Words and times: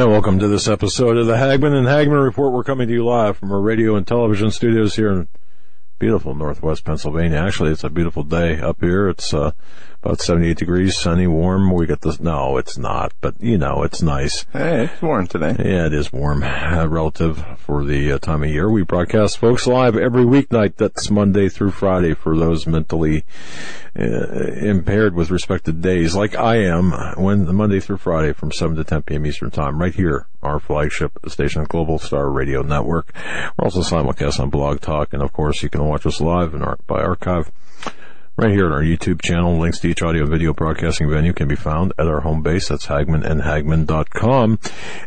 Yeah, 0.00 0.06
welcome 0.06 0.38
to 0.38 0.48
this 0.48 0.66
episode 0.66 1.18
of 1.18 1.26
the 1.26 1.36
Hagmann 1.36 1.74
and 1.74 1.86
Hagmann 1.86 2.24
Report. 2.24 2.54
We're 2.54 2.64
coming 2.64 2.88
to 2.88 2.94
you 2.94 3.04
live 3.04 3.36
from 3.36 3.52
our 3.52 3.60
radio 3.60 3.96
and 3.96 4.06
television 4.06 4.50
studios 4.50 4.96
here 4.96 5.12
in 5.12 5.28
beautiful 5.98 6.34
northwest 6.34 6.86
Pennsylvania. 6.86 7.36
Actually, 7.36 7.72
it's 7.72 7.84
a 7.84 7.90
beautiful 7.90 8.22
day 8.22 8.58
up 8.58 8.80
here. 8.80 9.10
It's 9.10 9.34
uh, 9.34 9.52
about 10.02 10.20
78 10.20 10.56
degrees, 10.56 10.98
sunny, 10.98 11.26
warm. 11.26 11.70
We 11.72 11.86
get 11.86 12.00
this. 12.00 12.20
No, 12.20 12.56
it's 12.56 12.78
not, 12.78 13.12
but 13.20 13.34
you 13.40 13.58
know, 13.58 13.82
it's 13.82 14.00
nice. 14.00 14.46
Hey, 14.52 14.84
it's 14.84 15.02
warm 15.02 15.26
today. 15.26 15.54
Yeah, 15.58 15.86
it 15.86 15.92
is 15.92 16.12
warm, 16.12 16.42
uh, 16.42 16.86
relative 16.86 17.44
for 17.58 17.84
the 17.84 18.12
uh, 18.12 18.18
time 18.18 18.42
of 18.42 18.48
year. 18.48 18.70
We 18.70 18.82
broadcast, 18.82 19.38
folks, 19.38 19.66
live 19.66 19.96
every 19.96 20.24
weeknight. 20.24 20.76
That's 20.76 21.10
Monday 21.10 21.48
through 21.48 21.72
Friday 21.72 22.14
for 22.14 22.36
those 22.36 22.66
mentally 22.66 23.24
uh, 23.98 24.02
impaired 24.02 25.14
with 25.14 25.30
respect 25.30 25.66
to 25.66 25.72
days, 25.72 26.14
like 26.14 26.34
I 26.34 26.56
am, 26.56 26.92
when 27.16 27.54
Monday 27.54 27.80
through 27.80 27.98
Friday 27.98 28.32
from 28.32 28.52
7 28.52 28.76
to 28.76 28.84
10 28.84 29.02
p.m. 29.02 29.26
Eastern 29.26 29.50
Time, 29.50 29.80
right 29.80 29.94
here, 29.94 30.26
our 30.42 30.60
flagship 30.60 31.12
station, 31.28 31.64
Global 31.64 31.98
Star 31.98 32.30
Radio 32.30 32.62
Network. 32.62 33.12
We're 33.58 33.64
also 33.64 33.80
simulcast 33.80 34.40
on 34.40 34.48
Blog 34.48 34.80
Talk, 34.80 35.12
and 35.12 35.22
of 35.22 35.32
course, 35.32 35.62
you 35.62 35.68
can 35.68 35.84
watch 35.84 36.06
us 36.06 36.20
live 36.20 36.54
in 36.54 36.62
our, 36.62 36.78
by 36.86 37.02
archive 37.02 37.50
right 38.40 38.52
here 38.52 38.64
on 38.64 38.72
our 38.72 38.80
YouTube 38.80 39.20
channel. 39.20 39.58
Links 39.58 39.80
to 39.80 39.88
each 39.88 40.00
audio 40.00 40.24
video 40.24 40.54
broadcasting 40.54 41.10
venue 41.10 41.34
can 41.34 41.46
be 41.46 41.56
found 41.56 41.92
at 41.98 42.06
our 42.06 42.20
home 42.20 42.42
base. 42.42 42.68
That's 42.68 42.86
hagmannandhagmann.com. 42.86 44.58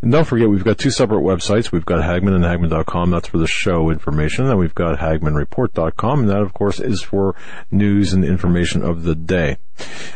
And 0.03 0.11
don't 0.11 0.25
forget, 0.25 0.49
we've 0.49 0.63
got 0.63 0.77
two 0.77 0.91
separate 0.91 1.21
websites. 1.21 1.71
We've 1.71 1.85
got 1.85 2.03
Hagmann 2.03 2.35
and 2.35 2.43
Hagmann.com. 2.43 3.09
That's 3.09 3.29
for 3.29 3.39
the 3.39 3.47
show 3.47 3.89
information. 3.89 4.45
And 4.45 4.59
we've 4.59 4.75
got 4.75 4.99
HagmannReport.com. 4.99 6.19
And 6.19 6.29
that, 6.29 6.41
of 6.41 6.53
course, 6.53 6.79
is 6.79 7.01
for 7.01 7.35
news 7.71 8.13
and 8.13 8.23
information 8.23 8.83
of 8.83 9.01
the 9.01 9.15
day. 9.15 9.57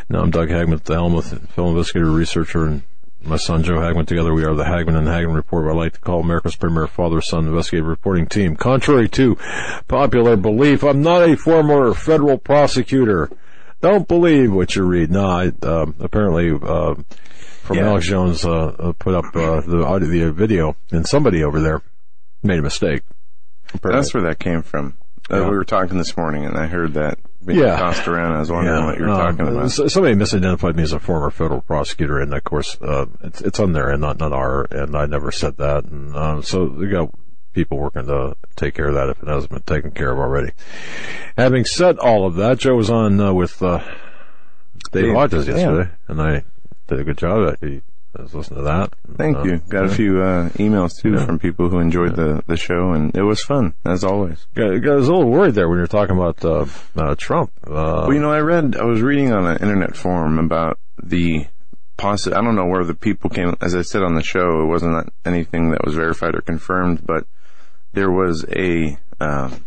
Now, 0.08 0.20
I'm 0.20 0.30
Doug 0.30 0.50
Hagmann 0.50 0.84
the 0.84 0.94
helm 0.94 1.14
with 1.14 1.50
film 1.50 1.70
investigator, 1.70 2.10
researcher, 2.10 2.66
and 2.66 2.82
my 3.24 3.36
son 3.36 3.62
Joe 3.62 3.78
Hagmann. 3.80 4.06
Together 4.06 4.32
we 4.32 4.44
are 4.44 4.54
the 4.54 4.64
Hagmann 4.64 4.96
and 4.96 5.06
Hagmann 5.08 5.34
Report, 5.34 5.64
what 5.64 5.72
I 5.72 5.76
like 5.76 5.92
to 5.94 6.00
call 6.00 6.20
America's 6.20 6.56
premier 6.56 6.86
father-son 6.86 7.46
investigative 7.46 7.86
reporting 7.86 8.26
team. 8.26 8.56
Contrary 8.56 9.08
to 9.10 9.36
popular 9.88 10.36
belief, 10.36 10.82
I'm 10.84 11.02
not 11.02 11.28
a 11.28 11.36
former 11.36 11.92
federal 11.94 12.38
prosecutor. 12.38 13.30
Don't 13.80 14.08
believe 14.08 14.52
what 14.52 14.74
you 14.74 14.82
read. 14.84 15.10
No, 15.10 15.26
I, 15.26 15.52
uh, 15.62 15.86
apparently, 16.00 16.50
uh, 16.50 16.94
from 17.62 17.76
Yeah. 17.76 17.88
Alex 17.90 18.06
Jones, 18.06 18.44
uh, 18.44 18.50
uh, 18.50 18.92
put 18.98 19.14
up, 19.14 19.24
uh, 19.36 19.60
the 19.60 19.84
audio, 19.84 20.08
the 20.08 20.32
video, 20.32 20.76
and 20.90 21.06
somebody 21.06 21.44
over 21.44 21.60
there 21.60 21.82
made 22.42 22.58
a 22.58 22.62
mistake. 22.62 23.02
That's 23.82 24.14
where 24.14 24.22
that 24.24 24.38
came 24.38 24.62
from. 24.62 24.94
Uh, 25.30 25.40
Yeah. 25.42 25.50
We 25.50 25.56
were 25.56 25.64
talking 25.64 25.98
this 25.98 26.16
morning, 26.16 26.44
and 26.46 26.56
I 26.56 26.66
heard 26.66 26.94
that 26.94 27.18
being 27.48 27.60
Yeah. 27.60 27.76
tossed 27.76 28.06
around. 28.06 28.36
I 28.36 28.40
was 28.40 28.50
wondering 28.50 28.84
what 28.84 28.98
you 28.98 29.04
were 29.04 29.10
um, 29.10 29.36
talking 29.36 29.48
about. 29.48 29.70
Somebody 29.70 30.14
misidentified 30.14 30.76
me 30.76 30.82
as 30.82 30.92
a 30.92 31.00
former 31.00 31.30
federal 31.30 31.62
prosecutor, 31.62 32.20
and 32.20 32.32
of 32.32 32.44
course, 32.44 32.80
uh, 32.80 33.06
it's 33.22 33.40
it's 33.40 33.58
on 33.58 33.72
there 33.72 33.88
and 33.88 34.00
not 34.00 34.18
not 34.18 34.32
our, 34.32 34.64
and 34.70 34.94
I 34.94 35.06
never 35.06 35.32
said 35.32 35.56
that. 35.56 35.84
And 35.84 36.14
um, 36.14 36.42
so 36.42 36.64
we 36.64 36.88
got 36.88 37.10
people 37.54 37.78
working 37.78 38.06
to 38.06 38.36
take 38.54 38.74
care 38.74 38.88
of 38.88 38.94
that 38.94 39.08
if 39.08 39.22
it 39.22 39.28
hasn't 39.28 39.50
been 39.50 39.62
taken 39.62 39.90
care 39.90 40.12
of 40.12 40.18
already. 40.18 40.52
Having 41.36 41.64
said 41.64 41.98
all 41.98 42.26
of 42.26 42.36
that, 42.36 42.58
Joe 42.58 42.76
was 42.76 42.90
on 42.90 43.18
uh, 43.18 43.32
with 43.32 43.60
uh, 43.62 43.80
Dave 44.92 45.14
Hodges 45.14 45.48
yeah. 45.48 45.54
yesterday, 45.54 45.90
and 46.06 46.22
I 46.22 46.44
did 46.86 47.00
a 47.00 47.04
good 47.04 47.18
job. 47.18 47.56
I, 47.62 47.82
Listening 48.18 48.58
to 48.58 48.62
that. 48.64 48.90
Thank 49.16 49.36
Uh, 49.38 49.42
you. 49.44 49.56
Got 49.68 49.84
a 49.84 49.88
few 49.88 50.20
uh, 50.20 50.48
emails 50.50 51.00
too 51.00 51.12
Yeah. 51.12 51.24
from 51.24 51.38
people 51.38 51.68
who 51.68 51.78
enjoyed 51.78 52.16
the 52.16 52.42
the 52.46 52.56
show, 52.56 52.92
and 52.92 53.14
it 53.16 53.22
was 53.22 53.42
fun 53.42 53.74
as 53.84 54.02
always. 54.04 54.46
I 54.56 54.62
was 54.70 55.08
a 55.08 55.12
little 55.14 55.30
worried 55.30 55.54
there 55.54 55.68
when 55.68 55.78
you 55.78 55.82
were 55.82 55.86
talking 55.86 56.16
about 56.16 56.44
uh, 56.44 56.66
uh, 56.96 57.14
Trump. 57.16 57.50
Uh, 57.66 57.70
Well, 58.06 58.12
you 58.12 58.20
know, 58.20 58.30
I 58.32 58.40
read, 58.40 58.76
I 58.76 58.84
was 58.84 59.00
reading 59.02 59.32
on 59.32 59.46
an 59.46 59.58
internet 59.58 59.96
forum 59.96 60.38
about 60.38 60.78
the 61.02 61.46
possi 61.96 62.32
I 62.36 62.40
don't 62.42 62.54
know 62.56 62.66
where 62.66 62.84
the 62.84 62.94
people 62.94 63.30
came, 63.30 63.54
as 63.60 63.74
I 63.74 63.82
said 63.82 64.02
on 64.02 64.14
the 64.14 64.22
show, 64.22 64.62
it 64.62 64.66
wasn't 64.66 65.12
anything 65.24 65.70
that 65.70 65.84
was 65.84 65.94
verified 65.94 66.34
or 66.34 66.40
confirmed, 66.40 67.06
but 67.06 67.24
there 67.92 68.10
was 68.10 68.44
a, 68.54 68.98
um, 69.20 69.64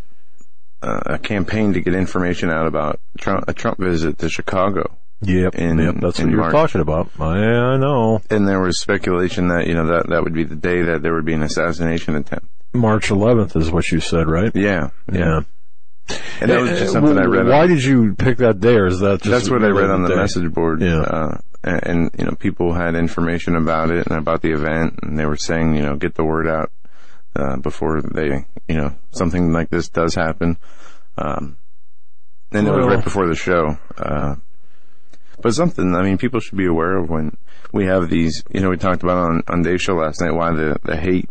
uh, 0.82 1.00
a 1.06 1.18
campaign 1.18 1.72
to 1.74 1.80
get 1.80 1.94
information 1.94 2.50
out 2.50 2.66
about 2.66 3.00
Trump, 3.18 3.44
a 3.48 3.52
Trump 3.54 3.78
visit 3.78 4.18
to 4.18 4.28
Chicago. 4.28 4.90
Yep, 5.22 5.54
in- 5.54 5.78
yep, 5.78 5.94
that's 6.00 6.18
what 6.18 6.30
you 6.30 6.36
were 6.36 6.50
talking 6.50 6.80
about. 6.80 7.10
I, 7.18 7.36
I 7.38 7.76
know. 7.76 8.20
And 8.30 8.46
there 8.46 8.60
was 8.60 8.78
speculation 8.78 9.48
that, 9.48 9.66
you 9.66 9.74
know, 9.74 9.86
that, 9.86 10.08
that 10.08 10.22
would 10.24 10.34
be 10.34 10.44
the 10.44 10.56
day 10.56 10.82
that 10.82 11.02
there 11.02 11.14
would 11.14 11.24
be 11.24 11.34
an 11.34 11.42
assassination 11.42 12.14
attempt. 12.16 12.46
March 12.74 13.08
11th 13.10 13.56
is 13.56 13.70
what 13.70 13.90
you 13.92 14.00
said, 14.00 14.28
right? 14.28 14.50
Yeah. 14.54 14.90
Yeah. 15.12 15.40
And 16.40 16.50
that 16.50 16.60
was 16.60 16.70
just 16.70 16.82
Uh, 16.82 16.92
something 16.92 17.18
I 17.18 17.24
read. 17.24 17.46
Why 17.46 17.62
on- 17.62 17.68
did 17.68 17.84
you 17.84 18.14
pick 18.14 18.38
that 18.38 18.60
day, 18.60 18.74
or 18.76 18.86
is 18.86 19.00
that 19.00 19.22
just 19.22 19.30
That's 19.30 19.50
what 19.50 19.62
I 19.62 19.68
read 19.68 19.90
on 19.90 20.02
the 20.02 20.08
day? 20.08 20.16
message 20.16 20.52
board. 20.52 20.80
Yeah. 20.80 21.00
Uh, 21.00 21.38
and, 21.64 21.80
and, 21.86 22.10
you 22.18 22.24
know, 22.24 22.32
people 22.32 22.72
had 22.74 22.94
information 22.96 23.54
about 23.56 23.90
it 23.90 24.06
and 24.08 24.18
about 24.18 24.42
the 24.42 24.50
event 24.52 24.98
and 25.02 25.18
they 25.18 25.26
were 25.26 25.36
saying, 25.36 25.76
you 25.76 25.82
know, 25.82 25.94
get 25.96 26.14
the 26.14 26.24
word 26.24 26.48
out, 26.48 26.72
uh, 27.36 27.56
before 27.56 28.02
they, 28.02 28.44
you 28.68 28.74
know, 28.76 28.94
something 29.12 29.52
like 29.52 29.70
this 29.70 29.88
does 29.88 30.14
happen. 30.16 30.58
Um, 31.16 31.56
and 32.50 32.66
it 32.66 32.70
was 32.70 32.86
right 32.86 33.04
before 33.04 33.28
the 33.28 33.36
show. 33.36 33.78
Uh, 33.96 34.34
but 35.42 35.54
something, 35.54 35.94
I 35.94 36.02
mean, 36.02 36.18
people 36.18 36.40
should 36.40 36.58
be 36.58 36.66
aware 36.66 36.96
of 36.96 37.10
when 37.10 37.36
we 37.72 37.86
have 37.86 38.08
these, 38.08 38.44
you 38.50 38.60
know, 38.60 38.70
we 38.70 38.76
talked 38.76 39.02
about 39.02 39.18
on, 39.18 39.42
on 39.48 39.62
Dave's 39.62 39.82
show 39.82 39.94
last 39.94 40.20
night 40.20 40.34
why 40.34 40.52
the, 40.52 40.78
the 40.84 40.96
hate 40.96 41.28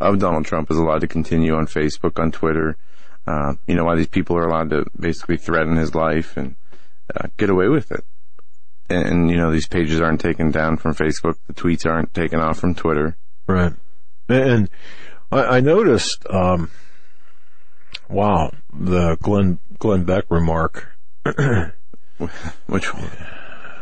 of 0.00 0.18
Donald 0.18 0.44
Trump 0.44 0.70
is 0.70 0.76
allowed 0.76 1.00
to 1.00 1.08
continue 1.08 1.54
on 1.54 1.66
Facebook, 1.66 2.20
on 2.20 2.30
Twitter. 2.32 2.76
Uh, 3.26 3.54
you 3.66 3.74
know, 3.74 3.84
why 3.84 3.96
these 3.96 4.08
people 4.08 4.36
are 4.36 4.46
allowed 4.46 4.70
to 4.70 4.84
basically 4.98 5.36
threaten 5.36 5.76
his 5.76 5.94
life 5.94 6.36
and 6.36 6.56
uh, 7.14 7.28
get 7.36 7.50
away 7.50 7.68
with 7.68 7.92
it. 7.92 8.04
And, 8.88 9.06
and, 9.06 9.30
you 9.30 9.36
know, 9.36 9.52
these 9.52 9.68
pages 9.68 10.00
aren't 10.00 10.20
taken 10.20 10.50
down 10.50 10.78
from 10.78 10.94
Facebook. 10.94 11.36
The 11.46 11.54
tweets 11.54 11.86
aren't 11.86 12.14
taken 12.14 12.40
off 12.40 12.58
from 12.58 12.74
Twitter. 12.74 13.16
Right. 13.46 13.72
And 14.28 14.70
I, 15.30 15.56
I 15.56 15.60
noticed, 15.60 16.26
um, 16.28 16.70
wow, 18.08 18.52
the 18.72 19.16
Glenn, 19.22 19.58
Glenn 19.78 20.04
Beck 20.04 20.24
remark 20.28 20.96
Which, 22.66 22.92
one? 22.94 23.10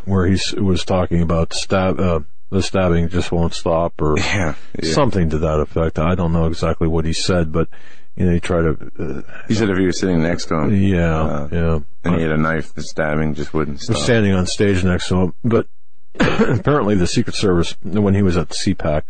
where 0.04 0.26
he 0.26 0.38
was 0.60 0.84
talking 0.84 1.20
about 1.22 1.52
stab, 1.52 1.98
uh, 2.00 2.20
the 2.50 2.62
stabbing 2.62 3.08
just 3.08 3.30
won't 3.32 3.52
stop 3.54 4.00
or 4.00 4.14
yeah, 4.18 4.54
yeah. 4.82 4.92
something 4.92 5.28
to 5.30 5.38
that 5.38 5.60
effect. 5.60 5.98
I 5.98 6.14
don't 6.14 6.32
know 6.32 6.46
exactly 6.46 6.88
what 6.88 7.04
he 7.04 7.12
said, 7.12 7.52
but, 7.52 7.68
you 8.16 8.24
know, 8.26 8.32
he 8.32 8.40
tried 8.40 8.62
to, 8.62 8.90
uh, 8.98 9.22
he 9.48 9.54
said 9.54 9.68
if 9.68 9.76
he 9.78 9.84
was 9.86 9.98
sitting 10.00 10.22
next 10.22 10.46
to 10.46 10.54
him, 10.60 10.74
yeah, 10.74 11.22
Uh, 11.22 11.48
yeah. 11.52 11.78
and 12.04 12.14
he 12.16 12.22
had 12.22 12.32
a 12.32 12.38
knife, 12.38 12.72
the 12.74 12.82
stabbing 12.82 13.34
just 13.34 13.52
wouldn't 13.52 13.76
was 13.78 13.84
stop. 13.84 13.96
standing 13.98 14.32
on 14.32 14.46
stage 14.46 14.82
next 14.82 15.08
to 15.08 15.16
him. 15.16 15.34
But 15.44 15.66
apparently, 16.18 16.94
the 16.94 17.06
Secret 17.06 17.36
Service, 17.36 17.76
when 17.82 18.14
he 18.14 18.22
was 18.22 18.36
at 18.38 18.48
CPAC, 18.48 19.02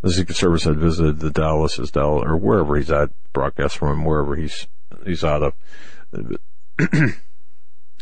the 0.00 0.10
Secret 0.12 0.34
Service 0.36 0.64
had 0.64 0.76
visited 0.78 1.20
the 1.20 1.30
Dallas, 1.30 1.76
his 1.76 1.90
Dallas, 1.90 2.24
or 2.26 2.36
wherever 2.36 2.76
he's 2.76 2.90
at, 2.90 3.10
broadcast 3.32 3.76
from 3.78 3.90
him, 4.00 4.04
wherever 4.04 4.34
he's 4.36 4.66
he's 5.04 5.22
out 5.24 5.42
of, 5.42 5.52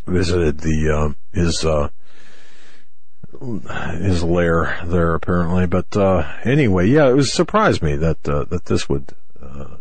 visited 0.06 0.60
the 0.60 0.90
um, 0.90 1.16
his 1.32 1.64
uh, 1.64 1.88
his 3.98 4.22
lair 4.22 4.78
there 4.84 5.14
apparently. 5.14 5.66
But 5.66 5.96
uh, 5.96 6.30
anyway, 6.44 6.88
yeah, 6.88 7.08
it 7.08 7.14
was 7.14 7.32
surprised 7.32 7.82
me 7.82 7.96
that 7.96 8.28
uh, 8.28 8.44
that 8.44 8.66
this 8.66 8.88
would. 8.88 9.12
Uh, 9.40 9.76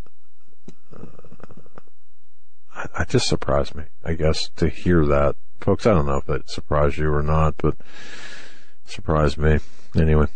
I- 2.75 2.87
I 2.99 3.03
just 3.03 3.27
surprised 3.27 3.75
me, 3.75 3.83
I 4.03 4.13
guess, 4.13 4.49
to 4.55 4.67
hear 4.69 5.05
that. 5.05 5.35
Folks, 5.59 5.85
I 5.85 5.93
don't 5.93 6.07
know 6.07 6.17
if 6.17 6.25
that 6.25 6.49
surprised 6.49 6.97
you 6.97 7.13
or 7.13 7.21
not, 7.21 7.55
but 7.57 7.75
surprised 8.85 9.37
me. 9.37 9.59
Anyway, 9.95 10.27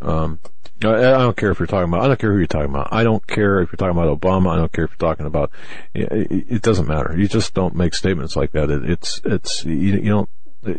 um, 0.00 0.38
I, 0.82 1.18
don't 1.18 1.36
care 1.36 1.50
if 1.50 1.58
you're 1.58 1.66
talking 1.66 1.88
about, 1.92 2.02
I 2.04 2.08
don't 2.08 2.18
care 2.18 2.32
who 2.32 2.38
you're 2.38 2.46
talking 2.46 2.70
about. 2.70 2.88
I 2.92 3.04
don't 3.04 3.26
care 3.26 3.60
if 3.60 3.70
you're 3.70 3.76
talking 3.76 3.98
about 3.98 4.18
Obama. 4.20 4.50
I 4.50 4.56
don't 4.56 4.72
care 4.72 4.84
if 4.84 4.92
you're 4.92 5.10
talking 5.10 5.26
about, 5.26 5.50
it, 5.94 6.62
doesn't 6.62 6.86
matter. 6.86 7.14
You 7.16 7.28
just 7.28 7.54
don't 7.54 7.74
make 7.74 7.94
statements 7.94 8.36
like 8.36 8.52
that. 8.52 8.70
It, 8.70 8.88
it's, 8.88 9.20
it's, 9.24 9.64
you, 9.64 9.74
you 9.74 10.08
don't, 10.10 10.30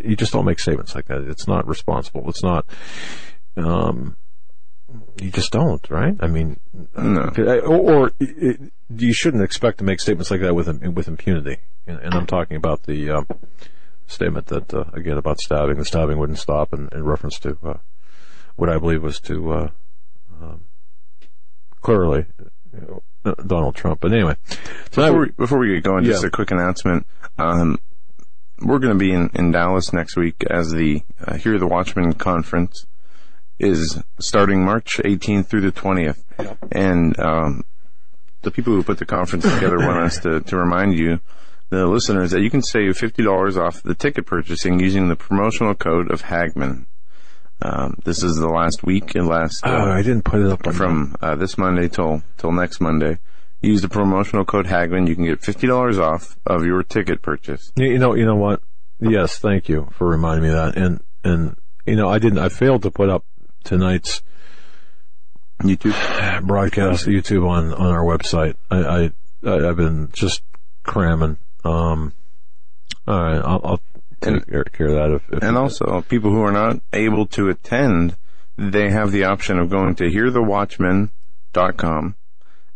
you 0.04 0.16
just 0.16 0.34
don't 0.34 0.46
make 0.46 0.60
statements 0.60 0.96
like 0.96 1.08
that. 1.08 1.22
It's 1.28 1.48
not 1.48 1.68
responsible. 1.68 2.30
It's 2.30 2.44
not, 2.44 2.66
um, 3.58 4.16
you 5.22 5.32
just 5.32 5.52
don't, 5.52 5.88
right? 5.90 6.16
I 6.20 6.28
mean, 6.28 6.60
No. 6.98 7.32
or, 7.66 7.94
or 7.94 8.12
it, 8.20 8.72
you 8.90 9.14
shouldn't 9.14 9.44
expect 9.44 9.78
to 9.80 9.84
make 9.84 10.00
statements 10.00 10.32
like 10.32 10.42
that 10.42 10.56
with 10.56 10.68
with 10.84 11.08
impunity. 11.08 11.58
And, 11.88 12.00
and 12.00 12.14
I'm 12.14 12.26
talking 12.26 12.58
about 12.58 12.84
the 12.84 13.10
um, 13.10 13.28
statement 14.08 14.48
that 14.48 14.74
uh, 14.74 14.86
again 14.94 15.18
about 15.18 15.40
stabbing. 15.40 15.78
The 15.78 15.86
stabbing 15.86 16.18
wouldn't 16.18 16.40
stop, 16.40 16.74
in, 16.74 16.90
in 16.92 17.04
reference 17.04 17.40
to 17.40 17.58
uh, 17.64 17.78
what 18.56 18.70
I 18.70 18.78
believe 18.78 19.04
was 19.04 19.20
to 19.22 19.52
uh, 19.52 19.70
um, 20.42 20.66
clearly 21.82 22.26
you 22.74 23.02
know, 23.24 23.34
Donald 23.46 23.76
Trump. 23.76 24.00
But 24.00 24.14
anyway, 24.14 24.36
so 24.92 25.02
Before 25.04 25.20
we, 25.20 25.30
before 25.32 25.60
we 25.60 25.76
get 25.76 25.84
going, 25.84 26.04
just 26.04 26.24
a 26.24 26.30
quick 26.30 26.52
announcement. 26.52 27.06
Um, 27.38 27.80
we're 28.60 28.80
going 28.80 28.94
to 28.94 29.00
be 29.00 29.12
in, 29.12 29.30
in 29.34 29.52
Dallas 29.52 29.92
next 29.92 30.16
week 30.16 30.44
as 30.50 30.72
the 30.72 31.02
uh, 31.26 31.36
Hear 31.36 31.58
the 31.58 31.68
Watchman 31.68 32.14
conference 32.14 32.86
is 33.60 34.02
starting 34.20 34.64
March 34.64 35.00
18th 35.04 35.48
through 35.48 35.62
the 35.62 35.72
20th. 35.72 36.24
And 36.72 37.20
um, 37.20 37.64
the 38.42 38.52
people 38.52 38.74
who 38.74 38.84
put 38.84 38.98
the 38.98 39.06
conference 39.06 39.52
together 39.52 39.78
want 39.78 40.00
us 40.00 40.20
to, 40.20 40.42
to 40.42 40.58
remind 40.58 40.98
you, 40.98 41.20
the 41.70 41.88
listeners, 41.88 42.32
that 42.32 42.42
you 42.42 42.50
can 42.50 42.62
save 42.62 42.98
$50 42.98 43.58
off 43.58 43.82
the 43.82 43.96
ticket 43.96 44.26
purchasing 44.26 44.80
using 44.80 45.10
the 45.10 45.16
promotional 45.16 45.74
code 45.74 46.12
of 46.12 46.24
Hagmann. 46.24 46.86
Um, 47.64 47.96
this 48.04 48.24
is 48.24 48.38
the 48.38 48.48
last 48.50 48.84
week 48.84 49.14
and 49.16 49.28
last 49.28 49.64
uh, 49.66 49.70
oh, 49.70 49.92
I 49.92 50.02
didn't 50.02 50.24
put 50.24 50.42
it 50.42 50.48
up 50.48 50.66
on 50.66 50.74
from 50.74 51.16
uh, 51.22 51.36
this 51.36 51.58
Monday 51.58 51.88
till 51.88 52.24
till 52.38 52.52
next 52.52 52.80
Monday. 52.82 53.20
Use 53.62 53.82
the 53.84 53.90
promotional 53.90 54.46
code 54.46 54.66
Hagmann. 54.66 55.06
You 55.08 55.16
can 55.16 55.26
get 55.26 55.42
fifty 55.44 55.68
dollars 55.68 56.00
off 56.00 56.36
of 56.48 56.66
your 56.66 56.82
ticket 56.82 57.22
purchase. 57.22 57.72
You 57.76 57.92
you 57.92 58.00
know, 58.00 58.16
you 58.16 58.26
know 58.26 58.36
what? 58.36 58.62
Yes, 59.00 59.38
thank 59.38 59.70
you 59.70 59.88
for 59.94 60.08
reminding 60.08 60.44
me 60.44 60.50
of 60.50 60.56
that. 60.56 60.78
And 60.82 61.02
and 61.24 61.56
you 61.86 61.96
know, 61.96 62.10
I 62.10 62.18
didn't. 62.18 62.40
I 62.40 62.50
failed 62.50 62.82
to 62.84 62.92
put 62.92 63.10
up 63.10 63.24
tonight's 63.64 64.22
YouTube. 65.62 65.94
broadcast 66.48 67.06
YouTube 67.06 67.48
on 67.48 67.72
on 67.74 67.88
our 67.94 68.04
website. 68.04 68.56
I, 68.72 68.78
I 68.78 69.12
I- 69.46 69.70
I've 69.70 69.78
been 69.78 70.10
just 70.14 70.42
cramming. 70.84 71.38
Um, 71.64 72.14
all 73.08 73.22
right, 73.22 73.38
I'll, 73.44 73.62
I'll 73.64 73.82
take 74.22 74.46
care, 74.46 74.62
of 74.88 74.94
that. 74.94 75.12
If, 75.16 75.24
if 75.38 75.44
And 75.44 75.58
also, 75.58 76.02
people 76.08 76.32
who 76.32 76.42
are 76.42 76.52
not 76.52 76.80
able 76.94 77.26
to 77.28 77.50
attend, 77.50 78.16
they 78.58 78.90
have 78.92 79.12
the 79.12 79.24
option 79.26 79.58
of 79.60 79.70
going 79.70 79.96
to 79.96 80.06
hearthewatchman.com 80.06 82.16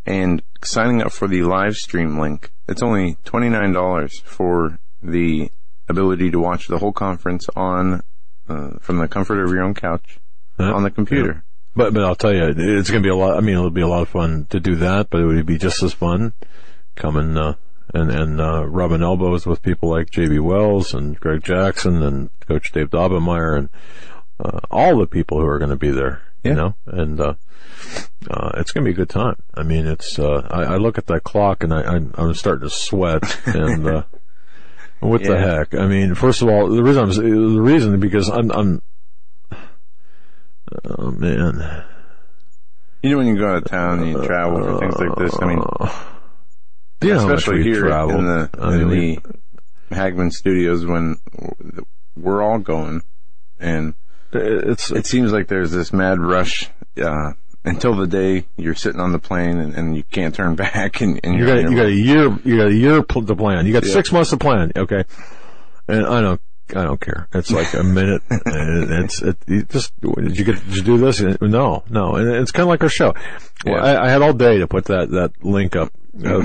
and 0.05 0.41
signing 0.63 1.01
up 1.01 1.11
for 1.11 1.27
the 1.27 1.41
live 1.43 1.75
stream 1.75 2.19
link. 2.19 2.51
It's 2.67 2.81
only 2.83 3.15
$29 3.25 4.21
for 4.21 4.79
the 5.01 5.49
ability 5.87 6.31
to 6.31 6.39
watch 6.39 6.67
the 6.67 6.79
whole 6.79 6.93
conference 6.93 7.47
on, 7.55 8.01
uh, 8.49 8.71
from 8.81 8.97
the 8.97 9.07
comfort 9.07 9.41
of 9.43 9.51
your 9.51 9.63
own 9.63 9.73
couch 9.73 10.19
Yeah. 10.59 10.71
on 10.73 10.83
the 10.83 10.91
computer. 10.91 11.43
But 11.75 11.93
but 11.93 12.03
I'll 12.05 12.15
tell 12.15 12.33
you, 12.33 12.45
it's 12.55 12.89
going 12.89 13.03
to 13.03 13.05
be 13.05 13.09
a 13.11 13.15
lot. 13.15 13.35
I 13.37 13.41
mean, 13.41 13.55
it'll 13.55 13.69
be 13.69 13.81
a 13.81 13.87
lot 13.87 14.01
of 14.01 14.07
fun 14.09 14.45
to 14.49 14.59
do 14.61 14.75
that, 14.77 15.09
but 15.09 15.19
it 15.21 15.25
would 15.25 15.45
be 15.45 15.57
just 15.57 15.83
as 15.83 15.91
fun 15.93 16.31
coming 16.95 17.35
uh, 17.37 17.55
and 17.95 18.11
and 18.11 18.41
uh, 18.41 18.65
rubbing 18.65 19.01
elbows 19.01 19.45
with 19.45 19.61
people 19.61 19.89
like 19.89 20.09
J.B. 20.09 20.39
Wells 20.39 20.93
and 20.93 21.19
Greg 21.19 21.43
Jackson 21.43 22.03
and 22.03 22.29
Coach 22.41 22.71
Dave 22.71 22.89
Daubenmire 22.89 23.57
and 23.57 23.69
uh, 24.39 24.59
all 24.69 24.97
the 24.97 25.07
people 25.07 25.39
who 25.39 25.47
are 25.47 25.57
going 25.57 25.69
to 25.69 25.77
be 25.77 25.91
there. 25.91 26.21
Yeah. 26.43 26.51
You 26.51 26.55
know, 26.55 26.75
and 26.85 27.19
uh, 27.19 27.33
uh, 28.29 28.51
it's 28.55 28.71
going 28.71 28.83
to 28.83 28.89
be 28.89 28.93
a 28.93 28.95
good 28.95 29.09
time. 29.09 29.41
I 29.55 29.63
mean, 29.63 29.87
it's. 29.87 30.19
Uh, 30.19 30.47
I, 30.51 30.73
I 30.73 30.77
look 30.77 30.97
at 30.97 31.07
that 31.07 31.23
clock 31.23 31.63
and 31.63 31.73
I, 31.73 31.81
I'm, 31.83 32.13
I'm 32.15 32.33
starting 32.33 32.67
to 32.67 32.75
sweat 32.75 33.23
and. 33.47 33.87
Uh, 33.87 34.03
what 34.99 35.23
the 35.23 35.37
heck? 35.37 35.73
I 35.73 35.87
mean, 35.87 36.15
first 36.15 36.41
of 36.41 36.49
all, 36.49 36.69
the 36.69 36.83
reason 36.83 37.03
I'm 37.03 37.09
the 37.09 37.61
reason 37.61 37.99
because 37.99 38.29
I'm 38.29 38.51
I'm 38.51 38.81
oh 40.85 41.11
man. 41.11 41.83
You 43.01 43.11
know 43.11 43.17
when 43.17 43.27
you 43.27 43.37
go 43.37 43.49
out 43.49 43.57
of 43.57 43.65
town 43.65 44.01
and 44.01 44.11
you 44.11 44.25
travel 44.25 44.63
for 44.63 44.79
things 44.79 44.95
like 44.97 45.15
this, 45.17 45.37
I 45.39 45.45
mean, 45.45 45.59
Do 45.59 46.14
you 47.01 47.13
know 47.13 47.29
especially 47.31 47.63
here 47.63 47.81
travel? 47.81 48.17
in 48.19 48.25
the 48.25 48.49
I 48.59 48.75
in 48.75 48.89
mean, 48.89 49.21
the 49.89 49.95
Hagmann 49.95 50.31
Studios 50.31 50.85
when 50.85 51.17
we're 52.15 52.41
all 52.41 52.59
going, 52.59 53.01
and 53.59 53.93
it's 54.31 54.91
it 54.91 55.05
seems 55.05 55.31
like 55.31 55.47
there's 55.47 55.71
this 55.71 55.93
mad 55.93 56.19
rush 56.19 56.69
uh, 57.01 57.33
until 57.63 57.95
the 57.95 58.07
day 58.07 58.45
you're 58.57 58.75
sitting 58.75 58.99
on 59.01 59.11
the 59.11 59.19
plane 59.19 59.59
and, 59.59 59.73
and 59.75 59.95
you 59.97 60.03
can't 60.03 60.33
turn 60.35 60.55
back, 60.55 61.01
and, 61.01 61.19
and 61.23 61.37
you 61.37 61.45
got 61.45 61.69
you 61.69 61.75
got 61.75 61.85
a 61.87 61.93
year 61.93 62.37
you 62.43 62.57
got 62.57 62.67
a 62.67 62.73
year 62.73 63.01
to 63.03 63.35
plan. 63.35 63.65
You 63.65 63.73
got 63.73 63.85
Yeah. 63.85 63.93
six 63.93 64.11
months 64.11 64.29
to 64.31 64.37
plan. 64.37 64.71
Okay, 64.75 65.03
and 65.87 66.05
I 66.05 66.21
don't 66.21 66.41
I 66.75 66.83
don't 66.83 66.99
care. 66.99 67.27
It's 67.33 67.51
like 67.51 67.73
a 67.73 67.83
minute. 67.83 68.23
and 68.29 68.91
it's 68.91 69.21
it, 69.21 69.37
you 69.47 69.63
just 69.63 69.91
did 70.01 70.37
you 70.37 70.45
get 70.45 70.55
did 70.65 70.77
you 70.77 70.81
do 70.81 70.97
this? 70.97 71.21
No, 71.41 71.83
no. 71.89 72.15
And 72.15 72.27
it's 72.29 72.51
kind 72.51 72.63
of 72.63 72.69
like 72.69 72.81
our 72.81 72.89
show. 72.89 73.13
Well, 73.65 73.83
I, 73.83 74.05
I 74.05 74.09
had 74.09 74.21
all 74.21 74.33
day 74.33 74.57
to 74.59 74.67
put 74.67 74.85
that 74.85 75.11
that 75.11 75.31
link 75.43 75.75
up 75.75 75.91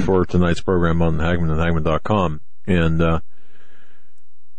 for 0.05 0.27
tonight's 0.27 0.61
program 0.61 1.03
on 1.03 1.19
Hagmann 1.19 1.51
and 1.51 1.61
Hagmann.com. 1.61 2.41
and 2.67 3.03
uh, 3.03 3.21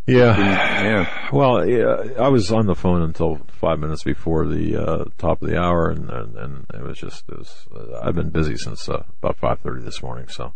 yeah. 0.07 0.83
yeah. 0.83 1.29
Well, 1.31 1.63
yeah, 1.65 2.13
I 2.19 2.27
was 2.29 2.51
on 2.51 2.65
the 2.65 2.75
phone 2.75 3.01
until 3.01 3.39
five 3.47 3.79
minutes 3.79 4.03
before 4.03 4.45
the 4.47 4.75
uh, 4.75 5.05
top 5.17 5.41
of 5.41 5.49
the 5.49 5.57
hour, 5.57 5.89
and 5.89 6.09
and, 6.09 6.35
and 6.35 6.65
it 6.73 6.81
was 6.81 6.97
just 6.97 7.29
it 7.29 7.37
was, 7.37 7.67
uh, 7.73 8.01
I've 8.01 8.15
been 8.15 8.29
busy 8.29 8.57
since 8.57 8.89
uh, 8.89 9.03
about 9.21 9.37
five 9.37 9.59
thirty 9.59 9.83
this 9.83 10.01
morning, 10.01 10.27
so 10.27 10.53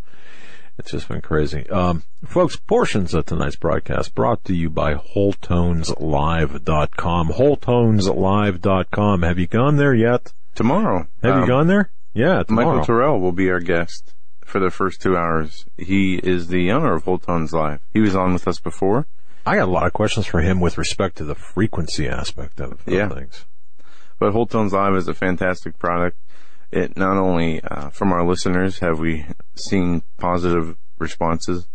it's 0.78 0.92
just 0.92 1.08
been 1.08 1.22
crazy. 1.22 1.70
Um, 1.70 2.04
folks, 2.26 2.58
portions 2.58 3.14
of 3.14 3.26
tonight's 3.26 3.56
broadcast 3.56 4.14
brought 4.16 4.44
to 4.46 4.56
you 4.56 4.70
by 4.70 4.96
WholeTonesLive.com. 4.96 7.30
WholeTonesLive.com. 7.30 9.22
Have 9.22 9.40
you 9.40 9.48
gone 9.48 9.78
there 9.78 9.94
yet? 9.94 10.34
Tomorrow, 10.56 11.08
Have 11.22 11.36
you 11.36 11.44
um, 11.44 11.48
gone 11.48 11.68
there? 11.68 11.92
Yeah, 12.14 12.42
tomorrow. 12.44 12.72
Michael 12.72 12.86
Tyrrell 12.86 13.20
will 13.20 13.34
be 13.34 13.52
our 13.52 13.60
guest 13.60 14.15
for 14.46 14.60
the 14.60 14.70
first 14.70 15.02
two 15.02 15.18
hours. 15.18 15.66
He 15.78 16.16
is 16.16 16.48
the 16.48 16.72
owner 16.72 16.94
of 16.96 17.04
Whole 17.04 17.18
Tones 17.18 17.52
Live. 17.52 17.82
He 17.94 18.00
was 18.00 18.16
on 18.16 18.32
with 18.32 18.48
us 18.48 18.60
before. 18.60 19.08
I 19.46 19.56
got 19.58 19.68
a 19.68 19.72
lot 19.72 19.86
of 19.86 19.94
questions 19.94 20.26
for 20.26 20.40
him 20.42 20.60
with 20.62 20.78
respect 20.78 21.18
to 21.18 21.26
the 21.26 21.36
frequency 21.36 22.08
aspect 22.08 22.60
of, 22.60 22.74
of 22.74 22.88
Yeah. 22.88 23.10
things. 23.10 23.46
But 24.20 24.32
Whole 24.32 24.46
Tones 24.46 24.72
Live 24.74 24.96
is 24.96 25.08
a 25.08 25.14
fantastic 25.14 25.78
product. 25.78 26.18
It 26.72 26.96
not 26.98 27.18
only 27.18 27.62
uh, 27.62 27.90
from 27.90 28.12
our 28.14 28.26
listeners 28.26 28.80
have 28.80 29.00
we 29.00 29.26
seen 29.56 30.02
positive 30.18 30.78
responses, 31.00 31.68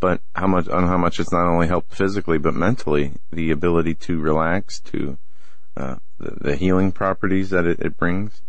but 0.00 0.20
how 0.34 0.46
much 0.46 0.68
on 0.68 0.86
how 0.86 0.96
much 0.98 1.18
it's 1.18 1.32
not 1.32 1.46
only 1.46 1.66
helped 1.66 1.94
physically 1.94 2.38
but 2.38 2.54
mentally. 2.54 3.12
The 3.32 3.50
ability 3.50 3.94
to 3.94 4.20
relax, 4.20 4.80
to 4.80 5.18
uh, 5.76 5.96
the, 6.18 6.36
the 6.40 6.56
healing 6.56 6.92
properties 6.92 7.50
that 7.50 7.66
it, 7.66 7.80
it 7.80 7.96
brings. 7.96 8.40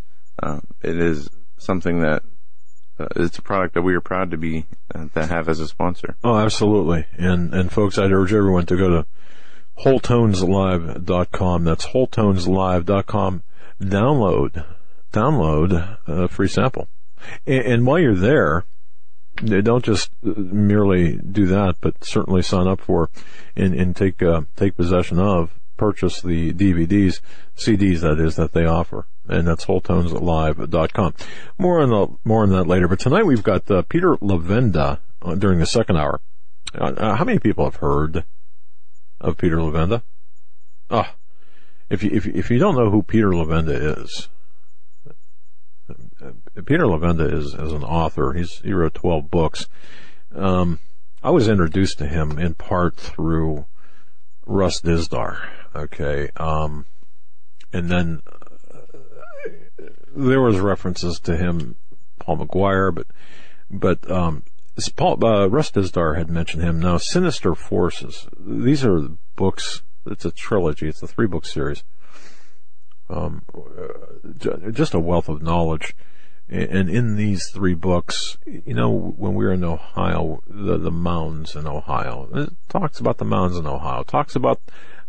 Uh, 0.42 0.60
it 0.82 0.98
is 0.98 1.30
something 1.58 2.02
that 2.02 2.24
uh, 3.00 3.08
it's 3.16 3.38
a 3.38 3.42
product 3.42 3.74
that 3.74 3.82
we 3.82 3.96
are 3.96 4.02
proud 4.02 4.32
to 4.32 4.38
be 4.38 4.66
uh, 4.94 5.08
to 5.14 5.26
have 5.26 5.50
as 5.50 5.60
a 5.60 5.68
sponsor. 5.68 6.16
Oh, 6.24 6.38
absolutely. 6.38 7.06
And 7.18 7.54
and 7.54 7.72
folks, 7.72 7.98
I'd 7.98 8.12
urge 8.12 8.34
everyone 8.34 8.66
to 8.68 8.78
go 8.78 8.90
to 8.90 9.06
wholetoneslive.com. 9.84 11.64
That's 11.64 11.88
wholetoneslive.com. 11.88 13.44
Download, 13.82 14.66
download 15.12 15.98
a 16.08 16.28
free 16.30 16.48
sample. 16.48 16.88
And, 17.46 17.66
and 17.66 17.86
while 17.86 18.00
you're 18.00 18.16
there, 18.16 18.64
don't 19.36 19.84
just 19.84 20.12
uh, 20.26 20.32
merely 20.38 21.18
do 21.18 21.48
that, 21.48 21.76
but 21.82 22.04
certainly 22.04 22.42
sign 22.42 22.68
up 22.68 22.80
for 22.80 23.10
and, 23.56 23.74
and 23.74 23.96
take 23.96 24.22
uh, 24.24 24.42
take 24.56 24.78
possession 24.78 25.20
of, 25.20 25.52
purchase 25.78 26.22
the 26.22 26.54
DVDs, 26.54 27.20
CDs 27.56 28.02
that 28.02 28.20
is 28.20 28.36
that 28.36 28.54
they 28.54 28.66
offer, 28.66 29.08
and 29.28 29.48
that's 29.48 29.66
wholetoneslive.com. 29.66 31.14
More 31.58 31.82
on 31.82 31.90
the 31.90 32.18
more 32.24 32.44
on 32.44 32.50
that 32.50 32.68
later. 32.68 32.88
But 32.88 33.00
tonight 33.00 33.26
we've 33.26 33.44
got 33.44 33.70
uh, 33.70 33.82
Peter 33.84 34.16
Levenda 34.18 35.00
uh, 35.22 35.36
during 35.36 35.60
the 35.60 35.66
second 35.66 35.98
hour. 35.98 36.22
Uh, 36.74 36.94
uh, 36.98 37.16
how 37.16 37.24
many 37.24 37.40
people 37.40 37.66
have 37.66 37.78
heard 37.78 38.26
of 39.22 39.38
Peter 39.38 39.58
Levenda? 39.58 40.02
Ah, 40.90 41.16
if 41.90 42.04
you 42.04 42.12
if 42.14 42.26
if 42.28 42.50
you 42.50 42.60
don't 42.60 42.76
know 42.76 42.90
who 42.90 43.04
Peter 43.04 43.32
Levenda 43.32 44.04
is, 44.04 44.30
uh, 45.90 46.32
Peter 46.66 46.84
Levenda 46.84 47.32
is 47.32 47.54
is 47.54 47.72
an 47.72 47.84
author. 47.84 48.34
He's 48.34 48.60
he 48.60 48.74
wrote 48.74 48.94
twelve 48.94 49.32
books. 49.32 49.68
Um, 50.34 50.80
I 51.24 51.32
was 51.32 51.48
introduced 51.48 51.98
to 52.00 52.08
him 52.08 52.38
in 52.38 52.54
part 52.54 52.98
through 52.98 53.66
Russ 54.46 54.82
Dizdar. 54.82 55.50
Okay, 55.76 56.30
um, 56.38 56.86
and 57.74 57.90
then 57.90 58.22
uh, 58.28 58.98
there 60.16 60.42
was 60.42 60.60
references 60.60 61.20
to 61.22 61.36
him, 61.36 61.76
Paul 62.20 62.38
McGuire, 62.38 62.94
but 62.94 63.08
but 63.70 64.10
um, 64.10 64.44
Paul 64.96 65.24
uh, 65.26 65.48
Russ 65.48 65.72
Dizdar 65.72 66.18
had 66.18 66.30
mentioned 66.30 66.64
him. 66.64 66.80
Now, 66.80 66.98
Sinister 66.98 67.56
Forces. 67.56 68.28
These 68.38 68.86
are 68.86 69.10
books. 69.36 69.82
It's 70.06 70.26
a 70.26 70.32
trilogy. 70.32 70.88
It's 70.88 71.02
a 71.02 71.08
three 71.08 71.28
book 71.28 71.46
series. 71.46 71.84
Um, 73.10 73.44
uh, 73.54 74.72
just 74.72 74.94
a 74.94 75.00
wealth 75.00 75.30
of 75.30 75.42
knowledge. 75.42 75.96
And 76.48 76.90
in 76.90 77.16
these 77.16 77.48
three 77.50 77.74
books, 77.74 78.38
you 78.46 78.76
know, 78.76 78.92
when 78.92 79.34
we 79.34 79.46
were 79.46 79.54
in 79.54 79.64
Ohio, 79.64 80.44
the, 80.46 80.78
the 80.78 80.92
mounds 80.92 81.56
in 81.56 81.66
Ohio, 81.66 82.30
it 82.34 82.50
talks 82.70 83.00
about 83.00 83.18
the 83.18 83.26
mounds 83.26 83.58
in 83.58 83.66
Ohio, 83.66 84.04
talks 84.04 84.36
about 84.36 84.62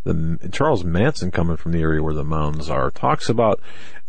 the 0.05 0.49
Charles 0.51 0.83
Manson 0.83 1.31
coming 1.31 1.57
from 1.57 1.73
the 1.73 1.81
area 1.81 2.03
where 2.03 2.15
the 2.15 2.25
mounds 2.25 2.71
are, 2.71 2.91
talks 2.91 3.29
about 3.29 3.61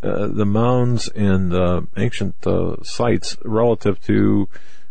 uh, 0.04 0.28
the 0.28 0.46
mounds 0.46 1.10
and 1.10 1.54
uh, 1.54 1.82
ancient 1.98 2.36
uh, 2.46 2.82
sites 2.84 3.36
relative 3.44 4.00
to 4.02 4.48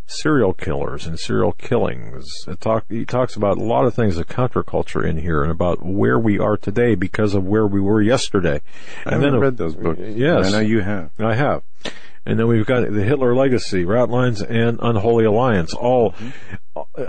serial 0.06 0.52
killers 0.52 1.06
and 1.06 1.18
serial 1.18 1.52
killings. 1.52 2.28
It 2.46 2.60
talk, 2.60 2.84
he 2.88 3.04
talks 3.04 3.34
about 3.36 3.58
a 3.58 3.64
lot 3.64 3.86
of 3.86 3.94
things 3.94 4.18
of 4.18 4.28
counterculture 4.28 5.08
in 5.08 5.18
here 5.18 5.42
and 5.42 5.50
about 5.50 5.84
where 5.84 6.18
we 6.18 6.38
are 6.38 6.56
today 6.56 6.94
because 6.94 7.34
of 7.34 7.44
where 7.44 7.66
we 7.66 7.80
were 7.80 8.02
yesterday. 8.02 8.60
I 9.04 9.10
and 9.10 9.22
haven't 9.22 9.32
then, 9.32 9.40
read 9.40 9.56
those 9.56 9.74
books. 9.74 10.00
Yes. 10.00 10.46
I 10.46 10.50
know 10.50 10.60
you 10.60 10.80
have. 10.80 11.10
I 11.18 11.34
have. 11.34 11.62
And 12.26 12.40
then 12.40 12.48
we've 12.48 12.66
got 12.66 12.90
the 12.92 13.04
Hitler 13.04 13.36
Legacy, 13.36 13.84
Ratlines, 13.84 14.42
and 14.42 14.80
Unholy 14.82 15.24
Alliance, 15.24 15.72
all, 15.72 16.12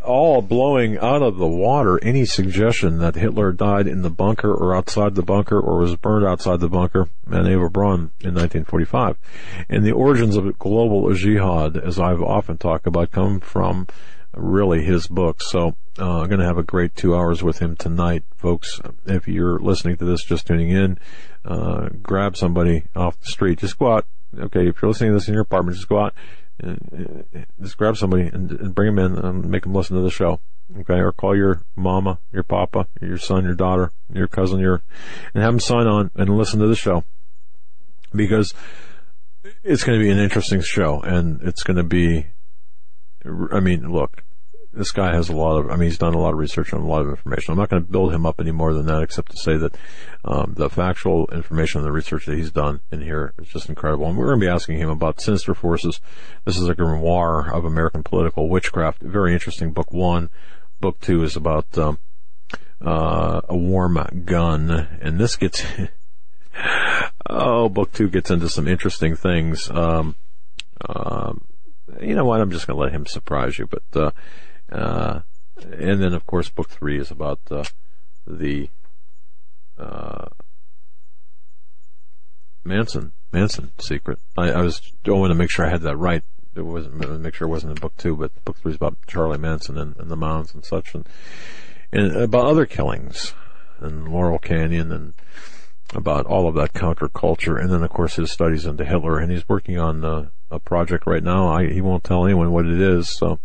all 0.04 0.44
blowing 0.44 1.00
out 1.00 1.24
of 1.24 1.38
the 1.38 1.48
water 1.48 2.00
any 2.04 2.24
suggestion 2.24 3.00
that 3.00 3.16
Hitler 3.16 3.52
died 3.52 3.88
in 3.88 4.04
the 4.04 4.12
bunker 4.12 4.54
or 4.54 4.76
outside 4.76 5.16
the 5.16 5.24
bunker 5.24 5.60
or 5.60 5.80
was 5.80 5.96
burned 5.96 6.26
outside 6.26 6.60
the 6.60 6.70
bunker 6.70 7.10
at 7.32 7.48
Eva 7.48 7.68
Braun 7.68 8.12
in 8.22 8.36
1945. 8.36 9.18
And 9.68 9.84
the 9.84 9.92
origins 9.92 10.38
of 10.38 10.60
global 10.60 11.12
jihad, 11.14 11.78
as 11.78 12.00
I've 12.00 12.22
often 12.22 12.60
talked 12.60 12.86
about, 12.86 13.12
come 13.12 13.40
from 13.40 13.88
really 14.36 14.84
his 14.84 15.08
books. 15.08 15.50
So 15.50 15.76
uh, 15.98 16.22
I'm 16.22 16.28
going 16.28 16.40
to 16.40 16.46
have 16.46 16.60
a 16.60 16.64
great 16.64 16.96
two 16.96 17.16
hours 17.16 17.42
with 17.42 17.58
him 17.58 17.76
tonight, 17.76 18.24
folks. 18.36 18.80
If 19.06 19.28
you're 19.28 19.58
listening 19.58 19.98
to 19.98 20.06
this, 20.06 20.24
just 20.24 20.46
tuning 20.46 20.70
in, 20.70 21.00
uh, 21.44 21.90
grab 22.04 22.38
somebody 22.38 22.84
off 22.96 23.20
the 23.20 23.28
street. 23.28 23.60
Just 23.60 23.80
go 23.80 23.94
out, 23.94 24.06
okay, 24.38 24.68
if 24.68 24.82
you're 24.82 24.90
listening 24.90 25.12
to 25.12 25.16
this 25.16 25.28
in 25.28 25.34
your 25.34 25.44
apartment, 25.44 25.76
just 25.78 25.90
go 25.90 26.00
out, 26.00 26.14
and, 26.60 27.46
just 27.62 27.78
grab 27.78 27.98
somebody 27.98 28.24
and, 28.24 28.52
and 28.52 28.76
bring 28.76 28.96
them 28.96 29.06
in 29.06 29.18
and 29.18 29.50
make 29.50 29.64
them 29.64 29.74
listen 29.74 29.96
to 29.96 30.02
the 30.02 30.10
show. 30.10 30.40
Okay, 30.80 30.96
or 30.96 31.14
call 31.14 31.36
your 31.36 31.62
mama, 31.76 32.20
your 32.34 32.44
papa, 32.44 32.88
your 33.02 33.18
son, 33.18 33.46
your 33.46 33.56
daughter, 33.56 33.92
your 34.14 34.28
cousin, 34.28 34.60
your, 34.60 34.84
and 35.34 35.42
have 35.42 35.54
them 35.54 35.60
sign 35.62 35.88
on 35.88 36.12
and 36.16 36.36
listen 36.38 36.60
to 36.60 36.68
the 36.68 36.76
show. 36.76 37.06
Because 38.14 38.54
it's 39.64 39.84
going 39.84 39.98
to 39.98 40.04
be 40.04 40.12
an 40.12 40.20
interesting 40.20 40.62
show 40.62 41.00
and 41.02 41.42
it's 41.42 41.64
going 41.64 41.78
to 41.78 41.84
be, 41.84 42.28
I 43.52 43.62
mean, 43.62 43.90
look, 43.90 44.24
this 44.74 44.92
guy 44.92 45.14
has 45.14 45.30
a 45.30 45.36
lot 45.36 45.58
of, 45.58 45.72
I 45.72 45.76
mean, 45.76 45.90
he's 45.90 45.98
done 45.98 46.14
a 46.14 46.20
lot 46.20 46.34
of 46.34 46.40
research 46.40 46.74
on 46.74 46.82
a 46.82 46.88
lot 46.88 47.02
of 47.02 47.10
information. 47.10 47.52
I'm 47.52 47.58
not 47.58 47.70
going 47.70 47.84
to 47.84 47.92
build 47.92 48.14
him 48.14 48.26
up 48.26 48.40
any 48.40 48.52
more 48.52 48.74
than 48.74 48.86
that, 48.86 49.02
except 49.02 49.32
to 49.32 49.38
say 49.38 49.58
that 49.58 49.76
um, 50.24 50.54
the 50.56 50.70
factual 50.70 51.28
information 51.32 51.80
and 51.80 51.88
the 51.88 51.92
research 51.92 52.26
that 52.26 52.38
he's 52.38 52.52
done 52.52 52.82
in 52.92 53.02
here 53.02 53.34
is 53.40 53.48
just 53.48 53.70
incredible. 53.70 54.08
And 54.08 54.18
we're 54.18 54.28
going 54.28 54.40
to 54.40 54.46
be 54.46 54.52
asking 54.52 54.78
him 54.78 54.90
about 54.90 55.22
sinister 55.22 55.54
forces. 55.54 56.00
This 56.46 56.58
is 56.58 56.68
a 56.68 56.76
grimoire 56.76 57.52
of 57.52 57.66
American 57.66 58.04
political 58.04 58.50
witchcraft. 58.50 59.02
Very 59.02 59.34
interesting. 59.34 59.72
Book 59.72 59.92
one. 59.92 60.30
Book 60.80 61.00
two 61.00 61.24
is 61.24 61.36
about 61.36 61.76
um, 61.78 61.98
uh, 62.80 63.42
a 63.50 63.58
warm 63.58 64.24
gun, 64.26 64.70
and 65.02 65.20
this 65.20 65.36
gets. 65.38 65.64
oh, 67.30 67.68
book 67.70 67.92
two 67.94 68.10
gets 68.10 68.30
into 68.30 68.48
some 68.48 68.68
interesting 68.68 69.16
things. 69.16 69.72
Um, 69.72 70.16
um, 70.88 71.46
you 72.00 72.14
know 72.14 72.26
what? 72.26 72.42
I'm 72.42 72.52
just 72.52 72.68
going 72.68 72.78
to 72.78 72.84
let 72.84 72.92
him 72.92 73.08
surprise 73.08 73.58
you, 73.58 73.68
but. 73.68 74.00
Uh, 74.00 74.12
uh, 74.72 75.22
and 75.64 76.02
then, 76.02 76.14
of 76.14 76.26
course, 76.26 76.50
book 76.50 76.70
three 76.70 77.00
is 77.00 77.12
about 77.12 77.40
uh, 77.50 77.64
the 78.26 78.70
uh, 79.78 80.28
Manson 82.64 83.12
Manson 83.32 83.72
secret. 83.80 84.20
I, 84.38 84.52
I 84.52 84.62
was 84.62 84.94
going 85.04 85.30
to 85.30 85.36
make 85.36 85.50
sure 85.50 85.66
I 85.66 85.70
had 85.70 85.82
that 85.82 85.98
right. 85.98 86.24
It 86.56 86.62
wasn't 86.62 87.22
make 87.22 87.36
sure 87.36 87.48
it 87.48 87.52
wasn't 87.52 87.74
in 87.74 87.82
book 87.82 87.96
two, 87.98 88.16
but 88.16 88.32
book 88.44 88.58
three 88.58 88.72
is 88.72 88.76
about 88.78 88.98
Charlie 89.08 89.38
Manson 89.38 89.78
and, 89.78 89.96
and 89.98 90.10
the 90.10 90.16
mounds 90.16 90.54
and 90.54 90.66
such, 90.66 90.96
and, 90.96 91.08
and 91.92 92.16
about 92.16 92.48
other 92.48 92.66
killings 92.66 93.34
and 93.80 94.08
Laurel 94.08 94.40
Canyon 94.40 94.92
and 94.92 95.14
about 95.94 96.26
all 96.26 96.48
of 96.48 96.56
that 96.56 96.74
counterculture, 96.74 97.62
and 97.62 97.72
then 97.72 97.84
of 97.84 97.90
course 97.90 98.16
his 98.16 98.32
studies 98.32 98.66
into 98.66 98.84
Hitler, 98.84 99.20
and 99.20 99.32
he's 99.32 99.48
working 99.48 99.78
on 99.78 100.04
uh, 100.04 100.30
a 100.52 100.60
project 100.60 101.06
right 101.06 101.24
now. 101.24 101.48
I, 101.48 101.68
he 101.68 101.82
won't 101.82 102.04
tell 102.04 102.26
anyone 102.26 102.52
what 102.52 102.66
it 102.66 102.82
is, 102.82 103.10
so 103.10 103.40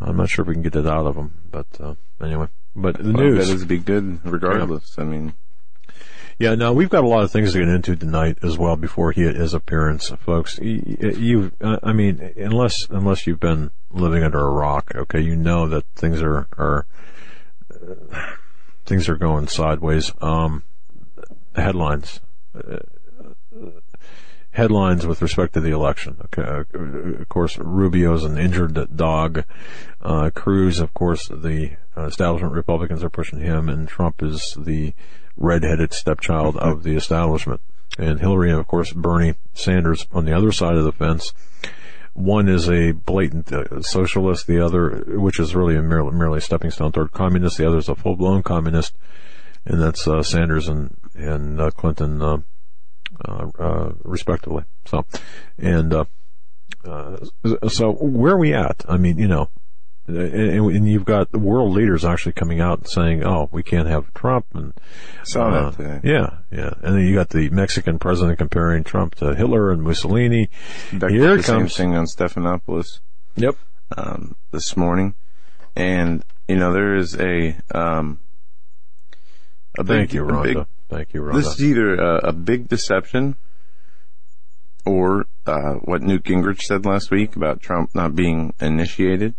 I'm 0.00 0.16
not 0.16 0.30
sure 0.30 0.42
if 0.42 0.48
we 0.48 0.54
can 0.54 0.62
get 0.62 0.76
it 0.76 0.86
out 0.86 1.06
of 1.06 1.16
him, 1.16 1.32
but 1.50 1.66
uh, 1.78 1.94
anyway. 2.22 2.48
But 2.74 2.98
the 2.98 3.12
Well, 3.12 3.22
news, 3.24 3.48
that 3.48 3.54
is 3.54 3.64
be 3.64 3.78
good 3.78 4.24
regardless. 4.24 4.98
I 4.98 5.04
mean, 5.04 5.34
yeah. 6.38 6.54
Now 6.54 6.72
we've 6.72 6.88
got 6.88 7.04
a 7.04 7.08
lot 7.08 7.24
of 7.24 7.30
things 7.30 7.52
to 7.52 7.58
get 7.58 7.68
into 7.68 7.96
tonight 7.96 8.38
as 8.42 8.56
well 8.56 8.76
before 8.76 9.12
he, 9.12 9.22
his 9.22 9.52
appearance, 9.54 10.08
folks. 10.24 10.58
You, 10.58 10.98
you 11.00 11.52
uh, 11.60 11.78
I 11.82 11.92
mean, 11.92 12.32
unless 12.36 12.88
unless 12.88 13.26
you've 13.26 13.40
been 13.40 13.70
living 13.90 14.22
under 14.22 14.40
a 14.40 14.50
rock, 14.50 14.92
okay, 14.94 15.20
you 15.20 15.36
know 15.36 15.68
that 15.68 15.84
things 15.96 16.22
are 16.22 16.46
are 16.56 16.86
uh, 17.74 18.34
things 18.86 19.08
are 19.08 19.16
going 19.16 19.48
sideways. 19.48 20.12
Um, 20.20 20.64
headlines. 21.54 22.20
Uh, 22.54 22.78
headlines 24.52 25.06
with 25.06 25.22
respect 25.22 25.54
to 25.54 25.60
the 25.60 25.70
election. 25.70 26.16
Okay, 26.26 26.64
of 27.20 27.28
course, 27.28 27.58
Rubio's 27.58 28.24
an 28.24 28.38
injured 28.38 28.96
dog. 28.96 29.44
Uh, 30.00 30.30
Cruz, 30.34 30.80
of 30.80 30.92
course, 30.94 31.28
the 31.28 31.76
uh, 31.96 32.06
establishment 32.06 32.54
Republicans 32.54 33.04
are 33.04 33.10
pushing 33.10 33.40
him, 33.40 33.68
and 33.68 33.88
Trump 33.88 34.22
is 34.22 34.56
the 34.58 34.94
redheaded 35.36 35.92
stepchild 35.92 36.56
of 36.56 36.82
the 36.82 36.96
establishment. 36.96 37.60
And 37.98 38.20
Hillary, 38.20 38.52
of 38.52 38.66
course, 38.66 38.92
Bernie 38.92 39.34
Sanders 39.54 40.06
on 40.12 40.24
the 40.24 40.36
other 40.36 40.52
side 40.52 40.76
of 40.76 40.84
the 40.84 40.92
fence. 40.92 41.32
One 42.12 42.48
is 42.48 42.68
a 42.68 42.92
blatant 42.92 43.52
uh, 43.52 43.82
socialist, 43.82 44.46
the 44.46 44.64
other, 44.64 45.04
which 45.06 45.38
is 45.38 45.54
really 45.54 45.76
a 45.76 45.82
merely, 45.82 46.12
merely 46.12 46.40
stepping 46.40 46.70
stone 46.70 46.92
toward 46.92 47.12
communist. 47.12 47.56
The 47.56 47.68
other 47.68 47.78
is 47.78 47.88
a 47.88 47.94
full-blown 47.94 48.42
communist, 48.42 48.96
and 49.64 49.80
that's 49.80 50.06
uh, 50.08 50.22
Sanders 50.22 50.68
and 50.68 50.96
and 51.14 51.60
uh, 51.60 51.70
Clinton 51.70 52.20
uh, 52.22 52.26
uh, 52.26 52.36
uh, 52.36 52.38
respectively. 54.04 54.64
So, 54.86 55.04
and 55.58 55.92
uh, 55.92 56.04
uh, 56.84 57.16
so 57.68 57.92
where 57.92 58.34
are 58.34 58.38
we 58.38 58.54
at? 58.54 58.84
I 58.88 58.96
mean, 58.96 59.18
you 59.18 59.28
know, 59.28 59.50
and, 60.06 60.70
and 60.70 60.88
you've 60.88 61.04
got 61.04 61.30
the 61.30 61.38
world 61.38 61.72
leaders 61.72 62.04
actually 62.04 62.32
coming 62.32 62.60
out 62.60 62.78
and 62.78 62.88
saying, 62.88 63.24
"Oh, 63.24 63.48
we 63.52 63.62
can't 63.62 63.88
have 63.88 64.12
Trump," 64.14 64.46
and 64.54 64.72
saw 65.24 65.48
uh, 65.48 65.70
that 65.70 66.00
yeah, 66.04 66.38
yeah, 66.50 66.72
and 66.82 66.96
then 66.96 67.06
you 67.06 67.14
got 67.14 67.30
the 67.30 67.50
Mexican 67.50 67.98
president 67.98 68.38
comparing 68.38 68.84
Trump 68.84 69.14
to 69.16 69.34
Hitler 69.34 69.70
and 69.70 69.82
Mussolini. 69.82 70.48
Beck 70.92 71.10
Here 71.10 71.36
the 71.36 71.42
comes. 71.42 71.74
Same 71.74 71.90
thing 71.90 71.96
on 71.96 72.06
Stephanopoulos 72.06 73.00
Yep. 73.36 73.56
um, 73.96 74.36
this 74.50 74.76
morning, 74.76 75.14
and 75.76 76.24
you 76.48 76.56
know 76.56 76.72
there 76.72 76.96
is 76.96 77.16
a 77.16 77.56
um, 77.72 78.18
a 79.78 79.84
big, 79.84 79.96
Thank 80.10 80.14
you, 80.14 80.22
Rhonda. 80.22 80.66
Thank 80.90 81.14
you, 81.14 81.22
Rhonda. 81.22 81.34
This 81.34 81.46
is 81.54 81.64
either 81.64 81.94
a, 81.94 82.28
a 82.28 82.32
big 82.32 82.68
deception 82.68 83.36
or 84.84 85.26
uh, 85.46 85.74
what 85.84 86.02
Newt 86.02 86.24
Gingrich 86.24 86.62
said 86.62 86.84
last 86.84 87.10
week 87.10 87.36
about 87.36 87.60
Trump 87.60 87.94
not 87.94 88.14
being 88.14 88.52
initiated, 88.60 89.34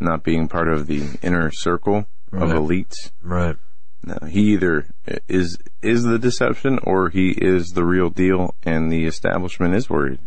not 0.00 0.24
being 0.24 0.48
part 0.48 0.68
of 0.68 0.86
the 0.86 1.18
inner 1.22 1.50
circle 1.52 2.06
of 2.32 2.50
elites. 2.50 3.10
right. 3.22 3.56
No, 4.02 4.16
he 4.26 4.52
either 4.54 4.86
is 5.28 5.58
is 5.82 6.04
the 6.04 6.18
deception 6.18 6.78
or 6.84 7.10
he 7.10 7.32
is 7.36 7.72
the 7.74 7.84
real 7.84 8.08
deal, 8.08 8.54
and 8.62 8.90
the 8.90 9.04
establishment 9.04 9.74
is 9.74 9.90
worried. 9.90 10.20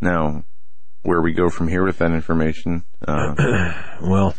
Now, 0.00 0.44
where 1.02 1.20
we 1.20 1.34
go 1.34 1.50
from 1.50 1.68
here 1.68 1.84
with 1.84 1.98
that 1.98 2.12
information, 2.12 2.84
uh, 3.06 3.34
Well, 4.00 4.34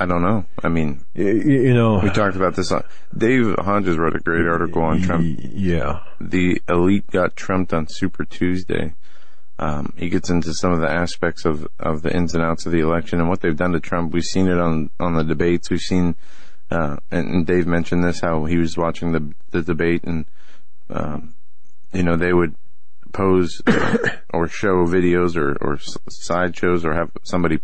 I 0.00 0.06
don't 0.06 0.22
know. 0.22 0.46
I 0.64 0.68
mean, 0.68 1.04
y- 1.14 1.24
y- 1.24 1.30
you 1.44 1.74
know, 1.74 2.00
we 2.02 2.08
talked 2.10 2.34
about 2.36 2.54
this. 2.56 2.72
On, 2.72 2.82
Dave 3.16 3.54
Hodges 3.58 3.98
wrote 3.98 4.16
a 4.16 4.20
great 4.20 4.46
article 4.46 4.82
on 4.82 5.02
Trump 5.02 5.24
Yeah. 5.38 6.00
the 6.20 6.60
elite 6.68 7.06
got 7.10 7.36
trumped 7.36 7.72
on 7.74 7.86
Super 7.88 8.24
Tuesday. 8.24 8.94
Um, 9.58 9.92
he 9.98 10.08
gets 10.08 10.30
into 10.30 10.54
some 10.54 10.72
of 10.72 10.80
the 10.80 10.88
aspects 10.90 11.44
of, 11.44 11.68
of 11.78 12.00
the 12.00 12.10
ins 12.16 12.34
and 12.34 12.42
outs 12.42 12.64
of 12.64 12.72
the 12.72 12.80
election 12.80 13.20
and 13.20 13.28
what 13.28 13.40
they've 13.42 13.54
done 13.56 13.72
to 13.72 13.80
Trump. 13.80 14.12
We've 14.14 14.24
seen 14.24 14.48
it 14.48 14.58
on, 14.58 14.88
on 14.98 15.16
the 15.16 15.22
debates. 15.22 15.68
We've 15.68 15.78
seen, 15.80 16.16
uh, 16.70 16.96
and, 17.10 17.28
and 17.28 17.46
Dave 17.46 17.66
mentioned 17.66 18.02
this, 18.02 18.20
how 18.20 18.46
he 18.46 18.56
was 18.56 18.78
watching 18.78 19.12
the, 19.12 19.34
the 19.50 19.60
debate 19.60 20.04
and, 20.04 20.24
um, 20.88 21.34
you 21.92 22.02
know, 22.02 22.16
they 22.16 22.32
would 22.32 22.54
pose 23.12 23.60
or 24.32 24.48
show 24.48 24.86
videos 24.86 25.36
or, 25.36 25.56
or 25.60 25.78
sideshows 26.08 26.86
or 26.86 26.94
have 26.94 27.10
somebody 27.24 27.58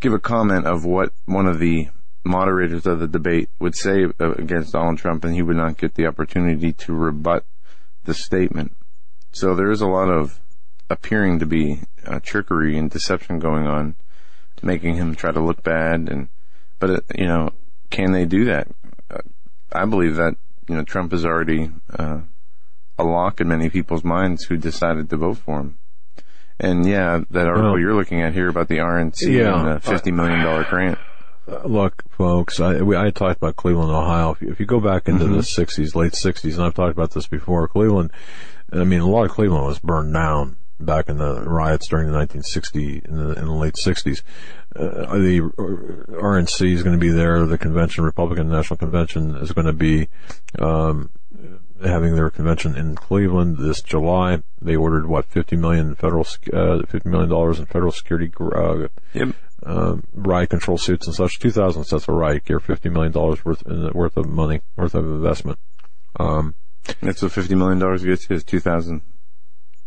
give 0.00 0.12
a 0.12 0.18
comment 0.18 0.66
of 0.66 0.84
what 0.84 1.12
one 1.24 1.46
of 1.46 1.58
the 1.58 1.88
moderators 2.24 2.86
of 2.86 2.98
the 2.98 3.08
debate 3.08 3.48
would 3.58 3.74
say 3.74 4.06
against 4.18 4.72
Donald 4.72 4.98
Trump, 4.98 5.24
and 5.24 5.34
he 5.34 5.42
would 5.42 5.56
not 5.56 5.78
get 5.78 5.94
the 5.94 6.06
opportunity 6.06 6.72
to 6.72 6.92
rebut 6.92 7.44
the 8.04 8.14
statement. 8.14 8.76
So 9.32 9.54
there 9.54 9.70
is 9.70 9.80
a 9.80 9.86
lot 9.86 10.08
of 10.08 10.40
appearing 10.90 11.38
to 11.38 11.46
be 11.46 11.80
uh, 12.06 12.20
trickery 12.22 12.78
and 12.78 12.90
deception 12.90 13.38
going 13.38 13.66
on, 13.66 13.96
making 14.62 14.94
him 14.94 15.14
try 15.14 15.32
to 15.32 15.40
look 15.40 15.62
bad. 15.62 16.08
And 16.08 16.28
but 16.78 16.90
uh, 16.90 17.00
you 17.14 17.26
know, 17.26 17.50
can 17.90 18.12
they 18.12 18.24
do 18.24 18.44
that? 18.46 18.68
Uh, 19.10 19.18
I 19.72 19.84
believe 19.84 20.16
that 20.16 20.36
you 20.68 20.76
know 20.76 20.84
Trump 20.84 21.12
is 21.12 21.24
already 21.24 21.70
uh, 21.98 22.20
a 22.98 23.04
lock 23.04 23.40
in 23.40 23.48
many 23.48 23.68
people's 23.68 24.04
minds 24.04 24.44
who 24.44 24.56
decided 24.56 25.10
to 25.10 25.16
vote 25.16 25.38
for 25.38 25.60
him. 25.60 25.78
And 26.58 26.86
yeah, 26.86 27.20
that 27.30 27.46
article 27.46 27.72
Well- 27.72 27.78
you're 27.80 27.94
looking 27.94 28.22
at 28.22 28.32
here 28.32 28.48
about 28.48 28.68
the 28.68 28.78
RNC 28.78 29.38
Yeah. 29.38 29.58
and 29.58 29.76
the 29.76 29.80
fifty 29.80 30.10
million 30.10 30.42
dollar 30.42 30.64
grant. 30.64 30.98
Uh, 31.48 31.60
Look, 31.64 32.02
folks, 32.10 32.58
I, 32.58 32.82
we, 32.82 32.96
I 32.96 33.10
talked 33.10 33.36
about 33.36 33.54
Cleveland, 33.56 33.90
Ohio. 33.92 34.32
If 34.32 34.42
you, 34.42 34.50
if 34.50 34.58
you 34.58 34.66
go 34.66 34.80
back 34.80 35.06
into 35.06 35.26
the 35.26 35.42
60s, 35.42 35.94
late 35.94 36.10
60s, 36.12 36.54
and 36.54 36.64
I've 36.64 36.74
talked 36.74 36.90
about 36.90 37.12
this 37.12 37.28
before, 37.28 37.68
Cleveland, 37.68 38.10
I 38.72 38.82
mean, 38.82 38.98
a 38.98 39.06
lot 39.06 39.26
of 39.26 39.30
Cleveland 39.30 39.64
was 39.64 39.78
burned 39.78 40.12
down 40.12 40.56
back 40.80 41.08
in 41.08 41.18
the 41.18 41.42
riots 41.48 41.86
during 41.86 42.08
the 42.08 42.12
1960 42.18 43.02
in 43.04 43.16
the, 43.16 43.32
in 43.38 43.44
the 43.44 43.52
late 43.52 43.74
60s. 43.74 44.22
Uh, 44.74 45.16
the 45.18 45.40
RNC 46.08 46.72
is 46.72 46.82
going 46.82 46.98
to 46.98 47.00
be 47.00 47.10
there. 47.10 47.46
The 47.46 47.56
convention, 47.58 48.02
Republican 48.04 48.48
National 48.48 48.76
Convention, 48.76 49.36
is 49.36 49.52
going 49.52 49.66
to 49.68 49.72
be 49.72 50.08
um, 50.58 51.10
having 51.84 52.14
their 52.14 52.30
convention 52.30 52.76
in 52.76 52.94
Cleveland 52.94 53.58
this 53.58 53.82
July. 53.82 54.42
They 54.60 54.76
ordered 54.76 55.06
what 55.06 55.26
50 55.26 55.56
million 55.56 55.94
federal, 55.94 56.26
uh, 56.52 56.82
50 56.86 57.08
million 57.08 57.28
dollars 57.28 57.58
in 57.58 57.66
federal 57.66 57.92
security 57.92 58.32
uh, 58.40 58.88
Yep. 59.14 59.34
uh, 59.64 59.96
riot 60.14 60.50
control 60.50 60.78
suits 60.78 61.06
and 61.06 61.14
such. 61.14 61.38
2,000 61.38 61.84
sets 61.84 62.08
of 62.08 62.14
riot 62.14 62.44
gear, 62.44 62.60
50 62.60 62.88
million 62.88 63.12
dollars 63.12 63.44
worth 63.44 63.64
worth 63.66 64.16
of 64.16 64.28
money, 64.28 64.60
worth 64.76 64.94
of 64.94 65.04
investment. 65.04 65.58
Um, 66.18 66.54
That's 67.02 67.22
what 67.22 67.32
fifty 67.32 67.54
million 67.54 67.78
dollars 67.78 68.04
gets 68.04 68.28
you 68.30 68.36
is 68.36 68.44
two 68.44 68.60
thousand. 68.60 69.02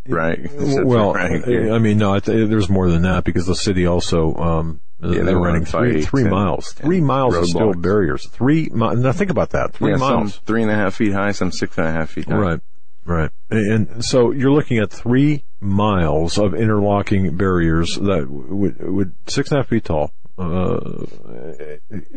Right. 0.10 0.40
well. 0.52 1.16
I 1.16 1.80
mean, 1.80 1.98
no, 1.98 2.20
there's 2.20 2.70
more 2.70 2.90
than 2.90 3.04
that 3.04 3.24
because 3.24 3.46
the 3.46 3.56
city 3.56 3.86
also, 3.86 4.36
um, 4.36 4.82
Yeah, 5.02 5.10
they 5.10 5.22
they're 5.26 5.38
running 5.38 5.66
three, 5.66 6.02
three 6.02 6.24
miles, 6.26 6.74
three 6.74 7.02
miles 7.02 7.36
of 7.36 7.48
steel 7.48 7.74
barriers, 7.74 8.28
three 8.28 8.70
miles. 8.74 9.00
Now 9.00 9.12
think 9.12 9.32
about 9.32 9.52
that, 9.52 9.74
three 9.74 9.92
yeah, 9.92 9.98
miles. 9.98 10.34
some 10.34 10.44
three 10.46 10.62
and 10.62 10.72
a 10.72 10.76
half 10.76 10.96
feet 10.96 11.14
high, 11.14 11.32
some 11.32 11.52
six 11.52 11.78
and 11.78 11.88
a 11.88 11.92
half 11.92 12.10
feet 12.12 12.28
high. 12.28 12.38
Right, 12.38 12.60
right. 13.06 13.30
And 13.50 14.04
so 14.04 14.32
you're 14.32 14.52
looking 14.52 14.78
at 14.80 14.92
three 14.92 15.44
miles 15.62 16.38
of 16.38 16.54
interlocking 16.54 17.36
barriers 17.38 17.96
that 17.96 18.28
would, 18.30 18.82
would 18.82 19.14
six 19.28 19.52
and 19.52 19.60
a 19.60 19.62
half 19.62 19.70
feet 19.70 19.86
tall. 19.86 20.12
Uh, 20.38 21.06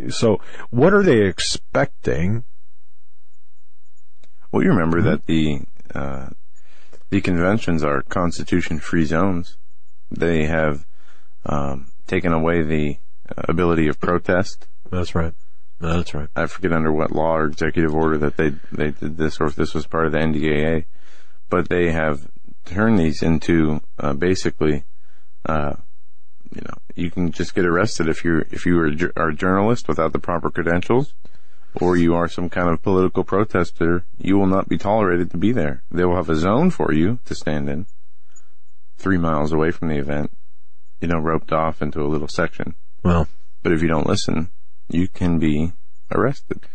so 0.09 0.41
what 0.71 0.95
are 0.95 1.03
they 1.03 1.23
expecting? 1.23 2.45
Well, 4.53 4.63
you 4.63 4.69
remember 4.69 5.03
that 5.03 5.27
the 5.27 5.63
uh, 5.95 6.29
the 7.13 7.21
conventions 7.21 7.85
are 7.85 8.01
constitution-free 8.01 9.05
zones. 9.05 9.59
They 10.11 10.47
have 10.47 10.87
um, 11.45 11.93
taken 12.07 12.33
away 12.33 12.63
the 12.63 12.97
ability 13.37 13.87
of 13.87 14.01
protest. 14.01 14.67
That's 14.91 15.15
right. 15.15 15.35
That's 15.79 16.15
right. 16.15 16.31
I 16.35 16.47
forget 16.47 16.73
under 16.73 16.91
what 16.91 17.13
law 17.13 17.37
or 17.37 17.45
executive 17.45 17.95
order 17.95 18.17
that 18.17 18.39
they 18.39 18.55
they 18.73 18.93
did 18.93 19.19
this, 19.19 19.41
or 19.41 19.45
if 19.45 19.57
this 19.57 19.75
was 19.75 19.87
part 19.87 20.07
of 20.07 20.13
the 20.13 20.19
NDAA. 20.21 20.87
But 21.51 21.69
they 21.69 21.93
have 21.93 22.31
turned 22.65 22.99
these 22.99 23.23
into 23.23 23.83
uh, 23.99 24.15
basically, 24.15 24.85
uh, 25.45 25.75
you 26.55 26.63
know, 26.63 26.75
you 26.95 27.11
can 27.11 27.31
just 27.31 27.55
get 27.55 27.67
arrested 27.67 28.09
if 28.09 28.25
you 28.25 28.47
if 28.51 28.65
you 28.65 28.81
are 28.81 29.13
are 29.19 29.29
a 29.29 29.35
journalist 29.35 29.87
without 29.87 30.15
the 30.15 30.19
proper 30.19 30.49
credentials, 30.49 31.13
or 31.81 31.97
you 31.97 32.15
are 32.15 32.29
some 32.29 32.49
kind 32.49 32.69
of 32.69 32.83
political 32.83 33.25
protester. 33.25 34.05
You 34.19 34.39
will 34.39 34.47
not 34.47 34.69
be 34.69 34.79
tolerated 34.79 35.31
to 35.31 35.39
be 35.39 35.53
there. 35.53 35.83
They 35.91 36.05
will 36.05 36.17
have 36.17 36.31
a 36.31 36.37
zone 36.37 36.71
for 36.71 36.93
you 36.93 37.19
to 37.25 37.35
stand 37.35 37.69
in, 37.69 37.87
three 38.99 39.19
miles 39.19 39.53
away 39.53 39.71
from 39.71 39.89
the 39.89 39.99
event. 39.99 40.31
You 41.01 41.09
know, 41.09 41.19
roped 41.19 41.53
off 41.53 41.83
into 41.83 42.03
a 42.03 42.07
little 42.07 42.29
section. 42.29 42.75
Well, 43.03 43.27
But 43.63 43.73
if 43.73 43.83
you 43.83 43.89
don't 43.89 44.07
listen, 44.07 44.51
you 44.89 45.09
can 45.09 45.39
be 45.39 45.73
arrested. 46.13 46.67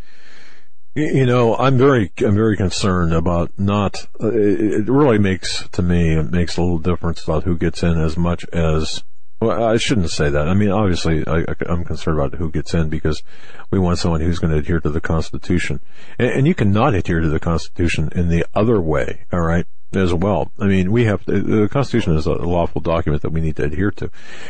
You 0.96 1.28
know, 1.28 1.56
I'm 1.56 1.78
very, 1.78 2.12
I'm 2.26 2.34
very 2.34 2.58
concerned 2.58 3.14
about 3.14 3.52
not. 3.58 4.08
Uh, 4.22 4.32
it 4.34 4.90
really 4.90 5.20
makes 5.20 5.68
to 5.70 5.84
me 5.84 6.18
it 6.18 6.32
makes 6.32 6.58
a 6.58 6.62
little 6.62 6.80
difference 6.80 7.24
about 7.24 7.44
who 7.44 7.56
gets 7.56 7.84
in 7.84 8.00
as 8.00 8.18
much 8.18 8.46
as. 8.52 9.04
Well, 9.40 9.64
I 9.64 9.78
shouldn't 9.78 10.10
say 10.10 10.30
that. 10.30 10.48
I 10.48 10.56
mean, 10.56 10.72
obviously, 10.72 11.24
I, 11.28 11.46
I'm 11.68 11.86
concerned 11.86 12.20
about 12.20 12.40
who 12.40 12.50
gets 12.50 12.74
in 12.74 12.90
because 12.90 13.22
we 13.70 13.78
want 13.78 14.00
someone 14.00 14.22
who's 14.22 14.40
going 14.40 14.52
to 14.52 14.60
adhere 14.60 14.80
to 14.80 14.90
the 14.90 15.02
Constitution, 15.02 15.80
and, 16.18 16.30
and 16.30 16.48
you 16.48 16.56
cannot 16.56 16.96
adhere 16.96 17.20
to 17.20 17.30
the 17.30 17.40
Constitution 17.40 18.10
in 18.16 18.30
the 18.30 18.46
other 18.56 18.82
way. 18.82 19.26
All 19.32 19.42
right, 19.42 19.68
as 19.94 20.12
well. 20.12 20.52
I 20.60 20.66
mean, 20.66 20.92
we 20.92 21.06
have 21.06 21.24
the 21.26 21.70
Constitution 21.72 22.16
is 22.16 22.26
a 22.26 22.34
lawful 22.34 22.82
document 22.82 23.22
that 23.22 23.32
we 23.32 23.42
need 23.42 23.58
to 23.58 23.66
adhere 23.66 23.92
to, 23.92 24.10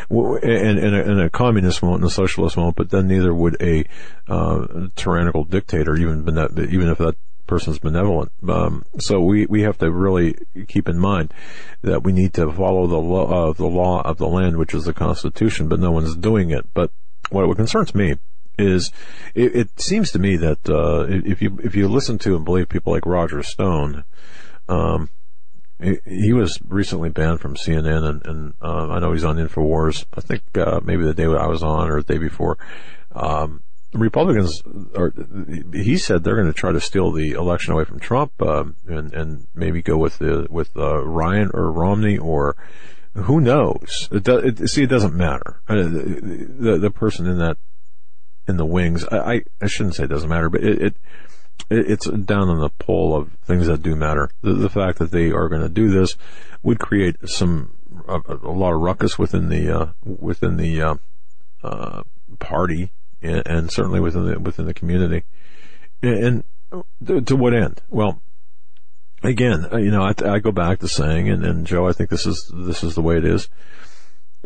and, 0.10 0.80
and, 0.80 0.96
a, 0.96 1.12
and 1.12 1.22
a 1.22 1.30
communist 1.30 1.82
won't, 1.82 2.02
and 2.02 2.10
a 2.10 2.14
socialist 2.14 2.56
won't, 2.56 2.78
but 2.78 2.90
then 2.90 3.08
neither 3.08 3.34
would 3.34 3.62
a 3.62 3.86
uh, 4.30 4.88
tyrannical 4.96 5.44
dictator, 5.44 5.96
even 5.96 6.24
bene- 6.24 6.70
even 6.70 6.88
if 6.88 6.98
that 7.00 7.16
person's 7.48 7.80
benevolent. 7.80 8.32
Um, 8.48 8.86
so 9.00 9.20
we, 9.20 9.46
we 9.46 9.62
have 9.62 9.78
to 9.80 9.92
really 9.92 10.36
keep 10.68 10.88
in 10.88 11.00
mind 11.00 11.34
that 11.82 12.04
we 12.04 12.12
need 12.12 12.34
to 12.36 12.52
follow 12.52 12.88
the 12.88 12.98
law, 12.98 13.50
uh, 13.50 13.54
the 13.54 13.68
law 13.68 14.02
of 14.02 14.18
the 14.18 14.28
land, 14.28 14.58
which 14.58 14.74
is 14.74 14.86
the 14.86 14.94
Constitution, 14.94 15.68
but 15.68 15.80
no 15.80 15.92
one's 15.92 16.16
doing 16.16 16.52
it. 16.52 16.66
But 16.74 16.92
what, 17.30 17.48
what 17.48 17.58
concerns 17.58 17.96
me 17.96 18.16
is 18.58 18.92
it, 19.36 19.56
it 19.56 19.80
seems 19.80 20.12
to 20.12 20.20
me 20.20 20.36
that 20.38 20.70
uh, 20.70 21.06
if 21.10 21.42
you 21.42 21.60
if 21.64 21.76
you 21.76 21.88
listen 21.88 22.18
to 22.20 22.36
and 22.36 22.44
believe 22.44 22.70
people 22.70 22.94
like 22.94 23.06
Roger 23.06 23.44
Stone, 23.44 24.04
um, 24.68 25.10
he, 25.80 25.98
he 26.06 26.34
was 26.34 26.60
recently 26.68 27.10
banned 27.10 27.40
from 27.40 27.56
CNN, 27.56 28.04
and, 28.04 28.26
and 28.26 28.54
uh, 28.62 28.90
I 28.90 29.00
know 29.00 29.14
he's 29.14 29.24
on 29.24 29.38
Infowars. 29.38 30.06
I 30.14 30.22
think 30.22 30.42
uh, 30.58 30.80
maybe 30.84 31.04
the 31.04 31.14
day 31.14 31.26
I 31.26 31.48
was 31.48 31.64
on 31.64 31.90
or 31.90 32.02
the 32.02 32.14
day 32.14 32.20
before. 32.20 32.58
Um, 33.12 33.62
Republicans 33.98 34.62
are. 34.96 35.14
He 35.74 35.98
said 35.98 36.24
they're 36.24 36.36
going 36.36 36.48
to 36.48 36.54
try 36.54 36.72
to 36.72 36.80
steal 36.82 37.12
the 37.12 37.32
election 37.32 37.74
away 37.74 37.84
from 37.86 38.00
Trump, 38.00 38.40
um, 38.42 38.76
and 38.88 39.14
and 39.14 39.48
maybe 39.56 39.82
go 39.82 39.98
with 39.98 40.20
the 40.20 40.48
with 40.50 40.76
uh, 40.78 41.04
Ryan 41.04 41.52
or 41.54 41.72
Romney 41.72 42.18
or 42.18 42.56
who 43.14 43.42
knows. 43.42 44.08
It, 44.12 44.24
do, 44.24 44.38
it 44.38 44.70
see 44.70 44.84
it 44.84 44.88
doesn't 44.90 45.16
matter. 45.16 45.62
Uh, 45.68 45.76
the, 45.76 46.48
the 46.60 46.78
the 46.78 46.92
person 46.92 47.28
in 47.28 47.38
that 47.40 47.58
in 48.48 48.58
the 48.58 48.66
wings. 48.66 49.06
I 49.12 49.18
I, 49.18 49.42
I 49.62 49.68
shouldn't 49.68 49.96
say 49.96 50.04
it 50.04 50.10
doesn't 50.10 50.30
matter, 50.30 50.50
but 50.50 50.64
it. 50.64 50.82
it 50.82 50.96
it- 51.70 51.90
it's 51.90 52.06
down 52.06 52.50
on 52.50 52.60
the 52.60 52.70
pole 52.70 53.16
of 53.16 53.32
things 53.44 53.66
that 53.66 53.82
do 53.82 53.96
matter. 53.96 54.30
The, 54.42 54.54
the 54.54 54.70
fact 54.70 55.00
that 55.00 55.10
they 55.12 55.32
are 55.32 55.50
going 55.50 55.64
to 55.64 55.68
do 55.70 55.90
this 55.90 56.16
would 56.62 56.78
create 56.80 57.16
some 57.28 57.74
a, 58.08 58.22
a 58.44 58.52
lot 58.52 58.74
of 58.74 58.80
ruckus 58.82 59.18
within 59.18 59.50
the 59.50 59.76
uh, 59.76 59.88
within 60.06 60.58
the 60.58 60.82
uh, 60.82 60.96
uh, 61.64 62.04
party 62.40 62.92
and, 63.22 63.44
and 63.46 63.72
certainly 63.72 64.00
within 64.00 64.26
the 64.26 64.40
within 64.40 64.66
the 64.66 64.74
community. 64.74 65.24
And, 66.02 66.44
to, 67.06 67.22
to 67.22 67.36
what 67.36 67.54
end? 67.54 67.82
Well, 67.90 68.22
again, 69.24 69.68
uh, 69.72 69.78
you 69.78 69.92
know, 69.92 70.04
I, 70.04 70.14
I 70.26 70.40
go 70.40 70.52
back 70.52 70.80
to 70.80 70.88
saying, 70.88 71.30
and, 71.30 71.44
and 71.44 71.66
Joe, 71.66 71.88
I 71.88 71.94
think 71.94 72.10
this 72.10 72.26
is 72.26 72.52
this 72.54 72.84
is 72.84 72.96
the 72.96 73.02
way 73.02 73.18
it 73.18 73.26
is. 73.26 73.50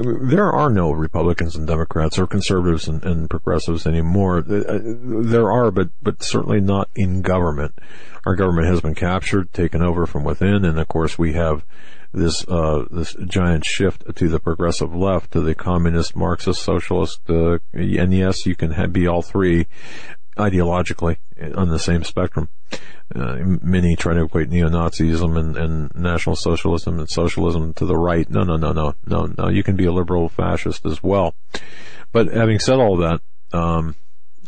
There 0.01 0.51
are 0.51 0.69
no 0.69 0.91
Republicans 0.91 1.55
and 1.55 1.67
Democrats 1.67 2.17
or 2.17 2.27
conservatives 2.27 2.87
and, 2.87 3.03
and 3.03 3.29
progressives 3.29 3.85
anymore. 3.85 4.39
Uh, 4.39 4.79
There 4.83 5.51
are, 5.51 5.71
but 5.71 5.89
but 6.01 6.23
certainly 6.23 6.59
not 6.61 6.89
in 6.95 7.21
government. 7.21 7.73
Our 8.25 8.35
government 8.35 8.67
has 8.67 8.81
been 8.81 8.95
captured, 8.95 9.51
taken 9.53 9.81
over 9.81 10.05
from 10.05 10.23
within, 10.23 10.65
and 10.65 10.79
of 10.79 10.87
course 10.87 11.17
we 11.17 11.33
have 11.33 11.63
this 12.13 12.45
uh, 12.47 12.85
this 12.91 13.15
giant 13.25 13.65
shift 13.65 14.15
to 14.15 14.27
the 14.27 14.39
progressive 14.39 14.93
left, 14.93 15.31
to 15.31 15.41
the 15.41 15.55
communist, 15.55 16.15
Marxist, 16.15 16.61
socialist, 16.61 17.21
uh, 17.29 17.59
and 17.73 18.13
yes, 18.13 18.45
you 18.45 18.55
can 18.55 18.71
have, 18.71 18.91
be 18.93 19.07
all 19.07 19.21
three 19.21 19.67
ideologically 20.37 21.17
on 21.55 21.69
the 21.69 21.79
same 21.79 22.03
spectrum. 22.03 22.49
Uh, 23.13 23.37
many 23.61 23.95
try 23.95 24.13
to 24.13 24.23
equate 24.23 24.49
neo-Nazism 24.49 25.37
and, 25.37 25.57
and 25.57 25.95
National 25.95 26.35
Socialism 26.35 26.97
and 26.97 27.09
socialism 27.09 27.73
to 27.73 27.85
the 27.85 27.97
right. 27.97 28.29
No, 28.29 28.43
no, 28.43 28.55
no, 28.55 28.71
no, 28.71 28.95
no, 29.05 29.33
no. 29.37 29.49
You 29.49 29.63
can 29.63 29.75
be 29.75 29.85
a 29.85 29.91
liberal 29.91 30.29
fascist 30.29 30.85
as 30.85 31.03
well. 31.03 31.35
But 32.13 32.27
having 32.27 32.59
said 32.59 32.79
all 32.79 32.97
that, 32.97 33.21
um, 33.51 33.95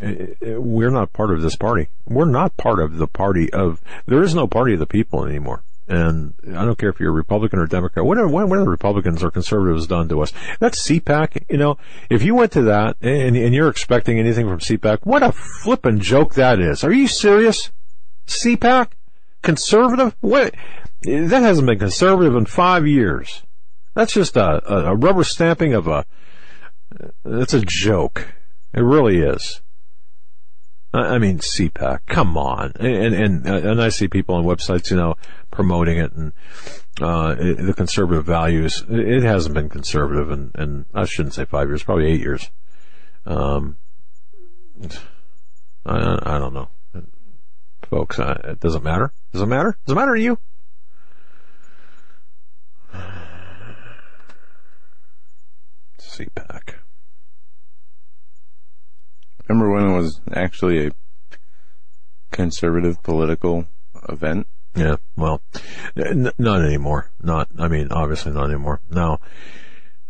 we're 0.02 0.90
not 0.90 1.14
part 1.14 1.32
of 1.32 1.42
this 1.42 1.56
party. 1.56 1.90
We're 2.06 2.26
not 2.26 2.58
part 2.58 2.80
of 2.80 2.98
the 2.98 3.08
party 3.08 3.52
of. 3.52 3.82
There 4.06 4.24
is 4.24 4.34
no 4.34 4.48
party 4.48 4.74
of 4.74 4.80
the 4.80 4.86
people 4.86 5.26
anymore. 5.26 5.64
And 5.88 6.34
I 6.48 6.64
don't 6.64 6.78
care 6.78 6.90
if 6.90 7.00
you're 7.00 7.10
a 7.10 7.14
Republican 7.14 7.60
or 7.60 7.68
Democrat. 7.68 8.06
What 8.06 8.18
are, 8.18 8.28
what 8.28 8.50
are 8.50 8.64
the 8.64 8.70
Republicans 8.70 9.22
or 9.22 9.32
conservatives 9.32 9.86
done 9.86 10.08
to 10.10 10.22
us? 10.22 10.32
That's 10.60 10.88
CPAC. 10.88 11.44
You 11.50 11.58
know, 11.58 11.78
if 12.10 12.24
you 12.24 12.36
went 12.36 12.54
to 12.54 12.62
that 12.64 12.96
and, 13.02 13.36
and 13.36 13.54
you're 13.54 13.70
expecting 13.70 14.18
anything 14.18 14.48
from 14.48 14.60
CPAC, 14.60 15.00
what 15.04 15.24
a 15.24 15.34
flippin' 15.34 16.00
joke 16.00 16.36
that 16.36 16.60
is. 16.60 16.84
Are 16.84 16.94
you 16.94 17.08
serious? 17.08 17.72
CPAC? 18.28 18.92
Conservative? 19.42 20.16
What? 20.22 20.56
That 21.02 21.44
hasn't 21.44 21.68
been 21.68 21.80
conservative 21.80 22.36
in 22.36 22.46
five 22.46 22.88
years. 22.88 23.44
That's 23.94 24.14
just 24.14 24.38
a, 24.38 24.64
a, 24.74 24.96
rubber 24.96 25.24
stamping 25.24 25.74
of 25.74 25.88
a, 25.88 26.06
it's 27.26 27.54
a 27.54 27.62
joke. 27.62 28.34
It 28.74 28.82
really 28.82 29.20
is. 29.20 29.62
I 30.94 31.16
I 31.16 31.18
mean, 31.18 31.40
CPAC, 31.40 32.00
come 32.08 32.38
on. 32.38 32.74
And, 32.80 33.14
and, 33.14 33.48
and 33.48 33.82
I 33.82 33.90
see 33.90 34.08
people 34.08 34.36
on 34.36 34.46
websites, 34.46 34.90
you 34.90 34.98
know, 34.98 35.16
promoting 35.54 35.98
it 35.98 36.12
and, 36.14 36.34
uh, 37.02 37.36
it, 37.38 37.66
the 37.66 37.74
conservative 37.74 38.26
values. 38.26 38.84
It 38.90 39.24
hasn't 39.24 39.56
been 39.56 39.70
conservative 39.70 40.32
and, 40.32 40.52
and 40.56 40.86
I 40.94 41.06
shouldn't 41.06 41.34
say 41.34 41.46
five 41.46 41.68
years, 41.70 41.84
probably 41.84 42.08
eight 42.08 42.20
years. 42.20 42.50
Um, 43.26 43.78
I, 45.86 46.18
I 46.24 46.40
don't 46.40 46.54
know. 46.54 46.70
Folks, 47.90 48.20
I, 48.20 48.32
it 48.44 48.60
doesn't 48.60 48.84
matter. 48.84 49.12
Does 49.32 49.42
it 49.42 49.46
matter? 49.46 49.78
Does 49.86 49.94
it 49.94 49.96
matter 49.96 50.16
to 50.16 50.22
you? 50.22 50.38
CPAC. 56.00 56.76
Remember 59.48 59.72
when 59.72 59.90
it 59.90 59.96
was 59.96 60.22
actually 60.34 60.88
a 60.88 60.92
conservative 62.32 63.02
political 63.04 63.66
event? 64.10 64.48
Yeah, 64.76 64.96
well, 65.16 65.42
n- 65.96 66.32
not 66.38 66.62
anymore. 66.62 67.12
Not, 67.22 67.50
I 67.60 67.68
mean, 67.68 67.92
obviously 67.92 68.32
not 68.32 68.50
anymore. 68.50 68.82
Now, 68.90 69.20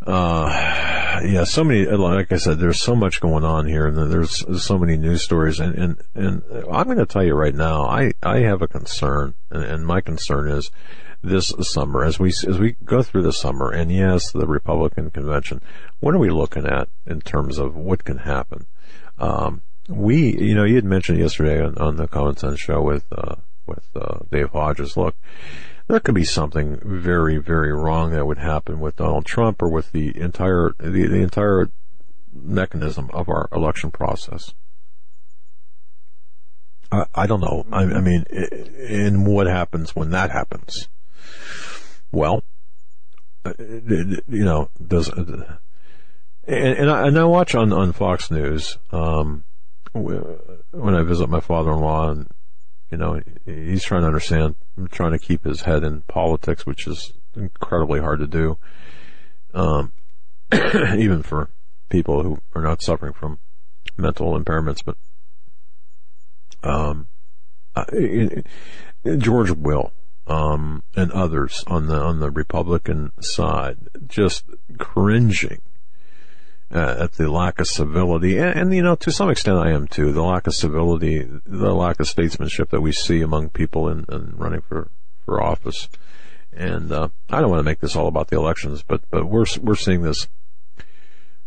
uh, 0.06 1.20
yeah, 1.24 1.44
so 1.44 1.64
many, 1.64 1.86
like 1.86 2.32
I 2.32 2.38
said, 2.38 2.60
there's 2.60 2.82
so 2.82 2.96
much 2.96 3.22
going 3.22 3.44
on 3.44 3.68
here 3.68 3.88
and 3.88 4.12
there's 4.12 4.44
so 4.64 4.78
many 4.78 4.98
news 4.98 5.24
stories 5.24 5.60
and, 5.60 5.76
and, 5.76 6.02
and 6.16 6.44
I'm 6.72 6.86
going 6.86 6.98
to 6.98 7.06
tell 7.06 7.24
you 7.24 7.36
right 7.36 7.56
now, 7.56 7.86
I, 7.86 8.14
I 8.22 8.40
have 8.40 8.62
a 8.62 8.68
concern 8.68 9.34
and, 9.50 9.64
and 9.64 9.86
my 9.86 10.02
concern 10.02 10.50
is 10.50 10.72
this 11.22 11.54
summer 11.62 12.04
as 12.04 12.20
we, 12.20 12.30
as 12.30 12.60
we 12.60 12.76
go 12.84 13.02
through 13.02 13.24
the 13.24 13.32
summer 13.34 13.70
and 13.72 13.92
yes, 13.92 14.32
the 14.32 14.48
Republican 14.48 15.10
convention, 15.10 15.62
what 16.00 16.14
are 16.14 16.20
we 16.20 16.30
looking 16.30 16.66
at 16.66 16.90
in 17.06 17.22
terms 17.22 17.58
of 17.58 17.76
what 17.76 18.04
can 18.04 18.20
happen? 18.20 18.66
Um, 19.20 19.62
we, 19.88 20.38
you 20.38 20.56
know, 20.56 20.64
you 20.64 20.76
had 20.76 20.86
mentioned 20.86 21.20
yesterday 21.20 21.62
on, 21.62 21.78
on 21.78 21.96
the 21.98 22.08
Common 22.08 22.36
Sense 22.38 22.60
show 22.60 22.82
with, 22.82 23.06
uh, 23.12 23.36
with, 23.66 23.88
uh, 23.96 24.20
Dave 24.32 24.52
Hodges, 24.52 24.98
look, 24.98 25.16
there 25.88 26.00
could 26.00 26.16
be 26.16 26.24
something 26.24 26.80
very, 26.84 27.38
very 27.38 27.74
wrong 27.74 28.12
that 28.12 28.26
would 28.26 28.38
happen 28.38 28.80
with 28.80 28.96
Donald 28.96 29.26
Trump 29.26 29.62
or 29.62 29.70
with 29.70 29.92
the 29.92 30.18
entire 30.20 30.72
the, 30.80 31.08
the 31.08 31.22
entire 31.22 31.70
mechanism 32.34 33.10
of 33.14 33.30
our 33.30 33.50
election 33.52 33.92
process. 33.92 34.54
I, 36.92 37.06
I 37.14 37.28
don't 37.28 37.42
know. 37.42 37.66
I, 37.72 37.84
I 37.84 38.02
mean, 38.02 38.26
and 38.32 39.26
what 39.26 39.48
happens 39.48 39.96
when 39.96 40.12
that 40.12 40.32
happens? 40.32 40.88
Well, 42.12 42.44
uh, 43.46 43.54
you 43.58 44.22
know, 44.28 44.70
does 44.86 45.10
and, 45.10 45.46
and 46.48 46.90
I, 46.90 47.08
and 47.08 47.18
I 47.18 47.24
watch 47.26 47.56
on 47.56 47.74
on 47.74 47.92
Fox 47.92 48.32
News 48.32 48.78
um, 48.92 49.44
when 49.92 50.96
I 50.96 51.04
visit 51.04 51.30
my 51.30 51.40
father-in-law 51.40 52.10
and 52.10 52.28
you 52.94 52.98
know, 52.98 53.20
he's 53.44 53.84
trying 53.84 54.02
to 54.02 54.08
understand, 54.08 54.54
trying 54.92 55.14
to 55.14 55.18
keep 55.18 55.46
his 55.46 55.62
head 55.62 55.84
in 55.84 56.02
politics, 56.02 56.64
which 56.64 56.86
is 56.86 57.12
incredibly 57.36 58.00
hard 58.00 58.20
to 58.20 58.28
do. 58.28 58.60
Um, 59.52 59.94
even 60.54 61.24
for 61.24 61.50
people 61.90 62.22
who 62.22 62.40
are 62.54 62.62
not 62.62 62.84
suffering 62.84 63.14
from 63.14 63.40
mental 63.98 64.40
impairments, 64.40 64.84
but, 64.86 64.96
um, 66.62 67.08
uh, 67.76 67.86
George 69.18 69.50
Will, 69.50 69.92
um, 70.28 70.84
and 70.96 71.12
others 71.14 71.64
on 71.66 71.88
the, 71.88 72.00
on 72.00 72.20
the 72.20 72.30
Republican 72.30 73.12
side 73.20 73.90
just 74.06 74.44
cringing 74.78 75.62
uh, 76.72 76.96
at 77.00 77.14
the 77.14 77.32
lack 77.32 77.60
of 77.60 77.68
civility, 77.68 78.38
and, 78.38 78.58
and, 78.58 78.74
you 78.74 78.82
know, 78.82 78.96
to 78.96 79.12
some 79.12 79.30
extent, 79.30 79.58
I 79.58 79.72
am 79.72 79.88
too. 79.88 80.12
The 80.12 80.24
lack 80.24 80.48
of 80.48 80.56
civility, 80.56 81.28
the 81.46 81.74
lack 81.74 82.00
of 82.00 82.08
statesmanship 82.08 82.70
that 82.72 82.82
we 82.82 82.92
see 82.92 83.22
among 83.22 83.50
people 83.50 83.88
in, 83.90 84.06
in 84.10 84.36
running 84.38 84.62
for 84.62 84.90
for 85.26 85.42
office. 85.42 85.88
And 86.52 86.92
uh, 86.92 87.10
I 87.30 87.42
don't 87.42 87.50
want 87.50 87.60
to 87.60 87.64
make 87.64 87.80
this 87.80 87.96
all 87.96 88.08
about 88.08 88.30
the 88.30 88.38
elections, 88.38 88.84
but 88.84 89.02
but 89.10 89.26
we're 89.26 89.46
we're 89.62 89.76
seeing 89.76 90.04
this 90.04 90.28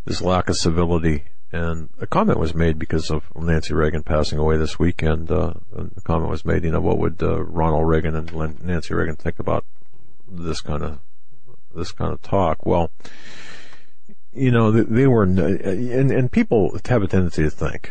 this 0.04 0.20
lack 0.20 0.48
of 0.48 0.56
civility. 0.56 1.24
And 1.52 1.90
a 2.00 2.06
comment 2.06 2.40
was 2.40 2.54
made 2.54 2.78
because 2.78 3.10
of 3.10 3.24
Nancy 3.36 3.72
Reagan 3.72 4.02
passing 4.02 4.38
away 4.38 4.56
this 4.56 4.78
weekend. 4.80 5.30
Uh, 5.30 5.54
a 5.74 6.00
comment 6.02 6.28
was 6.28 6.44
made, 6.44 6.64
you 6.64 6.72
know, 6.72 6.80
what 6.80 6.98
would 6.98 7.22
uh, 7.22 7.42
Ronald 7.44 7.88
Reagan 7.88 8.16
and 8.16 8.62
Nancy 8.64 8.94
Reagan 8.94 9.14
think 9.14 9.38
about 9.38 9.64
this 10.28 10.60
kind 10.60 10.82
of 10.82 10.98
this 11.74 11.92
kind 11.92 12.12
of 12.12 12.20
talk? 12.22 12.66
Well, 12.66 12.90
you 14.36 14.50
know, 14.50 14.70
they 14.70 15.06
were, 15.06 15.22
and, 15.22 15.40
and 16.10 16.32
people 16.32 16.78
have 16.86 17.02
a 17.02 17.06
tendency 17.06 17.42
to 17.42 17.50
think, 17.50 17.90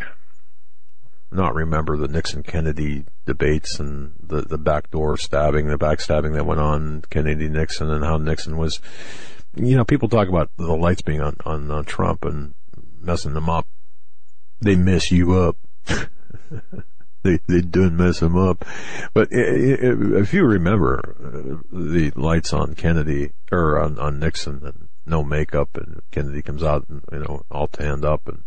not 1.31 1.55
remember 1.55 1.97
the 1.97 2.07
Nixon 2.07 2.43
Kennedy 2.43 3.05
debates 3.25 3.79
and 3.79 4.13
the, 4.21 4.41
the 4.41 4.57
backdoor 4.57 5.17
stabbing, 5.17 5.67
the 5.67 5.77
backstabbing 5.77 6.33
that 6.33 6.45
went 6.45 6.61
on 6.61 7.03
Kennedy 7.09 7.49
Nixon 7.49 7.89
and 7.89 8.03
how 8.03 8.17
Nixon 8.17 8.57
was, 8.57 8.79
you 9.55 9.75
know, 9.75 9.83
people 9.83 10.07
talk 10.07 10.27
about 10.27 10.51
the 10.57 10.75
lights 10.75 11.01
being 11.01 11.21
on, 11.21 11.37
on 11.45 11.71
uh, 11.71 11.83
Trump 11.83 12.23
and 12.23 12.53
messing 13.01 13.33
them 13.33 13.49
up. 13.49 13.67
They 14.61 14.75
mess 14.75 15.11
you 15.11 15.33
up. 15.33 15.57
they, 17.23 17.39
they 17.47 17.61
didn't 17.61 17.97
mess 17.97 18.21
him 18.21 18.37
up. 18.37 18.63
But 19.13 19.29
if 19.31 20.33
you 20.33 20.45
remember 20.45 21.15
uh, 21.19 21.57
the 21.71 22.11
lights 22.15 22.53
on 22.53 22.75
Kennedy 22.75 23.31
or 23.51 23.79
on, 23.79 23.99
on 23.99 24.19
Nixon 24.19 24.61
and 24.63 24.84
no 25.05 25.23
makeup, 25.23 25.75
and 25.75 26.01
Kennedy 26.11 26.41
comes 26.41 26.63
out, 26.63 26.87
and, 26.89 27.03
you 27.11 27.19
know, 27.19 27.43
all 27.51 27.67
tanned 27.67 28.05
up, 28.05 28.27
and 28.27 28.43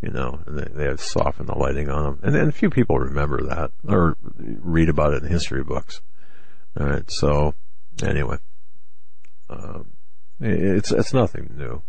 you 0.00 0.10
know, 0.10 0.40
and 0.46 0.58
they, 0.58 0.68
they 0.72 0.84
have 0.84 1.00
softened 1.00 1.48
the 1.48 1.54
lighting 1.54 1.88
on 1.88 2.06
him, 2.06 2.18
and, 2.22 2.36
and 2.36 2.48
a 2.48 2.52
few 2.52 2.70
people 2.70 2.98
remember 2.98 3.42
that 3.42 3.72
or 3.88 4.16
read 4.36 4.88
about 4.88 5.14
it 5.14 5.22
in 5.22 5.28
history 5.28 5.64
books. 5.64 6.00
All 6.78 6.86
right, 6.86 7.10
so 7.10 7.54
anyway, 8.02 8.38
um, 9.48 9.92
it's 10.40 10.92
it's 10.92 11.14
nothing 11.14 11.54
new. 11.56 11.82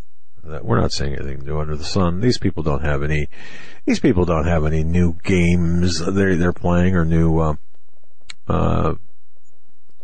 We're 0.61 0.79
not 0.79 0.93
saying 0.93 1.15
anything 1.15 1.45
new 1.45 1.59
under 1.59 1.75
the 1.75 1.83
sun. 1.83 2.21
These 2.21 2.37
people 2.37 2.63
don't 2.63 2.83
have 2.83 3.03
any. 3.03 3.27
These 3.85 3.99
people 3.99 4.23
don't 4.23 4.47
have 4.47 4.65
any 4.65 4.83
new 4.83 5.17
games 5.23 5.99
they're 5.99 6.37
they're 6.37 6.53
playing 6.53 6.95
or 6.95 7.03
new 7.03 7.39
uh, 7.39 7.55
uh, 8.47 8.95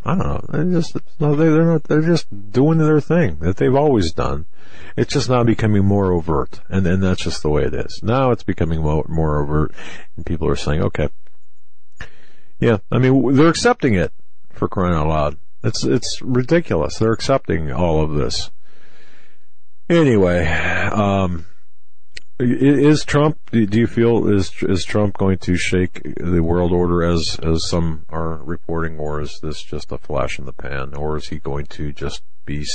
I 0.06 0.16
don't 0.16 0.28
know. 0.28 0.46
They're 0.50 0.82
just 0.82 0.98
no, 1.20 1.36
they're 1.36 1.66
not. 1.66 1.84
They're 1.84 2.02
just 2.02 2.52
doing 2.52 2.78
their 2.78 3.00
thing 3.00 3.38
that 3.40 3.58
they've 3.58 3.76
always 3.76 4.12
done. 4.12 4.46
It's 4.96 5.14
just 5.14 5.30
now 5.30 5.44
becoming 5.44 5.86
more 5.86 6.12
overt, 6.12 6.62
and 6.70 6.86
and 6.86 7.02
that's 7.02 7.24
just 7.24 7.42
the 7.42 7.50
way 7.50 7.64
it 7.64 7.74
is. 7.74 8.02
Now 8.04 8.32
it's 8.32 8.44
becoming 8.44 8.82
more, 8.82 9.06
more 9.08 9.42
overt, 9.42 9.74
and 10.16 10.26
people 10.26 10.48
are 10.48 10.56
saying, 10.56 10.82
okay, 10.82 11.10
yeah. 12.60 12.78
I 12.92 13.00
mean, 13.00 13.36
they're 13.36 13.48
accepting 13.48 13.96
it 13.96 14.12
for 14.52 14.68
crying 14.68 14.96
out 14.96 15.08
loud. 15.08 15.38
It's 15.64 15.84
it's 15.84 16.22
ridiculous. 16.22 16.98
They're 16.98 17.14
accepting 17.14 17.72
all 17.72 18.02
of 18.02 18.14
this. 18.14 18.52
Anyway, 19.90 20.46
um, 20.46 21.46
is 22.40 23.06
Trump? 23.06 23.38
Do 23.52 23.68
you 23.72 23.88
feel 23.88 24.28
is 24.28 24.52
is 24.62 24.84
Trump 24.84 25.18
going 25.18 25.38
to 25.40 25.56
shake 25.56 26.02
the 26.16 26.42
world 26.42 26.72
order 26.72 27.04
as 27.04 27.40
as 27.42 27.68
some 27.68 28.06
are 28.10 28.38
reporting, 28.38 28.98
or 28.98 29.22
is 29.22 29.40
this 29.42 29.62
just 29.62 29.92
a 29.92 29.98
flash 29.98 30.40
in 30.40 30.46
the 30.46 30.54
pan, 30.54 30.94
or 30.96 31.18
is 31.18 31.28
he 31.28 31.40
going 31.40 31.66
to 31.68 31.92
just 31.92 32.24
be? 32.46 32.66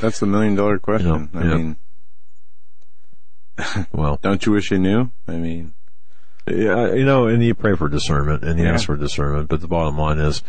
That's 0.00 0.20
the 0.20 0.26
million 0.26 0.54
dollar 0.54 0.78
question. 0.78 1.30
You 1.34 1.40
know, 1.40 1.46
I 1.46 1.48
yeah. 1.50 1.56
mean, 1.56 1.76
well, 3.92 4.18
don't 4.22 4.44
you 4.46 4.52
wish 4.52 4.70
you 4.70 4.78
knew? 4.78 5.10
I 5.28 5.32
mean, 5.32 5.74
yeah, 6.46 6.94
you 6.94 7.04
know, 7.04 7.26
and 7.26 7.42
you 7.44 7.54
pray 7.54 7.76
for 7.76 7.88
discernment, 7.88 8.42
and 8.42 8.58
you 8.58 8.64
yeah. 8.64 8.72
ask 8.72 8.86
for 8.86 8.96
discernment, 8.96 9.48
but 9.48 9.60
the 9.60 9.68
bottom 9.68 9.98
line 9.98 10.18
is, 10.18 10.42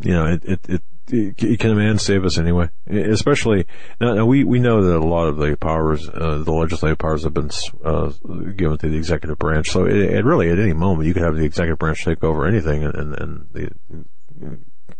you 0.00 0.12
know, 0.12 0.26
it 0.26 0.44
it, 0.44 0.60
it 0.68 0.82
can 1.06 1.70
a 1.70 1.74
man 1.74 1.98
save 1.98 2.24
us 2.24 2.38
anyway? 2.38 2.68
Especially 2.88 3.66
now, 4.00 4.14
now, 4.14 4.26
we 4.26 4.44
we 4.44 4.58
know 4.58 4.82
that 4.82 4.96
a 4.96 5.06
lot 5.06 5.28
of 5.28 5.36
the 5.36 5.56
powers, 5.56 6.08
uh, 6.08 6.38
the 6.38 6.52
legislative 6.52 6.98
powers, 6.98 7.24
have 7.24 7.34
been 7.34 7.50
uh, 7.84 8.10
given 8.56 8.78
to 8.78 8.88
the 8.88 8.96
executive 8.96 9.38
branch. 9.38 9.70
So 9.70 9.84
it, 9.86 9.96
it, 9.96 10.24
really, 10.24 10.50
at 10.50 10.58
any 10.58 10.72
moment, 10.72 11.06
you 11.06 11.14
could 11.14 11.22
have 11.22 11.36
the 11.36 11.44
executive 11.44 11.78
branch 11.78 12.04
take 12.04 12.24
over 12.24 12.46
anything, 12.46 12.84
and, 12.84 12.94
and, 12.94 13.14
and 13.14 13.48
the 13.52 13.70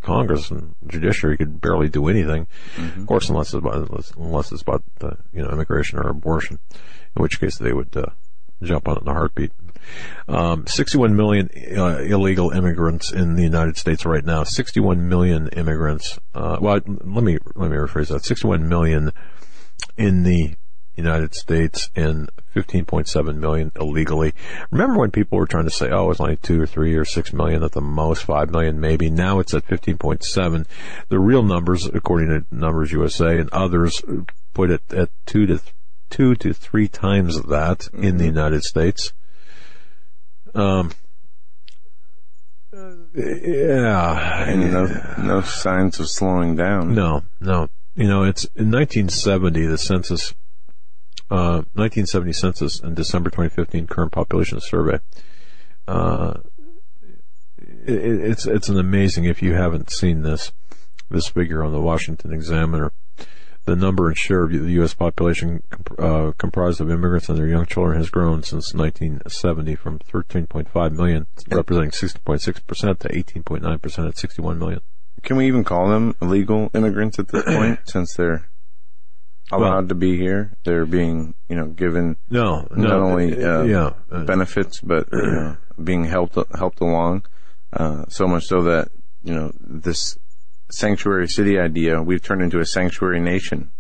Congress 0.02 0.50
and 0.50 0.74
judiciary 0.86 1.36
could 1.36 1.60
barely 1.60 1.88
do 1.88 2.08
anything. 2.08 2.46
Mm-hmm. 2.76 3.00
Of 3.00 3.06
course, 3.06 3.28
unless 3.28 3.48
it's 3.48 3.54
about 3.54 3.90
unless 4.16 4.52
it's 4.52 4.62
about 4.62 4.84
uh, 5.00 5.10
you 5.32 5.42
know 5.42 5.50
immigration 5.50 5.98
or 5.98 6.08
abortion, 6.08 6.58
in 6.72 7.22
which 7.22 7.40
case 7.40 7.58
they 7.58 7.72
would 7.72 7.96
uh, 7.96 8.06
jump 8.62 8.88
on 8.88 8.98
it 8.98 9.02
in 9.02 9.08
a 9.08 9.12
heartbeat. 9.12 9.52
Um, 10.28 10.66
61 10.66 11.16
million 11.16 11.50
uh, 11.76 11.98
illegal 11.98 12.50
immigrants 12.50 13.12
in 13.12 13.36
the 13.36 13.42
United 13.42 13.76
States 13.76 14.04
right 14.04 14.24
now. 14.24 14.44
61 14.44 15.08
million 15.08 15.48
immigrants. 15.48 16.18
Uh, 16.34 16.58
well, 16.60 16.80
let 16.84 17.24
me 17.24 17.38
let 17.54 17.70
me 17.70 17.76
rephrase 17.76 18.08
that. 18.08 18.24
61 18.24 18.68
million 18.68 19.12
in 19.96 20.22
the 20.22 20.54
United 20.96 21.34
States 21.34 21.90
and 21.94 22.30
15.7 22.54 23.36
million 23.36 23.70
illegally. 23.76 24.32
Remember 24.70 24.98
when 24.98 25.10
people 25.10 25.38
were 25.38 25.46
trying 25.46 25.64
to 25.64 25.70
say, 25.70 25.90
oh, 25.90 26.10
it's 26.10 26.20
only 26.20 26.36
two 26.36 26.60
or 26.60 26.66
three 26.66 26.94
or 26.94 27.04
six 27.04 27.32
million 27.32 27.62
at 27.62 27.72
the 27.72 27.82
most, 27.82 28.24
five 28.24 28.50
million 28.50 28.80
maybe. 28.80 29.10
Now 29.10 29.38
it's 29.38 29.54
at 29.54 29.66
15.7. 29.66 30.66
The 31.08 31.18
real 31.18 31.42
numbers, 31.42 31.86
according 31.86 32.28
to 32.28 32.54
Numbers 32.54 32.92
USA 32.92 33.38
and 33.38 33.50
others, 33.50 34.02
put 34.54 34.70
it 34.70 34.80
at 34.92 35.10
two 35.26 35.46
to 35.46 35.60
two 36.08 36.34
to 36.36 36.54
three 36.54 36.88
times 36.88 37.42
that 37.42 37.80
mm-hmm. 37.80 38.02
in 38.02 38.16
the 38.16 38.24
mm-hmm. 38.24 38.36
United 38.36 38.62
States. 38.62 39.12
Um, 40.56 40.90
yeah, 43.14 44.44
and 44.48 44.72
no, 44.72 45.14
no 45.18 45.40
signs 45.42 46.00
of 46.00 46.08
slowing 46.08 46.56
down. 46.56 46.94
No, 46.94 47.24
no. 47.40 47.68
You 47.94 48.08
know, 48.08 48.24
it's 48.24 48.44
in 48.56 48.70
1970 48.70 49.66
the 49.66 49.76
census, 49.76 50.34
uh, 51.30 51.64
1970 51.74 52.32
census 52.32 52.80
and 52.80 52.96
December 52.96 53.28
2015 53.28 53.86
current 53.86 54.12
population 54.12 54.58
survey. 54.60 54.98
Uh, 55.86 56.38
it, 57.58 57.94
it's 57.94 58.46
it's 58.46 58.68
an 58.70 58.78
amazing 58.78 59.24
if 59.24 59.42
you 59.42 59.54
haven't 59.54 59.90
seen 59.90 60.22
this 60.22 60.52
this 61.10 61.28
figure 61.28 61.62
on 61.62 61.72
the 61.72 61.80
Washington 61.80 62.32
Examiner 62.32 62.92
the 63.66 63.76
number 63.76 64.08
and 64.08 64.16
share 64.16 64.44
of 64.44 64.52
the 64.52 64.72
U.S. 64.74 64.94
population 64.94 65.62
uh, 65.98 66.32
comprised 66.38 66.80
of 66.80 66.90
immigrants 66.90 67.28
and 67.28 67.36
their 67.36 67.48
young 67.48 67.66
children 67.66 67.98
has 67.98 68.10
grown 68.10 68.42
since 68.42 68.72
1970 68.72 69.74
from 69.74 69.98
13.5 69.98 70.92
million, 70.92 71.26
representing 71.50 71.90
60.6 71.90 72.66
percent, 72.66 73.00
to 73.00 73.08
18.9 73.08 73.82
percent 73.82 74.08
at 74.08 74.16
61 74.16 74.58
million. 74.58 74.80
Can 75.22 75.36
we 75.36 75.46
even 75.46 75.64
call 75.64 75.88
them 75.88 76.14
illegal 76.22 76.70
immigrants 76.74 77.18
at 77.18 77.28
this 77.28 77.44
point, 77.46 77.80
since 77.86 78.14
they're 78.14 78.48
allowed 79.50 79.70
Well- 79.72 79.88
to 79.88 79.94
be 79.94 80.16
here? 80.16 80.52
They're 80.64 80.86
being, 80.86 81.34
you 81.48 81.56
know, 81.56 81.66
given 81.66 82.16
No, 82.30 82.68
no, 82.70 82.88
not 82.88 83.00
only 83.00 83.42
uh, 83.44 83.62
yeah, 83.64 83.90
uh, 84.12 84.24
benefits, 84.24 84.80
but 84.80 85.08
you 85.12 85.22
know, 85.22 85.56
being 85.82 86.04
helped 86.04 86.38
helped 86.56 86.80
along. 86.80 87.24
Uh, 87.72 88.04
so 88.08 88.26
much 88.28 88.44
so 88.44 88.62
that 88.62 88.88
you 89.24 89.34
know 89.34 89.50
this 89.60 90.16
sanctuary 90.70 91.28
city 91.28 91.58
idea 91.58 92.02
we've 92.02 92.22
turned 92.22 92.42
into 92.42 92.60
a 92.60 92.66
sanctuary 92.66 93.20
nation, 93.20 93.70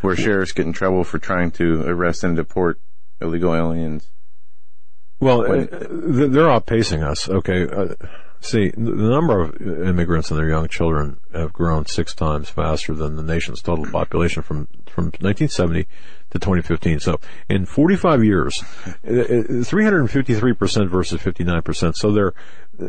where 0.00 0.16
sheriffs 0.16 0.52
get 0.52 0.66
in 0.66 0.72
trouble 0.72 1.04
for 1.04 1.18
trying 1.18 1.50
to 1.52 1.82
arrest 1.82 2.24
and 2.24 2.36
deport 2.36 2.80
illegal 3.20 3.54
aliens. 3.54 4.10
Well, 5.20 5.42
uh, 5.42 5.66
th- 5.66 5.70
they're 6.30 6.48
outpacing 6.48 7.02
us. 7.02 7.28
Okay. 7.28 7.66
Uh, 7.66 7.94
see, 8.40 8.70
the 8.70 8.80
number 8.80 9.40
of 9.40 9.60
immigrants 9.60 10.30
and 10.30 10.38
their 10.38 10.48
young 10.48 10.68
children 10.68 11.18
have 11.32 11.52
grown 11.52 11.86
six 11.86 12.14
times 12.14 12.48
faster 12.48 12.94
than 12.94 13.16
the 13.16 13.22
nation's 13.22 13.62
total 13.62 13.86
population 13.86 14.42
from, 14.42 14.66
from 14.86 15.06
1970 15.06 15.84
to 16.30 16.38
2015. 16.38 17.00
So 17.00 17.18
in 17.48 17.64
45 17.64 18.24
years, 18.24 18.62
uh, 18.86 18.90
uh, 19.10 19.64
353% 19.64 20.88
versus 20.88 21.20
59%. 21.20 21.96
So 21.96 22.12
they're, 22.12 22.34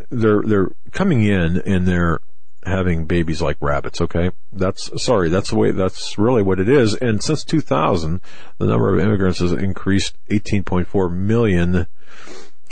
they're, 0.09 0.41
they're 0.41 0.71
coming 0.91 1.23
in 1.23 1.61
and 1.65 1.87
they're 1.87 2.19
having 2.67 3.05
babies 3.05 3.41
like 3.41 3.57
rabbits, 3.59 4.01
okay? 4.01 4.31
That's, 4.51 5.01
sorry, 5.01 5.29
that's 5.29 5.49
the 5.49 5.55
way, 5.55 5.71
that's 5.71 6.17
really 6.17 6.43
what 6.43 6.59
it 6.59 6.69
is. 6.69 6.95
And 6.95 7.21
since 7.23 7.43
2000, 7.43 8.21
the 8.57 8.65
number 8.65 8.93
of 8.93 8.99
immigrants 8.99 9.39
has 9.39 9.51
increased 9.51 10.17
18.4 10.29 11.11
million 11.11 11.87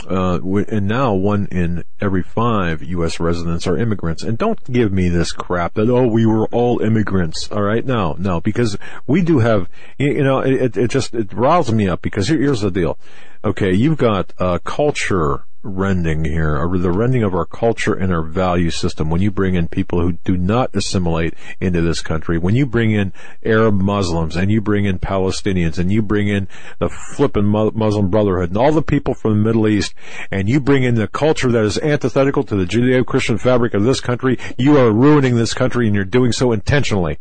uh, 0.08 0.38
and 0.68 0.86
now 0.86 1.14
one 1.14 1.46
in 1.46 1.84
every 2.00 2.22
five 2.22 2.82
U.S. 2.82 3.18
residents 3.18 3.66
are 3.66 3.76
immigrants. 3.76 4.22
And 4.22 4.38
don't 4.38 4.62
give 4.70 4.92
me 4.92 5.08
this 5.08 5.32
crap 5.32 5.74
that 5.74 5.88
oh 5.88 6.06
we 6.06 6.26
were 6.26 6.46
all 6.48 6.80
immigrants. 6.80 7.50
All 7.50 7.62
right, 7.62 7.84
no, 7.84 8.14
no, 8.18 8.40
because 8.40 8.76
we 9.06 9.22
do 9.22 9.38
have 9.40 9.68
you, 9.98 10.22
know 10.22 10.40
it, 10.40 10.76
it 10.76 10.90
just 10.90 11.14
it 11.14 11.32
riles 11.32 11.72
me 11.72 11.88
up 11.88 12.02
because 12.02 12.28
here, 12.28 12.38
here's 12.38 12.60
the 12.60 12.70
deal. 12.70 12.98
Okay, 13.44 13.72
you've 13.72 13.98
got 13.98 14.32
uh, 14.38 14.58
culture 14.58 15.44
rending 15.66 16.24
here, 16.24 16.56
or 16.56 16.78
the 16.78 16.90
rending 16.90 17.22
of 17.22 17.34
our 17.34 17.44
culture 17.44 17.94
and 17.94 18.12
our 18.12 18.22
value 18.22 18.70
system. 18.70 19.10
When 19.10 19.20
you 19.20 19.30
bring 19.30 19.54
in 19.54 19.68
people 19.68 20.00
who 20.00 20.12
do 20.12 20.36
not 20.36 20.74
assimilate 20.74 21.34
into 21.60 21.82
this 21.82 22.00
country, 22.00 22.38
when 22.38 22.54
you 22.54 22.66
bring 22.66 22.92
in 22.92 23.12
Arab 23.44 23.74
Muslims 23.74 24.36
and 24.36 24.50
you 24.50 24.60
bring 24.60 24.84
in 24.84 24.98
Palestinians 24.98 25.78
and 25.78 25.90
you 25.90 26.02
bring 26.02 26.28
in 26.28 26.48
the 26.78 26.88
flippin' 26.88 27.46
Muslim 27.46 28.10
Brotherhood 28.10 28.50
and 28.50 28.58
all 28.58 28.72
the 28.72 28.82
people 28.82 29.14
from 29.14 29.32
the 29.32 29.44
Middle 29.44 29.68
East, 29.68 29.94
and 30.30 30.48
you 30.48 30.60
bring 30.60 30.84
in 30.84 30.94
the 30.94 31.08
culture 31.08 31.50
that 31.50 31.64
is 31.64 31.78
antithetical 31.78 32.44
to 32.44 32.56
the 32.56 32.64
Judeo-Christian 32.64 33.38
fabric 33.38 33.74
of 33.74 33.84
this 33.84 34.00
country, 34.00 34.38
you 34.56 34.78
are 34.78 34.92
ruining 34.92 35.36
this 35.36 35.54
country 35.54 35.86
and 35.86 35.94
you're 35.94 36.04
doing 36.04 36.32
so 36.32 36.52
intentionally. 36.52 37.18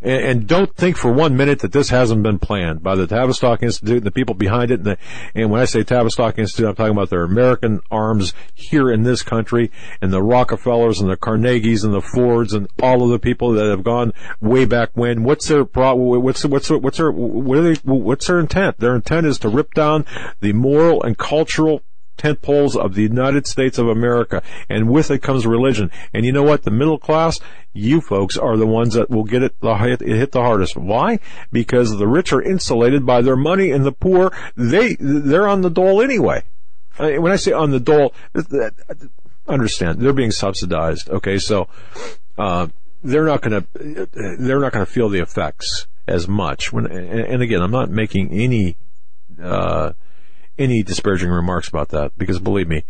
And, 0.00 0.24
and 0.24 0.46
don't 0.46 0.74
think 0.74 0.96
for 0.96 1.12
one 1.12 1.36
minute 1.36 1.60
that 1.60 1.72
this 1.72 1.90
hasn't 1.90 2.22
been 2.22 2.38
planned 2.38 2.82
by 2.82 2.94
the 2.94 3.06
Tavistock 3.06 3.62
Institute 3.62 3.98
and 3.98 4.06
the 4.06 4.10
people 4.10 4.34
behind 4.34 4.70
it. 4.70 4.80
And, 4.80 4.86
the, 4.86 4.98
and 5.34 5.50
when 5.50 5.60
I 5.60 5.64
say 5.64 5.82
Tavistock 5.82 6.38
Institute, 6.38 6.66
I'm 6.66 6.74
talking 6.74 6.92
about 6.92 7.10
their 7.10 7.24
American 7.24 7.80
arms 7.90 8.34
here 8.54 8.90
in 8.90 9.02
this 9.02 9.22
country 9.22 9.70
and 10.00 10.12
the 10.12 10.22
Rockefellers 10.22 11.00
and 11.00 11.10
the 11.10 11.16
Carnegies 11.16 11.84
and 11.84 11.92
the 11.92 12.00
Fords 12.00 12.52
and 12.52 12.68
all 12.82 13.02
of 13.02 13.10
the 13.10 13.18
people 13.18 13.52
that 13.52 13.66
have 13.66 13.84
gone 13.84 14.12
way 14.40 14.64
back 14.64 14.90
when. 14.94 15.24
What's 15.24 15.48
their 15.48 15.64
what's 15.64 16.44
what's 16.44 16.70
what's 16.70 16.98
their 16.98 17.10
what 17.10 17.62
they, 17.62 17.74
what's 17.84 18.26
their 18.26 18.38
intent? 18.38 18.78
Their 18.78 18.94
intent 18.94 19.26
is 19.26 19.38
to 19.40 19.48
rip 19.48 19.74
down 19.74 20.04
the 20.40 20.52
moral 20.52 21.02
and 21.02 21.18
cultural 21.18 21.82
tent 22.18 22.42
poles 22.42 22.76
of 22.76 22.94
the 22.94 23.02
United 23.02 23.46
States 23.46 23.78
of 23.78 23.88
America, 23.88 24.42
and 24.68 24.90
with 24.90 25.10
it 25.10 25.22
comes 25.22 25.46
religion. 25.46 25.90
And 26.12 26.26
you 26.26 26.32
know 26.32 26.42
what? 26.42 26.64
The 26.64 26.70
middle 26.70 26.98
class, 26.98 27.40
you 27.72 28.00
folks 28.00 28.36
are 28.36 28.56
the 28.56 28.66
ones 28.66 28.94
that 28.94 29.10
will 29.10 29.24
get 29.24 29.42
it 29.42 29.54
hit, 29.62 30.32
the 30.32 30.42
hardest. 30.42 30.76
Why? 30.76 31.20
Because 31.52 31.96
the 31.96 32.08
rich 32.08 32.32
are 32.32 32.42
insulated 32.42 33.06
by 33.06 33.22
their 33.22 33.36
money, 33.36 33.70
and 33.70 33.84
the 33.84 33.92
poor 33.92 34.32
they 34.56 34.96
they're 34.98 35.48
on 35.48 35.62
the 35.62 35.70
dole 35.70 36.02
anyway. 36.02 36.42
When 36.98 37.30
I 37.30 37.36
say 37.36 37.52
on 37.52 37.70
the 37.70 37.80
dole, 37.80 38.12
understand 39.46 40.00
they're 40.00 40.12
being 40.12 40.32
subsidized. 40.32 41.08
Okay, 41.08 41.38
so 41.38 41.68
uh, 42.36 42.68
they're 43.02 43.24
not 43.24 43.42
going 43.42 43.62
to 43.62 44.08
they're 44.38 44.60
not 44.60 44.72
going 44.72 44.84
to 44.84 44.90
feel 44.90 45.08
the 45.08 45.20
effects 45.20 45.86
as 46.06 46.26
much. 46.26 46.72
When 46.72 46.86
and 46.86 47.20
and 47.20 47.42
again, 47.42 47.62
I'm 47.62 47.70
not 47.70 47.90
making 47.90 48.32
any. 48.32 48.76
Uh, 49.40 49.92
any 50.58 50.82
disparaging 50.82 51.30
remarks 51.30 51.68
about 51.68 51.88
that 51.90 52.12
because 52.16 52.38
believe 52.38 52.68
me, 52.68 52.84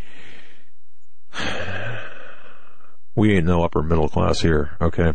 we 3.15 3.37
ain't 3.37 3.47
no 3.47 3.63
upper 3.63 3.83
middle 3.83 4.09
class 4.09 4.41
here, 4.41 4.77
okay? 4.81 5.15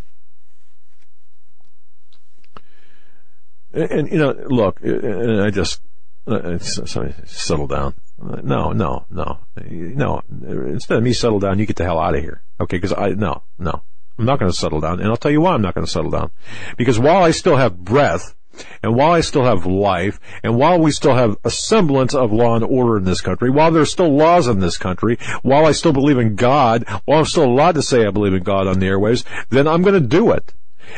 And, 3.74 3.92
and, 3.92 4.12
you 4.12 4.18
know, 4.18 4.32
look, 4.48 4.80
and 4.82 5.42
I 5.42 5.50
just, 5.50 5.82
uh, 6.28 6.60
sorry, 6.60 7.16
settle 7.26 7.68
down. 7.68 7.96
No, 8.22 8.72
no, 8.72 9.06
no, 9.10 9.40
no. 9.56 10.22
Instead 10.38 10.98
of 10.98 11.04
me 11.04 11.14
settle 11.14 11.40
down, 11.40 11.60
you 11.60 11.66
get 11.66 11.76
the 11.78 11.84
hell 11.84 12.00
out 12.00 12.16
of 12.16 12.22
here, 12.22 12.42
okay? 12.62 12.78
Because 12.78 12.94
I, 12.94 13.10
no, 13.10 13.44
no, 13.58 13.82
I'm 14.18 14.26
not 14.26 14.40
going 14.40 14.52
to 14.52 14.58
settle 14.58 14.80
down, 14.80 15.00
and 15.00 15.10
I'll 15.10 15.18
tell 15.18 15.32
you 15.32 15.42
why 15.42 15.54
I'm 15.54 15.62
not 15.62 15.74
going 15.74 15.86
to 15.86 15.92
settle 15.92 16.12
down. 16.12 16.32
Because 16.78 17.00
while 17.00 17.24
I 17.24 17.32
still 17.32 17.58
have 17.58 17.78
breath, 17.78 18.36
and 18.82 18.96
while 18.96 19.12
I 19.12 19.22
still 19.22 19.44
have 19.44 19.66
life, 19.66 20.20
and 20.44 20.58
while 20.58 20.80
we 20.80 20.92
still 20.92 21.16
have 21.16 21.38
a 21.44 21.50
semblance 21.50 22.14
of 22.14 22.32
law 22.32 22.56
and 22.56 22.64
order 22.64 22.98
in 22.98 23.04
this 23.04 23.22
country, 23.22 23.50
while 23.50 23.72
there's 23.72 23.92
still 23.92 24.16
laws 24.16 24.48
in 24.48 24.60
this 24.60 24.78
country, 24.78 25.18
while 25.42 25.66
I 25.66 25.72
still 25.72 25.94
believe 25.94 26.18
in 26.18 26.36
God, 26.36 26.86
while 27.06 27.20
I'm 27.20 27.26
still 27.26 27.46
allowed 27.46 27.76
to 27.76 27.82
say 27.82 28.06
I 28.06 28.12
believe 28.12 28.34
in 28.34 28.44
God 28.44 28.68
on 28.68 28.80
the 28.80 28.88
airwaves, 28.88 29.24
then 29.50 29.68
I'm 29.68 29.82
going 29.82 30.02
to 30.02 30.08
do 30.08 30.32
it. 30.32 30.54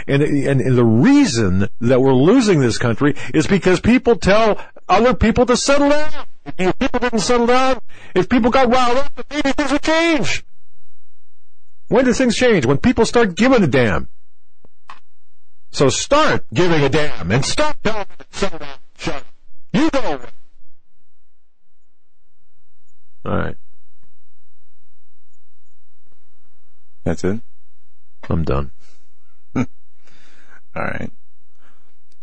And, 0.08 0.22
and, 0.22 0.62
and 0.62 0.78
the 0.78 0.84
reason 0.84 1.70
that 1.80 2.02
we're 2.02 2.14
losing 2.14 2.60
this 2.60 2.78
country 2.78 3.16
is 3.34 3.48
because 3.48 3.80
people 3.80 4.16
tell 4.16 4.60
other 4.90 5.14
people 5.14 5.46
to 5.46 5.56
settle 5.56 5.90
down. 5.90 6.26
If 6.58 6.78
people 6.78 7.00
didn't 7.00 7.20
settle 7.20 7.48
down, 7.48 7.80
if 8.14 8.30
people 8.30 8.52
got 8.52 8.70
riled 8.70 8.98
up, 8.98 9.26
maybe 9.30 9.52
things 9.52 9.72
would 9.72 9.82
change. 9.82 10.44
When 11.88 12.06
do 12.06 12.14
things 12.14 12.36
change? 12.36 12.66
When 12.66 12.78
people 12.78 13.06
start 13.06 13.36
giving 13.36 13.64
a 13.64 13.68
damn. 13.68 14.10
So 15.76 15.90
start 15.90 16.46
giving 16.54 16.84
a 16.84 16.88
damn 16.88 17.30
and 17.34 17.44
stop 17.44 17.76
telling 17.84 18.06
to. 18.32 18.70
Shut 18.98 19.14
up. 19.14 19.26
You 19.74 19.90
go 19.90 20.00
away. 20.00 20.26
All 23.26 23.36
right, 23.36 23.58
That's 27.04 27.26
it. 27.26 27.42
I'm 28.30 28.44
done. 28.46 28.72
All 29.56 29.66
right. 30.76 31.12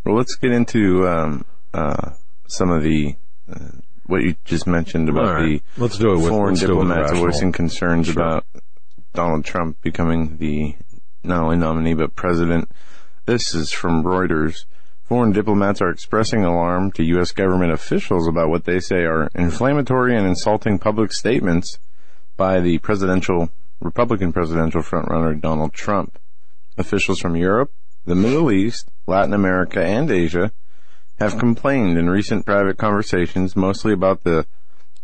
Well, 0.07 0.17
let's 0.17 0.37
get 0.37 0.53
into 0.53 1.07
um, 1.07 1.45
uh, 1.75 2.13
some 2.47 2.71
of 2.71 2.83
the 2.83 3.17
uh, 3.55 3.59
what 4.07 4.23
you 4.23 4.35
just 4.47 4.67
mentioned 4.67 5.11
about 5.11 5.25
right. 5.25 5.63
the 5.77 5.81
Let's 5.83 5.99
do 5.99 6.13
it 6.15 6.17
with 6.21 6.29
foreign 6.29 6.55
let's 6.55 6.61
do 6.61 6.67
it 6.69 6.69
diplomats 6.69 7.13
voicing 7.13 7.53
concerns 7.53 8.07
Sure. 8.07 8.15
about 8.15 8.47
Donald 9.13 9.45
Trump 9.45 9.83
becoming 9.83 10.39
the 10.39 10.75
not 11.23 11.43
only 11.43 11.59
nominee 11.59 11.93
but 11.93 12.17
president. 12.17 12.71
This 13.33 13.55
is 13.55 13.73
from 13.73 14.05
Reuters. 14.05 14.67
Foreign 15.05 15.33
diplomats 15.33 15.81
are 15.81 15.89
expressing 15.89 16.45
alarm 16.45 16.93
to 16.93 17.03
U.S. 17.15 17.33
government 17.33 17.73
officials 17.73 18.29
about 18.29 18.51
what 18.51 18.67
they 18.67 18.79
say 18.79 19.05
are 19.05 19.31
inflammatory 19.35 20.15
and 20.15 20.27
insulting 20.27 20.79
public 20.79 21.15
statements 21.15 21.79
by 22.37 22.61
the 22.61 22.77
presidential 22.81 23.49
Republican 23.81 24.35
presidential 24.35 24.83
frontrunner 24.83 25.41
Donald 25.41 25.73
Trump. 25.73 26.19
Officials 26.77 27.21
from 27.21 27.35
Europe, 27.35 27.73
the 28.05 28.15
Middle 28.15 28.53
East, 28.53 28.91
Latin 29.07 29.33
America, 29.33 29.83
and 29.83 30.11
Asia 30.11 30.53
have 31.19 31.39
complained 31.39 31.97
in 31.97 32.11
recent 32.11 32.45
private 32.45 32.77
conversations 32.77 33.57
mostly 33.57 33.95
about 33.95 34.25
the 34.25 34.45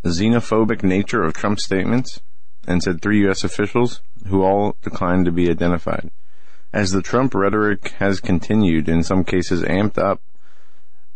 xenophobic 0.05 0.83
nature 0.83 1.23
of 1.23 1.33
Trump's 1.33 1.65
statements 1.65 2.21
and 2.67 2.83
said 2.83 3.01
three 3.01 3.21
U.S. 3.21 3.43
officials 3.43 4.03
who 4.27 4.43
all 4.43 4.77
declined 4.83 5.25
to 5.25 5.33
be 5.33 5.49
identified. 5.49 6.11
As 6.73 6.91
the 6.91 7.03
Trump 7.03 7.35
rhetoric 7.35 7.93
has 7.99 8.21
continued, 8.21 8.89
in 8.89 9.03
some 9.03 9.25
cases 9.25 9.63
amped 9.63 9.99
up, 9.99 10.21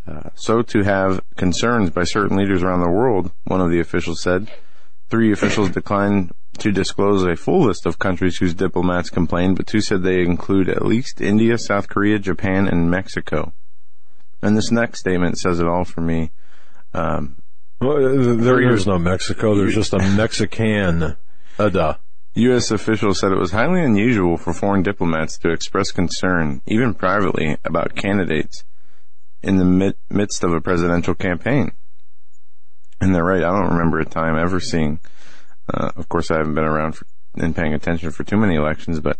uh, 0.06 0.30
so 0.34 0.62
to 0.62 0.82
have 0.82 1.20
concerns 1.36 1.90
by 1.90 2.04
certain 2.04 2.36
leaders 2.36 2.62
around 2.62 2.80
the 2.80 2.90
world, 2.90 3.30
one 3.44 3.60
of 3.60 3.70
the 3.70 3.80
officials 3.80 4.20
said. 4.20 4.50
Three 5.10 5.30
officials 5.30 5.70
declined 5.70 6.32
to 6.58 6.72
disclose 6.72 7.22
a 7.24 7.36
full 7.36 7.66
list 7.66 7.86
of 7.86 7.98
countries 7.98 8.38
whose 8.38 8.54
diplomats 8.54 9.10
complained, 9.10 9.56
but 9.56 9.66
two 9.66 9.80
said 9.80 10.02
they 10.02 10.22
include 10.22 10.68
at 10.68 10.84
least 10.84 11.20
India, 11.20 11.58
South 11.58 11.88
Korea, 11.88 12.18
Japan, 12.18 12.66
and 12.66 12.90
Mexico. 12.90 13.52
And 14.40 14.56
this 14.56 14.70
next 14.70 15.00
statement 15.00 15.38
says 15.38 15.60
it 15.60 15.66
all 15.66 15.84
for 15.84 16.00
me. 16.00 16.30
Um, 16.94 17.36
Well, 17.80 18.36
there 18.36 18.60
is 18.72 18.86
no 18.86 18.98
Mexico. 18.98 19.54
There's 19.54 19.74
just 19.74 19.92
a 19.92 19.98
Mexican. 20.16 21.16
Uh, 21.58 21.68
duh. 21.68 21.96
U.S. 22.34 22.70
officials 22.70 23.20
said 23.20 23.32
it 23.32 23.38
was 23.38 23.52
highly 23.52 23.82
unusual 23.82 24.38
for 24.38 24.54
foreign 24.54 24.82
diplomats 24.82 25.36
to 25.38 25.50
express 25.50 25.90
concern, 25.90 26.62
even 26.66 26.94
privately, 26.94 27.58
about 27.64 27.94
candidates 27.94 28.64
in 29.42 29.58
the 29.58 29.64
mid- 29.64 29.96
midst 30.08 30.42
of 30.42 30.52
a 30.52 30.60
presidential 30.60 31.14
campaign. 31.14 31.72
And 33.00 33.14
they're 33.14 33.24
right. 33.24 33.42
I 33.42 33.50
don't 33.50 33.72
remember 33.72 33.98
a 33.98 34.04
time 34.04 34.38
ever 34.38 34.60
seeing. 34.60 35.00
Uh, 35.72 35.90
of 35.96 36.08
course, 36.08 36.30
I 36.30 36.38
haven't 36.38 36.54
been 36.54 36.64
around 36.64 36.92
for, 36.92 37.06
and 37.34 37.54
paying 37.54 37.74
attention 37.74 38.10
for 38.12 38.24
too 38.24 38.36
many 38.36 38.54
elections, 38.54 39.00
but 39.00 39.18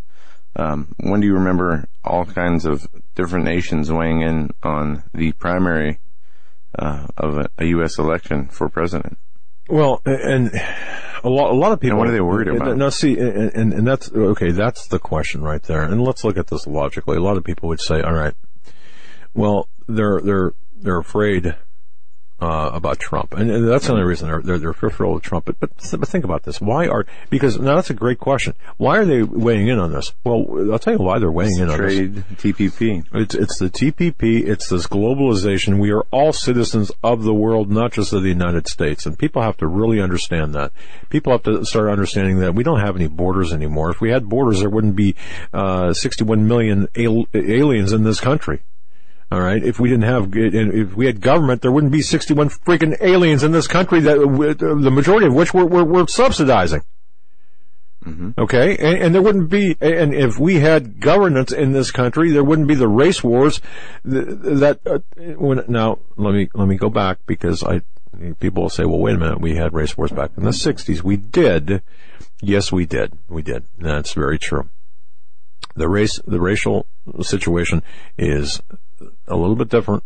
um, 0.57 0.94
when 0.98 1.20
do 1.20 1.27
you 1.27 1.35
remember 1.35 1.88
all 2.05 2.25
kinds 2.25 2.64
of 2.64 2.87
different 3.14 3.44
nations 3.44 3.90
weighing 3.90 4.22
in 4.22 4.51
on 4.62 5.03
the 5.12 5.33
primary 5.33 5.98
uh, 6.79 7.07
of 7.16 7.38
a, 7.38 7.51
a, 7.59 7.64
U.S. 7.66 7.98
election 7.98 8.48
for 8.48 8.68
president? 8.68 9.18
Well, 9.68 10.03
and 10.05 10.51
a 11.25 11.29
lot, 11.29 11.51
a 11.51 11.55
lot 11.55 11.72
of 11.72 11.81
people. 11.81 11.92
And 11.92 11.98
what 11.98 12.09
are 12.09 12.12
they 12.12 12.20
worried 12.20 12.48
about? 12.48 12.77
Now, 12.77 12.88
see, 12.88 13.18
and, 13.18 13.53
and, 13.55 13.72
and 13.72 13.87
that's 13.87 14.11
okay. 14.12 14.51
That's 14.51 14.87
the 14.88 14.98
question 14.98 15.42
right 15.42 15.62
there. 15.62 15.83
And 15.83 16.03
let's 16.03 16.25
look 16.25 16.37
at 16.37 16.48
this 16.48 16.66
logically. 16.66 17.16
A 17.16 17.20
lot 17.20 17.37
of 17.37 17.44
people 17.44 17.68
would 17.68 17.81
say, 17.81 18.01
"All 18.01 18.12
right, 18.12 18.35
well, 19.35 19.68
they're 19.88 20.20
they're 20.20 20.53
they're 20.75 20.98
afraid 20.98 21.55
uh, 22.42 22.70
about 22.74 22.98
Trump, 22.98 23.35
and, 23.35 23.48
and, 23.50 23.68
that's 23.68 23.87
the 23.87 23.92
only 23.92 24.05
reason 24.05 24.26
they're 24.26 24.42
they're, 24.42 24.59
they're 24.59 24.72
fearful 24.72 25.14
of 25.14 25.22
Trump. 25.22 25.44
But, 25.44 25.61
but 25.61 25.70
but 25.76 26.09
think 26.09 26.24
about 26.24 26.42
this: 26.42 26.61
why 26.61 26.88
are 26.88 27.07
because 27.31 27.57
now 27.57 27.76
that's 27.76 27.90
a 27.90 27.94
great 27.94 28.18
question. 28.18 28.55
Why 28.78 28.98
are 28.98 29.05
they 29.05 29.22
weighing 29.22 29.68
in 29.68 29.78
on 29.78 29.92
this? 29.92 30.12
Well, 30.24 30.72
I'll 30.72 30.81
tell 30.81 30.94
you 30.94 30.98
why 30.98 31.20
they're 31.20 31.31
weighing 31.31 31.52
it's 31.52 31.61
in 31.61 31.70
on 31.70 31.76
trade, 31.76 32.14
this. 32.16 32.24
TPP. 32.24 33.05
It's 33.14 33.37
it's 33.37 33.59
the 33.61 33.70
TPP. 33.70 34.44
It's 34.44 34.68
this 34.68 34.88
globalization. 34.88 35.78
We 35.78 35.92
are 35.92 36.02
all 36.11 36.33
citizens 36.33 36.90
of 37.05 37.22
the 37.22 37.35
world, 37.35 37.70
not 37.70 37.92
just 37.92 38.12
of 38.12 38.24
the 38.24 38.28
United 38.28 38.66
States, 38.66 39.07
and 39.07 39.16
people 39.16 39.40
have 39.42 39.57
to 39.59 39.68
really 39.68 40.00
understand 40.00 40.52
that. 40.57 40.72
People 41.11 41.33
have 41.33 41.44
to 41.44 41.64
start 41.64 41.90
understanding 41.90 42.40
that 42.40 42.57
we 42.57 42.64
don't 42.64 42.81
have 42.81 42.96
any 42.96 43.07
borders 43.07 43.52
anymore. 43.52 43.90
If 43.90 44.00
we 44.00 44.11
had 44.11 44.28
borders, 44.28 44.61
there 44.61 44.70
wouldn't 44.70 44.96
be 44.96 45.14
uh, 45.52 45.92
61 45.92 46.48
million 46.48 46.88
al- 46.96 47.26
aliens 47.35 47.92
in 47.92 48.02
this 48.02 48.18
country. 48.18 48.62
All 49.32 49.40
right. 49.40 49.64
If 49.64 49.80
we 49.80 49.88
didn't 49.88 50.04
have, 50.04 50.36
if 50.36 50.94
we 50.94 51.06
had 51.06 51.22
government, 51.22 51.62
there 51.62 51.72
wouldn't 51.72 51.90
be 51.90 52.02
61 52.02 52.50
freaking 52.50 53.00
aliens 53.00 53.42
in 53.42 53.52
this 53.52 53.66
country 53.66 54.00
that 54.00 54.18
the 54.18 54.90
majority 54.90 55.26
of 55.26 55.32
which 55.32 55.54
we're, 55.54 55.64
we're, 55.64 55.84
we're 55.84 56.06
subsidizing. 56.06 56.82
Mm-hmm. 58.04 58.32
Okay, 58.36 58.76
and, 58.76 58.98
and, 58.98 59.14
there 59.14 59.22
wouldn't 59.22 59.48
be, 59.48 59.74
and 59.80 60.12
if 60.12 60.38
we 60.38 60.56
had 60.56 61.00
governance 61.00 61.50
in 61.50 61.72
this 61.72 61.90
country, 61.90 62.30
there 62.30 62.44
wouldn't 62.44 62.68
be 62.68 62.74
the 62.74 62.88
race 62.88 63.24
wars 63.24 63.62
that. 64.04 64.80
Uh, 64.84 64.98
when 65.36 65.64
now, 65.68 66.00
let 66.16 66.34
me 66.34 66.50
let 66.52 66.66
me 66.66 66.76
go 66.76 66.90
back 66.90 67.18
because 67.26 67.62
I 67.62 67.80
people 68.40 68.64
will 68.64 68.70
say, 68.70 68.84
well, 68.84 68.98
wait 68.98 69.14
a 69.14 69.18
minute, 69.18 69.40
we 69.40 69.54
had 69.54 69.72
race 69.72 69.96
wars 69.96 70.10
back 70.10 70.32
in 70.36 70.42
the 70.42 70.50
'60s. 70.50 71.02
We 71.02 71.16
did, 71.16 71.80
yes, 72.40 72.72
we 72.72 72.86
did, 72.86 73.16
we 73.28 73.40
did. 73.40 73.64
That's 73.78 74.12
very 74.14 74.38
true. 74.38 74.68
The 75.76 75.88
race, 75.88 76.20
the 76.26 76.40
racial 76.40 76.86
situation 77.22 77.84
is 78.18 78.60
a 79.26 79.37
little 79.37 79.56
bit 79.56 79.68
different 79.68 80.04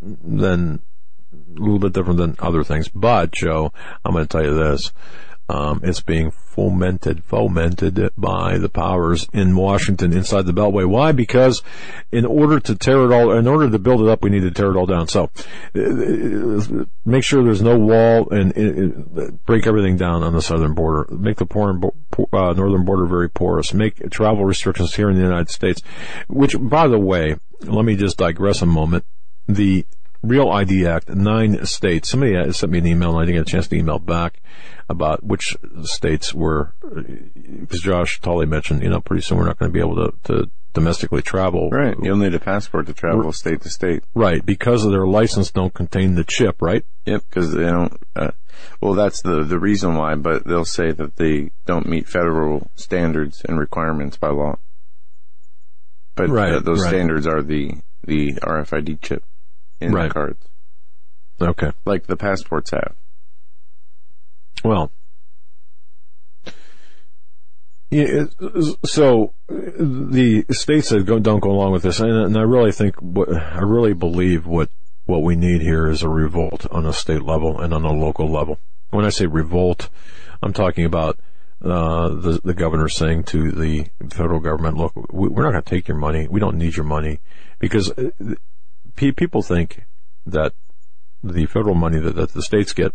than 0.00 0.82
a 1.32 1.60
little 1.60 1.78
bit 1.78 1.92
different 1.92 2.18
than 2.18 2.36
other 2.38 2.64
things. 2.64 2.88
But 2.88 3.32
Joe, 3.32 3.72
I'm 4.04 4.12
going 4.12 4.24
to 4.24 4.28
tell 4.28 4.44
you 4.44 4.54
this: 4.54 4.92
um, 5.52 5.80
it's 5.82 6.00
being 6.00 6.30
fomented, 6.30 7.22
fomented 7.24 8.10
by 8.16 8.56
the 8.56 8.70
powers 8.70 9.28
in 9.34 9.54
Washington 9.54 10.14
inside 10.14 10.46
the 10.46 10.52
Beltway. 10.52 10.88
Why? 10.88 11.12
Because 11.12 11.62
in 12.10 12.24
order 12.24 12.58
to 12.58 12.74
tear 12.74 13.04
it 13.04 13.12
all, 13.12 13.36
in 13.36 13.46
order 13.46 13.68
to 13.68 13.78
build 13.78 14.00
it 14.00 14.08
up, 14.08 14.22
we 14.22 14.30
need 14.30 14.44
to 14.44 14.50
tear 14.50 14.70
it 14.70 14.76
all 14.78 14.86
down. 14.86 15.08
So 15.08 15.30
uh, 15.74 16.84
make 17.04 17.22
sure 17.22 17.44
there's 17.44 17.60
no 17.60 17.76
wall 17.76 18.30
and 18.30 19.18
uh, 19.18 19.30
break 19.44 19.66
everything 19.66 19.98
down 19.98 20.22
on 20.22 20.32
the 20.32 20.40
southern 20.40 20.72
border. 20.72 21.06
Make 21.14 21.36
the 21.36 21.90
uh, 22.32 22.52
northern 22.54 22.86
border 22.86 23.04
very 23.04 23.28
porous. 23.28 23.74
Make 23.74 24.08
travel 24.10 24.46
restrictions 24.46 24.94
here 24.94 25.10
in 25.10 25.16
the 25.16 25.22
United 25.22 25.50
States, 25.50 25.82
which, 26.28 26.56
by 26.58 26.88
the 26.88 26.98
way, 26.98 27.36
let 27.60 27.84
me 27.84 27.94
just 27.94 28.16
digress 28.16 28.62
a 28.62 28.66
moment. 28.66 29.04
The 29.48 29.84
Real 30.22 30.48
ID 30.50 30.86
Act, 30.86 31.08
nine 31.08 31.64
states. 31.66 32.10
Somebody 32.10 32.52
sent 32.52 32.70
me 32.70 32.78
an 32.78 32.86
email, 32.86 33.10
and 33.10 33.18
I 33.18 33.26
didn't 33.26 33.42
get 33.42 33.48
a 33.48 33.50
chance 33.50 33.68
to 33.68 33.76
email 33.76 33.98
back 33.98 34.40
about 34.88 35.24
which 35.24 35.56
states 35.82 36.32
were, 36.32 36.74
because 36.84 37.80
Josh 37.80 38.20
Tolley 38.20 38.46
mentioned, 38.46 38.82
you 38.82 38.88
know, 38.88 39.00
pretty 39.00 39.22
soon 39.22 39.38
we're 39.38 39.46
not 39.46 39.58
going 39.58 39.70
to 39.70 39.72
be 39.72 39.80
able 39.80 39.96
to, 39.96 40.12
to 40.24 40.50
domestically 40.74 41.22
travel. 41.22 41.70
Right. 41.70 41.96
You'll 42.00 42.16
need 42.16 42.34
a 42.34 42.40
passport 42.40 42.86
to 42.86 42.92
travel 42.92 43.32
state 43.32 43.62
to 43.62 43.70
state. 43.70 44.04
Right, 44.14 44.44
because 44.44 44.84
of 44.84 44.92
their 44.92 45.06
license 45.06 45.50
don't 45.50 45.74
contain 45.74 46.14
the 46.14 46.24
chip, 46.24 46.62
right? 46.62 46.84
Yep, 47.06 47.24
because 47.28 47.52
they 47.52 47.64
don't. 47.64 47.96
Uh, 48.14 48.30
well, 48.80 48.94
that's 48.94 49.22
the 49.22 49.42
the 49.42 49.58
reason 49.58 49.96
why. 49.96 50.14
But 50.14 50.46
they'll 50.46 50.64
say 50.64 50.92
that 50.92 51.16
they 51.16 51.50
don't 51.66 51.86
meet 51.86 52.08
federal 52.08 52.70
standards 52.76 53.42
and 53.48 53.58
requirements 53.58 54.16
by 54.16 54.28
law. 54.28 54.58
But 56.14 56.30
uh, 56.30 56.32
right, 56.32 56.52
uh, 56.54 56.60
those 56.60 56.82
right. 56.82 56.90
standards 56.90 57.26
are 57.26 57.42
the 57.42 57.74
the 58.04 58.34
RFID 58.34 59.00
chip 59.00 59.24
in 59.82 59.92
right. 59.92 60.08
the 60.08 60.14
cards. 60.14 60.46
Okay. 61.40 61.72
Like 61.84 62.06
the 62.06 62.16
passports 62.16 62.70
have. 62.70 62.94
Well, 64.64 64.92
yeah, 67.92 68.24
so 68.86 69.34
the 69.48 70.46
states 70.50 70.88
that 70.88 71.04
go, 71.04 71.18
don't 71.18 71.40
go 71.40 71.50
along 71.50 71.72
with 71.72 71.82
this, 71.82 72.00
and, 72.00 72.10
and 72.10 72.38
I 72.38 72.42
really 72.42 72.72
think, 72.72 72.96
what, 72.96 73.30
I 73.30 73.60
really 73.60 73.92
believe 73.92 74.46
what 74.46 74.70
what 75.04 75.22
we 75.22 75.36
need 75.36 75.60
here 75.60 75.88
is 75.88 76.02
a 76.02 76.08
revolt 76.08 76.66
on 76.70 76.86
a 76.86 76.92
state 76.94 77.22
level 77.22 77.60
and 77.60 77.74
on 77.74 77.84
a 77.84 77.92
local 77.92 78.30
level. 78.30 78.58
When 78.90 79.04
I 79.04 79.10
say 79.10 79.26
revolt, 79.26 79.90
I'm 80.42 80.54
talking 80.54 80.86
about 80.86 81.18
uh, 81.62 82.08
the 82.08 82.40
the 82.42 82.54
governor 82.54 82.88
saying 82.88 83.24
to 83.24 83.50
the 83.50 83.88
federal 84.08 84.40
government, 84.40 84.78
"Look, 84.78 84.94
we're 85.12 85.42
not 85.42 85.50
going 85.50 85.62
to 85.62 85.70
take 85.70 85.86
your 85.86 85.98
money. 85.98 86.26
We 86.30 86.40
don't 86.40 86.56
need 86.56 86.76
your 86.76 86.86
money," 86.86 87.20
because 87.58 87.90
uh, 87.90 88.10
people 88.96 89.42
think 89.42 89.84
that 90.26 90.52
the 91.22 91.46
federal 91.46 91.74
money 91.74 91.98
that, 91.98 92.16
that 92.16 92.32
the 92.32 92.42
states 92.42 92.72
get 92.72 92.92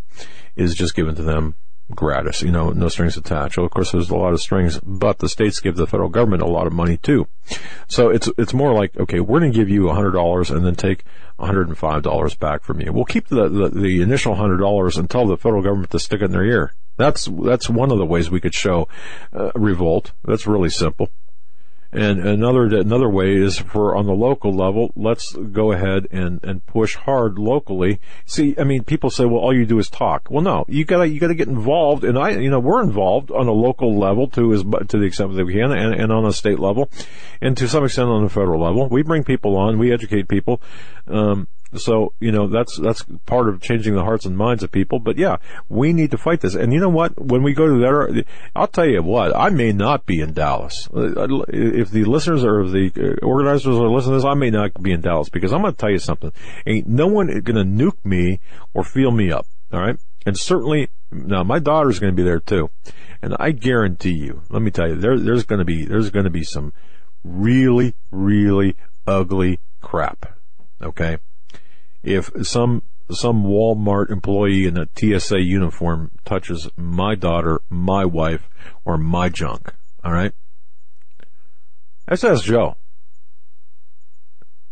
is 0.56 0.76
just 0.76 0.96
given 0.96 1.16
to 1.16 1.24
them 1.24 1.56
gratis, 1.92 2.42
you 2.42 2.52
know, 2.52 2.72
no 2.72 2.90
strings 2.90 3.16
attached. 3.16 3.58
Well, 3.58 3.66
of 3.66 3.72
course, 3.72 3.92
there's 3.92 4.10
a 4.10 4.16
lot 4.16 4.34
of 4.34 4.42
strings, 4.42 4.80
but 4.80 5.20
the 5.20 5.30
states 5.30 5.60
give 5.60 5.78
the 5.78 5.88
federal 5.88 6.10
government 6.10 6.42
a 6.42 6.48
lot 6.48 6.68
of 6.68 6.74
money 6.74 6.98
too. 6.98 7.28
So 7.88 8.10
it's, 8.10 8.30
it's 8.38 8.54
more 8.54 8.74
like, 8.74 8.98
okay, 8.98 9.20
we're 9.20 9.40
going 9.40 9.52
to 9.52 9.58
give 9.58 9.70
you 9.70 9.84
$100 9.84 10.56
and 10.56 10.66
then 10.66 10.76
take 10.76 11.06
$105 11.40 12.40
back 12.40 12.64
from 12.64 12.82
you. 12.82 12.92
We'll 12.92 13.06
keep 13.06 13.28
the, 13.28 13.48
the, 13.48 13.70
the 13.70 14.02
initial 14.02 14.36
$100 14.36 14.98
and 14.98 15.10
tell 15.10 15.28
the 15.28 15.38
federal 15.38 15.64
government 15.64 15.92
to 15.92 16.00
stick 16.00 16.22
it 16.22 16.26
in 16.26 16.32
their 16.32 16.44
ear. 16.44 16.74
That's, 16.98 17.26
that's 17.26 17.70
one 17.70 17.92
of 17.92 18.00
the 18.00 18.06
ways 18.06 18.30
we 18.30 18.42
could 18.42 18.56
show 18.56 18.90
uh, 19.32 19.52
revolt. 19.56 20.12
That's 20.26 20.48
really 20.48 20.70
simple. 20.70 21.10
And 21.92 22.20
another 22.20 22.66
another 22.66 23.10
way 23.10 23.36
is 23.36 23.58
for 23.58 23.96
on 23.96 24.06
the 24.06 24.14
local 24.14 24.54
level, 24.54 24.92
let's 24.96 25.34
go 25.34 25.72
ahead 25.72 26.08
and, 26.12 26.44
and 26.44 26.66
push 26.66 26.96
hard 26.96 27.40
locally. 27.40 28.00
See, 28.26 28.56
I 28.58 28.66
mean, 28.66 28.84
people 28.84 29.10
say, 29.10 29.26
well, 29.26 29.40
all 29.40 29.56
you 29.56 29.66
do 29.66 29.80
is 29.80 29.90
talk. 29.90 30.28
Well, 30.30 30.44
no, 30.44 30.66
you 30.68 30.84
gotta 30.84 31.08
you 31.08 31.20
gotta 31.20 31.36
get 31.36 31.48
involved, 31.48 32.04
and 32.04 32.18
I, 32.18 32.32
you 32.32 32.50
know, 32.50 32.60
we're 32.60 32.84
involved 32.84 33.32
on 33.32 33.48
a 33.48 33.54
local 33.54 33.98
level 33.98 34.28
to 34.32 34.54
as 34.54 34.64
to 34.64 34.98
the 34.98 35.06
extent 35.06 35.34
that 35.36 35.46
we 35.46 35.54
can, 35.54 35.72
and, 35.72 35.94
and 35.94 36.12
on 36.12 36.26
a 36.26 36.34
state 36.34 36.60
level, 36.60 36.90
and 37.42 37.56
to 37.58 37.68
some 37.68 37.86
extent 37.86 38.10
on 38.10 38.24
the 38.24 38.30
federal 38.30 38.62
level. 38.62 38.90
We 38.90 39.04
bring 39.04 39.24
people 39.24 39.56
on, 39.56 39.78
we 39.78 39.94
educate 39.94 40.28
people. 40.28 40.62
Um, 41.08 41.48
so, 41.76 42.14
you 42.20 42.32
know, 42.32 42.48
that's, 42.48 42.78
that's 42.78 43.04
part 43.26 43.50
of 43.50 43.62
changing 43.62 43.94
the 43.96 44.04
hearts 44.04 44.26
and 44.26 44.38
minds 44.38 44.64
of 44.64 44.72
people. 44.72 45.00
But 45.00 45.18
yeah, 45.18 45.38
we 45.68 45.92
need 45.92 46.12
to 46.12 46.18
fight 46.18 46.40
this. 46.42 46.56
And 46.56 46.72
you 46.72 46.80
know 46.80 46.90
what? 46.90 47.20
When 47.20 47.44
we 47.44 47.54
go 47.54 47.68
to 47.68 47.80
that, 47.80 48.26
I'll 48.56 48.68
tell 48.68 48.88
you 48.88 49.04
what, 49.04 49.36
I 49.36 49.50
may 49.50 49.74
not 49.74 50.06
be 50.06 50.22
in 50.22 50.34
Dallas. 50.34 50.88
Uh, 50.96 51.44
if 51.50 51.92
the 51.92 52.06
listeners 52.06 52.44
or 52.44 52.68
the 52.68 52.92
uh, 52.96 53.26
organizers 53.26 53.76
are 53.76 53.90
listening 53.90 54.14
to 54.14 54.18
this, 54.18 54.26
I 54.26 54.36
may 54.36 54.50
not 54.50 54.82
be 54.82 54.94
in 54.94 55.02
Dallas 55.02 55.30
because 55.30 55.52
I'm 55.52 55.62
going 55.62 55.74
to 55.74 55.78
tell 55.78 55.92
you 55.92 56.00
something. 56.00 56.32
Ain't 56.66 56.88
no 56.88 57.08
one 57.08 57.28
going 57.42 57.44
to 57.58 57.84
nuke 57.84 58.04
me 58.06 58.40
or 58.74 58.84
feel 58.84 59.12
me 59.12 59.32
up. 59.32 59.46
All 59.74 59.82
right. 59.82 59.98
And 60.26 60.38
certainly, 60.38 60.90
now 61.12 61.44
my 61.44 61.60
daughter's 61.60 62.00
going 62.00 62.14
to 62.14 62.16
be 62.16 62.24
there 62.24 62.40
too. 62.40 62.70
And 63.22 63.36
I 63.40 63.52
guarantee 63.52 64.14
you, 64.14 64.44
let 64.50 64.62
me 64.62 64.72
tell 64.72 64.88
you, 64.88 64.96
there, 64.96 65.20
there's 65.20 65.44
going 65.44 65.60
to 65.60 65.66
be, 65.66 65.86
there's 65.86 66.12
going 66.12 66.26
to 66.26 66.30
be 66.30 66.44
some 66.44 66.72
really, 67.24 67.94
really 68.12 68.76
ugly 69.06 69.60
crap. 69.82 70.38
Okay 70.82 71.18
if 72.04 72.32
some 72.44 72.84
some 73.12 73.44
Walmart 73.44 74.12
employee 74.12 74.66
in 74.66 74.78
a 74.78 74.88
TSA 74.96 75.40
uniform 75.40 76.12
touches 76.26 76.70
my 76.76 77.16
daughter, 77.16 77.62
my 77.70 78.06
wife, 78.06 78.50
or 78.84 78.98
my 78.98 79.30
junk. 79.30 79.74
All 80.04 80.12
right. 80.12 80.34
That's 82.06 82.44
Joe. 82.44 82.76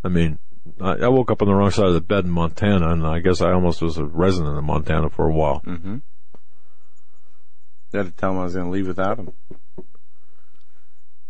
I 0.04 0.10
mean, 0.10 0.40
I, 0.80 0.92
I, 0.92 1.08
woke 1.08 1.32
up 1.32 1.42
on 1.42 1.48
the 1.48 1.54
wrong 1.54 1.72
side 1.72 1.88
of 1.88 1.94
the 1.94 2.02
bed 2.02 2.26
in 2.26 2.32
Montana, 2.32 2.90
and 2.90 3.06
I 3.06 3.20
guess 3.20 3.42
I 3.42 3.52
almost 3.52 3.82
was 3.82 3.98
a 3.98 4.06
resident 4.06 4.58
of 4.58 4.64
Montana 4.64 5.10
for 5.10 5.28
a 5.28 5.34
while. 5.34 5.62
Mm-hmm. 5.66 5.98
You 7.92 7.98
had 7.98 8.06
to 8.06 8.12
tell 8.12 8.32
him 8.32 8.40
I 8.40 8.44
was 8.44 8.54
going 8.54 8.66
to 8.66 8.72
leave 8.72 8.88
without 8.88 9.20
him. 9.20 9.34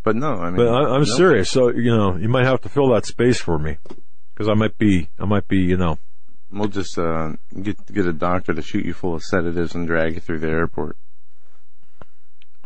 But 0.04 0.16
no, 0.16 0.34
I 0.34 0.52
mean, 0.52 0.58
but 0.58 0.68
I, 0.68 0.96
am 0.96 1.06
serious. 1.06 1.50
So 1.50 1.70
you 1.70 1.96
know, 1.96 2.16
you 2.16 2.30
might 2.30 2.46
have 2.46 2.62
to 2.62 2.70
fill 2.70 2.90
that 2.90 3.06
space 3.06 3.40
for 3.40 3.58
me 3.58 3.78
because 4.36 4.50
I 4.50 4.54
might 4.54 4.78
be, 4.78 5.10
I 5.18 5.26
might 5.26 5.48
be, 5.48 5.60
you 5.60 5.78
know. 5.78 5.98
We'll 6.52 6.68
just 6.68 6.98
uh, 7.00 7.34
get 7.62 7.94
get 7.94 8.06
a 8.06 8.14
doctor 8.14 8.54
to 8.54 8.62
shoot 8.62 8.86
you 8.86 8.94
full 8.94 9.16
of 9.16 9.24
sedatives 9.24 9.74
and 9.74 9.88
drag 9.88 10.16
you 10.16 10.20
through 10.20 10.40
the 10.40 10.50
airport. 10.50 10.98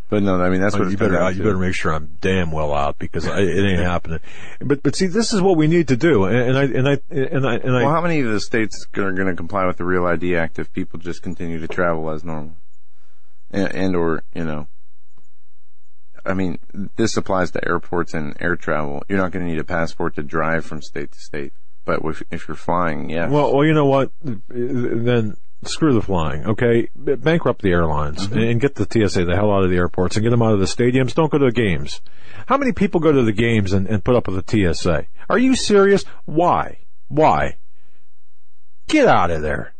But 0.09 0.23
no, 0.23 0.41
I 0.41 0.49
mean 0.49 0.59
that's 0.59 0.77
what 0.77 0.89
you 0.89 0.97
better 0.97 1.13
down 1.13 1.35
you 1.35 1.43
better 1.43 1.57
make 1.57 1.75
sure 1.75 1.93
I'm 1.93 2.17
damn 2.19 2.51
well 2.51 2.73
out 2.73 2.97
because 2.97 3.27
I, 3.27 3.41
it 3.41 3.63
ain't 3.63 3.79
happening. 3.79 4.19
But 4.59 4.81
but 4.81 4.95
see, 4.95 5.05
this 5.05 5.33
is 5.33 5.41
what 5.41 5.55
we 5.55 5.67
need 5.67 5.87
to 5.89 5.97
do, 5.97 6.25
and, 6.25 6.35
and 6.35 6.57
I 6.57 6.63
and 6.63 6.87
I 6.89 6.99
and 7.09 7.47
I 7.47 7.55
and 7.57 7.77
I. 7.77 7.83
Well, 7.83 7.93
how 7.93 8.01
many 8.01 8.21
of 8.21 8.31
the 8.31 8.39
states 8.39 8.87
are 8.97 9.11
going 9.11 9.27
to 9.27 9.35
comply 9.35 9.67
with 9.67 9.77
the 9.77 9.85
Real 9.85 10.05
ID 10.05 10.35
Act 10.35 10.57
if 10.57 10.73
people 10.73 10.99
just 10.99 11.21
continue 11.21 11.59
to 11.59 11.67
travel 11.67 12.09
as 12.09 12.23
normal, 12.23 12.53
and, 13.51 13.71
and 13.73 13.95
or 13.95 14.23
you 14.33 14.43
know, 14.43 14.67
I 16.25 16.33
mean, 16.33 16.57
this 16.95 17.15
applies 17.15 17.51
to 17.51 17.67
airports 17.67 18.15
and 18.15 18.35
air 18.39 18.55
travel. 18.55 19.03
You're 19.07 19.19
not 19.19 19.31
going 19.31 19.45
to 19.45 19.51
need 19.51 19.59
a 19.59 19.63
passport 19.63 20.15
to 20.15 20.23
drive 20.23 20.65
from 20.65 20.81
state 20.81 21.11
to 21.11 21.19
state, 21.19 21.53
but 21.89 22.09
if, 22.09 22.23
if 22.31 22.47
you're 22.47 22.55
flying, 22.55 23.09
yeah. 23.09 23.29
Well, 23.29 23.53
well, 23.55 23.65
you 23.65 23.73
know 23.73 23.85
what? 23.85 24.11
Then 24.21 25.35
screw 25.65 25.93
the 25.93 26.01
flying, 26.01 26.45
okay? 26.45 26.89
Bankrupt 26.95 27.61
the 27.61 27.71
airlines 27.71 28.27
Mm-hmm. 28.27 28.37
and 28.39 28.61
get 28.61 28.75
the 28.75 28.85
TSA 28.89 29.25
the 29.25 29.35
hell 29.35 29.51
out 29.51 29.63
of 29.63 29.69
the 29.69 29.75
airports 29.77 30.15
and 30.15 30.23
get 30.23 30.29
them 30.29 30.41
out 30.41 30.53
of 30.53 30.59
the 30.59 30.65
stadiums. 30.65 31.13
Don't 31.13 31.31
go 31.31 31.37
to 31.37 31.45
the 31.45 31.51
games. 31.51 32.01
How 32.47 32.57
many 32.57 32.71
people 32.71 32.99
go 33.01 33.11
to 33.11 33.23
the 33.23 33.31
games 33.33 33.73
and, 33.73 33.85
and 33.87 34.03
put 34.03 34.15
up 34.15 34.27
with 34.27 34.45
the 34.45 34.73
TSA? 34.73 35.05
Are 35.29 35.37
you 35.37 35.55
serious? 35.55 36.03
Why? 36.25 36.77
Why? 37.09 37.57
Get 38.87 39.07
out 39.07 39.31
of 39.31 39.41
there. 39.41 39.73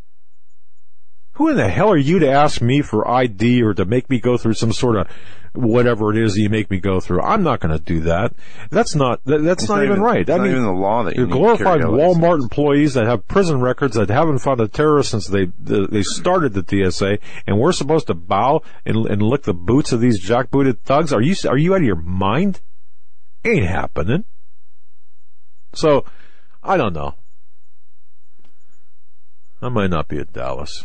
Who 1.40 1.48
in 1.48 1.56
the 1.56 1.70
hell 1.70 1.90
are 1.90 1.98
you 1.98 2.20
to 2.20 2.30
ask 2.30 2.62
me 2.62 2.82
for 2.82 3.10
ID 3.10 3.64
or 3.64 3.74
to 3.74 3.86
make 3.86 4.10
me 4.10 4.20
go 4.20 4.36
through 4.36 4.56
some 4.56 4.74
sort 4.74 4.98
of 4.98 5.08
whatever 5.54 6.12
it 6.12 6.18
is 6.18 6.34
that 6.34 6.42
you 6.42 6.50
make 6.50 6.70
me 6.70 6.82
go 6.82 7.00
through? 7.00 7.22
I'm 7.22 7.44
not 7.44 7.62
going 7.62 7.72
to 7.72 7.82
do 7.82 8.02
that. 8.02 8.34
That's 8.72 8.94
not, 8.94 9.24
that, 9.24 9.42
that's 9.44 9.64
It's 9.64 9.70
not, 9.70 9.86
even 9.86 10.02
right. 10.02 10.30
I 10.30 10.36
not 10.36 10.44
mean, 10.44 10.52
even 10.52 10.64
the 10.66 10.74
law 10.74 11.04
that 11.04 11.16
you 11.16 11.28
the 11.28 11.36
need 11.36 11.58
to 11.58 11.64
carry 11.64 11.80
glorified. 11.80 12.18
Walmart 12.20 12.44
employees 12.44 12.96
that 12.96 13.06
have 13.06 13.26
prison 13.30 13.62
records 13.62 13.96
that 13.96 14.10
haven't 14.10 14.40
found 14.40 14.60
a 14.60 14.68
terrorist 14.68 15.12
since 15.12 15.28
they 15.28 15.46
they 15.60 16.04
started 16.04 16.52
the 16.52 16.92
TSA, 16.92 17.20
and 17.48 17.58
we're 17.58 17.72
supposed 17.72 18.08
to 18.08 18.16
bow 18.16 18.62
and, 18.86 19.06
and 19.06 19.22
lick 19.22 19.44
the 19.44 19.54
boots 19.54 19.94
of 19.94 20.02
these 20.02 20.22
jackbooted 20.22 20.80
thugs. 20.82 21.14
Are 21.14 21.22
you 21.22 21.36
are 21.48 21.58
you 21.58 21.74
out 21.74 21.80
of 21.80 21.86
your 21.88 21.96
mind? 21.96 22.60
Ain't 23.46 23.66
happening. 23.66 24.26
So, 25.74 26.04
I 26.62 26.76
don't 26.76 26.94
know. 26.94 27.16
I 29.62 29.70
might 29.70 29.90
not 29.90 30.10
be 30.10 30.18
at 30.18 30.34
Dallas. 30.34 30.84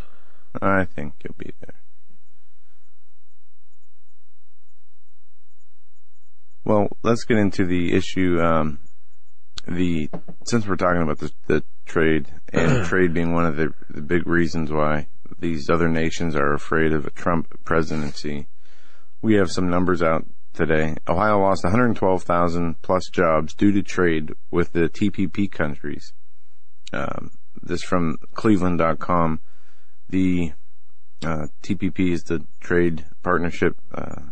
I 0.60 0.84
think 0.84 1.14
you'll 1.22 1.34
be 1.36 1.52
there. 1.60 1.74
Well, 6.64 6.88
let's 7.02 7.24
get 7.24 7.38
into 7.38 7.66
the 7.66 7.94
issue. 7.94 8.40
Um, 8.40 8.78
the 9.66 10.10
since 10.44 10.66
we're 10.66 10.76
talking 10.76 11.02
about 11.02 11.18
the, 11.18 11.30
the 11.46 11.64
trade 11.86 12.32
and 12.52 12.84
trade 12.86 13.12
being 13.14 13.32
one 13.32 13.46
of 13.46 13.56
the, 13.56 13.72
the 13.90 14.02
big 14.02 14.26
reasons 14.26 14.70
why 14.70 15.06
these 15.38 15.68
other 15.68 15.88
nations 15.88 16.36
are 16.36 16.52
afraid 16.52 16.92
of 16.92 17.06
a 17.06 17.10
Trump 17.10 17.48
presidency, 17.64 18.46
we 19.22 19.34
have 19.34 19.50
some 19.50 19.68
numbers 19.68 20.02
out 20.02 20.26
today. 20.52 20.96
Ohio 21.08 21.38
lost 21.38 21.64
112,000 21.64 22.80
plus 22.82 23.08
jobs 23.10 23.54
due 23.54 23.72
to 23.72 23.82
trade 23.82 24.32
with 24.50 24.72
the 24.72 24.88
TPP 24.88 25.50
countries. 25.50 26.12
Um, 26.92 27.30
this 27.62 27.82
from 27.82 28.18
Cleveland.com. 28.34 29.40
The 30.08 30.52
uh, 31.24 31.46
TPP 31.62 32.12
is 32.12 32.24
the 32.24 32.44
Trade 32.60 33.04
Partnership. 33.22 33.76
Uh, 33.92 34.22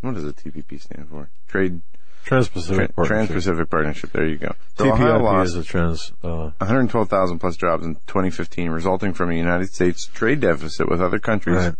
what 0.00 0.14
does 0.14 0.24
the 0.24 0.32
TPP 0.32 0.80
stand 0.80 1.08
for? 1.08 1.30
Trade 1.48 1.82
Trans-Pacific 2.24 2.76
Tra- 2.76 2.88
Partnership. 2.94 3.28
Trans-Pacific 3.28 3.70
Partnership. 3.70 4.12
There 4.12 4.26
you 4.26 4.36
go. 4.36 4.54
So 4.76 4.92
Ohio 4.92 5.18
lost 5.22 5.48
is 5.48 5.56
a 5.56 5.64
trans. 5.64 6.12
Uh, 6.22 6.50
112,000 6.58 7.38
plus 7.38 7.56
jobs 7.56 7.84
in 7.84 7.94
2015, 8.06 8.70
resulting 8.70 9.14
from 9.14 9.30
a 9.30 9.34
United 9.34 9.68
States 9.70 10.06
trade 10.06 10.40
deficit 10.40 10.88
with 10.90 11.00
other 11.00 11.18
countries 11.18 11.56
Right. 11.56 11.74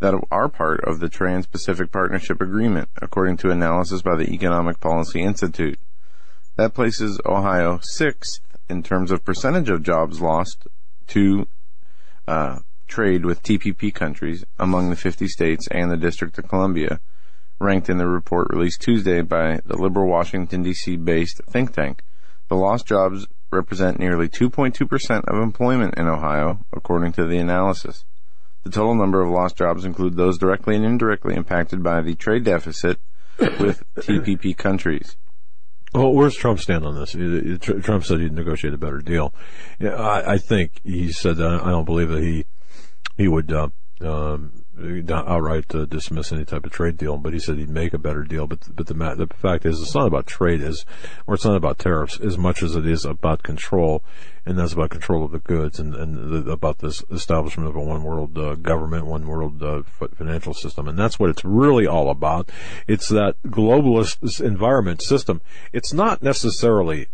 that 0.00 0.14
are 0.30 0.48
part 0.48 0.80
of 0.84 0.98
the 1.00 1.08
Trans-Pacific 1.08 1.92
Partnership 1.92 2.40
Agreement, 2.40 2.88
according 3.00 3.36
to 3.38 3.50
analysis 3.50 4.02
by 4.02 4.16
the 4.16 4.30
Economic 4.32 4.80
Policy 4.80 5.22
Institute. 5.22 5.78
That 6.56 6.74
places 6.74 7.20
Ohio 7.24 7.78
sixth 7.82 8.40
in 8.68 8.82
terms 8.82 9.10
of 9.12 9.24
percentage 9.24 9.68
of 9.68 9.82
jobs 9.82 10.20
lost 10.20 10.66
to 11.08 11.46
uh, 12.26 12.58
trade 12.86 13.24
with 13.24 13.42
TPP 13.42 13.92
countries 13.92 14.44
among 14.58 14.90
the 14.90 14.96
50 14.96 15.28
states 15.28 15.66
and 15.70 15.90
the 15.90 15.96
District 15.96 16.38
of 16.38 16.48
Columbia, 16.48 17.00
ranked 17.58 17.88
in 17.88 17.98
the 17.98 18.06
report 18.06 18.48
released 18.50 18.80
Tuesday 18.80 19.22
by 19.22 19.60
the 19.64 19.76
liberal 19.76 20.08
Washington, 20.08 20.62
D.C. 20.62 20.96
based 20.96 21.40
think 21.48 21.72
tank. 21.72 22.02
The 22.48 22.56
lost 22.56 22.86
jobs 22.86 23.26
represent 23.50 23.98
nearly 23.98 24.28
2.2% 24.28 25.24
of 25.24 25.42
employment 25.42 25.94
in 25.96 26.06
Ohio, 26.06 26.64
according 26.72 27.12
to 27.12 27.26
the 27.26 27.38
analysis. 27.38 28.04
The 28.64 28.70
total 28.70 28.94
number 28.94 29.20
of 29.20 29.30
lost 29.30 29.56
jobs 29.56 29.84
include 29.84 30.16
those 30.16 30.38
directly 30.38 30.76
and 30.76 30.84
indirectly 30.84 31.34
impacted 31.34 31.82
by 31.82 32.02
the 32.02 32.14
trade 32.14 32.44
deficit 32.44 32.98
with 33.38 33.82
TPP 33.96 34.56
countries. 34.56 35.16
Well, 35.94 36.12
where's 36.12 36.34
Trump 36.34 36.60
stand 36.60 36.84
on 36.84 36.94
this? 36.94 37.12
Tr- 37.12 37.78
Trump 37.78 38.04
said 38.04 38.20
he'd 38.20 38.32
negotiate 38.32 38.74
a 38.74 38.78
better 38.78 38.98
deal. 38.98 39.32
I, 39.80 40.22
I 40.26 40.38
think 40.38 40.80
he 40.84 41.12
said 41.12 41.36
that. 41.36 41.60
I 41.62 41.70
don't 41.70 41.84
believe 41.84 42.08
that 42.08 42.22
he 42.22 42.44
he 43.16 43.28
would 43.28 43.50
uh, 43.52 43.68
um, 44.00 44.64
outright 45.10 45.74
uh, 45.74 45.86
dismiss 45.86 46.32
any 46.32 46.44
type 46.44 46.64
of 46.64 46.72
trade 46.72 46.96
deal, 46.96 47.16
but 47.16 47.32
he 47.32 47.38
said 47.38 47.56
he'd 47.56 47.68
make 47.68 47.94
a 47.94 47.98
better 47.98 48.22
deal. 48.22 48.46
But 48.46 48.60
but 48.74 48.86
the 48.86 48.94
the 48.94 49.28
fact 49.34 49.64
is, 49.64 49.80
it's 49.80 49.94
not 49.94 50.06
about 50.06 50.26
trade, 50.26 50.60
is 50.60 50.84
or 51.26 51.34
it's 51.34 51.44
not 51.44 51.56
about 51.56 51.78
tariffs 51.78 52.20
as 52.20 52.36
much 52.36 52.62
as 52.62 52.76
it 52.76 52.86
is 52.86 53.04
about 53.04 53.42
control, 53.42 54.02
and 54.44 54.58
that's 54.58 54.74
about 54.74 54.90
control 54.90 55.24
of 55.24 55.32
the 55.32 55.38
goods 55.38 55.78
and 55.78 55.94
and 55.94 56.46
the, 56.46 56.50
about 56.50 56.78
this 56.78 57.02
establishment 57.10 57.68
of 57.68 57.76
a 57.76 57.80
one 57.80 58.02
world 58.02 58.36
uh, 58.36 58.54
government, 58.54 59.06
one 59.06 59.26
world 59.26 59.62
uh, 59.62 59.82
financial 60.14 60.54
system, 60.54 60.88
and 60.88 60.98
that's 60.98 61.18
what 61.18 61.30
it's 61.30 61.44
really 61.44 61.86
all 61.86 62.10
about. 62.10 62.50
It's 62.86 63.08
that 63.08 63.36
globalist 63.46 64.40
environment 64.40 65.02
system. 65.02 65.40
It's 65.72 65.92
not 65.92 66.22
necessarily 66.22 67.08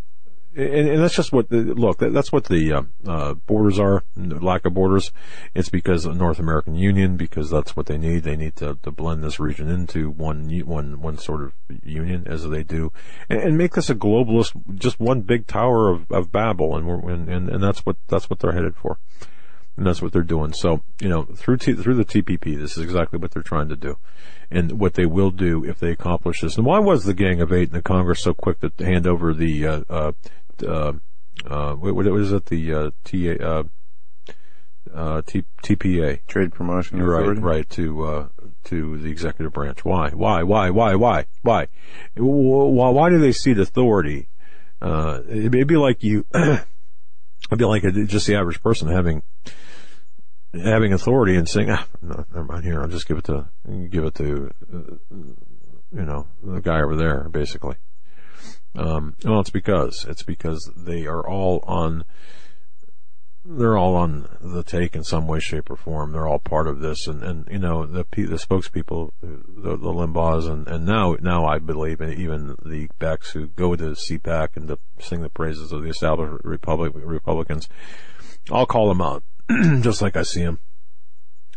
and, 0.55 0.89
and 0.89 1.03
that's 1.03 1.15
just 1.15 1.33
what 1.33 1.49
the, 1.49 1.59
look. 1.59 1.99
That, 1.99 2.13
that's 2.13 2.33
what 2.33 2.45
the 2.45 2.73
uh, 2.73 2.83
uh, 3.07 3.35
borders 3.35 3.79
are. 3.79 4.05
Lack 4.17 4.65
of 4.65 4.75
borders. 4.75 5.11
It's 5.55 5.69
because 5.69 6.05
of 6.05 6.17
North 6.17 6.39
American 6.39 6.75
Union. 6.75 7.17
Because 7.17 7.51
that's 7.51 7.77
what 7.77 7.87
they 7.87 7.99
need. 7.99 8.25
They 8.25 8.37
need 8.37 8.57
to, 8.57 8.79
to 8.83 8.91
blend 8.91 9.25
this 9.25 9.41
region 9.41 9.69
into 9.69 10.11
one 10.11 10.51
one 10.65 11.01
one 11.01 11.19
sort 11.19 11.43
of 11.43 11.53
union 11.83 12.25
as 12.27 12.49
they 12.49 12.63
do, 12.63 12.93
and, 13.29 13.41
and 13.41 13.59
make 13.59 13.75
this 13.75 13.91
a 13.91 13.95
globalist, 13.95 14.53
just 14.75 15.01
one 15.01 15.23
big 15.23 15.47
tower 15.47 15.89
of, 15.89 16.11
of 16.11 16.31
Babel. 16.33 16.77
And 16.77 16.87
we're 16.87 17.11
and, 17.11 17.29
and 17.29 17.49
and 17.49 17.63
that's 17.63 17.87
what 17.87 17.97
that's 18.09 18.29
what 18.29 18.41
they're 18.41 18.53
headed 18.53 18.77
for. 18.77 18.99
And 19.75 19.87
that's 19.87 20.03
what 20.03 20.13
they're 20.13 20.23
doing. 20.23 20.53
So, 20.53 20.83
you 21.01 21.09
know, 21.09 21.23
through 21.23 21.57
T, 21.57 21.73
through 21.73 21.95
the 21.95 22.05
TPP, 22.05 22.59
this 22.59 22.77
is 22.77 22.85
exactly 22.85 23.19
what 23.19 23.31
they're 23.31 23.43
trying 23.43 23.71
to 23.71 23.77
do, 23.77 23.97
and 24.51 24.79
what 24.79 24.95
they 24.95 25.07
will 25.07 25.31
do 25.31 25.65
if 25.65 25.79
they 25.79 25.91
accomplish 25.91 26.43
this. 26.43 26.59
And 26.59 26.67
why 26.67 26.79
was 26.79 27.05
the 27.05 27.15
Gang 27.15 27.41
of 27.41 27.55
Eight 27.55 27.69
in 27.69 27.75
the 27.75 27.81
Congress 27.81 28.23
so 28.23 28.35
quick 28.35 28.61
to 28.61 28.71
hand 28.85 29.07
over 29.07 29.33
the 29.33 29.67
uh, 29.67 29.81
uh, 29.89 30.13
uh, 30.67 30.93
uh, 31.47 31.75
what, 31.75 32.07
is 32.07 32.33
it? 32.33 32.47
The 32.47 32.75
uh, 32.75 32.91
TA, 33.05 33.45
uh, 33.45 33.63
uh, 34.93 35.23
T, 35.23 35.45
TPA. 35.63 36.21
Trade 36.27 36.53
Promotion 36.53 37.03
Right, 37.03 37.23
Authority? 37.23 37.41
right. 37.41 37.71
To 37.71 38.05
uh, 38.05 38.29
to 38.65 38.99
the 38.99 39.11
executive 39.11 39.53
branch. 39.53 39.85
Why? 39.85 40.11
Why? 40.11 40.43
Why? 40.43 40.71
Why? 40.71 40.95
Why? 40.95 41.27
Why? 41.43 41.69
Why? 42.17 42.91
Why 42.91 43.11
do 43.11 43.19
they 43.19 43.33
cede 43.33 43.59
authority? 43.59 44.29
Uh, 44.81 45.21
it'd 45.29 45.51
be 45.69 45.77
like 45.77 46.03
you. 46.03 46.27
It'd 46.35 47.59
be 47.59 47.65
like 47.65 47.83
just 48.07 48.27
the 48.27 48.37
average 48.37 48.63
person 48.63 48.89
having 48.89 49.23
having 50.53 50.93
authority 50.93 51.37
and 51.37 51.49
saying, 51.49 51.71
ah, 51.71 51.87
no, 52.01 52.25
never 52.33 52.45
mind 52.45 52.65
here. 52.65 52.81
I'll 52.81 52.89
just 52.89 53.09
give 53.09 53.19
it 53.19 53.25
to 53.25 53.47
give 53.89 54.05
it 54.05 54.15
to 54.17 54.51
uh, 54.73 54.95
you 55.11 56.03
know 56.05 56.27
the 56.43 56.61
guy 56.61 56.83
over 56.83 56.97
there, 56.97 57.29
basically. 57.29 57.77
Um, 58.75 59.17
well, 59.25 59.41
it's 59.41 59.51
because 59.51 60.07
it's 60.09 60.23
because 60.23 60.71
they 60.77 61.07
are 61.07 61.27
all 61.27 61.63
on. 61.67 62.05
They're 63.45 63.77
all 63.77 63.97
on 63.97 64.39
the 64.41 64.63
take 64.63 64.95
in 64.95 65.03
some 65.03 65.27
way, 65.27 65.41
shape, 65.41 65.69
or 65.69 65.77
form. 65.77 66.13
They're 66.13 66.29
all 66.29 66.39
part 66.39 66.69
of 66.69 66.79
this, 66.79 67.09
and, 67.09 67.25
and 67.25 67.49
you 67.51 67.59
know 67.59 67.85
the 67.85 68.07
the 68.15 68.37
spokespeople, 68.37 69.11
the, 69.21 69.77
the 69.77 69.77
Limbaughs, 69.77 70.49
and, 70.49 70.69
and 70.69 70.87
now 70.87 71.17
now 71.21 71.45
I 71.45 71.59
believe, 71.59 72.01
and 72.01 72.15
even 72.15 72.57
the 72.65 72.89
Becks 72.99 73.33
who 73.33 73.49
go 73.49 73.75
to 73.75 73.91
CPAC 73.91 74.57
and 74.57 74.69
to 74.69 74.79
sing 75.01 75.23
the 75.23 75.29
praises 75.29 75.73
of 75.73 75.83
the 75.83 75.91
established 75.91 76.45
Republic 76.45 76.93
Republicans, 76.95 77.69
I'll 78.51 78.67
call 78.67 78.89
them 78.89 79.03
out, 79.03 79.25
just 79.83 80.01
like 80.01 80.17
I 80.17 80.23
see 80.23 80.45
them. 80.45 80.61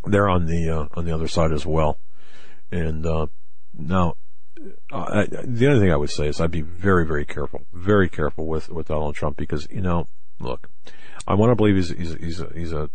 They're 0.05 0.30
on 0.30 0.47
the 0.47 0.70
uh, 0.70 0.88
on 0.95 1.05
the 1.05 1.13
other 1.13 1.28
side 1.28 1.51
as 1.51 1.68
well, 1.68 1.99
and 2.72 3.05
uh, 3.05 3.28
now 3.78 4.16
I, 4.91 5.26
the 5.26 5.68
only 5.68 5.80
thing 5.80 5.91
I 5.91 5.97
would 5.97 6.10
say 6.10 6.28
is 6.28 6.39
I'd 6.39 6.51
be 6.51 6.62
very, 6.62 7.06
very 7.06 7.26
careful, 7.26 7.66
very 7.74 8.10
careful 8.10 8.47
with, 8.47 8.70
with 8.70 8.88
Donald 8.88 9.16
Trump 9.16 9.38
because 9.38 9.68
you 9.70 9.82
know, 9.82 10.08
look, 10.39 10.70
I 11.28 11.34
want 11.34 11.51
to 11.51 11.56
believe 11.56 11.76
he's 11.76 11.89
he's 11.89 12.16
he's 12.16 12.39
a, 12.39 12.49
he's 12.56 12.72
a 12.72 12.89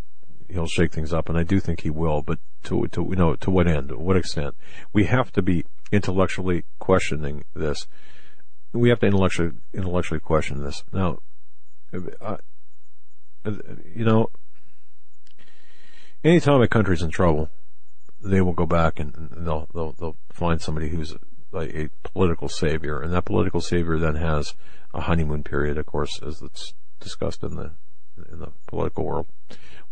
he'll 0.49 0.67
shake 0.67 0.91
things 0.91 1.13
up, 1.13 1.29
and 1.29 1.37
I 1.37 1.43
do 1.43 1.59
think 1.59 1.81
he 1.81 1.89
will. 1.89 2.21
But 2.21 2.39
to 2.63 2.87
to 2.87 3.01
you 3.09 3.15
know 3.15 3.35
to 3.35 3.51
what 3.51 3.67
end, 3.67 3.89
to 3.89 3.97
what 3.97 4.17
extent? 4.17 4.55
We 4.91 5.05
have 5.05 5.31
to 5.33 5.41
be 5.41 5.65
intellectually 5.91 6.65
questioning 6.79 7.43
this. 7.53 7.87
We 8.73 8.89
have 8.89 8.99
to 8.99 9.07
intellectually 9.07 9.51
intellectually 9.73 10.19
question 10.19 10.63
this 10.63 10.83
now. 10.91 11.19
Uh, 12.21 12.37
you 13.43 14.05
know, 14.05 14.29
anytime 16.23 16.61
a 16.61 16.67
country's 16.67 17.01
in 17.01 17.09
trouble, 17.09 17.49
they 18.23 18.39
will 18.39 18.53
go 18.53 18.65
back 18.65 18.99
and, 18.99 19.29
they'll, 19.35 19.67
they'll 19.73 19.91
they'll 19.93 20.17
find 20.31 20.61
somebody 20.61 20.89
who's 20.89 21.15
a 21.53 21.89
political 22.03 22.49
savior, 22.49 23.01
and 23.01 23.13
that 23.13 23.25
political 23.25 23.61
savior 23.61 23.97
then 23.97 24.15
has 24.15 24.53
a 24.93 25.01
honeymoon 25.01 25.43
period, 25.43 25.77
of 25.77 25.85
course, 25.85 26.19
as 26.25 26.41
it's 26.41 26.73
discussed 26.99 27.43
in 27.43 27.55
the 27.55 27.71
in 28.31 28.39
the 28.39 28.51
political 28.67 29.05
world, 29.05 29.27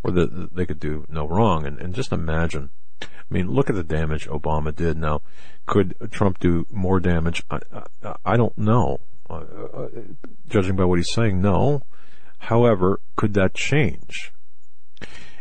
where 0.02 0.14
the, 0.14 0.50
they 0.52 0.66
could 0.66 0.80
do 0.80 1.06
no 1.10 1.28
wrong. 1.28 1.66
And, 1.66 1.80
and 1.80 1.96
just 1.96 2.12
imagine, 2.12 2.70
I 3.02 3.08
mean, 3.30 3.50
look 3.50 3.70
at 3.70 3.76
the 3.76 3.84
damage 3.84 4.28
Obama 4.28 4.76
did. 4.76 4.98
Now, 4.98 5.22
could 5.66 5.96
Trump 6.12 6.40
do 6.40 6.68
more 6.70 7.00
damage? 7.00 7.44
I, 7.50 7.60
I, 8.04 8.16
I 8.26 8.38
don't 8.38 8.58
know. 8.58 9.00
Uh, 9.30 9.44
uh, 9.74 9.88
judging 10.48 10.76
by 10.76 10.86
what 10.86 11.00
he's 11.00 11.12
saying, 11.12 11.42
no. 11.42 11.84
However, 12.40 13.00
could 13.16 13.34
that 13.36 13.54
change? 13.54 14.32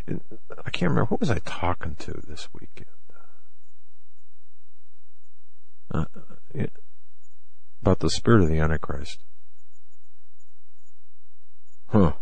I 0.08 0.70
can't 0.70 0.90
remember 0.90 1.06
what 1.06 1.20
was 1.20 1.30
I 1.30 1.38
talking 1.44 1.94
to 1.96 2.12
this 2.26 2.48
weekend. 2.52 2.86
Uh, 5.90 6.04
about 7.80 8.00
the 8.00 8.10
spirit 8.10 8.42
of 8.42 8.48
the 8.48 8.58
Antichrist. 8.58 9.20
Huh. 11.86 12.12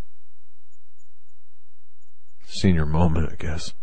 Senior 2.46 2.86
moment, 2.86 3.32
I 3.32 3.36
guess. 3.36 3.74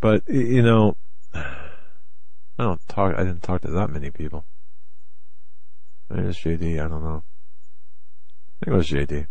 But 0.00 0.22
you 0.26 0.62
know, 0.62 0.96
I 1.34 2.64
don't 2.64 2.80
talk. 2.88 3.14
I 3.14 3.24
didn't 3.24 3.42
talk 3.42 3.60
to 3.62 3.70
that 3.70 3.90
many 3.90 4.10
people. 4.10 4.46
Maybe 6.08 6.28
it's 6.28 6.40
JD. 6.40 6.82
I 6.82 6.88
don't 6.88 7.04
know. 7.04 7.22
I 8.62 8.64
think 8.64 8.74
it 8.74 8.76
was 8.76 8.90
JD. 8.90 9.26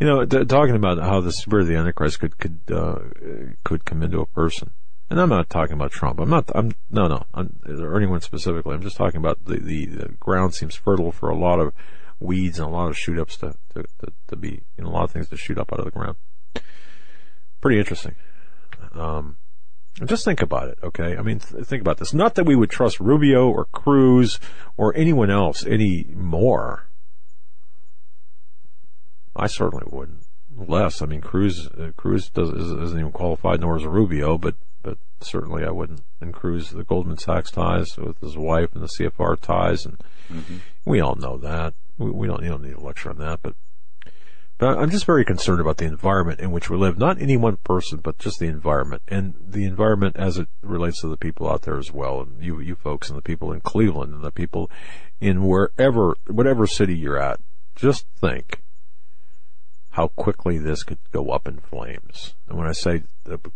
You 0.00 0.06
know, 0.06 0.24
talking 0.24 0.74
about 0.74 0.98
how 0.98 1.20
the 1.20 1.32
spirit 1.32 1.62
of 1.62 1.68
the 1.68 1.76
Antichrist 1.76 2.20
could 2.20 2.38
could 2.38 2.60
uh, 2.72 2.98
could 3.64 3.84
come 3.84 4.02
into 4.02 4.20
a 4.20 4.26
person, 4.26 4.72
and 5.10 5.20
I'm 5.20 5.28
not 5.28 5.50
talking 5.50 5.74
about 5.74 5.90
Trump. 5.90 6.20
I'm 6.20 6.30
not. 6.30 6.50
I'm 6.54 6.72
no, 6.90 7.08
no. 7.08 7.26
I'm, 7.34 7.58
or 7.66 7.96
anyone 7.96 8.20
specifically. 8.20 8.74
I'm 8.74 8.82
just 8.82 8.96
talking 8.96 9.18
about 9.18 9.44
the, 9.44 9.58
the, 9.58 9.86
the 9.86 10.08
ground 10.20 10.54
seems 10.54 10.76
fertile 10.76 11.12
for 11.12 11.28
a 11.28 11.36
lot 11.36 11.58
of 11.58 11.74
weeds 12.20 12.58
and 12.58 12.68
a 12.68 12.70
lot 12.70 12.88
of 12.88 12.96
shoot 12.96 13.18
ups 13.18 13.36
to, 13.38 13.54
to, 13.74 13.82
to, 13.82 14.12
to, 14.28 14.36
be, 14.36 14.62
you 14.76 14.84
know, 14.84 14.90
a 14.90 14.92
lot 14.92 15.04
of 15.04 15.10
things 15.10 15.28
to 15.30 15.36
shoot 15.36 15.58
up 15.58 15.72
out 15.72 15.80
of 15.80 15.86
the 15.86 15.90
ground. 15.90 16.16
Pretty 17.60 17.78
interesting. 17.78 18.14
Um, 18.92 19.36
just 20.04 20.24
think 20.24 20.40
about 20.40 20.68
it, 20.68 20.78
okay? 20.82 21.16
I 21.16 21.22
mean, 21.22 21.40
th- 21.40 21.66
think 21.66 21.80
about 21.80 21.98
this. 21.98 22.14
Not 22.14 22.36
that 22.36 22.44
we 22.44 22.56
would 22.56 22.70
trust 22.70 23.00
Rubio 23.00 23.48
or 23.48 23.66
Cruz 23.66 24.38
or 24.76 24.96
anyone 24.96 25.30
else 25.30 25.66
any 25.66 26.06
more. 26.14 26.88
I 29.34 29.46
certainly 29.46 29.86
wouldn't. 29.90 30.24
Less. 30.56 31.00
I 31.00 31.06
mean, 31.06 31.20
Cruz, 31.20 31.68
uh, 31.68 31.92
Cruz 31.96 32.28
does, 32.28 32.50
isn't 32.50 32.98
even 32.98 33.12
qualified, 33.12 33.60
nor 33.60 33.76
is 33.76 33.84
Rubio, 33.84 34.36
but, 34.36 34.56
but 34.56 34.69
certainly 35.22 35.64
I 35.64 35.70
wouldn't. 35.70 36.02
And 36.20 36.32
Cruz, 36.32 36.70
the 36.70 36.84
Goldman 36.84 37.18
Sachs 37.18 37.50
ties 37.50 37.96
with 37.96 38.20
his 38.20 38.36
wife 38.36 38.74
and 38.74 38.82
the 38.82 38.88
CFR 38.88 39.40
ties, 39.40 39.84
and 39.84 39.98
mm-hmm. 40.30 40.58
we 40.84 41.00
all 41.00 41.16
know 41.16 41.36
that. 41.38 41.74
We, 41.98 42.10
we 42.10 42.26
don't, 42.26 42.42
you 42.42 42.50
don't 42.50 42.62
need 42.62 42.74
a 42.74 42.80
lecture 42.80 43.10
on 43.10 43.18
that, 43.18 43.40
but, 43.42 43.54
but 44.58 44.78
I'm 44.78 44.90
just 44.90 45.06
very 45.06 45.24
concerned 45.24 45.60
about 45.60 45.78
the 45.78 45.86
environment 45.86 46.40
in 46.40 46.50
which 46.50 46.70
we 46.70 46.76
live. 46.76 46.98
Not 46.98 47.20
any 47.20 47.36
one 47.36 47.56
person, 47.58 48.00
but 48.02 48.18
just 48.18 48.38
the 48.38 48.46
environment 48.46 49.02
and 49.08 49.34
the 49.40 49.64
environment 49.64 50.16
as 50.16 50.38
it 50.38 50.48
relates 50.62 51.00
to 51.00 51.08
the 51.08 51.16
people 51.16 51.48
out 51.48 51.62
there 51.62 51.78
as 51.78 51.92
well. 51.92 52.20
And 52.20 52.42
you, 52.42 52.60
you 52.60 52.74
folks 52.74 53.08
and 53.08 53.16
the 53.16 53.22
people 53.22 53.52
in 53.52 53.60
Cleveland 53.60 54.14
and 54.14 54.24
the 54.24 54.30
people 54.30 54.70
in 55.20 55.44
wherever, 55.44 56.16
whatever 56.26 56.66
city 56.66 56.96
you're 56.96 57.20
at. 57.20 57.40
Just 57.74 58.06
think 58.20 58.60
how 59.90 60.08
quickly 60.08 60.56
this 60.58 60.84
could 60.84 60.98
go 61.10 61.30
up 61.30 61.48
in 61.48 61.58
flames. 61.58 62.34
And 62.48 62.56
when 62.56 62.68
I 62.68 62.72
say 62.72 63.02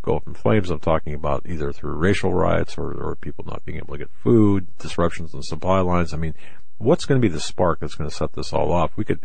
go 0.03 0.17
up 0.17 0.27
in 0.27 0.35
flames, 0.35 0.71
I'm 0.71 0.81
talking 0.81 1.15
about 1.15 1.47
either 1.47 1.73
through 1.73 1.95
racial 1.95 2.35
riots 2.35 2.77
or, 2.77 2.93
or 2.93 3.17
people 3.17 3.45
not 3.45 3.65
being 3.65 3.79
able 3.79 3.95
to 3.95 3.99
get 3.99 4.11
food, 4.23 4.67
disruptions 4.79 5.33
in 5.33 5.43
supply 5.43 5.81
lines. 5.81 6.13
I 6.13 6.17
mean, 6.17 6.35
what's 6.79 7.05
going 7.05 7.21
to 7.21 7.27
be 7.27 7.33
the 7.33 7.41
spark 7.41 7.81
that's 7.81 7.95
going 7.95 8.11
to 8.11 8.15
set 8.15 8.33
this 8.33 8.53
all 8.53 8.73
off? 8.73 8.97
We 8.97 9.05
could, 9.05 9.21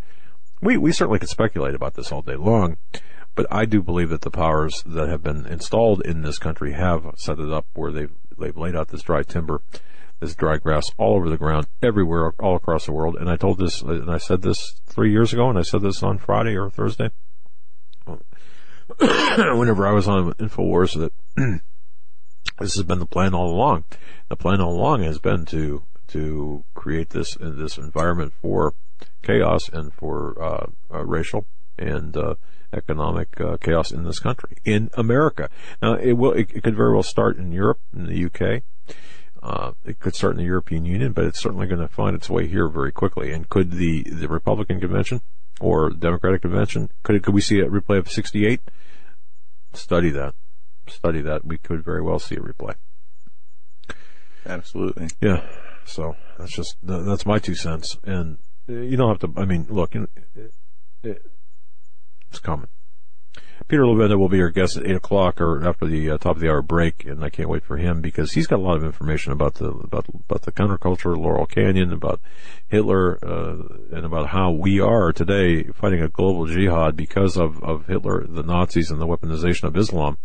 we, 0.62 0.78
we 0.78 0.92
certainly 0.92 1.20
could 1.20 1.30
speculate 1.30 1.74
about 1.74 1.96
this 1.96 2.12
all 2.12 2.22
day 2.22 2.36
long, 2.36 2.78
but 3.34 3.48
I 3.50 3.66
do 3.66 3.82
believe 3.82 4.10
that 4.10 4.22
the 4.22 4.32
powers 4.32 4.84
that 4.86 5.10
have 5.10 5.24
been 5.24 5.48
installed 5.48 6.06
in 6.06 6.22
this 6.22 6.38
country 6.38 6.74
have 6.74 7.06
set 7.18 7.40
it 7.40 7.52
up 7.52 7.66
where 7.74 7.92
they've, 7.92 8.14
they've 8.38 8.58
laid 8.58 8.76
out 8.76 8.90
this 8.90 9.02
dry 9.02 9.24
timber, 9.24 9.62
this 10.20 10.36
dry 10.36 10.58
grass 10.58 10.86
all 10.98 11.16
over 11.16 11.30
the 11.30 11.38
ground, 11.38 11.68
everywhere, 11.82 12.34
all 12.40 12.56
across 12.56 12.86
the 12.86 12.92
world. 12.92 13.16
And 13.16 13.30
I 13.30 13.36
told 13.36 13.58
this, 13.58 13.82
and 13.82 14.12
I 14.12 14.18
said 14.18 14.42
this 14.42 14.80
three 14.86 15.12
years 15.12 15.34
ago, 15.34 15.50
and 15.50 15.58
I 15.58 15.62
said 15.62 15.82
this 15.82 16.04
on 16.04 16.18
Friday 16.18 16.56
or 16.56 16.70
Thursday, 16.70 17.12
whenever 18.98 19.88
I 19.88 19.92
was 19.92 20.08
on 20.08 20.34
Infowars, 20.34 20.98
that 20.98 21.14
this 22.60 22.76
has 22.76 22.84
been 22.84 23.00
the 23.00 23.06
plan 23.06 23.34
all 23.34 23.50
along. 23.50 23.86
The 24.30 24.36
plan 24.36 24.62
all 24.62 24.74
along 24.74 25.04
has 25.04 25.20
been 25.20 25.46
to 25.48 25.84
to 26.10 26.66
create 26.74 27.12
this 27.12 27.38
this 27.40 27.78
environment 27.78 28.34
for 28.42 28.74
chaos 29.22 29.70
and 29.70 29.94
for 29.94 30.42
uh, 30.42 30.68
uh, 30.92 31.06
racial 31.06 31.46
and 31.78 32.18
uh, 32.18 32.36
economic 32.74 33.40
uh, 33.40 33.58
chaos 33.58 33.92
in 33.92 34.04
this 34.04 34.20
country, 34.20 34.58
in 34.66 34.90
America. 34.96 35.50
Now, 35.82 35.94
it 35.94 36.14
will 36.14 36.34
it, 36.34 36.52
it, 36.54 36.64
could 36.64 36.76
very 36.76 36.94
well 36.94 37.04
start 37.04 37.38
in 37.38 37.52
Europe, 37.52 37.80
in 37.96 38.06
the 38.06 38.26
UK. 38.26 38.64
Uh, 39.42 39.72
it 39.86 40.00
could 40.00 40.16
start 40.16 40.34
in 40.34 40.38
the 40.38 40.44
European 40.44 40.86
Union, 40.86 41.14
but 41.14 41.26
it's 41.26 41.40
certainly 41.40 41.68
going 41.68 41.82
to 41.82 41.88
find 41.88 42.16
its 42.16 42.30
way 42.30 42.48
here 42.48 42.68
very 42.68 42.92
quickly. 42.92 43.32
And 43.32 43.48
could 43.48 43.72
the 43.72 44.04
the 44.04 44.28
Republican 44.28 44.80
convention 44.80 45.22
or 45.60 45.90
Democratic 45.90 46.42
convention 46.42 46.90
could 47.04 47.16
it, 47.16 47.24
could 47.24 47.34
we 47.34 47.42
see 47.42 47.60
a 47.60 47.66
replay 47.66 47.98
of 47.98 48.10
'68? 48.10 48.60
Study 49.74 50.10
that. 50.10 50.36
Study 50.88 51.22
that. 51.22 51.46
We 51.46 51.58
could 51.58 51.84
very 51.84 52.02
well 52.02 52.20
see 52.20 52.36
a 52.36 52.40
replay. 52.40 52.76
Absolutely. 54.46 55.10
Yeah. 55.22 55.46
So 55.86 56.16
that's 56.38 56.56
just 56.56 56.76
that's 56.84 57.26
my 57.26 57.40
two 57.40 57.56
cents, 57.56 57.98
and 58.04 58.38
you 58.68 58.98
don't 58.98 59.10
have 59.10 59.34
to. 59.34 59.42
I 59.42 59.46
mean, 59.46 59.68
look, 59.70 59.96
it, 59.96 60.10
it, 61.04 61.26
it's 62.30 62.40
coming. 62.40 62.68
Peter 63.68 63.84
Levenda 63.84 64.18
will 64.18 64.30
be 64.30 64.42
our 64.42 64.50
guest 64.50 64.78
at 64.78 64.86
eight 64.86 64.96
o'clock 64.96 65.40
or 65.42 65.68
after 65.68 65.86
the 65.86 66.12
uh, 66.12 66.18
top 66.18 66.36
of 66.36 66.42
the 66.42 66.50
hour 66.50 66.62
break, 66.62 67.06
and 67.06 67.24
I 67.24 67.30
can't 67.30 67.50
wait 67.50 67.64
for 67.64 67.78
him 67.78 68.02
because 68.02 68.32
he's 68.32 68.48
got 68.48 68.60
a 68.60 68.64
lot 68.64 68.78
of 68.78 68.84
information 68.84 69.32
about 69.32 69.56
the 69.56 69.68
about 69.70 70.08
about 70.10 70.44
the 70.44 70.52
counterculture, 70.52 71.18
Laurel 71.18 71.46
Canyon, 71.46 71.94
about 71.94 72.22
Hitler, 72.68 73.20
uh, 73.24 73.96
and 73.96 74.06
about 74.06 74.28
how 74.30 74.52
we 74.52 74.80
are 74.80 75.12
today 75.12 75.64
fighting 75.64 76.02
a 76.02 76.10
global 76.10 76.46
jihad 76.46 76.96
because 76.96 77.38
of 77.38 77.62
of 77.64 77.88
Hitler, 77.88 78.26
the 78.28 78.44
Nazis, 78.44 78.90
and 78.90 79.02
the 79.02 79.08
weaponization 79.08 79.64
of 79.64 79.78
Islam 79.78 80.18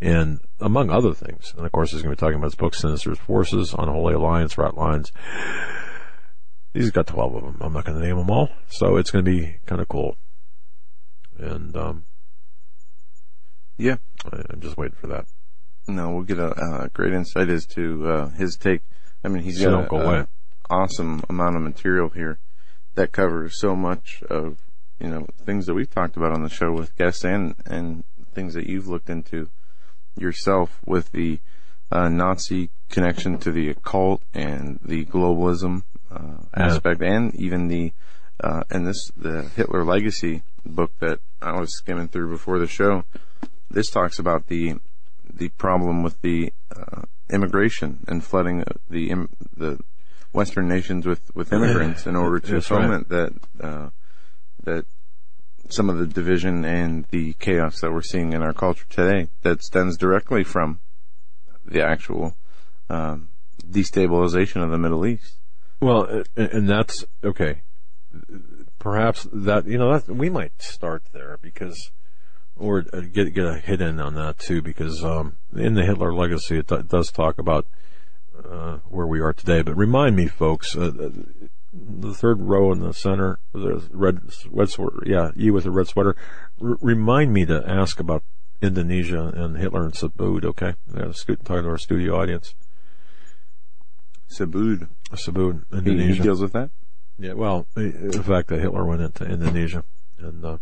and 0.00 0.40
among 0.60 0.90
other 0.90 1.14
things. 1.14 1.54
And 1.56 1.64
of 1.64 1.72
course, 1.72 1.92
he's 1.92 2.02
going 2.02 2.14
to 2.14 2.16
be 2.16 2.20
talking 2.20 2.36
about 2.36 2.46
his 2.46 2.54
book, 2.54 2.74
Sinister's 2.74 3.18
Forces, 3.18 3.74
Unholy 3.76 4.14
Alliance, 4.14 4.58
Rat 4.58 4.76
Lines. 4.76 5.12
He's 6.74 6.90
got 6.90 7.06
12 7.06 7.34
of 7.34 7.42
them. 7.42 7.56
I'm 7.60 7.72
not 7.72 7.84
going 7.84 7.98
to 7.98 8.06
name 8.06 8.18
them 8.18 8.30
all. 8.30 8.50
So 8.68 8.96
it's 8.96 9.10
going 9.10 9.24
to 9.24 9.30
be 9.30 9.56
kind 9.64 9.80
of 9.80 9.88
cool. 9.88 10.16
And, 11.38 11.74
um, 11.76 12.05
yeah, 13.78 13.96
I'm 14.24 14.60
just 14.60 14.76
waiting 14.76 14.96
for 15.00 15.08
that. 15.08 15.26
No, 15.88 16.10
we'll 16.10 16.24
get 16.24 16.38
a 16.38 16.48
uh, 16.48 16.88
great 16.92 17.12
insight 17.12 17.48
as 17.48 17.66
to 17.66 18.08
uh, 18.08 18.28
his 18.30 18.56
take. 18.56 18.82
I 19.22 19.28
mean, 19.28 19.42
he's 19.42 19.62
got 19.62 19.92
an 19.92 20.26
awesome 20.68 21.22
amount 21.28 21.56
of 21.56 21.62
material 21.62 22.08
here 22.08 22.38
that 22.94 23.12
covers 23.12 23.58
so 23.60 23.76
much 23.76 24.22
of 24.28 24.58
you 24.98 25.08
know 25.08 25.26
things 25.44 25.66
that 25.66 25.74
we've 25.74 25.90
talked 25.90 26.16
about 26.16 26.32
on 26.32 26.42
the 26.42 26.48
show 26.48 26.72
with 26.72 26.96
guests 26.96 27.24
and 27.24 27.54
and 27.66 28.04
things 28.34 28.54
that 28.54 28.66
you've 28.66 28.88
looked 28.88 29.08
into 29.08 29.48
yourself 30.16 30.80
with 30.84 31.12
the 31.12 31.38
uh, 31.92 32.08
Nazi 32.08 32.70
connection 32.90 33.38
to 33.38 33.52
the 33.52 33.70
occult 33.70 34.22
and 34.34 34.80
the 34.84 35.04
globalism 35.04 35.82
uh, 36.10 36.38
aspect, 36.54 37.02
and 37.02 37.34
even 37.34 37.68
the 37.68 37.92
uh, 38.40 38.62
and 38.70 38.86
this 38.86 39.10
the 39.16 39.42
Hitler 39.54 39.84
Legacy 39.84 40.42
book 40.64 40.92
that 41.00 41.20
I 41.40 41.58
was 41.58 41.76
skimming 41.76 42.08
through 42.08 42.30
before 42.30 42.58
the 42.58 42.66
show. 42.66 43.04
This 43.70 43.90
talks 43.90 44.18
about 44.18 44.46
the 44.46 44.76
the 45.28 45.48
problem 45.50 46.02
with 46.02 46.20
the 46.22 46.52
uh, 46.74 47.02
immigration 47.30 48.04
and 48.08 48.24
flooding 48.24 48.64
the 48.88 49.28
the 49.56 49.78
Western 50.32 50.68
nations 50.68 51.06
with, 51.06 51.34
with 51.34 51.52
immigrants 51.52 52.06
in 52.06 52.14
order 52.14 52.38
to 52.40 52.60
foment 52.60 53.06
right. 53.10 53.32
that 53.58 53.66
uh, 53.66 53.88
that 54.64 54.86
some 55.68 55.90
of 55.90 55.98
the 55.98 56.06
division 56.06 56.64
and 56.64 57.06
the 57.10 57.32
chaos 57.34 57.80
that 57.80 57.92
we're 57.92 58.02
seeing 58.02 58.32
in 58.32 58.42
our 58.42 58.52
culture 58.52 58.86
today 58.88 59.28
that 59.42 59.62
stems 59.62 59.96
directly 59.96 60.44
from 60.44 60.78
the 61.64 61.82
actual 61.82 62.36
um, 62.88 63.28
destabilization 63.68 64.62
of 64.62 64.70
the 64.70 64.78
Middle 64.78 65.04
East. 65.06 65.34
Well, 65.80 66.22
and 66.36 66.68
that's 66.68 67.04
okay. 67.22 67.62
Perhaps 68.78 69.26
that 69.32 69.66
you 69.66 69.78
know 69.78 69.98
that 69.98 70.14
we 70.14 70.30
might 70.30 70.62
start 70.62 71.02
there 71.12 71.38
because, 71.42 71.90
or 72.56 72.82
get 72.82 73.34
get 73.34 73.46
a 73.46 73.58
hit 73.58 73.80
in 73.80 74.00
on 74.00 74.14
that 74.14 74.38
too 74.38 74.62
because 74.62 75.04
um, 75.04 75.36
in 75.54 75.74
the 75.74 75.84
Hitler 75.84 76.12
legacy 76.14 76.58
it, 76.58 76.70
it 76.72 76.88
does 76.88 77.10
talk 77.12 77.38
about 77.38 77.66
uh, 78.48 78.78
where 78.88 79.06
we 79.06 79.20
are 79.20 79.32
today. 79.32 79.62
But 79.62 79.76
remind 79.76 80.16
me, 80.16 80.26
folks, 80.26 80.76
uh, 80.76 80.90
the 81.72 82.14
third 82.14 82.40
row 82.40 82.72
in 82.72 82.80
the 82.80 82.92
center, 82.94 83.38
the 83.52 83.82
red 83.92 84.20
red 84.50 84.70
sweater. 84.70 85.02
Yeah, 85.04 85.30
you 85.34 85.52
with 85.52 85.64
the 85.64 85.70
red 85.70 85.88
sweater. 85.88 86.16
R- 86.62 86.78
remind 86.80 87.32
me 87.32 87.44
to 87.46 87.62
ask 87.68 88.00
about 88.00 88.22
Indonesia 88.62 89.32
and 89.34 89.56
Hitler 89.58 89.84
and 89.84 89.92
Subud. 89.94 90.44
Okay, 90.44 90.74
yeah, 90.94 91.12
talking 91.44 91.62
to 91.64 91.68
our 91.68 91.78
studio 91.78 92.20
audience. 92.20 92.54
Subud. 94.30 94.88
Subud, 95.12 95.64
He, 95.70 95.76
Indonesia. 95.78 96.14
he 96.14 96.20
deals 96.20 96.40
with 96.40 96.52
that. 96.52 96.70
Yeah, 97.18 97.34
well, 97.34 97.66
the 97.74 98.22
fact 98.26 98.48
that 98.48 98.60
Hitler 98.60 98.84
went 98.84 99.00
into 99.00 99.24
Indonesia 99.24 99.84
and 100.18 100.44
uh, 100.44 100.58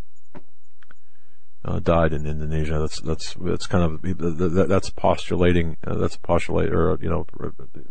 uh, 1.65 1.79
died 1.79 2.13
in 2.13 2.27
Indonesia, 2.27 2.79
that's 2.79 3.01
that's 3.01 3.35
that's 3.35 3.67
kind 3.67 3.85
of 3.85 4.03
that, 4.03 4.67
that's 4.69 4.91
postulating 4.91 5.77
uh, 5.87 5.95
that's 5.95 6.17
postulate 6.17 6.73
or 6.73 6.99
you 7.01 7.09
know 7.09 7.27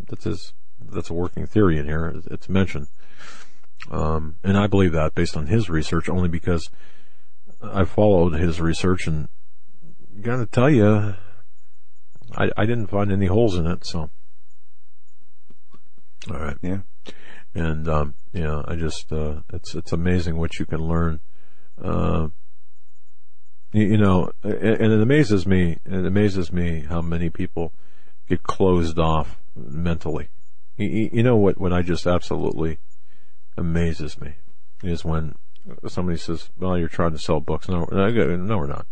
that's 0.09 0.25
his 0.25 0.53
that's 0.79 1.09
a 1.09 1.13
working 1.13 1.47
theory 1.47 1.77
in 1.79 1.85
here. 1.85 2.21
It's 2.29 2.47
mentioned, 2.49 2.87
um, 3.89 4.35
and 4.43 4.57
I 4.57 4.67
believe 4.67 4.91
that 4.91 5.15
based 5.15 5.35
on 5.35 5.47
his 5.47 5.69
research, 5.69 6.07
only 6.09 6.29
because 6.29 6.69
I 7.63 7.85
followed 7.85 8.33
his 8.33 8.61
research 8.61 9.07
and 9.07 9.27
got 10.21 10.37
to 10.37 10.45
tell 10.45 10.69
you, 10.69 11.15
I 12.35 12.49
I 12.55 12.65
didn't 12.65 12.87
find 12.87 13.11
any 13.11 13.25
holes 13.27 13.55
in 13.57 13.65
it. 13.65 13.85
So, 13.85 14.11
all 16.29 16.39
right, 16.39 16.57
Yeah. 16.61 16.81
and 17.55 17.87
um, 17.87 18.15
yeah, 18.33 18.61
I 18.67 18.75
just 18.75 19.11
uh, 19.11 19.41
it's 19.51 19.73
it's 19.73 19.91
amazing 19.91 20.37
what 20.37 20.59
you 20.59 20.65
can 20.65 20.79
learn. 20.87 21.21
Uh, 21.81 22.27
you, 23.73 23.97
know, 23.97 24.31
and 24.43 24.53
it 24.93 25.01
amazes 25.01 25.47
me. 25.47 25.77
It 25.85 26.05
amazes 26.05 26.53
me 26.53 26.85
how 26.87 27.01
many 27.01 27.29
people 27.29 27.73
get 28.29 28.43
closed 28.43 28.99
off 28.99 29.39
mentally. 29.55 30.29
You, 30.77 31.23
know 31.23 31.35
what? 31.35 31.59
What 31.59 31.73
I 31.73 31.81
just 31.81 32.07
absolutely 32.07 32.79
amazes 33.57 34.19
me 34.19 34.35
is 34.83 35.03
when 35.03 35.35
somebody 35.87 36.17
says, 36.17 36.49
"Well, 36.57 36.77
you're 36.77 36.87
trying 36.87 37.11
to 37.11 37.19
sell 37.19 37.39
books." 37.39 37.67
No, 37.67 37.87
no, 37.91 38.57
we're 38.57 38.67
not. 38.67 38.87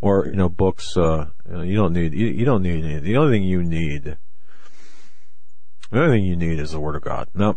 Or 0.00 0.26
you 0.26 0.36
know, 0.36 0.48
books. 0.48 0.96
Uh, 0.96 1.26
you, 1.50 1.62
you 1.62 1.76
don't 1.76 1.92
need. 1.92 2.14
You, 2.14 2.26
you 2.26 2.44
don't 2.44 2.62
need 2.62 2.84
any. 2.84 3.00
The 3.00 3.16
only 3.16 3.38
thing 3.38 3.48
you 3.48 3.62
need. 3.62 4.16
The 5.90 6.00
only 6.00 6.18
thing 6.18 6.24
you 6.26 6.36
need 6.36 6.58
is 6.58 6.72
the 6.72 6.80
Word 6.80 6.96
of 6.96 7.02
God. 7.02 7.28
Now, 7.34 7.56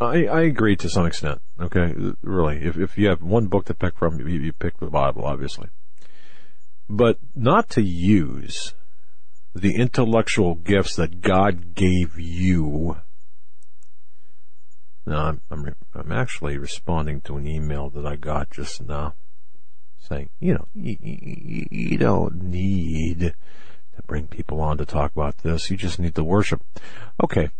I, 0.00 0.26
I 0.26 0.40
agree 0.42 0.76
to 0.76 0.88
some 0.88 1.06
extent. 1.06 1.40
Okay, 1.60 1.94
really, 2.22 2.64
if 2.64 2.76
if 2.76 2.98
you 2.98 3.08
have 3.08 3.22
one 3.22 3.46
book 3.46 3.64
to 3.66 3.74
pick 3.74 3.96
from, 3.96 4.18
you, 4.20 4.26
you 4.26 4.52
pick 4.52 4.78
the 4.78 4.86
Bible, 4.86 5.24
obviously, 5.24 5.68
but 6.88 7.18
not 7.34 7.70
to 7.70 7.82
use 7.82 8.74
the 9.54 9.76
intellectual 9.76 10.54
gifts 10.54 10.96
that 10.96 11.20
God 11.20 11.74
gave 11.74 12.18
you. 12.18 12.96
Now, 15.06 15.28
I'm 15.28 15.40
I'm, 15.50 15.74
I'm 15.94 16.12
actually 16.12 16.58
responding 16.58 17.20
to 17.22 17.36
an 17.36 17.46
email 17.46 17.90
that 17.90 18.06
I 18.06 18.16
got 18.16 18.50
just 18.50 18.82
now, 18.82 19.14
saying, 19.98 20.30
you 20.40 20.54
know, 20.54 20.66
you, 20.74 20.96
you, 21.00 21.66
you 21.70 21.98
don't 21.98 22.42
need 22.42 23.34
to 23.96 24.02
bring 24.06 24.26
people 24.26 24.60
on 24.60 24.78
to 24.78 24.86
talk 24.86 25.12
about 25.12 25.38
this. 25.38 25.70
You 25.70 25.76
just 25.76 25.98
need 25.98 26.14
to 26.14 26.24
worship. 26.24 26.62
Okay, 27.22 27.50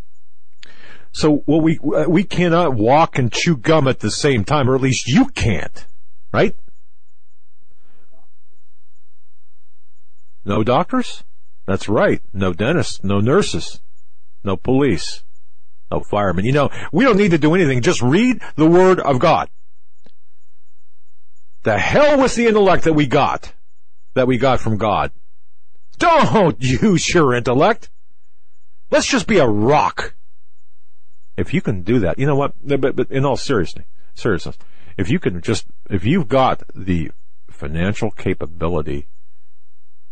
so 1.13 1.45
well, 1.47 1.61
we 1.61 1.79
we 2.09 2.25
cannot 2.25 2.75
walk 2.75 3.19
and 3.19 3.31
chew 3.31 3.57
gum 3.57 3.87
at 3.87 4.01
the 4.01 4.11
same 4.11 4.45
time, 4.45 4.69
or 4.69 4.75
at 4.75 4.81
least 4.81 5.07
you 5.07 5.27
can't, 5.27 5.87
right? 6.33 6.57
No 10.45 10.63
doctors? 10.63 11.25
That's 11.67 11.89
right. 11.89 12.21
No 12.33 12.53
dentists, 12.53 13.03
no 13.03 13.21
nurses, 13.21 13.81
no 14.43 14.57
police, 14.57 15.25
no 15.91 16.01
firemen. 16.01 16.45
You 16.45 16.53
know, 16.53 16.71
we 16.93 17.05
don't 17.05 17.17
need 17.17 17.31
to 17.31 17.39
do 17.39 17.55
anything. 17.55 17.81
Just 17.81 18.03
read 18.03 18.43
the 18.57 18.67
Word 18.67 19.01
of 19.01 19.19
God. 19.19 19.49
The 21.63 21.79
hell 21.79 22.21
with 22.21 22.35
the 22.35 22.47
intellect 22.47 22.85
that 22.85 22.93
we 22.93 23.07
got, 23.07 23.55
that 24.13 24.27
we 24.27 24.37
got 24.37 24.61
from 24.61 24.77
God. 24.77 25.13
Don't 25.99 26.57
use 26.63 27.13
your 27.15 27.35
intellect. 27.35 27.89
Let's 28.91 29.07
just 29.07 29.27
be 29.27 29.39
a 29.39 29.47
rock. 29.47 30.15
If 31.37 31.55
you 31.55 31.63
can 31.63 31.83
do 31.83 32.01
that, 32.01 32.19
you 32.19 32.27
know 32.27 32.37
what? 32.37 32.53
But, 32.63 32.95
but 32.95 33.11
in 33.11 33.25
all 33.25 33.37
seriousness, 33.37 33.87
seriousness, 34.15 34.59
if 34.99 35.11
you 35.11 35.19
can 35.19 35.41
just, 35.41 35.67
if 35.91 36.05
you've 36.05 36.29
got 36.29 36.63
the 36.75 37.11
financial 37.51 38.11
capability 38.11 39.09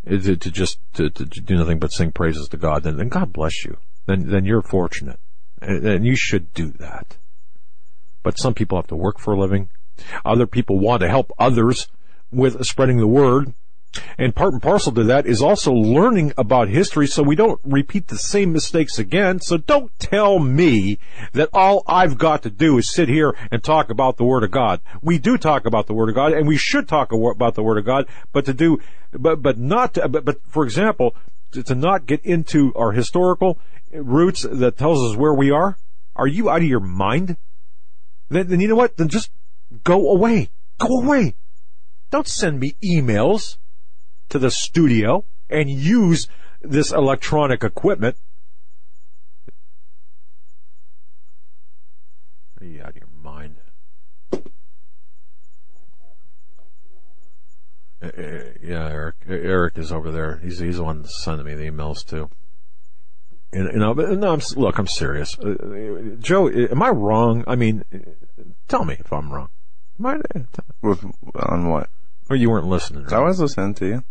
to, 0.07 0.37
to 0.37 0.51
just 0.51 0.79
to, 0.95 1.11
to, 1.11 1.25
do 1.25 1.57
nothing 1.57 1.79
but 1.79 1.93
sing 1.93 2.13
praises 2.13 2.49
to 2.49 2.57
God, 2.57 2.83
then, 2.83 2.97
then 2.97 3.09
God 3.09 3.33
bless 3.33 3.65
you. 3.65 3.79
Then 4.07 4.29
then 4.29 4.45
you're 4.45 4.63
fortunate, 4.63 5.21
and, 5.61 5.87
and 5.87 6.07
you 6.07 6.17
should 6.17 6.53
do 6.55 6.71
that. 6.73 7.17
But 8.23 8.39
some 8.39 8.55
people 8.55 8.79
have 8.79 8.89
to 8.89 8.97
work 8.97 9.19
for 9.19 9.35
a 9.35 9.41
living. 9.41 9.69
Other 10.25 10.47
people 10.47 10.79
want 10.79 11.01
to 11.03 11.09
help 11.09 11.33
others 11.39 11.89
with 12.31 12.65
spreading 12.65 12.99
the 12.99 13.07
word. 13.07 13.55
And 14.17 14.35
part 14.35 14.55
and 14.55 14.63
parcel 14.63 14.93
to 14.93 15.05
that 15.05 15.27
is 15.27 15.43
also 15.43 15.73
learning 15.73 16.33
about 16.39 16.69
history 16.69 17.07
so 17.07 17.23
we 17.23 17.37
don't 17.37 17.61
repeat 17.63 18.09
the 18.09 18.17
same 18.17 18.53
mistakes 18.53 18.99
again. 18.99 19.41
So 19.41 19.59
don't 19.59 19.97
tell 19.99 20.39
me 20.39 20.99
that 21.33 21.51
all 21.53 21.83
I've 21.87 22.17
got 22.17 22.43
to 22.45 22.51
do 22.51 22.79
is 22.79 22.91
sit 22.91 23.09
here 23.09 23.37
and 23.51 23.63
talk 23.63 23.91
about 23.91 24.17
the 24.17 24.25
Word 24.25 24.45
of 24.45 24.51
God. 24.51 24.81
We 25.03 25.19
do 25.19 25.37
talk 25.37 25.67
about 25.67 25.87
the 25.87 25.95
Word 25.95 26.09
of 26.09 26.15
God 26.15 26.33
and 26.33 26.47
we 26.47 26.57
should 26.57 26.89
talk 26.89 27.13
about 27.13 27.55
the 27.55 27.63
Word 27.63 27.79
of 27.79 27.85
God, 27.85 28.07
but 28.33 28.47
to 28.47 28.55
do, 28.55 28.81
but, 29.13 29.43
but 29.43 29.59
not, 29.59 29.95
to, 29.95 30.09
but, 30.09 30.25
but 30.25 30.39
for 30.47 30.65
example, 30.65 31.15
to, 31.53 31.63
to 31.63 31.75
not 31.75 32.07
get 32.07 32.25
into 32.25 32.73
our 32.75 32.93
historical 32.93 33.59
roots 33.93 34.47
that 34.51 34.79
tells 34.79 35.03
us 35.11 35.17
where 35.17 35.35
we 35.35 35.51
are. 35.51 35.77
Are 36.17 36.27
you 36.27 36.49
out 36.49 36.63
of 36.63 36.69
your 36.69 36.81
mind? 36.81 37.37
Then, 38.29 38.49
then 38.49 38.61
you 38.61 38.69
know 38.69 38.75
what? 38.75 38.97
Then 38.97 39.09
just 39.09 39.31
go 39.85 40.11
away. 40.11 40.51
Go 40.79 41.03
away. 41.03 41.35
Don't 42.11 42.29
send 42.29 42.61
me 42.61 42.75
emails 42.83 43.57
to 44.33 44.39
the 44.39 44.51
studio 44.51 45.25
and 45.51 45.69
use 45.69 46.27
this 46.63 46.91
electronic 46.91 47.63
equipment. 47.63 48.17
Are 52.59 52.67
you 52.67 52.81
out 52.81 52.89
of 52.89 52.97
your 52.97 53.09
mind? 53.23 53.57
Uh, 58.03 58.07
uh, 58.07 58.43
yeah, 58.63 58.89
Eric. 58.89 59.17
Eric 59.29 59.77
is 59.77 59.93
over 59.93 60.11
there. 60.11 60.39
He's 60.39 60.59
he's 60.61 60.79
the 60.79 60.85
one 60.85 61.05
sending 61.05 61.45
me 61.45 61.55
the 61.55 61.71
emails 61.71 62.03
too. 62.03 62.31
And, 63.53 63.71
you 63.71 63.79
know, 63.79 63.93
but 63.93 64.13
no, 64.13 64.33
I'm, 64.33 64.41
look, 64.57 64.79
I'm 64.79 64.87
serious. 64.87 65.39
Uh, 65.39 66.17
Joe, 66.21 66.49
am 66.49 66.83
I 66.83 66.89
wrong? 66.89 67.45
I 67.47 67.55
mean, 67.55 67.85
tell 68.67 68.87
me 68.87 68.97
if 68.99 69.13
I'm 69.13 69.31
wrong. 69.31 69.51
Am 70.01 70.07
I, 70.07 70.21
With, 70.81 71.05
on 71.35 71.69
what? 71.69 71.91
or 72.31 72.37
you 72.37 72.49
weren't 72.49 72.67
listening? 72.67 73.13
I 73.13 73.19
was 73.21 73.41
listening 73.41 73.75
to 73.75 73.87
you. 73.87 74.05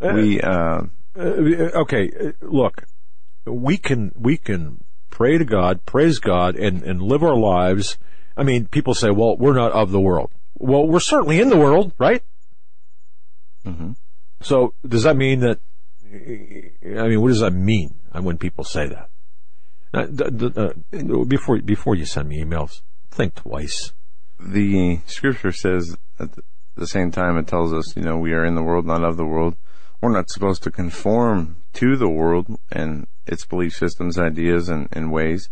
We, 0.00 0.40
uh, 0.40 0.82
Uh, 1.18 1.80
okay, 1.82 2.10
uh, 2.10 2.32
look, 2.42 2.84
we 3.46 3.78
can 3.78 4.12
we 4.14 4.36
can 4.36 4.84
pray 5.10 5.38
to 5.38 5.44
God, 5.44 5.84
praise 5.86 6.18
God, 6.18 6.56
and 6.56 6.82
and 6.82 7.00
live 7.00 7.22
our 7.22 7.36
lives. 7.36 7.96
I 8.36 8.42
mean, 8.42 8.66
people 8.68 8.92
say, 8.94 9.10
"Well, 9.10 9.36
we're 9.38 9.54
not 9.54 9.72
of 9.72 9.90
the 9.92 10.00
world." 10.00 10.30
Well, 10.58 10.86
we're 10.86 11.00
certainly 11.00 11.40
in 11.40 11.48
the 11.48 11.56
world, 11.56 11.92
right? 11.98 12.22
hmm 13.64 13.92
So, 14.42 14.74
does 14.86 15.04
that 15.04 15.16
mean 15.16 15.40
that? 15.40 15.58
I 16.12 17.08
mean, 17.08 17.20
what 17.20 17.28
does 17.28 17.40
that 17.40 17.52
mean 17.52 17.96
when 18.12 18.36
people 18.38 18.64
say 18.64 18.88
that? 18.88 19.08
Uh, 19.94 20.06
uh, 20.60 21.24
before 21.24 21.60
before 21.62 21.94
you 21.94 22.04
send 22.04 22.28
me 22.28 22.42
emails, 22.44 22.82
think 23.10 23.34
twice. 23.34 23.92
the 24.38 25.00
scripture 25.06 25.52
says 25.52 25.96
at 26.18 26.28
the 26.76 26.86
same 26.86 27.10
time 27.10 27.38
it 27.38 27.46
tells 27.46 27.72
us, 27.72 27.96
you 27.96 28.02
know, 28.02 28.18
we 28.18 28.32
are 28.32 28.44
in 28.44 28.54
the 28.54 28.62
world, 28.62 28.84
not 28.84 29.02
of 29.02 29.16
the 29.16 29.24
world. 29.24 29.56
We're 30.00 30.12
not 30.12 30.30
supposed 30.30 30.62
to 30.64 30.70
conform 30.70 31.56
to 31.74 31.96
the 31.96 32.08
world 32.08 32.58
and 32.70 33.06
its 33.26 33.44
belief 33.44 33.74
systems, 33.74 34.18
ideas, 34.18 34.68
and, 34.68 34.88
and 34.92 35.12
ways, 35.12 35.48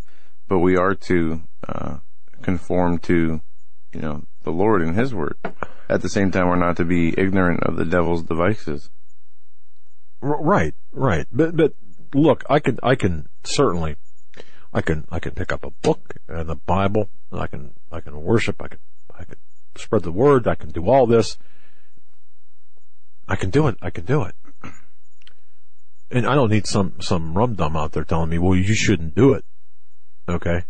but 0.48 0.58
we 0.58 0.76
are 0.76 0.94
to 0.94 1.42
uh, 1.66 1.98
conform 2.42 2.98
to, 3.00 3.40
you 3.92 4.00
know, 4.00 4.24
the 4.42 4.52
Lord 4.52 4.82
and 4.82 4.96
His 4.96 5.14
Word. 5.14 5.36
At 5.88 6.02
the 6.02 6.08
same 6.08 6.30
time, 6.30 6.48
we're 6.48 6.56
not 6.56 6.76
to 6.76 6.84
be 6.84 7.14
ignorant 7.18 7.62
of 7.64 7.76
the 7.76 7.84
devil's 7.84 8.22
devices. 8.22 8.90
Right, 10.20 10.74
right. 10.92 11.26
But 11.30 11.54
but 11.54 11.74
look, 12.14 12.44
I 12.48 12.58
can 12.58 12.78
I 12.82 12.94
can 12.94 13.28
certainly 13.42 13.96
I 14.72 14.80
can 14.80 15.06
I 15.10 15.18
can 15.18 15.32
pick 15.32 15.52
up 15.52 15.64
a 15.64 15.70
book 15.70 16.14
and 16.28 16.48
the 16.48 16.54
Bible 16.54 17.10
and 17.30 17.40
I 17.40 17.46
can 17.46 17.74
I 17.92 18.00
can 18.00 18.22
worship, 18.22 18.62
I 18.62 18.68
can 18.68 18.78
I 19.18 19.24
can 19.24 19.36
spread 19.76 20.02
the 20.02 20.12
word, 20.12 20.48
I 20.48 20.54
can 20.54 20.70
do 20.70 20.88
all 20.88 21.06
this. 21.06 21.36
I 23.28 23.36
can 23.36 23.50
do 23.50 23.66
it, 23.68 23.76
I 23.80 23.90
can 23.90 24.04
do 24.04 24.22
it. 24.22 24.34
And 26.10 26.26
I 26.26 26.34
don't 26.34 26.50
need 26.50 26.66
some 26.66 27.00
some 27.00 27.36
rum 27.36 27.54
dum 27.54 27.76
out 27.76 27.92
there 27.92 28.04
telling 28.04 28.30
me, 28.30 28.38
well 28.38 28.54
you 28.54 28.74
shouldn't 28.74 29.14
do 29.14 29.32
it. 29.32 29.44
Okay? 30.28 30.64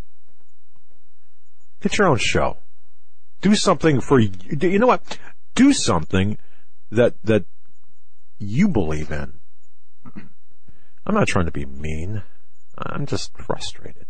Get 1.81 1.97
your 1.97 2.07
own 2.07 2.17
show. 2.17 2.57
Do 3.41 3.53
something 3.55 4.01
for 4.01 4.19
you 4.19 4.31
you 4.61 4.79
know 4.79 4.87
what? 4.87 5.17
Do 5.53 5.73
something 5.73 6.37
that 6.91 7.15
that 7.23 7.45
you 8.39 8.67
believe 8.67 9.11
in. 9.11 9.39
I'm 11.05 11.13
not 11.13 11.27
trying 11.27 11.45
to 11.45 11.51
be 11.51 11.65
mean. 11.65 12.23
I'm 12.77 13.05
just 13.05 13.37
frustrated. 13.37 14.07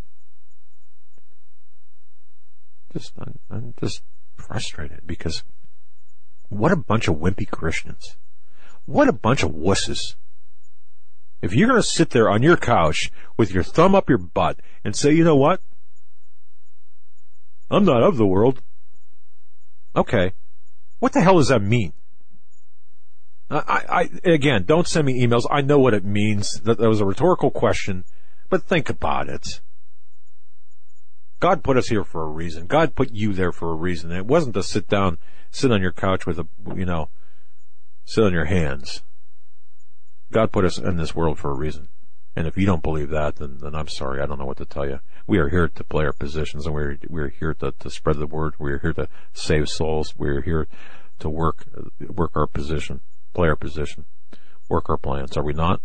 Just, 2.94 3.12
I'm, 3.20 3.40
I'm 3.52 3.74
just 3.80 4.02
frustrated 4.38 5.02
because 5.06 5.44
what 6.48 6.72
a 6.72 6.78
bunch 6.78 7.08
of 7.08 7.16
wimpy 7.16 7.50
Christians. 7.50 8.16
What 8.86 9.08
a 9.08 9.14
bunch 9.14 9.44
of 9.44 9.52
wusses. 9.52 10.16
If 11.42 11.54
you're 11.54 11.68
going 11.68 11.82
to 11.82 11.88
sit 11.88 12.12
there 12.12 12.30
on 12.30 12.44
your 12.44 12.58
couch 12.58 13.12
with 13.38 13.52
your 13.52 13.64
thumb 13.64 13.94
up 13.96 14.10
your 14.10 14.18
butt 14.18 14.60
and 14.84 14.96
say, 14.96 15.12
you 15.12 15.24
know 15.24 15.36
what? 15.36 15.62
I'm 17.70 17.86
not 17.86 18.04
of 18.04 18.18
the 18.18 18.28
world. 18.28 18.62
Okay. 19.96 20.34
What 21.00 21.14
the 21.14 21.22
hell 21.22 21.38
does 21.38 21.50
that 21.50 21.62
mean? 21.62 21.94
I, 23.50 24.10
I, 24.24 24.30
again, 24.30 24.64
don't 24.66 24.88
send 24.88 25.06
me 25.06 25.22
emails. 25.26 25.46
I 25.52 25.62
know 25.62 25.78
what 25.78 25.94
it 25.94 26.04
means. 26.04 26.60
That, 26.62 26.80
that 26.80 26.90
was 26.90 27.00
a 27.00 27.06
rhetorical 27.06 27.52
question, 27.52 28.04
but 28.50 28.64
think 28.64 28.90
about 28.90 29.30
it. 29.30 29.62
God 31.40 31.64
put 31.64 31.78
us 31.78 31.90
here 31.90 32.04
for 32.04 32.24
a 32.24 32.30
reason. 32.30 32.66
God 32.66 32.96
put 32.96 33.12
you 33.12 33.34
there 33.34 33.52
for 33.52 33.72
a 33.72 33.76
reason. 33.76 34.12
It 34.12 34.26
wasn't 34.26 34.56
to 34.56 34.64
sit 34.64 34.88
down, 34.88 35.20
sit 35.52 35.72
on 35.72 35.82
your 35.82 35.92
couch 35.92 36.26
with 36.26 36.40
a, 36.40 36.48
you 36.76 36.86
know, 36.86 37.10
sit 38.06 38.24
on 38.24 38.34
your 38.34 38.46
hands. 38.46 39.02
God 40.32 40.52
put 40.52 40.66
us 40.66 40.78
in 40.78 40.98
this 40.98 41.16
world 41.16 41.38
for 41.38 41.52
a 41.52 41.56
reason. 41.56 41.90
And 42.36 42.48
if 42.48 42.58
you 42.58 42.66
don't 42.66 42.84
believe 42.84 43.10
that, 43.12 43.38
then, 43.38 43.60
then 43.60 43.76
I'm 43.76 43.88
sorry. 43.88 44.22
I 44.22 44.26
don't 44.26 44.40
know 44.40 44.46
what 44.46 44.58
to 44.58 44.66
tell 44.66 44.88
you. 44.88 45.00
We 45.26 45.38
are 45.40 45.50
here 45.50 45.68
to 45.68 45.84
play 45.84 46.06
our 46.06 46.14
positions 46.14 46.66
and 46.66 46.76
we're, 46.76 46.98
we're 47.08 47.30
here 47.30 47.54
to, 47.56 47.72
to 47.72 47.90
spread 47.90 48.18
the 48.18 48.28
word. 48.28 48.56
We're 48.60 48.80
here 48.80 48.94
to 48.94 49.08
save 49.34 49.70
souls. 49.70 50.16
We're 50.18 50.42
here 50.42 50.68
to 51.20 51.30
work, 51.30 51.66
work 52.10 52.32
our 52.36 52.48
position 52.48 53.02
play 53.36 53.50
our 53.50 53.56
position, 53.56 54.06
work 54.68 54.90
our 54.90 54.98
plans. 54.98 55.38
Are 55.38 55.44
we 55.44 55.54
not? 55.54 55.82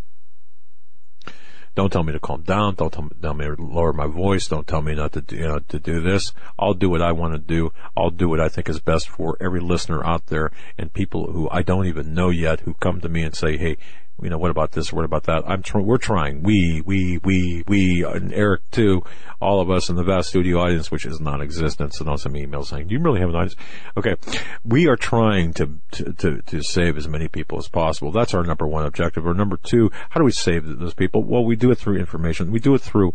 Don't 1.81 1.89
tell 1.89 2.03
me 2.03 2.13
to 2.13 2.21
calm 2.21 2.43
down. 2.43 2.75
Don't 2.75 2.93
tell 2.93 3.05
me, 3.05 3.09
tell 3.23 3.33
me 3.33 3.47
to 3.47 3.57
lower 3.59 3.95
my 3.95 4.07
voice. 4.07 4.47
Don't 4.49 4.67
tell 4.67 4.83
me 4.83 4.95
not 4.95 5.13
to 5.13 5.23
do, 5.23 5.35
you 5.35 5.49
know, 5.49 5.61
to 5.61 5.79
do 5.79 6.03
this. 6.03 6.35
I'll 6.59 6.75
do 6.75 6.91
what 6.91 7.01
I 7.01 7.13
want 7.13 7.33
to 7.33 7.39
do. 7.39 7.73
I'll 7.97 8.11
do 8.11 8.29
what 8.29 8.39
I 8.39 8.51
think 8.51 8.69
is 8.69 8.81
best 8.81 9.09
for 9.09 9.39
every 9.41 9.61
listener 9.61 10.05
out 10.05 10.27
there 10.27 10.53
and 10.77 10.93
people 10.93 11.33
who 11.33 11.49
I 11.49 11.63
don't 11.63 11.87
even 11.87 12.13
know 12.13 12.29
yet 12.29 12.61
who 12.61 12.75
come 12.75 13.01
to 13.01 13.09
me 13.09 13.23
and 13.23 13.35
say, 13.35 13.57
Hey, 13.57 13.79
you 14.23 14.31
know, 14.31 14.39
what 14.39 14.51
about 14.51 14.73
this? 14.73 14.93
What 14.93 15.05
about 15.05 15.25
that? 15.25 15.43
I'm 15.47 15.63
tr- 15.63 15.79
we're 15.79 15.99
trying. 15.99 16.43
We, 16.43 16.83
we, 16.85 17.19
we, 17.25 17.65
we, 17.67 18.05
and 18.05 18.33
Eric 18.33 18.63
too, 18.71 19.03
all 19.41 19.61
of 19.61 19.71
us 19.71 19.89
in 19.89 19.97
the 19.97 20.05
vast 20.05 20.29
studio 20.29 20.59
audience, 20.61 20.91
which 20.91 21.07
is 21.07 21.21
non-existent. 21.21 21.95
So 21.95 22.05
don't 22.05 22.21
emails 22.21 22.67
saying, 22.67 22.89
do 22.89 22.95
you 22.95 23.01
really 23.01 23.21
have 23.21 23.31
an 23.31 23.37
audience? 23.37 23.57
Okay. 23.97 24.17
We 24.65 24.89
are 24.89 24.97
trying 24.97 25.53
to, 25.55 25.79
to, 25.93 26.13
to, 26.13 26.43
to 26.43 26.63
save 26.63 26.97
as 26.97 27.09
many 27.09 27.29
people 27.29 27.59
as 27.59 27.69
possible. 27.69 28.13
That's 28.13 28.35
our 28.35 28.45
number 28.45 28.67
one 28.67 28.85
objective. 28.85 29.27
Or 29.27 29.35
number 29.35 29.57
two, 29.57 29.91
how 30.11 30.21
do 30.21 30.25
we 30.25 30.33
save 30.33 30.79
those 30.79 30.95
people? 30.95 31.23
Well, 31.25 31.45
we 31.45 31.57
do 31.57 31.71
it 31.71 31.79
through 31.79 31.99
information. 31.99 32.51
We 32.51 32.61
do 32.61 32.75
it 32.75 32.81
through, 32.81 33.15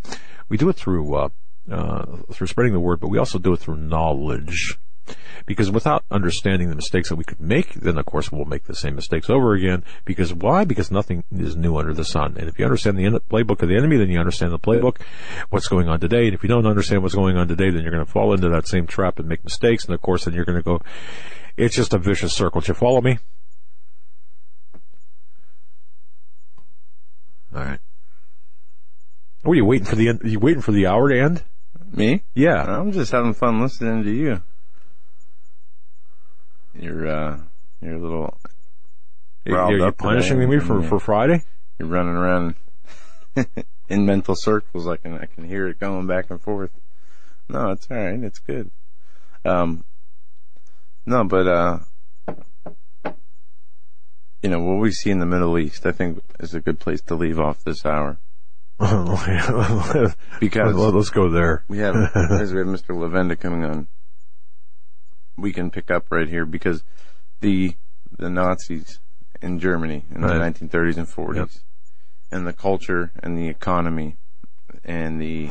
we 0.50 0.58
do 0.58 0.70
it 0.70 0.76
through, 0.76 1.16
uh, 1.16 1.30
uh, 1.72 2.06
through 2.32 2.48
spreading 2.48 2.74
the 2.74 2.80
word, 2.80 3.00
but 3.00 3.10
we 3.10 3.18
also 3.18 3.40
do 3.40 3.54
it 3.54 3.60
through 3.60 3.78
knowledge. 3.78 4.78
Because 5.46 5.72
without 5.72 6.04
understanding 6.10 6.70
the 6.70 6.76
mistakes 6.76 7.10
that 7.10 7.16
we 7.16 7.24
could 7.24 7.40
make, 7.40 7.74
then 7.74 7.98
of 7.98 8.06
course 8.06 8.32
we'll 8.32 8.46
make 8.46 8.64
the 8.64 8.76
same 8.76 8.96
mistakes 8.96 9.30
over 9.30 9.54
again. 9.54 9.84
Because 10.04 10.34
why? 10.34 10.66
Because 10.66 10.92
nothing 10.92 11.24
is 11.32 11.56
new 11.56 11.78
under 11.78 11.94
the 11.94 12.06
sun. 12.06 12.36
And 12.38 12.48
if 12.48 12.58
you 12.58 12.66
understand 12.66 12.98
the 12.98 13.22
playbook 13.30 13.62
of 13.62 13.70
the 13.70 13.78
enemy, 13.78 13.98
then 13.98 14.10
you 14.10 14.20
understand 14.20 14.52
the 14.52 14.60
playbook, 14.60 15.02
what's 15.50 15.68
going 15.68 15.88
on 15.88 16.00
today. 16.00 16.26
And 16.26 16.34
if 16.34 16.44
you 16.44 16.50
don't 16.50 16.66
understand 16.66 17.04
what's 17.04 17.16
going 17.16 17.38
on 17.38 17.48
today, 17.48 17.70
then 17.70 17.84
you're 17.84 17.92
going 17.92 18.06
to 18.06 18.12
fall 18.12 18.34
into 18.34 18.50
that 18.50 18.68
same 18.68 18.88
trap 18.88 19.20
and 19.20 19.28
make 19.28 19.44
mistakes. 19.44 19.86
And 19.86 19.94
of 19.94 20.02
course, 20.02 20.26
then 20.26 20.34
you're 20.34 20.46
going 20.46 20.58
to 20.58 20.64
go, 20.64 20.82
it's 21.58 21.76
just 21.76 21.94
a 21.94 21.98
vicious 21.98 22.34
circle. 22.34 22.62
Do 22.62 22.70
you 22.70 22.74
follow 22.74 23.02
me? 23.02 23.20
All 27.56 27.62
right. 27.62 27.80
Were 29.44 29.56
you 29.56 29.64
waiting 29.64 29.86
for 29.86 29.96
the 29.96 30.10
end? 30.10 30.24
Are 30.24 30.28
you 30.28 30.40
waiting 30.40 30.62
for 30.62 30.72
the 30.72 30.88
hour 30.88 31.10
to 31.10 31.18
end? 31.18 31.44
Me? 31.92 32.24
Yeah. 32.34 32.64
I'm 32.64 32.92
just 32.92 33.12
having 33.12 33.34
fun 33.34 33.62
listening 33.62 34.04
to 34.04 34.12
you. 34.12 34.42
You're 36.80 37.08
uh, 37.08 37.40
you're 37.82 37.96
a 37.96 38.00
little. 38.00 38.38
Are 39.48 39.72
you 39.72 39.92
punishing 39.92 40.40
me 40.50 40.60
for, 40.60 40.82
for 40.82 41.00
Friday? 41.00 41.44
You're 41.78 41.88
running 41.88 42.16
around 42.16 42.56
in 43.90 44.06
mental 44.06 44.36
circles. 44.36 44.88
I 44.88 44.98
can 44.98 45.18
I 45.18 45.26
can 45.26 45.46
hear 45.46 45.68
it 45.68 45.80
going 45.80 46.08
back 46.08 46.30
and 46.30 46.42
forth. 46.42 46.72
No, 47.48 47.70
it's 47.72 47.88
all 47.90 47.98
right. 47.98 48.24
It's 48.24 48.40
good. 48.40 48.72
Um, 49.44 49.86
no, 51.06 51.24
but 51.24 51.48
uh, 51.48 51.80
you 54.42 54.50
know 54.50 54.60
what 54.60 54.80
we 54.80 54.92
see 54.92 55.12
in 55.12 55.20
the 55.20 55.26
Middle 55.26 55.58
East, 55.60 55.86
I 55.86 55.92
think, 55.92 56.22
is 56.40 56.54
a 56.56 56.62
good 56.62 56.80
place 56.80 57.02
to 57.02 57.16
leave 57.16 57.40
off 57.40 57.64
this 57.64 57.86
hour. 57.86 58.18
because 60.40 60.76
let's 60.76 61.10
go 61.10 61.30
there. 61.30 61.64
We 61.68 61.78
have 61.78 61.96
as 61.96 62.52
we 62.54 62.60
have 62.60 62.68
Mr. 62.68 62.90
Levenda 62.90 63.40
coming 63.40 63.64
on 63.64 63.88
we 65.38 65.52
can 65.52 65.70
pick 65.70 65.92
up 65.92 66.06
right 66.10 66.28
here 66.28 66.46
because 66.46 66.84
the 67.42 67.76
the 68.18 68.30
Nazis 68.30 69.00
in 69.42 69.60
Germany 69.60 70.06
in 70.14 70.22
right. 70.22 70.34
the 70.34 70.68
1930s 70.68 70.98
and 70.98 71.08
40s, 71.08 71.36
yep. 71.36 71.50
and 72.32 72.48
the 72.48 72.54
culture 72.54 73.12
and 73.22 73.38
the 73.38 73.48
economy 73.48 74.18
and 74.84 75.22
the 75.22 75.50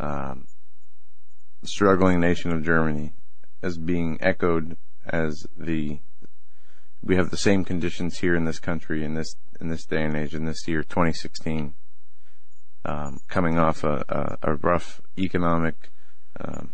um, 0.00 0.46
struggling 1.62 2.20
nation 2.20 2.52
of 2.52 2.64
Germany 2.64 3.12
as 3.62 3.78
being 3.78 4.18
echoed 4.20 4.76
as 5.06 5.46
the 5.56 6.00
we 7.02 7.16
have 7.16 7.30
the 7.30 7.36
same 7.36 7.64
conditions 7.64 8.18
here 8.18 8.34
in 8.34 8.44
this 8.44 8.58
country 8.58 9.04
in 9.04 9.14
this 9.14 9.36
in 9.60 9.68
this 9.68 9.84
day 9.84 10.02
and 10.02 10.16
age 10.16 10.34
in 10.34 10.44
this 10.44 10.66
year 10.66 10.82
2016 10.82 11.74
um, 12.84 13.18
coming 13.28 13.58
off 13.58 13.84
a, 13.84 14.04
a, 14.08 14.50
a 14.50 14.54
rough 14.56 15.00
economic 15.18 15.90
um, 16.40 16.72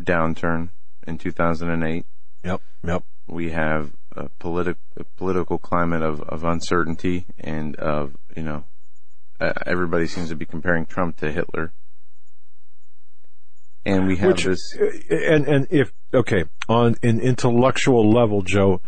downturn 0.00 0.70
in 1.08 1.18
2008. 1.18 2.04
Yep, 2.44 2.60
yep. 2.84 3.02
We 3.26 3.50
have 3.50 3.92
a, 4.12 4.28
politi- 4.40 4.76
a 4.96 5.04
political 5.04 5.58
climate 5.58 6.02
of, 6.02 6.20
of 6.22 6.44
uncertainty 6.44 7.26
and 7.38 7.74
of, 7.76 8.16
you 8.36 8.42
know, 8.42 8.64
uh, 9.40 9.52
everybody 9.66 10.06
seems 10.06 10.28
to 10.28 10.36
be 10.36 10.44
comparing 10.44 10.86
Trump 10.86 11.16
to 11.18 11.32
Hitler. 11.32 11.72
And 13.84 14.06
we 14.06 14.16
have 14.16 14.32
Which, 14.32 14.44
this. 14.44 14.76
And, 15.08 15.46
and 15.46 15.66
if, 15.70 15.92
okay, 16.12 16.44
on 16.68 16.96
an 17.02 17.20
intellectual 17.20 18.10
level, 18.10 18.42
Joe, 18.42 18.80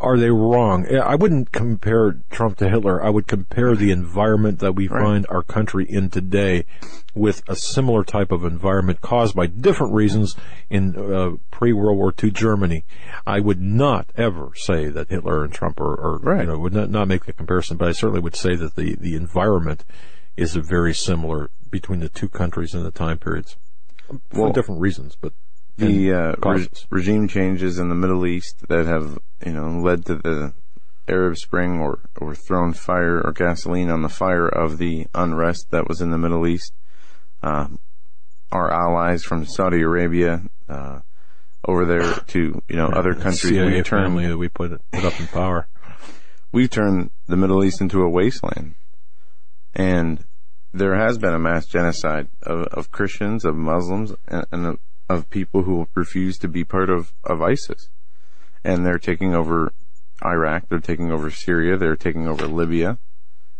are 0.00 0.18
they 0.18 0.30
wrong? 0.30 0.86
I 0.96 1.14
wouldn't 1.14 1.52
compare 1.52 2.20
Trump 2.30 2.56
to 2.58 2.68
Hitler. 2.68 3.04
I 3.04 3.10
would 3.10 3.26
compare 3.26 3.76
the 3.76 3.90
environment 3.90 4.58
that 4.60 4.72
we 4.72 4.88
right. 4.88 5.02
find 5.02 5.26
our 5.28 5.42
country 5.42 5.86
in 5.88 6.10
today 6.10 6.64
with 7.14 7.42
a 7.48 7.54
similar 7.54 8.02
type 8.02 8.32
of 8.32 8.44
environment 8.44 9.00
caused 9.00 9.36
by 9.36 9.46
different 9.46 9.92
reasons 9.92 10.36
in 10.70 10.96
uh, 10.96 11.36
pre-World 11.50 11.98
War 11.98 12.14
II 12.22 12.30
Germany. 12.30 12.84
I 13.26 13.40
would 13.40 13.60
not 13.60 14.10
ever 14.16 14.52
say 14.54 14.88
that 14.88 15.10
Hitler 15.10 15.44
and 15.44 15.52
Trump 15.52 15.80
are, 15.80 16.00
are 16.00 16.18
right. 16.18 16.40
you 16.40 16.46
know, 16.46 16.58
would 16.58 16.74
not, 16.74 16.90
not 16.90 17.08
make 17.08 17.26
the 17.26 17.32
comparison, 17.32 17.76
but 17.76 17.88
I 17.88 17.92
certainly 17.92 18.20
would 18.20 18.36
say 18.36 18.56
that 18.56 18.76
the, 18.76 18.96
the 18.96 19.14
environment 19.14 19.84
is 20.36 20.56
very 20.56 20.94
similar 20.94 21.50
between 21.70 22.00
the 22.00 22.08
two 22.08 22.28
countries 22.28 22.74
in 22.74 22.82
the 22.82 22.90
time 22.90 23.18
periods 23.18 23.56
for 24.30 24.44
well, 24.44 24.52
different 24.52 24.80
reasons, 24.80 25.16
but 25.20 25.32
the 25.80 26.12
uh, 26.12 26.34
re- 26.42 26.68
regime 26.90 27.28
changes 27.28 27.78
in 27.78 27.88
the 27.88 27.94
Middle 27.94 28.26
East 28.26 28.68
that 28.68 28.86
have 28.86 29.18
you 29.44 29.52
know 29.52 29.80
led 29.80 30.04
to 30.06 30.16
the 30.16 30.52
Arab 31.08 31.36
Spring 31.36 31.80
or 31.80 32.00
or 32.20 32.34
thrown 32.34 32.72
fire 32.72 33.20
or 33.20 33.32
gasoline 33.32 33.90
on 33.90 34.02
the 34.02 34.08
fire 34.08 34.46
of 34.46 34.78
the 34.78 35.06
unrest 35.14 35.66
that 35.70 35.88
was 35.88 36.00
in 36.00 36.10
the 36.10 36.18
Middle 36.18 36.46
East. 36.46 36.72
Uh, 37.42 37.68
our 38.52 38.72
allies 38.72 39.24
from 39.24 39.44
Saudi 39.44 39.80
Arabia 39.80 40.42
uh, 40.68 41.00
over 41.66 41.84
there 41.84 42.14
to 42.28 42.62
you 42.68 42.76
know 42.76 42.88
other 42.88 43.14
countries. 43.14 43.52
CIA 43.52 43.76
we 43.76 43.82
turn, 43.82 44.04
family 44.04 44.26
that 44.26 44.38
we 44.38 44.48
put 44.48 44.80
put 44.92 45.04
up 45.04 45.18
in 45.20 45.26
power. 45.28 45.68
We've 46.52 46.70
turned 46.70 47.10
the 47.26 47.36
Middle 47.36 47.64
East 47.64 47.80
into 47.80 48.02
a 48.02 48.08
wasteland, 48.08 48.74
and 49.72 50.24
there 50.72 50.96
has 50.96 51.16
been 51.16 51.32
a 51.32 51.38
mass 51.38 51.66
genocide 51.66 52.28
of, 52.42 52.62
of 52.72 52.90
Christians, 52.90 53.44
of 53.44 53.54
Muslims, 53.54 54.12
and, 54.26 54.46
and 54.50 54.78
of, 55.14 55.30
people 55.30 55.62
who 55.62 55.88
refuse 55.94 56.38
to 56.38 56.48
be 56.48 56.64
part 56.64 56.90
of, 56.90 57.12
of 57.24 57.42
ISIS. 57.42 57.88
And 58.64 58.84
they're 58.84 58.98
taking 58.98 59.34
over 59.34 59.72
Iraq, 60.24 60.68
they're 60.68 60.80
taking 60.80 61.10
over 61.10 61.30
Syria, 61.30 61.76
they're 61.76 61.96
taking 61.96 62.28
over 62.28 62.46
Libya. 62.46 62.98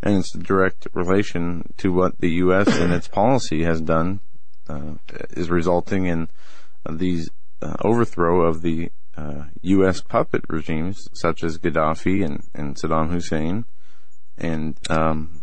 And 0.03 0.18
it's 0.18 0.34
a 0.34 0.38
direct 0.38 0.86
relation 0.92 1.72
to 1.78 1.92
what 1.92 2.18
the 2.18 2.30
U.S. 2.44 2.68
and 2.78 2.92
its 2.92 3.09
policy 3.09 3.64
has 3.64 3.80
done, 3.80 4.20
uh, 4.68 4.94
is 5.30 5.51
resulting 5.51 6.07
in 6.07 6.28
these 6.88 7.30
uh, 7.61 7.76
overthrow 7.82 8.42
of 8.42 8.62
the 8.62 8.90
U.S. 9.62 10.01
Uh, 10.01 10.05
puppet 10.09 10.44
regimes, 10.48 11.09
such 11.12 11.42
as 11.42 11.59
Gaddafi 11.59 12.24
and, 12.24 12.42
and 12.55 12.76
Saddam 12.76 13.11
Hussein, 13.11 13.64
and 14.38 14.78
um, 14.88 15.42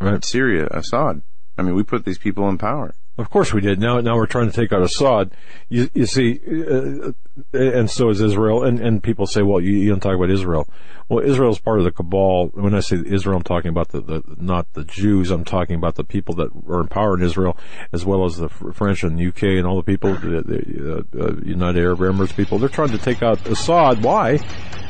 right. 0.00 0.24
Syria, 0.24 0.68
Assad. 0.70 1.22
I 1.56 1.62
mean, 1.62 1.74
we 1.74 1.82
put 1.82 2.04
these 2.04 2.18
people 2.18 2.48
in 2.48 2.58
power. 2.58 2.94
Of 3.18 3.30
course 3.30 3.54
we 3.54 3.62
did. 3.62 3.80
Now, 3.80 3.98
now 4.00 4.16
we're 4.16 4.26
trying 4.26 4.50
to 4.50 4.54
take 4.54 4.72
out 4.72 4.82
Assad. 4.82 5.30
You, 5.70 5.88
you 5.94 6.04
see, 6.04 6.38
uh, 6.46 7.12
and 7.54 7.90
so 7.90 8.10
is 8.10 8.20
Israel. 8.20 8.62
And, 8.62 8.78
and 8.78 9.02
people 9.02 9.26
say, 9.26 9.40
well, 9.40 9.58
you, 9.60 9.72
you 9.72 9.88
don't 9.88 10.00
talk 10.00 10.14
about 10.14 10.30
Israel. 10.30 10.68
Well, 11.08 11.24
Israel 11.24 11.50
is 11.50 11.58
part 11.58 11.78
of 11.78 11.84
the 11.84 11.92
cabal. 11.92 12.48
When 12.48 12.74
I 12.74 12.80
say 12.80 13.02
Israel, 13.06 13.36
I'm 13.36 13.42
talking 13.42 13.70
about 13.70 13.88
the, 13.88 14.00
the, 14.00 14.22
not 14.38 14.70
the 14.74 14.84
Jews. 14.84 15.30
I'm 15.30 15.44
talking 15.44 15.76
about 15.76 15.94
the 15.94 16.04
people 16.04 16.34
that 16.34 16.50
are 16.68 16.80
in 16.80 16.88
power 16.88 17.16
in 17.16 17.22
Israel, 17.22 17.56
as 17.92 18.04
well 18.04 18.24
as 18.24 18.36
the 18.36 18.48
French 18.48 19.02
and 19.02 19.18
UK 19.18 19.44
and 19.44 19.66
all 19.66 19.76
the 19.76 19.82
people, 19.82 20.14
the, 20.14 20.42
the 20.42 21.06
uh, 21.18 21.24
uh, 21.24 21.36
United 21.42 21.80
Arab 21.80 22.00
Emirates 22.00 22.36
people. 22.36 22.58
They're 22.58 22.68
trying 22.68 22.90
to 22.90 22.98
take 22.98 23.22
out 23.22 23.46
Assad. 23.46 24.02
Why? 24.02 24.40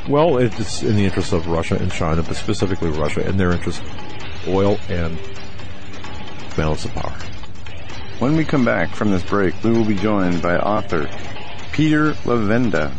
Well, 0.08 0.38
it's 0.38 0.82
in 0.82 0.96
the 0.96 1.04
interest 1.04 1.32
of 1.32 1.46
Russia 1.46 1.76
and 1.76 1.92
China, 1.92 2.22
but 2.22 2.34
specifically 2.34 2.90
Russia 2.90 3.24
and 3.24 3.38
their 3.38 3.52
interest, 3.52 3.82
oil 4.48 4.78
and 4.88 5.18
balance 6.56 6.84
of 6.86 6.92
power. 6.92 7.35
When 8.18 8.34
we 8.34 8.46
come 8.46 8.64
back 8.64 8.94
from 8.94 9.10
this 9.10 9.22
break, 9.22 9.62
we 9.62 9.72
will 9.72 9.84
be 9.84 9.94
joined 9.94 10.40
by 10.40 10.56
author 10.56 11.06
Peter 11.72 12.12
Levenda, 12.24 12.90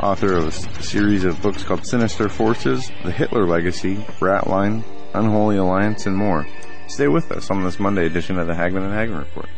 author 0.00 0.34
of 0.34 0.46
a 0.46 0.82
series 0.82 1.24
of 1.24 1.42
books 1.42 1.64
called 1.64 1.84
Sinister 1.84 2.28
Forces, 2.28 2.88
The 3.02 3.10
Hitler 3.10 3.48
Legacy, 3.48 3.96
Ratline, 4.20 4.84
Unholy 5.12 5.56
Alliance, 5.56 6.06
and 6.06 6.16
more. 6.16 6.46
Stay 6.86 7.08
with 7.08 7.32
us 7.32 7.50
on 7.50 7.64
this 7.64 7.80
Monday 7.80 8.06
edition 8.06 8.38
of 8.38 8.46
the 8.46 8.54
Hagmann 8.54 8.84
and 8.84 8.94
Hagmann 8.94 9.18
Report. 9.18 9.48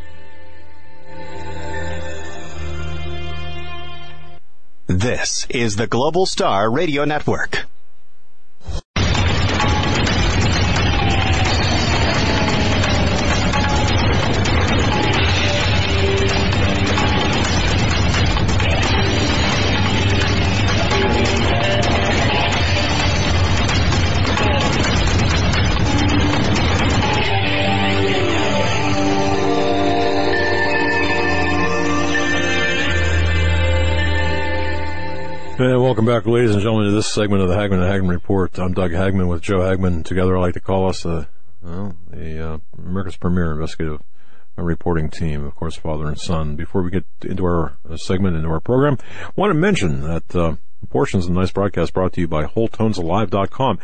This 4.87 5.45
is 5.51 5.75
the 5.75 5.85
Global 5.85 6.25
Star 6.25 6.71
Radio 6.71 7.05
Network. 7.05 7.67
And 35.59 35.81
welcome 35.81 36.05
back, 36.05 36.27
ladies 36.27 36.51
and 36.53 36.61
gentlemen, 36.61 36.85
to 36.85 36.91
this 36.91 37.11
segment 37.11 37.41
of 37.41 37.49
the 37.49 37.55
Hagmann 37.55 37.79
and 37.81 37.91
Hagmann 37.91 38.11
Report. 38.11 38.59
I'm 38.59 38.73
Doug 38.73 38.91
Hagmann 38.91 39.27
with 39.27 39.41
Joe 39.41 39.61
Hagmann. 39.61 40.03
Together, 40.03 40.37
I 40.37 40.39
like 40.39 40.53
to 40.53 40.59
call 40.59 40.87
us 40.87 41.01
the, 41.01 41.29
well, 41.63 41.95
the 42.11 42.47
uh, 42.47 42.57
America's 42.77 43.17
premier 43.17 43.53
investigative 43.53 44.03
reporting 44.55 45.09
team, 45.09 45.43
of 45.43 45.55
course, 45.55 45.75
father 45.75 46.05
and 46.05 46.19
son. 46.19 46.55
Before 46.55 46.83
we 46.83 46.91
get 46.91 47.05
into 47.23 47.43
our 47.43 47.75
uh, 47.89 47.97
segment, 47.97 48.35
into 48.35 48.49
our 48.49 48.59
program, 48.59 48.99
I 49.01 49.31
want 49.35 49.49
to 49.49 49.55
mention 49.55 50.01
that 50.01 50.35
uh, 50.35 50.57
portions 50.89 51.25
of 51.25 51.33
the 51.33 51.39
nice 51.39 51.51
broadcast 51.51 51.93
brought 51.93 52.13
to 52.13 52.21
you 52.21 52.27
by 52.27 52.45
WholeTonesAlive.com. 52.45 53.79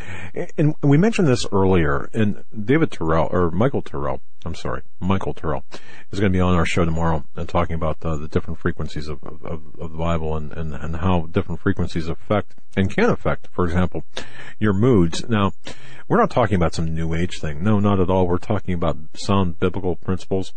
And 0.57 0.75
we 0.81 0.97
mentioned 0.97 1.27
this 1.27 1.45
earlier, 1.51 2.09
and 2.13 2.43
David 2.57 2.91
Tyrrell, 2.91 3.29
or 3.31 3.51
Michael 3.51 3.81
Tyrrell, 3.81 4.21
I'm 4.45 4.55
sorry, 4.55 4.81
Michael 4.99 5.33
Tyrrell, 5.33 5.63
is 6.11 6.19
going 6.19 6.31
to 6.31 6.37
be 6.37 6.41
on 6.41 6.55
our 6.55 6.65
show 6.65 6.85
tomorrow 6.85 7.25
and 7.35 7.47
talking 7.47 7.75
about 7.75 7.97
uh, 8.03 8.15
the 8.17 8.27
different 8.27 8.59
frequencies 8.59 9.07
of, 9.07 9.23
of, 9.23 9.61
of 9.79 9.91
the 9.91 9.97
Bible 9.97 10.35
and, 10.35 10.51
and, 10.53 10.73
and 10.73 10.97
how 10.97 11.27
different 11.31 11.61
frequencies 11.61 12.07
affect 12.07 12.55
and 12.75 12.93
can 12.93 13.09
affect, 13.09 13.47
for 13.53 13.65
example, 13.65 14.03
your 14.59 14.73
moods. 14.73 15.27
Now, 15.27 15.53
we're 16.07 16.19
not 16.19 16.31
talking 16.31 16.55
about 16.55 16.73
some 16.73 16.93
new 16.93 17.13
age 17.13 17.39
thing. 17.39 17.63
No, 17.63 17.79
not 17.79 17.99
at 17.99 18.09
all. 18.09 18.27
We're 18.27 18.37
talking 18.37 18.73
about 18.73 18.97
sound 19.15 19.59
biblical 19.59 19.95
principles. 19.95 20.53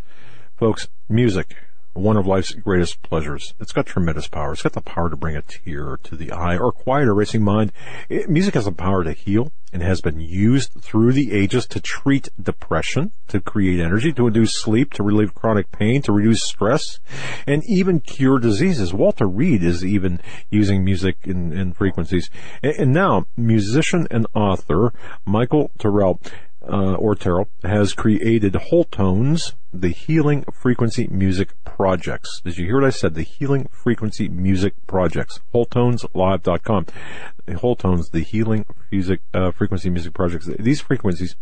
Folks, 0.56 0.88
music, 1.08 1.54
one 1.96 2.16
of 2.16 2.26
life's 2.26 2.52
greatest 2.52 3.02
pleasures. 3.02 3.54
It's 3.58 3.72
got 3.72 3.86
tremendous 3.86 4.28
power. 4.28 4.52
It's 4.52 4.62
got 4.62 4.72
the 4.72 4.80
power 4.80 5.10
to 5.10 5.16
bring 5.16 5.36
a 5.36 5.42
tear 5.42 5.98
to 6.04 6.16
the 6.16 6.32
eye 6.32 6.56
or 6.56 6.72
quiet 6.72 7.08
a 7.08 7.12
racing 7.12 7.42
mind. 7.42 7.72
It, 8.08 8.28
music 8.28 8.54
has 8.54 8.66
the 8.66 8.72
power 8.72 9.04
to 9.04 9.12
heal 9.12 9.52
and 9.72 9.82
has 9.82 10.00
been 10.00 10.20
used 10.20 10.72
through 10.80 11.12
the 11.12 11.32
ages 11.32 11.66
to 11.66 11.80
treat 11.80 12.28
depression, 12.40 13.12
to 13.28 13.40
create 13.40 13.80
energy, 13.80 14.12
to 14.12 14.26
induce 14.26 14.54
sleep, 14.54 14.92
to 14.94 15.02
relieve 15.02 15.34
chronic 15.34 15.70
pain, 15.72 16.00
to 16.02 16.12
reduce 16.12 16.42
stress, 16.42 17.00
and 17.46 17.62
even 17.64 18.00
cure 18.00 18.38
diseases. 18.38 18.94
Walter 18.94 19.26
Reed 19.26 19.62
is 19.62 19.84
even 19.84 20.20
using 20.50 20.84
music 20.84 21.18
in, 21.24 21.52
in 21.52 21.72
frequencies. 21.72 22.30
And, 22.62 22.74
and 22.76 22.92
now, 22.92 23.26
musician 23.36 24.06
and 24.10 24.26
author 24.34 24.92
Michael 25.24 25.70
Tyrrell 25.78 26.20
uh, 26.68 26.94
or 26.94 27.14
Tyrrell 27.14 27.48
has 27.62 27.92
created 27.92 28.54
Whole 28.54 28.84
Tones, 28.84 29.54
the 29.72 29.88
Healing 29.90 30.44
Frequency 30.52 31.06
Music 31.10 31.52
Projects. 31.64 32.40
Did 32.44 32.58
you 32.58 32.66
hear 32.66 32.80
what 32.80 32.86
I 32.86 32.90
said? 32.90 33.14
The 33.14 33.22
Healing 33.22 33.68
Frequency 33.70 34.28
Music 34.28 34.74
Projects. 34.86 35.40
WholeTonesLive.com. 35.54 36.86
Whole 37.56 37.76
Tones, 37.76 38.10
the 38.10 38.20
Healing 38.20 38.66
music, 38.90 39.20
uh, 39.32 39.50
Frequency 39.50 39.90
Music 39.90 40.12
Projects. 40.12 40.48
These 40.58 40.80
frequencies 40.80 41.36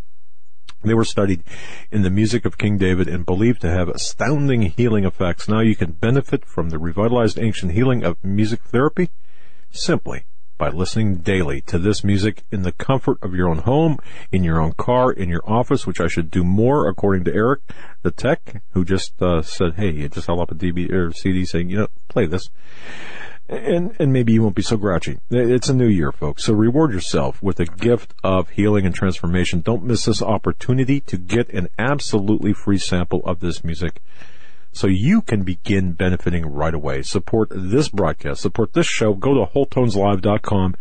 they 0.82 0.94
were 0.94 1.04
studied 1.04 1.42
in 1.90 2.02
the 2.02 2.10
music 2.10 2.44
of 2.44 2.58
King 2.58 2.76
David 2.76 3.08
and 3.08 3.24
believed 3.24 3.62
to 3.62 3.70
have 3.70 3.88
astounding 3.88 4.62
healing 4.62 5.04
effects. 5.04 5.48
Now 5.48 5.60
you 5.60 5.74
can 5.74 5.92
benefit 5.92 6.44
from 6.44 6.68
the 6.68 6.78
revitalized 6.78 7.38
ancient 7.38 7.72
healing 7.72 8.04
of 8.04 8.22
music 8.22 8.60
therapy 8.64 9.08
simply 9.70 10.26
by 10.64 10.70
listening 10.70 11.16
daily 11.16 11.60
to 11.60 11.78
this 11.78 12.02
music 12.02 12.42
in 12.50 12.62
the 12.62 12.72
comfort 12.72 13.18
of 13.20 13.34
your 13.34 13.50
own 13.50 13.58
home, 13.58 13.98
in 14.32 14.42
your 14.42 14.58
own 14.58 14.72
car, 14.72 15.12
in 15.12 15.28
your 15.28 15.42
office, 15.44 15.86
which 15.86 16.00
I 16.00 16.06
should 16.06 16.30
do 16.30 16.42
more, 16.42 16.88
according 16.88 17.24
to 17.24 17.34
Eric, 17.34 17.60
the 18.00 18.10
tech, 18.10 18.62
who 18.70 18.82
just 18.82 19.20
uh, 19.20 19.42
said, 19.42 19.74
"Hey, 19.74 19.92
he 19.92 20.08
just 20.08 20.26
held 20.26 20.40
up 20.40 20.50
a 20.50 20.54
DB 20.54 20.90
or 20.90 21.12
CD 21.12 21.44
saying, 21.44 21.68
you 21.68 21.76
know, 21.76 21.88
play 22.08 22.24
this." 22.24 22.48
And, 23.46 23.94
and 23.98 24.10
maybe 24.10 24.32
you 24.32 24.42
won't 24.42 24.54
be 24.54 24.62
so 24.62 24.78
grouchy. 24.78 25.18
It's 25.28 25.68
a 25.68 25.74
new 25.74 25.86
year, 25.86 26.12
folks. 26.12 26.44
So 26.44 26.54
reward 26.54 26.94
yourself 26.94 27.42
with 27.42 27.60
a 27.60 27.66
gift 27.66 28.14
of 28.24 28.48
healing 28.48 28.86
and 28.86 28.94
transformation. 28.94 29.60
Don't 29.60 29.84
miss 29.84 30.06
this 30.06 30.22
opportunity 30.22 31.00
to 31.00 31.18
get 31.18 31.50
an 31.50 31.68
absolutely 31.78 32.54
free 32.54 32.78
sample 32.78 33.20
of 33.26 33.40
this 33.40 33.62
music 33.62 34.00
so 34.74 34.86
you 34.86 35.22
can 35.22 35.42
begin 35.42 35.92
benefiting 35.92 36.46
right 36.46 36.74
away. 36.74 37.02
Support 37.02 37.48
this 37.50 37.88
broadcast, 37.88 38.42
support 38.42 38.72
this 38.72 38.86
show. 38.86 39.14
Go 39.14 39.34
to 39.34 39.50
WholeTonesLive.com 39.52 40.74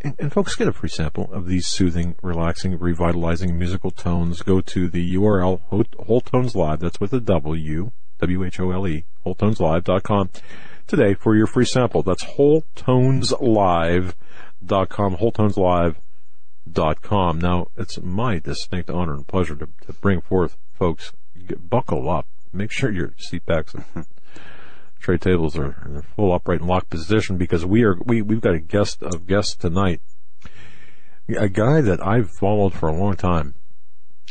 and, 0.00 0.14
and 0.18 0.32
folks 0.32 0.54
get 0.54 0.68
a 0.68 0.72
free 0.72 0.88
sample 0.88 1.30
of 1.32 1.46
these 1.46 1.66
soothing, 1.66 2.14
relaxing, 2.22 2.78
revitalizing 2.78 3.58
musical 3.58 3.90
tones. 3.90 4.42
Go 4.42 4.60
to 4.60 4.86
the 4.88 5.16
URL 5.16 5.60
Whole 6.06 6.20
Tones 6.20 6.54
Live. 6.54 6.78
That's 6.80 7.00
with 7.00 7.12
a 7.12 7.18
W, 7.20 7.90
W 8.20 8.44
H 8.44 8.60
O 8.60 8.70
L 8.70 8.86
E, 8.86 9.04
WholeTonesLive.com 9.26 10.30
today 10.86 11.14
for 11.14 11.34
your 11.34 11.48
free 11.48 11.64
sample. 11.64 12.04
That's 12.04 12.24
WholeTonesLive.com, 12.24 15.16
WholeTonesLive.com. 15.16 17.40
Now, 17.40 17.66
it's 17.76 18.00
my 18.00 18.38
distinct 18.38 18.90
honor 18.90 19.14
and 19.14 19.26
pleasure 19.26 19.56
to, 19.56 19.68
to 19.86 19.92
bring 19.94 20.20
forth, 20.20 20.56
folks, 20.74 21.10
buckle 21.68 22.08
up 22.08 22.28
make 22.52 22.72
sure 22.72 22.90
your 22.90 23.12
seat 23.18 23.44
backs 23.46 23.74
and 23.74 23.84
tray 25.00 25.18
tables 25.18 25.56
are 25.56 25.76
in 25.84 25.94
their 25.94 26.02
full 26.02 26.32
upright 26.32 26.60
and 26.60 26.68
locked 26.68 26.90
position 26.90 27.36
because 27.36 27.64
we 27.64 27.82
are 27.84 27.96
we 28.04 28.22
we've 28.22 28.40
got 28.40 28.54
a 28.54 28.60
guest 28.60 29.02
of 29.02 29.26
guests 29.26 29.56
tonight, 29.56 30.00
a 31.28 31.48
guy 31.48 31.80
that 31.80 32.04
I've 32.04 32.30
followed 32.30 32.74
for 32.74 32.88
a 32.88 32.96
long 32.96 33.16
time. 33.16 33.54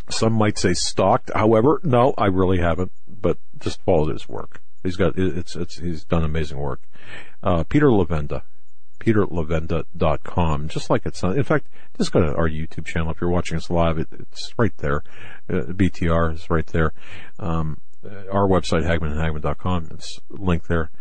Some 0.10 0.34
might 0.34 0.58
say 0.58 0.74
stalked. 0.74 1.32
However, 1.36 1.82
no, 1.84 2.14
I 2.18 2.28
really 2.28 2.60
haven't, 2.60 2.92
but 3.08 3.38
just 3.60 3.82
followed 3.82 4.14
his 4.14 4.30
work. 4.30 4.62
He's 4.84 4.96
got 4.96 5.18
it's 5.18 5.56
it's 5.56 5.80
he's 5.80 6.06
done 6.06 6.24
amazing 6.24 6.58
work. 6.58 6.82
Uh, 7.44 7.64
Peter 7.64 7.88
Levenda, 7.88 8.44
peterlevenda.com, 9.00 10.68
just 10.70 10.90
like 10.90 11.06
it's 11.06 11.24
not, 11.24 11.38
in 11.38 11.44
fact, 11.44 11.68
just 11.98 12.12
go 12.12 12.22
to 12.22 12.36
our 12.36 12.50
YouTube 12.50 12.86
channel. 12.86 13.12
If 13.12 13.22
you're 13.22 13.30
watching 13.30 13.58
us 13.58 13.70
live, 13.70 13.98
it, 13.98 14.08
it's 14.12 14.54
right 14.58 14.76
there. 14.78 15.04
Uh, 15.50 15.64
BTR 15.74 16.34
is 16.34 16.50
right 16.50 16.68
there. 16.68 16.94
Um, 17.40 17.82
Uh, 18.06 18.30
our 18.32 18.48
website, 18.48 18.84
hagmannandhagmann.com. 18.84 19.90
It's 19.92 20.20
linked 20.30 20.68
there. 20.68 20.92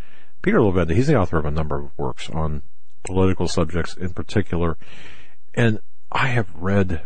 Peter 0.43 0.59
Levenda, 0.59 0.95
he's 0.95 1.09
the 1.09 1.17
author 1.17 1.39
of 1.39 1.45
a 1.45 1.51
number 1.51 1.77
of 1.77 1.91
works 1.99 2.31
on 2.31 2.63
political 3.05 3.49
subjects 3.49 3.97
in 3.97 4.13
particular. 4.13 4.77
And 5.55 5.81
I 6.11 6.29
have 6.29 6.55
read 6.55 7.03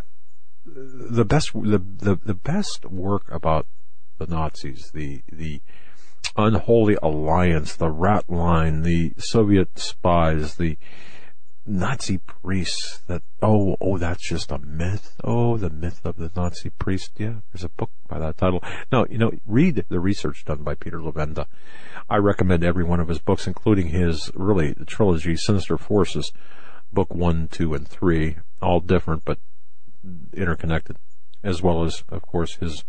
the 0.65 1.25
best, 1.25 1.53
the, 1.55 1.79
the, 1.79 2.19
the 2.25 2.35
best 2.35 2.85
work 2.87 3.31
about 3.31 3.67
the 4.19 4.27
Nazis, 4.27 4.91
the, 4.93 5.23
the 5.31 5.61
unholy 6.37 6.97
alliance, 7.03 7.75
the 7.75 7.91
rat 7.91 8.29
line, 8.29 8.83
the 8.83 9.13
Soviet 9.19 9.79
spies, 9.79 10.57
the, 10.57 10.77
Nazi 11.67 12.19
priests 12.19 13.03
that, 13.07 13.23
oh, 13.43 13.77
oh, 13.81 13.99
that's 13.99 14.27
just 14.27 14.51
a 14.51 14.59
myth. 14.59 15.15
Oh, 15.23 15.57
the 15.57 15.71
myth 15.71 16.01
of 16.05 16.17
the 16.17 16.31
Nazi 16.35 16.71
priest. 16.71 17.13
Yeah, 17.19 17.35
there's 17.53 17.65
a 17.65 17.69
book 17.69 17.91
by 18.09 18.19
that 18.19 18.39
title. 18.39 18.63
No, 18.91 19.07
you 19.09 19.19
know, 19.19 19.31
read 19.47 19.85
the 19.89 20.01
research 20.01 20.45
done 20.45 20.63
by 20.63 20.75
Peter 20.75 20.99
Levenda. 20.99 21.47
I 22.09 22.17
recommend 22.17 22.65
every 22.65 22.85
one 22.85 23.01
of 23.01 23.09
his 23.09 23.19
books, 23.19 23.47
including 23.47 23.89
his, 23.89 24.31
really, 24.35 24.73
the 24.73 24.85
trilogy, 24.85 25.37
Sinister 25.37 25.77
Forces, 25.77 26.33
book 26.93 27.15
one, 27.15 27.49
two, 27.49 27.75
and 27.75 27.87
three, 27.87 28.37
all 28.61 28.81
different, 28.81 29.25
but 29.25 29.39
interconnected, 30.33 30.97
as 31.43 31.63
well 31.63 31.85
as, 31.85 32.03
of 32.09 32.23
course, 32.23 32.57
his 32.57 32.85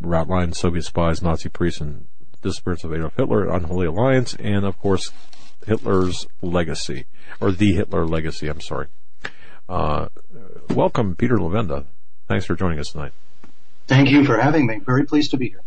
Ratline, 0.00 0.54
Soviet 0.54 0.84
spies, 0.84 1.22
Nazi 1.22 1.48
priests, 1.48 1.80
and 1.80 2.06
disappearance 2.42 2.84
of 2.84 2.92
Adolf 2.92 3.16
Hitler, 3.16 3.48
Unholy 3.48 3.86
Alliance, 3.86 4.34
and 4.38 4.64
of 4.64 4.78
course, 4.78 5.10
Hitler's 5.66 6.26
legacy, 6.40 7.06
or 7.40 7.50
the 7.50 7.74
Hitler 7.74 8.06
legacy. 8.06 8.48
I'm 8.48 8.60
sorry. 8.60 8.86
Uh, 9.68 10.08
welcome, 10.70 11.16
Peter 11.16 11.36
Levenda. 11.36 11.86
Thanks 12.28 12.46
for 12.46 12.54
joining 12.54 12.78
us 12.78 12.92
tonight. 12.92 13.12
Thank 13.86 14.10
you 14.10 14.24
for 14.24 14.38
having 14.38 14.66
me. 14.66 14.80
Very 14.84 15.04
pleased 15.04 15.32
to 15.32 15.36
be 15.36 15.48
here. 15.48 15.62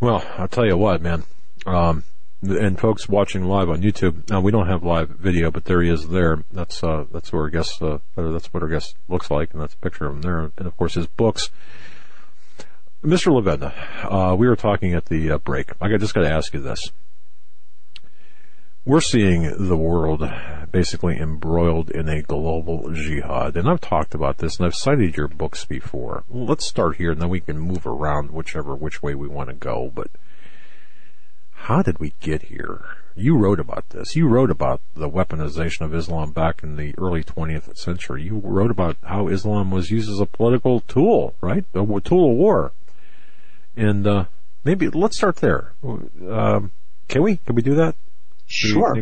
Well, 0.00 0.24
I'll 0.36 0.48
tell 0.48 0.66
you 0.66 0.76
what, 0.76 1.00
man. 1.00 1.24
Um, 1.64 2.04
and 2.42 2.78
folks 2.78 3.08
watching 3.08 3.44
live 3.44 3.70
on 3.70 3.82
YouTube, 3.82 4.28
now 4.30 4.40
we 4.40 4.52
don't 4.52 4.68
have 4.68 4.82
live 4.82 5.08
video, 5.08 5.50
but 5.50 5.64
there 5.64 5.82
he 5.82 5.90
is 5.90 6.08
there. 6.08 6.44
That's, 6.52 6.82
uh, 6.82 7.06
that's 7.12 7.32
where 7.32 7.42
our 7.42 7.50
guest, 7.50 7.80
uh, 7.82 7.98
that's 8.14 8.52
what 8.52 8.62
our 8.62 8.68
guest 8.68 8.96
looks 9.08 9.30
like, 9.30 9.52
and 9.52 9.62
that's 9.62 9.74
a 9.74 9.78
picture 9.78 10.06
of 10.06 10.16
him 10.16 10.22
there. 10.22 10.50
And 10.56 10.66
of 10.66 10.76
course 10.76 10.94
his 10.94 11.06
books. 11.06 11.50
Mr. 13.04 13.32
Levenda, 13.32 13.72
uh, 14.04 14.34
we 14.34 14.48
were 14.48 14.56
talking 14.56 14.94
at 14.94 15.06
the 15.06 15.30
uh, 15.30 15.38
break. 15.38 15.70
I 15.80 15.96
just 15.96 16.14
got 16.14 16.22
to 16.22 16.30
ask 16.30 16.52
you 16.54 16.60
this. 16.60 16.90
We're 18.86 19.00
seeing 19.00 19.66
the 19.66 19.76
world 19.76 20.22
basically 20.70 21.18
embroiled 21.18 21.90
in 21.90 22.08
a 22.08 22.22
global 22.22 22.88
jihad. 22.92 23.56
And 23.56 23.68
I've 23.68 23.80
talked 23.80 24.14
about 24.14 24.38
this 24.38 24.58
and 24.58 24.66
I've 24.66 24.76
cited 24.76 25.16
your 25.16 25.26
books 25.26 25.64
before. 25.64 26.22
Let's 26.30 26.66
start 26.66 26.94
here 26.94 27.10
and 27.10 27.20
then 27.20 27.28
we 27.28 27.40
can 27.40 27.58
move 27.58 27.84
around 27.84 28.30
whichever, 28.30 28.76
which 28.76 29.02
way 29.02 29.16
we 29.16 29.26
want 29.26 29.48
to 29.48 29.56
go. 29.56 29.90
But 29.92 30.06
how 31.50 31.82
did 31.82 31.98
we 31.98 32.12
get 32.20 32.42
here? 32.42 32.84
You 33.16 33.36
wrote 33.36 33.58
about 33.58 33.88
this. 33.88 34.14
You 34.14 34.28
wrote 34.28 34.52
about 34.52 34.80
the 34.94 35.10
weaponization 35.10 35.80
of 35.80 35.92
Islam 35.92 36.30
back 36.30 36.62
in 36.62 36.76
the 36.76 36.94
early 36.96 37.24
20th 37.24 37.76
century. 37.76 38.22
You 38.22 38.40
wrote 38.44 38.70
about 38.70 38.98
how 39.02 39.26
Islam 39.26 39.72
was 39.72 39.90
used 39.90 40.08
as 40.08 40.20
a 40.20 40.26
political 40.26 40.78
tool, 40.78 41.34
right? 41.40 41.64
A 41.74 42.00
tool 42.04 42.30
of 42.30 42.36
war. 42.36 42.70
And 43.74 44.06
uh, 44.06 44.26
maybe 44.62 44.88
let's 44.90 45.16
start 45.16 45.38
there. 45.38 45.72
Um, 45.82 46.70
can 47.08 47.24
we? 47.24 47.38
Can 47.38 47.56
we 47.56 47.62
do 47.62 47.74
that? 47.74 47.96
Sure. 48.46 48.96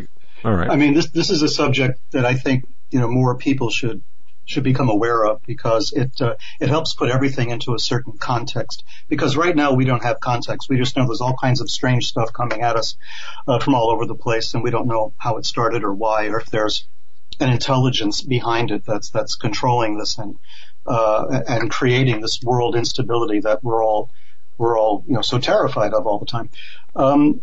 All 0.45 0.55
right. 0.55 0.71
I 0.71 0.77
mean, 0.77 0.95
this 0.95 1.11
this 1.11 1.31
is 1.31 1.43
a 1.43 1.49
subject 1.49 2.01
that 2.13 2.25
I 2.25 2.35
think 2.35 2.65
you 2.91 3.01
know 3.01 3.09
more 3.09 3.37
people 3.37 3.71
should 3.71 4.03
should 4.47 4.65
become 4.65 4.91
aware 4.91 5.25
of 5.25 5.41
because 5.47 5.93
it 5.95 6.21
uh, 6.21 6.35
it 6.61 6.69
helps 6.69 6.95
put 6.95 7.11
everything 7.11 7.51
into 7.51 7.75
a 7.75 7.79
certain 7.79 8.13
context. 8.19 8.85
Because 9.09 9.37
right 9.37 9.57
now 9.57 9.73
we 9.73 9.85
don't 9.85 10.03
have 10.03 10.21
context. 10.21 10.69
We 10.69 10.77
just 10.77 10.97
know 10.97 11.07
there's 11.07 11.21
all 11.21 11.37
kinds 11.37 11.61
of 11.61 11.71
strange 11.71 12.07
stuff 12.07 12.33
coming 12.33 12.61
at 12.61 12.77
us 12.77 12.97
uh, 13.47 13.59
from 13.59 13.75
all 13.75 13.91
over 13.91 14.07
the 14.07 14.15
place, 14.15 14.55
and 14.55 14.63
we 14.63 14.71
don't 14.71 14.87
know 14.87 15.15
how 15.17 15.37
it 15.37 15.47
started 15.47 15.83
or 15.83 15.95
why, 15.95 16.27
or 16.27 16.39
if 16.41 16.47
there's 16.47 16.87
an 17.41 17.51
intelligence 17.51 18.23
behind 18.23 18.71
it 18.71 18.85
that's 18.85 19.11
that's 19.11 19.35
controlling 19.35 19.99
this 19.99 20.19
and 20.19 20.37
uh, 20.87 21.41
and 21.49 21.71
creating 21.71 22.21
this 22.21 22.41
world 22.43 22.77
instability 22.77 23.41
that 23.41 23.65
we're 23.65 23.85
all 23.85 24.11
we're 24.59 24.79
all 24.79 25.05
you 25.07 25.15
know 25.15 25.23
so 25.23 25.39
terrified 25.39 25.95
of 25.95 26.07
all 26.07 26.19
the 26.19 26.27
time. 26.27 26.51
Um, 26.95 27.41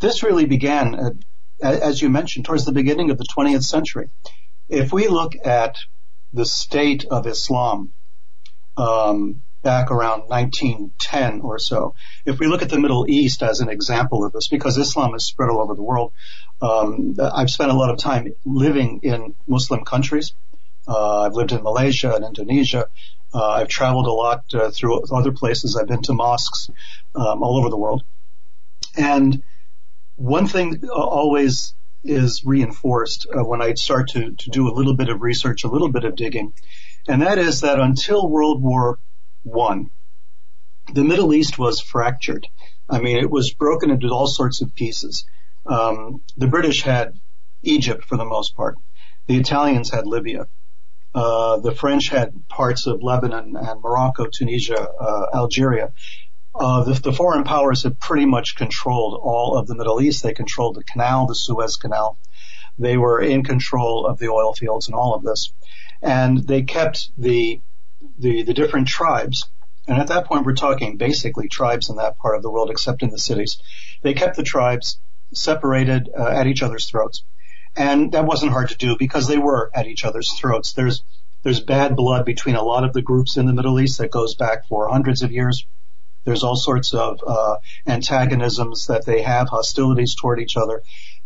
this 0.00 0.22
really 0.22 0.46
began, 0.46 1.20
as 1.62 2.00
you 2.00 2.08
mentioned, 2.08 2.44
towards 2.44 2.64
the 2.64 2.72
beginning 2.72 3.10
of 3.10 3.18
the 3.18 3.26
20th 3.36 3.64
century. 3.64 4.08
If 4.68 4.92
we 4.92 5.08
look 5.08 5.34
at 5.44 5.76
the 6.32 6.44
state 6.44 7.04
of 7.10 7.26
Islam 7.26 7.92
um, 8.76 9.42
back 9.62 9.90
around 9.90 10.28
1910 10.28 11.40
or 11.40 11.58
so. 11.58 11.94
If 12.24 12.38
we 12.38 12.46
look 12.46 12.62
at 12.62 12.70
the 12.70 12.78
Middle 12.78 13.06
East 13.08 13.42
as 13.42 13.60
an 13.60 13.68
example 13.68 14.24
of 14.24 14.32
this, 14.32 14.48
because 14.48 14.78
Islam 14.78 15.14
is 15.14 15.26
spread 15.26 15.50
all 15.50 15.60
over 15.60 15.74
the 15.74 15.82
world, 15.82 16.12
um, 16.62 17.16
I've 17.20 17.50
spent 17.50 17.70
a 17.70 17.74
lot 17.74 17.90
of 17.90 17.98
time 17.98 18.32
living 18.44 19.00
in 19.02 19.34
Muslim 19.46 19.84
countries. 19.84 20.32
Uh, 20.86 21.22
I've 21.22 21.34
lived 21.34 21.52
in 21.52 21.62
Malaysia 21.62 22.14
and 22.14 22.24
Indonesia. 22.24 22.86
Uh, 23.34 23.50
I've 23.50 23.68
traveled 23.68 24.06
a 24.06 24.12
lot 24.12 24.44
uh, 24.54 24.70
through 24.70 25.02
other 25.12 25.32
places. 25.32 25.76
I've 25.76 25.88
been 25.88 26.02
to 26.02 26.14
mosques 26.14 26.70
um, 27.14 27.42
all 27.42 27.58
over 27.58 27.68
the 27.68 27.76
world. 27.76 28.02
And 28.96 29.42
one 30.18 30.48
thing 30.48 30.82
always 30.88 31.74
is 32.04 32.42
reinforced 32.44 33.26
uh, 33.32 33.44
when 33.44 33.62
I 33.62 33.74
start 33.74 34.08
to, 34.10 34.32
to 34.32 34.50
do 34.50 34.68
a 34.68 34.74
little 34.74 34.94
bit 34.94 35.08
of 35.08 35.22
research, 35.22 35.64
a 35.64 35.68
little 35.68 35.90
bit 35.90 36.04
of 36.04 36.16
digging. 36.16 36.52
And 37.08 37.22
that 37.22 37.38
is 37.38 37.62
that 37.62 37.78
until 37.80 38.28
World 38.28 38.62
War 38.62 38.98
One, 39.44 39.90
the 40.92 41.04
Middle 41.04 41.32
East 41.32 41.58
was 41.58 41.80
fractured. 41.80 42.48
I 42.90 43.00
mean, 43.00 43.18
it 43.18 43.30
was 43.30 43.52
broken 43.52 43.90
into 43.90 44.08
all 44.08 44.26
sorts 44.26 44.60
of 44.60 44.74
pieces. 44.74 45.24
Um, 45.66 46.22
the 46.36 46.48
British 46.48 46.82
had 46.82 47.18
Egypt 47.62 48.04
for 48.04 48.16
the 48.16 48.24
most 48.24 48.56
part. 48.56 48.76
The 49.26 49.36
Italians 49.36 49.90
had 49.90 50.06
Libya. 50.06 50.48
Uh, 51.14 51.58
the 51.58 51.74
French 51.74 52.08
had 52.08 52.48
parts 52.48 52.86
of 52.86 53.02
Lebanon 53.02 53.56
and 53.56 53.80
Morocco, 53.80 54.26
Tunisia, 54.26 54.88
uh, 55.00 55.26
Algeria. 55.34 55.92
Uh, 56.58 56.82
the, 56.82 56.94
the, 56.94 57.12
foreign 57.12 57.44
powers 57.44 57.84
had 57.84 58.00
pretty 58.00 58.26
much 58.26 58.56
controlled 58.56 59.20
all 59.22 59.56
of 59.56 59.68
the 59.68 59.76
Middle 59.76 60.00
East. 60.00 60.24
They 60.24 60.34
controlled 60.34 60.74
the 60.74 60.82
canal, 60.82 61.26
the 61.26 61.34
Suez 61.34 61.76
Canal. 61.76 62.18
They 62.78 62.96
were 62.96 63.20
in 63.20 63.44
control 63.44 64.06
of 64.06 64.18
the 64.18 64.28
oil 64.28 64.52
fields 64.54 64.88
and 64.88 64.94
all 64.96 65.14
of 65.14 65.22
this. 65.22 65.52
And 66.02 66.38
they 66.46 66.62
kept 66.62 67.10
the, 67.16 67.60
the, 68.18 68.42
the 68.42 68.54
different 68.54 68.88
tribes. 68.88 69.48
And 69.86 69.98
at 69.98 70.08
that 70.08 70.26
point, 70.26 70.46
we're 70.46 70.54
talking 70.54 70.96
basically 70.96 71.48
tribes 71.48 71.90
in 71.90 71.96
that 71.96 72.18
part 72.18 72.34
of 72.34 72.42
the 72.42 72.50
world, 72.50 72.70
except 72.70 73.02
in 73.02 73.10
the 73.10 73.18
cities. 73.18 73.62
They 74.02 74.14
kept 74.14 74.36
the 74.36 74.42
tribes 74.42 74.98
separated 75.32 76.10
uh, 76.16 76.26
at 76.28 76.48
each 76.48 76.62
other's 76.62 76.90
throats. 76.90 77.22
And 77.76 78.12
that 78.12 78.26
wasn't 78.26 78.52
hard 78.52 78.70
to 78.70 78.76
do 78.76 78.96
because 78.98 79.28
they 79.28 79.38
were 79.38 79.70
at 79.74 79.86
each 79.86 80.04
other's 80.04 80.32
throats. 80.32 80.72
There's, 80.72 81.04
there's 81.44 81.60
bad 81.60 81.94
blood 81.94 82.24
between 82.24 82.56
a 82.56 82.62
lot 82.62 82.82
of 82.82 82.92
the 82.92 83.02
groups 83.02 83.36
in 83.36 83.46
the 83.46 83.52
Middle 83.52 83.78
East 83.78 83.98
that 83.98 84.10
goes 84.10 84.34
back 84.34 84.66
for 84.66 84.88
hundreds 84.88 85.22
of 85.22 85.30
years. 85.30 85.64
There's 86.28 86.44
all 86.44 86.56
sorts 86.56 86.92
of 86.92 87.20
uh, 87.26 87.56
antagonisms 87.86 88.88
that 88.88 89.06
they 89.06 89.22
have, 89.22 89.48
hostilities 89.48 90.14
toward 90.14 90.40
each 90.40 90.58
other. 90.58 90.82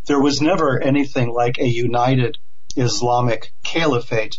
There 0.07 0.21
was 0.21 0.41
never 0.41 0.81
anything 0.81 1.35
like 1.35 1.59
a 1.59 1.67
united 1.67 2.39
Islamic 2.77 3.53
caliphate 3.65 4.39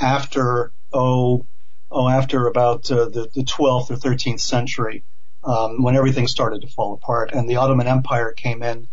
after 0.00 0.72
oh 0.92 1.46
oh 1.92 2.08
after 2.08 2.48
about 2.48 2.90
uh, 2.90 3.04
the, 3.04 3.30
the 3.32 3.44
12th 3.44 3.92
or 3.92 3.94
13th 3.94 4.40
century 4.40 5.04
um, 5.44 5.80
when 5.80 5.94
everything 5.94 6.26
started 6.26 6.62
to 6.62 6.66
fall 6.66 6.94
apart 6.94 7.30
and 7.32 7.48
the 7.48 7.54
Ottoman 7.54 7.86
Empire 7.86 8.32
came 8.32 8.64
in, 8.64 8.88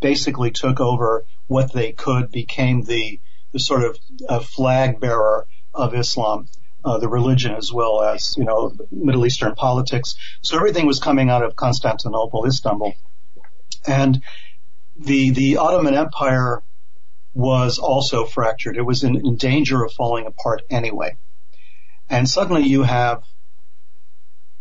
basically 0.00 0.52
took 0.52 0.80
over 0.80 1.26
what 1.48 1.74
they 1.74 1.92
could, 1.92 2.30
became 2.30 2.84
the 2.84 3.20
the 3.52 3.60
sort 3.60 3.84
of 3.84 3.98
uh, 4.26 4.40
flag 4.40 5.00
bearer 5.00 5.46
of 5.74 5.94
Islam 5.94 6.48
uh, 6.84 6.98
the 6.98 7.08
religion 7.08 7.54
as 7.54 7.72
well 7.72 8.02
as 8.02 8.34
you 8.36 8.44
know 8.44 8.74
Middle 8.90 9.26
Eastern 9.26 9.54
politics. 9.54 10.14
So 10.40 10.56
everything 10.56 10.86
was 10.86 10.98
coming 10.98 11.30
out 11.30 11.42
of 11.42 11.56
Constantinople, 11.56 12.46
Istanbul, 12.46 12.94
and 13.86 14.22
the 14.98 15.30
the 15.30 15.56
Ottoman 15.58 15.94
Empire 15.94 16.62
was 17.34 17.78
also 17.78 18.24
fractured. 18.24 18.76
It 18.76 18.82
was 18.82 19.04
in, 19.04 19.16
in 19.16 19.36
danger 19.36 19.82
of 19.82 19.92
falling 19.92 20.26
apart 20.26 20.62
anyway. 20.68 21.16
And 22.10 22.28
suddenly 22.28 22.64
you 22.64 22.82
have 22.82 23.22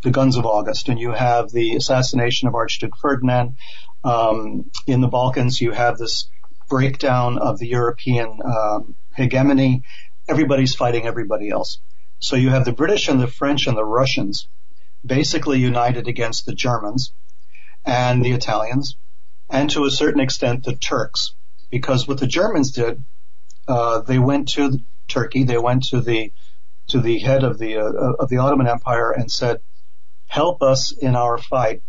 the 0.03 0.11
guns 0.11 0.37
of 0.37 0.45
August, 0.45 0.89
and 0.89 0.99
you 0.99 1.11
have 1.11 1.51
the 1.51 1.75
assassination 1.75 2.47
of 2.47 2.55
Archduke 2.55 2.97
Ferdinand. 2.97 3.57
Um, 4.03 4.71
in 4.87 5.01
the 5.01 5.07
Balkans, 5.07 5.61
you 5.61 5.71
have 5.71 5.97
this 5.97 6.29
breakdown 6.69 7.37
of 7.37 7.59
the 7.59 7.67
European 7.67 8.39
um, 8.43 8.95
hegemony. 9.15 9.83
Everybody's 10.27 10.73
fighting 10.73 11.05
everybody 11.05 11.49
else. 11.49 11.79
So 12.23 12.35
you 12.35 12.49
have 12.49 12.65
the 12.65 12.71
British 12.71 13.07
and 13.07 13.19
the 13.19 13.25
French 13.25 13.65
and 13.65 13.75
the 13.75 13.83
Russians 13.83 14.47
basically 15.03 15.57
united 15.57 16.07
against 16.07 16.45
the 16.45 16.53
Germans 16.53 17.13
and 17.83 18.23
the 18.23 18.31
Italians, 18.33 18.95
and 19.49 19.71
to 19.71 19.85
a 19.85 19.91
certain 19.91 20.21
extent 20.21 20.63
the 20.63 20.75
Turks, 20.75 21.33
because 21.71 22.07
what 22.07 22.19
the 22.19 22.27
Germans 22.27 22.73
did, 22.73 23.03
uh, 23.67 24.01
they 24.01 24.19
went 24.19 24.49
to 24.49 24.79
Turkey, 25.07 25.45
they 25.45 25.57
went 25.57 25.85
to 25.85 25.99
the 25.99 26.31
to 26.89 26.99
the 27.01 27.17
head 27.17 27.43
of 27.43 27.57
the 27.57 27.77
uh, 27.77 28.13
of 28.19 28.29
the 28.29 28.37
Ottoman 28.37 28.67
Empire 28.67 29.11
and 29.11 29.31
said, 29.31 29.59
"Help 30.27 30.61
us 30.61 30.91
in 30.91 31.15
our 31.15 31.39
fight 31.39 31.81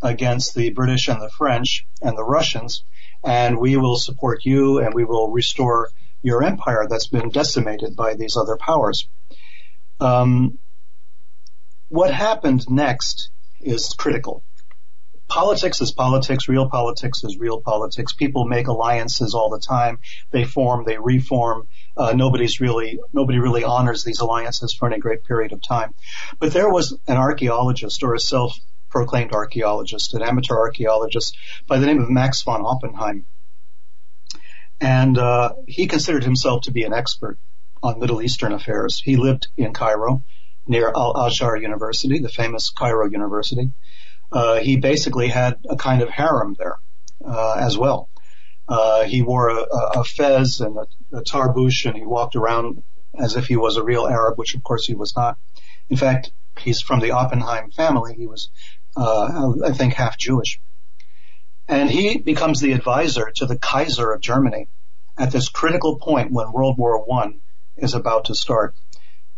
against 0.00 0.54
the 0.54 0.70
British 0.70 1.08
and 1.08 1.20
the 1.20 1.28
French 1.28 1.86
and 2.00 2.16
the 2.16 2.24
Russians, 2.24 2.82
and 3.22 3.58
we 3.58 3.76
will 3.76 3.98
support 3.98 4.46
you, 4.46 4.78
and 4.78 4.94
we 4.94 5.04
will 5.04 5.30
restore 5.30 5.90
your 6.22 6.42
empire 6.42 6.86
that's 6.88 7.08
been 7.08 7.28
decimated 7.28 7.94
by 7.94 8.14
these 8.14 8.38
other 8.38 8.56
powers." 8.56 9.06
Um, 10.00 10.58
what 11.88 12.12
happened 12.12 12.68
next 12.68 13.30
is 13.60 13.94
critical. 13.96 14.42
Politics 15.28 15.80
is 15.80 15.90
politics. 15.90 16.48
Real 16.48 16.68
politics 16.68 17.24
is 17.24 17.36
real 17.36 17.60
politics. 17.60 18.12
People 18.12 18.44
make 18.44 18.68
alliances 18.68 19.34
all 19.34 19.50
the 19.50 19.58
time. 19.58 19.98
They 20.30 20.44
form, 20.44 20.84
they 20.86 20.98
reform. 20.98 21.66
Uh, 21.96 22.12
nobody's 22.12 22.60
really, 22.60 23.00
nobody 23.12 23.38
really 23.38 23.64
honors 23.64 24.04
these 24.04 24.20
alliances 24.20 24.72
for 24.72 24.86
any 24.86 24.98
great 24.98 25.24
period 25.24 25.52
of 25.52 25.60
time. 25.62 25.94
But 26.38 26.52
there 26.52 26.70
was 26.70 26.96
an 27.08 27.16
archaeologist 27.16 28.04
or 28.04 28.14
a 28.14 28.20
self-proclaimed 28.20 29.32
archaeologist, 29.32 30.14
an 30.14 30.22
amateur 30.22 30.56
archaeologist 30.56 31.36
by 31.66 31.78
the 31.78 31.86
name 31.86 32.00
of 32.00 32.08
Max 32.08 32.42
von 32.42 32.64
Oppenheim. 32.64 33.26
And, 34.80 35.18
uh, 35.18 35.54
he 35.66 35.86
considered 35.86 36.22
himself 36.22 36.62
to 36.62 36.70
be 36.70 36.84
an 36.84 36.92
expert 36.92 37.38
on 37.82 37.98
Middle 37.98 38.22
Eastern 38.22 38.52
affairs. 38.52 39.00
He 39.04 39.16
lived 39.16 39.48
in 39.56 39.72
Cairo 39.72 40.22
near 40.66 40.88
Al 40.88 41.16
Azhar 41.16 41.56
University, 41.56 42.18
the 42.18 42.28
famous 42.28 42.70
Cairo 42.70 43.08
University. 43.08 43.70
Uh, 44.32 44.56
he 44.56 44.76
basically 44.76 45.28
had 45.28 45.58
a 45.68 45.76
kind 45.76 46.02
of 46.02 46.08
harem 46.08 46.54
there 46.58 46.78
uh, 47.24 47.54
as 47.58 47.78
well. 47.78 48.08
Uh, 48.68 49.04
he 49.04 49.22
wore 49.22 49.50
a, 49.50 49.62
a, 50.00 50.04
fez 50.04 50.60
and 50.60 50.76
a, 50.76 51.18
a 51.18 51.22
tarbouch, 51.22 51.86
and 51.86 51.96
he 51.96 52.04
walked 52.04 52.34
around 52.34 52.82
as 53.14 53.36
if 53.36 53.46
he 53.46 53.56
was 53.56 53.76
a 53.76 53.84
real 53.84 54.06
Arab, 54.06 54.36
which 54.36 54.54
of 54.54 54.62
course 54.64 54.86
he 54.86 54.94
was 54.94 55.14
not. 55.14 55.38
In 55.88 55.96
fact, 55.96 56.32
he's 56.58 56.80
from 56.80 57.00
the 57.00 57.12
Oppenheim 57.12 57.70
family. 57.70 58.14
He 58.14 58.26
was, 58.26 58.50
uh, 58.96 59.52
I 59.64 59.72
think, 59.72 59.94
half 59.94 60.18
Jewish. 60.18 60.60
And 61.68 61.88
he 61.88 62.18
becomes 62.18 62.60
the 62.60 62.72
advisor 62.72 63.30
to 63.36 63.46
the 63.46 63.58
Kaiser 63.58 64.12
of 64.12 64.20
Germany 64.20 64.68
at 65.16 65.30
this 65.30 65.48
critical 65.48 65.98
point 65.98 66.32
when 66.32 66.52
World 66.52 66.76
War 66.76 67.04
One 67.04 67.40
is 67.76 67.94
about 67.94 68.26
to 68.26 68.34
start. 68.34 68.74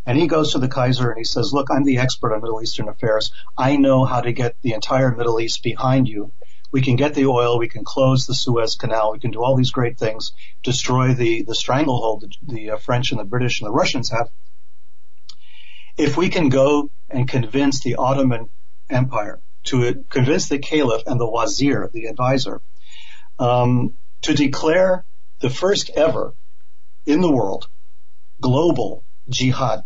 And 0.07 0.19
he 0.19 0.27
goes 0.27 0.53
to 0.53 0.59
the 0.59 0.69
Kaiser 0.69 1.11
and 1.11 1.19
he 1.19 1.25
says, 1.25 1.53
look, 1.53 1.69
I'm 1.71 1.85
the 1.85 1.99
expert 1.99 2.33
on 2.33 2.41
Middle 2.41 2.63
Eastern 2.63 2.89
affairs. 2.89 3.31
I 3.59 3.77
know 3.77 4.05
how 4.05 4.23
to 4.23 4.33
get 4.33 4.57
the 4.63 4.73
entire 4.73 5.15
Middle 5.15 5.39
East 5.39 5.63
behind 5.63 6.09
you. 6.09 6.33
We 6.71 6.81
can 6.81 6.97
get 6.97 7.15
the 7.15 7.27
oil. 7.27 7.59
We 7.59 7.69
can 7.69 7.85
close 7.85 8.27
the 8.27 8.35
Suez 8.35 8.75
Canal. 8.75 9.13
We 9.13 9.19
can 9.19 9.31
do 9.31 9.43
all 9.43 9.57
these 9.57 9.71
great 9.71 9.99
things, 9.99 10.33
destroy 10.63 11.15
the, 11.15 11.43
the 11.43 11.55
stranglehold 11.55 12.23
the, 12.23 12.55
the 12.55 12.71
uh, 12.71 12.77
French 12.79 13.11
and 13.11 13.21
the 13.21 13.25
British 13.25 13.61
and 13.61 13.69
the 13.69 13.73
Russians 13.73 14.11
have. 14.11 14.29
If 15.97 16.17
we 16.17 16.29
can 16.29 16.49
go 16.49 16.91
and 17.11 17.29
convince 17.29 17.83
the 17.83 17.97
Ottoman 17.97 18.49
Empire 18.89 19.41
to 19.65 20.05
convince 20.09 20.49
the 20.49 20.59
Caliph 20.59 21.03
and 21.07 21.21
the 21.21 21.29
Wazir, 21.29 21.91
the 21.93 22.07
advisor, 22.07 22.63
um, 23.39 23.95
to 24.23 24.35
declare 24.35 25.05
the 25.41 25.51
first 25.51 25.91
ever 25.91 26.35
in 27.05 27.21
the 27.21 27.31
world 27.31 27.69
global 28.41 29.05
jihad. 29.29 29.85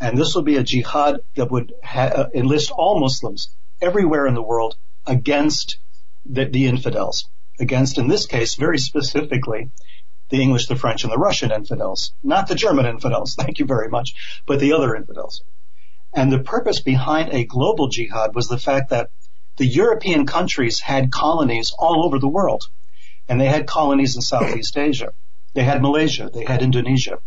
And 0.00 0.16
this 0.16 0.34
will 0.34 0.42
be 0.42 0.56
a 0.56 0.62
jihad 0.62 1.20
that 1.34 1.50
would 1.50 1.74
ha- 1.84 2.12
uh, 2.14 2.28
enlist 2.34 2.70
all 2.70 3.00
Muslims 3.00 3.54
everywhere 3.82 4.26
in 4.26 4.34
the 4.34 4.42
world 4.42 4.76
against 5.06 5.78
the, 6.24 6.46
the 6.46 6.66
infidels. 6.66 7.28
Against, 7.58 7.98
in 7.98 8.08
this 8.08 8.26
case, 8.26 8.54
very 8.54 8.78
specifically, 8.78 9.70
the 10.30 10.40
English, 10.40 10.68
the 10.68 10.76
French, 10.76 11.04
and 11.04 11.12
the 11.12 11.18
Russian 11.18 11.52
infidels. 11.52 12.12
Not 12.22 12.48
the 12.48 12.54
German 12.54 12.86
infidels, 12.86 13.34
thank 13.38 13.58
you 13.58 13.66
very 13.66 13.88
much, 13.88 14.14
but 14.46 14.60
the 14.60 14.72
other 14.72 14.94
infidels. 14.94 15.42
And 16.12 16.32
the 16.32 16.42
purpose 16.42 16.80
behind 16.80 17.32
a 17.32 17.44
global 17.44 17.88
jihad 17.88 18.34
was 18.34 18.48
the 18.48 18.58
fact 18.58 18.90
that 18.90 19.10
the 19.56 19.66
European 19.66 20.26
countries 20.26 20.80
had 20.80 21.12
colonies 21.12 21.72
all 21.78 22.04
over 22.04 22.18
the 22.18 22.28
world. 22.28 22.62
And 23.28 23.40
they 23.40 23.46
had 23.46 23.66
colonies 23.66 24.16
in 24.16 24.22
Southeast 24.22 24.76
Asia. 24.76 25.12
They 25.54 25.62
had 25.62 25.82
Malaysia. 25.82 26.30
They 26.32 26.44
had 26.44 26.62
Indonesia. 26.62 27.18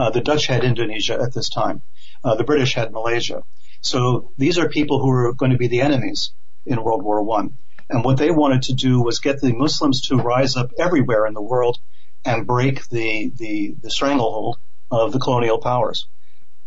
Uh, 0.00 0.08
the 0.08 0.22
Dutch 0.22 0.46
had 0.46 0.64
Indonesia 0.64 1.20
at 1.20 1.34
this 1.34 1.50
time. 1.50 1.82
Uh, 2.24 2.34
the 2.34 2.44
British 2.44 2.74
had 2.74 2.90
Malaysia. 2.90 3.42
So 3.82 4.32
these 4.38 4.56
are 4.58 4.66
people 4.66 4.98
who 4.98 5.10
are 5.10 5.34
going 5.34 5.52
to 5.52 5.58
be 5.58 5.68
the 5.68 5.82
enemies 5.82 6.32
in 6.64 6.82
World 6.82 7.02
War 7.02 7.22
One. 7.22 7.58
And 7.90 8.02
what 8.02 8.16
they 8.16 8.30
wanted 8.30 8.62
to 8.62 8.72
do 8.72 9.02
was 9.02 9.18
get 9.18 9.42
the 9.42 9.52
Muslims 9.52 10.08
to 10.08 10.16
rise 10.16 10.56
up 10.56 10.70
everywhere 10.78 11.26
in 11.26 11.34
the 11.34 11.42
world 11.42 11.76
and 12.24 12.46
break 12.46 12.88
the 12.88 13.30
the, 13.36 13.76
the 13.82 13.90
stranglehold 13.90 14.56
of 14.90 15.12
the 15.12 15.20
colonial 15.20 15.58
powers. 15.58 16.08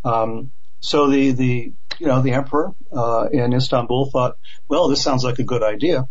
Um, 0.03 0.51
so 0.79 1.09
the 1.09 1.31
the 1.31 1.73
you 1.99 2.07
know 2.07 2.21
the 2.21 2.33
emperor 2.33 2.75
uh, 2.95 3.29
in 3.31 3.53
Istanbul 3.53 4.11
thought, 4.11 4.37
well, 4.67 4.89
this 4.89 5.01
sounds 5.01 5.23
like 5.23 5.39
a 5.39 5.43
good 5.43 5.63
idea. 5.63 6.07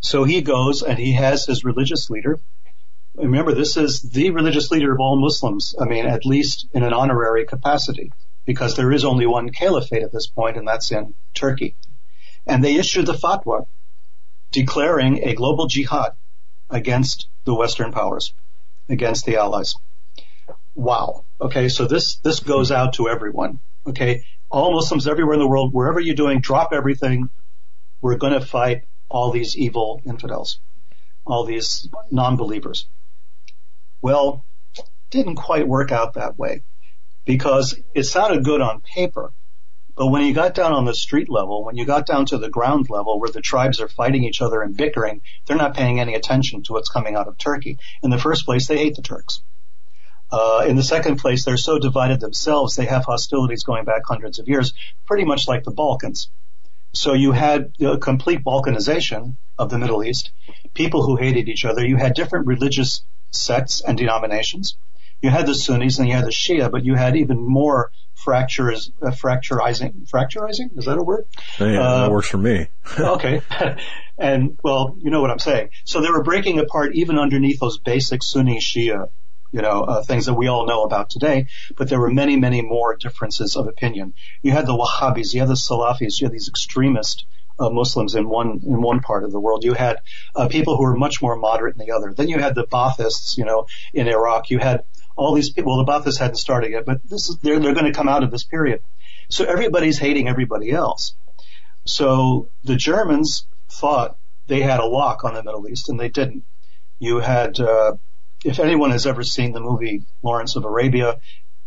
So 0.00 0.24
he 0.24 0.42
goes 0.42 0.82
and 0.82 0.98
he 0.98 1.12
has 1.12 1.46
his 1.46 1.64
religious 1.64 2.10
leader. 2.10 2.40
Remember, 3.16 3.54
this 3.54 3.76
is 3.76 4.00
the 4.00 4.30
religious 4.30 4.70
leader 4.70 4.92
of 4.92 5.00
all 5.00 5.16
Muslims. 5.16 5.74
I 5.80 5.84
mean, 5.84 6.04
at 6.04 6.26
least 6.26 6.66
in 6.74 6.82
an 6.82 6.92
honorary 6.92 7.46
capacity, 7.46 8.12
because 8.44 8.76
there 8.76 8.92
is 8.92 9.04
only 9.04 9.26
one 9.26 9.50
caliphate 9.50 10.02
at 10.02 10.12
this 10.12 10.26
point, 10.26 10.56
and 10.56 10.66
that's 10.66 10.90
in 10.90 11.14
Turkey. 11.32 11.76
And 12.46 12.62
they 12.62 12.74
issued 12.74 13.06
the 13.06 13.12
fatwa 13.12 13.66
declaring 14.50 15.22
a 15.22 15.34
global 15.34 15.66
jihad 15.66 16.12
against 16.68 17.28
the 17.44 17.54
Western 17.54 17.92
powers, 17.92 18.34
against 18.88 19.26
the 19.26 19.36
Allies. 19.36 19.76
Wow. 20.74 21.24
Okay, 21.40 21.68
so 21.68 21.86
this 21.86 22.16
this 22.16 22.40
goes 22.40 22.72
out 22.72 22.94
to 22.94 23.08
everyone. 23.08 23.60
Okay, 23.86 24.24
all 24.50 24.72
Muslims 24.72 25.06
everywhere 25.06 25.34
in 25.34 25.40
the 25.40 25.48
world, 25.48 25.72
wherever 25.72 26.00
you're 26.00 26.16
doing, 26.16 26.40
drop 26.40 26.72
everything. 26.72 27.30
We're 28.00 28.16
going 28.16 28.32
to 28.32 28.40
fight 28.44 28.84
all 29.08 29.30
these 29.30 29.56
evil 29.56 30.02
infidels, 30.04 30.58
all 31.24 31.44
these 31.44 31.88
non-believers. 32.10 32.86
Well, 34.04 34.44
didn't 35.08 35.36
quite 35.36 35.66
work 35.66 35.90
out 35.90 36.12
that 36.12 36.38
way 36.38 36.60
because 37.24 37.74
it 37.94 38.02
sounded 38.02 38.44
good 38.44 38.60
on 38.60 38.82
paper. 38.82 39.32
But 39.96 40.08
when 40.08 40.26
you 40.26 40.34
got 40.34 40.54
down 40.54 40.74
on 40.74 40.84
the 40.84 40.92
street 40.92 41.30
level, 41.30 41.64
when 41.64 41.78
you 41.78 41.86
got 41.86 42.04
down 42.04 42.26
to 42.26 42.36
the 42.36 42.50
ground 42.50 42.90
level 42.90 43.18
where 43.18 43.30
the 43.30 43.40
tribes 43.40 43.80
are 43.80 43.88
fighting 43.88 44.22
each 44.24 44.42
other 44.42 44.60
and 44.60 44.76
bickering, 44.76 45.22
they're 45.46 45.56
not 45.56 45.74
paying 45.74 46.00
any 46.00 46.12
attention 46.12 46.62
to 46.64 46.74
what's 46.74 46.90
coming 46.90 47.16
out 47.16 47.28
of 47.28 47.38
Turkey. 47.38 47.78
In 48.02 48.10
the 48.10 48.18
first 48.18 48.44
place, 48.44 48.68
they 48.68 48.76
hate 48.76 48.94
the 48.94 49.00
Turks. 49.00 49.40
Uh, 50.30 50.66
in 50.68 50.76
the 50.76 50.82
second 50.82 51.16
place, 51.16 51.46
they're 51.46 51.56
so 51.56 51.78
divided 51.78 52.20
themselves, 52.20 52.76
they 52.76 52.84
have 52.84 53.06
hostilities 53.06 53.64
going 53.64 53.86
back 53.86 54.02
hundreds 54.04 54.38
of 54.38 54.48
years, 54.48 54.74
pretty 55.06 55.24
much 55.24 55.48
like 55.48 55.64
the 55.64 55.70
Balkans. 55.70 56.28
So 56.92 57.14
you 57.14 57.32
had 57.32 57.72
a 57.80 57.96
complete 57.96 58.44
balkanization 58.44 59.36
of 59.58 59.70
the 59.70 59.78
Middle 59.78 60.04
East, 60.04 60.30
people 60.74 61.06
who 61.06 61.16
hated 61.16 61.48
each 61.48 61.64
other. 61.64 61.82
You 61.82 61.96
had 61.96 62.12
different 62.12 62.46
religious 62.46 63.02
sects 63.34 63.80
and 63.80 63.96
denominations. 63.96 64.76
You 65.22 65.30
had 65.30 65.46
the 65.46 65.54
Sunnis 65.54 65.98
and 65.98 66.08
you 66.08 66.14
had 66.14 66.26
the 66.26 66.30
Shia, 66.30 66.70
but 66.70 66.84
you 66.84 66.94
had 66.94 67.16
even 67.16 67.38
more 67.46 67.90
fractures, 68.14 68.90
uh, 69.02 69.10
fracturizing, 69.10 70.08
fracturizing? 70.08 70.76
Is 70.76 70.84
that 70.84 70.98
a 70.98 71.02
word? 71.02 71.26
Yeah, 71.58 71.80
uh, 71.80 72.02
that 72.02 72.10
works 72.10 72.28
for 72.28 72.38
me. 72.38 72.68
okay. 72.98 73.42
and 74.18 74.58
well, 74.62 74.96
you 74.98 75.10
know 75.10 75.20
what 75.20 75.30
I'm 75.30 75.38
saying. 75.38 75.70
So 75.84 76.00
they 76.00 76.10
were 76.10 76.22
breaking 76.22 76.58
apart 76.58 76.94
even 76.94 77.18
underneath 77.18 77.60
those 77.60 77.78
basic 77.78 78.22
Sunni 78.22 78.60
Shia 78.60 79.08
you 79.54 79.62
know, 79.62 79.82
uh, 79.82 80.02
things 80.02 80.26
that 80.26 80.34
we 80.34 80.48
all 80.48 80.66
know 80.66 80.82
about 80.82 81.08
today, 81.08 81.46
but 81.76 81.88
there 81.88 82.00
were 82.00 82.10
many, 82.10 82.34
many 82.34 82.60
more 82.60 82.96
differences 82.96 83.54
of 83.54 83.68
opinion. 83.68 84.12
You 84.42 84.50
had 84.50 84.66
the 84.66 84.76
Wahhabis, 84.76 85.32
you 85.32 85.38
had 85.38 85.48
the 85.48 85.54
Salafis, 85.54 86.20
you 86.20 86.26
had 86.26 86.32
these 86.32 86.48
extremist 86.48 87.24
uh, 87.58 87.70
Muslims 87.70 88.14
in 88.14 88.28
one 88.28 88.60
in 88.64 88.80
one 88.80 89.00
part 89.00 89.24
of 89.24 89.32
the 89.32 89.40
world. 89.40 89.64
You 89.64 89.74
had 89.74 89.98
uh, 90.34 90.48
people 90.48 90.76
who 90.76 90.84
were 90.84 90.96
much 90.96 91.22
more 91.22 91.36
moderate 91.36 91.76
in 91.76 91.86
the 91.86 91.92
other. 91.92 92.12
Then 92.12 92.28
you 92.28 92.38
had 92.38 92.54
the 92.54 92.66
Baathists, 92.66 93.36
you 93.36 93.44
know, 93.44 93.66
in 93.92 94.08
Iraq. 94.08 94.50
You 94.50 94.58
had 94.58 94.84
all 95.16 95.34
these 95.34 95.50
people. 95.50 95.76
Well, 95.76 95.84
the 95.84 95.90
Baathists 95.90 96.18
hadn't 96.18 96.36
started 96.36 96.72
yet, 96.72 96.84
but 96.84 97.00
this 97.08 97.28
is 97.28 97.38
they're 97.42 97.60
they're 97.60 97.74
going 97.74 97.86
to 97.86 97.92
come 97.92 98.08
out 98.08 98.22
of 98.22 98.30
this 98.30 98.44
period. 98.44 98.80
So 99.28 99.44
everybody's 99.44 99.98
hating 99.98 100.28
everybody 100.28 100.70
else. 100.70 101.14
So 101.86 102.48
the 102.64 102.76
Germans 102.76 103.46
thought 103.70 104.16
they 104.46 104.60
had 104.60 104.80
a 104.80 104.86
lock 104.86 105.24
on 105.24 105.34
the 105.34 105.42
Middle 105.42 105.68
East, 105.68 105.88
and 105.88 105.98
they 105.98 106.08
didn't. 106.08 106.44
You 106.98 107.20
had 107.20 107.58
uh, 107.60 107.96
if 108.44 108.60
anyone 108.60 108.90
has 108.90 109.06
ever 109.06 109.22
seen 109.22 109.52
the 109.52 109.60
movie 109.60 110.02
Lawrence 110.22 110.56
of 110.56 110.64
Arabia, 110.64 111.18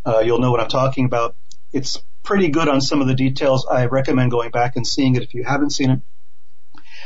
uh, 0.05 0.19
you'll 0.19 0.39
know 0.39 0.51
what 0.51 0.59
I'm 0.59 0.69
talking 0.69 1.05
about. 1.05 1.35
It's 1.73 2.01
pretty 2.27 2.49
good 2.49 2.67
on 2.67 2.81
some 2.81 2.99
of 2.99 3.07
the 3.07 3.15
details. 3.15 3.65
I 3.71 3.85
recommend 3.85 4.31
going 4.31 4.51
back 4.51 4.75
and 4.75 4.85
seeing 4.85 5.15
it 5.15 5.23
if 5.23 5.33
you 5.33 5.45
haven't 5.45 5.69
seen 5.69 5.89
it, 5.89 6.01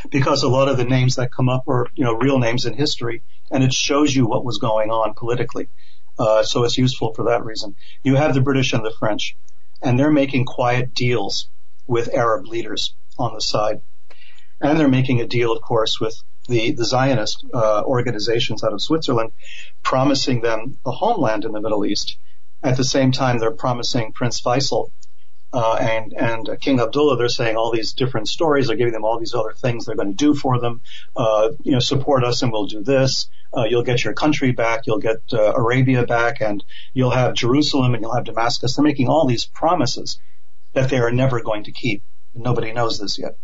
because 0.10 0.42
a 0.42 0.50
lot 0.50 0.68
of 0.68 0.78
the 0.78 0.84
names 0.84 1.18
that 1.18 1.32
come 1.32 1.48
up 1.48 1.68
are 1.68 1.88
you 1.94 2.04
know 2.04 2.16
real 2.16 2.40
names 2.40 2.66
in 2.66 2.74
history, 2.74 3.22
and 3.52 3.64
it 3.64 3.72
shows 3.72 4.16
you 4.16 4.26
what 4.26 4.44
was 4.44 4.58
going 4.58 4.90
on 4.90 5.14
politically. 5.14 5.70
Uh, 6.18 6.42
so 6.42 6.64
it's 6.64 6.78
useful 6.78 7.14
for 7.14 7.26
that 7.26 7.46
reason. 7.46 7.76
You 8.04 8.16
have 8.16 8.34
the 8.34 8.42
British 8.42 8.74
and 8.74 8.84
the 8.84 8.94
French, 8.98 9.36
and 9.80 9.98
they're 9.98 10.12
making 10.12 10.46
quiet 10.46 10.96
deals 10.96 11.48
with 11.86 12.14
Arab 12.16 12.48
leaders 12.48 12.96
on 13.20 13.36
the 13.36 13.42
side, 13.42 13.82
and 14.60 14.80
they're 14.80 14.88
making 14.88 15.22
a 15.22 15.28
deal, 15.28 15.52
of 15.52 15.62
course, 15.62 16.00
with 16.00 16.20
the, 16.48 16.72
the 16.72 16.86
Zionist 16.86 17.46
uh, 17.54 17.84
organizations 17.84 18.64
out 18.64 18.74
of 18.74 18.82
Switzerland, 18.82 19.34
promising 19.84 20.42
them 20.42 20.80
a 20.84 20.92
homeland 20.92 21.46
in 21.46 21.52
the 21.52 21.62
Middle 21.62 21.86
East. 21.86 22.18
At 22.64 22.78
the 22.78 22.84
same 22.84 23.12
time, 23.12 23.38
they're 23.38 23.52
promising 23.52 24.14
Prince 24.14 24.42
Faisal 24.42 24.90
uh, 25.54 25.76
and 25.76 26.14
and 26.14 26.50
uh, 26.50 26.56
King 26.56 26.80
Abdullah. 26.80 27.18
They're 27.18 27.30
saying 27.30 27.58
all 27.58 27.72
these 27.72 27.94
different 27.94 28.28
stories. 28.28 28.68
They're 28.68 28.78
giving 28.78 28.94
them 28.94 29.04
all 29.04 29.20
these 29.20 29.34
other 29.34 29.54
things 29.54 29.86
they're 29.86 29.96
going 29.96 30.16
to 30.16 30.16
do 30.16 30.34
for 30.34 30.60
them. 30.60 30.82
Uh, 31.16 31.50
you 31.64 31.74
know, 31.74 31.80
support 31.80 32.24
us 32.24 32.42
and 32.42 32.52
we'll 32.52 32.66
do 32.66 32.84
this. 32.84 33.30
Uh, 33.56 33.66
you'll 33.70 33.84
get 33.84 34.04
your 34.04 34.14
country 34.14 34.52
back. 34.52 34.88
You'll 34.88 35.00
get 35.00 35.22
uh, 35.34 35.54
Arabia 35.54 36.06
back, 36.06 36.42
and 36.42 36.64
you'll 36.94 37.12
have 37.12 37.34
Jerusalem 37.34 37.94
and 37.94 38.02
you'll 38.02 38.16
have 38.16 38.24
Damascus. 38.24 38.76
They're 38.76 38.84
making 38.84 39.10
all 39.10 39.26
these 39.26 39.46
promises 39.46 40.20
that 40.74 40.90
they 40.90 41.00
are 41.00 41.12
never 41.12 41.42
going 41.42 41.66
to 41.66 41.72
keep. 41.72 42.02
Nobody 42.34 42.72
knows 42.72 42.98
this 42.98 43.20
yet 43.20 43.36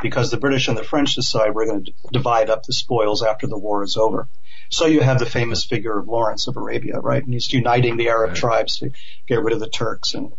because 0.00 0.30
the 0.30 0.36
British 0.38 0.68
and 0.68 0.76
the 0.76 0.82
French 0.82 1.14
decide 1.14 1.54
we're 1.54 1.66
going 1.66 1.84
to 1.84 1.92
divide 2.12 2.50
up 2.50 2.64
the 2.64 2.72
spoils 2.72 3.22
after 3.22 3.46
the 3.46 3.58
war 3.58 3.82
is 3.82 3.96
over. 3.96 4.26
So 4.68 4.86
you 4.86 5.00
have 5.00 5.18
the 5.18 5.26
famous 5.26 5.64
figure 5.64 5.98
of 5.98 6.08
Lawrence 6.08 6.46
of 6.46 6.56
Arabia, 6.56 6.98
right? 6.98 7.22
And 7.22 7.32
he's 7.32 7.52
uniting 7.52 7.98
the 7.98 8.08
Arab 8.08 8.30
right. 8.30 8.38
tribes 8.38 8.78
to 8.78 8.90
get 9.26 9.42
rid 9.42 9.52
of 9.52 9.60
the 9.60 9.68
Turks 9.68 10.14
and 10.14 10.32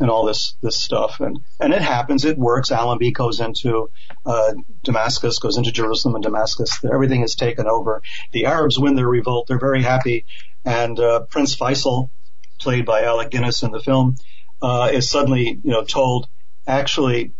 and 0.00 0.10
all 0.10 0.24
this 0.24 0.56
this 0.62 0.76
stuff. 0.76 1.20
And 1.20 1.40
and 1.60 1.72
it 1.72 1.82
happens. 1.82 2.24
It 2.24 2.38
works. 2.38 2.70
Allenby 2.70 3.12
goes 3.12 3.40
into 3.40 3.90
uh, 4.24 4.54
Damascus, 4.82 5.38
goes 5.38 5.56
into 5.56 5.72
Jerusalem 5.72 6.14
and 6.14 6.24
Damascus. 6.24 6.84
Everything 6.84 7.22
is 7.22 7.34
taken 7.34 7.66
over. 7.66 8.02
The 8.32 8.46
Arabs 8.46 8.78
win 8.78 8.94
their 8.94 9.08
revolt. 9.08 9.48
They're 9.48 9.58
very 9.58 9.82
happy. 9.82 10.24
And 10.64 10.98
uh, 10.98 11.20
Prince 11.20 11.56
Faisal, 11.56 12.10
played 12.58 12.84
by 12.84 13.02
Alec 13.02 13.30
Guinness 13.30 13.62
in 13.62 13.70
the 13.70 13.80
film, 13.80 14.16
uh, 14.62 14.90
is 14.92 15.10
suddenly 15.10 15.60
you 15.62 15.70
know 15.70 15.84
told 15.84 16.28
actually 16.66 17.32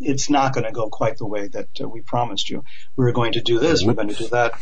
it's 0.00 0.28
not 0.28 0.52
going 0.52 0.64
to 0.64 0.72
go 0.72 0.88
quite 0.88 1.18
the 1.18 1.26
way 1.26 1.46
that 1.48 1.68
uh, 1.80 1.88
we 1.88 2.00
promised 2.00 2.50
you. 2.50 2.64
We 2.96 3.04
were 3.04 3.12
going 3.12 3.32
to 3.32 3.40
do 3.40 3.58
this, 3.58 3.82
we're 3.84 3.94
going 3.94 4.08
to 4.08 4.14
do 4.14 4.28
that. 4.28 4.52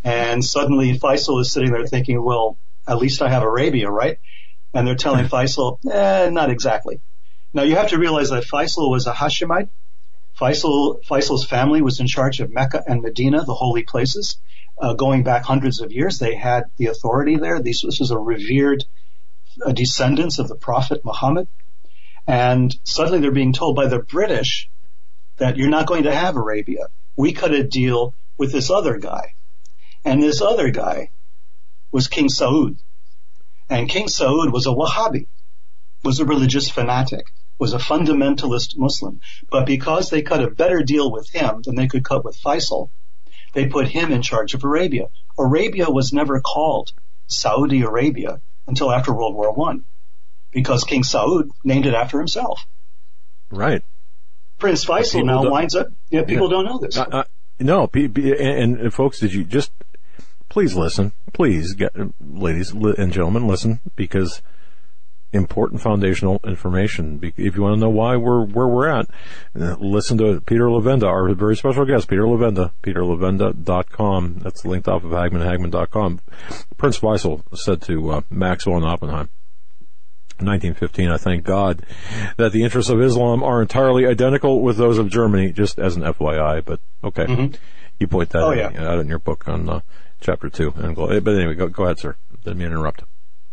and 0.04 0.44
suddenly 0.44 0.98
Faisal 0.98 1.40
is 1.40 1.50
sitting 1.50 1.72
there 1.72 1.86
thinking, 1.86 2.22
well, 2.22 2.58
at 2.86 2.98
least 2.98 3.22
I 3.22 3.28
have 3.30 3.42
Arabia, 3.42 3.90
right? 3.90 4.18
And 4.76 4.86
they're 4.86 4.94
telling 4.94 5.24
Faisal, 5.26 5.78
eh, 5.90 6.28
not 6.28 6.50
exactly. 6.50 7.00
Now 7.54 7.62
you 7.62 7.76
have 7.76 7.88
to 7.88 7.98
realize 7.98 8.28
that 8.28 8.44
Faisal 8.44 8.90
was 8.90 9.06
a 9.06 9.12
Hashemite. 9.12 9.70
Faisal, 10.38 11.02
Faisal's 11.02 11.46
family 11.46 11.80
was 11.80 11.98
in 11.98 12.06
charge 12.06 12.40
of 12.40 12.50
Mecca 12.50 12.82
and 12.86 13.00
Medina, 13.00 13.42
the 13.42 13.54
holy 13.54 13.84
places. 13.84 14.38
Uh, 14.78 14.92
going 14.92 15.22
back 15.22 15.44
hundreds 15.44 15.80
of 15.80 15.92
years, 15.92 16.18
they 16.18 16.34
had 16.34 16.64
the 16.76 16.88
authority 16.88 17.36
there. 17.36 17.62
This, 17.62 17.80
this 17.80 18.00
was 18.00 18.10
a 18.10 18.18
revered 18.18 18.84
uh, 19.64 19.72
descendants 19.72 20.38
of 20.38 20.48
the 20.48 20.56
Prophet 20.56 21.00
Muhammad. 21.06 21.48
And 22.26 22.76
suddenly 22.84 23.20
they're 23.20 23.30
being 23.30 23.54
told 23.54 23.76
by 23.76 23.86
the 23.86 24.00
British 24.00 24.68
that 25.38 25.56
you're 25.56 25.70
not 25.70 25.86
going 25.86 26.02
to 26.02 26.14
have 26.14 26.36
Arabia. 26.36 26.88
We 27.16 27.32
cut 27.32 27.54
a 27.54 27.64
deal 27.64 28.14
with 28.36 28.52
this 28.52 28.70
other 28.70 28.98
guy. 28.98 29.32
And 30.04 30.22
this 30.22 30.42
other 30.42 30.68
guy 30.68 31.08
was 31.92 32.08
King 32.08 32.28
Saud. 32.28 32.76
And 33.68 33.88
King 33.88 34.06
Saud 34.06 34.52
was 34.52 34.66
a 34.66 34.70
Wahhabi, 34.70 35.26
was 36.04 36.20
a 36.20 36.24
religious 36.24 36.70
fanatic, 36.70 37.26
was 37.58 37.72
a 37.72 37.78
fundamentalist 37.78 38.76
Muslim. 38.76 39.20
But 39.50 39.66
because 39.66 40.10
they 40.10 40.22
cut 40.22 40.42
a 40.42 40.50
better 40.50 40.82
deal 40.82 41.10
with 41.10 41.28
him 41.30 41.62
than 41.62 41.74
they 41.74 41.88
could 41.88 42.04
cut 42.04 42.24
with 42.24 42.40
Faisal, 42.40 42.90
they 43.54 43.66
put 43.66 43.88
him 43.88 44.12
in 44.12 44.22
charge 44.22 44.54
of 44.54 44.62
Arabia. 44.64 45.08
Arabia 45.38 45.90
was 45.90 46.12
never 46.12 46.40
called 46.40 46.92
Saudi 47.26 47.82
Arabia 47.82 48.40
until 48.66 48.92
after 48.92 49.12
World 49.12 49.34
War 49.34 49.52
One, 49.52 49.84
because 50.52 50.84
King 50.84 51.02
Saud 51.02 51.50
named 51.64 51.86
it 51.86 51.94
after 51.94 52.18
himself. 52.18 52.66
Right. 53.50 53.82
Prince 54.58 54.84
Faisal 54.84 55.24
now 55.24 55.50
winds 55.50 55.74
up. 55.74 55.88
Yeah, 56.10 56.22
people 56.24 56.46
Yeah. 56.46 56.50
don't 56.50 56.64
know 56.66 56.78
this. 56.78 56.96
Uh, 56.96 57.02
uh, 57.10 57.24
no, 57.58 57.90
and, 57.94 58.78
and 58.78 58.94
folks, 58.94 59.18
did 59.18 59.32
you 59.32 59.44
just 59.44 59.70
please 60.56 60.74
listen, 60.74 61.12
please, 61.34 61.74
get, 61.74 61.92
ladies 62.18 62.70
and 62.70 63.12
gentlemen, 63.12 63.46
listen 63.46 63.78
because 63.94 64.40
important 65.30 65.82
foundational 65.82 66.40
information. 66.44 67.20
If 67.36 67.56
you 67.56 67.62
want 67.62 67.74
to 67.74 67.80
know 67.80 67.90
why 67.90 68.16
we're 68.16 68.42
where 68.42 68.66
we're 68.66 68.88
at, 68.88 69.06
uh, 69.54 69.76
listen 69.78 70.16
to 70.16 70.40
Peter 70.40 70.64
Levenda, 70.64 71.02
our 71.02 71.34
very 71.34 71.56
special 71.56 71.84
guest, 71.84 72.08
Peter 72.08 72.22
Levenda, 72.22 72.70
peterlevenda.com. 72.82 74.38
That's 74.38 74.64
linked 74.64 74.88
off 74.88 75.04
of 75.04 75.10
Hagmann, 75.10 75.42
hagmann.com. 75.42 76.20
Prince 76.78 77.00
Faisal 77.00 77.42
said 77.54 77.82
to 77.82 78.12
uh, 78.12 78.20
Max 78.30 78.64
von 78.64 78.82
Oppenheim, 78.82 79.28
1915, 80.38 81.10
I 81.10 81.18
thank 81.18 81.44
God 81.44 81.84
that 82.38 82.52
the 82.52 82.62
interests 82.64 82.90
of 82.90 83.02
Islam 83.02 83.42
are 83.42 83.60
entirely 83.60 84.06
identical 84.06 84.62
with 84.62 84.78
those 84.78 84.96
of 84.96 85.10
Germany, 85.10 85.52
just 85.52 85.78
as 85.78 85.96
an 85.96 86.02
FYI, 86.02 86.64
but 86.64 86.80
okay. 87.04 87.50
You 87.98 88.06
point 88.06 88.30
that 88.30 88.42
Oh, 88.42 88.52
out, 88.52 88.56
yeah. 88.74 88.88
out 88.88 88.98
in 89.00 89.08
your 89.08 89.18
book 89.18 89.48
on 89.48 89.68
uh, 89.68 89.80
chapter 90.20 90.48
two. 90.48 90.72
And 90.76 90.94
go, 90.96 91.20
but 91.20 91.34
anyway, 91.34 91.54
go, 91.54 91.68
go 91.68 91.84
ahead, 91.84 91.98
sir. 91.98 92.16
Let 92.44 92.56
me 92.56 92.64
interrupt. 92.64 93.02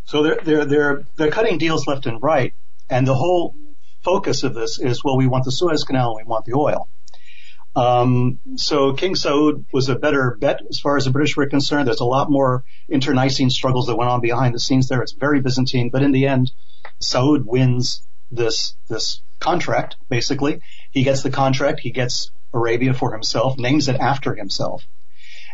So 0.06 0.24
they're, 0.24 0.40
they're, 0.44 0.66
they're, 0.66 1.04
they're 1.16 1.32
cutting 1.32 1.58
deals 1.58 1.88
left 1.88 2.06
and 2.06 2.22
right. 2.22 2.54
And 2.90 3.08
the 3.08 3.16
whole 3.16 3.56
focus 4.04 4.44
of 4.44 4.54
this 4.54 4.80
is, 4.80 5.04
well, 5.04 5.18
we 5.18 5.28
want 5.28 5.46
the 5.46 5.52
Suez 5.52 5.84
Canal 5.84 6.18
and 6.18 6.26
we 6.26 6.30
want 6.30 6.46
the 6.46 6.54
oil. 6.54 6.90
Um, 7.76 8.40
so 8.56 8.94
King 8.94 9.16
Saud 9.16 9.66
was 9.74 9.90
a 9.90 9.96
better 9.96 10.38
bet 10.40 10.62
as 10.70 10.80
far 10.80 10.96
as 10.98 11.06
the 11.06 11.12
British 11.12 11.36
were 11.36 11.48
concerned. 11.48 11.88
There's 11.88 12.02
a 12.02 12.06
lot 12.06 12.30
more 12.30 12.64
internecine 12.88 13.50
struggles 13.50 13.88
that 13.88 13.96
went 13.96 14.12
on 14.12 14.22
behind 14.22 14.54
the 14.54 14.60
scenes 14.60 14.90
there. 14.90 15.02
It's 15.02 15.14
very 15.14 15.42
Byzantine, 15.42 15.90
but 15.90 16.04
in 16.04 16.12
the 16.12 16.28
end, 16.28 16.52
Saud 17.02 17.46
wins 17.46 18.04
this, 18.30 18.76
this 18.90 19.22
contract, 19.40 19.96
basically. 20.10 20.62
He 20.92 21.04
gets 21.04 21.24
the 21.24 21.32
contract, 21.32 21.80
he 21.80 21.90
gets 21.90 22.30
Arabia 22.54 22.94
for 22.94 23.12
himself, 23.12 23.58
names 23.58 23.88
it 23.88 23.96
after 23.96 24.36
himself. 24.36 24.86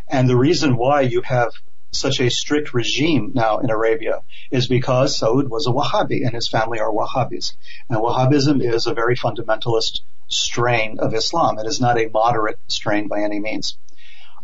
And 0.10 0.28
the 0.28 0.38
reason 0.38 0.76
why 0.76 1.02
you 1.02 1.22
have 1.22 1.52
such 1.92 2.20
a 2.20 2.30
strict 2.30 2.74
regime 2.74 3.32
now 3.34 3.60
in 3.60 3.70
Arabia 3.70 4.22
is 4.52 4.68
because 4.68 5.20
Saud 5.20 5.48
was 5.50 5.68
a 5.68 5.72
Wahhabi 5.72 6.26
and 6.26 6.34
his 6.34 6.48
family 6.48 6.80
are 6.80 6.92
Wahhabis. 6.92 7.54
And 7.90 8.00
Wahhabism 8.00 8.62
is 8.62 8.88
a 8.88 8.94
very 8.94 9.16
fundamentalist 9.16 10.02
strain 10.28 11.00
of 11.00 11.14
Islam. 11.14 11.58
It 11.60 11.66
is 11.66 11.82
not 11.82 12.00
a 12.00 12.10
moderate 12.10 12.60
strain 12.68 13.08
by 13.08 13.22
any 13.22 13.40
means. 13.40 13.78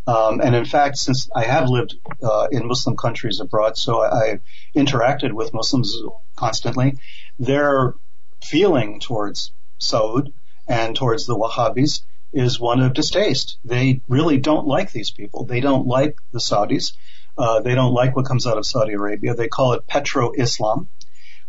Um, 0.07 0.39
and 0.39 0.55
in 0.55 0.65
fact, 0.65 0.97
since 0.97 1.29
I 1.35 1.45
have 1.45 1.67
lived 1.67 1.95
uh, 2.21 2.47
in 2.51 2.67
Muslim 2.67 2.95
countries 2.95 3.39
abroad, 3.39 3.75
so 3.77 4.01
I, 4.01 4.07
I 4.07 4.39
interacted 4.75 5.31
with 5.33 5.53
Muslims 5.53 5.95
constantly, 6.35 6.97
their 7.39 7.95
feeling 8.43 8.99
towards 8.99 9.51
Saud 9.79 10.31
and 10.67 10.95
towards 10.95 11.25
the 11.25 11.35
Wahhabis 11.35 12.01
is 12.33 12.59
one 12.59 12.81
of 12.81 12.93
distaste. 12.93 13.57
They 13.63 14.01
really 14.07 14.37
don't 14.37 14.67
like 14.67 14.91
these 14.91 15.11
people. 15.11 15.45
They 15.45 15.61
don't 15.61 15.87
like 15.87 16.17
the 16.31 16.39
Saudis. 16.39 16.93
Uh, 17.37 17.61
they 17.61 17.75
don't 17.75 17.93
like 17.93 18.15
what 18.15 18.25
comes 18.25 18.47
out 18.47 18.57
of 18.57 18.65
Saudi 18.65 18.93
Arabia. 18.93 19.33
They 19.33 19.47
call 19.47 19.73
it 19.73 19.87
petro-Islam. 19.87 20.87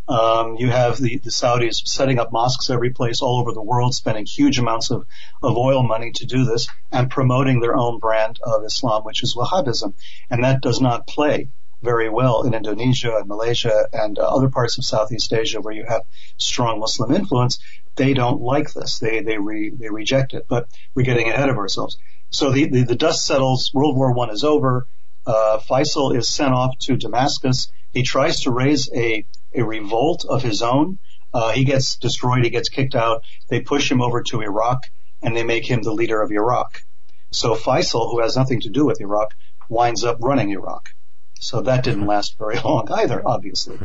Um, 0.08 0.56
you 0.56 0.70
have 0.70 0.98
the, 0.98 1.18
the 1.18 1.30
Saudis 1.30 1.86
setting 1.86 2.20
up 2.20 2.30
mosques 2.30 2.70
every 2.70 2.90
place 2.90 3.20
all 3.20 3.40
over 3.40 3.52
the 3.52 3.62
world, 3.62 3.94
spending 3.94 4.24
huge 4.24 4.58
amounts 4.58 4.90
of, 4.90 5.04
of 5.42 5.56
oil 5.56 5.82
money 5.82 6.12
to 6.12 6.26
do 6.26 6.44
this 6.44 6.68
and 6.92 7.10
promoting 7.10 7.60
their 7.60 7.76
own 7.76 7.98
brand 7.98 8.38
of 8.42 8.64
Islam, 8.64 9.02
which 9.02 9.22
is 9.24 9.34
Wahhabism. 9.34 9.94
And 10.30 10.44
that 10.44 10.60
does 10.60 10.80
not 10.80 11.08
play 11.08 11.48
very 11.82 12.08
well 12.08 12.42
in 12.44 12.54
Indonesia 12.54 13.16
and 13.16 13.28
Malaysia 13.28 13.88
and 13.92 14.18
uh, 14.18 14.22
other 14.22 14.48
parts 14.48 14.78
of 14.78 14.84
Southeast 14.84 15.32
Asia 15.32 15.60
where 15.60 15.74
you 15.74 15.84
have 15.86 16.02
strong 16.36 16.80
Muslim 16.80 17.12
influence. 17.12 17.58
They 17.96 18.14
don't 18.14 18.40
like 18.40 18.72
this. 18.72 18.98
They, 18.98 19.20
they, 19.20 19.38
re, 19.38 19.70
they 19.70 19.88
reject 19.88 20.34
it, 20.34 20.46
but 20.48 20.68
we're 20.94 21.02
getting 21.04 21.28
ahead 21.28 21.48
of 21.48 21.56
ourselves. 21.56 21.98
So 22.30 22.52
the, 22.52 22.66
the, 22.66 22.82
the 22.84 22.96
dust 22.96 23.24
settles. 23.24 23.70
World 23.72 23.96
War 23.96 24.12
One 24.12 24.30
is 24.30 24.44
over. 24.44 24.86
Uh, 25.26 25.58
Faisal 25.58 26.16
is 26.16 26.28
sent 26.28 26.52
off 26.52 26.78
to 26.80 26.96
Damascus. 26.96 27.70
He 27.92 28.02
tries 28.02 28.42
to 28.42 28.50
raise 28.50 28.90
a, 28.94 29.24
a 29.54 29.62
revolt 29.64 30.24
of 30.28 30.42
his 30.42 30.62
own. 30.62 30.98
Uh, 31.32 31.52
he 31.52 31.64
gets 31.64 31.96
destroyed. 31.96 32.44
He 32.44 32.50
gets 32.50 32.68
kicked 32.68 32.94
out. 32.94 33.24
They 33.48 33.60
push 33.60 33.90
him 33.90 34.00
over 34.00 34.22
to 34.24 34.42
Iraq 34.42 34.90
and 35.22 35.36
they 35.36 35.42
make 35.42 35.68
him 35.68 35.82
the 35.82 35.92
leader 35.92 36.22
of 36.22 36.30
Iraq. 36.30 36.82
So 37.30 37.54
Faisal, 37.54 38.10
who 38.10 38.20
has 38.20 38.36
nothing 38.36 38.60
to 38.60 38.68
do 38.68 38.84
with 38.84 39.00
Iraq, 39.00 39.34
winds 39.68 40.04
up 40.04 40.18
running 40.20 40.50
Iraq. 40.50 40.94
So 41.40 41.62
that 41.62 41.84
didn't 41.84 42.06
last 42.06 42.38
very 42.38 42.58
long 42.64 42.90
either, 42.90 43.26
obviously. 43.26 43.78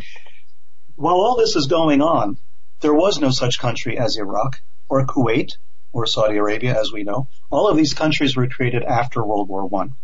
While 0.95 1.15
all 1.15 1.37
this 1.37 1.55
is 1.55 1.67
going 1.67 2.01
on, 2.01 2.37
there 2.81 2.93
was 2.93 3.19
no 3.19 3.29
such 3.29 3.59
country 3.59 3.97
as 3.97 4.17
Iraq 4.17 4.59
or 4.89 5.05
Kuwait 5.05 5.53
or 5.93 6.05
Saudi 6.05 6.37
Arabia, 6.37 6.79
as 6.79 6.91
we 6.91 7.03
know. 7.03 7.27
All 7.49 7.67
of 7.67 7.77
these 7.77 7.93
countries 7.93 8.35
were 8.35 8.47
created 8.47 8.83
after 8.83 9.23
World 9.23 9.47
War 9.47 9.65
One, 9.65 9.95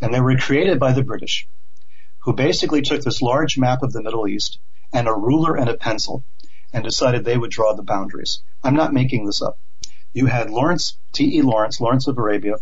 and 0.00 0.12
they 0.12 0.20
were 0.20 0.36
created 0.36 0.78
by 0.78 0.92
the 0.92 1.04
British, 1.04 1.46
who 2.20 2.32
basically 2.32 2.82
took 2.82 3.02
this 3.02 3.22
large 3.22 3.58
map 3.58 3.82
of 3.82 3.92
the 3.92 4.02
Middle 4.02 4.26
East 4.26 4.58
and 4.92 5.06
a 5.06 5.12
ruler 5.12 5.56
and 5.56 5.68
a 5.68 5.76
pencil 5.76 6.24
and 6.72 6.82
decided 6.82 7.24
they 7.24 7.36
would 7.36 7.50
draw 7.50 7.74
the 7.74 7.82
boundaries. 7.82 8.42
I'm 8.62 8.74
not 8.74 8.92
making 8.92 9.26
this 9.26 9.42
up. 9.42 9.58
You 10.12 10.26
had 10.26 10.50
Lawrence, 10.50 10.96
T.E. 11.12 11.42
Lawrence, 11.42 11.80
Lawrence 11.80 12.06
of 12.08 12.16
Arabia, 12.16 12.54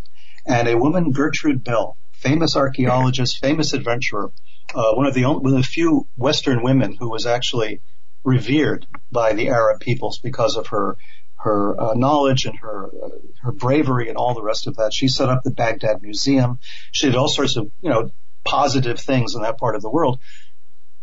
and 0.46 0.66
a 0.68 0.76
woman, 0.76 1.12
Gertrude 1.12 1.62
Bell, 1.62 1.96
famous 2.12 2.56
archaeologist, 2.56 3.38
famous 3.38 3.72
adventurer, 3.72 4.32
uh, 4.74 4.92
one 4.94 5.06
of 5.06 5.14
the 5.14 5.24
only, 5.24 5.42
one 5.42 5.52
of 5.52 5.58
the 5.58 5.66
few 5.66 6.06
Western 6.16 6.62
women 6.62 6.96
who 6.98 7.10
was 7.10 7.26
actually 7.26 7.80
revered 8.24 8.86
by 9.10 9.32
the 9.32 9.48
Arab 9.48 9.80
peoples 9.80 10.18
because 10.18 10.56
of 10.56 10.68
her 10.68 10.96
her 11.36 11.80
uh, 11.80 11.94
knowledge 11.94 12.46
and 12.46 12.56
her 12.58 12.86
uh, 12.86 13.08
her 13.42 13.52
bravery 13.52 14.08
and 14.08 14.16
all 14.16 14.34
the 14.34 14.42
rest 14.42 14.66
of 14.66 14.76
that. 14.76 14.92
She 14.92 15.08
set 15.08 15.28
up 15.28 15.42
the 15.42 15.50
Baghdad 15.50 16.00
Museum. 16.02 16.60
She 16.92 17.06
did 17.06 17.16
all 17.16 17.28
sorts 17.28 17.56
of 17.56 17.70
you 17.80 17.90
know 17.90 18.10
positive 18.44 19.00
things 19.00 19.34
in 19.34 19.42
that 19.42 19.58
part 19.58 19.76
of 19.76 19.82
the 19.82 19.90
world. 19.90 20.20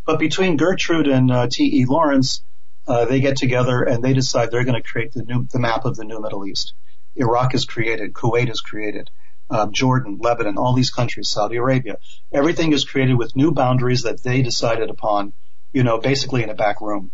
But 0.05 0.19
between 0.19 0.57
Gertrude 0.57 1.07
and 1.07 1.31
uh, 1.31 1.47
T.E. 1.51 1.85
Lawrence, 1.85 2.43
uh, 2.87 3.05
they 3.05 3.19
get 3.19 3.37
together 3.37 3.83
and 3.83 4.03
they 4.03 4.13
decide 4.13 4.49
they're 4.49 4.63
going 4.63 4.81
to 4.81 4.87
create 4.87 5.11
the 5.11 5.23
new 5.23 5.47
the 5.51 5.59
map 5.59 5.85
of 5.85 5.95
the 5.95 6.05
new 6.05 6.21
Middle 6.21 6.47
East. 6.47 6.73
Iraq 7.15 7.53
is 7.53 7.65
created, 7.65 8.13
Kuwait 8.13 8.49
is 8.49 8.61
created, 8.61 9.09
uh, 9.49 9.67
Jordan, 9.67 10.19
Lebanon, 10.21 10.57
all 10.57 10.73
these 10.73 10.89
countries, 10.89 11.29
Saudi 11.29 11.57
Arabia. 11.57 11.97
Everything 12.31 12.71
is 12.71 12.85
created 12.85 13.17
with 13.17 13.35
new 13.35 13.51
boundaries 13.51 14.03
that 14.03 14.23
they 14.23 14.41
decided 14.41 14.89
upon, 14.89 15.33
you 15.71 15.83
know, 15.83 15.99
basically 15.99 16.43
in 16.43 16.49
a 16.49 16.55
back 16.55 16.81
room. 16.81 17.11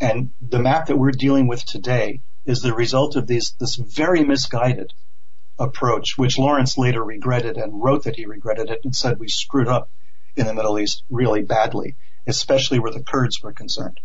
And 0.00 0.30
the 0.40 0.58
map 0.58 0.86
that 0.86 0.96
we're 0.96 1.10
dealing 1.10 1.48
with 1.48 1.64
today 1.64 2.20
is 2.46 2.60
the 2.60 2.74
result 2.74 3.16
of 3.16 3.26
these, 3.26 3.54
this 3.58 3.76
very 3.76 4.24
misguided 4.24 4.92
approach, 5.58 6.16
which 6.16 6.38
Lawrence 6.38 6.78
later 6.78 7.02
regretted 7.02 7.56
and 7.56 7.82
wrote 7.82 8.04
that 8.04 8.16
he 8.16 8.26
regretted 8.26 8.70
it 8.70 8.80
and 8.84 8.94
said 8.94 9.18
we 9.18 9.28
screwed 9.28 9.68
up 9.68 9.90
in 10.36 10.46
the 10.46 10.54
Middle 10.54 10.78
East 10.78 11.02
really 11.10 11.42
badly, 11.42 11.96
especially 12.26 12.78
where 12.78 12.92
the 12.92 13.02
Kurds 13.02 13.42
were 13.42 13.52
concerned. 13.52 14.00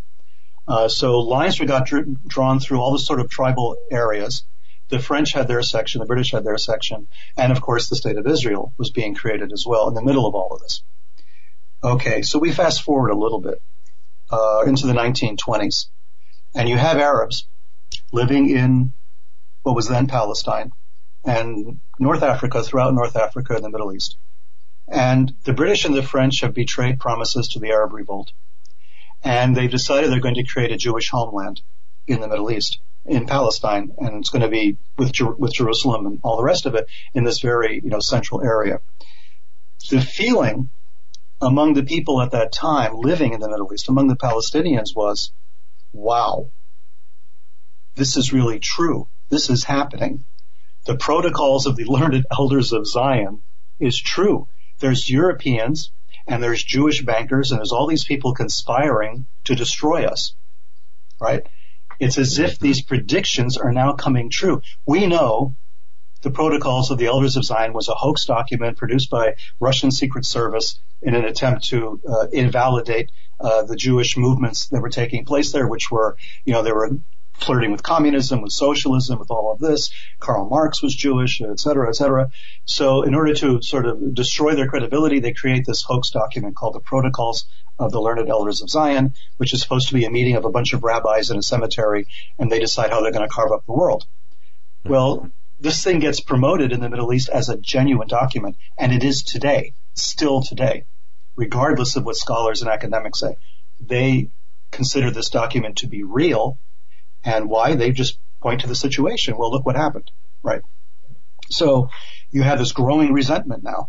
Uh, 0.67 0.87
so 0.87 1.19
lines 1.19 1.59
were 1.59 1.65
got 1.65 1.85
dr- 1.85 2.27
drawn 2.27 2.59
through 2.59 2.79
all 2.79 2.91
the 2.91 2.99
sort 2.99 3.19
of 3.19 3.29
tribal 3.29 3.77
areas. 3.91 4.43
The 4.89 4.99
French 4.99 5.33
had 5.33 5.47
their 5.47 5.61
section, 5.61 5.99
the 5.99 6.05
British 6.05 6.31
had 6.31 6.43
their 6.43 6.57
section, 6.57 7.07
and 7.37 7.51
of 7.51 7.61
course 7.61 7.89
the 7.89 7.95
state 7.95 8.17
of 8.17 8.25
Israel 8.25 8.73
was 8.77 8.89
being 8.89 9.13
created 9.13 9.51
as 9.51 9.65
well 9.65 9.87
in 9.89 9.93
the 9.93 10.01
middle 10.01 10.25
of 10.25 10.35
all 10.35 10.53
of 10.53 10.61
this. 10.61 10.83
Okay, 11.83 12.21
so 12.21 12.39
we 12.39 12.51
fast 12.51 12.81
forward 12.81 13.09
a 13.09 13.17
little 13.17 13.39
bit 13.39 13.61
uh, 14.33 14.63
into 14.65 14.87
the 14.87 14.93
1920s, 14.93 15.87
and 16.55 16.67
you 16.67 16.77
have 16.77 16.97
Arabs 16.97 17.47
living 18.11 18.49
in 18.49 18.93
what 19.61 19.75
was 19.75 19.87
then 19.87 20.07
Palestine 20.07 20.71
and 21.23 21.79
North 21.99 22.23
Africa, 22.23 22.63
throughout 22.63 22.93
North 22.95 23.15
Africa 23.15 23.53
and 23.55 23.63
the 23.63 23.69
Middle 23.69 23.93
East. 23.93 24.17
And 24.87 25.35
the 25.43 25.53
British 25.53 25.85
and 25.85 25.93
the 25.95 26.03
French 26.03 26.41
have 26.41 26.53
betrayed 26.53 26.99
promises 26.99 27.47
to 27.49 27.59
the 27.59 27.69
Arab 27.69 27.93
revolt. 27.93 28.31
And 29.23 29.55
they've 29.55 29.71
decided 29.71 30.11
they're 30.11 30.19
going 30.19 30.35
to 30.35 30.43
create 30.43 30.71
a 30.71 30.77
Jewish 30.77 31.09
homeland 31.09 31.61
in 32.07 32.19
the 32.19 32.27
Middle 32.27 32.51
East. 32.51 32.79
in 33.05 33.25
Palestine, 33.25 33.91
and 33.97 34.19
it's 34.19 34.29
going 34.29 34.41
to 34.41 34.47
be 34.49 34.77
with 34.97 35.11
Jer- 35.11 35.35
with 35.43 35.53
Jerusalem 35.53 36.05
and 36.05 36.19
all 36.23 36.37
the 36.37 36.43
rest 36.43 36.65
of 36.65 36.73
it 36.73 36.87
in 37.13 37.25
this 37.25 37.41
very 37.41 37.81
you 37.83 37.89
know 37.89 37.99
central 37.99 38.41
area. 38.41 38.79
The 39.89 39.99
feeling 39.99 40.69
among 41.43 41.73
the 41.73 41.83
people 41.83 42.21
at 42.21 42.31
that 42.31 42.51
time 42.51 42.95
living 42.95 43.33
in 43.33 43.39
the 43.39 43.49
Middle 43.49 43.71
East, 43.73 43.89
among 43.89 44.07
the 44.07 44.15
Palestinians, 44.15 44.95
was, 44.95 45.31
"Wow, 45.91 46.49
this 47.95 48.17
is 48.17 48.33
really 48.33 48.59
true. 48.59 49.07
This 49.29 49.49
is 49.49 49.63
happening. 49.63 50.25
The 50.85 50.97
protocols 50.97 51.65
of 51.65 51.75
the 51.75 51.85
learned 51.87 52.25
elders 52.31 52.73
of 52.73 52.87
Zion 52.87 53.41
is 53.79 53.99
true. 53.99 54.47
There's 54.79 55.09
Europeans 55.09 55.91
and 56.27 56.41
there's 56.41 56.63
Jewish 56.63 57.01
bankers 57.03 57.51
and 57.51 57.59
there's 57.59 57.71
all 57.71 57.87
these 57.87 58.05
people 58.05 58.33
conspiring 58.33 59.25
to 59.45 59.55
destroy 59.55 60.05
us, 60.05 60.35
right? 61.19 61.45
It's 61.99 62.17
as 62.17 62.39
if 62.39 62.59
these 62.59 62.81
predictions 62.81 63.57
are 63.57 63.71
now 63.71 63.93
coming 63.93 64.29
true. 64.29 64.61
We 64.85 65.05
know 65.05 65.55
the 66.23 66.31
protocols 66.31 66.89
of 66.89 66.97
the 66.97 67.05
elders 67.05 67.37
of 67.37 67.45
Zion 67.45 67.73
was 67.73 67.89
a 67.89 67.93
hoax 67.93 68.25
document 68.25 68.77
produced 68.77 69.09
by 69.09 69.35
Russian 69.59 69.91
secret 69.91 70.25
service 70.25 70.79
in 71.01 71.15
an 71.15 71.25
attempt 71.25 71.65
to 71.65 72.01
uh, 72.07 72.27
invalidate 72.31 73.11
uh, 73.39 73.63
the 73.63 73.75
Jewish 73.75 74.17
movements 74.17 74.67
that 74.69 74.81
were 74.81 74.89
taking 74.89 75.25
place 75.25 75.51
there, 75.51 75.67
which 75.67 75.91
were, 75.91 76.15
you 76.45 76.53
know, 76.53 76.63
they 76.63 76.71
were 76.71 76.91
flirting 77.33 77.71
with 77.71 77.83
communism, 77.83 78.41
with 78.41 78.51
socialism, 78.53 79.19
with 79.19 79.31
all 79.31 79.51
of 79.51 79.59
this. 79.59 79.91
Karl 80.19 80.47
Marx 80.47 80.81
was 80.81 80.95
Jewish, 80.95 81.41
et 81.41 81.59
cetera, 81.59 81.89
et 81.89 81.95
cetera. 81.95 82.29
So 82.65 83.01
in 83.01 83.15
order 83.15 83.33
to 83.33 83.61
sort 83.61 83.85
of 83.85 84.13
destroy 84.13 84.55
their 84.55 84.69
credibility, 84.69 85.19
they 85.19 85.33
create 85.33 85.65
this 85.65 85.83
hoax 85.83 86.11
document 86.11 86.55
called 86.55 86.75
the 86.75 86.79
Protocols 86.79 87.47
of 87.79 87.91
the 87.91 87.99
Learned 87.99 88.29
Elders 88.29 88.61
of 88.61 88.69
Zion, 88.69 89.15
which 89.37 89.53
is 89.53 89.61
supposed 89.61 89.89
to 89.89 89.95
be 89.95 90.05
a 90.05 90.11
meeting 90.11 90.35
of 90.35 90.45
a 90.45 90.49
bunch 90.51 90.73
of 90.73 90.83
rabbis 90.83 91.31
in 91.31 91.37
a 91.37 91.43
cemetery, 91.43 92.07
and 92.39 92.51
they 92.51 92.59
decide 92.59 92.91
how 92.91 93.01
they're 93.01 93.11
going 93.11 93.27
to 93.27 93.33
carve 93.33 93.51
up 93.51 93.65
the 93.65 93.73
world. 93.73 94.05
Well, 94.85 95.31
this 95.63 95.81
thing 95.81 95.99
gets 95.99 96.19
promoted 96.19 96.73
in 96.73 96.81
the 96.81 96.89
Middle 96.89 97.13
East 97.13 97.29
as 97.29 97.47
a 97.47 97.55
genuine 97.55 98.09
document, 98.09 98.57
and 98.77 98.91
it 98.91 99.01
is 99.01 99.23
today, 99.23 99.73
still 99.93 100.41
today, 100.41 100.83
regardless 101.37 101.95
of 101.95 102.05
what 102.05 102.17
scholars 102.17 102.61
and 102.61 102.69
academics 102.69 103.21
say. 103.21 103.37
They 103.79 104.29
consider 104.71 105.09
this 105.09 105.29
document 105.29 105.77
to 105.77 105.87
be 105.87 106.03
real 106.03 106.57
and 107.23 107.49
why? 107.49 107.75
They 107.75 107.91
just 107.91 108.19
point 108.41 108.61
to 108.61 108.67
the 108.67 108.75
situation. 108.75 109.37
Well, 109.37 109.51
look 109.51 109.65
what 109.65 109.77
happened, 109.77 110.11
right? 110.41 110.61
So 111.49 111.89
you 112.31 112.43
have 112.43 112.59
this 112.59 112.73
growing 112.73 113.13
resentment 113.13 113.63
now, 113.63 113.87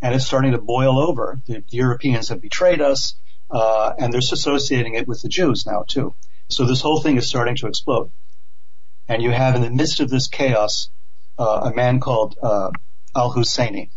and 0.00 0.14
it's 0.14 0.24
starting 0.24 0.52
to 0.52 0.58
boil 0.58 1.00
over. 1.00 1.40
The, 1.46 1.64
Europeans 1.70 2.28
have 2.28 2.40
betrayed 2.40 2.80
us, 2.80 3.16
uh, 3.50 3.92
and 3.98 4.12
they're 4.12 4.20
associating 4.20 4.94
it 4.94 5.08
with 5.08 5.22
the 5.22 5.28
Jews 5.28 5.66
now 5.66 5.84
too. 5.84 6.14
So 6.48 6.64
this 6.64 6.80
whole 6.80 7.00
thing 7.00 7.16
is 7.16 7.28
starting 7.28 7.56
to 7.56 7.66
explode. 7.66 8.12
And 9.08 9.22
you 9.22 9.30
have 9.30 9.54
in 9.54 9.62
the 9.62 9.70
midst 9.70 10.00
of 10.00 10.08
this 10.08 10.28
chaos, 10.28 10.90
uh, 11.38 11.70
a 11.72 11.74
man 11.74 12.00
called 12.00 12.36
uh, 12.42 12.70
Al 13.14 13.32
Husseini 13.32 13.90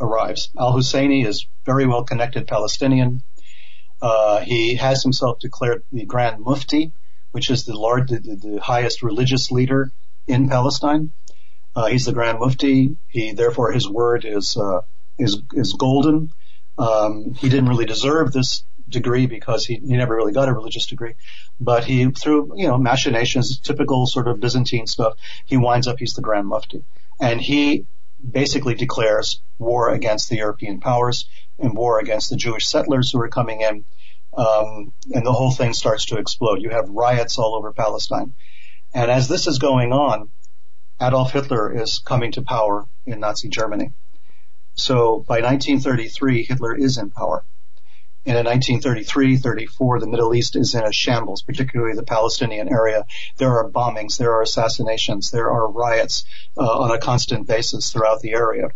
arrives. 0.00 0.50
Al 0.58 0.72
Husseini 0.72 1.26
is 1.26 1.46
very 1.64 1.86
well 1.86 2.04
connected 2.04 2.46
Palestinian. 2.46 3.22
Uh, 4.00 4.40
he 4.40 4.76
has 4.76 5.02
himself 5.02 5.38
declared 5.40 5.82
the 5.92 6.04
Grand 6.06 6.40
Mufti, 6.40 6.92
which 7.32 7.50
is 7.50 7.64
the, 7.64 7.74
Lord, 7.74 8.08
the, 8.08 8.18
the 8.18 8.60
highest 8.62 9.02
religious 9.02 9.50
leader 9.50 9.92
in 10.26 10.48
Palestine. 10.48 11.12
Uh, 11.74 11.86
he's 11.86 12.06
the 12.06 12.12
Grand 12.12 12.38
Mufti. 12.40 12.96
He, 13.08 13.32
therefore, 13.32 13.72
his 13.72 13.88
word 13.88 14.24
is 14.24 14.56
uh, 14.56 14.80
is 15.18 15.42
is 15.52 15.74
golden. 15.74 16.32
Um, 16.78 17.34
he 17.34 17.48
didn't 17.48 17.68
really 17.68 17.84
deserve 17.84 18.32
this 18.32 18.64
degree 18.90 19.26
because 19.26 19.66
he, 19.66 19.76
he 19.76 19.96
never 19.96 20.14
really 20.14 20.32
got 20.32 20.48
a 20.48 20.52
religious 20.52 20.86
degree, 20.86 21.14
but 21.60 21.84
he 21.84 22.10
through 22.10 22.52
you 22.56 22.68
know 22.68 22.78
machinations, 22.78 23.58
typical 23.58 24.06
sort 24.06 24.28
of 24.28 24.40
Byzantine 24.40 24.86
stuff, 24.86 25.14
he 25.46 25.56
winds 25.56 25.86
up 25.86 25.98
he's 25.98 26.14
the 26.14 26.22
Grand 26.22 26.46
Mufti, 26.46 26.84
and 27.20 27.40
he 27.40 27.86
basically 28.30 28.74
declares 28.74 29.40
war 29.58 29.90
against 29.90 30.28
the 30.28 30.36
European 30.36 30.80
powers 30.80 31.28
and 31.58 31.74
war 31.74 31.98
against 31.98 32.30
the 32.30 32.36
Jewish 32.36 32.66
settlers 32.66 33.10
who 33.10 33.20
are 33.20 33.28
coming 33.28 33.62
in 33.62 33.84
um, 34.36 34.92
and 35.12 35.26
the 35.26 35.32
whole 35.32 35.50
thing 35.50 35.72
starts 35.72 36.06
to 36.06 36.18
explode. 36.18 36.62
You 36.62 36.70
have 36.70 36.88
riots 36.88 37.38
all 37.38 37.54
over 37.56 37.72
Palestine. 37.72 38.34
And 38.94 39.10
as 39.10 39.28
this 39.28 39.46
is 39.46 39.58
going 39.58 39.92
on, 39.92 40.30
Adolf 41.00 41.32
Hitler 41.32 41.74
is 41.82 42.00
coming 42.04 42.32
to 42.32 42.42
power 42.42 42.86
in 43.06 43.20
Nazi 43.20 43.48
Germany. 43.48 43.92
So 44.74 45.24
by 45.26 45.40
1933, 45.40 46.44
Hitler 46.44 46.76
is 46.76 46.98
in 46.98 47.10
power. 47.10 47.44
And 48.26 48.36
in 48.36 48.44
1933, 48.44 49.38
34, 49.38 50.00
the 50.00 50.06
Middle 50.06 50.34
East 50.34 50.54
is 50.54 50.74
in 50.74 50.84
a 50.84 50.92
shambles, 50.92 51.42
particularly 51.42 51.94
the 51.94 52.02
Palestinian 52.02 52.68
area. 52.68 53.06
There 53.38 53.58
are 53.58 53.70
bombings, 53.70 54.18
there 54.18 54.34
are 54.34 54.42
assassinations, 54.42 55.30
there 55.30 55.50
are 55.50 55.70
riots 55.70 56.24
uh, 56.56 56.60
on 56.60 56.90
a 56.90 56.98
constant 56.98 57.46
basis 57.46 57.90
throughout 57.90 58.20
the 58.20 58.32
area. 58.32 58.68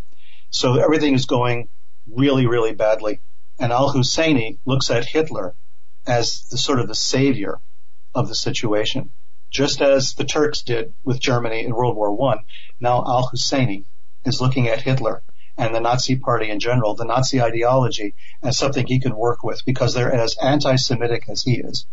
So 0.51 0.77
everything 0.77 1.15
is 1.15 1.27
going 1.27 1.69
really, 2.07 2.47
really 2.47 2.73
badly 2.73 3.21
and 3.59 3.73
al-Husseini 3.73 4.59
looks 4.65 4.91
at 4.91 5.07
Hitler 5.07 5.55
as 6.07 6.45
the 6.51 6.59
sort 6.59 6.81
of 6.81 6.89
the 6.89 6.95
savior 6.95 7.61
of 8.15 8.29
the 8.29 8.35
situation. 8.35 9.11
Just 9.51 9.81
as 9.81 10.15
the 10.15 10.25
Turks 10.25 10.63
did 10.63 10.93
with 11.05 11.21
Germany 11.21 11.65
in 11.65 11.75
World 11.75 11.97
War 11.97 12.13
One, 12.13 12.41
now 12.81 13.05
al-Husseini 13.07 13.85
is 14.25 14.41
looking 14.41 14.69
at 14.69 14.83
Hitler 14.83 15.23
and 15.57 15.75
the 15.75 15.81
Nazi 15.81 16.17
party 16.17 16.51
in 16.51 16.61
general, 16.61 16.95
the 16.95 17.05
Nazi 17.05 17.41
ideology, 17.41 18.15
as 18.43 18.59
something 18.59 18.87
he 18.87 19.01
can 19.01 19.17
work 19.17 19.45
with 19.45 19.65
because 19.65 19.95
they're 19.95 20.13
as 20.13 20.37
anti-Semitic 20.43 21.29
as 21.29 21.43
he 21.43 21.61
is. 21.61 21.87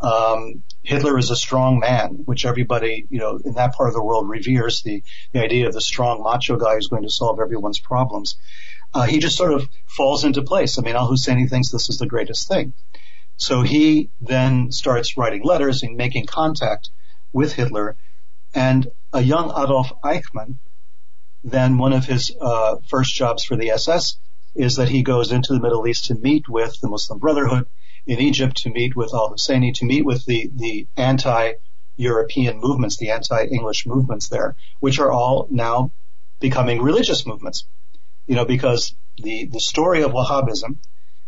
Um, 0.00 0.64
Hitler 0.82 1.16
is 1.18 1.30
a 1.30 1.36
strong 1.36 1.78
man, 1.78 2.22
which 2.24 2.44
everybody, 2.44 3.06
you 3.08 3.20
know, 3.20 3.38
in 3.42 3.54
that 3.54 3.74
part 3.74 3.88
of 3.88 3.94
the 3.94 4.02
world 4.02 4.28
reveres 4.28 4.82
the, 4.82 5.02
the 5.32 5.40
idea 5.40 5.68
of 5.68 5.72
the 5.72 5.80
strong 5.80 6.22
macho 6.22 6.56
guy 6.56 6.74
who's 6.74 6.88
going 6.88 7.04
to 7.04 7.10
solve 7.10 7.38
everyone's 7.40 7.78
problems 7.78 8.36
uh, 8.94 9.02
he 9.02 9.18
just 9.18 9.36
sort 9.36 9.52
of 9.52 9.68
falls 9.86 10.24
into 10.24 10.42
place. 10.42 10.78
I 10.78 10.82
mean, 10.82 10.94
Al 10.94 11.10
Husseini 11.10 11.50
thinks 11.50 11.70
this 11.70 11.88
is 11.88 11.98
the 11.98 12.06
greatest 12.06 12.46
thing. 12.46 12.72
So 13.36 13.62
he 13.62 14.10
then 14.20 14.70
starts 14.70 15.16
writing 15.16 15.42
letters 15.42 15.82
and 15.82 15.96
making 15.96 16.26
contact 16.26 16.90
with 17.32 17.52
Hitler. 17.52 17.96
And 18.54 18.86
a 19.12 19.20
young 19.20 19.50
Adolf 19.50 19.92
Eichmann, 20.04 20.58
then 21.44 21.76
one 21.76 21.92
of 21.92 22.06
his 22.06 22.34
uh, 22.40 22.76
first 22.88 23.14
jobs 23.14 23.44
for 23.44 23.54
the 23.54 23.70
SS 23.70 24.16
is 24.54 24.76
that 24.76 24.88
he 24.88 25.02
goes 25.02 25.30
into 25.30 25.52
the 25.52 25.60
Middle 25.60 25.86
East 25.86 26.06
to 26.06 26.14
meet 26.14 26.48
with 26.48 26.80
the 26.80 26.88
Muslim 26.88 27.18
Brotherhood 27.18 27.66
in 28.06 28.18
Egypt, 28.18 28.56
to 28.58 28.70
meet 28.70 28.96
with 28.96 29.12
Al 29.12 29.30
Husseini, 29.30 29.74
to 29.74 29.84
meet 29.84 30.04
with 30.04 30.24
the, 30.24 30.50
the 30.54 30.86
anti-European 30.96 32.60
movements, 32.60 32.96
the 32.96 33.10
anti-English 33.10 33.86
movements 33.86 34.28
there, 34.28 34.56
which 34.80 34.98
are 34.98 35.12
all 35.12 35.46
now 35.50 35.90
becoming 36.40 36.80
religious 36.80 37.26
movements. 37.26 37.66
You 38.26 38.36
know, 38.36 38.46
because 38.46 38.94
the, 39.18 39.46
the 39.46 39.60
story 39.60 40.02
of 40.02 40.12
Wahhabism 40.12 40.76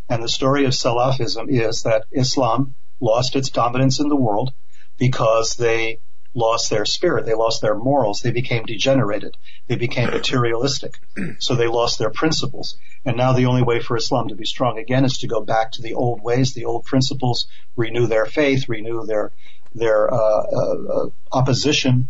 and 0.09 0.23
the 0.23 0.29
story 0.29 0.65
of 0.65 0.73
Salafism 0.73 1.49
is 1.51 1.83
that 1.83 2.05
Islam 2.11 2.75
lost 3.01 3.37
its 3.37 3.51
dominance 3.51 4.01
in 4.01 4.09
the 4.09 4.17
world 4.17 4.53
because 4.99 5.57
they 5.57 5.99
lost 6.37 6.71
their 6.71 6.85
spirit, 6.85 7.27
they 7.27 7.35
lost 7.35 7.63
their 7.63 7.75
morals, 7.75 8.21
they 8.21 8.31
became 8.31 8.65
degenerated, 8.65 9.37
they 9.67 9.77
became 9.77 10.11
materialistic, 10.11 10.95
so 11.41 11.55
they 11.57 11.67
lost 11.67 11.99
their 11.99 12.11
principles. 12.11 12.77
And 13.05 13.17
now 13.17 13.33
the 13.33 13.47
only 13.47 13.63
way 13.63 13.81
for 13.81 13.97
Islam 13.97 14.29
to 14.29 14.37
be 14.37 14.45
strong 14.45 14.79
again 14.79 15.05
is 15.05 15.19
to 15.19 15.27
go 15.27 15.41
back 15.41 15.73
to 15.73 15.83
the 15.83 15.95
old 15.95 16.23
ways, 16.23 16.53
the 16.53 16.67
old 16.67 16.85
principles, 16.85 17.49
renew 17.77 18.07
their 18.07 18.27
faith, 18.27 18.69
renew 18.69 19.05
their 19.07 19.33
their 19.75 20.13
uh, 20.13 20.17
uh, 20.17 21.07
opposition 21.33 22.09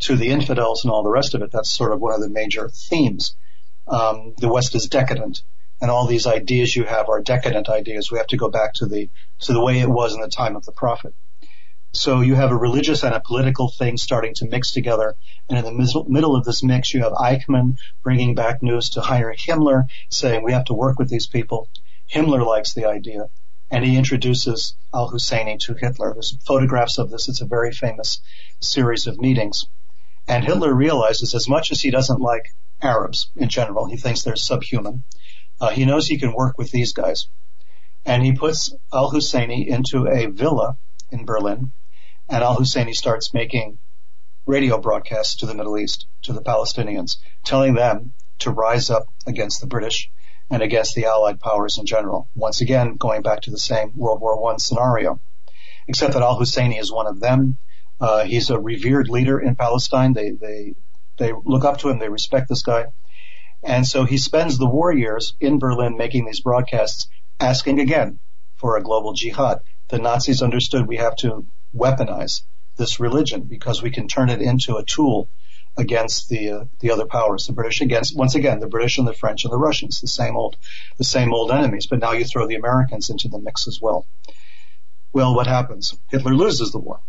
to 0.00 0.16
the 0.16 0.28
infidels 0.28 0.84
and 0.84 0.92
all 0.92 1.02
the 1.02 1.10
rest 1.10 1.34
of 1.34 1.42
it. 1.42 1.52
That's 1.52 1.70
sort 1.70 1.92
of 1.92 2.00
one 2.00 2.14
of 2.14 2.20
the 2.20 2.28
major 2.28 2.68
themes 2.68 3.36
um, 3.88 4.34
the 4.38 4.48
West 4.48 4.74
is 4.74 4.88
decadent, 4.88 5.42
and 5.80 5.90
all 5.90 6.06
these 6.06 6.26
ideas 6.26 6.74
you 6.74 6.84
have 6.84 7.08
are 7.08 7.20
decadent 7.22 7.68
ideas. 7.68 8.10
We 8.10 8.18
have 8.18 8.26
to 8.28 8.36
go 8.36 8.50
back 8.50 8.74
to 8.74 8.86
the 8.86 9.10
to 9.40 9.52
the 9.52 9.62
way 9.62 9.80
it 9.80 9.88
was 9.88 10.14
in 10.14 10.20
the 10.20 10.28
time 10.28 10.56
of 10.56 10.64
the 10.64 10.72
Prophet. 10.72 11.14
So 11.96 12.20
you 12.20 12.34
have 12.34 12.50
a 12.50 12.56
religious 12.56 13.04
and 13.04 13.14
a 13.14 13.20
political 13.20 13.70
thing 13.70 13.96
starting 13.96 14.34
to 14.34 14.46
mix 14.46 14.70
together, 14.70 15.16
and 15.48 15.58
in 15.58 15.64
the 15.64 16.04
middle, 16.06 16.36
of 16.36 16.44
this 16.44 16.62
mix, 16.62 16.92
you 16.92 17.02
have 17.02 17.12
Eichmann 17.14 17.78
bringing 18.02 18.34
back 18.34 18.62
news 18.62 18.90
to 18.90 19.00
Heinrich 19.00 19.38
Himmler, 19.38 19.88
saying 20.10 20.44
we 20.44 20.52
have 20.52 20.66
to 20.66 20.74
work 20.74 20.98
with 20.98 21.08
these 21.08 21.26
people. 21.26 21.70
Himmler 22.12 22.44
likes 22.44 22.74
the 22.74 22.84
idea, 22.84 23.30
and 23.70 23.82
he 23.82 23.96
introduces 23.96 24.76
Al 24.92 25.10
Husseini 25.10 25.58
to 25.60 25.72
Hitler. 25.72 26.12
There's 26.12 26.36
photographs 26.46 26.98
of 26.98 27.08
this. 27.08 27.30
It's 27.30 27.40
a 27.40 27.46
very 27.46 27.72
famous 27.72 28.20
series 28.60 29.06
of 29.06 29.18
meetings. 29.18 29.64
And 30.28 30.44
Hitler 30.44 30.74
realizes 30.74 31.34
as 31.34 31.48
much 31.48 31.72
as 31.72 31.80
he 31.80 31.90
doesn't 31.90 32.20
like 32.20 32.54
Arabs 32.82 33.30
in 33.36 33.48
general. 33.48 33.86
He 33.86 33.96
thinks 33.96 34.22
they're 34.22 34.36
subhuman. 34.36 35.02
Uh, 35.58 35.70
he 35.70 35.86
knows 35.86 36.06
he 36.06 36.18
can 36.18 36.34
work 36.34 36.58
with 36.58 36.70
these 36.70 36.92
guys. 36.92 37.28
And 38.04 38.22
he 38.22 38.32
puts 38.32 38.74
Al 38.92 39.10
Husseini 39.10 39.66
into 39.66 40.06
a 40.06 40.26
villa 40.26 40.76
in 41.10 41.24
Berlin, 41.24 41.72
and 42.28 42.42
Al 42.42 42.56
Husseini 42.56 42.94
starts 42.94 43.32
making 43.32 43.78
radio 44.46 44.78
broadcasts 44.78 45.36
to 45.36 45.46
the 45.46 45.54
Middle 45.54 45.78
East, 45.78 46.06
to 46.22 46.32
the 46.32 46.42
Palestinians, 46.42 47.16
telling 47.44 47.74
them 47.74 48.12
to 48.38 48.50
rise 48.50 48.90
up 48.90 49.08
against 49.26 49.60
the 49.60 49.66
British 49.66 50.10
and 50.50 50.62
against 50.62 50.94
the 50.94 51.06
Allied 51.06 51.40
powers 51.40 51.78
in 51.78 51.86
general. 51.86 52.28
Once 52.34 52.60
again, 52.60 52.96
going 52.96 53.22
back 53.22 53.42
to 53.42 53.50
the 53.50 53.58
same 53.58 53.92
World 53.96 54.20
War 54.20 54.52
I 54.52 54.56
scenario. 54.58 55.20
Except 55.88 56.14
that 56.14 56.22
Al 56.22 56.38
Husseini 56.38 56.80
is 56.80 56.92
one 56.92 57.06
of 57.06 57.20
them. 57.20 57.58
Uh, 58.00 58.24
he's 58.24 58.50
a 58.50 58.58
revered 58.58 59.08
leader 59.08 59.38
in 59.38 59.56
Palestine. 59.56 60.12
They 60.12 60.30
they 60.30 60.74
they 61.18 61.32
look 61.44 61.64
up 61.64 61.78
to 61.78 61.88
him. 61.88 61.98
They 61.98 62.08
respect 62.08 62.48
this 62.48 62.62
guy. 62.62 62.86
And 63.62 63.86
so 63.86 64.04
he 64.04 64.18
spends 64.18 64.58
the 64.58 64.68
war 64.68 64.92
years 64.92 65.34
in 65.40 65.58
Berlin 65.58 65.96
making 65.96 66.26
these 66.26 66.40
broadcasts, 66.40 67.08
asking 67.40 67.80
again 67.80 68.18
for 68.56 68.76
a 68.76 68.82
global 68.82 69.12
jihad. 69.12 69.60
The 69.88 69.98
Nazis 69.98 70.42
understood 70.42 70.86
we 70.86 70.96
have 70.98 71.16
to 71.16 71.46
weaponize 71.74 72.42
this 72.76 73.00
religion 73.00 73.42
because 73.42 73.82
we 73.82 73.90
can 73.90 74.08
turn 74.08 74.28
it 74.28 74.42
into 74.42 74.76
a 74.76 74.84
tool 74.84 75.28
against 75.76 76.28
the 76.28 76.50
uh, 76.50 76.64
the 76.80 76.90
other 76.90 77.06
powers, 77.06 77.46
the 77.46 77.52
British 77.52 77.80
against 77.80 78.16
once 78.16 78.34
again 78.34 78.60
the 78.60 78.66
British 78.66 78.98
and 78.98 79.06
the 79.06 79.12
French 79.12 79.44
and 79.44 79.52
the 79.52 79.58
Russians, 79.58 80.00
the 80.00 80.08
same 80.08 80.36
old 80.36 80.56
the 80.96 81.04
same 81.04 81.32
old 81.32 81.50
enemies. 81.50 81.86
But 81.86 82.00
now 82.00 82.12
you 82.12 82.24
throw 82.24 82.46
the 82.46 82.54
Americans 82.54 83.10
into 83.10 83.28
the 83.28 83.38
mix 83.38 83.66
as 83.66 83.78
well. 83.80 84.06
Well, 85.12 85.34
what 85.34 85.46
happens? 85.46 85.94
Hitler 86.08 86.34
loses 86.34 86.72
the 86.72 86.78
war, 86.78 87.00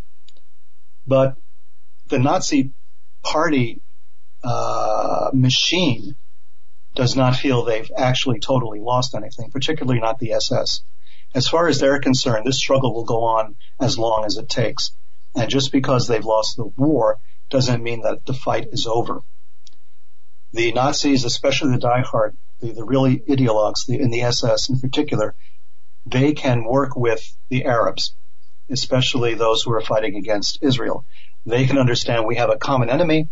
but 1.05 1.37
the 2.07 2.19
Nazi 2.19 2.71
Party 3.23 3.81
uh, 4.43 5.29
machine 5.33 6.15
does 6.95 7.15
not 7.15 7.35
feel 7.35 7.63
they've 7.63 7.91
actually 7.95 8.39
totally 8.39 8.79
lost 8.79 9.13
anything, 9.13 9.51
particularly 9.51 9.99
not 9.99 10.19
the 10.19 10.33
SS. 10.33 10.81
As 11.35 11.47
far 11.47 11.67
as 11.67 11.79
they're 11.79 11.99
concerned, 11.99 12.45
this 12.45 12.57
struggle 12.57 12.93
will 12.93 13.03
go 13.03 13.23
on 13.23 13.55
as 13.79 13.99
long 13.99 14.25
as 14.25 14.37
it 14.37 14.49
takes. 14.49 14.91
And 15.35 15.49
just 15.49 15.71
because 15.71 16.07
they've 16.07 16.25
lost 16.25 16.57
the 16.57 16.65
war 16.65 17.19
doesn't 17.49 17.83
mean 17.83 18.01
that 18.01 18.25
the 18.25 18.33
fight 18.33 18.69
is 18.71 18.87
over. 18.87 19.21
The 20.53 20.71
Nazis, 20.71 21.25
especially 21.25 21.71
the 21.71 21.85
diehard, 21.85 22.35
the, 22.59 22.71
the 22.71 22.83
really 22.83 23.19
ideologues 23.19 23.85
the, 23.85 23.99
in 23.99 24.09
the 24.09 24.21
SS 24.21 24.69
in 24.69 24.79
particular, 24.79 25.35
they 26.05 26.33
can 26.33 26.63
work 26.63 26.95
with 26.95 27.35
the 27.49 27.65
Arabs, 27.65 28.15
especially 28.69 29.33
those 29.33 29.61
who 29.61 29.73
are 29.73 29.81
fighting 29.81 30.15
against 30.15 30.59
Israel. 30.61 31.05
They 31.45 31.65
can 31.65 31.77
understand 31.77 32.25
we 32.25 32.37
have 32.37 32.49
a 32.49 32.57
common 32.57 32.89
enemy, 32.89 33.27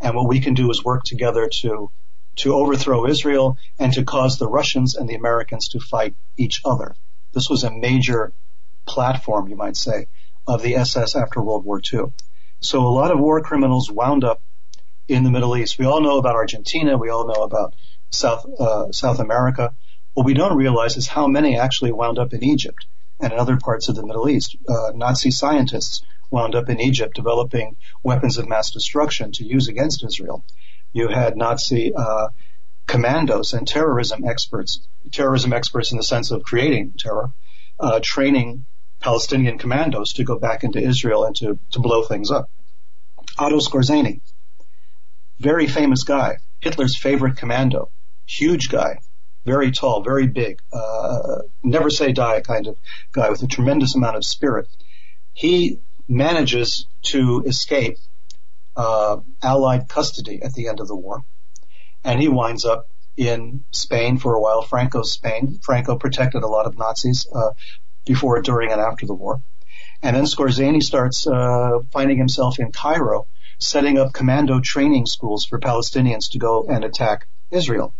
and 0.00 0.14
what 0.14 0.28
we 0.28 0.40
can 0.40 0.54
do 0.54 0.70
is 0.70 0.84
work 0.84 1.04
together 1.04 1.48
to 1.60 1.90
to 2.36 2.54
overthrow 2.54 3.06
Israel 3.06 3.58
and 3.80 3.92
to 3.94 4.04
cause 4.04 4.38
the 4.38 4.48
Russians 4.48 4.94
and 4.94 5.08
the 5.08 5.16
Americans 5.16 5.68
to 5.68 5.80
fight 5.80 6.14
each 6.36 6.60
other. 6.64 6.94
This 7.38 7.48
was 7.48 7.62
a 7.62 7.70
major 7.70 8.32
platform, 8.84 9.46
you 9.46 9.54
might 9.54 9.76
say, 9.76 10.08
of 10.48 10.60
the 10.60 10.74
SS 10.74 11.14
after 11.14 11.40
World 11.40 11.64
War 11.64 11.80
II. 11.80 12.06
So 12.58 12.80
a 12.80 12.90
lot 13.00 13.12
of 13.12 13.20
war 13.20 13.40
criminals 13.42 13.88
wound 13.88 14.24
up 14.24 14.42
in 15.06 15.22
the 15.22 15.30
Middle 15.30 15.56
East. 15.56 15.78
We 15.78 15.86
all 15.86 16.00
know 16.00 16.18
about 16.18 16.34
Argentina. 16.34 16.98
We 16.98 17.10
all 17.10 17.28
know 17.28 17.44
about 17.44 17.76
South 18.10 18.44
uh, 18.58 18.90
South 18.90 19.20
America. 19.20 19.72
What 20.14 20.26
we 20.26 20.34
don't 20.34 20.56
realize 20.56 20.96
is 20.96 21.06
how 21.06 21.28
many 21.28 21.56
actually 21.56 21.92
wound 21.92 22.18
up 22.18 22.32
in 22.32 22.42
Egypt 22.42 22.86
and 23.20 23.32
in 23.32 23.38
other 23.38 23.56
parts 23.56 23.88
of 23.88 23.94
the 23.94 24.04
Middle 24.04 24.28
East. 24.28 24.56
Uh, 24.68 24.90
Nazi 24.96 25.30
scientists 25.30 26.02
wound 26.32 26.56
up 26.56 26.68
in 26.68 26.80
Egypt 26.80 27.14
developing 27.14 27.76
weapons 28.02 28.36
of 28.38 28.48
mass 28.48 28.72
destruction 28.72 29.30
to 29.34 29.44
use 29.44 29.68
against 29.68 30.04
Israel. 30.04 30.44
You 30.92 31.06
had 31.06 31.36
Nazi 31.36 31.94
uh, 31.94 32.30
commandos 32.88 33.52
and 33.52 33.68
terrorism 33.68 34.24
experts, 34.24 34.80
terrorism 35.12 35.52
experts 35.52 35.92
in 35.92 35.98
the 35.98 36.02
sense 36.02 36.32
of 36.32 36.42
creating 36.42 36.94
terror, 36.98 37.30
uh, 37.78 38.00
training 38.02 38.64
Palestinian 38.98 39.58
commandos 39.58 40.14
to 40.14 40.24
go 40.24 40.38
back 40.38 40.64
into 40.64 40.80
Israel 40.80 41.24
and 41.24 41.36
to, 41.36 41.58
to 41.70 41.78
blow 41.78 42.02
things 42.02 42.32
up. 42.32 42.50
Otto 43.38 43.58
Skorzeny, 43.58 44.20
very 45.38 45.68
famous 45.68 46.02
guy, 46.02 46.38
Hitler's 46.60 46.98
favorite 46.98 47.36
commando, 47.36 47.90
huge 48.26 48.68
guy, 48.70 48.98
very 49.44 49.70
tall, 49.70 50.02
very 50.02 50.26
big, 50.26 50.60
uh, 50.72 51.42
never 51.62 51.90
say 51.90 52.12
die 52.12 52.40
kind 52.40 52.66
of 52.66 52.76
guy 53.12 53.30
with 53.30 53.42
a 53.42 53.46
tremendous 53.46 53.94
amount 53.94 54.16
of 54.16 54.24
spirit. 54.24 54.66
He 55.34 55.78
manages 56.08 56.86
to 57.02 57.44
escape 57.46 57.98
uh, 58.76 59.18
Allied 59.42 59.88
custody 59.88 60.42
at 60.42 60.54
the 60.54 60.68
end 60.68 60.80
of 60.80 60.88
the 60.88 60.96
war, 60.96 61.22
and 62.04 62.20
he 62.20 62.28
winds 62.28 62.64
up 62.64 62.88
in 63.16 63.64
Spain 63.72 64.18
for 64.18 64.34
a 64.34 64.40
while, 64.40 64.62
Franco's 64.62 65.12
Spain. 65.12 65.58
Franco 65.62 65.96
protected 65.96 66.42
a 66.42 66.46
lot 66.46 66.66
of 66.66 66.78
Nazis, 66.78 67.26
uh, 67.34 67.50
before, 68.06 68.40
during, 68.40 68.70
and 68.72 68.80
after 68.80 69.06
the 69.06 69.14
war. 69.14 69.42
And 70.02 70.16
then 70.16 70.24
Skorzeny 70.24 70.82
starts 70.82 71.26
uh, 71.26 71.80
finding 71.92 72.16
himself 72.16 72.58
in 72.60 72.70
Cairo, 72.70 73.26
setting 73.58 73.98
up 73.98 74.12
commando 74.12 74.60
training 74.60 75.06
schools 75.06 75.44
for 75.44 75.58
Palestinians 75.58 76.30
to 76.30 76.38
go 76.38 76.66
and 76.68 76.84
attack 76.84 77.26
Israel. 77.50 77.92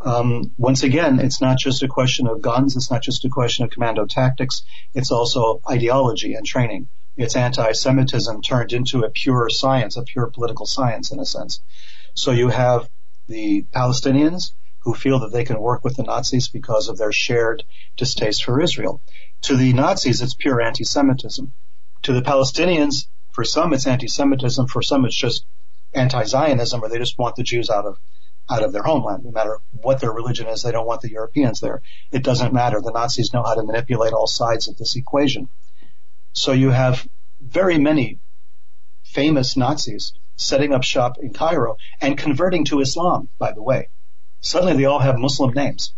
Um, 0.00 0.52
once 0.58 0.82
again, 0.82 1.20
it's 1.20 1.40
not 1.40 1.56
just 1.58 1.82
a 1.82 1.88
question 1.88 2.26
of 2.26 2.42
guns. 2.42 2.76
It's 2.76 2.90
not 2.90 3.02
just 3.02 3.24
a 3.24 3.28
question 3.28 3.64
of 3.64 3.70
commando 3.70 4.04
tactics. 4.06 4.64
It's 4.92 5.12
also 5.12 5.60
ideology 5.70 6.34
and 6.34 6.44
training. 6.44 6.88
It's 7.16 7.36
anti-Semitism 7.36 8.42
turned 8.42 8.72
into 8.72 9.04
a 9.04 9.10
pure 9.10 9.48
science, 9.48 9.96
a 9.96 10.02
pure 10.02 10.26
political 10.26 10.66
science 10.66 11.12
in 11.12 11.20
a 11.20 11.24
sense. 11.24 11.60
So 12.14 12.32
you 12.32 12.48
have 12.48 12.90
the 13.26 13.64
Palestinians 13.72 14.52
who 14.80 14.94
feel 14.94 15.20
that 15.20 15.32
they 15.32 15.44
can 15.44 15.60
work 15.60 15.82
with 15.82 15.96
the 15.96 16.02
Nazis 16.02 16.48
because 16.48 16.88
of 16.88 16.98
their 16.98 17.12
shared 17.12 17.64
distaste 17.96 18.44
for 18.44 18.60
Israel. 18.60 19.00
To 19.42 19.56
the 19.56 19.72
Nazis, 19.72 20.20
it's 20.20 20.34
pure 20.34 20.60
anti-Semitism. 20.60 21.52
To 22.02 22.12
the 22.12 22.22
Palestinians, 22.22 23.06
for 23.30 23.44
some 23.44 23.72
it's 23.72 23.86
anti-Semitism, 23.86 24.66
for 24.66 24.82
some 24.82 25.04
it's 25.04 25.16
just 25.16 25.44
anti-Zionism, 25.94 26.82
or 26.82 26.88
they 26.88 26.98
just 26.98 27.18
want 27.18 27.36
the 27.36 27.42
Jews 27.42 27.70
out 27.70 27.86
of 27.86 27.98
out 28.50 28.62
of 28.62 28.72
their 28.72 28.82
homeland. 28.82 29.24
No 29.24 29.30
matter 29.30 29.58
what 29.80 30.00
their 30.00 30.12
religion 30.12 30.46
is, 30.48 30.62
they 30.62 30.72
don't 30.72 30.86
want 30.86 31.00
the 31.00 31.10
Europeans 31.10 31.60
there. 31.60 31.80
It 32.12 32.22
doesn't 32.22 32.52
matter. 32.52 32.80
The 32.80 32.92
Nazis 32.92 33.32
know 33.32 33.42
how 33.42 33.54
to 33.54 33.62
manipulate 33.62 34.12
all 34.12 34.26
sides 34.26 34.68
of 34.68 34.76
this 34.76 34.96
equation. 34.96 35.48
So 36.34 36.52
you 36.52 36.70
have 36.70 37.08
very 37.40 37.78
many 37.78 38.18
famous 39.02 39.56
Nazis 39.56 40.12
setting 40.36 40.72
up 40.72 40.82
shop 40.82 41.18
in 41.20 41.32
Cairo 41.32 41.76
and 42.00 42.18
converting 42.18 42.64
to 42.66 42.80
Islam, 42.80 43.28
by 43.38 43.52
the 43.52 43.62
way 43.62 43.88
suddenly 44.44 44.76
they 44.76 44.84
all 44.84 45.00
have 45.00 45.18
Muslim 45.18 45.52
names, 45.54 45.94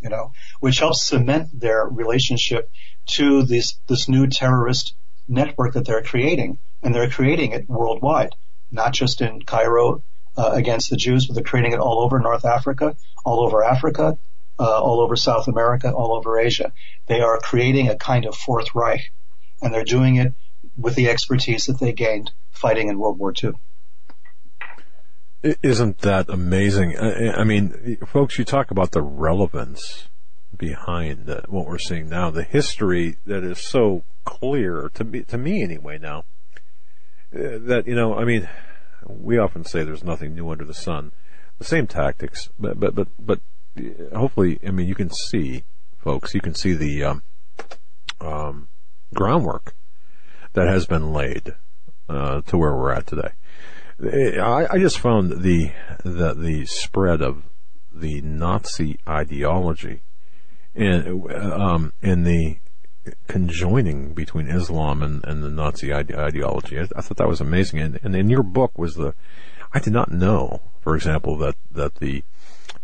you 0.00 0.08
know, 0.08 0.32
which 0.60 0.78
helps 0.78 1.02
cement 1.02 1.48
their 1.60 1.84
relationship 1.84 2.70
to 3.06 3.42
this, 3.42 3.78
this 3.88 4.08
new 4.08 4.26
terrorist 4.28 4.94
network 5.28 5.74
that 5.74 5.84
they're 5.84 6.02
creating. 6.02 6.58
And 6.82 6.94
they're 6.94 7.10
creating 7.10 7.52
it 7.52 7.68
worldwide, 7.68 8.34
not 8.70 8.92
just 8.92 9.20
in 9.20 9.42
Cairo 9.42 10.02
uh, 10.36 10.50
against 10.52 10.90
the 10.90 10.96
Jews, 10.96 11.26
but 11.26 11.34
they're 11.34 11.44
creating 11.44 11.72
it 11.72 11.78
all 11.78 12.00
over 12.00 12.18
North 12.18 12.44
Africa, 12.44 12.96
all 13.24 13.40
over 13.40 13.62
Africa, 13.62 14.18
uh, 14.58 14.80
all 14.82 15.00
over 15.00 15.14
South 15.14 15.46
America, 15.46 15.92
all 15.92 16.12
over 16.12 16.40
Asia. 16.40 16.72
They 17.06 17.20
are 17.20 17.38
creating 17.38 17.88
a 17.88 17.96
kind 17.96 18.26
of 18.26 18.34
Fourth 18.34 18.74
Reich, 18.74 19.12
and 19.60 19.72
they're 19.72 19.84
doing 19.84 20.16
it 20.16 20.34
with 20.76 20.94
the 20.94 21.08
expertise 21.08 21.66
that 21.66 21.78
they 21.78 21.92
gained 21.92 22.32
fighting 22.50 22.88
in 22.88 22.98
World 22.98 23.18
War 23.18 23.32
II. 23.42 23.52
Isn't 25.62 25.98
that 25.98 26.28
amazing? 26.28 26.96
I 26.98 27.42
mean, 27.42 27.98
folks, 28.06 28.38
you 28.38 28.44
talk 28.44 28.70
about 28.70 28.92
the 28.92 29.02
relevance 29.02 30.08
behind 30.56 31.28
what 31.48 31.66
we're 31.66 31.78
seeing 31.78 32.08
now, 32.08 32.30
the 32.30 32.44
history 32.44 33.16
that 33.26 33.42
is 33.42 33.58
so 33.58 34.04
clear 34.24 34.90
to 34.94 35.02
me, 35.02 35.22
to 35.24 35.38
me 35.38 35.62
anyway 35.62 35.98
now, 35.98 36.24
uh, 37.34 37.58
that, 37.58 37.84
you 37.86 37.94
know, 37.96 38.14
I 38.14 38.24
mean, 38.24 38.48
we 39.06 39.38
often 39.38 39.64
say 39.64 39.82
there's 39.82 40.04
nothing 40.04 40.34
new 40.34 40.48
under 40.50 40.64
the 40.64 40.74
sun. 40.74 41.10
The 41.58 41.64
same 41.64 41.88
tactics, 41.88 42.50
but, 42.58 42.78
but, 42.78 42.94
but, 42.94 43.08
but 43.18 43.40
hopefully, 44.14 44.60
I 44.64 44.70
mean, 44.70 44.86
you 44.86 44.94
can 44.94 45.10
see, 45.10 45.64
folks, 45.98 46.34
you 46.34 46.40
can 46.40 46.54
see 46.54 46.74
the, 46.74 47.02
um, 47.04 47.22
um, 48.20 48.68
groundwork 49.14 49.74
that 50.54 50.68
has 50.68 50.86
been 50.86 51.12
laid, 51.12 51.54
uh, 52.08 52.42
to 52.42 52.58
where 52.58 52.74
we're 52.74 52.92
at 52.92 53.06
today. 53.06 53.32
I, 54.40 54.66
I 54.70 54.78
just 54.78 54.98
found 54.98 55.42
the, 55.42 55.72
the 56.04 56.34
the 56.34 56.66
spread 56.66 57.22
of 57.22 57.44
the 57.92 58.20
Nazi 58.22 58.98
ideology 59.08 60.02
and 60.74 61.30
um, 61.32 61.92
and 62.02 62.26
the 62.26 62.56
conjoining 63.26 64.14
between 64.14 64.48
Islam 64.48 65.02
and, 65.02 65.24
and 65.24 65.42
the 65.42 65.50
Nazi 65.50 65.92
ide- 65.92 66.14
ideology. 66.14 66.78
I, 66.78 66.88
I, 66.96 67.00
thought 67.00 67.16
that 67.16 67.28
was 67.28 67.40
amazing. 67.40 67.80
And, 67.80 67.98
and 68.02 68.14
in 68.14 68.30
your 68.30 68.42
book 68.42 68.78
was 68.78 68.94
the 68.94 69.14
I 69.72 69.78
did 69.80 69.92
not 69.92 70.10
know, 70.10 70.60
for 70.80 70.94
example, 70.94 71.36
that 71.38 71.56
that 71.70 71.96
the 71.96 72.22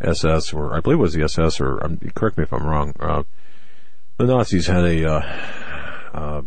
SS 0.01 0.53
or 0.53 0.75
I 0.75 0.79
believe 0.79 0.99
it 0.99 1.01
was 1.01 1.13
the 1.13 1.23
SS 1.23 1.59
or 1.59 1.83
um, 1.83 1.97
correct 2.15 2.37
me 2.37 2.43
if 2.43 2.53
I'm 2.53 2.65
wrong. 2.65 2.93
Uh, 2.99 3.23
the 4.17 4.25
Nazis 4.25 4.67
had 4.67 4.83
a 4.83 5.09
uh, 5.09 5.21
uh, 6.13 6.41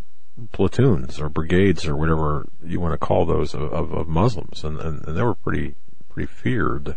platoons 0.52 1.20
or 1.20 1.28
brigades 1.28 1.86
or 1.86 1.96
whatever 1.96 2.46
you 2.64 2.80
want 2.80 2.92
to 2.92 2.98
call 2.98 3.24
those 3.24 3.54
of, 3.54 3.62
of, 3.72 3.92
of 3.92 4.08
Muslims, 4.08 4.64
and, 4.64 4.80
and, 4.80 5.06
and, 5.06 5.16
they 5.16 5.22
were 5.22 5.34
pretty 5.34 5.74
pretty 6.08 6.26
feared. 6.26 6.96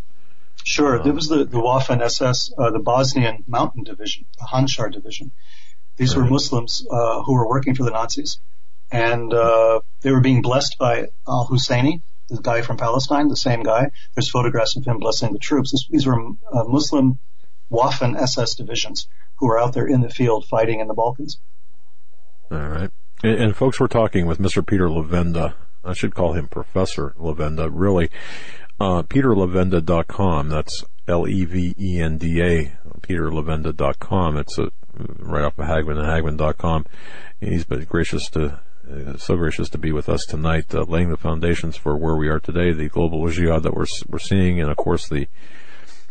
Sure, 0.64 0.98
um, 0.98 1.04
there 1.04 1.14
was 1.14 1.28
the 1.28 1.46
the 1.46 1.60
Waffen 1.60 2.02
SS, 2.02 2.52
uh, 2.58 2.72
the 2.72 2.80
Bosnian 2.80 3.44
Mountain 3.48 3.84
Division, 3.84 4.26
the 4.40 4.46
Handschar 4.46 4.92
Division. 4.92 5.32
These 5.98 6.16
right. 6.16 6.24
were 6.24 6.30
Muslims 6.30 6.86
uh, 6.90 7.24
who 7.24 7.34
were 7.34 7.48
working 7.48 7.76
for 7.76 7.84
the 7.84 7.92
Nazis, 7.92 8.40
and 8.92 9.34
uh, 9.34 9.82
they 10.02 10.12
were 10.12 10.22
being 10.22 10.42
blessed 10.42 10.78
by 10.78 11.08
Al 11.28 11.48
Husseini, 11.48 12.02
the 12.30 12.42
guy 12.42 12.62
from 12.62 12.78
Palestine, 12.78 13.28
the 13.28 13.36
same 13.36 13.64
guy. 13.64 13.92
There's 14.16 14.30
photographs 14.30 14.76
of 14.76 14.86
him 14.86 15.00
blessing 15.00 15.34
the 15.34 15.40
troops. 15.40 15.72
This, 15.72 15.88
these 15.90 16.06
were 16.06 16.20
uh, 16.52 16.64
Muslim 16.66 17.20
Waffen 17.72 18.20
SS 18.20 18.56
divisions 18.56 19.08
who 19.38 19.48
were 19.48 19.60
out 19.60 19.74
there 19.74 19.88
in 19.88 20.02
the 20.02 20.10
field 20.10 20.46
fighting 20.46 20.80
in 20.80 20.88
the 20.88 20.94
Balkans. 20.94 21.40
All 22.52 22.58
right. 22.58 22.92
And, 23.24 23.40
and 23.40 23.56
folks, 23.56 23.80
we're 23.80 23.88
talking 23.88 24.26
with 24.26 24.40
Mr. 24.40 24.66
Peter 24.66 24.88
Levenda. 24.88 25.54
I 25.84 25.94
should 25.94 26.16
call 26.16 26.34
him 26.34 26.48
Professor 26.48 27.14
Levenda, 27.20 27.70
really. 27.72 28.10
Uh, 28.80 29.04
PeterLevenda.com. 29.04 30.50
That's 30.50 30.84
L-E-V-E-N-D-A, 31.08 32.72
PeterLevenda.com. 33.02 34.38
It's 34.38 34.58
a, 34.58 34.72
right 35.20 35.44
off 35.44 35.58
of 35.60 35.66
Hagmann 35.66 35.98
and 35.98 36.08
Hagmann.com. 36.08 36.86
He's 37.40 37.66
been 37.66 37.84
gracious 37.84 38.30
to, 38.32 38.60
uh, 38.92 39.18
so 39.18 39.36
gracious 39.36 39.70
to 39.70 39.78
be 39.78 39.92
with 39.92 40.10
us 40.10 40.26
tonight, 40.26 40.74
uh, 40.74 40.84
laying 40.84 41.10
the 41.10 41.18
foundations 41.18 41.78
for 41.78 41.96
where 41.96 42.16
we 42.16 42.28
are 42.28 42.40
today, 42.40 42.74
the 42.74 42.90
global 42.90 43.28
jihad 43.30 43.64
that 43.64 43.76
we're, 43.76 43.86
we're 44.10 44.20
seeing, 44.20 44.60
and 44.60 44.72
of 44.72 44.78
course 44.78 45.08
the, 45.08 45.28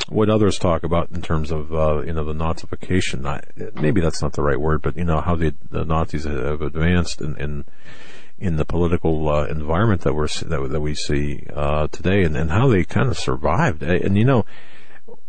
what 0.08 0.28
others 0.28 0.58
talk 0.58 0.82
about 0.84 1.10
in 1.10 1.22
terms 1.22 1.50
of 1.50 1.72
uh, 1.72 2.02
you 2.02 2.12
know 2.12 2.24
the 2.24 2.34
Nazification. 2.34 3.26
I, 3.26 3.42
maybe 3.80 4.00
that's 4.00 4.22
not 4.22 4.34
the 4.34 4.42
right 4.42 4.60
word, 4.60 4.82
but 4.82 4.96
you 4.96 5.04
know 5.04 5.20
how 5.20 5.34
the, 5.34 5.54
the 5.70 5.84
Nazis 5.84 6.24
have 6.24 6.62
advanced 6.62 7.20
in 7.20 7.36
in, 7.36 7.64
in 8.38 8.56
the 8.56 8.64
political 8.64 9.28
uh, 9.28 9.46
environment 9.46 10.02
that 10.02 10.14
we're 10.14 10.28
that, 10.28 10.68
that 10.70 10.80
we 10.80 10.94
see 10.94 11.46
uh, 11.52 11.88
today, 11.88 12.22
and, 12.24 12.36
and 12.36 12.50
how 12.50 12.68
they 12.68 12.84
kind 12.84 13.08
of 13.08 13.18
survived. 13.18 13.82
And 13.82 14.18
you 14.18 14.24
know, 14.24 14.44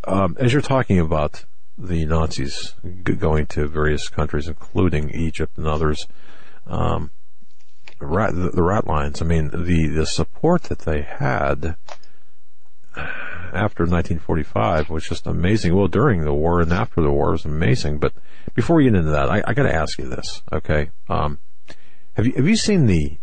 um, 0.05 0.35
as 0.39 0.53
you're 0.53 0.61
talking 0.61 0.99
about 0.99 1.45
the 1.77 2.05
Nazis 2.05 2.73
going 3.03 3.47
to 3.47 3.67
various 3.67 4.07
countries, 4.07 4.47
including 4.47 5.09
Egypt 5.11 5.57
and 5.57 5.67
others. 5.67 6.07
Um, 6.67 7.11
rat, 7.99 8.33
the, 8.33 8.49
the 8.49 8.63
rat 8.63 8.87
lines. 8.87 9.21
I 9.21 9.25
mean, 9.25 9.49
the, 9.51 9.87
the 9.87 10.05
support 10.05 10.63
that 10.63 10.79
they 10.79 11.01
had 11.01 11.75
after 13.55 13.83
1945 13.83 14.89
was 14.89 15.03
just 15.03 15.27
amazing. 15.27 15.75
Well, 15.75 15.87
during 15.87 16.23
the 16.23 16.33
war 16.33 16.61
and 16.61 16.71
after 16.71 17.01
the 17.01 17.11
war 17.11 17.31
was 17.31 17.45
amazing. 17.45 17.99
But 17.99 18.13
before 18.53 18.77
we 18.77 18.85
get 18.85 18.95
into 18.95 19.11
that, 19.11 19.29
I, 19.29 19.43
I 19.45 19.53
got 19.53 19.63
to 19.63 19.73
ask 19.73 19.97
you 19.97 20.07
this, 20.07 20.41
okay? 20.51 20.89
Um, 21.09 21.39
have 22.13 22.25
you 22.25 22.33
have 22.33 22.47
you 22.47 22.55
seen 22.55 22.85
the? 22.87 23.17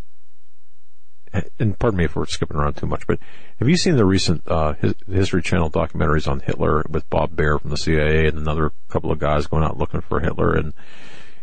And 1.58 1.78
pardon 1.78 1.96
me 1.96 2.04
if 2.04 2.14
we're 2.14 2.26
skipping 2.26 2.58
around 2.58 2.76
too 2.76 2.84
much, 2.84 3.06
but 3.06 3.18
have 3.58 3.66
you 3.66 3.78
seen 3.78 3.96
the 3.96 4.04
recent 4.04 4.42
uh, 4.46 4.74
History 5.08 5.40
Channel 5.40 5.70
documentaries 5.70 6.28
on 6.28 6.40
Hitler 6.40 6.84
with 6.90 7.08
Bob 7.08 7.34
Baer 7.34 7.58
from 7.58 7.70
the 7.70 7.78
CIA 7.78 8.26
and 8.26 8.36
another 8.36 8.72
couple 8.90 9.10
of 9.10 9.18
guys 9.18 9.46
going 9.46 9.64
out 9.64 9.78
looking 9.78 10.02
for 10.02 10.20
Hitler 10.20 10.52
and 10.52 10.74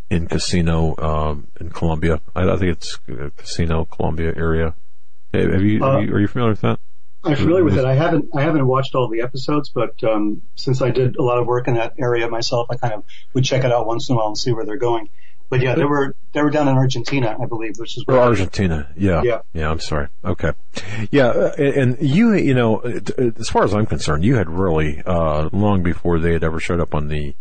in 0.10 0.28
Casino 0.28 0.95
um, 0.98 1.48
in 1.60 1.72
Colombia? 1.72 2.22
I, 2.36 2.44
I 2.44 2.57
think 2.57 2.74
it's 2.74 2.99
uh, 3.10 3.30
Casino 3.36 3.86
Colombia 3.86 4.34
area. 4.36 4.76
Have 5.34 5.61
you, 5.64 5.84
uh, 5.84 5.99
you, 5.99 6.14
are 6.14 6.20
you 6.20 6.28
familiar 6.28 6.52
with 6.52 6.61
that? 6.61 6.80
I'm 7.23 7.35
familiar 7.35 7.63
with 7.63 7.77
it. 7.77 7.85
I 7.85 7.95
haven't 7.95 8.29
I 8.33 8.41
haven't 8.41 8.65
watched 8.65 8.95
all 8.95 9.09
the 9.09 9.21
episodes, 9.21 9.69
but 9.69 10.01
um, 10.03 10.41
since 10.55 10.81
I 10.81 10.91
did 10.91 11.17
a 11.17 11.21
lot 11.21 11.37
of 11.37 11.47
work 11.47 11.67
in 11.67 11.73
that 11.75 11.93
area 11.97 12.29
myself, 12.29 12.67
I 12.69 12.75
kind 12.75 12.93
of 12.93 13.03
would 13.33 13.43
check 13.43 13.63
it 13.65 13.71
out 13.71 13.85
once 13.85 14.09
in 14.09 14.15
a 14.15 14.17
while 14.17 14.27
and 14.27 14.37
see 14.37 14.51
where 14.53 14.65
they're 14.65 14.77
going. 14.77 15.09
But 15.49 15.61
yeah, 15.61 15.75
they 15.75 15.83
were 15.83 16.15
they 16.33 16.41
were 16.41 16.51
down 16.51 16.67
in 16.67 16.77
Argentina, 16.77 17.35
I 17.41 17.45
believe, 17.45 17.77
which 17.77 17.97
is 17.97 18.05
where 18.05 18.17
oh, 18.17 18.21
Argentina. 18.21 18.87
Yeah, 18.95 19.23
yeah, 19.23 19.41
yeah. 19.51 19.69
I'm 19.69 19.79
sorry. 19.79 20.07
Okay, 20.23 20.51
yeah, 21.11 21.51
and 21.57 21.97
you, 21.99 22.35
you 22.35 22.53
know, 22.53 22.77
as 22.77 23.49
far 23.49 23.63
as 23.63 23.73
I'm 23.73 23.87
concerned, 23.87 24.23
you 24.23 24.35
had 24.35 24.47
really 24.47 25.01
uh, 25.05 25.49
long 25.51 25.81
before 25.81 26.19
they 26.19 26.33
had 26.33 26.43
ever 26.43 26.59
showed 26.59 26.79
up 26.79 26.93
on 26.93 27.07
the 27.07 27.35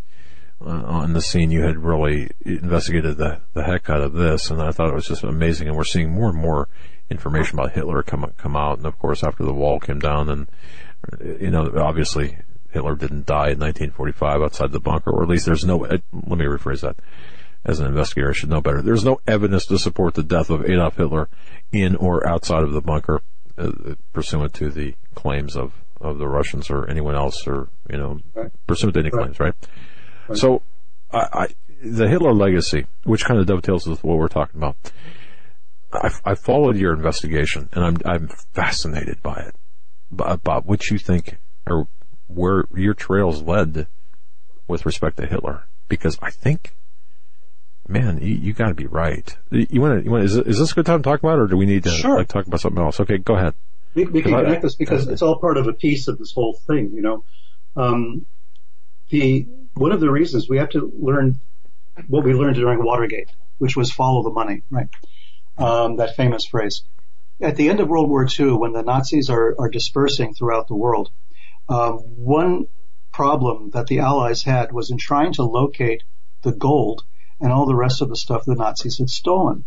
uh, 0.65 0.71
on 0.71 1.13
the 1.13 1.21
scene, 1.21 1.51
you 1.51 1.63
had 1.63 1.77
really 1.77 2.31
investigated 2.45 3.19
the 3.19 3.41
the 3.53 3.65
heck 3.65 3.91
out 3.91 4.01
of 4.01 4.15
this, 4.15 4.51
and 4.51 4.61
I 4.61 4.73
thought 4.73 4.89
it 4.89 4.95
was 4.95 5.07
just 5.07 5.23
amazing. 5.23 5.69
And 5.69 5.77
we're 5.77 5.85
seeing 5.85 6.11
more 6.11 6.31
and 6.31 6.39
more 6.39 6.69
information 7.11 7.59
about 7.59 7.73
Hitler 7.73 8.03
come 8.03 8.33
come 8.37 8.57
out, 8.57 8.79
and 8.79 8.87
of 8.87 8.99
course 8.99 9.23
after 9.25 9.45
the 9.45 9.53
wall 9.53 9.81
came 9.81 9.99
down, 9.99 10.29
and 10.29 10.49
you 11.41 11.51
know 11.51 11.73
obviously 11.77 12.39
Hitler 12.71 12.95
didn't 12.95 13.27
die 13.27 13.51
in 13.51 13.59
1945 13.59 14.43
outside 14.43 14.73
the 14.73 14.81
bunker, 14.81 15.11
or 15.11 15.23
at 15.23 15.29
least 15.29 15.47
there's 15.47 15.65
no. 15.65 15.79
Let 15.79 16.03
me 16.13 16.45
rephrase 16.45 16.83
that. 16.83 16.97
As 17.65 17.81
an 17.81 17.87
investigator, 17.87 18.31
I 18.31 18.33
should 18.33 18.51
know 18.51 18.61
better. 18.61 18.83
There's 18.83 19.05
no 19.05 19.21
evidence 19.27 19.67
to 19.67 19.79
support 19.79 20.15
the 20.15 20.23
death 20.23 20.49
of 20.49 20.65
Adolf 20.65 20.97
Hitler 20.97 21.29
in 21.73 21.97
or 21.97 22.27
outside 22.27 22.63
of 22.63 22.73
the 22.73 22.81
bunker, 22.81 23.21
uh, 23.59 23.73
pursuant 24.13 24.55
to 24.55 24.71
the 24.71 24.95
claims 25.15 25.57
of, 25.57 25.73
of 26.01 26.19
the 26.19 26.29
Russians 26.29 26.71
or 26.71 26.89
anyone 26.89 27.17
else, 27.17 27.47
or 27.47 27.69
you 27.91 27.99
know, 27.99 28.21
right. 28.35 28.53
pursuant 28.67 28.95
to 28.95 29.01
any 29.01 29.11
right. 29.11 29.23
claims, 29.23 29.41
right? 29.41 29.55
right. 30.29 30.39
So, 30.39 30.63
I, 31.13 31.29
I, 31.33 31.49
the 31.83 32.09
Hitler 32.09 32.33
legacy, 32.33 32.87
which 33.05 33.25
kind 33.25 33.41
of 33.41 33.47
dovetails 33.47 33.87
with 33.87 34.05
what 34.05 34.19
we're 34.19 34.29
talking 34.29 34.61
about, 34.61 34.77
I, 35.93 36.11
I 36.25 36.35
followed 36.35 36.77
your 36.77 36.93
investigation, 36.93 37.69
and 37.73 37.85
I'm 37.85 37.97
I'm 38.05 38.29
fascinated 38.29 39.23
by 39.23 39.37
it, 39.37 39.55
about 40.19 40.67
what 40.67 40.91
you 40.91 40.99
think 40.99 41.39
or 41.67 41.89
where 42.27 42.65
your 42.75 42.95
trails 42.95 43.43
led 43.43 43.87
with 44.67 44.85
respect 44.85 45.17
to 45.17 45.27
Hitler, 45.27 45.65
because 45.89 46.19
I 46.21 46.31
think, 46.31 46.75
man, 47.87 48.19
you, 48.21 48.35
you 48.35 48.53
got 48.53 48.69
to 48.69 48.75
be 48.75 48.87
right. 48.87 49.35
You 49.51 49.81
want 49.81 50.05
to? 50.05 50.17
Is, 50.17 50.37
is 50.37 50.59
this 50.59 50.73
a 50.73 50.75
good 50.75 50.87
time 50.87 51.03
to 51.03 51.09
talk 51.09 51.21
about, 51.21 51.39
it, 51.39 51.43
or 51.43 51.47
do 51.47 51.57
we 51.57 51.67
need 51.67 51.85
to 51.85 51.91
sure. 51.91 52.19
like 52.19 52.29
talk 52.29 52.47
about 52.47 52.61
something 52.61 52.83
else? 52.83 53.01
Okay, 53.01 53.19
go 53.19 53.35
ahead. 53.35 53.55
We, 53.95 54.05
we 54.05 54.23
can 54.23 54.33
connect 54.33 54.63
this 54.63 54.77
because 54.77 55.09
it's 55.09 55.23
all 55.23 55.39
part 55.39 55.57
of 55.57 55.67
a 55.67 55.73
piece 55.73 56.07
of 56.09 56.19
this 56.19 56.33
whole 56.33 56.53
thing. 56.67 56.93
You 56.93 57.01
know, 57.01 57.25
um, 57.77 58.27
the 59.09 59.49
one 59.75 59.93
of 59.93 60.01
the 60.01 60.11
reasons 60.11 60.49
we 60.49 60.59
have 60.59 60.69
to 60.71 60.93
learn 60.99 61.41
what 62.09 62.25
we 62.25 62.35
learned 62.35 62.57
during 62.57 62.85
Watergate, 62.85 63.31
which 63.57 63.75
was 63.77 63.91
follow 63.91 64.23
the 64.23 64.31
money, 64.31 64.63
right? 64.71 64.89
Um, 65.59 65.97
that 65.97 66.17
famous 66.17 66.47
phrase. 66.47 66.83
At 67.41 67.57
the 67.57 67.69
end 67.69 67.81
of 67.81 67.89
World 67.89 68.09
War 68.09 68.27
II, 68.27 68.53
when 68.55 68.73
the 68.73 68.83
Nazis 68.83 69.31
are, 69.31 69.55
are 69.59 69.69
dispersing 69.69 70.35
throughout 70.35 70.69
the 70.69 70.75
world, 70.77 71.11
um, 71.69 71.99
one 72.17 72.67
problem 73.13 73.71
that 73.71 73.87
the 73.87 74.01
Allies 74.01 74.43
had 74.43 74.73
was 74.73 74.91
in 74.91 74.99
trying 74.99 75.33
to 75.35 75.45
locate 75.45 76.03
the 76.43 76.53
gold 76.53 77.03
and 77.41 77.53
all 77.53 77.67
the 77.67 77.75
rest 77.75 78.03
of 78.03 78.09
the 78.09 78.17
stuff 78.17 78.45
the 78.45 78.55
Nazis 78.55 78.99
had 78.99 79.11
stolen. 79.11 79.65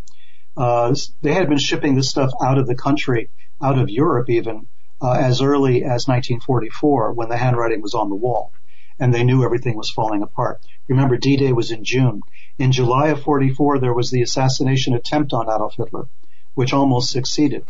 Uh, 0.57 0.93
they 1.21 1.33
had 1.33 1.47
been 1.47 1.57
shipping 1.57 1.95
this 1.95 2.09
stuff 2.09 2.31
out 2.43 2.57
of 2.57 2.67
the 2.67 2.75
country, 2.75 3.29
out 3.61 3.77
of 3.77 3.89
Europe 3.89 4.29
even, 4.29 4.67
uh, 5.01 5.13
as 5.13 5.41
early 5.41 5.83
as 5.83 6.07
1944 6.07 7.13
when 7.13 7.29
the 7.29 7.37
handwriting 7.37 7.81
was 7.81 7.93
on 7.93 8.09
the 8.09 8.15
wall 8.15 8.51
and 8.99 9.13
they 9.13 9.23
knew 9.23 9.43
everything 9.43 9.75
was 9.75 9.89
falling 9.89 10.21
apart. 10.21 10.61
Remember, 10.87 11.17
D-Day 11.17 11.53
was 11.53 11.71
in 11.71 11.83
June. 11.83 12.21
In 12.61 12.71
July 12.71 13.07
of 13.07 13.23
44, 13.23 13.79
there 13.79 13.91
was 13.91 14.11
the 14.11 14.21
assassination 14.21 14.93
attempt 14.93 15.33
on 15.33 15.49
Adolf 15.49 15.77
Hitler, 15.77 16.07
which 16.53 16.73
almost 16.73 17.09
succeeded. 17.09 17.65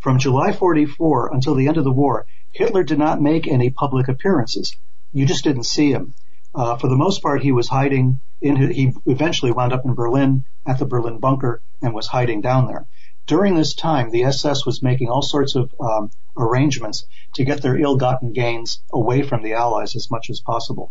From 0.00 0.18
July 0.18 0.52
44 0.52 1.34
until 1.34 1.54
the 1.54 1.68
end 1.68 1.76
of 1.76 1.84
the 1.84 1.92
war, 1.92 2.24
Hitler 2.50 2.82
did 2.82 2.98
not 2.98 3.20
make 3.20 3.46
any 3.46 3.68
public 3.68 4.08
appearances. 4.08 4.74
You 5.12 5.26
just 5.26 5.44
didn't 5.44 5.64
see 5.64 5.92
him. 5.92 6.14
Uh, 6.54 6.76
for 6.76 6.88
the 6.88 6.96
most 6.96 7.20
part, 7.20 7.42
he 7.42 7.52
was 7.52 7.68
hiding 7.68 8.20
in, 8.40 8.56
he 8.72 8.94
eventually 9.04 9.52
wound 9.52 9.74
up 9.74 9.84
in 9.84 9.92
Berlin 9.92 10.46
at 10.64 10.78
the 10.78 10.86
Berlin 10.86 11.18
bunker 11.18 11.60
and 11.82 11.92
was 11.92 12.06
hiding 12.06 12.40
down 12.40 12.68
there. 12.68 12.86
During 13.26 13.54
this 13.54 13.74
time, 13.74 14.12
the 14.12 14.24
SS 14.24 14.64
was 14.64 14.82
making 14.82 15.10
all 15.10 15.20
sorts 15.20 15.56
of 15.56 15.74
um, 15.78 16.10
arrangements 16.38 17.04
to 17.34 17.44
get 17.44 17.60
their 17.60 17.76
ill-gotten 17.76 18.32
gains 18.32 18.80
away 18.94 19.20
from 19.20 19.42
the 19.42 19.52
Allies 19.52 19.94
as 19.94 20.10
much 20.10 20.30
as 20.30 20.40
possible. 20.40 20.90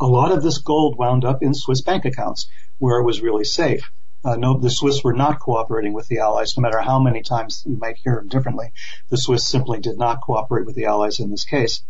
A 0.00 0.06
lot 0.06 0.32
of 0.32 0.42
this 0.42 0.58
gold 0.58 0.96
wound 0.96 1.24
up 1.24 1.42
in 1.42 1.54
Swiss 1.54 1.80
bank 1.80 2.04
accounts 2.04 2.48
where 2.78 2.98
it 2.98 3.04
was 3.04 3.22
really 3.22 3.44
safe. 3.44 3.90
Uh, 4.24 4.36
no, 4.36 4.58
the 4.58 4.70
Swiss 4.70 5.04
were 5.04 5.12
not 5.12 5.38
cooperating 5.38 5.92
with 5.92 6.08
the 6.08 6.18
Allies, 6.18 6.56
no 6.56 6.62
matter 6.62 6.80
how 6.80 6.98
many 6.98 7.22
times 7.22 7.62
you 7.66 7.76
might 7.76 7.98
hear 7.98 8.16
them 8.16 8.28
differently. 8.28 8.72
The 9.10 9.18
Swiss 9.18 9.46
simply 9.46 9.80
did 9.80 9.98
not 9.98 10.22
cooperate 10.22 10.64
with 10.64 10.74
the 10.74 10.86
Allies 10.86 11.20
in 11.20 11.30
this 11.30 11.44
case. 11.44 11.82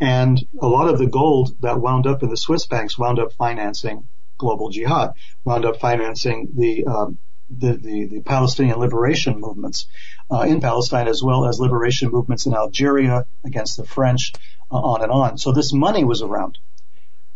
And 0.00 0.40
a 0.60 0.68
lot 0.68 0.88
of 0.88 0.98
the 0.98 1.06
gold 1.06 1.56
that 1.60 1.80
wound 1.80 2.06
up 2.06 2.22
in 2.22 2.28
the 2.28 2.36
Swiss 2.36 2.66
banks 2.66 2.98
wound 2.98 3.18
up 3.18 3.32
financing 3.32 4.06
global 4.38 4.70
jihad, 4.70 5.12
wound 5.44 5.64
up 5.64 5.78
financing 5.78 6.48
the 6.56 6.84
um, 6.86 7.18
the, 7.50 7.74
the, 7.74 8.06
the, 8.06 8.20
Palestinian 8.20 8.78
liberation 8.78 9.38
movements 9.38 9.86
uh, 10.30 10.40
in 10.40 10.60
Palestine, 10.60 11.08
as 11.08 11.22
well 11.22 11.46
as 11.46 11.60
liberation 11.60 12.10
movements 12.10 12.46
in 12.46 12.54
Algeria 12.54 13.26
against 13.44 13.76
the 13.76 13.84
French, 13.84 14.32
uh, 14.70 14.76
on 14.76 15.02
and 15.02 15.12
on. 15.12 15.38
So 15.38 15.52
this 15.52 15.72
money 15.72 16.04
was 16.04 16.22
around. 16.22 16.58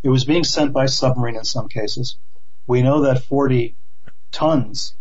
It 0.08 0.10
was 0.10 0.24
being 0.24 0.44
sent 0.44 0.72
by 0.72 0.86
submarine 0.86 1.36
in 1.36 1.44
some 1.44 1.68
cases. 1.68 2.16
We 2.66 2.80
know 2.80 3.02
that 3.02 3.24
40 3.24 3.76
tons, 4.32 4.94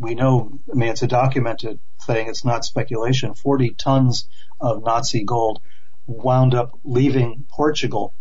we 0.00 0.16
know, 0.16 0.58
I 0.68 0.74
mean, 0.74 0.88
it's 0.88 1.02
a 1.02 1.06
documented 1.06 1.78
thing, 2.02 2.26
it's 2.26 2.44
not 2.44 2.64
speculation, 2.64 3.34
40 3.34 3.74
tons 3.74 4.28
of 4.60 4.82
Nazi 4.82 5.22
gold 5.22 5.60
wound 6.08 6.56
up 6.56 6.76
leaving 6.82 7.46
Portugal, 7.48 8.12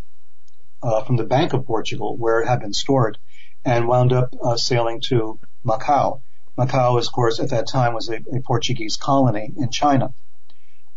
uh, 0.83 1.01
from 1.01 1.15
the 1.15 1.23
Bank 1.23 1.53
of 1.53 1.65
Portugal, 1.65 2.15
where 2.15 2.41
it 2.41 2.47
had 2.47 2.59
been 2.59 2.73
stored, 2.73 3.17
and 3.65 3.87
wound 3.87 4.13
up 4.13 4.31
uh, 4.39 4.57
sailing 4.57 5.01
to 5.07 5.39
Macau. 5.65 6.21
Macau, 6.55 6.99
of 6.99 7.11
course, 7.11 7.39
at 7.39 7.49
that 7.49 7.67
time 7.67 7.95
was 7.95 8.09
a, 8.09 8.17
a 8.31 8.41
Portuguese 8.41 8.95
colony 8.95 9.51
in 9.57 9.71
China. 9.71 10.13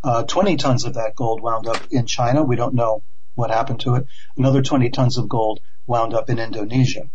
Uh, 0.05 0.23
20 0.23 0.59
tons 0.59 0.85
of 0.85 0.93
that 0.93 1.17
gold 1.17 1.41
wound 1.41 1.67
up 1.67 1.81
in 1.91 2.05
China. 2.05 2.43
We 2.43 2.57
don't 2.57 2.75
know 2.75 3.03
what 3.41 3.51
happened 3.51 3.81
to 3.81 3.95
it. 3.97 4.07
Another 4.37 4.63
20 4.63 4.91
tons 4.91 5.17
of 5.19 5.29
gold 5.29 5.61
wound 5.87 6.15
up 6.15 6.29
in 6.31 6.39
Indonesia. 6.39 7.09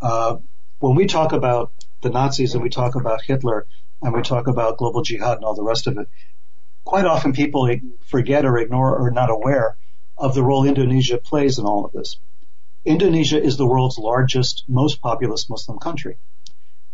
Uh, 0.00 0.36
when 0.78 0.94
we 0.94 1.06
talk 1.06 1.32
about 1.32 1.72
the 2.00 2.08
Nazis 2.08 2.54
and 2.54 2.62
we 2.62 2.70
talk 2.70 2.94
about 2.94 3.22
Hitler 3.22 3.66
and 4.00 4.14
we 4.14 4.22
talk 4.22 4.46
about 4.46 4.78
global 4.78 5.02
jihad 5.02 5.36
and 5.36 5.44
all 5.44 5.54
the 5.54 5.62
rest 5.62 5.86
of 5.86 5.98
it, 5.98 6.08
quite 6.84 7.04
often 7.04 7.32
people 7.32 7.68
forget 8.06 8.46
or 8.46 8.56
ignore 8.58 8.96
or 8.96 9.10
not 9.10 9.28
aware 9.28 9.76
of 10.16 10.34
the 10.34 10.42
role 10.42 10.66
Indonesia 10.66 11.18
plays 11.18 11.58
in 11.58 11.66
all 11.66 11.84
of 11.84 11.92
this. 11.92 12.18
Indonesia 12.84 13.42
is 13.42 13.56
the 13.56 13.66
world's 13.66 13.98
largest, 13.98 14.64
most 14.68 15.02
populous 15.02 15.50
Muslim 15.50 15.78
country. 15.78 16.16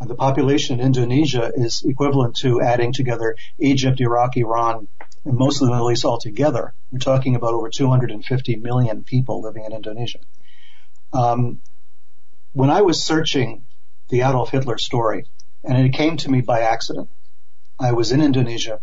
And 0.01 0.11
the 0.11 0.15
population 0.15 0.81
in 0.81 0.87
Indonesia 0.87 1.53
is 1.55 1.83
equivalent 1.85 2.37
to 2.37 2.61
adding 2.61 2.93
together 2.93 3.37
Egypt, 3.59 4.01
Iraq, 4.01 4.37
Iran, 4.37 4.89
and 5.27 5.37
most 5.37 5.61
of 5.61 5.67
the 5.67 5.73
Middle 5.73 5.91
East 5.91 6.05
altogether. 6.05 6.73
We're 6.93 7.01
talking 7.01 7.35
about 7.35 7.53
over 7.53 7.69
250 7.69 8.57
million 8.57 9.03
people 9.03 9.43
living 9.43 9.65
in 9.65 9.73
Indonesia. 9.73 10.21
Um, 11.13 11.61
when 12.53 12.71
I 12.71 12.83
was 12.83 13.03
searching 13.03 13.65
the 14.09 14.21
Adolf 14.21 14.51
Hitler 14.51 14.79
story, 14.79 15.27
and 15.65 15.85
it 15.85 15.93
came 15.93 16.17
to 16.19 16.31
me 16.31 16.43
by 16.43 16.61
accident, 16.61 17.11
I 17.79 17.93
was 17.93 18.13
in 18.13 18.23
Indonesia. 18.23 18.81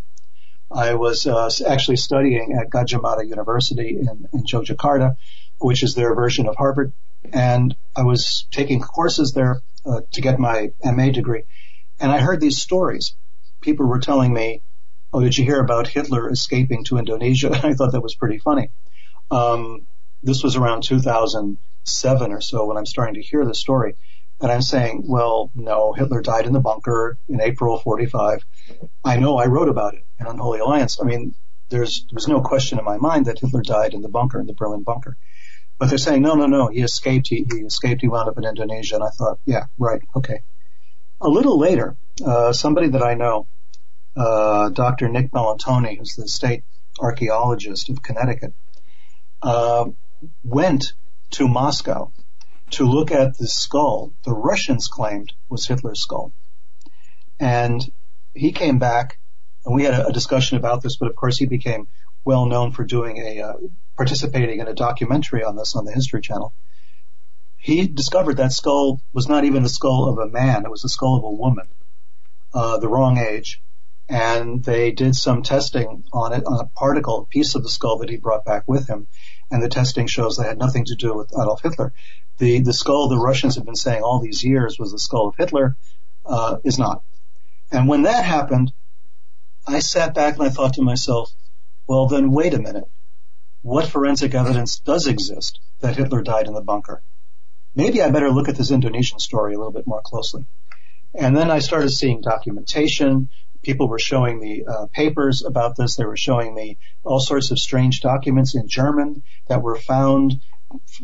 I 0.70 0.96
was 0.96 1.26
uh, 1.26 1.50
actually 1.66 1.98
studying 1.98 2.54
at 2.60 2.70
Gadjah 2.70 3.02
Mada 3.02 3.26
University 3.26 3.98
in, 4.00 4.28
in 4.34 4.44
Yogyakarta, 4.44 5.16
which 5.60 5.82
is 5.82 5.96
their 5.96 6.14
version 6.14 6.48
of 6.48 6.58
Harvard, 6.58 6.92
and 7.32 7.74
I 7.96 8.04
was 8.04 8.46
taking 8.52 8.82
courses 8.82 9.32
there 9.32 9.62
uh, 9.86 10.02
to 10.12 10.22
get 10.22 10.40
my 10.40 10.72
MA 10.84 11.12
degree, 11.12 11.44
and 12.02 12.12
I 12.12 12.20
heard 12.20 12.42
these 12.42 12.62
stories. 12.62 13.16
People 13.62 13.86
were 13.86 14.00
telling 14.00 14.34
me, 14.34 14.62
"Oh, 15.14 15.22
did 15.22 15.38
you 15.38 15.46
hear 15.46 15.60
about 15.60 15.88
Hitler 15.88 16.30
escaping 16.30 16.84
to 16.86 16.98
Indonesia?" 16.98 17.52
I 17.64 17.74
thought 17.74 17.92
that 17.92 18.02
was 18.02 18.16
pretty 18.16 18.40
funny. 18.40 18.70
Um, 19.32 19.88
this 20.22 20.44
was 20.44 20.56
around 20.56 20.84
2007 20.84 22.32
or 22.32 22.42
so 22.42 22.66
when 22.66 22.78
I'm 22.78 22.86
starting 22.86 23.16
to 23.16 23.22
hear 23.22 23.46
the 23.46 23.56
story, 23.56 23.96
and 24.42 24.52
I'm 24.52 24.62
saying, 24.62 25.04
"Well, 25.08 25.52
no, 25.56 25.94
Hitler 25.94 26.22
died 26.22 26.46
in 26.46 26.54
the 26.54 26.60
bunker 26.60 27.18
in 27.30 27.42
April 27.42 27.80
45. 27.80 28.44
I 29.04 29.18
know 29.18 29.38
I 29.38 29.46
wrote 29.46 29.70
about 29.70 29.94
it 29.96 30.04
in 30.20 30.28
Unholy 30.28 30.60
Alliance. 30.60 31.00
I 31.02 31.06
mean, 31.06 31.36
there's 31.70 32.06
there 32.10 32.16
was 32.16 32.28
no 32.28 32.42
question 32.42 32.80
in 32.80 32.86
my 32.86 32.98
mind 32.98 33.26
that 33.28 33.40
Hitler 33.40 33.62
died 33.62 33.94
in 33.94 34.02
the 34.02 34.10
bunker, 34.10 34.40
in 34.40 34.48
the 34.48 34.54
Berlin 34.54 34.84
bunker." 34.84 35.18
But 35.80 35.90
they're 35.90 35.98
saying, 35.98 36.22
no, 36.22 36.36
no, 36.36 36.46
no, 36.46 36.68
he 36.68 36.82
escaped. 36.82 37.28
He, 37.28 37.46
he 37.52 37.60
escaped. 37.60 38.02
He 38.02 38.08
wound 38.08 38.30
up 38.30 38.38
in 38.38 38.46
Indonesia. 38.46 38.96
And 38.96 39.04
I 39.04 39.10
thought, 39.10 39.40
yeah, 39.46 39.66
right. 39.78 40.02
Okay. 40.16 40.42
A 41.20 41.28
little 41.28 41.58
later, 41.58 41.96
uh, 42.26 42.54
somebody 42.54 42.90
that 42.90 43.04
I 43.04 43.16
know, 43.16 43.48
uh, 44.16 44.70
Dr. 44.70 45.10
Nick 45.10 45.32
Bellantoni, 45.32 45.98
who's 45.98 46.16
the 46.16 46.28
state 46.28 46.64
archaeologist 47.00 47.90
of 47.90 48.02
Connecticut, 48.02 48.54
uh, 49.42 49.86
went 50.44 50.94
to 51.32 51.48
Moscow 51.48 52.12
to 52.72 52.86
look 52.86 53.12
at 53.12 53.38
the 53.38 53.48
skull 53.48 54.14
the 54.24 54.34
Russians 54.34 54.88
claimed 54.88 55.34
was 55.50 55.68
Hitler's 55.68 56.02
skull. 56.02 56.32
And 57.40 57.82
he 58.34 58.52
came 58.52 58.80
back 58.80 59.20
and 59.66 59.76
we 59.76 59.84
had 59.84 59.94
a, 59.94 60.08
a 60.08 60.12
discussion 60.12 60.58
about 60.58 60.82
this, 60.82 60.98
but 60.98 61.10
of 61.10 61.16
course 61.16 61.38
he 61.38 61.46
became 61.46 61.88
well 62.26 62.46
known 62.46 62.72
for 62.72 62.84
doing 62.84 63.18
a 63.18 63.42
uh, 63.42 63.54
participating 63.96 64.60
in 64.60 64.68
a 64.68 64.74
documentary 64.74 65.44
on 65.44 65.56
this 65.56 65.76
on 65.76 65.86
the 65.86 65.92
History 65.92 66.22
Channel. 66.22 66.54
He 67.58 67.88
discovered 67.88 68.38
that 68.38 68.52
skull 68.52 69.02
was 69.14 69.28
not 69.28 69.46
even 69.46 69.64
the 69.64 69.70
skull 69.70 70.10
of 70.10 70.18
a 70.18 70.30
man; 70.30 70.66
it 70.66 70.72
was 70.72 70.82
the 70.82 70.90
skull 70.90 71.18
of 71.18 71.24
a 71.24 71.30
woman, 71.30 71.68
uh, 72.54 72.78
the 72.78 72.90
wrong 72.90 73.18
age. 73.18 73.62
And 74.10 74.64
they 74.64 74.92
did 74.92 75.16
some 75.16 75.44
testing 75.44 76.04
on 76.12 76.34
it 76.34 76.46
on 76.46 76.60
a 76.60 76.68
particle, 76.68 77.22
a 77.22 77.26
piece 77.26 77.56
of 77.56 77.64
the 77.64 77.70
skull 77.70 77.98
that 78.00 78.10
he 78.10 78.18
brought 78.18 78.46
back 78.46 78.64
with 78.68 78.88
him, 78.88 79.08
and 79.50 79.64
the 79.64 79.70
testing 79.70 80.08
shows 80.08 80.38
that 80.38 80.48
had 80.48 80.58
nothing 80.58 80.86
to 80.86 80.96
do 80.96 81.16
with 81.16 81.32
Adolf 81.32 81.62
Hitler. 81.64 81.94
The 82.38 82.60
the 82.60 82.74
skull 82.74 83.08
the 83.08 83.18
Russians 83.18 83.56
have 83.56 83.66
been 83.66 83.76
saying 83.76 84.04
all 84.04 84.20
these 84.20 84.44
years 84.44 84.78
was 84.78 84.92
the 84.92 85.00
skull 85.00 85.28
of 85.30 85.36
Hitler 85.38 85.78
uh, 86.26 86.58
is 86.64 86.78
not. 86.78 87.02
And 87.72 87.88
when 87.88 88.04
that 88.04 88.26
happened, 88.26 88.74
I 89.66 89.80
sat 89.80 90.14
back 90.14 90.38
and 90.38 90.46
I 90.46 90.50
thought 90.50 90.74
to 90.74 90.82
myself, 90.82 91.32
well, 91.88 92.08
then 92.08 92.32
wait 92.32 92.54
a 92.54 92.62
minute. 92.62 92.90
What 93.62 93.88
forensic 93.88 94.36
evidence 94.36 94.80
does 94.80 95.08
exist 95.08 95.60
that 95.80 95.96
Hitler 95.96 96.22
died 96.22 96.48
in 96.48 96.54
the 96.54 96.62
bunker? 96.62 97.02
Maybe 97.76 98.02
I 98.02 98.12
better 98.12 98.30
look 98.30 98.50
at 98.50 98.56
this 98.56 98.72
Indonesian 98.72 99.20
story 99.20 99.54
a 99.54 99.58
little 99.58 99.72
bit 99.72 99.88
more 99.88 100.02
closely. 100.02 100.46
And 101.14 101.36
then 101.36 101.50
I 101.50 101.60
started 101.60 101.90
seeing 101.90 102.22
documentation. 102.22 103.30
People 103.64 103.88
were 103.88 104.00
showing 104.00 104.40
me 104.40 104.64
uh, 104.66 104.88
papers 104.88 105.44
about 105.44 105.76
this. 105.76 105.96
They 105.96 106.06
were 106.06 106.18
showing 106.18 106.54
me 106.54 106.78
all 107.04 107.20
sorts 107.20 107.52
of 107.52 107.60
strange 107.60 108.02
documents 108.02 108.56
in 108.56 108.68
German 108.68 109.24
that 109.48 109.62
were 109.62 109.78
found 109.78 110.40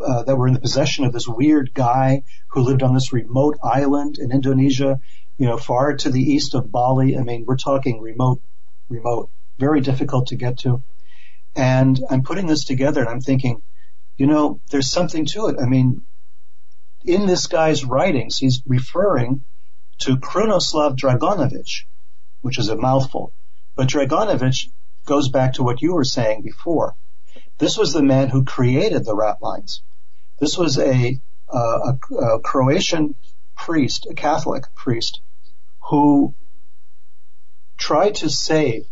uh, 0.03 0.23
that 0.23 0.35
were 0.35 0.47
in 0.47 0.53
the 0.53 0.59
possession 0.59 1.05
of 1.05 1.13
this 1.13 1.27
weird 1.27 1.73
guy 1.73 2.23
who 2.49 2.61
lived 2.61 2.83
on 2.83 2.93
this 2.93 3.13
remote 3.13 3.57
island 3.63 4.17
in 4.17 4.31
Indonesia, 4.31 4.99
you 5.37 5.45
know, 5.45 5.57
far 5.57 5.95
to 5.95 6.09
the 6.09 6.21
east 6.21 6.55
of 6.55 6.71
Bali. 6.71 7.17
I 7.17 7.21
mean, 7.21 7.45
we're 7.45 7.57
talking 7.57 8.01
remote, 8.01 8.41
remote 8.89 9.29
very 9.57 9.81
difficult 9.81 10.27
to 10.27 10.35
get 10.35 10.59
to. 10.59 10.81
And 11.55 11.99
I'm 12.09 12.23
putting 12.23 12.47
this 12.47 12.65
together 12.65 13.01
and 13.01 13.09
I'm 13.09 13.21
thinking, 13.21 13.61
you 14.17 14.27
know, 14.27 14.59
there's 14.69 14.89
something 14.89 15.25
to 15.27 15.47
it. 15.47 15.57
I 15.61 15.65
mean, 15.65 16.01
in 17.05 17.25
this 17.25 17.47
guy's 17.47 17.85
writings, 17.85 18.37
he's 18.37 18.61
referring 18.65 19.43
to 19.99 20.17
Krunoslav 20.17 20.97
Draganovich, 20.97 21.85
which 22.41 22.59
is 22.59 22.69
a 22.69 22.75
mouthful. 22.75 23.31
But 23.75 23.87
Draganovich 23.87 24.69
goes 25.05 25.29
back 25.29 25.53
to 25.53 25.63
what 25.63 25.81
you 25.81 25.93
were 25.93 26.03
saying 26.03 26.41
before. 26.41 26.95
This 27.57 27.77
was 27.77 27.93
the 27.93 28.03
man 28.03 28.29
who 28.29 28.43
created 28.43 29.05
the 29.05 29.15
rat 29.15 29.41
lines. 29.41 29.81
This 30.39 30.57
was 30.57 30.77
a, 30.77 31.19
a, 31.49 31.57
a 31.57 32.39
Croatian 32.41 33.15
priest, 33.55 34.07
a 34.09 34.13
Catholic 34.13 34.63
priest, 34.75 35.21
who 35.89 36.33
tried 37.77 38.15
to 38.15 38.29
save 38.29 38.85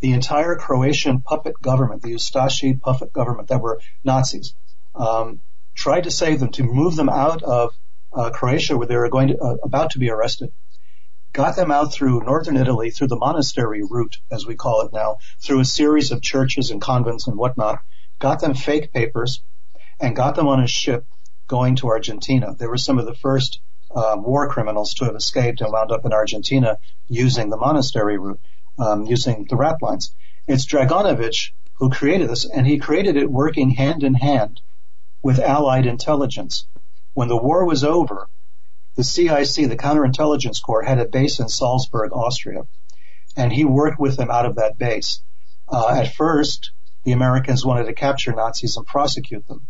the 0.00 0.12
entire 0.12 0.56
Croatian 0.56 1.20
puppet 1.20 1.60
government, 1.60 2.02
the 2.02 2.14
Ustashi 2.14 2.80
puppet 2.80 3.12
government 3.12 3.48
that 3.48 3.60
were 3.60 3.80
Nazis, 4.02 4.54
um, 4.94 5.40
tried 5.74 6.04
to 6.04 6.10
save 6.10 6.40
them, 6.40 6.50
to 6.52 6.62
move 6.62 6.96
them 6.96 7.08
out 7.08 7.42
of 7.42 7.74
uh, 8.12 8.30
Croatia 8.30 8.76
where 8.76 8.86
they 8.86 8.96
were 8.96 9.08
going 9.08 9.28
to, 9.28 9.38
uh, 9.38 9.56
about 9.62 9.90
to 9.90 9.98
be 9.98 10.10
arrested. 10.10 10.52
Got 11.32 11.56
them 11.56 11.70
out 11.70 11.92
through 11.92 12.24
northern 12.24 12.56
Italy, 12.56 12.90
through 12.90 13.06
the 13.08 13.16
monastery 13.16 13.82
route, 13.82 14.18
as 14.30 14.46
we 14.46 14.56
call 14.56 14.80
it 14.82 14.92
now, 14.92 15.18
through 15.40 15.60
a 15.60 15.64
series 15.64 16.10
of 16.10 16.22
churches 16.22 16.70
and 16.70 16.80
convents 16.80 17.28
and 17.28 17.36
whatnot. 17.36 17.80
Got 18.18 18.40
them 18.40 18.54
fake 18.54 18.92
papers 18.92 19.42
and 20.00 20.16
got 20.16 20.34
them 20.34 20.48
on 20.48 20.60
a 20.60 20.66
ship 20.66 21.06
going 21.46 21.76
to 21.76 21.88
Argentina. 21.88 22.54
They 22.58 22.66
were 22.66 22.76
some 22.76 22.98
of 22.98 23.06
the 23.06 23.14
first 23.14 23.60
uh, 23.94 24.16
war 24.18 24.48
criminals 24.48 24.94
to 24.94 25.04
have 25.04 25.14
escaped 25.14 25.60
and 25.60 25.72
wound 25.72 25.92
up 25.92 26.04
in 26.04 26.12
Argentina 26.12 26.78
using 27.08 27.48
the 27.48 27.56
monastery 27.56 28.18
route 28.18 28.40
um, 28.78 29.04
using 29.04 29.46
the 29.48 29.56
rat 29.56 29.76
lines. 29.82 30.14
It's 30.48 30.66
Draganovich 30.66 31.52
who 31.74 31.90
created 31.90 32.28
this, 32.28 32.44
and 32.44 32.66
he 32.66 32.78
created 32.78 33.16
it 33.16 33.30
working 33.30 33.70
hand 33.70 34.02
in 34.02 34.14
hand 34.14 34.60
with 35.22 35.38
Allied 35.38 35.86
intelligence. 35.86 36.66
When 37.14 37.28
the 37.28 37.36
war 37.36 37.64
was 37.64 37.84
over, 37.84 38.28
the 38.96 39.04
CIC, 39.04 39.68
the 39.68 39.76
Counterintelligence 39.76 40.60
Corps, 40.62 40.82
had 40.82 40.98
a 40.98 41.04
base 41.04 41.40
in 41.40 41.48
Salzburg, 41.48 42.12
Austria, 42.12 42.62
and 43.36 43.52
he 43.52 43.64
worked 43.64 44.00
with 44.00 44.16
them 44.16 44.30
out 44.30 44.46
of 44.46 44.56
that 44.56 44.78
base. 44.78 45.22
Uh, 45.68 45.88
at 45.88 46.14
first, 46.14 46.72
the 47.04 47.12
Americans 47.12 47.64
wanted 47.64 47.86
to 47.86 47.92
capture 47.92 48.32
Nazis 48.32 48.76
and 48.76 48.86
prosecute 48.86 49.46
them. 49.46 49.66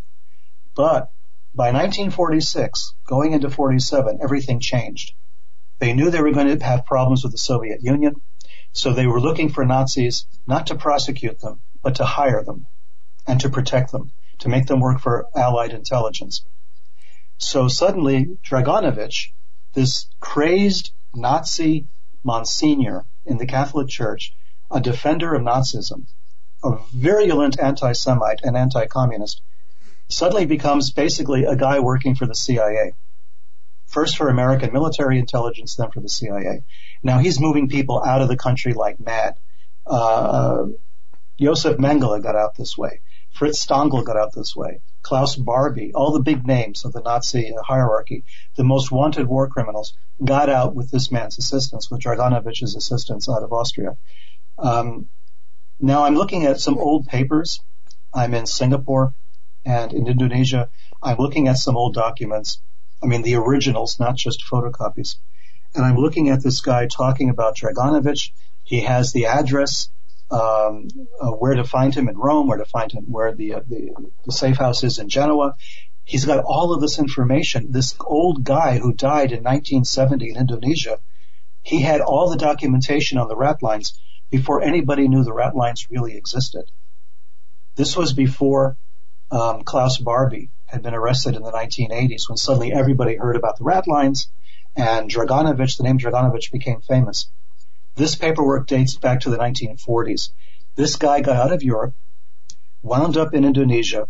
But 0.74 1.10
by 1.55 1.72
1946, 1.72 2.94
going 3.06 3.32
into 3.32 3.51
47, 3.51 4.20
everything 4.22 4.60
changed. 4.60 5.12
They 5.78 5.92
knew 5.92 6.10
they 6.10 6.22
were 6.22 6.32
going 6.32 6.59
to 6.59 6.64
have 6.64 6.86
problems 6.86 7.22
with 7.22 7.32
the 7.32 7.38
Soviet 7.38 7.82
Union. 7.82 8.20
So 8.72 8.92
they 8.92 9.06
were 9.06 9.20
looking 9.20 9.48
for 9.48 9.64
Nazis 9.64 10.26
not 10.47 10.68
to 10.68 10.76
prosecute 10.76 11.40
them, 11.40 11.60
but 11.82 11.97
to 11.97 12.05
hire 12.05 12.44
them 12.44 12.66
and 13.26 13.40
to 13.40 13.51
protect 13.51 13.90
them, 13.90 14.12
to 14.38 14.48
make 14.48 14.66
them 14.66 14.80
work 14.80 15.01
for 15.01 15.26
Allied 15.34 15.72
intelligence. 15.72 16.44
So 17.40 17.68
suddenly 17.68 18.38
Draganovich, 18.44 19.32
this 19.72 20.06
crazed 20.20 20.92
Nazi 21.14 21.86
Monsignor 22.22 23.04
in 23.26 23.38
the 23.38 23.46
Catholic 23.46 23.88
Church, 23.88 24.34
a 24.70 24.80
defender 24.80 25.34
of 25.34 25.42
Nazism, 25.42 26.06
a 26.62 26.76
virulent 26.92 27.58
anti-Semite 27.58 28.40
and 28.44 28.56
anti-communist, 28.56 29.40
suddenly 30.08 30.44
becomes 30.46 30.92
basically 30.92 31.44
a 31.44 31.56
guy 31.56 31.80
working 31.80 32.14
for 32.14 32.26
the 32.26 32.34
CIA 32.34 32.92
first 33.90 34.16
for 34.16 34.28
American 34.28 34.72
military 34.72 35.18
intelligence, 35.18 35.74
then 35.74 35.90
for 35.90 36.00
the 36.00 36.08
CIA. 36.08 36.62
Now 37.02 37.18
he's 37.18 37.40
moving 37.40 37.68
people 37.68 38.02
out 38.02 38.22
of 38.22 38.28
the 38.28 38.36
country 38.36 38.72
like 38.72 39.00
mad. 39.00 39.34
Uh, 39.86 40.66
Josef 41.40 41.78
Mengele 41.78 42.22
got 42.22 42.36
out 42.36 42.54
this 42.54 42.78
way. 42.78 43.00
Fritz 43.32 43.64
Stangl 43.64 44.04
got 44.04 44.16
out 44.16 44.32
this 44.32 44.54
way. 44.54 44.80
Klaus 45.02 45.36
Barbie, 45.36 45.93
all 45.94 46.12
the 46.12 46.20
big 46.20 46.47
names 46.47 46.85
of 46.85 46.93
the 46.93 47.01
Nazi 47.01 47.52
hierarchy, 47.64 48.24
the 48.56 48.64
most 48.64 48.93
wanted 48.93 49.27
war 49.27 49.48
criminals, 49.48 49.97
got 50.22 50.48
out 50.48 50.74
with 50.74 50.90
this 50.90 51.10
man's 51.10 51.39
assistance, 51.39 51.90
with 51.90 52.01
Draganovich's 52.01 52.77
assistance 52.77 53.28
out 53.28 53.43
of 53.43 53.52
Austria. 53.52 53.97
Um, 54.59 55.09
now 55.78 56.05
I'm 56.05 56.14
looking 56.14 56.44
at 56.44 56.60
some 56.60 56.78
old 56.78 57.06
papers. 57.06 57.60
I'm 58.12 58.35
in 58.35 58.47
Singapore 58.47 59.14
and 59.64 59.93
in 59.93 60.06
Indonesia. 60.06 60.68
I'm 61.02 61.16
looking 61.16 61.48
at 61.48 61.56
some 61.56 61.77
old 61.77 61.94
documents 61.94 62.60
I 63.02 63.06
mean, 63.06 63.22
the 63.22 63.36
originals, 63.36 63.98
not 63.98 64.16
just 64.16 64.44
photocopies. 64.44 65.16
And 65.74 65.85
I'm 65.85 65.97
looking 65.97 66.28
at 66.28 66.43
this 66.43 66.60
guy 66.60 66.86
talking 66.86 67.31
about 67.31 67.56
Draganovich. 67.56 68.32
He 68.64 68.81
has 68.81 69.12
the 69.12 69.27
address, 69.27 69.90
um, 70.31 70.89
uh, 71.20 71.31
where 71.31 71.55
to 71.55 71.65
find 71.65 71.94
him 71.94 72.09
in 72.09 72.16
Rome, 72.16 72.47
where 72.47 72.59
to 72.59 72.65
find 72.65 72.90
him, 72.93 73.05
where 73.11 73.35
the, 73.35 73.55
uh, 73.55 73.61
the, 73.66 73.90
the 74.24 74.32
safe 74.32 74.57
house 74.57 74.85
is 74.85 74.98
in 74.98 75.09
Genoa. 75.09 75.55
he's 76.05 76.24
got 76.24 76.44
all 76.44 76.73
of 76.73 76.81
this 76.81 76.98
information. 76.98 77.73
This 77.73 77.94
old 78.01 78.44
guy 78.44 78.78
who 78.78 78.93
died 78.93 79.32
in 79.32 79.43
1970 79.43 80.31
in 80.31 80.36
Indonesia, 80.36 80.98
he 81.62 81.81
had 81.81 82.01
all 82.01 82.31
the 82.31 82.36
documentation 82.36 83.19
on 83.19 83.28
the 83.28 83.36
rat 83.36 83.62
lines 83.62 84.01
before 84.31 84.62
anybody 84.62 85.09
knew 85.09 85.24
the 85.24 85.32
rat 85.32 85.57
lines 85.57 85.89
really 85.90 86.16
existed. 86.16 86.65
This 87.74 87.97
was 87.97 88.12
before 88.12 88.77
um, 89.31 89.62
Klaus 89.62 89.98
Barbie 89.98 90.51
had 90.66 90.82
been 90.82 90.94
arrested 90.94 91.35
in 91.35 91.43
the 91.43 91.52
1980s 91.52 92.28
when 92.28 92.36
suddenly 92.36 92.73
everybody 92.73 93.16
heard 93.16 93.36
about 93.36 93.59
the 93.59 93.65
rat 93.65 93.89
lines 93.89 94.31
and 94.77 95.11
Draganovic, 95.11 95.77
the 95.77 95.82
name 95.82 95.98
Draganovic 95.98 96.51
became 96.52 96.81
famous. 96.81 97.28
This 97.96 98.14
paperwork 98.14 98.66
dates 98.66 98.96
back 98.96 99.20
to 99.20 99.30
the 99.30 99.36
1940s. 99.36 100.30
This 100.76 100.96
guy 100.96 101.20
got 101.20 101.36
out 101.36 101.52
of 101.52 101.62
Europe, 101.62 101.94
wound 102.82 103.16
up 103.16 103.34
in 103.34 103.44
Indonesia, 103.44 104.08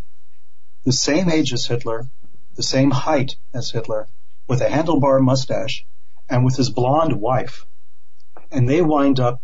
the 0.85 0.93
same 0.93 1.31
age 1.31 1.53
as 1.53 1.67
Hitler, 1.67 2.09
the 2.55 2.63
same 2.63 2.91
height 2.91 3.37
as 3.53 3.71
Hitler, 3.71 4.07
with 4.47 4.61
a 4.61 4.69
handlebar 4.69 5.21
mustache, 5.21 5.85
and 6.29 6.45
with 6.45 6.57
his 6.57 6.71
blonde 6.71 7.21
wife. 7.21 7.67
And 8.51 8.69
they 8.69 8.83
wind 8.83 9.19
up 9.19 9.41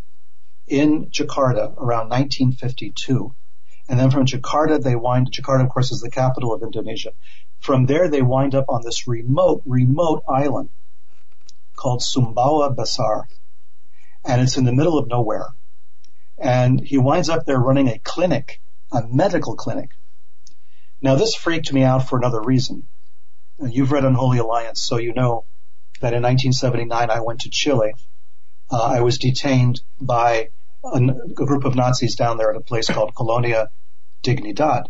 in 0.66 1.06
Jakarta 1.10 1.76
around 1.76 2.10
1952. 2.10 3.34
And 3.88 3.98
then 3.98 4.10
from 4.10 4.26
Jakarta, 4.26 4.82
they 4.82 4.96
wind, 4.96 5.30
Jakarta, 5.32 5.64
of 5.64 5.70
course, 5.70 5.92
is 5.92 6.00
the 6.00 6.10
capital 6.10 6.52
of 6.52 6.62
Indonesia. 6.62 7.12
From 7.60 7.86
there, 7.86 8.08
they 8.08 8.22
wind 8.22 8.54
up 8.54 8.66
on 8.68 8.82
this 8.82 9.06
remote, 9.06 9.62
remote 9.64 10.22
island 10.28 10.70
called 11.74 12.00
Sumbawa 12.00 12.74
Besar. 12.74 13.28
And 14.26 14.40
it's 14.40 14.56
in 14.56 14.64
the 14.64 14.72
middle 14.72 14.98
of 14.98 15.08
nowhere. 15.08 15.46
And 16.38 16.80
he 16.80 16.98
winds 16.98 17.28
up 17.28 17.46
there 17.46 17.58
running 17.58 17.88
a 17.88 17.98
clinic, 17.98 18.60
a 18.92 19.06
medical 19.06 19.54
clinic. 19.56 19.90
Now 21.00 21.14
this 21.14 21.34
freaked 21.34 21.72
me 21.72 21.82
out 21.82 22.08
for 22.08 22.18
another 22.18 22.40
reason. 22.42 22.86
You've 23.58 23.92
read 23.92 24.04
Unholy 24.04 24.38
Alliance, 24.38 24.80
so 24.80 24.98
you 24.98 25.14
know 25.14 25.44
that 26.00 26.12
in 26.12 26.22
1979 26.22 27.10
I 27.10 27.20
went 27.20 27.40
to 27.40 27.50
Chile. 27.50 27.94
Uh, 28.70 28.82
I 28.82 29.00
was 29.00 29.18
detained 29.18 29.80
by 30.00 30.50
a, 30.84 30.98
a, 30.98 31.46
group 31.46 31.64
of 31.64 31.74
Nazis 31.74 32.16
down 32.16 32.36
there 32.36 32.50
at 32.50 32.56
a 32.56 32.60
place 32.60 32.88
called 32.88 33.14
Colonia 33.14 33.70
Dignidad. 34.22 34.86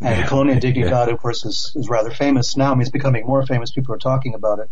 And 0.00 0.20
yeah. 0.20 0.26
Colonia 0.26 0.58
Dignidad, 0.58 1.06
yeah. 1.06 1.12
of 1.12 1.20
course, 1.20 1.44
is, 1.44 1.72
is 1.76 1.88
rather 1.88 2.10
famous 2.10 2.56
now. 2.56 2.72
I 2.72 2.74
mean, 2.74 2.82
it's 2.82 2.90
becoming 2.90 3.26
more 3.26 3.44
famous. 3.46 3.70
People 3.70 3.94
are 3.94 3.98
talking 3.98 4.34
about 4.34 4.60
it. 4.60 4.70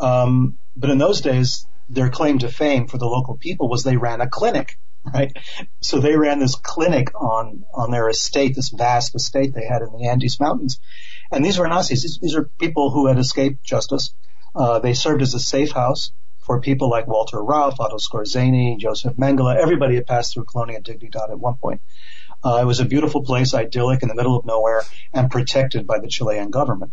Um, 0.00 0.58
but 0.76 0.90
in 0.90 0.98
those 0.98 1.20
days, 1.20 1.66
their 1.88 2.10
claim 2.10 2.38
to 2.40 2.48
fame 2.48 2.88
for 2.88 2.98
the 2.98 3.06
local 3.06 3.36
people 3.36 3.68
was 3.68 3.82
they 3.82 3.96
ran 3.96 4.20
a 4.20 4.28
clinic, 4.28 4.78
right? 5.12 5.36
So 5.80 6.00
they 6.00 6.16
ran 6.16 6.38
this 6.38 6.54
clinic 6.54 7.14
on, 7.14 7.64
on 7.74 7.90
their 7.90 8.08
estate, 8.08 8.54
this 8.54 8.70
vast 8.70 9.14
estate 9.14 9.54
they 9.54 9.66
had 9.66 9.82
in 9.82 9.92
the 9.92 10.08
Andes 10.08 10.40
Mountains. 10.40 10.80
And 11.30 11.44
these 11.44 11.58
were 11.58 11.68
Nazis. 11.68 12.02
These, 12.02 12.18
these 12.20 12.36
are 12.36 12.50
people 12.58 12.90
who 12.90 13.06
had 13.06 13.18
escaped 13.18 13.64
justice. 13.64 14.14
Uh, 14.54 14.78
they 14.78 14.94
served 14.94 15.22
as 15.22 15.34
a 15.34 15.40
safe 15.40 15.72
house 15.72 16.12
for 16.38 16.60
people 16.60 16.88
like 16.88 17.06
Walter 17.06 17.38
Rauff, 17.38 17.80
Otto 17.80 17.96
Skorzeny, 17.96 18.78
Joseph 18.78 19.16
Mengele. 19.16 19.56
Everybody 19.56 19.96
had 19.96 20.06
passed 20.06 20.34
through 20.34 20.44
Colonia 20.44 20.80
Dignidad 20.80 21.30
at 21.30 21.38
one 21.38 21.56
point. 21.56 21.80
Uh, 22.44 22.60
it 22.62 22.64
was 22.64 22.80
a 22.80 22.84
beautiful 22.84 23.22
place, 23.22 23.54
idyllic 23.54 24.02
in 24.02 24.08
the 24.08 24.14
middle 24.14 24.36
of 24.36 24.44
nowhere 24.44 24.82
and 25.12 25.30
protected 25.30 25.86
by 25.86 25.98
the 25.98 26.06
Chilean 26.06 26.50
government. 26.50 26.92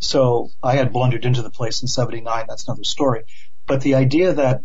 So 0.00 0.50
I 0.62 0.74
had 0.74 0.92
blundered 0.92 1.24
into 1.24 1.42
the 1.42 1.50
place 1.50 1.82
in 1.82 1.88
79. 1.88 2.46
That's 2.48 2.66
another 2.66 2.84
story. 2.84 3.22
But 3.68 3.82
the 3.82 3.96
idea 3.96 4.32
that 4.32 4.62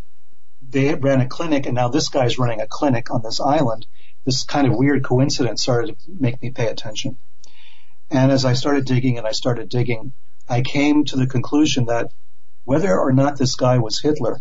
they 0.62 0.96
ran 0.96 1.20
a 1.20 1.28
clinic 1.28 1.66
and 1.66 1.76
now 1.76 1.90
this 1.90 2.08
guy's 2.08 2.40
running 2.40 2.62
a 2.62 2.68
clinic 2.68 3.12
on 3.12 3.22
this 3.22 3.42
island, 3.42 3.86
this 4.24 4.44
kind 4.44 4.66
of 4.66 4.78
weird 4.78 5.04
coincidence 5.04 5.62
started 5.62 6.00
to 6.00 6.12
make 6.20 6.42
me 6.42 6.52
pay 6.52 6.68
attention. 6.68 7.18
And 8.10 8.32
as 8.32 8.46
I 8.46 8.54
started 8.54 8.86
digging 8.86 9.18
and 9.18 9.28
I 9.28 9.34
started 9.34 9.68
digging, 9.68 10.14
I 10.48 10.62
came 10.62 11.04
to 11.06 11.18
the 11.18 11.28
conclusion 11.28 11.88
that 11.88 12.14
whether 12.64 12.98
or 12.98 13.12
not 13.12 13.38
this 13.38 13.56
guy 13.56 13.78
was 13.78 14.00
Hitler, 14.00 14.40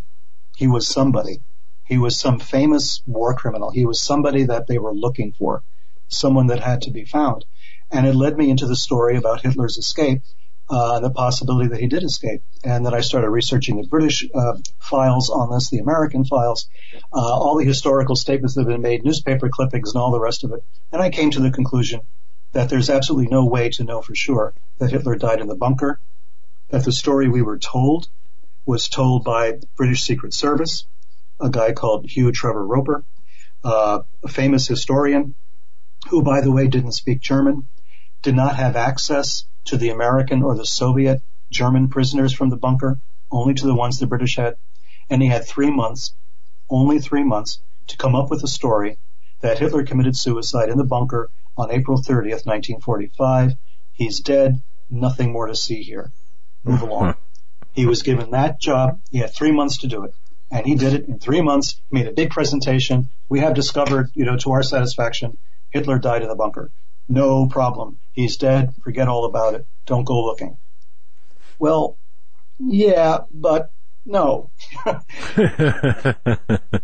he 0.56 0.68
was 0.68 0.86
somebody. 0.86 1.40
He 1.84 1.98
was 1.98 2.20
some 2.20 2.38
famous 2.38 3.02
war 3.04 3.34
criminal. 3.34 3.72
He 3.72 3.84
was 3.84 4.00
somebody 4.00 4.44
that 4.44 4.68
they 4.68 4.78
were 4.78 4.94
looking 4.94 5.32
for, 5.32 5.64
someone 6.06 6.46
that 6.46 6.60
had 6.60 6.82
to 6.82 6.92
be 6.92 7.04
found. 7.04 7.44
And 7.90 8.06
it 8.06 8.14
led 8.14 8.38
me 8.38 8.48
into 8.48 8.66
the 8.66 8.76
story 8.76 9.16
about 9.16 9.42
Hitler's 9.42 9.76
escape 9.76 10.22
uh, 10.68 11.00
the 11.00 11.10
possibility 11.10 11.68
that 11.68 11.80
he 11.80 11.86
did 11.86 12.02
escape. 12.02 12.42
And 12.64 12.86
then 12.86 12.94
I 12.94 13.00
started 13.00 13.28
researching 13.30 13.80
the 13.80 13.86
British 13.86 14.26
uh, 14.34 14.54
files 14.78 15.28
on 15.28 15.50
this, 15.50 15.70
the 15.70 15.78
American 15.78 16.24
files, 16.24 16.68
uh, 17.12 17.18
all 17.18 17.56
the 17.58 17.64
historical 17.64 18.16
statements 18.16 18.54
that 18.54 18.62
have 18.62 18.68
been 18.68 18.82
made, 18.82 19.04
newspaper 19.04 19.48
clippings, 19.48 19.92
and 19.92 20.00
all 20.00 20.12
the 20.12 20.20
rest 20.20 20.44
of 20.44 20.52
it. 20.52 20.64
And 20.92 21.02
I 21.02 21.10
came 21.10 21.30
to 21.32 21.40
the 21.40 21.50
conclusion 21.50 22.00
that 22.52 22.68
there's 22.68 22.90
absolutely 22.90 23.28
no 23.28 23.44
way 23.46 23.70
to 23.70 23.84
know 23.84 24.02
for 24.02 24.14
sure 24.14 24.54
that 24.78 24.90
Hitler 24.90 25.16
died 25.16 25.40
in 25.40 25.48
the 25.48 25.54
bunker, 25.54 25.98
that 26.70 26.84
the 26.84 26.92
story 26.92 27.28
we 27.28 27.42
were 27.42 27.58
told 27.58 28.08
was 28.64 28.88
told 28.88 29.24
by 29.24 29.58
British 29.76 30.02
Secret 30.02 30.32
Service, 30.32 30.86
a 31.40 31.50
guy 31.50 31.72
called 31.72 32.06
Hugh 32.06 32.30
Trevor 32.30 32.64
Roper, 32.64 33.04
uh, 33.64 34.00
a 34.22 34.28
famous 34.28 34.66
historian 34.66 35.34
who, 36.08 36.22
by 36.22 36.40
the 36.40 36.52
way, 36.52 36.66
didn't 36.66 36.92
speak 36.92 37.20
German, 37.20 37.66
did 38.22 38.34
not 38.34 38.56
have 38.56 38.76
access 38.76 39.44
to 39.66 39.76
the 39.76 39.90
American 39.90 40.42
or 40.42 40.54
the 40.54 40.66
Soviet 40.66 41.22
German 41.50 41.88
prisoners 41.88 42.32
from 42.32 42.50
the 42.50 42.56
bunker, 42.56 42.98
only 43.30 43.54
to 43.54 43.66
the 43.66 43.74
ones 43.74 43.98
the 43.98 44.06
British 44.06 44.36
had. 44.36 44.56
And 45.10 45.22
he 45.22 45.28
had 45.28 45.46
three 45.46 45.70
months, 45.70 46.14
only 46.70 46.98
three 46.98 47.24
months, 47.24 47.60
to 47.88 47.96
come 47.96 48.14
up 48.14 48.30
with 48.30 48.42
a 48.42 48.48
story 48.48 48.98
that 49.40 49.58
Hitler 49.58 49.84
committed 49.84 50.16
suicide 50.16 50.68
in 50.68 50.78
the 50.78 50.84
bunker 50.84 51.30
on 51.56 51.70
April 51.70 51.98
30th, 51.98 52.46
1945. 52.46 53.54
He's 53.92 54.20
dead. 54.20 54.62
Nothing 54.88 55.32
more 55.32 55.46
to 55.46 55.56
see 55.56 55.82
here. 55.82 56.10
Move 56.64 56.82
along. 56.82 57.14
He 57.72 57.86
was 57.86 58.02
given 58.02 58.30
that 58.30 58.60
job. 58.60 59.00
He 59.10 59.18
had 59.18 59.34
three 59.34 59.52
months 59.52 59.78
to 59.78 59.88
do 59.88 60.04
it. 60.04 60.14
And 60.50 60.66
he 60.66 60.74
did 60.74 60.92
it 60.92 61.08
in 61.08 61.18
three 61.18 61.40
months, 61.40 61.80
made 61.90 62.06
a 62.06 62.12
big 62.12 62.30
presentation. 62.30 63.08
We 63.28 63.40
have 63.40 63.54
discovered, 63.54 64.10
you 64.14 64.26
know, 64.26 64.36
to 64.38 64.52
our 64.52 64.62
satisfaction, 64.62 65.38
Hitler 65.70 65.98
died 65.98 66.22
in 66.22 66.28
the 66.28 66.34
bunker. 66.34 66.70
No 67.12 67.46
problem. 67.46 67.98
He's 68.14 68.38
dead. 68.38 68.74
Forget 68.82 69.06
all 69.06 69.26
about 69.26 69.52
it. 69.52 69.66
Don't 69.84 70.04
go 70.04 70.24
looking. 70.24 70.56
Well, 71.58 71.98
yeah, 72.58 73.18
but 73.30 73.70
no. 74.06 74.50
the, 74.86 76.16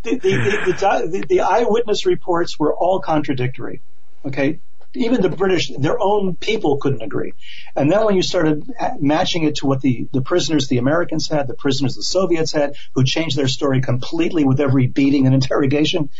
the, 0.03 0.19
the, 0.21 1.25
the, 1.27 1.41
eyewitness 1.41 2.05
reports 2.05 2.59
were 2.59 2.75
all 2.75 3.01
contradictory. 3.01 3.81
Okay. 4.23 4.61
Even 4.93 5.23
the 5.23 5.31
British, 5.31 5.73
their 5.79 5.99
own 5.99 6.37
people 6.37 6.77
couldn't 6.77 7.01
agree. 7.01 7.33
And 7.75 7.91
then 7.91 8.05
when 8.05 8.15
you 8.15 8.23
started 8.23 8.71
matching 9.01 9.45
it 9.45 9.57
to 9.57 9.67
what 9.67 9.81
the, 9.81 10.09
the 10.13 10.21
prisoners 10.21 10.69
the 10.69 10.77
Americans 10.77 11.27
had, 11.27 11.47
the 11.47 11.55
prisoners 11.55 11.95
the 11.95 12.03
Soviets 12.03 12.53
had, 12.53 12.77
who 12.95 13.03
changed 13.03 13.37
their 13.39 13.49
story 13.49 13.81
completely 13.81 14.45
with 14.45 14.61
every 14.61 14.89
beating 14.89 15.25
and 15.25 15.35
interrogation, 15.35 16.11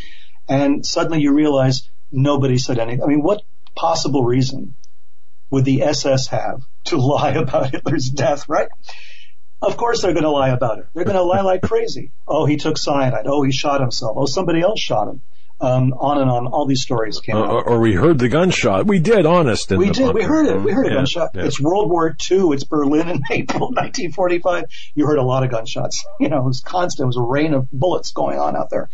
and 0.49 0.87
suddenly 0.87 1.21
you 1.21 1.35
realize 1.35 1.91
nobody 2.11 2.57
said 2.57 2.79
anything. 2.79 3.03
I 3.03 3.07
mean, 3.07 3.23
what 3.23 3.43
possible 3.79 4.25
reason 4.25 4.75
would 5.51 5.65
the 5.65 5.83
SS 5.83 6.29
have 6.29 6.63
to 6.85 6.97
lie 6.99 7.33
about 7.33 7.71
Hitler's 7.71 8.11
death, 8.11 8.49
right? 8.49 8.69
Of 9.61 9.77
course 9.77 10.03
they're 10.03 10.13
going 10.13 10.25
to 10.25 10.31
lie 10.31 10.51
about 10.51 10.79
it. 10.79 10.87
They're 10.95 11.05
going 11.05 11.17
to 11.17 11.23
lie 11.23 11.41
like 11.41 11.63
crazy. 11.63 12.13
Oh, 12.27 12.47
he 12.47 12.57
took 12.57 12.79
cyanide. 12.79 13.27
Oh, 13.27 13.43
he 13.43 13.51
shot 13.51 13.81
himself. 13.81 14.17
Oh, 14.17 14.27
somebody 14.27 14.61
else 14.61 14.81
shot 14.81 15.09
him. 15.09 15.21
Um, 15.61 15.93
on 15.95 16.21
and 16.21 16.31
on. 16.31 16.47
All 16.47 16.67
these 16.67 16.83
stories 16.83 17.19
came 17.19 17.35
uh, 17.35 17.43
out. 17.43 17.65
Or 17.67 17.81
we 17.81 17.93
heard 17.93 18.21
the 18.21 18.29
gunshot. 18.29 18.87
We 18.87 19.01
did, 19.01 19.27
honest. 19.27 19.73
we 19.73 19.91
did. 19.91 20.05
Bunker. 20.05 20.15
We 20.15 20.23
heard 20.23 20.47
it. 20.47 20.63
We 20.63 20.71
heard 20.71 20.87
a 20.87 20.95
gunshot. 20.95 21.31
Yeah. 21.35 21.47
It's 21.47 21.61
World 21.61 21.91
War 21.91 22.17
II. 22.31 22.51
It's 22.53 22.63
Berlin 22.63 23.09
in 23.09 23.21
April 23.33 23.71
1945. 23.71 24.67
You 24.95 25.07
heard 25.07 25.19
a 25.19 25.25
lot 25.25 25.43
of 25.43 25.51
gunshots. 25.51 26.05
You 26.21 26.29
know, 26.29 26.39
it 26.39 26.45
was 26.45 26.61
constant. 26.61 27.07
It 27.07 27.07
was 27.07 27.17
a 27.17 27.23
rain 27.23 27.55
of 27.55 27.69
bullets 27.73 28.13
going 28.13 28.39
on 28.39 28.55
out 28.55 28.71
there. 28.71 28.91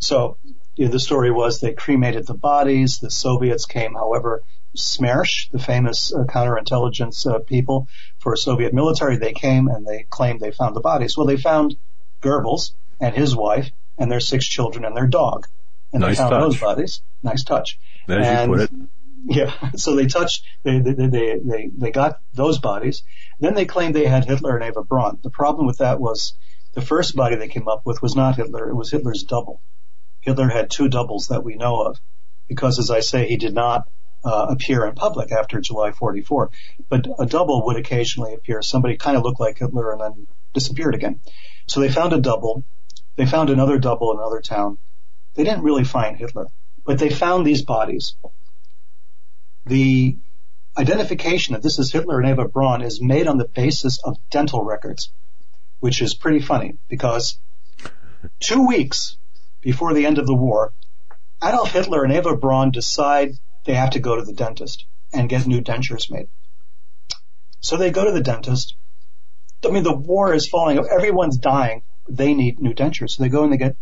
So 0.00 0.38
the 0.88 1.00
story 1.00 1.30
was 1.30 1.60
they 1.60 1.72
cremated 1.72 2.26
the 2.26 2.34
bodies. 2.34 2.98
The 2.98 3.10
Soviets 3.10 3.66
came, 3.66 3.94
however, 3.94 4.42
Smersh, 4.76 5.50
the 5.50 5.58
famous 5.58 6.12
uh, 6.12 6.24
counterintelligence 6.24 7.26
uh, 7.26 7.40
people 7.40 7.88
for 8.18 8.36
Soviet 8.36 8.72
military, 8.72 9.16
they 9.16 9.32
came 9.32 9.68
and 9.68 9.86
they 9.86 10.06
claimed 10.08 10.40
they 10.40 10.50
found 10.50 10.74
the 10.74 10.80
bodies. 10.80 11.16
Well, 11.16 11.26
they 11.26 11.36
found 11.36 11.76
Goebbels 12.22 12.72
and 13.00 13.14
his 13.14 13.36
wife 13.36 13.70
and 13.98 14.10
their 14.10 14.20
six 14.20 14.46
children 14.46 14.84
and 14.84 14.96
their 14.96 15.06
dog. 15.06 15.46
And 15.92 16.00
nice 16.00 16.16
they 16.16 16.22
found 16.22 16.30
touch. 16.30 16.40
those 16.40 16.60
bodies. 16.60 17.02
Nice 17.22 17.44
touch. 17.44 17.78
As 18.08 18.26
and, 18.26 18.50
you 18.50 18.56
put 18.56 18.70
it. 18.72 18.88
Yeah. 19.24 19.70
So 19.76 19.94
they 19.94 20.06
touched, 20.06 20.44
they, 20.62 20.78
they, 20.80 20.94
they, 20.94 21.38
they, 21.38 21.70
they 21.76 21.90
got 21.90 22.18
those 22.34 22.58
bodies. 22.58 23.04
Then 23.40 23.54
they 23.54 23.66
claimed 23.66 23.94
they 23.94 24.06
had 24.06 24.24
Hitler 24.24 24.56
and 24.56 24.64
Eva 24.64 24.82
Braun. 24.82 25.18
The 25.22 25.30
problem 25.30 25.66
with 25.66 25.78
that 25.78 26.00
was 26.00 26.34
the 26.74 26.80
first 26.80 27.14
body 27.14 27.36
they 27.36 27.48
came 27.48 27.68
up 27.68 27.82
with 27.84 28.00
was 28.02 28.16
not 28.16 28.36
Hitler. 28.36 28.68
It 28.68 28.74
was 28.74 28.90
Hitler's 28.90 29.22
double. 29.22 29.60
Hitler 30.22 30.48
had 30.48 30.70
two 30.70 30.88
doubles 30.88 31.28
that 31.28 31.44
we 31.44 31.56
know 31.56 31.82
of 31.82 32.00
because, 32.48 32.78
as 32.78 32.90
I 32.90 33.00
say, 33.00 33.26
he 33.26 33.36
did 33.36 33.54
not 33.54 33.88
uh, 34.24 34.46
appear 34.50 34.86
in 34.86 34.94
public 34.94 35.32
after 35.32 35.60
July 35.60 35.90
44. 35.92 36.50
But 36.88 37.06
a 37.18 37.26
double 37.26 37.66
would 37.66 37.76
occasionally 37.76 38.34
appear. 38.34 38.62
Somebody 38.62 38.96
kind 38.96 39.16
of 39.16 39.24
looked 39.24 39.40
like 39.40 39.58
Hitler 39.58 39.92
and 39.92 40.00
then 40.00 40.26
disappeared 40.54 40.94
again. 40.94 41.20
So 41.66 41.80
they 41.80 41.90
found 41.90 42.12
a 42.12 42.20
double. 42.20 42.64
They 43.16 43.26
found 43.26 43.50
another 43.50 43.78
double 43.78 44.12
in 44.12 44.18
another 44.18 44.40
town. 44.40 44.78
They 45.34 45.44
didn't 45.44 45.62
really 45.62 45.84
find 45.84 46.16
Hitler, 46.16 46.46
but 46.84 46.98
they 46.98 47.10
found 47.10 47.46
these 47.46 47.62
bodies. 47.62 48.16
The 49.66 50.16
identification 50.76 51.54
that 51.54 51.62
this 51.62 51.78
is 51.78 51.92
Hitler 51.92 52.20
and 52.20 52.28
Eva 52.28 52.48
Braun 52.48 52.82
is 52.82 53.00
made 53.00 53.26
on 53.26 53.38
the 53.38 53.48
basis 53.48 53.98
of 54.02 54.16
dental 54.30 54.64
records, 54.64 55.10
which 55.80 56.00
is 56.00 56.14
pretty 56.14 56.40
funny 56.40 56.78
because 56.88 57.38
two 58.40 58.66
weeks 58.66 59.16
before 59.62 59.94
the 59.94 60.04
end 60.04 60.18
of 60.18 60.26
the 60.26 60.34
war, 60.34 60.74
Adolf 61.42 61.72
Hitler 61.72 62.04
and 62.04 62.12
Eva 62.12 62.36
Braun 62.36 62.70
decide 62.70 63.38
they 63.64 63.74
have 63.74 63.90
to 63.90 64.00
go 64.00 64.16
to 64.16 64.22
the 64.22 64.34
dentist 64.34 64.84
and 65.12 65.28
get 65.28 65.46
new 65.46 65.62
dentures 65.62 66.10
made. 66.10 66.28
So 67.60 67.76
they 67.76 67.90
go 67.90 68.04
to 68.04 68.12
the 68.12 68.20
dentist. 68.20 68.74
I 69.64 69.70
mean, 69.70 69.84
the 69.84 69.96
war 69.96 70.34
is 70.34 70.48
falling. 70.48 70.78
Everyone's 70.78 71.38
dying. 71.38 71.82
They 72.08 72.34
need 72.34 72.60
new 72.60 72.74
dentures. 72.74 73.10
So 73.10 73.22
they 73.22 73.28
go 73.28 73.44
and 73.44 73.52
they 73.52 73.56
get 73.56 73.76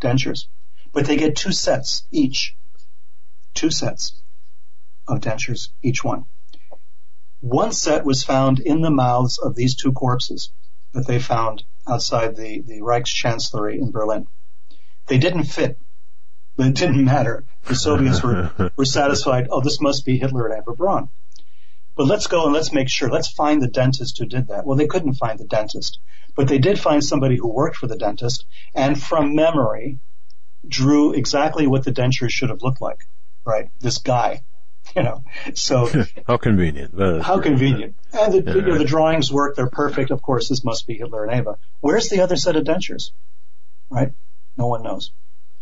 dentures. 0.00 0.46
But 0.92 1.06
they 1.06 1.16
get 1.16 1.36
two 1.36 1.52
sets 1.52 2.04
each. 2.10 2.54
Two 3.54 3.70
sets 3.70 4.20
of 5.08 5.20
dentures, 5.20 5.70
each 5.82 6.04
one. 6.04 6.26
One 7.40 7.72
set 7.72 8.04
was 8.04 8.22
found 8.22 8.60
in 8.60 8.82
the 8.82 8.90
mouths 8.90 9.38
of 9.38 9.54
these 9.54 9.74
two 9.74 9.92
corpses 9.92 10.50
that 10.92 11.06
they 11.06 11.18
found 11.18 11.64
outside 11.88 12.36
the, 12.36 12.60
the 12.60 12.80
Reichschancellery 12.80 13.78
in 13.78 13.90
Berlin. 13.90 14.26
They 15.12 15.18
didn't 15.18 15.44
fit, 15.44 15.78
but 16.56 16.68
it 16.68 16.74
didn't 16.74 17.04
matter. 17.04 17.44
The 17.66 17.74
Soviets 17.74 18.22
were, 18.22 18.50
were 18.76 18.86
satisfied, 18.86 19.46
oh, 19.50 19.60
this 19.60 19.78
must 19.78 20.06
be 20.06 20.16
Hitler 20.16 20.46
and 20.46 20.62
Eva 20.62 20.74
Braun. 20.74 21.10
But 21.94 22.06
let's 22.06 22.28
go 22.28 22.46
and 22.46 22.54
let's 22.54 22.72
make 22.72 22.88
sure. 22.88 23.10
Let's 23.10 23.30
find 23.30 23.60
the 23.60 23.68
dentist 23.68 24.16
who 24.16 24.24
did 24.24 24.46
that. 24.46 24.64
Well, 24.64 24.78
they 24.78 24.86
couldn't 24.86 25.16
find 25.16 25.38
the 25.38 25.44
dentist, 25.44 25.98
but 26.34 26.48
they 26.48 26.56
did 26.56 26.80
find 26.80 27.04
somebody 27.04 27.36
who 27.36 27.48
worked 27.48 27.76
for 27.76 27.86
the 27.86 27.98
dentist 27.98 28.46
and 28.74 28.98
from 28.98 29.34
memory 29.34 29.98
drew 30.66 31.12
exactly 31.12 31.66
what 31.66 31.84
the 31.84 31.92
dentures 31.92 32.30
should 32.30 32.48
have 32.48 32.62
looked 32.62 32.80
like. 32.80 33.06
Right? 33.44 33.68
This 33.80 33.98
guy. 33.98 34.40
You 34.96 35.02
know, 35.04 35.22
so 35.54 35.88
how 36.26 36.38
convenient. 36.38 36.98
How 37.22 37.40
convenient. 37.40 37.94
And 38.12 38.32
the, 38.32 38.42
yeah. 38.42 38.54
you 38.54 38.62
know, 38.62 38.78
the 38.78 38.84
drawings 38.84 39.30
work. 39.30 39.56
They're 39.56 39.70
perfect. 39.70 40.10
Of 40.10 40.22
course, 40.22 40.48
this 40.48 40.64
must 40.64 40.86
be 40.86 40.94
Hitler 40.94 41.24
and 41.24 41.38
Eva. 41.38 41.56
Where's 41.80 42.08
the 42.08 42.20
other 42.20 42.36
set 42.36 42.56
of 42.56 42.64
dentures? 42.64 43.12
Right? 43.88 44.12
No 44.56 44.66
one 44.66 44.82
knows. 44.82 45.12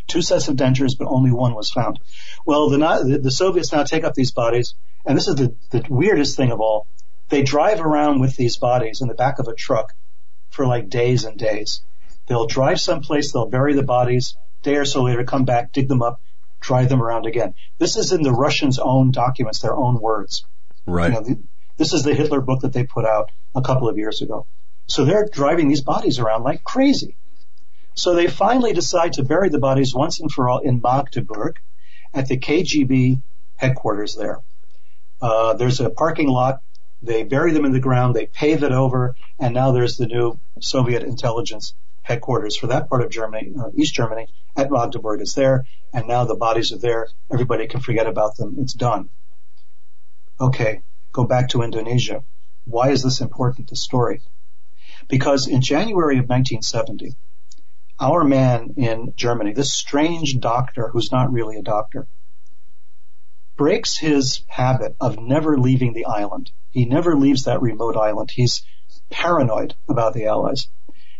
Two 0.07 0.21
sets 0.21 0.47
of 0.47 0.55
dentures, 0.55 0.97
but 0.97 1.07
only 1.07 1.31
one 1.31 1.53
was 1.53 1.71
found. 1.71 1.99
Well, 2.45 2.69
the, 2.69 3.19
the, 3.21 3.31
Soviets 3.31 3.71
now 3.71 3.83
take 3.83 4.03
up 4.03 4.13
these 4.13 4.31
bodies, 4.31 4.75
and 5.05 5.17
this 5.17 5.27
is 5.27 5.35
the, 5.35 5.55
the 5.69 5.85
weirdest 5.89 6.35
thing 6.35 6.51
of 6.51 6.59
all. 6.59 6.87
They 7.29 7.43
drive 7.43 7.79
around 7.79 8.19
with 8.19 8.35
these 8.35 8.57
bodies 8.57 9.01
in 9.01 9.07
the 9.07 9.13
back 9.13 9.39
of 9.39 9.47
a 9.47 9.53
truck 9.53 9.93
for 10.49 10.65
like 10.67 10.89
days 10.89 11.23
and 11.23 11.37
days. 11.37 11.81
They'll 12.27 12.47
drive 12.47 12.81
someplace, 12.81 13.31
they'll 13.31 13.47
bury 13.47 13.73
the 13.73 13.83
bodies, 13.83 14.35
day 14.63 14.75
or 14.75 14.85
so 14.85 15.03
later 15.03 15.23
come 15.23 15.45
back, 15.45 15.71
dig 15.71 15.87
them 15.87 16.01
up, 16.01 16.19
drive 16.59 16.89
them 16.89 17.01
around 17.01 17.25
again. 17.25 17.53
This 17.77 17.95
is 17.95 18.11
in 18.11 18.21
the 18.21 18.33
Russians' 18.33 18.79
own 18.79 19.11
documents, 19.11 19.59
their 19.59 19.75
own 19.75 19.99
words. 19.99 20.45
Right. 20.85 21.13
You 21.13 21.19
know, 21.21 21.37
this 21.77 21.93
is 21.93 22.03
the 22.03 22.13
Hitler 22.13 22.41
book 22.41 22.61
that 22.61 22.73
they 22.73 22.83
put 22.83 23.05
out 23.05 23.31
a 23.55 23.61
couple 23.61 23.89
of 23.89 23.97
years 23.97 24.21
ago. 24.21 24.45
So 24.87 25.05
they're 25.05 25.27
driving 25.31 25.69
these 25.69 25.81
bodies 25.81 26.19
around 26.19 26.43
like 26.43 26.63
crazy. 26.63 27.15
So 28.01 28.15
they 28.15 28.25
finally 28.25 28.73
decide 28.73 29.13
to 29.13 29.23
bury 29.23 29.49
the 29.49 29.59
bodies 29.59 29.93
once 29.93 30.19
and 30.19 30.31
for 30.31 30.49
all 30.49 30.57
in 30.57 30.81
Magdeburg 30.81 31.59
at 32.15 32.27
the 32.27 32.35
KGB 32.35 33.21
headquarters 33.57 34.15
there. 34.15 34.39
Uh, 35.21 35.53
there's 35.53 35.79
a 35.79 35.91
parking 35.91 36.27
lot. 36.27 36.63
They 37.03 37.21
bury 37.21 37.51
them 37.51 37.63
in 37.63 37.73
the 37.73 37.79
ground. 37.79 38.15
They 38.15 38.25
pave 38.25 38.63
it 38.63 38.71
over, 38.71 39.15
and 39.37 39.53
now 39.53 39.71
there's 39.71 39.97
the 39.97 40.07
new 40.07 40.39
Soviet 40.59 41.03
intelligence 41.03 41.75
headquarters 42.01 42.57
for 42.57 42.65
that 42.65 42.89
part 42.89 43.03
of 43.03 43.11
Germany, 43.11 43.53
uh, 43.55 43.69
East 43.75 43.93
Germany, 43.93 44.29
at 44.57 44.71
Magdeburg. 44.71 45.21
It's 45.21 45.35
there, 45.35 45.67
and 45.93 46.07
now 46.07 46.25
the 46.25 46.33
bodies 46.33 46.71
are 46.71 46.79
there. 46.79 47.07
Everybody 47.31 47.67
can 47.67 47.81
forget 47.81 48.07
about 48.07 48.35
them. 48.35 48.55
It's 48.57 48.73
done. 48.73 49.09
Okay, 50.39 50.81
go 51.11 51.23
back 51.23 51.49
to 51.49 51.61
Indonesia. 51.61 52.23
Why 52.65 52.89
is 52.89 53.03
this 53.03 53.21
important, 53.21 53.69
the 53.69 53.75
story? 53.75 54.21
Because 55.07 55.45
in 55.45 55.61
January 55.61 56.17
of 56.17 56.27
1970, 56.27 57.15
our 58.01 58.23
man 58.23 58.73
in 58.77 59.13
Germany, 59.15 59.53
this 59.53 59.71
strange 59.71 60.39
doctor 60.39 60.87
who's 60.87 61.11
not 61.11 61.31
really 61.31 61.55
a 61.55 61.61
doctor, 61.61 62.07
breaks 63.55 63.95
his 63.95 64.43
habit 64.47 64.95
of 64.99 65.19
never 65.19 65.57
leaving 65.57 65.93
the 65.93 66.05
island. 66.05 66.51
He 66.71 66.85
never 66.85 67.15
leaves 67.15 67.43
that 67.43 67.61
remote 67.61 67.95
island. 67.95 68.31
He's 68.31 68.63
paranoid 69.11 69.75
about 69.87 70.15
the 70.15 70.25
Allies. 70.25 70.67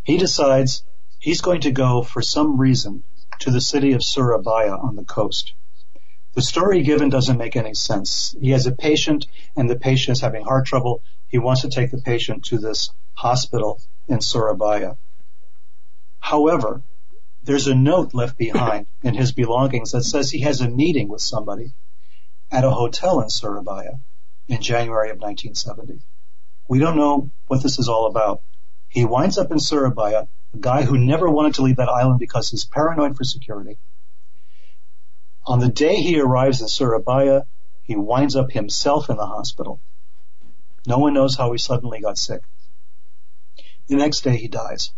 He 0.03 0.17
decides 0.17 0.83
he's 1.19 1.41
going 1.41 1.61
to 1.61 1.71
go 1.71 2.01
for 2.01 2.23
some 2.23 2.59
reason 2.59 3.03
to 3.41 3.51
the 3.51 3.61
city 3.61 3.93
of 3.93 4.03
Surabaya 4.03 4.73
on 4.73 4.95
the 4.95 5.05
coast. 5.05 5.53
The 6.33 6.41
story 6.41 6.81
given 6.81 7.09
doesn't 7.09 7.37
make 7.37 7.55
any 7.55 7.75
sense. 7.75 8.35
He 8.41 8.51
has 8.51 8.65
a 8.65 8.71
patient 8.71 9.27
and 9.55 9.69
the 9.69 9.75
patient 9.75 10.17
is 10.17 10.21
having 10.21 10.45
heart 10.45 10.65
trouble. 10.65 11.03
He 11.27 11.37
wants 11.37 11.61
to 11.61 11.69
take 11.69 11.91
the 11.91 12.01
patient 12.01 12.45
to 12.45 12.57
this 12.57 12.89
hospital 13.13 13.79
in 14.07 14.21
Surabaya. 14.21 14.95
However, 16.21 16.81
there's 17.43 17.67
a 17.67 17.75
note 17.75 18.13
left 18.13 18.37
behind 18.37 18.85
in 19.03 19.15
his 19.15 19.33
belongings 19.33 19.91
that 19.91 20.03
says 20.03 20.29
he 20.31 20.41
has 20.41 20.61
a 20.61 20.69
meeting 20.69 21.09
with 21.09 21.21
somebody 21.21 21.73
at 22.49 22.63
a 22.63 22.71
hotel 22.71 23.19
in 23.19 23.29
Surabaya 23.29 23.99
in 24.47 24.61
January 24.61 25.09
of 25.09 25.17
1970. 25.17 25.99
We 26.69 26.79
don't 26.79 26.95
know 26.95 27.31
what 27.47 27.63
this 27.63 27.79
is 27.79 27.89
all 27.89 28.05
about. 28.05 28.41
He 28.87 29.03
winds 29.03 29.37
up 29.37 29.51
in 29.51 29.59
Surabaya, 29.59 30.27
a 30.53 30.57
guy 30.57 30.83
who 30.83 30.97
never 30.97 31.29
wanted 31.29 31.55
to 31.55 31.63
leave 31.63 31.77
that 31.77 31.89
island 31.89 32.19
because 32.19 32.49
he's 32.49 32.65
paranoid 32.65 33.17
for 33.17 33.23
security. 33.23 33.77
On 35.45 35.59
the 35.59 35.69
day 35.69 35.95
he 35.95 36.19
arrives 36.19 36.61
in 36.61 36.67
Surabaya, 36.67 37.45
he 37.83 37.95
winds 37.95 38.35
up 38.35 38.51
himself 38.51 39.09
in 39.09 39.17
the 39.17 39.25
hospital. 39.25 39.81
No 40.85 40.99
one 40.99 41.13
knows 41.13 41.35
how 41.35 41.51
he 41.51 41.57
suddenly 41.57 41.99
got 41.99 42.17
sick. 42.17 42.43
The 43.87 43.95
next 43.95 44.21
day 44.21 44.37
he 44.37 44.47
dies. 44.47 44.91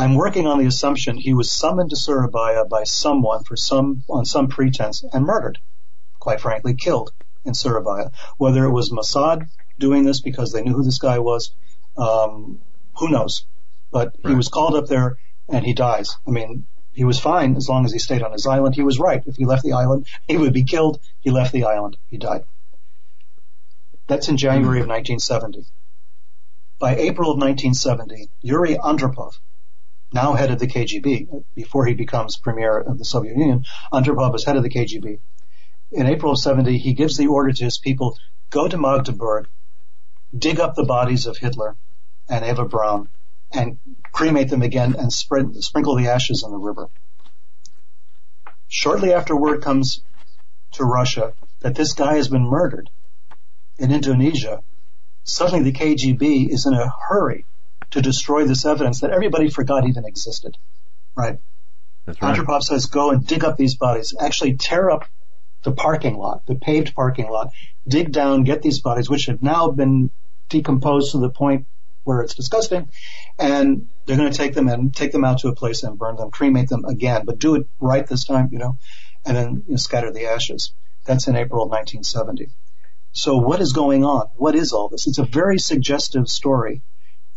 I'm 0.00 0.14
working 0.14 0.46
on 0.46 0.58
the 0.58 0.64
assumption 0.64 1.18
he 1.18 1.34
was 1.34 1.52
summoned 1.52 1.90
to 1.90 1.96
Surabaya 1.96 2.64
by 2.64 2.84
someone 2.84 3.44
for 3.44 3.54
some, 3.54 4.02
on 4.08 4.24
some 4.24 4.48
pretense 4.48 5.04
and 5.12 5.26
murdered. 5.26 5.58
Quite 6.18 6.40
frankly, 6.40 6.72
killed 6.72 7.12
in 7.44 7.52
Surabaya. 7.52 8.10
Whether 8.38 8.64
it 8.64 8.70
was 8.70 8.90
Mossad 8.90 9.46
doing 9.78 10.04
this 10.04 10.22
because 10.22 10.52
they 10.52 10.62
knew 10.62 10.72
who 10.72 10.84
this 10.84 10.98
guy 10.98 11.18
was, 11.18 11.52
um, 11.98 12.60
who 12.96 13.10
knows? 13.10 13.44
But 13.90 14.14
right. 14.24 14.30
he 14.30 14.34
was 14.34 14.48
called 14.48 14.74
up 14.74 14.86
there 14.86 15.18
and 15.50 15.66
he 15.66 15.74
dies. 15.74 16.16
I 16.26 16.30
mean, 16.30 16.64
he 16.94 17.04
was 17.04 17.20
fine 17.20 17.54
as 17.56 17.68
long 17.68 17.84
as 17.84 17.92
he 17.92 17.98
stayed 17.98 18.22
on 18.22 18.32
his 18.32 18.46
island. 18.46 18.76
He 18.76 18.82
was 18.82 18.98
right. 18.98 19.22
If 19.26 19.36
he 19.36 19.44
left 19.44 19.64
the 19.64 19.74
island, 19.74 20.06
he 20.26 20.38
would 20.38 20.54
be 20.54 20.64
killed. 20.64 20.98
He 21.20 21.30
left 21.30 21.52
the 21.52 21.64
island. 21.64 21.98
He 22.08 22.16
died. 22.16 22.44
That's 24.06 24.30
in 24.30 24.38
January 24.38 24.80
of 24.80 24.88
1970. 24.88 25.66
By 26.78 26.96
April 26.96 27.30
of 27.30 27.36
1970, 27.36 28.30
Yuri 28.40 28.76
Andropov, 28.76 29.34
now 30.12 30.34
head 30.34 30.50
of 30.50 30.58
the 30.58 30.66
KGB, 30.66 31.44
before 31.54 31.86
he 31.86 31.94
becomes 31.94 32.36
premier 32.36 32.78
of 32.78 32.98
the 32.98 33.04
Soviet 33.04 33.36
Union, 33.36 33.64
Andropov 33.92 34.34
is 34.34 34.44
head 34.44 34.56
of 34.56 34.62
the 34.62 34.70
KGB. 34.70 35.20
In 35.92 36.06
April 36.06 36.32
of 36.32 36.38
70, 36.38 36.78
he 36.78 36.94
gives 36.94 37.16
the 37.16 37.26
order 37.26 37.52
to 37.52 37.64
his 37.64 37.78
people, 37.78 38.16
go 38.50 38.68
to 38.68 38.78
Magdeburg, 38.78 39.48
dig 40.36 40.60
up 40.60 40.74
the 40.74 40.84
bodies 40.84 41.26
of 41.26 41.36
Hitler 41.36 41.76
and 42.28 42.44
Eva 42.44 42.64
Braun 42.64 43.08
and 43.52 43.78
cremate 44.12 44.50
them 44.50 44.62
again 44.62 44.94
and 44.96 45.12
spread, 45.12 45.54
sprinkle 45.56 45.96
the 45.96 46.08
ashes 46.08 46.44
in 46.44 46.50
the 46.50 46.58
river. 46.58 46.88
Shortly 48.68 49.12
after 49.12 49.36
word 49.36 49.62
comes 49.62 50.04
to 50.72 50.84
Russia 50.84 51.34
that 51.60 51.74
this 51.74 51.92
guy 51.92 52.16
has 52.16 52.28
been 52.28 52.44
murdered 52.44 52.88
in 53.78 53.90
Indonesia, 53.90 54.62
suddenly 55.24 55.64
the 55.64 55.78
KGB 55.78 56.48
is 56.48 56.66
in 56.66 56.74
a 56.74 56.92
hurry 57.08 57.46
to 57.90 58.00
destroy 58.02 58.44
this 58.44 58.64
evidence 58.64 59.00
that 59.00 59.10
everybody 59.10 59.50
forgot 59.50 59.86
even 59.86 60.04
existed. 60.04 60.56
Right? 61.16 61.38
That's 62.06 62.20
right. 62.22 62.36
Andropov 62.36 62.62
says, 62.62 62.86
go 62.86 63.10
and 63.10 63.26
dig 63.26 63.44
up 63.44 63.56
these 63.56 63.74
bodies. 63.74 64.14
Actually 64.18 64.56
tear 64.56 64.90
up 64.90 65.04
the 65.62 65.72
parking 65.72 66.16
lot, 66.16 66.46
the 66.46 66.54
paved 66.54 66.94
parking 66.94 67.30
lot, 67.30 67.50
dig 67.86 68.12
down, 68.12 68.44
get 68.44 68.62
these 68.62 68.80
bodies, 68.80 69.10
which 69.10 69.26
have 69.26 69.42
now 69.42 69.70
been 69.70 70.10
decomposed 70.48 71.12
to 71.12 71.18
the 71.18 71.28
point 71.30 71.66
where 72.04 72.22
it's 72.22 72.34
disgusting, 72.34 72.88
and 73.38 73.88
they're 74.06 74.16
going 74.16 74.30
to 74.30 74.36
take 74.36 74.54
them 74.54 74.68
and 74.68 74.94
take 74.94 75.12
them 75.12 75.24
out 75.24 75.38
to 75.38 75.48
a 75.48 75.54
place 75.54 75.82
and 75.82 75.98
burn 75.98 76.16
them, 76.16 76.30
cremate 76.30 76.68
them 76.68 76.84
again, 76.84 77.24
but 77.26 77.38
do 77.38 77.54
it 77.56 77.66
right 77.78 78.06
this 78.06 78.24
time, 78.24 78.48
you 78.52 78.58
know, 78.58 78.78
and 79.24 79.36
then 79.36 79.62
you 79.66 79.72
know, 79.72 79.76
scatter 79.76 80.10
the 80.10 80.26
ashes. 80.26 80.72
That's 81.04 81.28
in 81.28 81.36
April 81.36 81.62
of 81.62 81.70
1970. 81.70 82.50
So 83.12 83.36
what 83.36 83.60
is 83.60 83.72
going 83.72 84.04
on? 84.04 84.28
What 84.36 84.54
is 84.54 84.72
all 84.72 84.88
this? 84.88 85.06
It's 85.06 85.18
a 85.18 85.24
very 85.24 85.58
suggestive 85.58 86.28
story. 86.28 86.82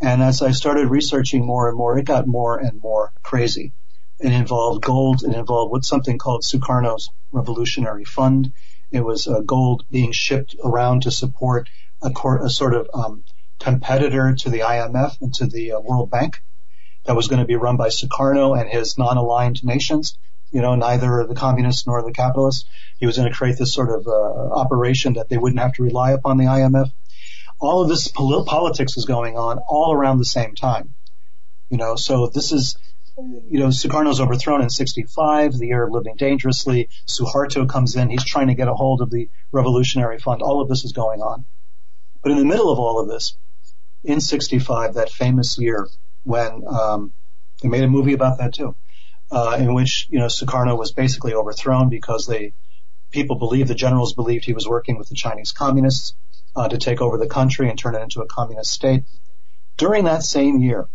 And 0.04 0.22
as 0.22 0.42
I 0.42 0.50
started 0.50 0.90
researching 0.90 1.46
more 1.46 1.66
and 1.66 1.78
more, 1.78 1.98
it 1.98 2.04
got 2.04 2.26
more 2.26 2.58
and 2.58 2.78
more 2.82 3.10
crazy. 3.22 3.72
It 4.20 4.32
involved 4.32 4.84
gold. 4.84 5.22
It 5.22 5.34
involved 5.34 5.72
what's 5.72 5.88
something 5.88 6.18
called 6.18 6.42
Sukarno's 6.42 7.08
Revolutionary 7.32 8.04
Fund. 8.04 8.52
It 8.92 9.00
was 9.00 9.26
uh, 9.26 9.40
gold 9.40 9.86
being 9.90 10.12
shipped 10.12 10.56
around 10.62 11.04
to 11.04 11.10
support 11.10 11.70
a, 12.02 12.10
cor- 12.10 12.44
a 12.44 12.50
sort 12.50 12.74
of 12.74 12.90
um, 12.92 13.24
competitor 13.58 14.34
to 14.34 14.50
the 14.50 14.58
IMF 14.58 15.22
and 15.22 15.32
to 15.36 15.46
the 15.46 15.72
uh, 15.72 15.80
World 15.80 16.10
Bank 16.10 16.42
that 17.06 17.16
was 17.16 17.28
going 17.28 17.40
to 17.40 17.46
be 17.46 17.56
run 17.56 17.78
by 17.78 17.88
Sukarno 17.88 18.60
and 18.60 18.68
his 18.68 18.98
non-aligned 18.98 19.64
nations. 19.64 20.18
you 20.50 20.60
know, 20.60 20.74
neither 20.74 21.24
the 21.26 21.34
communists 21.34 21.86
nor 21.86 22.02
the 22.02 22.12
capitalists. 22.12 22.66
He 22.98 23.06
was 23.06 23.16
going 23.16 23.30
to 23.30 23.34
create 23.34 23.56
this 23.58 23.72
sort 23.72 23.88
of 23.88 24.06
uh, 24.06 24.10
operation 24.10 25.14
that 25.14 25.30
they 25.30 25.38
wouldn't 25.38 25.60
have 25.60 25.72
to 25.74 25.82
rely 25.82 26.12
upon 26.12 26.36
the 26.36 26.44
IMF. 26.44 26.92
All 27.60 27.82
of 27.82 27.88
this 27.88 28.08
politics 28.08 28.96
is 28.96 29.04
going 29.04 29.36
on 29.36 29.58
all 29.58 29.92
around 29.92 30.18
the 30.18 30.24
same 30.24 30.54
time. 30.54 30.94
You 31.70 31.78
know, 31.78 31.96
so 31.96 32.26
this 32.26 32.52
is, 32.52 32.76
you 33.16 33.58
know, 33.58 33.68
Sukarno's 33.68 34.20
overthrown 34.20 34.62
in 34.62 34.70
65, 34.70 35.58
the 35.58 35.66
year 35.68 35.84
of 35.84 35.92
living 35.92 36.16
dangerously. 36.16 36.88
Suharto 37.06 37.68
comes 37.68 37.96
in. 37.96 38.10
He's 38.10 38.24
trying 38.24 38.48
to 38.48 38.54
get 38.54 38.68
a 38.68 38.74
hold 38.74 39.00
of 39.00 39.10
the 39.10 39.28
revolutionary 39.50 40.18
fund. 40.18 40.42
All 40.42 40.60
of 40.60 40.68
this 40.68 40.84
is 40.84 40.92
going 40.92 41.20
on. 41.20 41.44
But 42.22 42.32
in 42.32 42.38
the 42.38 42.44
middle 42.44 42.70
of 42.70 42.78
all 42.78 43.00
of 43.00 43.08
this, 43.08 43.36
in 44.02 44.20
65, 44.20 44.94
that 44.94 45.10
famous 45.10 45.58
year 45.58 45.88
when, 46.24 46.62
um, 46.66 47.12
they 47.62 47.68
made 47.68 47.84
a 47.84 47.88
movie 47.88 48.12
about 48.12 48.38
that 48.38 48.54
too, 48.54 48.74
uh, 49.30 49.56
in 49.58 49.74
which, 49.74 50.06
you 50.10 50.18
know, 50.18 50.26
Sukarno 50.26 50.78
was 50.78 50.92
basically 50.92 51.34
overthrown 51.34 51.88
because 51.88 52.26
they, 52.26 52.52
people 53.10 53.36
believed, 53.36 53.68
the 53.68 53.74
generals 53.74 54.12
believed 54.12 54.44
he 54.44 54.52
was 54.52 54.68
working 54.68 54.98
with 54.98 55.08
the 55.08 55.14
Chinese 55.14 55.52
communists, 55.52 56.14
uh, 56.56 56.68
to 56.68 56.78
take 56.78 57.00
over 57.00 57.18
the 57.18 57.26
country 57.26 57.68
and 57.68 57.78
turn 57.78 57.94
it 57.94 58.02
into 58.02 58.20
a 58.20 58.26
communist 58.26 58.70
state. 58.70 59.04
During 59.76 60.04
that 60.04 60.22
same 60.22 60.58
year, 60.58 60.88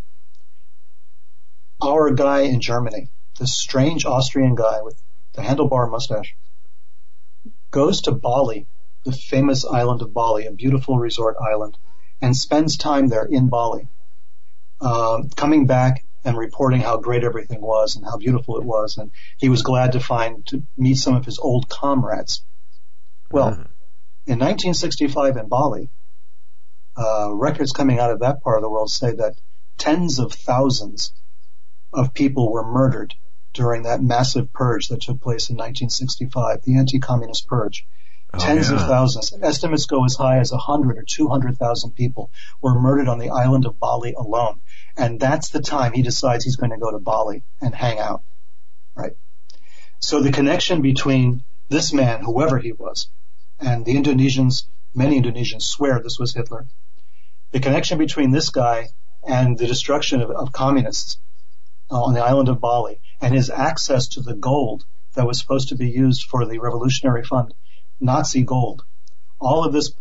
our 1.82 2.10
guy 2.10 2.40
in 2.40 2.60
Germany, 2.60 3.10
this 3.38 3.54
strange 3.54 4.04
Austrian 4.04 4.54
guy 4.54 4.82
with 4.82 5.00
the 5.34 5.42
handlebar 5.42 5.90
mustache, 5.90 6.36
goes 7.70 8.02
to 8.02 8.12
Bali, 8.12 8.66
the 9.04 9.12
famous 9.12 9.64
island 9.64 10.02
of 10.02 10.12
Bali, 10.12 10.46
a 10.46 10.52
beautiful 10.52 10.98
resort 10.98 11.36
island, 11.40 11.78
and 12.20 12.36
spends 12.36 12.76
time 12.76 13.08
there 13.08 13.24
in 13.24 13.48
Bali, 13.48 13.88
um, 14.80 15.30
coming 15.30 15.66
back 15.66 16.04
and 16.24 16.36
reporting 16.36 16.80
how 16.80 16.98
great 16.98 17.24
everything 17.24 17.60
was 17.62 17.96
and 17.96 18.04
how 18.04 18.18
beautiful 18.18 18.58
it 18.58 18.64
was, 18.64 18.98
and 18.98 19.10
he 19.38 19.48
was 19.48 19.62
glad 19.62 19.92
to 19.92 20.00
find 20.00 20.46
to 20.46 20.62
meet 20.76 20.96
some 20.96 21.14
of 21.14 21.24
his 21.24 21.38
old 21.38 21.68
comrades. 21.68 22.42
Well, 23.30 23.52
mm-hmm. 23.52 23.62
In 24.26 24.38
1965 24.38 25.36
in 25.36 25.48
Bali, 25.48 25.88
uh, 26.96 27.30
records 27.32 27.72
coming 27.72 27.98
out 27.98 28.10
of 28.10 28.20
that 28.20 28.42
part 28.42 28.56
of 28.56 28.62
the 28.62 28.68
world 28.68 28.90
say 28.90 29.12
that 29.12 29.34
tens 29.78 30.18
of 30.18 30.32
thousands 30.32 31.12
of 31.92 32.12
people 32.14 32.52
were 32.52 32.64
murdered 32.64 33.14
during 33.52 33.82
that 33.82 34.02
massive 34.02 34.52
purge 34.52 34.88
that 34.88 35.00
took 35.00 35.20
place 35.20 35.50
in 35.50 35.56
1965, 35.56 36.62
the 36.62 36.76
anti-communist 36.76 37.46
purge. 37.46 37.86
Oh, 38.32 38.38
Tens 38.38 38.70
yeah. 38.70 38.76
of 38.76 38.82
thousands. 38.82 39.32
Estimates 39.42 39.86
go 39.86 40.04
as 40.04 40.14
high 40.14 40.38
as 40.38 40.52
100 40.52 40.98
or 40.98 41.02
200,000 41.02 41.90
people 41.92 42.30
were 42.60 42.78
murdered 42.78 43.08
on 43.08 43.18
the 43.18 43.30
island 43.30 43.66
of 43.66 43.80
Bali 43.80 44.12
alone. 44.12 44.60
And 44.96 45.18
that's 45.18 45.48
the 45.48 45.60
time 45.60 45.92
he 45.92 46.02
decides 46.02 46.44
he's 46.44 46.54
going 46.54 46.70
to 46.70 46.78
go 46.78 46.92
to 46.92 47.00
Bali 47.00 47.42
and 47.60 47.74
hang 47.74 47.98
out. 47.98 48.22
Right? 48.94 49.16
So 49.98 50.22
the 50.22 50.30
connection 50.30 50.80
between 50.80 51.42
this 51.68 51.92
man, 51.92 52.22
whoever 52.22 52.58
he 52.58 52.70
was, 52.70 53.08
and 53.60 53.84
the 53.84 53.94
Indonesians, 53.94 54.64
many 54.94 55.20
Indonesians 55.20 55.62
swear 55.62 56.00
this 56.00 56.18
was 56.18 56.34
Hitler. 56.34 56.66
The 57.52 57.60
connection 57.60 57.98
between 57.98 58.30
this 58.30 58.50
guy 58.50 58.90
and 59.26 59.58
the 59.58 59.66
destruction 59.66 60.22
of, 60.22 60.30
of 60.30 60.52
communists 60.52 61.18
uh, 61.90 62.02
on 62.02 62.14
the 62.14 62.24
island 62.24 62.48
of 62.48 62.60
Bali 62.60 63.00
and 63.20 63.34
his 63.34 63.50
access 63.50 64.08
to 64.08 64.20
the 64.20 64.34
gold 64.34 64.84
that 65.14 65.26
was 65.26 65.38
supposed 65.38 65.68
to 65.68 65.76
be 65.76 65.90
used 65.90 66.24
for 66.24 66.46
the 66.46 66.58
Revolutionary 66.58 67.24
Fund, 67.24 67.52
Nazi 68.00 68.42
gold. 68.42 68.84
All 69.40 69.64
of 69.64 69.72
this 69.72 69.92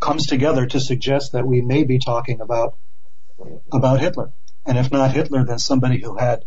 comes 0.00 0.26
together 0.26 0.66
to 0.66 0.80
suggest 0.80 1.32
that 1.32 1.46
we 1.46 1.60
may 1.60 1.84
be 1.84 1.98
talking 1.98 2.40
about 2.40 2.76
about 3.72 4.00
Hitler, 4.00 4.32
and 4.64 4.78
if 4.78 4.90
not 4.90 5.12
Hitler, 5.12 5.44
then 5.44 5.58
somebody 5.58 6.00
who 6.00 6.16
had 6.16 6.44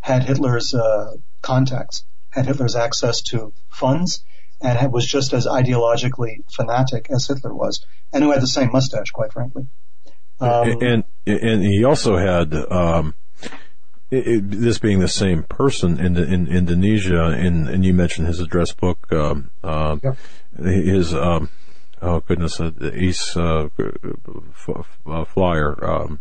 had 0.00 0.22
Hitler's 0.24 0.72
uh, 0.72 1.16
contacts, 1.42 2.04
had 2.30 2.46
Hitler's 2.46 2.76
access 2.76 3.20
to 3.22 3.52
funds, 3.68 4.24
and 4.60 4.92
was 4.92 5.06
just 5.06 5.32
as 5.32 5.46
ideologically 5.46 6.44
fanatic 6.52 7.08
as 7.10 7.26
Hitler 7.26 7.54
was, 7.54 7.84
and 8.12 8.24
who 8.24 8.32
had 8.32 8.42
the 8.42 8.46
same 8.46 8.72
mustache, 8.72 9.10
quite 9.10 9.32
frankly. 9.32 9.66
Um, 10.40 10.80
and 10.80 11.04
and 11.26 11.62
he 11.62 11.84
also 11.84 12.16
had 12.16 12.54
um, 12.54 13.14
it, 14.10 14.50
this 14.50 14.78
being 14.78 15.00
the 15.00 15.08
same 15.08 15.42
person 15.44 15.98
in, 15.98 16.16
in 16.16 16.46
Indonesia, 16.46 17.24
and, 17.24 17.68
and 17.68 17.84
you 17.84 17.92
mentioned 17.92 18.26
his 18.26 18.40
address 18.40 18.72
book, 18.72 19.12
um, 19.12 19.50
uh, 19.62 19.96
yep. 20.02 20.16
his 20.56 21.14
um, 21.14 21.50
oh 22.00 22.20
goodness, 22.20 22.60
uh, 22.60 22.70
East 22.94 23.36
uh, 23.36 23.68
f- 23.78 24.98
uh, 25.06 25.24
flyer, 25.24 25.84
um, 25.84 26.20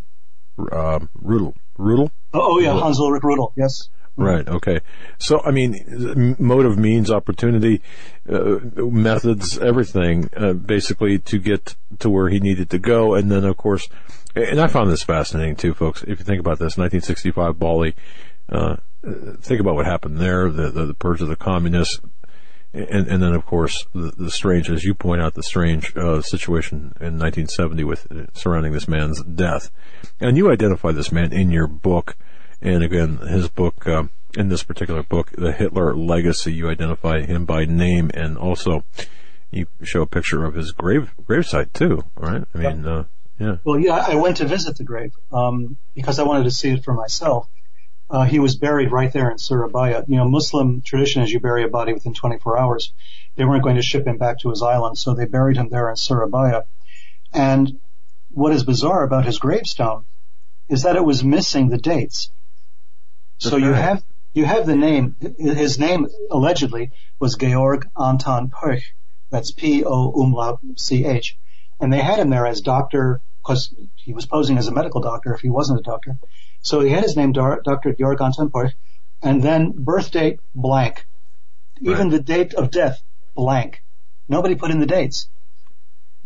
Rudel, 0.58 1.54
Rudel. 1.78 2.12
Oh, 2.34 2.56
oh 2.56 2.60
yeah, 2.60 2.74
Hans 2.74 3.00
Ulrich 3.00 3.24
Rudel. 3.24 3.54
Yes. 3.56 3.90
Right. 4.18 4.48
Okay. 4.48 4.80
So, 5.20 5.42
I 5.46 5.52
mean, 5.52 6.36
motive, 6.40 6.78
means, 6.78 7.12
opportunity, 7.12 7.82
uh, 8.28 8.58
methods, 8.78 9.60
everything, 9.60 10.30
uh, 10.36 10.54
basically 10.54 11.20
to 11.20 11.38
get 11.38 11.76
to 12.00 12.10
where 12.10 12.30
he 12.30 12.40
needed 12.40 12.72
to 12.72 12.80
go. 12.80 13.14
And 13.14 13.32
then, 13.32 13.44
of 13.44 13.58
course, 13.58 13.88
and 14.36 14.60
I 14.60 14.68
found 14.68 14.92
this 14.92 15.04
fascinating 15.04 15.56
too, 15.56 15.74
folks. 15.74 16.04
If 16.04 16.20
you 16.20 16.26
think 16.26 16.40
about 16.40 16.60
this, 16.60 16.78
1965 16.78 17.60
Bali, 17.60 17.96
uh, 18.50 18.78
think 19.42 19.60
about 19.60 19.76
what 19.76 19.86
happened 19.86 20.20
there, 20.20 20.50
the, 20.50 20.70
the, 20.70 20.86
the 20.88 20.94
purge 20.94 21.22
of 21.22 21.28
the 21.28 21.36
communists, 21.36 22.00
and, 22.74 23.08
and 23.08 23.24
then 23.24 23.34
of 23.34 23.46
course 23.46 23.86
the, 23.94 24.12
the, 24.18 24.32
strange, 24.32 24.70
as 24.70 24.84
you 24.84 24.94
point 24.94 25.22
out, 25.22 25.34
the 25.34 25.44
strange 25.44 25.96
uh, 25.96 26.22
situation 26.22 26.94
in 27.00 27.18
1970 27.18 27.84
with 27.84 28.12
uh, 28.12 28.26
surrounding 28.34 28.74
this 28.74 28.88
man's 28.88 29.24
death. 29.24 29.72
And 30.20 30.38
you 30.38 30.52
identify 30.52 30.92
this 30.92 31.12
man 31.12 31.34
in 31.34 31.50
your 31.52 31.68
book, 31.68 32.16
and 32.62 32.84
again, 32.84 33.18
his 33.18 33.50
book. 33.50 33.88
Um, 33.88 34.12
in 34.36 34.50
this 34.50 34.64
particular 34.64 35.04
book, 35.04 35.32
The 35.32 35.52
Hitler 35.52 35.96
Legacy, 35.96 36.54
you 36.54 36.70
identify 36.70 37.22
him 37.22 37.46
by 37.46 37.66
name 37.66 38.12
and 38.14 38.38
also 38.38 38.84
you 39.52 39.68
show 39.82 40.02
a 40.02 40.06
picture 40.06 40.46
of 40.46 40.54
his 40.54 40.72
grave 40.72 41.12
gravesite 41.24 41.74
too, 41.74 42.04
right? 42.16 42.44
I 42.54 42.58
mean, 42.58 42.86
uh, 42.86 43.06
yeah. 43.40 43.58
Well, 43.64 43.80
yeah, 43.80 43.96
I 43.96 44.16
went 44.16 44.38
to 44.38 44.46
visit 44.46 44.78
the 44.78 44.84
grave 44.84 45.14
um, 45.32 45.78
because 45.96 46.20
I 46.20 46.24
wanted 46.24 46.44
to 46.44 46.52
see 46.52 46.70
it 46.70 46.84
for 46.84 46.94
myself. 46.94 47.48
Uh, 48.10 48.24
he 48.24 48.40
was 48.40 48.56
buried 48.56 48.92
right 48.92 49.12
there 49.12 49.30
in 49.30 49.38
Surabaya. 49.38 50.04
You 50.08 50.18
know, 50.18 50.30
Muslim 50.30 50.82
tradition 50.82 51.24
is 51.24 51.32
you 51.32 51.40
bury 51.40 51.64
a 51.64 51.68
body 51.68 51.94
within 51.94 52.14
24 52.14 52.58
hours. 52.58 52.94
They 53.36 53.46
weren't 53.46 53.64
going 53.64 53.76
to 53.76 53.82
ship 53.82 54.08
him 54.08 54.18
back 54.18 54.40
to 54.40 54.50
his 54.50 54.62
island, 54.62 54.98
so 54.98 55.14
they 55.14 55.26
buried 55.26 55.58
him 55.58 55.70
there 55.70 55.90
in 55.90 55.96
Surabaya. 55.98 56.64
And 57.34 57.80
what 58.32 58.54
is 58.54 58.64
bizarre 58.64 59.04
about 59.04 59.26
his 59.26 59.40
gravestone 59.40 60.06
is 60.70 60.84
that 60.84 60.96
it 60.96 61.04
was 61.04 61.24
missing 61.24 61.70
the 61.70 61.78
dates. 61.78 62.32
So 63.38 63.58
you 63.58 63.74
have 63.74 64.04
you 64.34 64.46
have 64.46 64.66
the 64.66 64.76
name. 64.76 65.16
His 65.38 65.80
name 65.80 66.08
allegedly 66.32 66.92
was 67.20 67.36
Georg 67.36 67.90
Anton 68.00 68.50
Poch. 68.50 68.84
That's 69.30 69.52
P 69.52 69.84
O 69.84 70.12
umlaut 70.12 70.60
C 70.76 71.06
H 71.06 71.38
and 71.80 71.92
they 71.92 72.02
had 72.02 72.20
him 72.20 72.30
there 72.30 72.48
as 72.48 72.62
Doctor 72.62 73.22
because 73.38 73.74
he 73.96 74.14
was 74.14 74.26
posing 74.26 74.58
as 74.58 74.68
a 74.68 74.74
medical 74.74 75.02
doctor 75.02 75.34
if 75.34 75.42
he 75.42 75.50
wasn't 75.50 75.80
a 75.80 75.84
doctor. 75.84 76.18
So 76.62 76.82
he 76.82 76.92
had 76.92 77.04
his 77.04 77.16
name 77.16 77.32
Dr. 77.32 77.94
Georg 77.94 78.22
Anton 78.22 78.50
Poch, 78.50 78.74
and 79.22 79.42
then 79.42 79.72
birth 79.72 80.12
date 80.12 80.40
blank, 80.54 81.06
even 81.82 82.10
right. 82.10 82.12
the 82.12 82.20
date 82.20 82.54
of 82.56 82.72
death 82.72 83.02
blank. 83.36 83.84
Nobody 84.28 84.56
put 84.56 84.72
in 84.72 84.80
the 84.80 84.86
dates. 84.86 85.30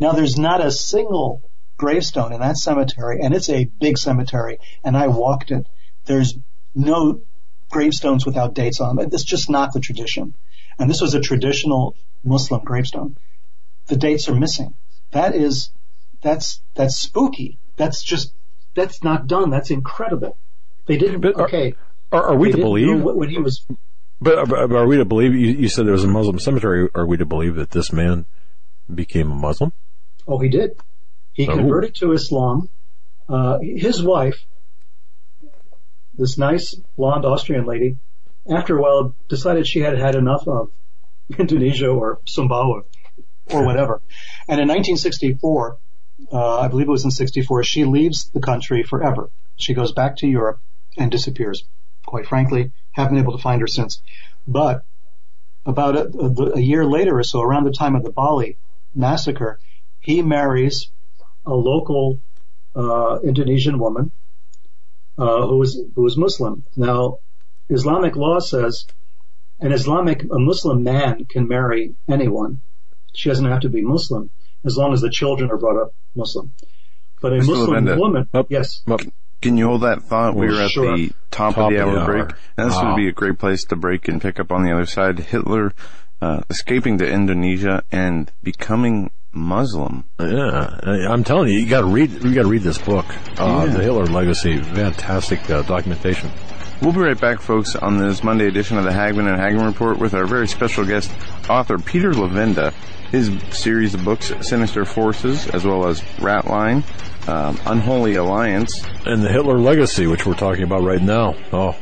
Now 0.00 0.12
there's 0.12 0.36
not 0.36 0.64
a 0.64 0.72
single 0.72 1.42
gravestone 1.76 2.32
in 2.32 2.40
that 2.40 2.56
cemetery, 2.56 3.20
and 3.22 3.34
it's 3.34 3.48
a 3.48 3.66
big 3.66 3.98
cemetery, 3.98 4.58
and 4.82 4.96
I 4.96 5.06
walked 5.08 5.52
it. 5.52 5.66
There's 6.06 6.36
no 6.74 7.20
gravestones 7.70 8.26
without 8.26 8.54
dates 8.54 8.80
on 8.80 8.96
them. 8.96 9.10
It's 9.12 9.24
just 9.24 9.50
not 9.50 9.72
the 9.72 9.80
tradition. 9.80 10.34
And 10.78 10.88
this 10.88 11.00
was 11.00 11.14
a 11.14 11.20
traditional 11.20 11.96
Muslim 12.24 12.62
gravestone. 12.64 13.16
The 13.86 13.96
dates 13.96 14.28
are 14.28 14.34
missing. 14.34 14.74
That 15.10 15.34
is, 15.34 15.70
that's, 16.20 16.60
that's 16.74 16.96
spooky. 16.96 17.58
That's 17.76 18.02
just, 18.02 18.32
that's 18.74 19.02
not 19.02 19.26
done. 19.26 19.50
That's 19.50 19.70
incredible. 19.70 20.36
They 20.86 20.96
didn't, 20.96 21.20
but 21.20 21.36
are, 21.36 21.44
okay. 21.44 21.74
Are, 22.10 22.28
are 22.28 22.36
we 22.36 22.52
to 22.52 22.58
believe? 22.58 23.02
When 23.02 23.28
he 23.28 23.38
was, 23.38 23.64
but 24.20 24.38
are, 24.38 24.76
are 24.76 24.86
we 24.86 24.98
to 24.98 25.04
believe, 25.04 25.34
you, 25.34 25.48
you 25.48 25.68
said 25.68 25.86
there 25.86 25.92
was 25.92 26.04
a 26.04 26.08
Muslim 26.08 26.38
cemetery, 26.38 26.88
are 26.94 27.06
we 27.06 27.16
to 27.16 27.26
believe 27.26 27.56
that 27.56 27.70
this 27.70 27.92
man 27.92 28.24
became 28.92 29.30
a 29.30 29.34
Muslim? 29.34 29.72
Oh, 30.26 30.38
he 30.38 30.48
did. 30.48 30.76
He 31.32 31.48
oh. 31.48 31.56
converted 31.56 31.94
to 31.96 32.12
Islam. 32.12 32.68
Uh, 33.28 33.58
his 33.60 34.02
wife, 34.02 34.44
this 36.14 36.38
nice 36.38 36.74
blonde 36.96 37.24
Austrian 37.24 37.66
lady, 37.66 37.96
after 38.48 38.76
a 38.76 38.82
while 38.82 39.14
decided 39.28 39.66
she 39.66 39.80
had 39.80 39.98
had 39.98 40.14
enough 40.14 40.46
of 40.46 40.70
Indonesia 41.38 41.88
or 41.88 42.20
Sumbawa 42.26 42.82
or 43.50 43.64
whatever. 43.64 44.00
And 44.48 44.60
in 44.60 44.68
1964, 44.68 45.78
uh, 46.32 46.60
I 46.60 46.68
believe 46.68 46.88
it 46.88 46.90
was 46.90 47.04
in 47.04 47.10
64, 47.10 47.64
she 47.64 47.84
leaves 47.84 48.30
the 48.30 48.40
country 48.40 48.82
forever. 48.82 49.30
She 49.56 49.74
goes 49.74 49.92
back 49.92 50.16
to 50.18 50.26
Europe 50.26 50.60
and 50.96 51.10
disappears. 51.10 51.64
Quite 52.06 52.26
frankly, 52.26 52.72
haven't 52.92 53.14
been 53.14 53.22
able 53.22 53.36
to 53.36 53.42
find 53.42 53.60
her 53.60 53.66
since. 53.66 54.02
But 54.46 54.84
about 55.64 55.96
a, 55.96 56.10
a, 56.18 56.52
a 56.56 56.60
year 56.60 56.84
later 56.84 57.18
or 57.18 57.22
so, 57.22 57.40
around 57.40 57.64
the 57.64 57.72
time 57.72 57.94
of 57.94 58.02
the 58.02 58.10
Bali 58.10 58.58
massacre, 58.94 59.58
he 60.00 60.22
marries 60.22 60.90
a 61.46 61.54
local 61.54 62.18
uh, 62.74 63.18
Indonesian 63.22 63.78
woman 63.78 64.10
who 65.16 65.56
was 65.58 65.80
who 65.94 66.02
was 66.02 66.16
Muslim. 66.16 66.64
Now, 66.76 67.18
Islamic 67.68 68.16
law 68.16 68.38
says 68.40 68.86
an 69.60 69.72
Islamic, 69.72 70.22
a 70.24 70.38
Muslim 70.38 70.82
man 70.82 71.24
can 71.26 71.46
marry 71.48 71.94
anyone. 72.08 72.60
She 73.14 73.28
doesn't 73.28 73.44
have 73.44 73.60
to 73.60 73.68
be 73.68 73.82
Muslim 73.82 74.30
as 74.64 74.76
long 74.76 74.92
as 74.92 75.00
the 75.00 75.10
children 75.10 75.50
are 75.50 75.56
brought 75.58 75.80
up 75.80 75.94
Muslim. 76.14 76.52
But 77.20 77.32
a 77.34 77.36
Mr. 77.36 77.46
Muslim 77.48 77.84
Levenda. 77.84 77.98
woman, 77.98 78.28
Oh. 78.34 78.46
yes, 78.48 78.82
Well, 78.86 78.98
Can 79.40 79.56
you 79.56 79.66
hold 79.66 79.82
that 79.82 80.02
thought? 80.02 80.34
We 80.36 80.46
Well, 80.46 80.58
are 80.60 80.62
at 80.64 80.70
sure. 80.70 80.96
the 80.96 81.08
top, 81.30 81.54
Top 81.54 81.66
of 81.66 81.72
the 81.72 81.82
of 81.82 81.92
the 81.92 81.98
hour 82.00 82.00
hour. 82.00 82.06
break, 82.24 82.36
and 82.56 82.68
this 82.70 82.76
Wow. 82.76 82.90
would 82.90 82.96
be 82.96 83.08
a 83.08 83.12
great 83.12 83.38
place 83.38 83.64
to 83.64 83.76
break 83.76 84.08
and 84.08 84.20
pick 84.22 84.38
up 84.40 84.50
on 84.52 84.62
the 84.64 84.72
other 84.72 84.86
side. 84.86 85.18
Hitler 85.18 85.72
uh, 86.20 86.40
escaping 86.48 86.98
to 86.98 87.08
Indonesia 87.10 87.82
and 87.90 88.30
becoming 88.42 89.10
Muslim. 89.32 90.04
yeah, 90.20 90.78
I'm 90.84 91.24
telling 91.24 91.48
you, 91.52 91.58
you 91.58 91.66
got 91.68 91.80
to 91.82 91.86
read. 91.86 92.10
You 92.22 92.34
got 92.34 92.42
to 92.42 92.48
read 92.48 92.62
this 92.62 92.78
book, 92.78 93.06
uh, 93.38 93.66
The 93.66 93.82
Hitler 93.82 94.06
Legacy. 94.06 94.60
Fantastic 94.62 95.48
uh, 95.50 95.62
documentation. 95.62 96.30
We'll 96.80 96.92
be 96.92 97.00
right 97.00 97.20
back, 97.20 97.40
folks, 97.40 97.76
on 97.76 97.98
this 97.98 98.24
Monday 98.24 98.48
edition 98.48 98.76
of 98.76 98.84
the 98.84 98.90
Hagmann 98.90 99.28
and 99.28 99.40
Hagmann 99.40 99.66
Report 99.66 99.98
with 99.98 100.14
our 100.14 100.26
very 100.26 100.48
special 100.48 100.84
guest, 100.84 101.10
author 101.48 101.78
Peter 101.78 102.10
Levenda. 102.12 102.72
His 103.12 103.30
series 103.50 103.92
of 103.94 104.04
books, 104.04 104.32
Sinister 104.40 104.84
Forces, 104.86 105.46
as 105.48 105.64
well 105.66 105.86
as 105.86 106.00
Ratline, 106.16 106.82
um, 107.28 107.60
Unholy 107.66 108.14
Alliance. 108.14 108.84
And 109.04 109.22
the 109.22 109.28
Hitler 109.28 109.58
Legacy, 109.58 110.06
which 110.06 110.24
we're 110.24 110.32
talking 110.34 110.62
about 110.64 110.82
right 110.82 111.00
now. 111.02 111.34
Oh, 111.52 111.76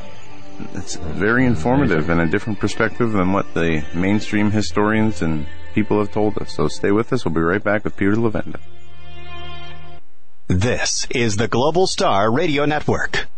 It's 0.75 0.97
very 0.97 1.47
informative 1.47 2.11
and 2.11 2.21
a 2.21 2.27
different 2.27 2.59
perspective 2.59 3.13
than 3.13 3.33
what 3.33 3.55
the 3.55 3.85
mainstream 3.95 4.51
historians 4.51 5.23
and 5.23 5.47
people 5.75 5.99
have 5.99 6.13
told 6.13 6.39
us. 6.39 6.53
So 6.53 6.69
stay 6.69 6.91
with 6.91 7.13
us. 7.13 7.25
We'll 7.25 7.35
be 7.35 7.41
right 7.41 7.63
back 7.63 7.85
with 7.85 7.97
Peter 7.97 8.17
Levenda. 8.17 8.61
This 10.49 11.07
is 11.11 11.37
the 11.37 11.49
Global 11.49 11.87
Star 11.87 12.31
Radio 12.33 12.65
Network. 12.65 13.29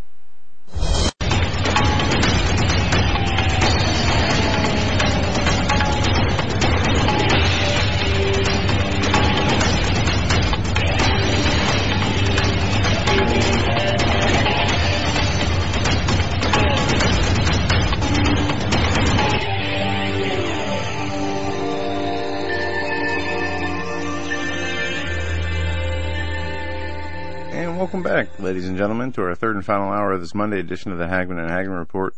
Welcome 28.03 28.27
back, 28.27 28.41
ladies 28.41 28.67
and 28.67 28.77
gentlemen, 28.77 29.13
to 29.13 29.23
our 29.23 29.37
third 29.37 29.55
and 29.55 29.65
final 29.65 29.93
hour 29.93 30.11
of 30.11 30.21
this 30.21 30.35
Monday 30.35 30.59
edition 30.59 30.91
of 30.91 30.99
the 30.99 31.07
Hagmann 31.07 31.39
and 31.39 31.49
Hagmann 31.49 31.79
Report. 31.79 32.17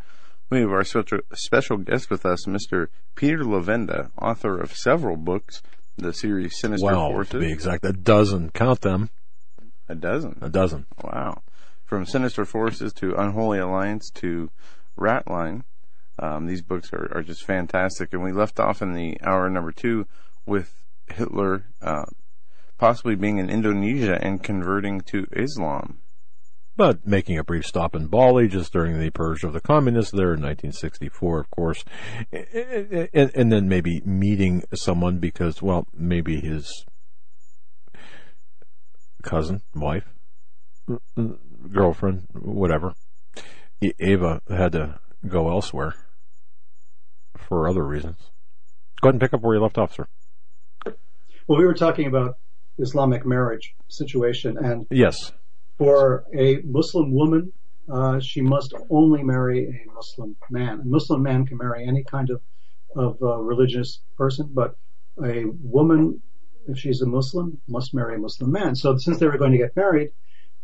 We 0.49 0.61
have 0.61 0.71
our 0.71 0.83
special, 0.83 1.19
special 1.35 1.77
guest 1.77 2.09
with 2.09 2.25
us, 2.25 2.47
Mr. 2.47 2.87
Peter 3.15 3.41
Levenda, 3.41 4.11
author 4.19 4.59
of 4.59 4.73
several 4.73 5.19
books, 5.19 5.61
the 5.99 6.15
series 6.15 6.59
Sinister 6.59 6.87
wow, 6.87 7.11
Forces. 7.11 7.33
to 7.33 7.41
be 7.41 7.53
exact, 7.53 7.85
a 7.85 7.93
dozen. 7.93 8.49
Count 8.53 8.81
them. 8.81 9.11
A 9.87 9.95
dozen. 9.95 10.39
A 10.41 10.49
dozen. 10.49 10.87
Wow. 11.03 11.43
From 11.85 12.07
Sinister 12.07 12.47
Forces 12.47 12.95
to 12.95 13.15
Unholy 13.17 13.59
Alliance 13.59 14.09
to 14.15 14.49
Ratline. 14.99 15.65
Um, 16.19 16.47
these 16.47 16.63
books 16.63 16.95
are, 16.95 17.13
are 17.15 17.23
just 17.23 17.45
fantastic. 17.45 18.15
And 18.15 18.23
we 18.23 18.33
left 18.33 18.59
off 18.59 18.81
in 18.81 18.95
the 18.95 19.21
hour 19.23 19.51
number 19.51 19.71
two 19.71 20.07
with 20.47 20.83
Hitler 21.09 21.67
uh, 21.83 22.07
possibly 22.85 23.15
being 23.15 23.39
in 23.39 23.49
Indonesia 23.49 24.19
and 24.21 24.43
converting 24.43 25.01
to 25.01 25.27
Islam. 25.33 26.01
But 26.77 27.07
making 27.07 27.39
a 27.39 27.43
brief 27.43 27.65
stop 27.65 27.97
in 27.97 28.09
Bali 28.09 28.47
just 28.47 28.75
during 28.75 29.01
the 29.01 29.09
purge 29.09 29.43
of 29.43 29.55
the 29.55 29.61
communists 29.63 30.13
there 30.13 30.35
in 30.35 30.43
1964, 30.43 31.41
of 31.41 31.51
course, 31.51 31.83
and, 32.31 33.31
and 33.35 33.51
then 33.51 33.71
maybe 33.71 34.03
meeting 34.05 34.65
someone 34.75 35.17
because, 35.17 35.63
well, 35.63 35.87
maybe 35.95 36.43
his 36.43 36.85
cousin, 39.23 39.63
wife, 39.75 40.05
girlfriend, 41.73 42.27
whatever, 42.35 42.93
Ava 43.99 44.43
had 44.51 44.73
to 44.73 45.01
go 45.27 45.49
elsewhere 45.49 45.95
for 47.35 47.67
other 47.67 47.83
reasons. 47.83 48.19
Go 49.01 49.09
ahead 49.09 49.15
and 49.15 49.21
pick 49.23 49.33
up 49.33 49.41
where 49.41 49.57
you 49.57 49.63
left 49.63 49.79
off, 49.79 49.95
sir. 49.95 50.07
well, 50.85 51.59
we 51.59 51.65
were 51.65 51.73
talking 51.73 52.07
about 52.07 52.37
Islamic 52.79 53.25
marriage 53.25 53.75
situation, 53.89 54.57
and 54.59 54.87
Yes. 54.91 55.33
for 55.79 56.25
a 56.35 56.61
Muslim 56.63 57.13
woman, 57.13 57.53
uh, 57.89 58.19
she 58.21 58.41
must 58.41 58.75
only 58.91 59.23
marry 59.23 59.67
a 59.67 59.93
Muslim 59.93 60.37
man. 60.51 60.81
A 60.81 60.85
Muslim 60.85 61.23
man 61.23 61.47
can 61.47 61.59
marry 61.59 61.87
any 61.87 62.05
kind 62.05 62.31
of 62.31 62.41
of 62.97 63.21
uh, 63.23 63.39
religious 63.39 64.01
person, 64.17 64.49
but 64.53 64.77
a 65.23 65.45
woman, 65.47 66.23
if 66.69 66.79
she's 66.79 67.01
a 67.03 67.07
Muslim, 67.07 67.61
must 67.67 67.93
marry 67.93 68.15
a 68.15 68.19
Muslim 68.19 68.53
man. 68.53 68.77
So 68.77 68.97
since 68.99 69.19
they 69.19 69.27
were 69.27 69.37
going 69.39 69.53
to 69.53 69.59
get 69.59 69.75
married, 69.75 70.11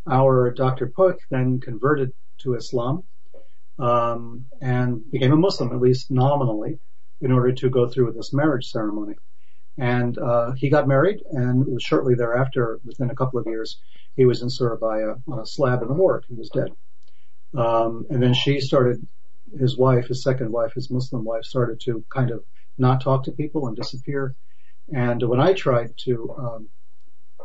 our 0.09 0.51
Dr. 0.53 0.89
Poch 0.97 1.19
then 1.31 1.61
converted 1.61 2.13
to 2.43 2.55
Islam 2.55 3.03
um, 3.79 4.47
and 4.61 5.11
became 5.11 5.33
a 5.33 5.37
Muslim, 5.37 5.73
at 5.73 5.81
least 5.81 6.11
nominally, 6.11 6.79
in 7.21 7.33
order 7.33 7.53
to 7.53 7.69
go 7.69 7.89
through 7.89 8.07
with 8.07 8.17
this 8.17 8.33
marriage 8.33 8.67
ceremony. 8.67 9.15
And 9.81 10.19
uh, 10.19 10.53
he 10.53 10.69
got 10.69 10.87
married, 10.87 11.21
and 11.31 11.81
shortly 11.81 12.15
thereafter, 12.15 12.81
within 12.85 13.09
a 13.11 13.15
couple 13.15 13.39
of 13.41 13.47
years, 13.47 13.81
he 14.15 14.27
was 14.27 14.43
in 14.43 14.51
Surabaya 14.51 15.15
on 15.27 15.39
a 15.39 15.47
slab 15.47 15.81
in 15.83 15.89
the 15.89 15.95
morgue. 15.95 16.25
He 16.29 16.35
was 16.35 16.51
dead. 16.51 16.71
Um, 17.57 18.07
and 18.11 18.23
then 18.23 18.35
she 18.35 18.61
started, 18.61 19.07
his 19.59 19.79
wife, 19.79 20.09
his 20.09 20.23
second 20.23 20.53
wife, 20.53 20.75
his 20.75 20.91
Muslim 20.91 21.25
wife, 21.25 21.45
started 21.45 21.81
to 21.87 22.05
kind 22.11 22.31
of 22.31 22.45
not 22.77 23.01
talk 23.01 23.25
to 23.25 23.33
people 23.33 23.69
and 23.69 23.77
disappear. 23.77 24.35
And 24.93 25.23
when 25.23 25.41
I 25.41 25.55
tried 25.55 25.91
to 26.05 26.15
um, 26.39 26.69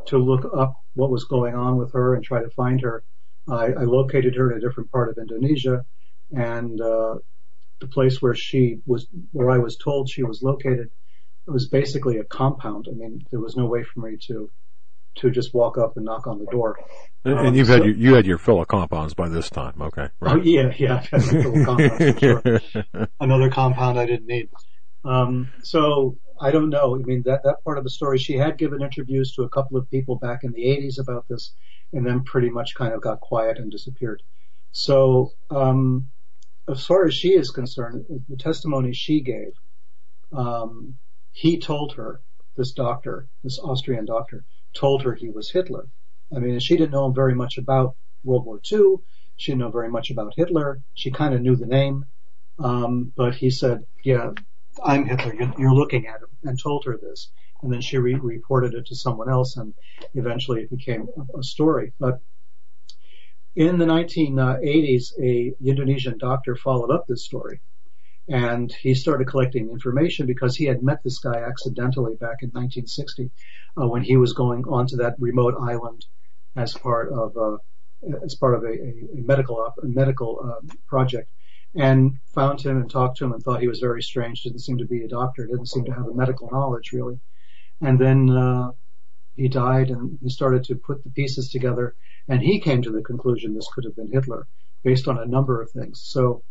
to 0.07 0.17
look 0.17 0.51
up 0.55 0.75
what 0.93 1.09
was 1.09 1.23
going 1.23 1.55
on 1.55 1.77
with 1.77 1.93
her 1.93 2.15
and 2.15 2.23
try 2.23 2.43
to 2.43 2.49
find 2.49 2.81
her, 2.81 3.03
I, 3.47 3.67
I 3.67 3.83
located 3.83 4.35
her 4.35 4.51
in 4.51 4.57
a 4.57 4.61
different 4.61 4.91
part 4.91 5.09
of 5.09 5.17
Indonesia, 5.17 5.85
and 6.31 6.79
uh, 6.81 7.15
the 7.79 7.87
place 7.87 8.21
where 8.21 8.35
she 8.35 8.79
was, 8.85 9.07
where 9.31 9.49
I 9.49 9.57
was 9.57 9.77
told 9.77 10.09
she 10.09 10.23
was 10.23 10.43
located, 10.43 10.89
it 11.47 11.51
was 11.51 11.67
basically 11.67 12.17
a 12.17 12.23
compound. 12.23 12.87
I 12.89 12.93
mean, 12.93 13.25
there 13.31 13.39
was 13.39 13.55
no 13.55 13.65
way 13.65 13.83
for 13.83 13.99
me 14.01 14.17
to 14.27 14.51
to 15.19 15.31
just 15.31 15.53
walk 15.53 15.77
up 15.77 15.95
and 15.95 16.05
knock 16.05 16.27
on 16.27 16.39
the 16.39 16.45
door. 16.51 16.77
And, 17.23 17.39
Um, 17.39 17.45
and 17.45 17.55
you've 17.55 17.69
had 17.69 17.85
your, 17.85 17.95
you 17.95 18.15
had 18.15 18.25
your 18.25 18.37
fill 18.37 18.61
of 18.61 18.67
compounds 18.67 19.13
by 19.13 19.29
this 19.29 19.49
time. 19.49 19.81
Okay. 19.81 20.09
Oh 20.21 20.35
yeah, 20.35 20.73
yeah, 20.77 20.97
I've 20.97 21.07
had 21.07 21.21
a 21.21 21.37
little 21.37 21.65
compound, 21.65 21.97
for 21.97 22.19
sure. 22.19 23.07
Another 23.21 23.49
compound 23.49 23.97
I 23.97 24.05
didn't 24.05 24.27
need. 24.27 24.49
Um, 25.05 25.51
so 25.63 26.17
I 26.39 26.51
don't 26.51 26.69
know. 26.69 26.95
I 26.95 26.99
mean, 26.99 27.23
that 27.25 27.43
that 27.43 27.63
part 27.63 27.77
of 27.77 27.85
the 27.85 27.89
story, 27.89 28.17
she 28.17 28.33
had 28.33 28.57
given 28.57 28.81
interviews 28.81 29.33
to 29.35 29.43
a 29.43 29.49
couple 29.49 29.77
of 29.77 29.89
people 29.89 30.17
back 30.17 30.43
in 30.43 30.51
the 30.51 30.63
80s 30.65 30.99
about 30.99 31.25
this, 31.29 31.53
and 31.93 32.05
then 32.05 32.23
pretty 32.23 32.49
much 32.49 32.75
kind 32.75 32.93
of 32.93 33.01
got 33.01 33.21
quiet 33.21 33.57
and 33.57 33.71
disappeared. 33.71 34.21
So 34.73 35.31
um, 35.49 36.07
as 36.67 36.85
far 36.85 37.05
as 37.05 37.13
she 37.15 37.29
is 37.29 37.51
concerned, 37.51 38.05
the 38.27 38.35
testimony 38.35 38.91
she 38.93 39.21
gave, 39.21 39.53
um, 40.33 40.95
he 41.35 41.59
told 41.59 41.95
her, 41.95 42.21
this 42.55 42.71
doctor, 42.71 43.27
this 43.43 43.59
Austrian 43.59 44.05
doctor, 44.05 44.45
told 44.73 45.03
her 45.03 45.13
he 45.13 45.29
was 45.29 45.51
Hitler. 45.51 45.89
I 46.33 46.39
mean, 46.39 46.57
she 46.59 46.77
didn't 46.77 46.93
know 46.93 47.11
very 47.11 47.35
much 47.35 47.57
about 47.57 47.97
World 48.23 48.45
War 48.45 48.61
II. 48.71 48.95
She 49.35 49.51
didn't 49.51 49.59
know 49.59 49.69
very 49.69 49.89
much 49.89 50.11
about 50.11 50.33
Hitler. 50.37 50.81
She 50.93 51.11
kind 51.11 51.33
of 51.33 51.41
knew 51.41 51.57
the 51.57 51.65
name. 51.65 52.05
Um, 52.57 53.11
but 53.17 53.35
he 53.35 53.49
said, 53.49 53.85
yeah, 54.01 54.31
I'm 54.81 55.03
Hitler. 55.03 55.33
You're, 55.57 55.73
looking 55.73 56.07
at 56.07 56.21
him 56.21 56.29
and 56.45 56.57
told 56.57 56.85
her 56.85 56.97
this. 56.97 57.29
And 57.61 57.71
then 57.71 57.81
she 57.81 57.97
re- 57.97 58.15
reported 58.15 58.73
it 58.73 58.85
to 58.85 58.95
someone 58.95 59.29
else 59.29 59.57
and 59.57 59.73
eventually 60.13 60.61
it 60.61 60.69
became 60.69 61.09
a, 61.17 61.39
a 61.39 61.43
story. 61.43 61.91
But 61.99 62.21
in 63.57 63.77
the 63.77 63.85
1980s, 63.85 65.19
a 65.21 65.53
Indonesian 65.61 66.17
doctor 66.17 66.55
followed 66.55 66.91
up 66.91 67.07
this 67.07 67.25
story 67.25 67.59
and 68.27 68.71
he 68.71 68.95
started 68.95 69.27
collecting 69.27 69.69
information 69.69 70.25
because 70.25 70.55
he 70.55 70.65
had 70.65 70.83
met 70.83 71.03
this 71.03 71.19
guy 71.19 71.35
accidentally 71.35 72.15
back 72.15 72.41
in 72.41 72.49
1960 72.49 73.29
uh, 73.79 73.87
when 73.87 74.03
he 74.03 74.17
was 74.17 74.33
going 74.33 74.63
onto 74.65 74.97
that 74.97 75.15
remote 75.19 75.55
island 75.61 76.05
as 76.55 76.73
part 76.73 77.11
of 77.11 77.37
uh, 77.37 77.57
as 78.23 78.35
part 78.35 78.55
of 78.55 78.63
a, 78.63 78.67
a, 78.67 79.21
medical 79.23 79.57
op- 79.57 79.77
a 79.83 79.87
medical 79.87 80.39
uh, 80.43 80.73
project, 80.87 81.29
and 81.75 82.17
found 82.33 82.61
him 82.61 82.77
and 82.77 82.89
talked 82.89 83.17
to 83.17 83.25
him 83.25 83.33
and 83.33 83.41
thought 83.43 83.61
he 83.61 83.67
was 83.67 83.79
very 83.79 84.01
strange. 84.01 84.41
Didn't 84.41 84.59
seem 84.59 84.77
to 84.77 84.85
be 84.85 85.03
a 85.03 85.07
doctor. 85.07 85.45
Didn't 85.45 85.69
seem 85.69 85.85
to 85.85 85.93
have 85.93 86.07
a 86.07 86.13
medical 86.13 86.49
knowledge 86.51 86.91
really. 86.93 87.19
And 87.81 87.99
then 87.99 88.29
uh, 88.29 88.71
he 89.35 89.49
died, 89.49 89.89
and 89.89 90.17
he 90.21 90.29
started 90.29 90.63
to 90.65 90.75
put 90.75 91.03
the 91.03 91.09
pieces 91.09 91.49
together, 91.49 91.95
and 92.27 92.41
he 92.41 92.59
came 92.61 92.81
to 92.83 92.91
the 92.91 93.01
conclusion 93.01 93.53
this 93.53 93.67
could 93.73 93.83
have 93.83 93.95
been 93.95 94.11
Hitler 94.11 94.47
based 94.83 95.07
on 95.07 95.17
a 95.17 95.25
number 95.25 95.61
of 95.61 95.71
things. 95.71 96.01
So 96.03 96.43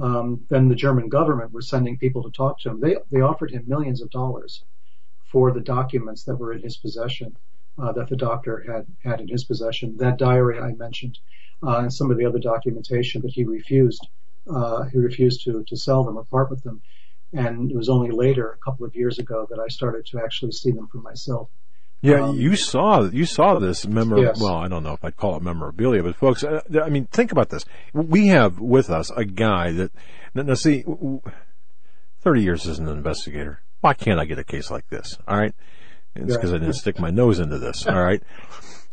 um, 0.00 0.44
then 0.48 0.68
the 0.68 0.74
German 0.74 1.08
government 1.08 1.52
were 1.52 1.62
sending 1.62 1.98
people 1.98 2.22
to 2.22 2.30
talk 2.30 2.60
to 2.60 2.70
him. 2.70 2.80
They 2.80 2.96
they 3.10 3.20
offered 3.20 3.50
him 3.50 3.64
millions 3.66 4.00
of 4.02 4.10
dollars 4.10 4.64
for 5.30 5.52
the 5.52 5.60
documents 5.60 6.24
that 6.24 6.36
were 6.36 6.52
in 6.52 6.62
his 6.62 6.76
possession, 6.76 7.36
uh, 7.78 7.92
that 7.92 8.08
the 8.08 8.16
doctor 8.16 8.64
had 8.70 8.86
had 9.02 9.20
in 9.20 9.28
his 9.28 9.44
possession. 9.44 9.96
That 9.96 10.18
diary 10.18 10.58
I 10.58 10.72
mentioned, 10.72 11.18
uh, 11.62 11.78
and 11.78 11.92
some 11.92 12.10
of 12.10 12.18
the 12.18 12.26
other 12.26 12.38
documentation, 12.38 13.20
but 13.20 13.30
he 13.30 13.44
refused. 13.44 14.06
Uh, 14.48 14.84
he 14.84 14.98
refused 14.98 15.44
to 15.44 15.64
to 15.64 15.76
sell 15.76 16.02
them 16.04 16.16
or 16.18 16.24
part 16.24 16.50
with 16.50 16.62
them. 16.62 16.82
And 17.32 17.70
it 17.70 17.76
was 17.76 17.88
only 17.88 18.10
later, 18.10 18.50
a 18.50 18.58
couple 18.58 18.84
of 18.84 18.96
years 18.96 19.20
ago, 19.20 19.46
that 19.50 19.60
I 19.60 19.68
started 19.68 20.04
to 20.06 20.18
actually 20.18 20.52
see 20.52 20.72
them 20.72 20.88
for 20.88 20.98
myself. 20.98 21.48
Yeah, 22.02 22.28
Um, 22.28 22.36
you 22.36 22.56
saw 22.56 23.02
you 23.04 23.26
saw 23.26 23.58
this 23.58 23.86
memor. 23.86 24.18
Yes. 24.18 24.40
Well, 24.40 24.54
I 24.56 24.68
don't 24.68 24.82
know 24.82 24.94
if 24.94 25.04
I'd 25.04 25.16
call 25.18 25.36
it 25.36 25.42
memorabilia, 25.42 26.02
but 26.02 26.16
folks, 26.16 26.42
uh, 26.42 26.60
I 26.82 26.88
mean, 26.88 27.06
think 27.12 27.30
about 27.30 27.50
this. 27.50 27.64
We 27.92 28.28
have 28.28 28.58
with 28.58 28.88
us 28.88 29.10
a 29.10 29.24
guy 29.26 29.72
that 29.72 29.92
now 30.34 30.54
see, 30.54 30.82
thirty 32.20 32.42
years 32.42 32.66
as 32.66 32.78
an 32.78 32.88
investigator. 32.88 33.60
Why 33.80 33.94
can't 33.94 34.18
I 34.20 34.24
get 34.24 34.38
a 34.38 34.44
case 34.44 34.70
like 34.70 34.88
this? 34.88 35.18
All 35.28 35.36
right, 35.38 35.54
it's 36.14 36.36
because 36.36 36.52
I 36.52 36.58
didn't 36.58 36.74
stick 36.74 36.98
my 36.98 37.10
nose 37.10 37.38
into 37.38 37.58
this. 37.58 37.86
All 37.86 38.02
right. 38.02 38.22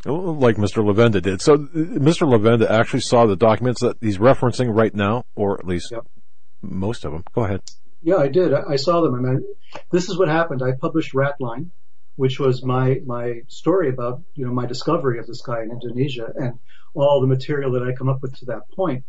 Like 0.06 0.56
Mr. 0.58 0.84
Levenda 0.86 1.22
did. 1.22 1.42
So, 1.42 1.56
uh, 1.56 1.58
Mr. 1.58 2.22
Levenda 2.28 2.70
actually 2.70 3.02
saw 3.02 3.26
the 3.26 3.36
documents 3.36 3.82
that 3.82 3.98
he's 4.00 4.20
referencing 4.20 4.74
right 4.74 4.94
now, 4.94 5.26
or 5.36 5.60
at 5.60 5.66
least 5.66 5.92
Yep. 5.92 6.06
most 6.62 7.04
of 7.04 7.12
them. 7.12 7.24
Go 7.34 7.44
ahead. 7.44 7.62
Yeah, 8.04 8.18
I 8.18 8.28
did. 8.28 8.54
I 8.54 8.62
I 8.70 8.76
saw 8.76 9.02
them. 9.02 9.16
I 9.16 9.20
mean, 9.20 9.44
this 9.92 10.08
is 10.10 10.18
what 10.18 10.30
happened. 10.30 10.62
I 10.64 10.74
published 10.80 11.14
Ratline, 11.14 11.72
which 12.18 12.40
was 12.40 12.64
my 12.64 13.00
my 13.06 13.42
story 13.48 13.90
about 13.90 14.22
you 14.36 14.46
know 14.46 14.52
my 14.52 14.66
discovery 14.66 15.20
of 15.20 15.28
this 15.28 15.42
guy 15.42 15.62
in 15.62 15.72
Indonesia 15.72 16.34
and 16.36 16.60
all 16.94 17.22
the 17.22 17.28
material 17.28 17.72
that 17.72 17.84
I 17.84 17.94
come 17.94 18.10
up 18.10 18.22
with 18.22 18.36
to 18.40 18.46
that 18.46 18.70
point. 18.76 19.06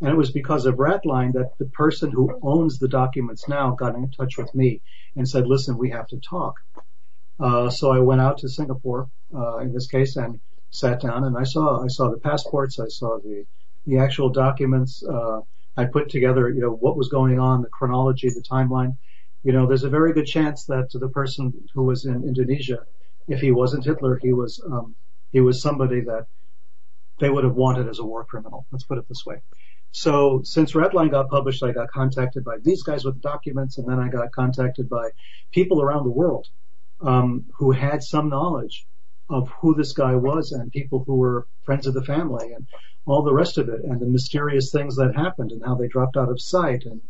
And 0.00 0.10
it 0.10 0.16
was 0.16 0.32
because 0.32 0.64
of 0.66 0.76
Ratline 0.76 1.34
that 1.34 1.50
the 1.58 1.66
person 1.66 2.10
who 2.10 2.38
owns 2.42 2.78
the 2.78 2.88
documents 2.88 3.48
now 3.48 3.72
got 3.72 3.94
in 3.94 4.10
touch 4.10 4.38
with 4.38 4.52
me 4.54 4.80
and 5.16 5.28
said, 5.28 5.46
"Listen, 5.46 5.76
we 5.76 5.90
have 5.90 6.06
to 6.08 6.18
talk." 6.18 6.54
Uh, 7.38 7.68
so 7.68 7.92
I 7.92 7.98
went 7.98 8.20
out 8.20 8.38
to 8.38 8.48
Singapore 8.48 9.10
uh, 9.34 9.58
in 9.58 9.72
this 9.72 9.88
case 9.88 10.16
and 10.16 10.40
sat 10.70 11.00
down 11.00 11.24
and 11.24 11.36
I 11.36 11.44
saw 11.44 11.84
I 11.84 11.88
saw 11.88 12.10
the 12.10 12.18
passports, 12.18 12.78
I 12.78 12.88
saw 12.88 13.18
the 13.18 13.44
the 13.86 13.98
actual 13.98 14.30
documents. 14.30 15.02
Uh, 15.02 15.40
I 15.76 15.86
put 15.86 16.10
together, 16.10 16.48
you 16.48 16.60
know, 16.60 16.70
what 16.70 16.96
was 16.96 17.08
going 17.08 17.40
on, 17.40 17.62
the 17.62 17.68
chronology, 17.68 18.28
the 18.28 18.42
timeline. 18.42 18.96
You 19.44 19.52
know, 19.52 19.66
there's 19.66 19.84
a 19.84 19.90
very 19.90 20.12
good 20.12 20.26
chance 20.26 20.66
that 20.66 20.90
the 20.92 21.08
person 21.08 21.52
who 21.74 21.82
was 21.82 22.04
in 22.04 22.22
Indonesia, 22.22 22.86
if 23.26 23.40
he 23.40 23.50
wasn't 23.50 23.84
Hitler, 23.84 24.18
he 24.22 24.32
was 24.32 24.62
um, 24.64 24.94
he 25.32 25.40
was 25.40 25.60
somebody 25.60 26.00
that 26.02 26.26
they 27.18 27.28
would 27.28 27.44
have 27.44 27.56
wanted 27.56 27.88
as 27.88 27.98
a 27.98 28.04
war 28.04 28.24
criminal. 28.24 28.66
Let's 28.70 28.84
put 28.84 28.98
it 28.98 29.08
this 29.08 29.24
way. 29.26 29.42
So 29.90 30.42
since 30.44 30.72
Ratline 30.72 31.10
got 31.10 31.28
published, 31.28 31.62
I 31.62 31.72
got 31.72 31.90
contacted 31.90 32.44
by 32.44 32.58
these 32.62 32.82
guys 32.82 33.04
with 33.04 33.14
the 33.16 33.28
documents, 33.28 33.78
and 33.78 33.88
then 33.88 33.98
I 33.98 34.08
got 34.08 34.32
contacted 34.32 34.88
by 34.88 35.10
people 35.52 35.82
around 35.82 36.04
the 36.04 36.10
world 36.10 36.46
um, 37.00 37.46
who 37.58 37.72
had 37.72 38.02
some 38.02 38.28
knowledge 38.28 38.86
of 39.28 39.50
who 39.60 39.74
this 39.74 39.92
guy 39.92 40.14
was 40.14 40.52
and 40.52 40.70
people 40.70 41.02
who 41.04 41.16
were 41.16 41.46
friends 41.64 41.86
of 41.86 41.94
the 41.94 42.04
family 42.04 42.52
and 42.52 42.66
all 43.06 43.22
the 43.22 43.34
rest 43.34 43.58
of 43.58 43.68
it 43.68 43.82
and 43.82 44.00
the 44.00 44.06
mysterious 44.06 44.70
things 44.70 44.96
that 44.96 45.16
happened 45.16 45.50
and 45.50 45.64
how 45.64 45.74
they 45.74 45.88
dropped 45.88 46.16
out 46.16 46.30
of 46.30 46.40
sight 46.40 46.84
and. 46.84 47.00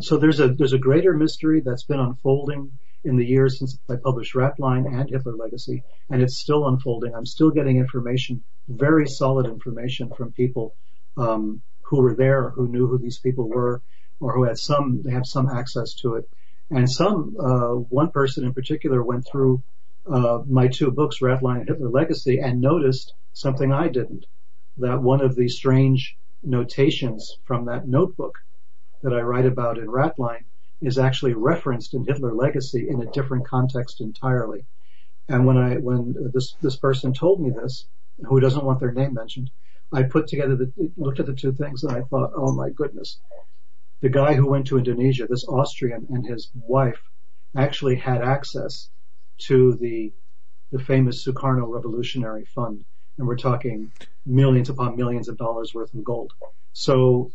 So 0.00 0.16
there's 0.16 0.40
a 0.40 0.48
there's 0.48 0.72
a 0.72 0.78
greater 0.78 1.14
mystery 1.14 1.60
that's 1.60 1.84
been 1.84 2.00
unfolding 2.00 2.72
in 3.04 3.16
the 3.16 3.24
years 3.24 3.60
since 3.60 3.78
I 3.88 3.94
published 3.94 4.34
Ratline 4.34 4.86
and 4.86 5.08
Hitler 5.08 5.36
Legacy, 5.36 5.84
and 6.10 6.20
it's 6.20 6.40
still 6.40 6.66
unfolding. 6.66 7.14
I'm 7.14 7.26
still 7.26 7.50
getting 7.50 7.76
information, 7.78 8.42
very 8.66 9.06
solid 9.06 9.46
information 9.46 10.10
from 10.16 10.32
people 10.32 10.74
um, 11.16 11.62
who 11.82 12.02
were 12.02 12.16
there, 12.16 12.50
who 12.50 12.66
knew 12.66 12.88
who 12.88 12.98
these 12.98 13.20
people 13.20 13.48
were, 13.48 13.80
or 14.18 14.32
who 14.32 14.42
had 14.42 14.58
some 14.58 15.00
they 15.02 15.12
have 15.12 15.26
some 15.26 15.48
access 15.48 15.94
to 16.02 16.16
it. 16.16 16.28
And 16.70 16.90
some 16.90 17.36
uh, 17.38 17.74
one 17.74 18.10
person 18.10 18.44
in 18.44 18.54
particular 18.54 19.02
went 19.04 19.28
through 19.30 19.62
uh, 20.10 20.40
my 20.44 20.66
two 20.66 20.90
books, 20.90 21.20
Ratline 21.20 21.60
and 21.60 21.68
Hitler 21.68 21.88
Legacy, 21.90 22.40
and 22.40 22.60
noticed 22.60 23.14
something 23.32 23.72
I 23.72 23.86
didn't. 23.86 24.26
That 24.78 25.02
one 25.02 25.20
of 25.20 25.36
the 25.36 25.48
strange 25.48 26.16
notations 26.42 27.38
from 27.44 27.66
that 27.66 27.86
notebook 27.86 28.38
that 29.02 29.12
I 29.12 29.20
write 29.20 29.46
about 29.46 29.78
in 29.78 29.86
Ratline 29.86 30.44
is 30.80 30.98
actually 30.98 31.34
referenced 31.34 31.94
in 31.94 32.04
Hitler 32.04 32.34
Legacy 32.34 32.88
in 32.88 33.02
a 33.02 33.10
different 33.10 33.46
context 33.46 34.00
entirely. 34.00 34.64
And 35.28 35.46
when 35.46 35.58
I 35.58 35.76
when 35.76 36.14
this 36.32 36.56
this 36.60 36.76
person 36.76 37.12
told 37.12 37.40
me 37.40 37.50
this, 37.50 37.86
who 38.26 38.40
doesn't 38.40 38.64
want 38.64 38.80
their 38.80 38.92
name 38.92 39.14
mentioned, 39.14 39.50
I 39.92 40.04
put 40.04 40.26
together 40.26 40.56
the 40.56 40.72
looked 40.96 41.20
at 41.20 41.26
the 41.26 41.34
two 41.34 41.52
things 41.52 41.84
and 41.84 41.96
I 41.96 42.02
thought, 42.02 42.32
oh 42.34 42.52
my 42.52 42.70
goodness, 42.70 43.18
the 44.00 44.08
guy 44.08 44.34
who 44.34 44.48
went 44.48 44.66
to 44.68 44.78
Indonesia, 44.78 45.26
this 45.26 45.46
Austrian 45.46 46.06
and 46.10 46.26
his 46.26 46.50
wife, 46.54 47.00
actually 47.56 47.96
had 47.96 48.22
access 48.22 48.90
to 49.38 49.74
the 49.74 50.12
the 50.70 50.78
famous 50.78 51.24
Sukarno 51.24 51.66
Revolutionary 51.66 52.44
Fund, 52.44 52.84
and 53.16 53.26
we're 53.26 53.36
talking 53.36 53.90
millions 54.26 54.68
upon 54.68 54.96
millions 54.96 55.28
of 55.28 55.36
dollars 55.38 55.74
worth 55.74 55.92
of 55.94 56.04
gold. 56.04 56.32
So 56.72 57.32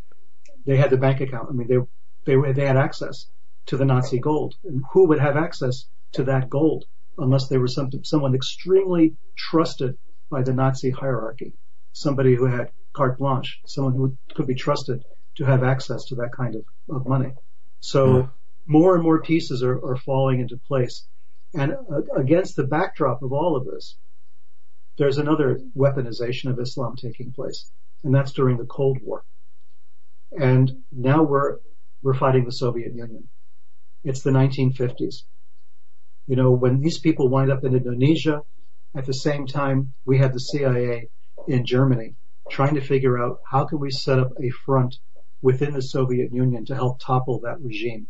they 0.65 0.77
had 0.77 0.89
the 0.89 0.97
bank 0.97 1.21
account. 1.21 1.49
I 1.49 1.53
mean, 1.53 1.67
they 1.67 1.77
they 2.25 2.37
were- 2.37 2.53
they 2.53 2.65
had 2.65 2.77
access 2.77 3.27
to 3.67 3.77
the 3.77 3.85
Nazi 3.85 4.19
gold, 4.19 4.55
and 4.63 4.83
who 4.91 5.07
would 5.07 5.19
have 5.19 5.37
access 5.37 5.87
to 6.13 6.23
that 6.25 6.49
gold 6.49 6.85
unless 7.17 7.47
they 7.47 7.57
were 7.57 7.67
some, 7.67 7.89
someone 8.03 8.35
extremely 8.35 9.15
trusted 9.37 9.97
by 10.29 10.41
the 10.41 10.53
Nazi 10.53 10.89
hierarchy, 10.89 11.53
somebody 11.91 12.35
who 12.35 12.45
had 12.45 12.71
carte 12.93 13.17
blanche, 13.17 13.59
someone 13.65 13.93
who 13.93 14.17
could 14.35 14.47
be 14.47 14.55
trusted 14.55 15.03
to 15.35 15.45
have 15.45 15.63
access 15.63 16.05
to 16.05 16.15
that 16.15 16.31
kind 16.35 16.55
of, 16.55 16.63
of 16.89 17.07
money. 17.07 17.31
So 17.79 18.29
more 18.65 18.95
and 18.95 19.03
more 19.03 19.21
pieces 19.21 19.63
are, 19.63 19.77
are 19.85 19.97
falling 19.97 20.39
into 20.39 20.57
place. 20.57 21.05
And 21.53 21.73
uh, 21.73 22.01
against 22.15 22.55
the 22.55 22.63
backdrop 22.63 23.21
of 23.21 23.31
all 23.31 23.55
of 23.55 23.65
this, 23.65 23.95
there's 24.97 25.17
another 25.17 25.59
weaponization 25.75 26.49
of 26.51 26.59
Islam 26.59 26.95
taking 26.95 27.31
place, 27.31 27.69
and 28.03 28.13
that's 28.13 28.31
during 28.31 28.57
the 28.57 28.65
Cold 28.65 28.99
War. 29.01 29.23
And 30.39 30.83
now 30.91 31.23
we're 31.23 31.57
we're 32.01 32.13
fighting 32.13 32.45
the 32.45 32.51
Soviet 32.51 32.93
Union. 32.93 33.27
It's 34.03 34.21
the 34.21 34.31
1950s. 34.31 35.23
You 36.27 36.35
know, 36.35 36.51
when 36.51 36.81
these 36.81 36.99
people 36.99 37.29
wind 37.29 37.51
up 37.51 37.63
in 37.63 37.75
Indonesia, 37.75 38.41
at 38.95 39.05
the 39.05 39.13
same 39.13 39.47
time 39.47 39.93
we 40.05 40.17
had 40.17 40.33
the 40.33 40.39
CIA 40.39 41.09
in 41.47 41.65
Germany 41.65 42.15
trying 42.49 42.75
to 42.75 42.81
figure 42.81 43.21
out 43.21 43.39
how 43.45 43.65
can 43.65 43.79
we 43.79 43.89
set 43.89 44.19
up 44.19 44.31
a 44.41 44.49
front 44.49 44.95
within 45.41 45.73
the 45.73 45.81
Soviet 45.81 46.33
Union 46.33 46.65
to 46.65 46.75
help 46.75 46.99
topple 46.99 47.39
that 47.41 47.61
regime. 47.61 48.07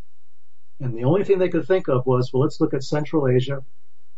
And 0.80 0.96
the 0.96 1.04
only 1.04 1.24
thing 1.24 1.40
they 1.40 1.50
could 1.50 1.68
think 1.68 1.88
of 1.88 2.06
was, 2.06 2.32
well, 2.34 2.44
let's 2.44 2.60
look 2.60 2.74
at 2.74 2.84
Central 2.84 3.28
Asia, 3.28 3.64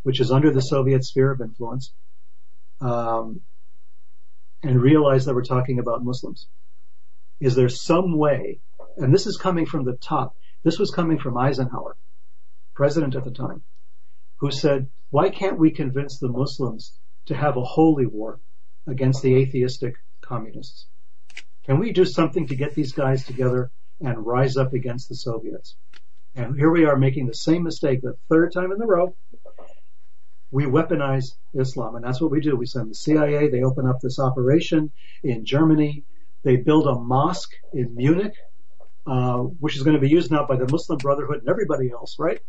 which 0.04 0.20
is 0.20 0.32
under 0.32 0.52
the 0.52 0.62
Soviet 0.62 1.04
sphere 1.04 1.32
of 1.32 1.42
influence, 1.42 1.94
um, 2.82 3.42
and 4.64 4.82
realize 4.82 5.26
that 5.26 5.36
we're 5.36 5.44
talking 5.44 5.80
about 5.80 6.04
Muslims. 6.04 6.48
Is 7.46 7.54
there 7.54 7.70
some 7.70 8.18
way, 8.18 8.60
and 8.98 9.14
this 9.14 9.28
is 9.28 9.38
coming 9.38 9.68
from 9.68 9.86
the 9.86 9.98
top, 9.98 10.36
this 10.64 10.80
was 10.80 10.90
coming 10.90 11.20
from 11.20 11.38
Eisenhower, 11.38 11.96
president 12.74 13.14
at 13.14 13.24
the 13.24 13.30
time, 13.30 13.62
who 14.38 14.50
said, 14.50 14.90
why 15.12 15.30
can't 15.30 15.60
we 15.60 15.70
convince 15.70 16.18
the 16.18 16.28
Muslims 16.28 16.98
to 17.28 17.36
have 17.36 17.56
a 17.56 17.64
holy 17.64 18.08
war 18.08 18.40
against 18.88 19.22
the 19.22 19.36
atheistic 19.36 19.94
communists? 20.22 20.88
Can 21.68 21.78
we 21.78 21.92
do 21.92 22.04
something 22.04 22.48
to 22.48 22.56
get 22.56 22.74
these 22.74 22.94
guys 22.94 23.24
together 23.24 23.70
and 24.02 24.26
rise 24.26 24.58
up 24.58 24.74
against 24.74 25.08
the 25.08 25.16
Soviets? 25.16 25.76
And 26.34 26.58
here 26.58 26.72
we 26.72 26.86
are 26.86 26.98
making 26.98 27.28
the 27.28 27.36
same 27.36 27.62
mistake 27.62 28.02
the 28.02 28.18
third 28.28 28.54
time 28.54 28.72
in 28.72 28.82
a 28.82 28.88
row. 28.88 29.16
We 30.50 30.66
weaponize 30.66 31.36
Islam, 31.54 31.96
and 31.96 32.04
that's 32.04 32.20
what 32.20 32.32
we 32.32 32.42
do. 32.42 32.56
We 32.56 32.66
send 32.66 32.90
the 32.90 32.96
CIA, 32.96 33.50
they 33.50 33.62
open 33.62 33.86
up 33.86 34.00
this 34.02 34.18
operation 34.18 34.92
in 35.22 35.46
Germany, 35.46 36.06
they 36.46 36.56
build 36.58 36.86
a 36.88 36.94
mosque 36.94 37.54
in 37.74 37.96
Munich, 37.96 38.36
uh, 39.08 39.40
which 39.40 39.76
is 39.76 39.84
going 39.84 39.96
to 39.96 40.02
be 40.02 40.10
used 40.10 40.32
now 40.32 40.46
by 40.46 40.56
the 40.56 40.72
Muslim 40.72 41.00
Brotherhood 41.00 41.40
and 41.40 41.50
everybody 41.50 41.90
else, 41.92 42.18
right? 42.20 42.40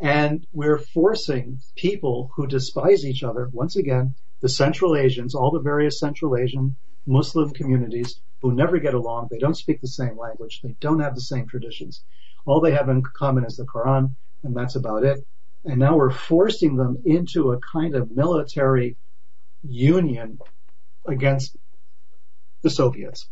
And 0.00 0.44
we're 0.52 0.78
forcing 0.78 1.60
people 1.76 2.30
who 2.34 2.46
despise 2.46 3.04
each 3.04 3.22
other, 3.22 3.50
once 3.52 3.76
again, 3.76 4.14
the 4.40 4.48
Central 4.48 4.96
Asians, 4.96 5.34
all 5.34 5.50
the 5.50 5.60
various 5.60 6.00
Central 6.00 6.36
Asian 6.36 6.74
Muslim 7.06 7.52
communities 7.52 8.18
who 8.40 8.52
never 8.52 8.78
get 8.78 8.94
along, 8.94 9.28
they 9.30 9.38
don't 9.38 9.56
speak 9.56 9.80
the 9.80 9.88
same 9.88 10.18
language, 10.18 10.60
they 10.62 10.74
don't 10.80 11.00
have 11.00 11.14
the 11.14 11.20
same 11.20 11.46
traditions. 11.46 12.02
All 12.46 12.60
they 12.60 12.72
have 12.72 12.88
in 12.88 13.02
common 13.02 13.44
is 13.44 13.56
the 13.56 13.64
Quran, 13.64 14.14
and 14.42 14.56
that's 14.56 14.76
about 14.76 15.04
it. 15.04 15.20
And 15.66 15.78
now 15.78 15.96
we're 15.96 16.10
forcing 16.10 16.76
them 16.76 17.02
into 17.04 17.52
a 17.52 17.60
kind 17.60 17.94
of 17.94 18.10
military 18.10 18.96
union 19.62 20.38
against 21.06 21.56
the 22.64 22.70
Soviets 22.70 23.28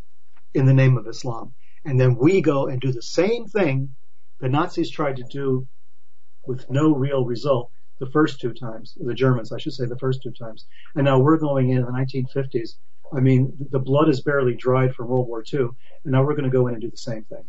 in 0.54 0.66
the 0.66 0.74
name 0.74 0.96
of 0.96 1.08
Islam. 1.08 1.54
And 1.84 1.98
then 1.98 2.16
we 2.16 2.40
go 2.40 2.68
and 2.68 2.80
do 2.80 2.92
the 2.92 3.02
same 3.02 3.46
thing 3.46 3.96
the 4.38 4.48
Nazis 4.48 4.90
tried 4.90 5.16
to 5.16 5.24
do 5.24 5.66
with 6.46 6.68
no 6.70 6.94
real 6.94 7.24
result 7.24 7.70
the 7.98 8.10
first 8.10 8.40
two 8.40 8.52
times, 8.52 8.96
the 9.00 9.14
Germans, 9.14 9.52
I 9.52 9.58
should 9.58 9.72
say, 9.72 9.86
the 9.86 9.98
first 9.98 10.22
two 10.22 10.32
times. 10.32 10.66
And 10.94 11.04
now 11.04 11.20
we're 11.20 11.38
going 11.38 11.70
in, 11.70 11.82
the 11.82 11.92
1950s. 11.92 12.74
I 13.16 13.20
mean, 13.20 13.52
the 13.70 13.78
blood 13.78 14.08
is 14.08 14.20
barely 14.20 14.54
dried 14.54 14.94
from 14.94 15.08
World 15.08 15.28
War 15.28 15.44
II, 15.52 15.60
and 15.60 16.12
now 16.12 16.24
we're 16.24 16.34
going 16.34 16.50
to 16.50 16.58
go 16.58 16.66
in 16.66 16.74
and 16.74 16.82
do 16.82 16.90
the 16.90 16.96
same 16.96 17.24
thing. 17.24 17.44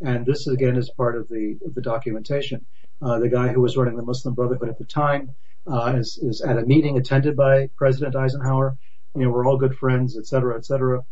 And 0.00 0.24
this 0.24 0.46
again 0.46 0.76
is 0.76 0.90
part 0.90 1.16
of 1.16 1.28
the 1.28 1.58
of 1.66 1.74
the 1.74 1.82
documentation. 1.82 2.64
Uh, 3.02 3.18
the 3.18 3.28
guy 3.28 3.48
who 3.48 3.60
was 3.60 3.76
running 3.76 3.96
the 3.96 4.02
Muslim 4.02 4.34
Brotherhood 4.34 4.68
at 4.68 4.78
the 4.78 4.84
time 4.84 5.32
uh, 5.66 5.94
is 5.98 6.18
is 6.22 6.40
at 6.40 6.58
a 6.58 6.64
meeting 6.64 6.96
attended 6.96 7.36
by 7.36 7.68
President 7.76 8.16
Eisenhower. 8.16 8.78
You 9.14 9.24
know, 9.24 9.30
we're 9.30 9.46
all 9.46 9.58
good 9.58 9.76
friends, 9.76 10.16
et 10.16 10.26
cetera, 10.26 10.56
et 10.56 10.64
cetera. 10.64 11.04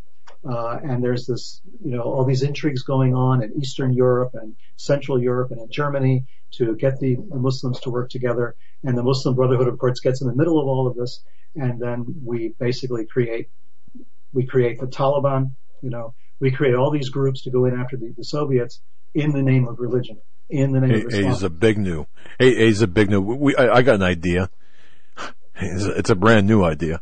Uh, 0.48 0.78
and 0.82 1.02
there's 1.02 1.26
this, 1.26 1.60
you 1.84 1.96
know, 1.96 2.02
all 2.02 2.24
these 2.24 2.42
intrigues 2.42 2.82
going 2.82 3.14
on 3.14 3.42
in 3.42 3.52
Eastern 3.60 3.92
Europe 3.92 4.30
and 4.34 4.54
Central 4.76 5.20
Europe 5.20 5.50
and 5.50 5.60
in 5.60 5.70
Germany 5.70 6.24
to 6.52 6.76
get 6.76 7.00
the, 7.00 7.16
the 7.16 7.36
Muslims 7.36 7.80
to 7.80 7.90
work 7.90 8.10
together. 8.10 8.54
And 8.84 8.96
the 8.96 9.02
Muslim 9.02 9.34
Brotherhood, 9.34 9.66
of 9.68 9.78
course, 9.78 9.98
gets 10.00 10.20
in 10.20 10.28
the 10.28 10.34
middle 10.36 10.60
of 10.60 10.66
all 10.68 10.86
of 10.86 10.94
this. 10.94 11.22
And 11.56 11.80
then 11.80 12.04
we 12.24 12.54
basically 12.60 13.06
create, 13.06 13.48
we 14.32 14.46
create 14.46 14.78
the 14.78 14.86
Taliban, 14.86 15.52
you 15.82 15.90
know, 15.90 16.14
we 16.38 16.50
create 16.50 16.74
all 16.74 16.90
these 16.90 17.08
groups 17.08 17.42
to 17.44 17.50
go 17.50 17.64
in 17.64 17.74
after 17.80 17.96
the, 17.96 18.12
the 18.16 18.22
Soviets 18.24 18.80
in 19.14 19.32
the 19.32 19.42
name 19.42 19.66
of 19.66 19.80
religion, 19.80 20.18
in 20.50 20.72
the 20.72 20.80
name 20.80 20.90
Hey, 20.90 21.04
of 21.04 21.10
hey, 21.10 21.18
Islam. 21.20 21.32
is 21.32 21.42
a 21.42 21.50
big 21.50 21.78
new. 21.78 22.06
Hey, 22.38 22.54
hey, 22.54 22.68
is 22.68 22.82
a 22.82 22.86
big 22.86 23.08
new. 23.10 23.20
We, 23.20 23.56
I, 23.56 23.76
I 23.76 23.82
got 23.82 23.94
an 23.96 24.02
idea. 24.02 24.50
It's 25.58 25.84
a, 25.86 25.90
it's 25.92 26.10
a 26.10 26.14
brand 26.14 26.46
new 26.46 26.62
idea. 26.62 27.00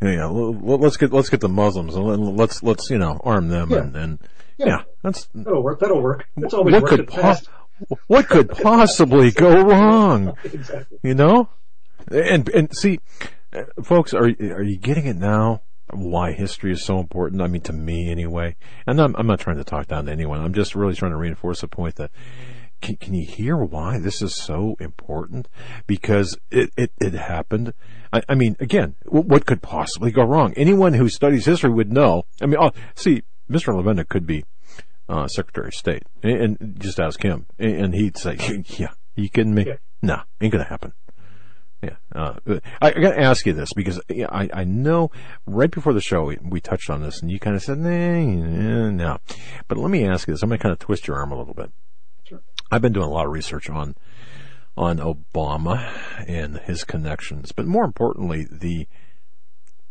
Yeah, 0.00 0.26
let's 0.26 0.96
get 0.96 1.12
let's 1.12 1.28
get 1.28 1.40
the 1.40 1.48
Muslims 1.48 1.94
and 1.96 2.04
let- 2.06 2.18
let's 2.20 2.62
let's 2.62 2.88
you 2.90 2.98
know 2.98 3.20
arm 3.24 3.48
them 3.48 3.70
Yeah. 3.70 3.78
and, 3.78 3.96
and 3.96 4.18
Yeah. 4.56 4.66
yeah. 4.66 4.82
that's 5.02 5.28
That'll 5.34 5.62
work. 5.62 5.80
That'll 5.80 6.02
work. 6.02 6.26
It's 6.36 6.54
always 6.54 6.74
what 6.74 6.86
could 6.86 7.08
po- 7.08 7.20
past. 7.20 7.48
what 8.06 8.28
could 8.28 8.48
possibly 8.62 9.30
go 9.32 9.62
wrong? 9.62 10.36
Exactly. 10.44 10.98
You 11.02 11.14
know, 11.14 11.48
and 12.12 12.48
and 12.50 12.76
see, 12.76 13.00
folks, 13.82 14.14
are 14.14 14.24
are 14.24 14.62
you 14.62 14.76
getting 14.78 15.06
it 15.06 15.16
now? 15.16 15.62
Why 15.90 16.32
history 16.32 16.70
is 16.72 16.84
so 16.84 16.98
important? 17.00 17.40
I 17.40 17.46
mean, 17.46 17.62
to 17.62 17.72
me 17.72 18.10
anyway. 18.10 18.56
And 18.86 19.00
I'm 19.00 19.16
I'm 19.16 19.26
not 19.26 19.40
trying 19.40 19.56
to 19.56 19.64
talk 19.64 19.86
down 19.88 20.04
to 20.06 20.12
anyone. 20.12 20.40
I'm 20.40 20.52
just 20.52 20.74
really 20.74 20.94
trying 20.94 21.12
to 21.12 21.16
reinforce 21.16 21.62
the 21.62 21.68
point 21.68 21.96
that 21.96 22.10
can, 22.80 22.96
can 22.96 23.14
you 23.14 23.26
hear 23.26 23.56
why 23.56 23.98
this 23.98 24.22
is 24.22 24.34
so 24.34 24.76
important? 24.80 25.48
Because 25.86 26.38
it 26.50 26.70
it, 26.76 26.92
it 27.00 27.14
happened. 27.14 27.72
I, 28.12 28.22
I 28.28 28.34
mean, 28.34 28.56
again, 28.60 28.94
w- 29.04 29.24
what 29.24 29.46
could 29.46 29.62
possibly 29.62 30.10
go 30.10 30.22
wrong? 30.22 30.52
Anyone 30.56 30.94
who 30.94 31.08
studies 31.08 31.46
history 31.46 31.70
would 31.70 31.92
know. 31.92 32.24
I 32.40 32.46
mean, 32.46 32.58
oh, 32.60 32.72
see, 32.94 33.22
Mr. 33.50 33.74
Levenda 33.74 34.08
could 34.08 34.26
be 34.26 34.44
uh, 35.08 35.26
Secretary 35.28 35.68
of 35.68 35.74
State, 35.74 36.04
and, 36.22 36.58
and 36.60 36.80
just 36.80 37.00
ask 37.00 37.22
him, 37.22 37.46
and, 37.58 37.94
he'd 37.94 38.16
say, 38.16 38.36
"Yeah, 38.78 38.92
you 39.16 39.28
kidding 39.28 39.54
me? 39.54 39.66
Yeah. 39.66 39.76
No, 40.02 40.20
ain't 40.40 40.52
gonna 40.52 40.64
happen." 40.64 40.92
Yeah, 41.82 41.96
uh, 42.12 42.34
I, 42.82 42.88
I 42.88 42.90
got 42.90 43.12
to 43.12 43.20
ask 43.20 43.46
you 43.46 43.52
this 43.52 43.72
because 43.72 44.00
I, 44.10 44.50
I 44.52 44.64
know 44.64 45.12
right 45.46 45.70
before 45.70 45.92
the 45.92 46.00
show 46.00 46.24
we, 46.24 46.36
we 46.42 46.60
touched 46.60 46.90
on 46.90 47.02
this 47.02 47.22
and 47.22 47.30
you 47.30 47.38
kind 47.38 47.54
of 47.54 47.62
said, 47.62 47.78
nah, 47.78 48.18
nah, 48.18 48.90
no. 48.90 49.18
But 49.68 49.78
let 49.78 49.88
me 49.88 50.04
ask 50.04 50.26
you 50.26 50.34
this. 50.34 50.42
I'm 50.42 50.48
going 50.48 50.58
to 50.58 50.62
kind 50.62 50.72
of 50.72 50.80
twist 50.80 51.06
your 51.06 51.18
arm 51.18 51.30
a 51.30 51.38
little 51.38 51.54
bit. 51.54 51.70
I've 52.70 52.82
been 52.82 52.92
doing 52.92 53.06
a 53.06 53.10
lot 53.10 53.26
of 53.26 53.32
research 53.32 53.70
on 53.70 53.94
on 54.76 54.98
Obama 54.98 55.90
and 56.28 56.58
his 56.58 56.84
connections, 56.84 57.50
but 57.50 57.66
more 57.66 57.84
importantly, 57.84 58.46
the 58.48 58.86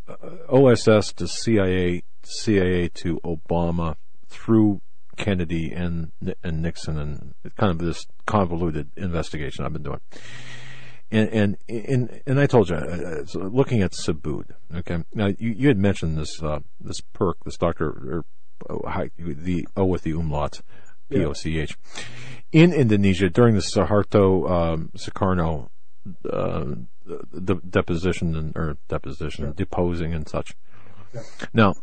uh, 0.08 0.16
OSS 0.50 1.12
to 1.14 1.28
CIA, 1.28 2.04
CIA 2.24 2.88
to 2.90 3.20
Obama 3.26 3.96
through 4.30 4.82
Kennedy 5.18 5.72
and 5.74 6.12
and 6.44 6.62
Nixon 6.62 6.98
and 6.98 7.34
kind 7.58 7.72
of 7.72 7.80
this 7.80 8.06
convoluted 8.26 8.92
investigation 8.96 9.66
I've 9.66 9.74
been 9.74 9.84
doing. 9.84 10.02
And 11.12 11.30
and 11.30 11.58
and, 11.68 12.22
and 12.26 12.40
I 12.40 12.46
told 12.46 12.70
you, 12.70 12.76
uh, 12.76 13.26
so 13.26 13.40
looking 13.40 13.82
at 13.82 13.92
Subud. 13.92 14.52
Okay, 14.74 15.04
now 15.14 15.28
you, 15.28 15.52
you 15.58 15.68
had 15.68 15.78
mentioned 15.78 16.18
this 16.18 16.42
uh, 16.42 16.60
this 16.80 17.02
perk, 17.14 17.38
this 17.44 17.58
doctor, 17.58 17.88
or 17.88 18.26
uh, 18.70 19.08
the 19.18 19.68
O 19.76 19.86
with 19.86 20.04
the 20.04 20.12
umlaut, 20.12 20.62
P 21.10 21.24
O 21.26 21.34
C 21.34 21.60
H, 21.60 21.78
in 22.52 22.74
Indonesia 22.74 23.30
during 23.30 23.56
the 23.56 23.62
Suharto 23.62 24.50
um, 24.50 24.92
Sukarno 24.96 25.70
uh, 26.30 26.66
the 27.32 27.56
deposition 27.70 28.36
and 28.36 28.56
or 28.56 28.78
deposition, 28.88 29.54
deposing 29.56 30.14
and 30.14 30.28
such. 30.28 30.54
Now, 31.54 31.76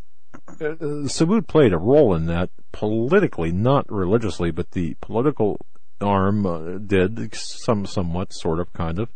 uh, 0.61 0.77
Subud 1.09 1.47
played 1.47 1.73
a 1.73 1.79
role 1.79 2.15
in 2.15 2.27
that 2.27 2.51
politically, 2.73 3.53
not 3.53 3.91
religiously, 3.91 4.51
but 4.51 4.73
the 4.73 4.95
political 5.01 5.59
arm 6.01 6.45
uh, 6.45 6.79
did 6.79 7.35
some, 7.35 7.87
somewhat, 7.87 8.33
sort 8.33 8.61
of, 8.61 8.73
kind 8.73 8.99
of. 8.99 9.09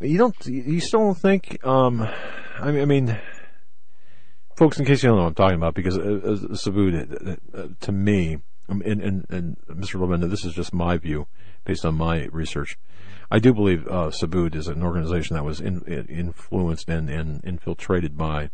You 0.00 0.18
don't, 0.18 0.46
you 0.46 0.80
still 0.80 1.00
don't 1.00 1.18
think? 1.18 1.64
Um, 1.64 2.08
I 2.58 2.70
mean, 2.70 2.82
I 2.82 2.84
mean, 2.84 3.20
folks, 4.56 4.78
in 4.78 4.86
case 4.86 5.02
you 5.02 5.08
don't 5.10 5.18
know 5.18 5.24
what 5.24 5.28
I'm 5.28 5.34
talking 5.34 5.56
about, 5.58 5.74
because 5.74 5.98
uh, 5.98 6.02
uh, 6.02 6.54
Subud, 6.56 6.94
uh, 7.54 7.56
uh, 7.56 7.68
to 7.80 7.92
me, 7.92 8.38
and, 8.68 8.82
and, 8.82 9.26
and 9.28 9.56
Mr. 9.68 10.00
Levin, 10.00 10.28
this 10.28 10.44
is 10.44 10.54
just 10.54 10.72
my 10.72 10.96
view 10.96 11.26
based 11.64 11.84
on 11.84 11.94
my 11.94 12.28
research. 12.32 12.78
I 13.30 13.38
do 13.38 13.52
believe 13.52 13.86
uh, 13.86 14.10
Subud 14.10 14.54
is 14.54 14.68
an 14.68 14.82
organization 14.82 15.34
that 15.34 15.44
was 15.44 15.60
in, 15.60 15.82
in- 15.86 16.06
influenced 16.06 16.88
and, 16.88 17.08
and 17.08 17.42
infiltrated 17.44 18.16
by 18.16 18.50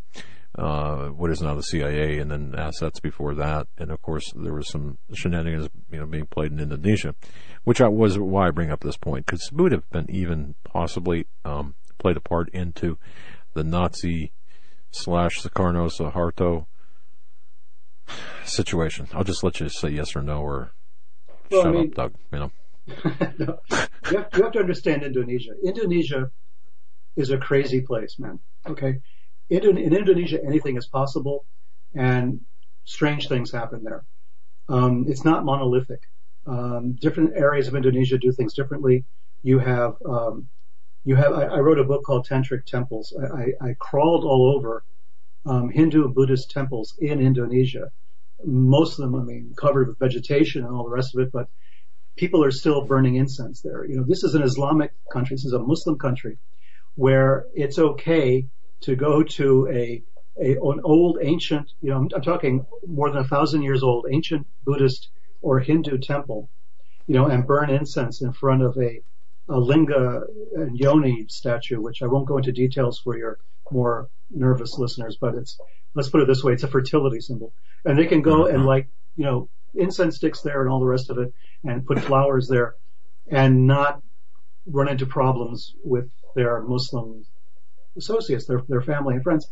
uh, 0.55 1.07
what 1.07 1.31
is 1.31 1.41
now 1.41 1.55
the 1.55 1.63
CIA, 1.63 2.19
and 2.19 2.29
then 2.29 2.53
assets 2.57 2.99
before 2.99 3.33
that, 3.35 3.67
and 3.77 3.89
of 3.89 4.01
course 4.01 4.33
there 4.35 4.53
was 4.53 4.67
some 4.67 4.97
shenanigans, 5.13 5.69
you 5.89 5.99
know, 5.99 6.05
being 6.05 6.25
played 6.25 6.51
in 6.51 6.59
Indonesia, 6.59 7.15
which 7.63 7.79
I 7.79 7.87
was 7.87 8.19
why 8.19 8.47
I 8.47 8.51
bring 8.51 8.69
up 8.69 8.81
this 8.81 8.97
point. 8.97 9.27
Could 9.27 9.39
Subud 9.39 9.71
have 9.71 9.89
been 9.91 10.09
even 10.09 10.55
possibly 10.65 11.27
um, 11.45 11.75
played 11.99 12.17
a 12.17 12.21
part 12.21 12.49
into 12.49 12.97
the 13.53 13.63
Nazi 13.63 14.33
slash 14.91 15.39
Sukarno 15.39 15.89
Suharto 15.89 16.65
situation? 18.45 19.07
I'll 19.13 19.23
just 19.23 19.43
let 19.43 19.59
you 19.59 19.69
say 19.69 19.89
yes 19.89 20.15
or 20.15 20.21
no, 20.21 20.41
or 20.41 20.71
Well, 21.49 21.61
I 21.61 21.63
shut 21.63 21.73
mean- 21.73 21.87
up, 21.89 21.93
Doug. 21.95 22.13
You 22.31 22.39
know. 22.39 22.51
No. 23.39 23.59
you, 23.69 24.17
have, 24.17 24.27
you 24.35 24.43
have 24.43 24.51
to 24.53 24.59
understand 24.59 25.03
Indonesia. 25.03 25.51
Indonesia 25.63 26.31
is 27.15 27.29
a 27.29 27.37
crazy 27.37 27.81
place, 27.81 28.17
man. 28.19 28.39
Okay. 28.67 28.95
In, 29.49 29.77
in 29.77 29.93
Indonesia, 29.95 30.39
anything 30.45 30.77
is 30.77 30.87
possible 30.87 31.45
and 31.93 32.41
strange 32.85 33.27
things 33.27 33.51
happen 33.51 33.83
there. 33.83 34.03
Um, 34.69 35.05
it's 35.07 35.23
not 35.23 35.45
monolithic. 35.45 36.01
Um, 36.47 36.93
different 36.99 37.33
areas 37.35 37.67
of 37.67 37.75
Indonesia 37.75 38.17
do 38.17 38.31
things 38.31 38.53
differently. 38.53 39.05
You 39.43 39.59
have, 39.59 39.95
um, 40.05 40.47
you 41.05 41.15
have, 41.15 41.33
I, 41.33 41.43
I 41.45 41.59
wrote 41.59 41.79
a 41.79 41.83
book 41.83 42.03
called 42.03 42.27
Tantric 42.27 42.65
Temples. 42.65 43.13
I, 43.21 43.25
I, 43.65 43.69
I 43.69 43.75
crawled 43.79 44.23
all 44.23 44.53
over, 44.55 44.83
Um, 45.45 45.69
Hindu 45.69 46.05
and 46.05 46.13
Buddhist 46.13 46.51
temples 46.51 46.95
in 46.99 47.19
Indonesia. 47.19 47.91
Most 48.43 48.99
of 48.99 49.05
them, 49.05 49.15
I 49.19 49.23
mean, 49.23 49.53
covered 49.57 49.87
with 49.87 49.99
vegetation 49.99 50.63
and 50.63 50.73
all 50.73 50.83
the 50.83 50.91
rest 50.91 51.15
of 51.15 51.21
it, 51.21 51.31
but 51.31 51.47
people 52.15 52.43
are 52.43 52.51
still 52.51 52.85
burning 52.85 53.15
incense 53.15 53.61
there. 53.61 53.85
You 53.85 53.97
know, 53.97 54.05
this 54.07 54.23
is 54.23 54.35
an 54.35 54.43
Islamic 54.43 54.91
country. 55.11 55.35
This 55.35 55.45
is 55.45 55.53
a 55.53 55.59
Muslim 55.59 55.97
country 55.97 56.37
where 56.95 57.45
it's 57.53 57.79
okay 57.79 58.47
to 58.81 58.95
go 58.95 59.23
to 59.23 59.67
a, 59.71 60.03
a 60.39 60.51
an 60.53 60.81
old 60.83 61.19
ancient, 61.21 61.71
you 61.81 61.89
know, 61.89 61.97
I'm, 61.97 62.09
I'm 62.15 62.21
talking 62.21 62.65
more 62.85 63.09
than 63.09 63.21
a 63.21 63.27
thousand 63.27 63.63
years 63.63 63.83
old 63.83 64.05
ancient 64.11 64.45
Buddhist 64.63 65.09
or 65.41 65.59
Hindu 65.59 65.97
temple, 65.99 66.49
you 67.07 67.15
know, 67.15 67.27
and 67.27 67.47
burn 67.47 67.69
incense 67.69 68.21
in 68.21 68.33
front 68.33 68.61
of 68.61 68.77
a 68.77 69.01
linga 69.59 70.21
and 70.55 70.77
yoni 70.77 71.25
statue, 71.27 71.81
which 71.81 72.01
I 72.01 72.07
won't 72.07 72.27
go 72.27 72.37
into 72.37 72.51
details 72.51 72.99
for 72.99 73.17
your 73.17 73.39
more 73.71 74.09
nervous 74.29 74.77
listeners, 74.77 75.17
but 75.19 75.35
it's, 75.35 75.59
let's 75.93 76.09
put 76.09 76.21
it 76.21 76.27
this 76.27 76.43
way, 76.43 76.53
it's 76.53 76.63
a 76.63 76.67
fertility 76.67 77.19
symbol. 77.19 77.53
And 77.85 77.97
they 77.97 78.05
can 78.05 78.21
go 78.21 78.43
mm-hmm. 78.43 78.55
and 78.55 78.65
like, 78.65 78.87
you 79.15 79.25
know, 79.25 79.49
incense 79.73 80.17
sticks 80.17 80.41
there 80.41 80.61
and 80.61 80.69
all 80.69 80.79
the 80.79 80.85
rest 80.85 81.09
of 81.09 81.17
it 81.17 81.33
and 81.63 81.85
put 81.85 81.99
flowers 81.99 82.47
there 82.47 82.75
and 83.29 83.67
not 83.67 84.01
run 84.65 84.89
into 84.89 85.05
problems 85.05 85.73
with 85.83 86.09
their 86.35 86.61
Muslim 86.61 87.25
associates, 87.97 88.45
their, 88.45 88.61
their 88.67 88.81
family 88.81 89.15
and 89.15 89.23
friends. 89.23 89.49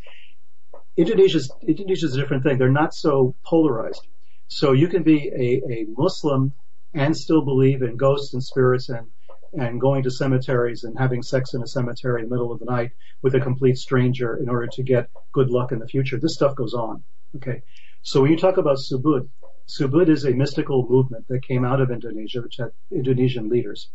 Indonesia's, 0.97 1.51
Indonesia's 1.65 2.15
a 2.15 2.19
different 2.19 2.43
thing. 2.43 2.57
They're 2.57 2.69
not 2.69 2.93
so 2.93 3.35
polarized. 3.45 4.05
So 4.47 4.71
you 4.71 4.87
can 4.87 5.03
be 5.03 5.29
a, 5.29 5.71
a 5.71 5.85
Muslim 5.97 6.53
and 6.93 7.15
still 7.15 7.43
believe 7.43 7.81
in 7.81 7.97
ghosts 7.97 8.33
and 8.33 8.43
spirits 8.43 8.89
and, 8.89 9.07
and 9.53 9.81
going 9.81 10.03
to 10.03 10.11
cemeteries 10.11 10.83
and 10.83 10.97
having 10.97 11.23
sex 11.23 11.53
in 11.53 11.61
a 11.61 11.67
cemetery 11.67 12.21
in 12.21 12.29
the 12.29 12.35
middle 12.35 12.51
of 12.51 12.59
the 12.59 12.65
night 12.65 12.91
with 13.21 13.35
a 13.35 13.39
complete 13.39 13.77
stranger 13.77 14.37
in 14.37 14.49
order 14.49 14.67
to 14.67 14.83
get 14.83 15.09
good 15.31 15.49
luck 15.49 15.71
in 15.71 15.79
the 15.79 15.87
future. 15.87 16.17
This 16.17 16.35
stuff 16.35 16.55
goes 16.55 16.73
on. 16.73 17.03
Okay. 17.35 17.61
So 18.01 18.21
when 18.21 18.31
you 18.31 18.37
talk 18.37 18.57
about 18.57 18.77
Subud, 18.77 19.27
Subud 19.67 20.09
is 20.09 20.25
a 20.25 20.31
mystical 20.31 20.87
movement 20.89 21.27
that 21.27 21.45
came 21.45 21.63
out 21.63 21.81
of 21.81 21.91
Indonesia, 21.91 22.41
which 22.41 22.57
had 22.57 22.71
Indonesian 22.91 23.49
leaders. 23.49 23.89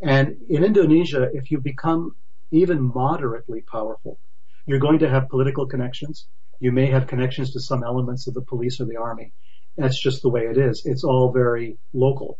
And 0.00 0.36
in 0.48 0.64
Indonesia, 0.64 1.28
if 1.32 1.50
you 1.50 1.60
become 1.60 2.16
even 2.50 2.80
moderately 2.82 3.60
powerful, 3.60 4.18
you're 4.66 4.78
going 4.78 5.00
to 5.00 5.08
have 5.08 5.28
political 5.28 5.66
connections. 5.66 6.26
You 6.60 6.72
may 6.72 6.86
have 6.86 7.06
connections 7.06 7.52
to 7.52 7.60
some 7.60 7.84
elements 7.84 8.26
of 8.26 8.34
the 8.34 8.42
police 8.42 8.80
or 8.80 8.86
the 8.86 8.96
army. 8.96 9.32
That's 9.76 10.02
just 10.02 10.22
the 10.22 10.28
way 10.28 10.46
it 10.46 10.58
is. 10.58 10.82
It's 10.84 11.04
all 11.04 11.30
very 11.32 11.78
local. 11.92 12.38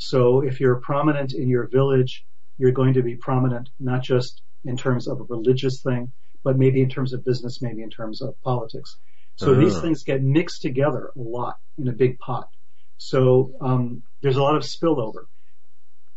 So 0.00 0.40
if 0.40 0.60
you're 0.60 0.76
prominent 0.76 1.34
in 1.34 1.48
your 1.48 1.66
village, 1.68 2.24
you're 2.56 2.72
going 2.72 2.94
to 2.94 3.02
be 3.02 3.16
prominent 3.16 3.68
not 3.78 4.02
just 4.02 4.42
in 4.64 4.76
terms 4.76 5.06
of 5.06 5.20
a 5.20 5.24
religious 5.24 5.82
thing, 5.82 6.12
but 6.42 6.58
maybe 6.58 6.80
in 6.80 6.88
terms 6.88 7.12
of 7.12 7.22
business, 7.24 7.60
maybe 7.60 7.82
in 7.82 7.90
terms 7.90 8.22
of 8.22 8.34
politics. 8.42 8.96
So 9.36 9.54
these 9.54 9.76
Ah. 9.76 9.82
things 9.82 10.02
get 10.02 10.22
mixed 10.22 10.62
together 10.62 11.10
a 11.14 11.20
lot 11.20 11.56
in 11.76 11.86
a 11.88 11.92
big 11.92 12.18
pot. 12.18 12.48
So 12.96 13.52
um, 13.60 14.02
there's 14.22 14.36
a 14.36 14.42
lot 14.42 14.56
of 14.56 14.62
spillover. 14.62 15.24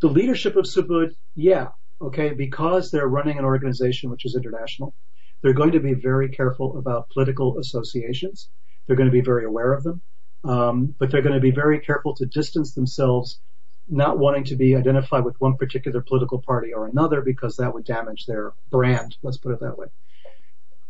The 0.01 0.10
leadership 0.10 0.55
of 0.55 0.65
Subud, 0.65 1.10
yeah, 1.35 1.69
okay, 2.01 2.34
because 2.34 2.89
they're 2.89 3.07
running 3.07 3.38
an 3.38 3.45
organization 3.45 4.10
which 4.10 4.26
is 4.26 4.35
international. 4.35 4.93
They're 5.41 5.53
going 5.53 5.73
to 5.73 5.80
be 5.81 5.93
very 5.93 6.30
careful 6.30 6.77
about 6.77 7.10
political 7.10 7.60
associations. 7.60 8.49
They're 8.88 8.95
going 8.95 9.10
to 9.10 9.19
be 9.22 9.22
very 9.22 9.45
aware 9.45 9.73
of 9.73 9.84
them. 9.84 10.01
Um, 10.45 10.95
but 10.97 11.11
they're 11.11 11.22
going 11.22 11.35
to 11.35 11.41
be 11.41 11.51
very 11.51 11.80
careful 11.80 12.14
to 12.15 12.26
distance 12.26 12.73
themselves, 12.73 13.39
not 13.88 14.18
wanting 14.18 14.45
to 14.45 14.55
be 14.55 14.76
identified 14.76 15.26
with 15.26 15.39
one 15.39 15.57
particular 15.57 16.01
political 16.01 16.41
party 16.41 16.73
or 16.73 16.88
another 16.88 17.22
because 17.22 17.57
that 17.57 17.73
would 17.73 17.85
damage 17.85 18.26
their 18.26 18.53
brand. 18.69 19.18
Let's 19.22 19.38
put 19.38 19.53
it 19.53 19.60
that 19.60 19.77
way. 19.77 19.88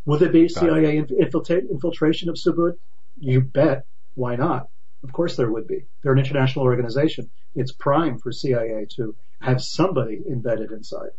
Will 0.04 0.18
there 0.18 0.28
be 0.28 0.48
CIA 0.48 0.98
infiltrate, 0.98 1.64
infiltration 1.70 2.28
of 2.28 2.36
Subud? 2.36 2.76
You 3.18 3.40
bet. 3.40 3.86
Why 4.14 4.36
not? 4.36 4.68
Of 5.02 5.12
course 5.12 5.36
there 5.36 5.50
would 5.50 5.66
be. 5.66 5.86
They're 6.02 6.12
an 6.12 6.18
international 6.18 6.64
organization. 6.64 7.30
It's 7.54 7.72
prime 7.72 8.18
for 8.18 8.32
CIA 8.32 8.86
to 8.96 9.14
have 9.40 9.62
somebody 9.62 10.22
embedded 10.30 10.70
inside. 10.70 11.10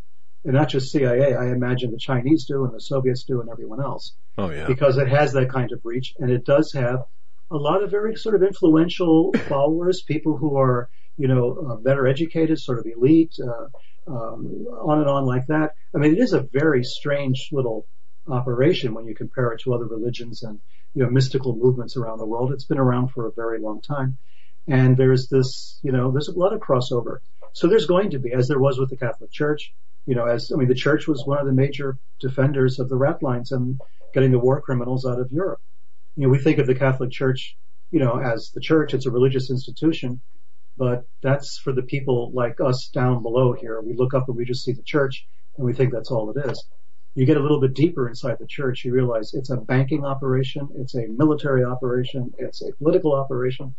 And 0.44 0.54
not 0.54 0.70
just 0.70 0.92
CIA, 0.92 1.34
I 1.34 1.48
imagine 1.48 1.92
the 1.92 1.98
Chinese 1.98 2.46
do 2.46 2.66
and 2.66 2.74
the 2.74 2.80
Soviets 2.80 3.24
do 3.24 3.42
and 3.42 3.50
everyone 3.50 3.82
else. 3.82 4.14
Oh 4.38 4.50
yeah. 4.50 4.68
Because 4.68 4.98
it 4.98 5.08
has 5.08 5.34
that 5.34 5.50
kind 5.50 5.72
of 5.72 5.82
reach 5.84 6.14
and 6.20 6.30
it 6.30 6.46
does 6.46 6.74
have 6.74 7.06
a 7.52 7.58
lot 7.58 7.84
of 7.84 7.92
very 7.92 8.16
sort 8.16 8.36
of 8.36 8.44
influential 8.44 9.34
followers, 9.48 10.02
people 10.02 10.38
who 10.38 10.58
are, 10.58 10.90
you 11.18 11.28
know, 11.28 11.72
uh, 11.72 11.76
better 11.76 12.08
educated, 12.08 12.60
sort 12.60 12.80
of 12.80 12.86
elite, 12.86 13.36
uh, 13.42 13.68
um, 14.08 14.68
on 14.82 15.00
and 15.00 15.10
on 15.10 15.26
like 15.26 15.48
that. 15.48 15.76
I 15.94 15.98
mean, 15.98 16.14
it 16.14 16.20
is 16.20 16.34
a 16.34 16.42
very 16.42 16.84
strange 16.84 17.50
little 17.52 17.88
operation 18.28 18.94
when 18.94 19.06
you 19.06 19.16
compare 19.16 19.52
it 19.52 19.62
to 19.62 19.74
other 19.74 19.86
religions 19.86 20.44
and, 20.44 20.60
you 20.94 21.04
know, 21.04 21.10
mystical 21.10 21.56
movements 21.56 21.98
around 21.98 22.20
the 22.20 22.26
world. 22.26 22.52
It's 22.52 22.66
been 22.66 22.78
around 22.80 23.10
for 23.10 23.28
a 23.28 23.32
very 23.32 23.60
long 23.60 23.82
time. 23.82 24.18
And 24.68 24.98
there's 24.98 25.28
this, 25.28 25.80
you 25.84 25.92
know, 25.92 26.12
there's 26.12 26.28
a 26.28 26.38
lot 26.38 26.54
of 26.54 26.60
crossover. 26.60 27.20
So 27.54 27.68
there's 27.68 27.86
going 27.86 28.12
to 28.12 28.20
be, 28.20 28.34
as 28.34 28.48
there 28.48 28.60
was 28.60 28.80
with 28.80 28.90
the 28.90 28.98
Catholic 28.98 29.32
Church, 29.32 29.74
you 30.06 30.16
know, 30.16 30.26
as, 30.26 30.52
I 30.54 30.58
mean, 30.58 30.68
the 30.68 30.76
church 30.76 31.08
was 31.08 31.26
one 31.26 31.40
of 31.40 31.46
the 31.46 31.54
major 31.54 31.98
defenders 32.20 32.80
of 32.80 32.90
the 32.90 32.96
rat 32.96 33.24
lines 33.24 33.52
and 33.52 33.80
getting 34.14 34.32
the 34.32 34.40
war 34.40 34.62
criminals 34.62 35.06
out 35.06 35.20
of 35.20 35.32
Europe. 35.32 35.62
You 36.16 36.24
know, 36.24 36.30
we 36.30 36.40
think 36.40 36.60
of 36.60 36.68
the 36.68 36.76
Catholic 36.76 37.12
Church, 37.12 37.56
you 37.92 38.00
know, 38.00 38.20
as 38.20 38.52
the 38.54 38.62
church, 38.62 38.94
it's 38.94 39.06
a 39.06 39.12
religious 39.12 39.50
institution, 39.50 40.22
but 40.78 41.08
that's 41.22 41.58
for 41.58 41.72
the 41.72 41.82
people 41.84 42.32
like 42.34 42.60
us 42.62 42.90
down 42.94 43.22
below 43.22 43.54
here. 43.54 43.82
We 43.82 43.94
look 43.94 44.14
up 44.14 44.28
and 44.28 44.38
we 44.38 44.46
just 44.46 44.64
see 44.64 44.74
the 44.74 44.84
church 44.84 45.26
and 45.58 45.66
we 45.66 45.74
think 45.74 45.94
that's 45.94 46.12
all 46.12 46.32
it 46.32 46.50
is. 46.50 46.66
You 47.16 47.26
get 47.26 47.38
a 47.38 47.42
little 47.42 47.62
bit 47.62 47.74
deeper 47.74 48.10
inside 48.10 48.38
the 48.40 48.48
church, 48.48 48.84
you 48.84 48.92
realize 48.92 49.34
it's 49.34 49.50
a 49.50 49.56
banking 49.56 50.04
operation, 50.04 50.68
it's 50.76 50.96
a 50.96 51.08
military 51.08 51.64
operation, 51.64 52.34
it's 52.38 52.62
a 52.62 52.74
political 52.74 53.14
operation. 53.14 53.74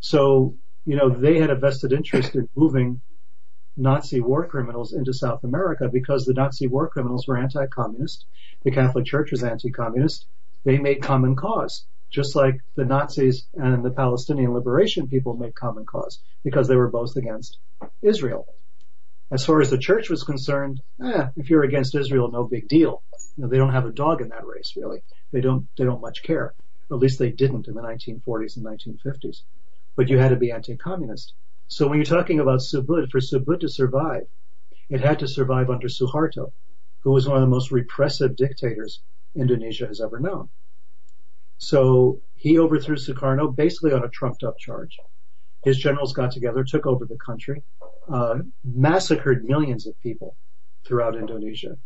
So, 0.00 0.56
you 0.86 0.96
know, 0.96 1.10
they 1.10 1.38
had 1.38 1.50
a 1.50 1.54
vested 1.54 1.92
interest 1.92 2.34
in 2.34 2.48
moving 2.56 3.02
Nazi 3.76 4.20
war 4.20 4.46
criminals 4.46 4.94
into 4.94 5.12
South 5.12 5.44
America 5.44 5.88
because 5.92 6.24
the 6.24 6.32
Nazi 6.32 6.66
war 6.66 6.88
criminals 6.88 7.28
were 7.28 7.36
anti-communist. 7.36 8.24
The 8.64 8.70
Catholic 8.70 9.04
Church 9.04 9.30
was 9.30 9.44
anti-communist. 9.44 10.26
They 10.64 10.78
made 10.78 11.02
common 11.02 11.36
cause, 11.36 11.86
just 12.10 12.34
like 12.34 12.60
the 12.74 12.84
Nazis 12.84 13.46
and 13.54 13.84
the 13.84 13.90
Palestinian 13.90 14.54
liberation 14.54 15.08
people 15.08 15.34
made 15.36 15.54
common 15.54 15.84
cause 15.84 16.20
because 16.42 16.68
they 16.68 16.76
were 16.76 16.90
both 16.90 17.16
against 17.16 17.58
Israel. 18.02 18.46
As 19.30 19.44
far 19.44 19.60
as 19.60 19.70
the 19.70 19.78
church 19.78 20.08
was 20.08 20.22
concerned, 20.22 20.80
eh, 21.04 21.28
if 21.36 21.50
you're 21.50 21.64
against 21.64 21.94
Israel, 21.94 22.30
no 22.30 22.44
big 22.44 22.66
deal. 22.66 23.02
You 23.36 23.44
know, 23.44 23.50
they 23.50 23.58
don't 23.58 23.72
have 23.72 23.84
a 23.84 23.92
dog 23.92 24.22
in 24.22 24.30
that 24.30 24.46
race, 24.46 24.72
really. 24.74 25.02
They 25.32 25.42
don't, 25.42 25.68
they 25.76 25.84
don't 25.84 26.00
much 26.00 26.22
care. 26.22 26.54
At 26.90 26.98
least 26.98 27.18
they 27.18 27.30
didn't 27.30 27.68
in 27.68 27.74
the 27.74 27.82
1940s 27.82 28.56
and 28.56 28.64
1950s. 28.64 29.42
But 29.96 30.08
you 30.08 30.18
had 30.18 30.30
to 30.30 30.36
be 30.36 30.50
anti-communist. 30.50 31.34
So 31.66 31.86
when 31.86 31.98
you're 31.98 32.06
talking 32.06 32.40
about 32.40 32.60
Subud, 32.60 33.10
for 33.10 33.20
Subud 33.20 33.60
to 33.60 33.68
survive, 33.68 34.26
it 34.88 35.02
had 35.02 35.18
to 35.18 35.28
survive 35.28 35.68
under 35.68 35.88
Suharto, 35.88 36.52
who 37.00 37.10
was 37.10 37.28
one 37.28 37.36
of 37.36 37.42
the 37.42 37.54
most 37.54 37.70
repressive 37.70 38.34
dictators 38.36 39.02
Indonesia 39.34 39.86
has 39.86 40.00
ever 40.00 40.18
known. 40.18 40.48
So 41.58 42.20
he 42.34 42.58
overthrew 42.58 42.96
Sukarno 42.96 43.54
basically 43.54 43.92
on 43.92 44.04
a 44.04 44.08
trumped 44.08 44.44
up 44.44 44.58
charge. 44.58 44.96
His 45.64 45.76
generals 45.76 46.12
got 46.12 46.30
together, 46.30 46.64
took 46.64 46.86
over 46.86 47.04
the 47.04 47.18
country, 47.18 47.62
uh, 48.08 48.38
massacred 48.64 49.44
millions 49.44 49.86
of 49.86 50.00
people 50.00 50.36
throughout 50.86 51.16
Indonesia. 51.16 51.76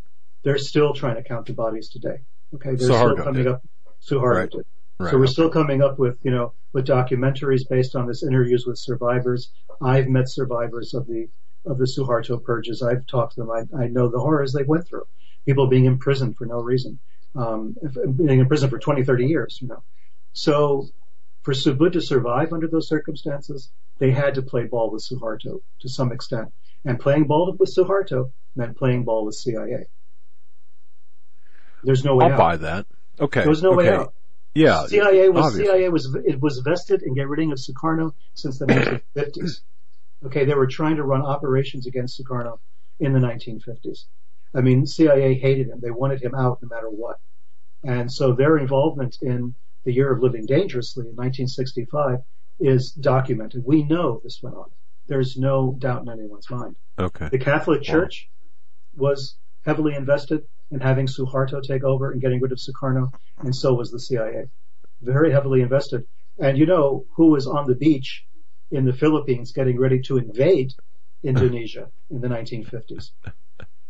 They're 0.45 0.59
still 0.59 0.93
trying 0.93 1.17
to 1.17 1.23
count 1.23 1.47
the 1.47 1.55
bodies 1.55 1.89
today. 1.89 2.19
Okay, 2.55 2.75
they're 2.75 2.89
still 2.89 3.17
coming 3.17 3.49
up. 3.49 3.63
Suharto 4.07 4.23
Right. 4.35 4.51
did. 4.51 4.67
So 5.11 5.19
we're 5.19 5.27
still 5.27 5.51
coming 5.51 5.83
up 5.83 5.99
with, 5.99 6.19
you 6.23 6.31
know, 6.31 6.53
with 6.73 6.87
documentaries 6.87 7.69
based 7.69 7.97
on 7.97 8.07
this, 8.07 8.23
interviews 8.23 8.67
with 8.67 8.79
survivors. 8.79 9.51
I've 9.81 10.09
met 10.09 10.29
survivors 10.29 10.95
of 10.95 11.07
the 11.07 11.29
of 11.65 11.79
the 11.79 11.87
Suharto 11.87 12.43
purges. 12.43 12.83
I've 12.83 13.07
talked 13.07 13.35
to 13.35 13.41
them. 13.41 13.51
I, 13.51 13.85
I 13.85 13.89
know 13.89 14.09
the 14.09 14.19
horrors 14.19 14.53
they 14.53 14.65
went 14.65 14.87
through. 14.87 15.05
People 15.47 15.69
being 15.69 15.85
imprisoned 15.87 16.37
for 16.37 16.45
no 16.45 16.61
reason, 16.61 16.99
um, 17.35 17.77
being 18.17 18.41
in 18.41 18.47
prison 18.47 18.71
for 18.71 18.79
20, 18.79 19.05
30 19.05 19.27
years. 19.27 19.59
You 19.61 19.69
know, 19.69 19.83
so 20.33 20.89
for 21.43 21.55
Subud 21.55 21.93
to 21.93 22.01
survive 22.01 22.53
under 22.53 22.69
those 22.69 22.89
circumstances, 22.89 23.71
they 23.99 24.11
had 24.11 24.35
to 24.35 24.43
play 24.43 24.65
ball 24.65 24.91
with 24.91 25.05
Suharto 25.05 25.61
to 25.81 25.89
some 25.89 26.13
extent, 26.13 26.53
and 26.85 26.99
playing 26.99 27.25
ball 27.25 27.55
with 27.59 27.75
Suharto 27.75 28.33
meant 28.55 28.77
playing 28.77 29.05
ball 29.05 29.25
with 29.25 29.35
CIA. 29.35 29.87
There's 31.85 32.05
no 32.05 32.17
way 32.17 32.27
I'll 32.27 32.33
out. 32.33 32.39
buy 32.39 32.57
that. 32.59 32.87
Okay. 33.21 33.41
There 33.41 33.49
was 33.49 33.63
no 33.63 33.73
way 33.73 33.89
out. 33.89 34.15
Yeah. 34.55 34.87
CIA 34.87 35.29
was 35.29 35.47
obviously. 35.47 35.67
CIA 35.67 35.89
was 35.89 36.15
it 36.25 36.41
was 36.41 36.59
vested 36.59 37.03
in 37.03 37.15
getting 37.15 37.29
rid 37.29 37.51
of 37.51 37.59
Sukarno 37.59 38.13
since 38.35 38.59
the 38.59 38.67
1950s. 38.67 39.61
Okay, 40.25 40.45
they 40.45 40.55
were 40.55 40.67
trying 40.67 40.97
to 40.97 41.03
run 41.03 41.23
operations 41.23 41.87
against 41.87 42.21
Sukarno 42.21 42.59
in 43.01 43.13
the 43.13 43.19
1950s. 43.19 44.05
I 44.55 44.61
mean, 44.61 44.87
CIA 44.87 45.35
hated 45.35 45.69
him; 45.69 45.81
they 45.81 45.91
wanted 45.91 46.23
him 46.23 46.35
out 46.35 46.59
no 46.63 46.69
matter 46.69 46.91
what. 46.91 47.19
And 47.85 48.13
so 48.13 48.33
their 48.33 48.59
involvement 48.59 49.19
in 49.23 49.55
the 49.85 49.93
year 49.93 50.13
of 50.13 50.23
living 50.23 50.47
dangerously 50.47 51.03
in 51.03 51.17
1965 51.17 52.21
is 52.61 52.93
documented. 52.93 53.65
We 53.65 53.83
know 53.83 54.21
this 54.23 54.41
went 54.43 54.57
on. 54.57 54.71
There's 55.09 55.37
no 55.37 55.75
doubt 55.79 56.03
in 56.03 56.09
anyone's 56.09 56.49
mind. 56.49 56.77
Okay. 56.99 57.29
The 57.29 57.39
Catholic 57.39 57.83
Church 57.83 58.29
was 58.95 59.37
heavily 59.65 59.95
invested 59.95 60.45
in 60.71 60.81
having 60.81 61.07
Suharto 61.07 61.63
take 61.63 61.85
over 61.85 62.13
and 62.13 62.21
getting 62.21 62.41
rid 62.41 62.53
of 62.53 62.59
Sukarno, 62.59 63.11
and 63.39 63.55
so 63.55 63.75
was 63.75 63.91
the 63.91 64.01
CIA. 64.01 64.49
Very 65.01 65.33
heavily 65.33 65.61
invested. 65.61 66.05
And 66.39 66.57
you 66.57 66.67
know 66.67 67.05
who 67.17 67.31
was 67.31 67.47
on 67.47 67.67
the 67.67 67.75
beach 67.75 68.25
in 68.71 68.85
the 68.85 68.93
Philippines 68.93 69.53
getting 69.53 69.79
ready 69.79 70.01
to 70.03 70.19
invade 70.19 70.73
Indonesia 71.23 71.91
in 72.11 72.21
the 72.21 72.29
1950s? 72.29 73.11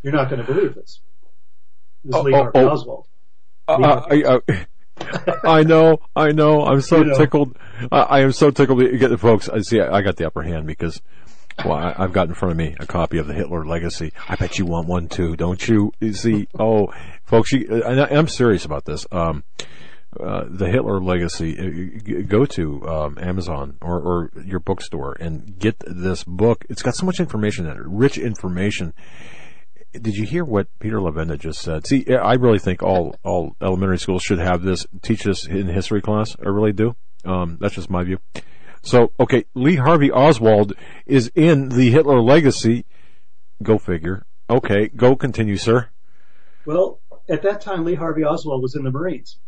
You're 0.02 0.12
not 0.12 0.28
going 0.30 0.44
to 0.44 0.52
believe 0.52 0.74
this. 0.74 1.00
This 2.04 2.10
is 2.10 2.14
Oh, 2.14 2.22
Lee 2.22 2.34
oh, 2.34 2.50
oh. 2.54 2.68
Oswald. 2.68 3.06
Uh, 3.68 4.02
I, 4.10 4.40
I, 4.48 4.66
I 5.44 5.62
know, 5.62 5.98
I 6.16 6.32
know. 6.32 6.64
I'm 6.66 6.80
so 6.80 6.96
You 6.98 7.04
know. 7.04 7.16
tickled. 7.16 7.56
I, 7.90 8.00
I 8.00 8.20
am 8.20 8.32
so 8.32 8.50
tickled 8.50 8.80
to 8.80 8.98
get 8.98 9.08
the 9.08 9.18
folks. 9.18 9.48
I 9.48 9.60
see. 9.60 9.80
I 9.80 10.02
got 10.02 10.16
the 10.16 10.26
upper 10.26 10.42
hand 10.42 10.66
because, 10.66 11.00
well, 11.64 11.74
I, 11.74 11.94
I've 11.96 12.12
got 12.12 12.28
in 12.28 12.34
front 12.34 12.52
of 12.52 12.58
me 12.58 12.74
a 12.80 12.86
copy 12.86 13.18
of 13.18 13.26
the 13.28 13.34
Hitler 13.34 13.64
Legacy. 13.64 14.12
I 14.28 14.34
bet 14.36 14.58
you 14.58 14.66
want 14.66 14.88
one 14.88 15.08
too, 15.08 15.36
don't 15.36 15.66
you? 15.68 15.92
You 16.00 16.12
see, 16.12 16.48
oh, 16.58 16.92
folks, 17.24 17.52
you, 17.52 17.82
I, 17.84 18.08
I'm 18.16 18.28
serious 18.28 18.64
about 18.64 18.84
this. 18.84 19.06
Um, 19.12 19.44
uh, 20.20 20.44
the 20.48 20.68
Hitler 20.68 21.00
Legacy. 21.00 21.56
uh, 21.58 22.22
Go 22.26 22.44
to 22.44 22.86
um, 22.88 23.18
Amazon 23.18 23.78
or, 23.80 23.98
or 23.98 24.30
your 24.44 24.60
bookstore 24.60 25.16
and 25.18 25.58
get 25.58 25.76
this 25.86 26.24
book. 26.24 26.64
It's 26.68 26.82
got 26.82 26.96
so 26.96 27.06
much 27.06 27.18
information 27.20 27.64
in 27.66 27.72
it, 27.76 27.82
rich 27.86 28.18
information 28.18 28.92
did 29.92 30.16
you 30.16 30.24
hear 30.24 30.44
what 30.44 30.68
Peter 30.78 30.98
Levenda 30.98 31.38
just 31.38 31.60
said? 31.60 31.86
See, 31.86 32.06
I 32.08 32.34
really 32.34 32.58
think 32.58 32.82
all 32.82 33.16
all 33.22 33.56
elementary 33.60 33.98
schools 33.98 34.22
should 34.22 34.38
have 34.38 34.62
this, 34.62 34.86
teach 35.02 35.24
this 35.24 35.46
in 35.46 35.68
history 35.68 36.00
class. 36.00 36.36
I 36.44 36.48
really 36.48 36.72
do. 36.72 36.96
Um, 37.24 37.58
that's 37.60 37.74
just 37.74 37.90
my 37.90 38.02
view. 38.02 38.18
So, 38.82 39.12
okay, 39.20 39.44
Lee 39.54 39.76
Harvey 39.76 40.10
Oswald 40.10 40.72
is 41.06 41.30
in 41.34 41.68
the 41.68 41.90
Hitler 41.90 42.20
legacy. 42.20 42.84
Go 43.62 43.78
figure. 43.78 44.26
Okay, 44.50 44.88
go 44.88 45.14
continue, 45.14 45.56
sir. 45.56 45.88
Well, 46.66 47.00
at 47.28 47.42
that 47.42 47.60
time, 47.60 47.84
Lee 47.84 47.94
Harvey 47.94 48.24
Oswald 48.24 48.60
was 48.60 48.74
in 48.74 48.82
the 48.82 48.90
Marines, 48.90 49.38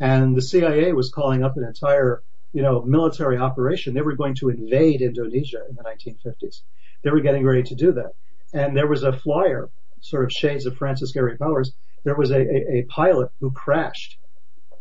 and 0.00 0.36
the 0.36 0.42
CIA 0.42 0.92
was 0.92 1.12
calling 1.12 1.44
up 1.44 1.56
an 1.56 1.64
entire, 1.64 2.22
you 2.52 2.62
know, 2.62 2.82
military 2.82 3.38
operation. 3.38 3.94
They 3.94 4.02
were 4.02 4.16
going 4.16 4.34
to 4.36 4.48
invade 4.48 5.00
Indonesia 5.00 5.64
in 5.68 5.76
the 5.76 5.84
1950s. 5.84 6.62
They 7.02 7.10
were 7.10 7.20
getting 7.20 7.46
ready 7.46 7.62
to 7.64 7.74
do 7.74 7.92
that, 7.92 8.14
and 8.52 8.76
there 8.76 8.88
was 8.88 9.04
a 9.04 9.12
flyer, 9.12 9.70
sort 10.02 10.24
of 10.24 10.32
shades 10.32 10.66
of 10.66 10.76
Francis 10.76 11.12
Gary 11.12 11.38
Powers. 11.38 11.72
There 12.04 12.16
was 12.16 12.30
a, 12.32 12.40
a, 12.40 12.78
a 12.78 12.86
pilot 12.88 13.30
who 13.40 13.50
crashed 13.52 14.18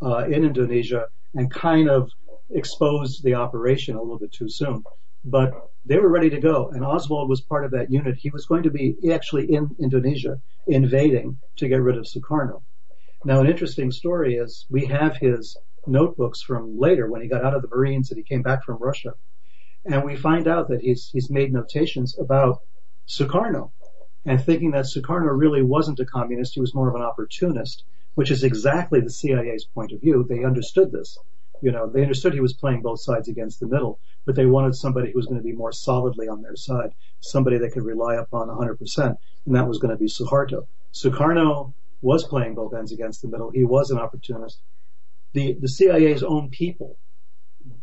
uh, 0.01 0.25
in 0.25 0.43
Indonesia 0.43 1.05
and 1.35 1.49
kind 1.49 1.89
of 1.89 2.09
exposed 2.49 3.23
the 3.23 3.35
operation 3.35 3.95
a 3.95 4.01
little 4.01 4.19
bit 4.19 4.33
too 4.33 4.49
soon. 4.49 4.83
But 5.23 5.53
they 5.85 5.97
were 5.97 6.09
ready 6.09 6.31
to 6.31 6.39
go, 6.39 6.69
and 6.69 6.83
Oswald 6.83 7.29
was 7.29 7.41
part 7.41 7.63
of 7.63 7.71
that 7.71 7.91
unit. 7.91 8.15
He 8.17 8.31
was 8.31 8.45
going 8.45 8.63
to 8.63 8.71
be 8.71 8.95
actually 9.11 9.51
in 9.51 9.69
Indonesia 9.79 10.41
invading 10.67 11.37
to 11.57 11.67
get 11.67 11.81
rid 11.81 11.97
of 11.97 12.05
Sukarno. 12.05 12.63
Now, 13.23 13.39
an 13.39 13.47
interesting 13.47 13.91
story 13.91 14.35
is 14.35 14.65
we 14.69 14.85
have 14.85 15.17
his 15.17 15.55
notebooks 15.85 16.41
from 16.41 16.77
later 16.77 17.07
when 17.09 17.21
he 17.21 17.27
got 17.27 17.45
out 17.45 17.55
of 17.55 17.61
the 17.61 17.67
Marines 17.67 18.09
and 18.09 18.17
he 18.17 18.23
came 18.23 18.41
back 18.41 18.63
from 18.63 18.79
Russia, 18.79 19.13
and 19.85 20.03
we 20.03 20.15
find 20.15 20.47
out 20.47 20.67
that 20.69 20.81
he's 20.81 21.09
he's 21.13 21.29
made 21.29 21.53
notations 21.53 22.17
about 22.17 22.61
Sukarno 23.07 23.71
and 24.25 24.43
thinking 24.43 24.71
that 24.71 24.85
Sukarno 24.85 25.37
really 25.37 25.61
wasn't 25.61 25.99
a 25.99 26.05
communist, 26.05 26.53
he 26.53 26.61
was 26.61 26.75
more 26.75 26.89
of 26.89 26.95
an 26.95 27.01
opportunist 27.01 27.83
which 28.15 28.31
is 28.31 28.43
exactly 28.43 28.99
the 28.99 29.09
CIA's 29.09 29.65
point 29.65 29.91
of 29.91 30.01
view. 30.01 30.25
They 30.27 30.43
understood 30.43 30.91
this. 30.91 31.17
You 31.61 31.71
know, 31.71 31.87
they 31.87 32.01
understood 32.01 32.33
he 32.33 32.39
was 32.39 32.53
playing 32.53 32.81
both 32.81 33.01
sides 33.01 33.27
against 33.27 33.59
the 33.59 33.67
middle, 33.67 33.99
but 34.25 34.35
they 34.35 34.47
wanted 34.47 34.75
somebody 34.75 35.11
who 35.11 35.17
was 35.17 35.27
going 35.27 35.37
to 35.37 35.43
be 35.43 35.53
more 35.53 35.71
solidly 35.71 36.27
on 36.27 36.41
their 36.41 36.55
side, 36.55 36.93
somebody 37.19 37.57
they 37.57 37.69
could 37.69 37.83
rely 37.83 38.15
upon 38.15 38.47
100%, 38.47 39.15
and 39.45 39.55
that 39.55 39.67
was 39.67 39.77
going 39.77 39.91
to 39.91 39.97
be 39.97 40.07
Suharto. 40.07 40.65
Sukarno 40.91 41.73
was 42.01 42.23
playing 42.23 42.55
both 42.55 42.73
ends 42.73 42.91
against 42.91 43.21
the 43.21 43.27
middle. 43.27 43.51
He 43.51 43.63
was 43.63 43.91
an 43.91 43.99
opportunist. 43.99 44.59
The, 45.33 45.53
the 45.53 45.67
CIA's 45.67 46.23
own 46.23 46.49
people, 46.49 46.97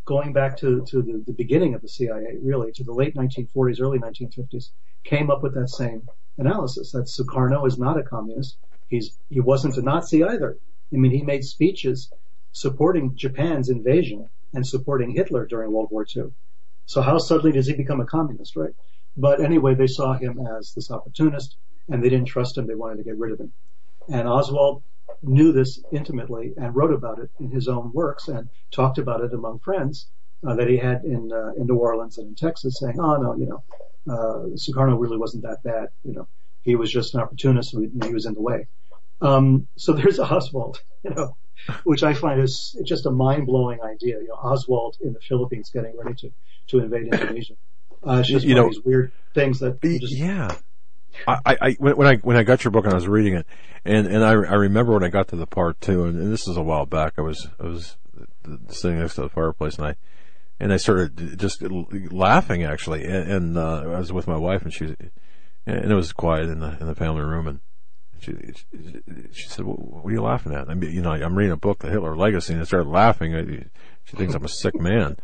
going 0.04 0.32
back 0.32 0.56
to, 0.58 0.84
to 0.88 1.00
the, 1.00 1.22
the 1.24 1.32
beginning 1.32 1.74
of 1.74 1.80
the 1.80 1.88
CIA, 1.88 2.36
really, 2.42 2.72
to 2.72 2.82
the 2.82 2.92
late 2.92 3.14
1940s, 3.14 3.80
early 3.80 4.00
1950s, 4.00 4.70
came 5.04 5.30
up 5.30 5.42
with 5.42 5.54
that 5.54 5.68
same 5.68 6.02
analysis 6.38 6.92
that 6.92 7.06
Sukarno 7.06 7.66
is 7.66 7.78
not 7.78 7.98
a 7.98 8.02
communist. 8.02 8.56
He's, 8.88 9.18
he 9.28 9.40
wasn't 9.40 9.76
a 9.76 9.82
Nazi 9.82 10.24
either. 10.24 10.56
I 10.92 10.96
mean, 10.96 11.12
he 11.12 11.22
made 11.22 11.44
speeches 11.44 12.10
supporting 12.52 13.14
Japan's 13.14 13.68
invasion 13.68 14.28
and 14.54 14.66
supporting 14.66 15.10
Hitler 15.10 15.46
during 15.46 15.72
World 15.72 15.88
War 15.90 16.06
II. 16.16 16.32
So 16.86 17.02
how 17.02 17.18
suddenly 17.18 17.52
does 17.52 17.66
he 17.66 17.74
become 17.74 18.00
a 18.00 18.06
communist, 18.06 18.56
right? 18.56 18.74
But 19.16 19.40
anyway, 19.40 19.74
they 19.74 19.86
saw 19.86 20.14
him 20.14 20.38
as 20.58 20.72
this 20.72 20.90
opportunist 20.90 21.56
and 21.88 22.02
they 22.02 22.08
didn't 22.08 22.28
trust 22.28 22.56
him. 22.56 22.66
They 22.66 22.74
wanted 22.74 22.96
to 22.98 23.04
get 23.04 23.18
rid 23.18 23.32
of 23.32 23.40
him. 23.40 23.52
And 24.08 24.26
Oswald 24.26 24.82
knew 25.22 25.52
this 25.52 25.82
intimately 25.92 26.54
and 26.56 26.74
wrote 26.74 26.92
about 26.92 27.18
it 27.18 27.30
in 27.40 27.50
his 27.50 27.68
own 27.68 27.92
works 27.92 28.28
and 28.28 28.48
talked 28.70 28.98
about 28.98 29.22
it 29.22 29.34
among 29.34 29.58
friends 29.58 30.08
uh, 30.46 30.54
that 30.54 30.68
he 30.68 30.76
had 30.76 31.04
in 31.04 31.32
uh, 31.32 31.52
in 31.56 31.66
New 31.66 31.76
Orleans 31.76 32.18
and 32.18 32.28
in 32.28 32.34
Texas, 32.34 32.78
saying, 32.80 32.98
"Oh 33.00 33.16
no, 33.16 33.36
you 33.36 33.46
know, 33.46 33.62
uh, 34.08 34.56
Sukarno 34.56 34.98
really 34.98 35.16
wasn't 35.16 35.42
that 35.44 35.62
bad. 35.62 35.88
You 36.04 36.14
know, 36.14 36.28
he 36.62 36.76
was 36.76 36.92
just 36.92 37.14
an 37.14 37.20
opportunist. 37.20 37.76
He, 37.76 37.88
he 38.06 38.12
was 38.12 38.26
in 38.26 38.34
the 38.34 38.42
way." 38.42 38.66
Um, 39.20 39.66
so 39.76 39.92
there's 39.92 40.18
Oswald, 40.20 40.82
you 41.02 41.10
know, 41.10 41.36
which 41.84 42.02
I 42.02 42.14
find 42.14 42.40
is 42.40 42.76
just 42.84 43.06
a 43.06 43.10
mind 43.10 43.46
blowing 43.46 43.80
idea. 43.82 44.20
You 44.20 44.28
know, 44.28 44.34
Oswald 44.34 44.96
in 45.00 45.12
the 45.12 45.20
Philippines 45.20 45.70
getting 45.72 45.96
ready 45.96 46.14
to 46.14 46.30
to 46.68 46.78
invade 46.78 47.12
Indonesia. 47.12 47.54
Uh, 48.06 48.18
it's 48.20 48.28
just 48.28 48.46
you 48.46 48.54
one 48.54 48.62
know, 48.62 48.68
of 48.68 48.74
these 48.74 48.84
weird 48.84 49.12
things 49.34 49.58
that 49.60 49.82
just, 49.82 50.14
yeah. 50.14 50.54
I, 51.26 51.56
I 51.60 51.76
when 51.80 52.06
I 52.06 52.16
when 52.16 52.36
I 52.36 52.44
got 52.44 52.62
your 52.62 52.70
book 52.70 52.84
and 52.84 52.92
I 52.92 52.96
was 52.96 53.08
reading 53.08 53.34
it, 53.34 53.46
and 53.84 54.06
and 54.06 54.24
I 54.24 54.30
I 54.30 54.54
remember 54.54 54.92
when 54.92 55.02
I 55.02 55.08
got 55.08 55.28
to 55.28 55.36
the 55.36 55.46
part 55.46 55.80
two, 55.80 56.04
and, 56.04 56.16
and 56.16 56.32
this 56.32 56.46
is 56.46 56.56
a 56.56 56.62
while 56.62 56.86
back. 56.86 57.14
I 57.18 57.22
was 57.22 57.48
I 57.58 57.64
was 57.64 57.96
sitting 58.68 59.00
next 59.00 59.16
to 59.16 59.22
the 59.22 59.28
fireplace, 59.28 59.76
and 59.76 59.86
I 59.86 59.96
and 60.60 60.72
I 60.72 60.76
started 60.76 61.38
just 61.38 61.62
laughing 61.62 62.64
actually, 62.64 63.04
and, 63.04 63.30
and 63.30 63.58
uh, 63.58 63.82
I 63.82 63.98
was 63.98 64.12
with 64.12 64.26
my 64.26 64.36
wife, 64.36 64.62
and 64.62 64.72
she 64.72 64.96
and 65.66 65.92
it 65.92 65.94
was 65.94 66.12
quiet 66.12 66.48
in 66.48 66.60
the 66.60 66.76
in 66.80 66.86
the 66.86 66.94
family 66.94 67.22
room, 67.22 67.46
and 67.46 67.60
she 68.20 68.32
she 69.32 69.48
said, 69.48 69.64
"What 69.64 70.10
are 70.10 70.12
you 70.12 70.22
laughing 70.22 70.54
at?" 70.54 70.68
I 70.68 70.74
mean, 70.74 70.92
you 70.92 71.02
know, 71.02 71.12
I'm 71.12 71.36
reading 71.36 71.52
a 71.52 71.56
book, 71.56 71.80
The 71.80 71.90
Hitler 71.90 72.16
Legacy, 72.16 72.54
and 72.54 72.62
I 72.62 72.64
started 72.64 72.88
laughing. 72.88 73.70
She 74.04 74.16
thinks 74.16 74.34
I'm 74.34 74.44
a 74.44 74.48
sick 74.48 74.74
man, 74.74 75.16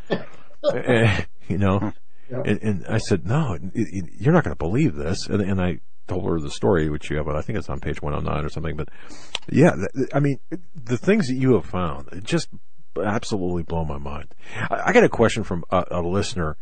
and, 0.63 1.27
you 1.49 1.59
know. 1.59 1.93
And, 2.31 2.63
and, 2.63 2.87
I 2.87 2.99
said, 2.99 3.27
no, 3.27 3.57
you're 3.75 4.33
not 4.33 4.45
going 4.45 4.57
to 4.57 4.59
believe 4.59 4.95
this. 4.95 5.27
And, 5.27 5.43
and, 5.43 5.61
I 5.61 5.81
told 6.09 6.25
her 6.27 6.41
the 6.41 6.51
story, 6.51 6.89
which 6.89 7.11
you 7.11 7.19
have, 7.19 7.29
I 7.29 7.43
think 7.43 7.59
it's 7.59 7.69
on 7.69 7.81
page 7.81 8.01
109 8.03 8.45
or 8.45 8.49
something. 8.49 8.77
But 8.77 8.89
yeah, 9.51 9.73
I 10.13 10.21
mean, 10.21 10.41
the 10.75 10.97
things 10.97 11.29
that 11.29 11.35
you 11.35 11.55
have 11.55 11.67
found 11.67 12.23
just 12.25 12.49
absolutely 13.03 13.63
blow 13.63 13.85
my 13.85 13.99
mind. 13.99 14.35
I, 14.71 14.83
I 14.87 14.93
got 14.93 15.05
a 15.05 15.09
question 15.09 15.45
from 15.45 15.65
a, 15.71 15.85
a 15.91 16.01
listener. 16.01 16.57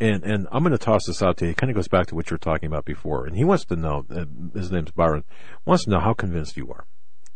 And, 0.00 0.24
and 0.24 0.48
I'm 0.50 0.64
going 0.64 0.72
to 0.72 0.78
toss 0.78 1.06
this 1.06 1.22
out 1.22 1.36
to 1.36 1.44
you. 1.44 1.52
It 1.52 1.58
kind 1.58 1.70
of 1.70 1.76
goes 1.76 1.86
back 1.86 2.08
to 2.08 2.16
what 2.16 2.28
you 2.28 2.34
were 2.34 2.38
talking 2.38 2.66
about 2.66 2.84
before. 2.84 3.24
And 3.24 3.36
he 3.36 3.44
wants 3.44 3.64
to 3.66 3.76
know, 3.76 4.04
uh, 4.10 4.24
his 4.52 4.72
name's 4.72 4.90
Byron, 4.90 5.22
wants 5.64 5.84
to 5.84 5.90
know 5.90 6.00
how 6.00 6.12
convinced 6.12 6.56
you 6.56 6.70
are. 6.72 6.86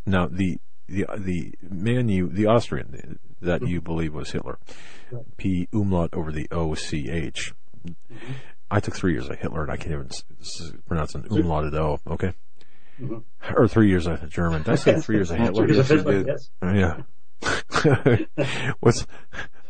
Now, 0.04 0.26
the, 0.26 0.58
the, 0.88 1.06
the 1.16 1.54
man 1.62 2.08
you, 2.08 2.28
the 2.28 2.46
Austrian 2.46 3.18
that 3.40 3.66
you 3.66 3.80
believe 3.80 4.14
was 4.14 4.32
Hitler, 4.32 4.58
P 5.36 5.68
umlaut 5.72 6.10
over 6.12 6.32
the 6.32 6.48
O 6.50 6.74
C 6.74 7.08
H. 7.10 7.52
Mm-hmm. 7.86 8.32
I 8.70 8.80
took 8.80 8.96
three 8.96 9.12
years 9.12 9.28
of 9.28 9.38
Hitler, 9.38 9.62
and 9.62 9.70
I 9.70 9.76
can't 9.76 9.92
even 9.92 10.08
s- 10.08 10.72
pronounce 10.86 11.14
an 11.14 11.24
umlauted 11.28 11.74
O. 11.74 11.98
Okay, 12.08 12.32
mm-hmm. 13.00 13.18
or 13.54 13.68
three 13.68 13.88
years 13.88 14.06
of 14.06 14.28
German. 14.28 14.62
Did 14.62 14.72
I 14.72 14.76
say 14.76 15.00
three 15.00 15.16
years 15.16 15.30
of 15.30 15.36
Hitler? 15.40 15.70
yes, 15.70 15.90
you 15.90 16.02
did. 16.02 16.26
Yes. 16.26 16.50
Yeah. 16.62 17.02
What's 18.80 19.06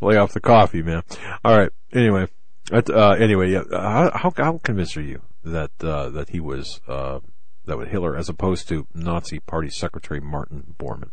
lay 0.01 0.17
off 0.17 0.33
the 0.33 0.41
coffee, 0.41 0.83
man? 0.83 1.03
All 1.45 1.57
right. 1.57 1.71
Anyway, 1.93 2.29
uh, 2.73 3.17
anyway, 3.19 3.51
yeah. 3.51 3.63
How, 3.71 4.11
how, 4.15 4.33
how 4.37 4.61
convinced 4.63 4.97
are 4.97 5.03
you 5.03 5.23
that 5.45 5.71
uh, 5.81 6.11
that 6.11 6.31
he 6.31 6.41
was 6.41 6.81
uh, 6.89 7.21
that 7.65 7.77
was 7.77 7.89
Hitler 7.89 8.17
as 8.17 8.29
opposed 8.29 8.69
to 8.69 8.87
Nazi 8.95 9.41
Party 9.41 9.71
Secretary 9.71 10.21
Martin 10.21 10.75
Bormann? 10.79 11.11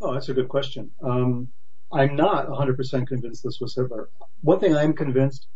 Oh, 0.00 0.12
that's 0.12 0.28
a 0.28 0.34
good 0.34 0.48
question. 0.48 0.90
Um, 1.02 1.48
I'm 1.92 2.16
not 2.16 2.48
100% 2.48 3.06
convinced 3.06 3.44
this 3.44 3.58
was 3.60 3.74
Hitler. 3.74 4.08
One 4.42 4.58
thing 4.58 4.76
I'm 4.76 4.92
convinced 4.92 5.46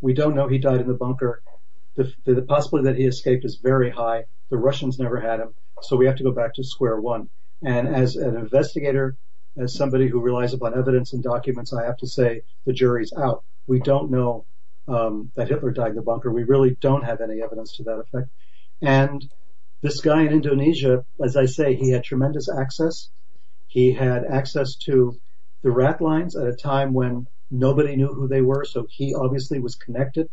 we 0.00 0.12
don't 0.12 0.34
know 0.34 0.48
he 0.48 0.58
died 0.58 0.80
in 0.80 0.88
the 0.88 0.94
bunker. 0.94 1.42
The, 1.96 2.12
the, 2.24 2.34
the 2.34 2.42
possibility 2.42 2.88
that 2.88 2.98
he 2.98 3.06
escaped 3.06 3.44
is 3.44 3.60
very 3.62 3.90
high. 3.90 4.24
The 4.50 4.56
Russians 4.56 4.98
never 4.98 5.20
had 5.20 5.40
him, 5.40 5.54
so 5.82 5.96
we 5.96 6.06
have 6.06 6.16
to 6.16 6.24
go 6.24 6.32
back 6.32 6.54
to 6.54 6.64
square 6.64 7.00
one. 7.00 7.28
And 7.62 7.88
as 7.88 8.16
an 8.16 8.36
investigator, 8.36 9.16
as 9.56 9.74
somebody 9.74 10.08
who 10.08 10.20
relies 10.20 10.54
upon 10.54 10.76
evidence 10.76 11.12
and 11.12 11.22
documents, 11.22 11.72
I 11.72 11.84
have 11.84 11.98
to 11.98 12.06
say 12.06 12.42
the 12.66 12.72
jury's 12.72 13.12
out. 13.12 13.44
We 13.66 13.80
don't 13.80 14.10
know 14.10 14.46
um, 14.88 15.30
that 15.36 15.48
Hitler 15.48 15.70
died 15.70 15.90
in 15.90 15.96
the 15.96 16.02
bunker. 16.02 16.32
We 16.32 16.44
really 16.44 16.76
don't 16.80 17.04
have 17.04 17.20
any 17.20 17.42
evidence 17.42 17.76
to 17.76 17.84
that 17.84 18.00
effect. 18.00 18.28
And 18.80 19.24
this 19.82 20.00
guy 20.00 20.22
in 20.22 20.32
Indonesia, 20.32 21.04
as 21.22 21.36
I 21.36 21.46
say, 21.46 21.74
he 21.74 21.90
had 21.90 22.04
tremendous 22.04 22.48
access. 22.48 23.10
He 23.68 23.92
had 23.92 24.24
access 24.24 24.76
to 24.86 25.16
the 25.62 25.70
rat 25.70 26.00
lines 26.00 26.36
at 26.36 26.46
a 26.46 26.56
time 26.56 26.92
when 26.92 27.26
Nobody 27.54 27.96
knew 27.96 28.08
who 28.08 28.28
they 28.28 28.40
were, 28.40 28.64
so 28.64 28.86
he 28.88 29.14
obviously 29.14 29.60
was 29.60 29.74
connected. 29.74 30.30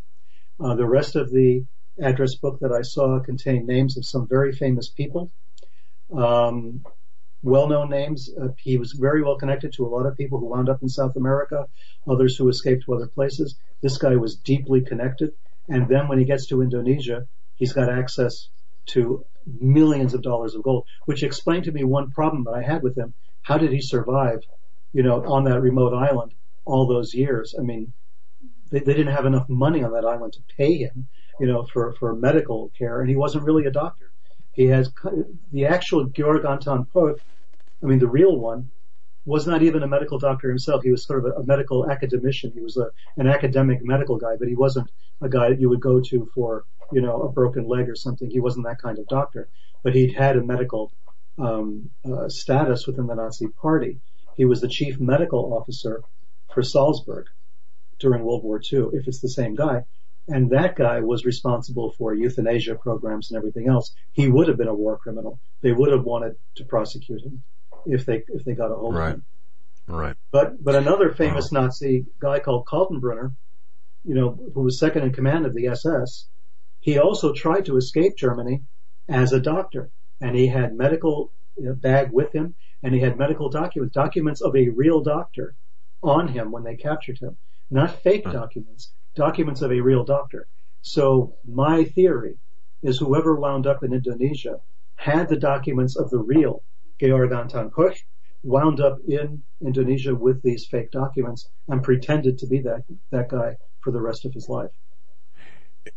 Uh, 0.57 0.76
the 0.76 0.88
rest 0.88 1.18
of 1.18 1.30
the 1.30 1.65
address 2.01 2.35
book 2.35 2.60
that 2.61 2.72
I 2.72 2.81
saw 2.81 3.19
contained 3.19 3.68
names 3.68 3.97
of 3.97 4.06
some 4.06 4.26
very 4.26 4.53
famous 4.53 4.89
people. 4.89 5.30
Well-known 7.41 7.89
names. 7.89 8.29
Uh, 8.29 8.49
he 8.57 8.77
was 8.77 8.91
very 8.91 9.23
well 9.23 9.37
connected 9.37 9.73
to 9.73 9.85
a 9.85 9.89
lot 9.89 10.05
of 10.05 10.17
people 10.17 10.39
who 10.39 10.47
wound 10.47 10.69
up 10.69 10.81
in 10.81 10.89
South 10.89 11.15
America, 11.15 11.67
others 12.07 12.35
who 12.35 12.49
escaped 12.49 12.85
to 12.85 12.93
other 12.93 13.07
places. 13.07 13.57
This 13.81 13.97
guy 13.97 14.15
was 14.15 14.35
deeply 14.35 14.81
connected. 14.81 15.31
And 15.67 15.87
then 15.87 16.07
when 16.07 16.19
he 16.19 16.25
gets 16.25 16.47
to 16.47 16.61
Indonesia, 16.61 17.27
he's 17.55 17.73
got 17.73 17.89
access 17.89 18.49
to 18.87 19.25
millions 19.45 20.13
of 20.13 20.21
dollars 20.21 20.55
of 20.55 20.63
gold, 20.63 20.85
which 21.05 21.23
explained 21.23 21.65
to 21.65 21.71
me 21.71 21.83
one 21.83 22.11
problem 22.11 22.43
that 22.43 22.55
I 22.55 22.61
had 22.61 22.83
with 22.83 22.97
him. 22.97 23.13
How 23.41 23.57
did 23.57 23.71
he 23.71 23.81
survive, 23.81 24.39
you 24.93 25.03
know, 25.03 25.23
on 25.25 25.45
that 25.45 25.61
remote 25.61 25.93
island 25.93 26.33
all 26.69 26.87
those 26.87 27.13
years. 27.13 27.55
I 27.57 27.63
mean, 27.63 27.93
they, 28.71 28.79
they 28.79 28.93
didn't 28.93 29.15
have 29.15 29.25
enough 29.25 29.49
money 29.49 29.83
on 29.83 29.91
that 29.93 30.05
island 30.05 30.33
to 30.33 30.41
pay 30.55 30.77
him, 30.77 31.07
you 31.39 31.47
know, 31.47 31.63
for, 31.63 31.93
for 31.93 32.15
medical 32.15 32.71
care, 32.77 33.01
and 33.01 33.09
he 33.09 33.15
wasn't 33.15 33.43
really 33.43 33.65
a 33.65 33.71
doctor. 33.71 34.11
He 34.51 34.65
has 34.65 34.91
the 35.51 35.65
actual 35.65 36.05
Georg 36.05 36.45
Anton 36.45 36.85
Poch, 36.93 37.19
I 37.84 37.85
mean, 37.85 37.99
the 37.99 38.07
real 38.07 38.38
one, 38.38 38.71
was 39.26 39.45
not 39.45 39.61
even 39.61 39.84
a 39.84 39.88
medical 39.88 40.17
doctor 40.17 40.49
himself. 40.49 40.84
He 40.84 40.91
was 40.91 41.05
sort 41.05 41.19
of 41.19 41.31
a, 41.31 41.39
a 41.41 41.45
medical 41.45 41.89
academician. 41.89 42.51
He 42.53 42.61
was 42.61 42.77
a, 42.77 42.88
an 43.17 43.27
academic 43.27 43.80
medical 43.84 44.17
guy, 44.17 44.35
but 44.38 44.47
he 44.47 44.55
wasn't 44.55 44.89
a 45.21 45.30
guy 45.30 45.49
that 45.49 45.59
you 45.59 45.69
would 45.69 45.81
go 45.81 46.01
to 46.01 46.30
for, 46.34 46.65
you 46.91 47.01
know, 47.01 47.21
a 47.21 47.31
broken 47.31 47.67
leg 47.67 47.89
or 47.89 47.95
something. 47.95 48.30
He 48.30 48.39
wasn't 48.39 48.65
that 48.65 48.81
kind 48.81 48.97
of 48.97 49.07
doctor, 49.07 49.49
but 49.84 49.93
he'd 49.93 50.13
had 50.13 50.35
a 50.38 50.43
medical 50.43 50.91
um, 51.38 51.89
uh, 52.05 52.27
status 52.30 52.88
within 52.88 53.07
the 53.07 53.15
Nazi 53.15 53.47
Party. 53.61 54.01
He 54.35 54.45
was 54.45 54.61
the 54.61 54.67
chief 54.67 54.99
medical 54.99 55.53
officer 55.53 56.01
for 56.53 56.63
Salzburg 56.63 57.27
during 57.99 58.23
World 58.23 58.43
War 58.43 58.59
II, 58.59 58.89
if 58.93 59.07
it's 59.07 59.19
the 59.19 59.30
same 59.30 59.55
guy. 59.55 59.84
And 60.30 60.51
that 60.51 60.76
guy 60.76 60.99
was 60.99 61.26
responsible 61.26 61.91
for 61.97 62.14
euthanasia 62.14 62.76
programs 62.76 63.31
and 63.31 63.38
everything 63.38 63.68
else. 63.68 63.93
He 64.11 64.27
would 64.27 64.47
have 64.47 64.57
been 64.57 64.68
a 64.68 64.73
war 64.73 64.97
criminal. 64.97 65.39
They 65.61 65.72
would 65.72 65.91
have 65.91 66.03
wanted 66.03 66.35
to 66.56 66.65
prosecute 66.65 67.22
him 67.22 67.41
if 67.85 68.06
they 68.06 68.23
if 68.27 68.45
they 68.45 68.53
got 68.53 68.72
a 68.72 68.76
hold 68.76 68.95
right. 68.95 69.07
of 69.07 69.14
him. 69.15 69.26
Right. 69.88 70.15
But 70.31 70.64
but 70.64 70.76
another 70.76 71.11
famous 71.11 71.51
oh. 71.51 71.61
Nazi 71.61 72.06
guy 72.19 72.39
called 72.39 72.68
Kaltenbrunner, 72.68 73.34
you 74.03 74.14
know, 74.14 74.38
who 74.53 74.61
was 74.61 74.80
second 74.80 75.03
in 75.03 75.14
command 75.14 75.47
of 75.47 75.53
the 75.56 75.68
SS, 75.68 76.27
he 76.80 76.99
also 76.99 77.34
tried 77.34 77.65
to 77.65 77.77
escape 77.77 78.15
Germany 78.15 78.61
as 79.07 79.34
a 79.34 79.39
doctor, 79.39 79.89
and 80.22 80.35
he 80.35 80.47
had 80.47 80.76
medical 80.76 81.31
bag 81.57 82.11
with 82.11 82.31
him, 82.31 82.53
and 82.84 82.93
he 82.93 83.01
had 83.01 83.18
medical 83.18 83.49
documents, 83.49 83.93
documents 83.93 84.41
of 84.41 84.56
a 84.56 84.69
real 84.69 85.01
doctor 85.01 85.56
on 86.03 86.27
him 86.27 86.51
when 86.51 86.64
they 86.64 86.76
captured 86.76 87.18
him. 87.18 87.35
Not 87.72 88.01
fake 88.01 88.26
hmm. 88.26 88.31
documents, 88.31 88.91
documents 89.19 89.61
of 89.61 89.71
a 89.73 89.81
real 89.81 90.05
doctor. 90.05 90.47
So 90.81 91.35
my 91.45 91.83
theory 91.83 92.35
is 92.81 92.97
whoever 92.97 93.35
wound 93.35 93.67
up 93.67 93.83
in 93.83 93.93
Indonesia 93.93 94.61
had 94.95 95.27
the 95.27 95.35
documents 95.37 95.97
of 95.97 96.09
the 96.09 96.19
real 96.19 96.63
Georg 97.01 97.33
Anton 97.33 97.69
wound 98.43 98.79
up 98.79 98.97
in 99.09 99.43
Indonesia 99.61 100.15
with 100.15 100.41
these 100.41 100.65
fake 100.65 100.91
documents 100.91 101.49
and 101.67 101.83
pretended 101.83 102.37
to 102.37 102.47
be 102.47 102.61
that, 102.61 102.83
that 103.11 103.27
guy 103.27 103.57
for 103.81 103.91
the 103.91 104.01
rest 104.01 104.23
of 104.23 104.33
his 104.33 104.47
life. 104.47 104.71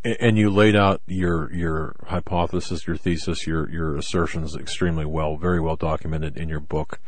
And 0.04 0.38
you 0.38 0.50
laid 0.50 0.76
out 0.76 1.00
your 1.06 1.52
your 1.52 1.96
hypothesis, 2.06 2.86
your 2.86 2.96
thesis, 2.96 3.46
your 3.46 3.68
your 3.70 3.96
assertions 3.96 4.56
extremely 4.56 5.04
well, 5.04 5.36
very 5.36 5.60
well 5.60 5.76
documented 5.76 6.36
in 6.36 6.48
your 6.48 6.60
book, 6.60 7.00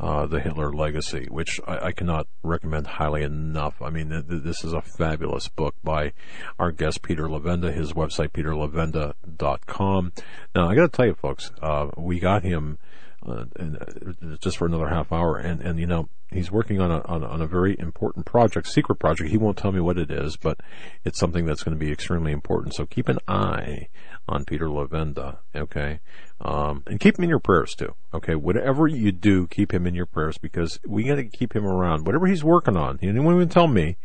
uh, 0.00 0.26
"The 0.26 0.40
Hitler 0.40 0.72
Legacy," 0.72 1.26
which 1.30 1.60
I, 1.66 1.86
I, 1.86 1.92
cannot 1.92 2.26
recommend 2.42 2.86
highly 2.86 3.22
enough. 3.22 3.80
I 3.82 3.90
mean, 3.90 4.10
th- 4.10 4.24
this 4.42 4.64
is 4.64 4.72
a 4.72 4.82
fabulous 4.82 5.48
book 5.48 5.74
by 5.82 6.12
our 6.58 6.70
guest 6.70 7.02
Peter 7.02 7.28
Levenda. 7.28 7.72
His 7.72 7.92
website 7.92 8.30
peterlevenda.com. 8.30 10.12
Now, 10.54 10.68
I 10.68 10.74
got 10.74 10.82
to 10.82 10.96
tell 10.96 11.06
you, 11.06 11.14
folks, 11.14 11.50
uh, 11.60 11.88
we 11.96 12.20
got 12.20 12.42
him 12.44 12.78
uh, 13.26 13.44
and, 13.56 13.76
uh, 13.76 14.36
just 14.40 14.56
for 14.56 14.66
another 14.66 14.88
half 14.88 15.12
hour. 15.12 15.38
And, 15.38 15.60
and 15.60 15.78
you 15.78 15.86
know, 15.86 16.08
he's 16.30 16.50
working 16.50 16.80
on 16.80 16.90
a, 16.90 17.00
on, 17.02 17.24
on, 17.24 17.42
a 17.42 17.46
very 17.46 17.76
important 17.78 18.26
project, 18.26 18.68
secret 18.68 18.96
project. 18.96 19.30
He 19.30 19.36
won't 19.36 19.56
tell 19.56 19.72
me 19.72 19.80
what 19.80 19.98
it 19.98 20.10
is, 20.10 20.36
but 20.36 20.60
it's 21.04 21.18
something 21.18 21.44
that's 21.44 21.62
going 21.62 21.76
to 21.76 21.84
be 21.84 21.90
extremely 21.90 22.32
important. 22.32 22.74
So 22.74 22.86
keep 22.86 23.08
an 23.08 23.18
eye 23.26 23.88
on 24.28 24.44
Peter 24.44 24.66
Levenda, 24.66 25.38
okay? 25.56 26.00
Um, 26.40 26.82
and 26.86 27.00
keep 27.00 27.18
him 27.18 27.24
in 27.24 27.30
your 27.30 27.40
prayers 27.40 27.74
too, 27.74 27.94
okay? 28.14 28.34
Whatever 28.34 28.86
you 28.86 29.10
do, 29.10 29.46
keep 29.46 29.72
him 29.72 29.86
in 29.86 29.94
your 29.94 30.06
prayers 30.06 30.38
because 30.38 30.78
we 30.86 31.04
got 31.04 31.16
to 31.16 31.24
keep 31.24 31.56
him 31.56 31.66
around. 31.66 32.06
Whatever 32.06 32.26
he's 32.26 32.44
working 32.44 32.76
on, 32.76 32.98
you 33.00 33.12
know, 33.12 33.20
he 33.20 33.26
didn't 33.26 33.34
even 33.34 33.48
tell 33.48 33.66
me. 33.66 33.96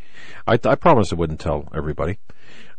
I, 0.47 0.53
I 0.63 0.75
promised 0.75 1.13
I 1.13 1.17
wouldn't 1.17 1.39
tell 1.39 1.69
everybody. 1.75 2.19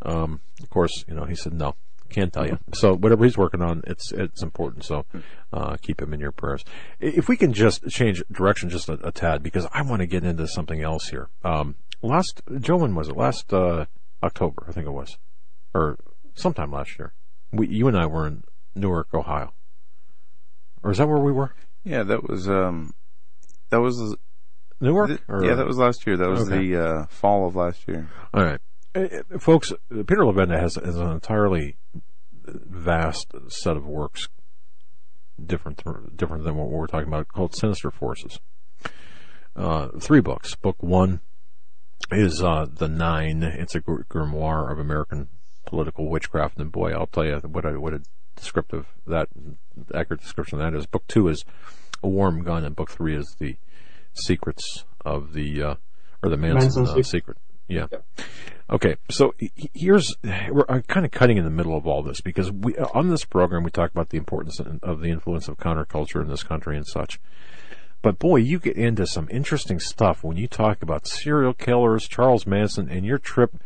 Um, 0.02 0.40
of 0.62 0.70
course, 0.70 1.04
you 1.06 1.14
know, 1.14 1.24
he 1.24 1.34
said 1.34 1.52
no. 1.52 1.76
Can't 2.14 2.32
tell 2.32 2.46
you. 2.46 2.58
So 2.74 2.94
whatever 2.94 3.24
he's 3.24 3.36
working 3.36 3.60
on, 3.60 3.82
it's 3.88 4.12
it's 4.12 4.40
important. 4.40 4.84
So 4.84 5.04
uh, 5.52 5.76
keep 5.82 6.00
him 6.00 6.14
in 6.14 6.20
your 6.20 6.30
prayers. 6.30 6.64
If 7.00 7.28
we 7.28 7.36
can 7.36 7.52
just 7.52 7.88
change 7.88 8.22
direction 8.30 8.70
just 8.70 8.88
a, 8.88 8.92
a 9.04 9.10
tad, 9.10 9.42
because 9.42 9.66
I 9.72 9.82
want 9.82 9.98
to 10.00 10.06
get 10.06 10.22
into 10.22 10.46
something 10.46 10.80
else 10.80 11.08
here. 11.08 11.28
Um, 11.42 11.74
last 12.02 12.40
Joe, 12.60 12.76
when 12.76 12.94
was 12.94 13.08
it? 13.08 13.16
Last 13.16 13.52
uh, 13.52 13.86
October, 14.22 14.64
I 14.68 14.72
think 14.72 14.86
it 14.86 14.92
was, 14.92 15.18
or 15.74 15.98
sometime 16.36 16.70
last 16.70 16.98
year. 17.00 17.14
We, 17.52 17.66
you 17.66 17.88
and 17.88 17.98
I 17.98 18.06
were 18.06 18.28
in 18.28 18.44
Newark, 18.76 19.12
Ohio, 19.12 19.52
or 20.84 20.92
is 20.92 20.98
that 20.98 21.08
where 21.08 21.18
we 21.18 21.32
were? 21.32 21.52
Yeah, 21.82 22.04
that 22.04 22.28
was 22.28 22.48
um, 22.48 22.94
that 23.70 23.80
was 23.80 24.16
Newark. 24.80 25.08
Th- 25.08 25.20
yeah, 25.42 25.54
that 25.54 25.66
was 25.66 25.78
last 25.78 26.06
year. 26.06 26.16
That 26.16 26.28
was 26.28 26.42
Okay. 26.48 26.68
the 26.68 26.84
uh, 26.84 27.06
fall 27.06 27.46
of 27.48 27.56
last 27.56 27.88
year. 27.88 28.08
All 28.32 28.44
right, 28.44 28.60
folks. 29.38 29.72
Peter 29.90 30.22
Levenda 30.22 30.58
has, 30.58 30.76
has 30.76 30.96
an 30.96 31.10
entirely 31.10 31.76
vast 32.46 33.32
set 33.48 33.76
of 33.76 33.86
works, 33.86 34.28
different 35.44 35.82
different 36.16 36.44
than 36.44 36.56
what 36.56 36.68
we're 36.68 36.86
talking 36.86 37.08
about, 37.08 37.28
called 37.28 37.54
Sinister 37.54 37.90
Forces. 37.90 38.38
Uh, 39.56 39.88
three 40.00 40.20
books. 40.20 40.54
Book 40.54 40.76
one 40.82 41.20
is 42.10 42.42
uh, 42.42 42.66
the 42.70 42.88
Nine. 42.88 43.42
It's 43.42 43.74
a 43.74 43.80
grimoire 43.80 44.70
of 44.70 44.78
American 44.78 45.28
political 45.64 46.08
witchcraft, 46.08 46.58
and 46.58 46.70
boy, 46.70 46.92
I'll 46.92 47.06
tell 47.06 47.24
you 47.24 47.36
what 47.38 47.64
a 47.64 47.80
what 47.80 47.94
a 47.94 48.02
descriptive 48.36 48.86
that 49.06 49.28
accurate 49.94 50.20
description 50.20 50.60
of 50.60 50.72
that 50.72 50.78
is. 50.78 50.86
Book 50.86 51.06
two 51.08 51.28
is 51.28 51.44
a 52.02 52.08
warm 52.08 52.42
gun, 52.42 52.64
and 52.64 52.76
book 52.76 52.90
three 52.90 53.16
is 53.16 53.36
the 53.38 53.56
secrets 54.12 54.84
of 55.04 55.32
the 55.32 55.62
uh, 55.62 55.74
or 56.22 56.28
the 56.30 56.36
Manson, 56.36 56.84
Manson 56.84 57.00
uh, 57.00 57.02
secret. 57.02 57.36
Yeah. 57.68 57.86
Okay, 58.70 58.96
so 59.10 59.34
he- 59.38 59.52
he- 59.54 59.70
here's 59.74 60.14
we're 60.22 60.64
uh, 60.68 60.80
kind 60.88 61.04
of 61.04 61.12
cutting 61.12 61.36
in 61.36 61.44
the 61.44 61.50
middle 61.50 61.76
of 61.76 61.86
all 61.86 62.02
this 62.02 62.20
because 62.20 62.50
we 62.50 62.76
uh, 62.76 62.86
on 62.94 63.08
this 63.10 63.24
program 63.24 63.62
we 63.62 63.70
talk 63.70 63.90
about 63.90 64.08
the 64.10 64.16
importance 64.18 64.60
of 64.60 65.00
the 65.00 65.08
influence 65.10 65.48
of 65.48 65.56
counterculture 65.58 66.20
in 66.22 66.28
this 66.28 66.42
country 66.42 66.76
and 66.76 66.86
such. 66.86 67.20
But 68.02 68.18
boy, 68.18 68.36
you 68.36 68.58
get 68.58 68.76
into 68.76 69.06
some 69.06 69.28
interesting 69.30 69.80
stuff 69.80 70.22
when 70.22 70.36
you 70.36 70.46
talk 70.46 70.82
about 70.82 71.06
serial 71.06 71.54
killers, 71.54 72.06
Charles 72.06 72.46
Manson, 72.46 72.90
and 72.90 73.04
your 73.06 73.16
trip, 73.18 73.56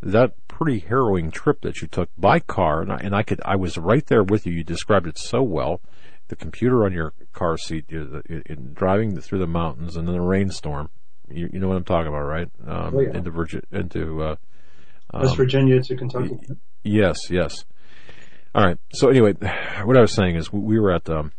that 0.00 0.34
pretty 0.46 0.78
harrowing 0.80 1.30
trip 1.32 1.60
that 1.62 1.80
you 1.82 1.88
took 1.88 2.08
by 2.16 2.38
car. 2.38 2.82
And 2.82 2.92
I, 2.92 2.96
and 2.98 3.16
I 3.16 3.24
could, 3.24 3.40
I 3.44 3.56
was 3.56 3.76
right 3.76 4.06
there 4.06 4.22
with 4.22 4.46
you. 4.46 4.52
You 4.52 4.62
described 4.62 5.08
it 5.08 5.18
so 5.18 5.42
well. 5.42 5.80
The 6.28 6.36
computer 6.36 6.84
on 6.84 6.92
your 6.92 7.12
car 7.32 7.58
seat, 7.58 7.86
you- 7.88 8.22
in, 8.28 8.42
in 8.46 8.74
driving 8.74 9.20
through 9.20 9.40
the 9.40 9.46
mountains 9.48 9.96
and 9.96 10.06
then 10.06 10.14
a 10.14 10.22
rainstorm. 10.22 10.90
You, 11.30 11.48
you 11.52 11.58
know 11.60 11.68
what 11.68 11.76
I'm 11.76 11.84
talking 11.84 12.08
about, 12.08 12.22
right? 12.22 12.48
Um, 12.66 12.94
Oh, 12.94 13.00
yeah. 13.00 13.16
Into 13.16 13.30
Virginia, 13.30 13.66
into, 13.72 14.22
uh, 14.22 14.36
West 15.14 15.36
Virginia 15.36 15.80
to 15.82 15.96
Kentucky. 15.96 16.38
Yes, 16.84 17.30
yes. 17.30 17.64
All 18.54 18.64
right. 18.64 18.78
So 18.92 19.08
anyway, 19.08 19.34
what 19.84 19.96
I 19.96 20.00
was 20.00 20.12
saying 20.12 20.36
is 20.36 20.52
we, 20.52 20.60
we 20.60 20.78
were 20.80 20.92
at 20.92 21.08
um, 21.08 21.32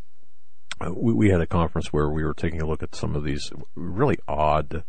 we, 0.95 1.13
we 1.13 1.29
had 1.29 1.41
a 1.41 1.47
conference 1.47 1.87
where 1.93 2.09
we 2.09 2.23
were 2.23 2.33
taking 2.33 2.61
a 2.61 2.65
look 2.67 2.83
at 2.83 2.95
some 2.95 3.15
of 3.15 3.23
these 3.23 3.51
really 3.75 4.17
odd. 4.27 4.83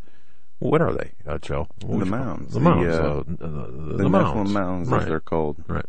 What 0.59 0.81
are 0.81 0.93
they, 0.95 1.13
uh, 1.27 1.39
Joe? 1.39 1.67
What 1.81 1.81
The 1.81 1.87
would 1.99 2.07
you 2.07 2.13
call 2.13 2.21
mounds. 2.25 2.53
The, 2.55 2.59
The 2.61 2.65
mounds. 2.65 2.87
uh, 2.95 3.01
uh, 3.01 3.23
the, 3.27 3.97
The, 3.99 4.09
mounds. 4.09 4.51
Nephilim 4.51 4.53
Mounds, 4.53 4.89
Right. 4.91 5.03
as 5.03 5.09
they're 5.09 5.21
called. 5.21 5.57
Right. 5.67 5.85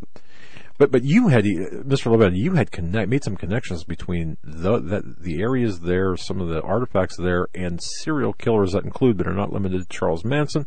But 0.78 0.92
but 0.92 1.04
you 1.04 1.28
had 1.28 1.46
Mr. 1.46 2.12
Levin, 2.12 2.36
you 2.36 2.54
had 2.54 2.72
connect 2.72 3.10
made 3.10 3.24
some 3.24 3.38
connections 3.38 3.84
between 3.84 4.38
the 4.44 4.80
that 4.80 5.22
the 5.22 5.42
areas 5.42 5.82
there, 5.82 6.18
some 6.18 6.42
of 6.42 6.50
the 6.50 6.62
artifacts 6.62 7.16
there, 7.18 7.48
and 7.54 7.80
serial 7.82 8.34
killers 8.34 8.72
that 8.72 8.84
include 8.84 9.18
but 9.18 9.28
are 9.28 9.36
not 9.36 9.54
limited 9.54 9.82
to 9.82 9.88
Charles 9.98 10.26
Manson. 10.26 10.66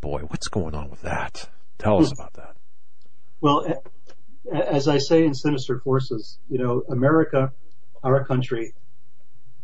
Boy, 0.00 0.22
what's 0.28 0.48
going 0.48 0.74
on 0.74 0.90
with 0.90 1.02
that? 1.02 1.48
Tell 1.78 1.98
us 2.00 2.08
hmm. 2.08 2.20
about 2.20 2.32
that. 2.34 2.56
Well, 3.40 3.82
as 4.52 4.88
I 4.88 4.98
say 4.98 5.24
in 5.24 5.34
Sinister 5.34 5.78
Forces, 5.80 6.38
you 6.48 6.58
know, 6.58 6.82
America, 6.88 7.52
our 8.02 8.24
country, 8.24 8.72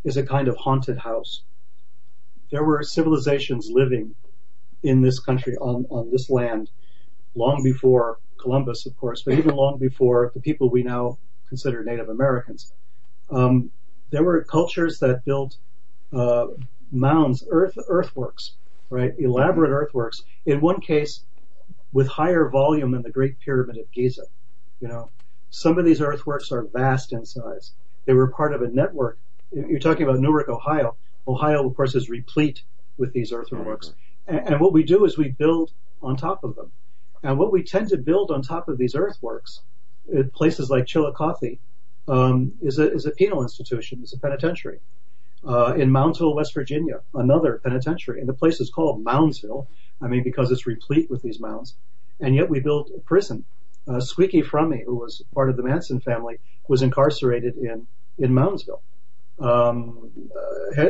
is 0.05 0.17
a 0.17 0.23
kind 0.23 0.49
of 0.49 0.57
haunted 0.57 0.99
house. 0.99 1.43
There 2.51 2.65
were 2.65 2.83
civilizations 2.83 3.69
living 3.71 4.15
in 4.83 5.03
this 5.03 5.19
country, 5.21 5.57
on, 5.57 5.87
on 5.91 6.11
this 6.11 6.29
land, 6.31 6.71
long 7.35 7.63
before 7.63 8.19
Columbus, 8.41 8.87
of 8.87 8.97
course, 8.97 9.23
but 9.23 9.35
even 9.35 9.55
long 9.55 9.79
before 9.79 10.33
the 10.35 10.41
people 10.41 10.71
we 10.71 10.83
now 10.83 11.19
consider 11.49 11.85
Native 11.85 12.09
Americans. 12.09 12.73
Um, 13.31 13.71
there 14.11 14.25
were 14.25 14.43
cultures 14.45 14.99
that 15.01 15.25
built 15.25 15.57
uh, 16.13 16.47
mounds, 16.91 17.45
earth 17.51 17.77
earthworks, 17.89 18.57
right? 18.89 19.13
Elaborate 19.19 19.71
earthworks. 19.71 20.23
In 20.47 20.61
one 20.61 20.81
case, 20.81 21.25
with 21.93 22.09
higher 22.09 22.49
volume 22.49 22.93
than 22.93 23.03
the 23.03 23.11
Great 23.11 23.39
Pyramid 23.41 23.77
of 23.79 23.91
Giza. 23.93 24.23
You 24.81 24.89
know, 24.89 25.11
some 25.51 25.79
of 25.79 25.85
these 25.85 26.01
earthworks 26.01 26.53
are 26.53 26.67
vast 26.73 27.13
in 27.13 27.25
size. 27.27 27.73
They 28.07 28.15
were 28.15 28.31
part 28.31 28.55
of 28.55 28.63
a 28.63 28.69
network. 28.69 29.19
You're 29.53 29.81
talking 29.81 30.05
about 30.05 30.21
Newark, 30.21 30.49
Ohio. 30.49 30.97
Ohio, 31.27 31.67
of 31.67 31.77
course, 31.77 31.95
is 31.95 32.09
replete 32.09 32.63
with 32.97 33.13
these 33.13 33.33
earthworks. 33.33 33.93
And, 34.27 34.41
and 34.47 34.61
what 34.61 34.73
we 34.73 34.85
do 34.85 35.05
is 35.05 35.19
we 35.19 35.29
build 35.29 35.71
on 36.03 36.17
top 36.17 36.45
of 36.45 36.55
them. 36.55 36.73
And 37.23 37.39
what 37.39 37.53
we 37.53 37.63
tend 37.63 37.89
to 37.91 37.99
build 37.99 38.31
on 38.31 38.43
top 38.43 38.69
of 38.69 38.79
these 38.79 38.95
earthworks, 38.95 39.61
at 40.17 40.33
places 40.33 40.71
like 40.71 40.87
Chillicothe, 40.87 41.59
um, 42.09 42.53
is 42.63 42.79
a 42.79 42.93
is 42.93 43.07
a 43.07 43.11
penal 43.11 43.43
institution, 43.43 44.03
is 44.03 44.13
a 44.13 44.19
penitentiary. 44.19 44.81
Uh, 45.47 45.75
in 45.75 45.91
Moundsville, 45.91 46.35
West 46.35 46.53
Virginia, 46.53 47.01
another 47.15 47.61
penitentiary, 47.63 48.21
and 48.21 48.29
the 48.29 48.35
place 48.35 48.61
is 48.61 48.71
called 48.71 49.05
Moundsville. 49.05 49.67
I 50.03 50.09
mean, 50.09 50.23
because 50.23 50.51
it's 50.51 50.67
replete 50.67 51.11
with 51.11 51.23
these 51.23 51.41
mounds. 51.41 51.77
And 52.21 52.35
yet 52.35 52.51
we 52.51 52.61
built 52.61 52.91
a 52.95 53.01
prison. 53.01 53.45
Uh, 53.89 54.01
Squeaky 54.01 54.43
Fromme, 54.43 54.85
who 54.85 54.97
was 54.97 55.23
part 55.35 55.49
of 55.49 55.57
the 55.57 55.63
Manson 55.63 56.01
family, 56.01 56.39
was 56.69 56.83
incarcerated 56.83 57.57
in 57.57 57.87
in 58.19 58.33
Moundsville. 58.33 58.81
Um, 59.39 60.11
uh, 60.37 60.85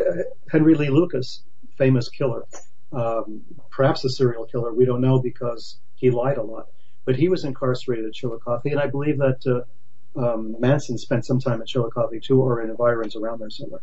Henry 0.51 0.75
Lee 0.75 0.91
Lucas, 0.91 1.43
famous 1.79 2.09
killer, 2.09 2.45
um, 2.93 3.43
perhaps 3.71 4.05
a 4.05 4.11
serial 4.11 4.45
killer. 4.47 4.73
We 4.73 4.85
don't 4.85 5.01
know 5.01 5.21
because 5.21 5.77
he 6.01 6.11
lied 6.11 6.39
a 6.39 6.43
lot. 6.43 6.67
But 7.05 7.17
he 7.17 7.29
was 7.29 7.45
incarcerated 7.45 8.07
at 8.07 8.13
Chillicothe, 8.13 8.67
and 8.67 8.81
I 8.81 8.87
believe 8.87 9.19
that 9.19 9.41
uh, 9.47 10.21
um, 10.21 10.57
Manson 10.59 10.99
spent 10.99 11.25
some 11.25 11.41
time 11.41 11.61
at 11.61 11.69
Chillicothe 11.69 12.23
too, 12.23 12.41
or 12.41 12.63
in 12.63 12.71
environs 12.71 13.17
around 13.17 13.41
there 13.41 13.51
somewhere. 13.51 13.83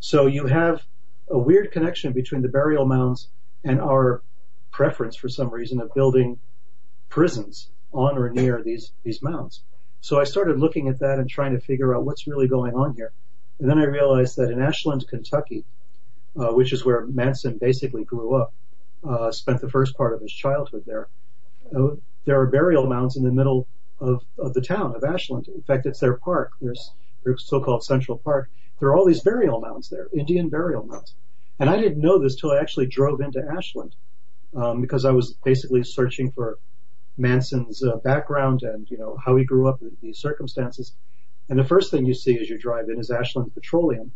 So 0.00 0.26
you 0.26 0.46
have 0.46 0.82
a 1.28 1.38
weird 1.38 1.72
connection 1.72 2.12
between 2.12 2.42
the 2.42 2.48
burial 2.48 2.86
mounds 2.86 3.28
and 3.64 3.80
our 3.80 4.22
preference, 4.70 5.16
for 5.16 5.28
some 5.28 5.50
reason, 5.50 5.80
of 5.80 5.92
building 5.94 6.38
prisons 7.08 7.70
on 7.92 8.18
or 8.18 8.30
near 8.30 8.62
these 8.62 8.92
these 9.02 9.22
mounds. 9.22 9.62
So 10.00 10.20
I 10.20 10.24
started 10.24 10.60
looking 10.60 10.88
at 10.88 11.00
that 11.00 11.18
and 11.18 11.28
trying 11.28 11.54
to 11.54 11.60
figure 11.60 11.94
out 11.94 12.04
what's 12.04 12.26
really 12.26 12.46
going 12.46 12.74
on 12.74 12.94
here. 12.94 13.12
And 13.58 13.68
then 13.68 13.78
I 13.78 13.84
realized 13.84 14.36
that 14.36 14.50
in 14.50 14.60
Ashland, 14.60 15.08
Kentucky, 15.08 15.64
uh, 16.38 16.52
which 16.52 16.72
is 16.72 16.84
where 16.84 17.06
Manson 17.06 17.58
basically 17.58 18.04
grew 18.04 18.34
up, 18.34 18.52
uh, 19.08 19.32
spent 19.32 19.60
the 19.60 19.70
first 19.70 19.96
part 19.96 20.12
of 20.14 20.20
his 20.20 20.32
childhood 20.32 20.84
there. 20.86 21.08
There 21.72 22.40
are 22.40 22.46
burial 22.46 22.86
mounds 22.86 23.16
in 23.16 23.22
the 23.22 23.32
middle 23.32 23.68
of, 24.00 24.22
of 24.38 24.54
the 24.54 24.60
town 24.60 24.94
of 24.94 25.04
Ashland. 25.04 25.48
In 25.48 25.62
fact, 25.62 25.86
it's 25.86 26.00
their 26.00 26.16
park. 26.16 26.52
There's 26.60 26.92
their 27.24 27.36
so-called 27.36 27.84
Central 27.84 28.18
Park. 28.18 28.50
There 28.78 28.88
are 28.88 28.96
all 28.96 29.06
these 29.06 29.22
burial 29.22 29.60
mounds 29.60 29.88
there, 29.88 30.08
Indian 30.12 30.48
burial 30.48 30.84
mounds. 30.84 31.14
And 31.58 31.70
I 31.70 31.78
didn't 31.78 32.02
know 32.02 32.18
this 32.18 32.36
till 32.36 32.52
I 32.52 32.58
actually 32.58 32.86
drove 32.86 33.20
into 33.20 33.42
Ashland, 33.42 33.96
um, 34.54 34.80
because 34.80 35.04
I 35.04 35.12
was 35.12 35.32
basically 35.44 35.82
searching 35.82 36.30
for 36.30 36.58
Manson's 37.16 37.82
uh, 37.82 37.96
background 37.96 38.62
and 38.62 38.90
you 38.90 38.98
know 38.98 39.16
how 39.24 39.36
he 39.36 39.44
grew 39.44 39.68
up, 39.68 39.80
these 40.02 40.18
circumstances. 40.18 40.92
And 41.48 41.58
the 41.58 41.64
first 41.64 41.90
thing 41.90 42.04
you 42.04 42.14
see 42.14 42.38
as 42.38 42.50
you 42.50 42.58
drive 42.58 42.88
in 42.88 42.98
is 42.98 43.10
Ashland 43.10 43.54
Petroleum, 43.54 44.12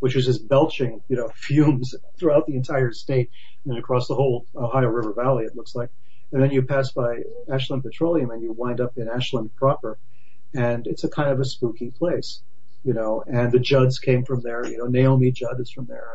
which 0.00 0.16
is 0.16 0.26
just 0.26 0.46
belching, 0.48 1.00
you 1.08 1.16
know, 1.16 1.28
fumes 1.34 1.94
throughout 2.18 2.46
the 2.46 2.56
entire 2.56 2.92
state 2.92 3.30
and 3.64 3.78
across 3.78 4.08
the 4.08 4.14
whole 4.14 4.46
Ohio 4.54 4.88
River 4.88 5.12
Valley, 5.12 5.44
it 5.44 5.56
looks 5.56 5.74
like. 5.74 5.90
And 6.32 6.42
then 6.42 6.50
you 6.50 6.62
pass 6.62 6.92
by 6.92 7.22
Ashland 7.50 7.82
Petroleum 7.82 8.30
and 8.30 8.42
you 8.42 8.52
wind 8.52 8.80
up 8.80 8.96
in 8.96 9.08
Ashland 9.08 9.54
proper. 9.56 9.98
And 10.54 10.86
it's 10.86 11.04
a 11.04 11.08
kind 11.08 11.30
of 11.30 11.40
a 11.40 11.44
spooky 11.44 11.90
place, 11.90 12.40
you 12.84 12.94
know, 12.94 13.22
and 13.26 13.52
the 13.52 13.58
Judds 13.58 13.98
came 13.98 14.24
from 14.24 14.40
there, 14.40 14.66
you 14.66 14.78
know, 14.78 14.86
Naomi 14.86 15.30
Judd 15.30 15.60
is 15.60 15.70
from 15.70 15.86
there. 15.86 16.14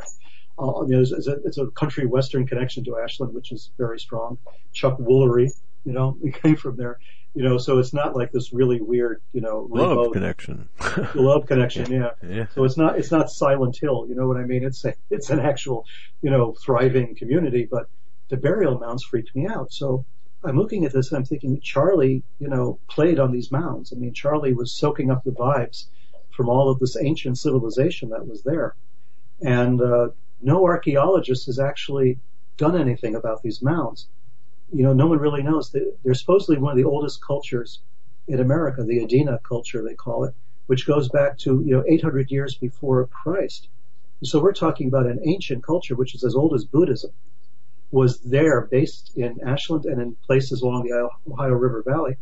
Uh, 0.59 0.83
you 0.85 0.95
know, 0.95 1.01
it's, 1.01 1.27
a, 1.27 1.37
it's 1.45 1.57
a 1.57 1.67
country 1.67 2.05
western 2.05 2.45
connection 2.45 2.83
to 2.85 2.97
Ashland, 2.97 3.33
which 3.33 3.51
is 3.51 3.71
very 3.77 3.99
strong. 3.99 4.37
Chuck 4.73 4.97
Woolery, 4.97 5.49
you 5.85 5.93
know, 5.93 6.17
he 6.21 6.31
came 6.43 6.55
from 6.55 6.77
there 6.77 6.99
you 7.33 7.43
know, 7.43 7.57
so 7.57 7.79
it's 7.79 7.93
not 7.93 8.15
like 8.15 8.31
this 8.31 8.51
really 8.51 8.81
weird, 8.81 9.21
you 9.31 9.39
know, 9.39 9.67
love 9.69 9.89
remote, 9.91 10.13
connection. 10.13 10.67
love 11.15 11.45
connection, 11.45 11.89
yeah. 11.91 12.09
yeah. 12.27 12.45
So 12.53 12.65
it's 12.65 12.77
not, 12.77 12.99
it's 12.99 13.11
not 13.11 13.29
Silent 13.29 13.77
Hill, 13.77 14.05
you 14.09 14.15
know 14.15 14.27
what 14.27 14.37
I 14.37 14.43
mean? 14.43 14.63
It's 14.63 14.83
a, 14.83 14.93
it's 15.09 15.29
an 15.29 15.39
actual, 15.39 15.85
you 16.21 16.29
know, 16.29 16.53
thriving 16.61 17.15
community, 17.15 17.67
but 17.69 17.89
the 18.31 18.37
burial 18.37 18.79
mounds 18.79 19.03
freaked 19.03 19.35
me 19.35 19.45
out. 19.45 19.71
So 19.71 20.05
I'm 20.43 20.57
looking 20.57 20.85
at 20.85 20.93
this 20.93 21.11
and 21.11 21.19
I'm 21.19 21.25
thinking 21.25 21.61
Charlie, 21.61 22.23
you 22.39 22.49
know, 22.49 22.79
played 22.89 23.19
on 23.19 23.31
these 23.31 23.51
mounds. 23.51 23.93
I 23.93 23.97
mean, 23.97 24.13
Charlie 24.13 24.53
was 24.53 24.73
soaking 24.73 25.11
up 25.11 25.23
the 25.23 25.31
vibes 25.31 25.85
from 26.35 26.49
all 26.49 26.69
of 26.69 26.79
this 26.79 26.97
ancient 26.97 27.37
civilization 27.37 28.09
that 28.09 28.27
was 28.27 28.41
there. 28.41 28.75
And, 29.41 29.79
uh, 29.79 30.09
no 30.41 30.65
archaeologist 30.65 31.45
has 31.45 31.59
actually 31.59 32.19
done 32.57 32.75
anything 32.75 33.13
about 33.13 33.43
these 33.43 33.61
mounds 33.61 34.07
you 34.71 34.83
know, 34.83 34.93
no 34.93 35.07
one 35.07 35.19
really 35.19 35.43
knows. 35.43 35.71
They're 36.03 36.13
supposedly 36.13 36.57
one 36.57 36.71
of 36.71 36.77
the 36.77 36.89
oldest 36.89 37.21
cultures 37.21 37.81
in 38.27 38.39
America, 38.39 38.83
the 38.83 39.05
Adena 39.05 39.41
culture, 39.43 39.83
they 39.83 39.95
call 39.95 40.23
it, 40.23 40.33
which 40.67 40.87
goes 40.87 41.09
back 41.09 41.37
to, 41.39 41.61
you 41.65 41.75
know, 41.75 41.83
800 41.87 42.31
years 42.31 42.55
before 42.55 43.05
Christ. 43.07 43.67
So 44.23 44.41
we're 44.41 44.53
talking 44.53 44.87
about 44.87 45.07
an 45.07 45.19
ancient 45.25 45.63
culture, 45.63 45.95
which 45.95 46.15
is 46.15 46.23
as 46.23 46.35
old 46.35 46.53
as 46.53 46.63
Buddhism, 46.63 47.11
was 47.91 48.19
there 48.21 48.61
based 48.61 49.11
in 49.15 49.39
Ashland 49.45 49.85
and 49.85 50.01
in 50.01 50.15
places 50.25 50.61
along 50.61 50.83
the 50.83 51.09
Ohio 51.29 51.51
River 51.51 51.83
Valley. 51.85 52.17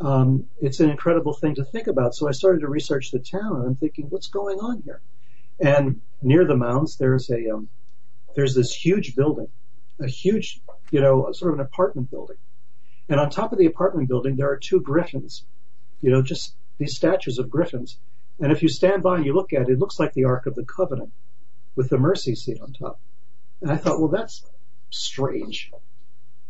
Um, 0.00 0.46
it's 0.60 0.80
an 0.80 0.88
incredible 0.88 1.34
thing 1.34 1.56
to 1.56 1.64
think 1.64 1.88
about. 1.88 2.14
So 2.14 2.28
I 2.28 2.32
started 2.32 2.60
to 2.60 2.68
research 2.68 3.10
the 3.10 3.18
town 3.18 3.56
and 3.56 3.66
I'm 3.66 3.76
thinking, 3.76 4.06
what's 4.08 4.28
going 4.28 4.58
on 4.60 4.82
here? 4.82 5.00
And 5.58 6.00
near 6.22 6.46
the 6.46 6.56
mounds, 6.56 6.96
there's 6.96 7.28
a, 7.28 7.50
um, 7.50 7.68
there's 8.34 8.54
this 8.54 8.72
huge 8.72 9.14
building, 9.14 9.48
a 10.00 10.06
huge 10.06 10.62
you 10.90 11.00
know, 11.00 11.30
sort 11.32 11.52
of 11.52 11.60
an 11.60 11.64
apartment 11.64 12.10
building. 12.10 12.36
And 13.08 13.18
on 13.18 13.30
top 13.30 13.52
of 13.52 13.58
the 13.58 13.66
apartment 13.66 14.08
building, 14.08 14.36
there 14.36 14.50
are 14.50 14.56
two 14.56 14.80
griffins, 14.80 15.44
you 16.00 16.10
know, 16.10 16.22
just 16.22 16.54
these 16.78 16.96
statues 16.96 17.38
of 17.38 17.50
griffins. 17.50 17.98
And 18.38 18.52
if 18.52 18.62
you 18.62 18.68
stand 18.68 19.02
by 19.02 19.16
and 19.16 19.26
you 19.26 19.34
look 19.34 19.52
at 19.52 19.62
it, 19.62 19.72
it 19.72 19.78
looks 19.78 19.98
like 19.98 20.12
the 20.12 20.24
Ark 20.24 20.46
of 20.46 20.54
the 20.54 20.64
Covenant 20.64 21.12
with 21.76 21.90
the 21.90 21.98
mercy 21.98 22.34
seat 22.34 22.60
on 22.60 22.72
top. 22.72 23.00
And 23.60 23.70
I 23.70 23.76
thought, 23.76 24.00
well, 24.00 24.08
that's 24.08 24.44
strange. 24.90 25.70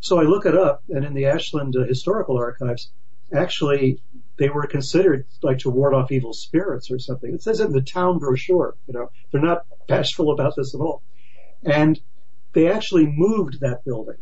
So 0.00 0.18
I 0.18 0.22
look 0.22 0.46
it 0.46 0.56
up, 0.56 0.82
and 0.88 1.04
in 1.04 1.14
the 1.14 1.26
Ashland 1.26 1.76
uh, 1.76 1.84
Historical 1.84 2.38
Archives, 2.38 2.90
actually, 3.32 4.02
they 4.38 4.48
were 4.48 4.66
considered 4.66 5.26
like 5.42 5.58
to 5.58 5.70
ward 5.70 5.92
off 5.92 6.10
evil 6.10 6.32
spirits 6.32 6.90
or 6.90 6.98
something. 6.98 7.34
It 7.34 7.42
says 7.42 7.60
in 7.60 7.72
the 7.72 7.82
town 7.82 8.18
brochure, 8.18 8.76
you 8.86 8.94
know, 8.94 9.10
they're 9.30 9.42
not 9.42 9.66
bashful 9.86 10.32
about 10.32 10.56
this 10.56 10.74
at 10.74 10.80
all. 10.80 11.02
And 11.62 12.00
they 12.54 12.68
actually 12.70 13.06
moved 13.06 13.60
that 13.60 13.84
building 13.84 14.16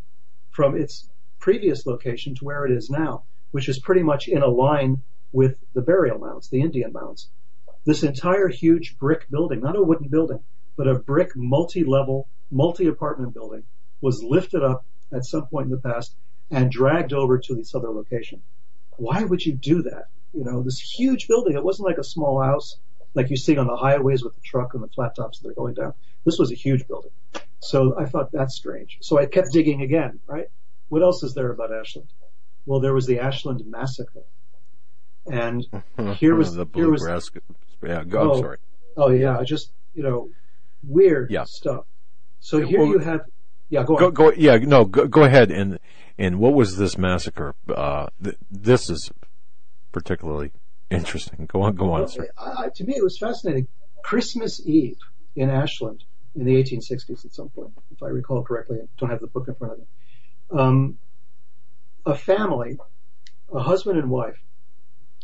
from 0.50 0.76
its 0.76 1.08
previous 1.38 1.86
location 1.86 2.34
to 2.34 2.44
where 2.44 2.66
it 2.66 2.72
is 2.72 2.90
now, 2.90 3.22
which 3.52 3.68
is 3.68 3.78
pretty 3.78 4.02
much 4.02 4.26
in 4.26 4.42
a 4.42 4.48
line 4.48 5.02
with 5.30 5.56
the 5.74 5.82
burial 5.82 6.18
mounds, 6.18 6.48
the 6.48 6.60
Indian 6.60 6.92
mounds. 6.92 7.30
This 7.84 8.02
entire 8.02 8.48
huge 8.48 8.98
brick 8.98 9.30
building, 9.30 9.60
not 9.60 9.76
a 9.76 9.82
wooden 9.82 10.08
building, 10.08 10.40
but 10.76 10.88
a 10.88 10.98
brick 10.98 11.36
multi-level, 11.36 12.28
multi-apartment 12.50 13.32
building 13.32 13.62
was 14.00 14.22
lifted 14.22 14.62
up 14.62 14.84
at 15.12 15.24
some 15.24 15.46
point 15.46 15.66
in 15.66 15.70
the 15.70 15.78
past 15.78 16.14
and 16.50 16.70
dragged 16.70 17.12
over 17.12 17.38
to 17.38 17.54
this 17.54 17.74
other 17.74 17.90
location. 17.90 18.42
Why 18.96 19.22
would 19.24 19.44
you 19.44 19.52
do 19.54 19.82
that? 19.82 20.04
You 20.32 20.44
know, 20.44 20.62
this 20.62 20.80
huge 20.80 21.26
building, 21.28 21.54
it 21.54 21.64
wasn't 21.64 21.88
like 21.88 21.98
a 21.98 22.04
small 22.04 22.42
house 22.42 22.78
like 23.14 23.30
you 23.30 23.36
see 23.36 23.56
on 23.56 23.66
the 23.66 23.76
highways 23.76 24.22
with 24.22 24.34
the 24.34 24.40
truck 24.42 24.74
and 24.74 24.82
the 24.82 24.88
flat 24.88 25.16
tops 25.16 25.40
that 25.40 25.48
are 25.48 25.54
going 25.54 25.74
down. 25.74 25.94
This 26.24 26.38
was 26.38 26.52
a 26.52 26.54
huge 26.54 26.86
building. 26.86 27.10
So 27.60 27.98
I 27.98 28.04
thought 28.04 28.30
that's 28.32 28.54
strange. 28.54 28.98
So 29.00 29.18
I 29.18 29.26
kept 29.26 29.48
digging 29.52 29.82
again, 29.82 30.20
right? 30.26 30.46
What 30.88 31.02
else 31.02 31.22
is 31.22 31.34
there 31.34 31.50
about 31.50 31.72
Ashland? 31.72 32.08
Well, 32.66 32.80
there 32.80 32.94
was 32.94 33.06
the 33.06 33.20
Ashland 33.20 33.62
massacre. 33.66 34.22
And 35.26 35.66
here 36.16 36.34
was, 36.34 36.54
the 36.54 36.66
here 36.74 36.90
was. 36.90 37.30
Yeah, 37.82 38.04
go, 38.04 38.18
oh, 38.20 38.34
I'm 38.34 38.40
sorry. 38.40 38.58
oh 38.96 39.10
yeah, 39.10 39.42
just, 39.44 39.72
you 39.94 40.02
know, 40.02 40.30
weird 40.82 41.30
Yeah. 41.30 41.44
stuff. 41.44 41.84
So 42.40 42.60
here 42.60 42.80
Well, 42.80 42.88
you 42.88 42.98
have, 42.98 43.20
yeah, 43.70 43.82
go 43.84 43.94
on. 43.94 44.00
Go, 44.00 44.10
go, 44.10 44.32
yeah, 44.32 44.56
no, 44.56 44.84
go, 44.84 45.06
go 45.06 45.24
ahead. 45.24 45.50
And, 45.50 45.78
and 46.18 46.38
what 46.38 46.54
was 46.54 46.76
this 46.76 46.96
massacre? 46.98 47.54
Uh, 47.68 48.06
th- 48.22 48.36
this 48.50 48.88
is 48.90 49.10
particularly 49.92 50.52
interesting. 50.90 51.46
Go 51.46 51.62
on, 51.62 51.74
go 51.74 51.92
on, 51.92 52.00
Well, 52.00 52.08
sir. 52.08 52.28
I- 52.38 52.68
to 52.74 52.84
me, 52.84 52.94
it 52.96 53.02
was 53.02 53.18
fascinating. 53.18 53.68
Christmas 54.02 54.60
Eve 54.66 54.96
in 55.36 55.50
Ashland 55.50 56.04
in 56.34 56.44
the 56.44 56.54
1860s 56.62 57.24
at 57.24 57.34
some 57.34 57.48
point, 57.50 57.72
if 57.90 58.02
I 58.02 58.06
recall 58.08 58.42
correctly. 58.42 58.78
I 58.82 58.86
don't 58.98 59.10
have 59.10 59.20
the 59.20 59.26
book 59.26 59.48
in 59.48 59.54
front 59.54 59.72
of 59.74 59.78
me. 59.80 59.84
Um, 60.50 60.98
a 62.06 62.14
family, 62.14 62.78
a 63.52 63.60
husband 63.60 63.98
and 63.98 64.08
wife, 64.10 64.36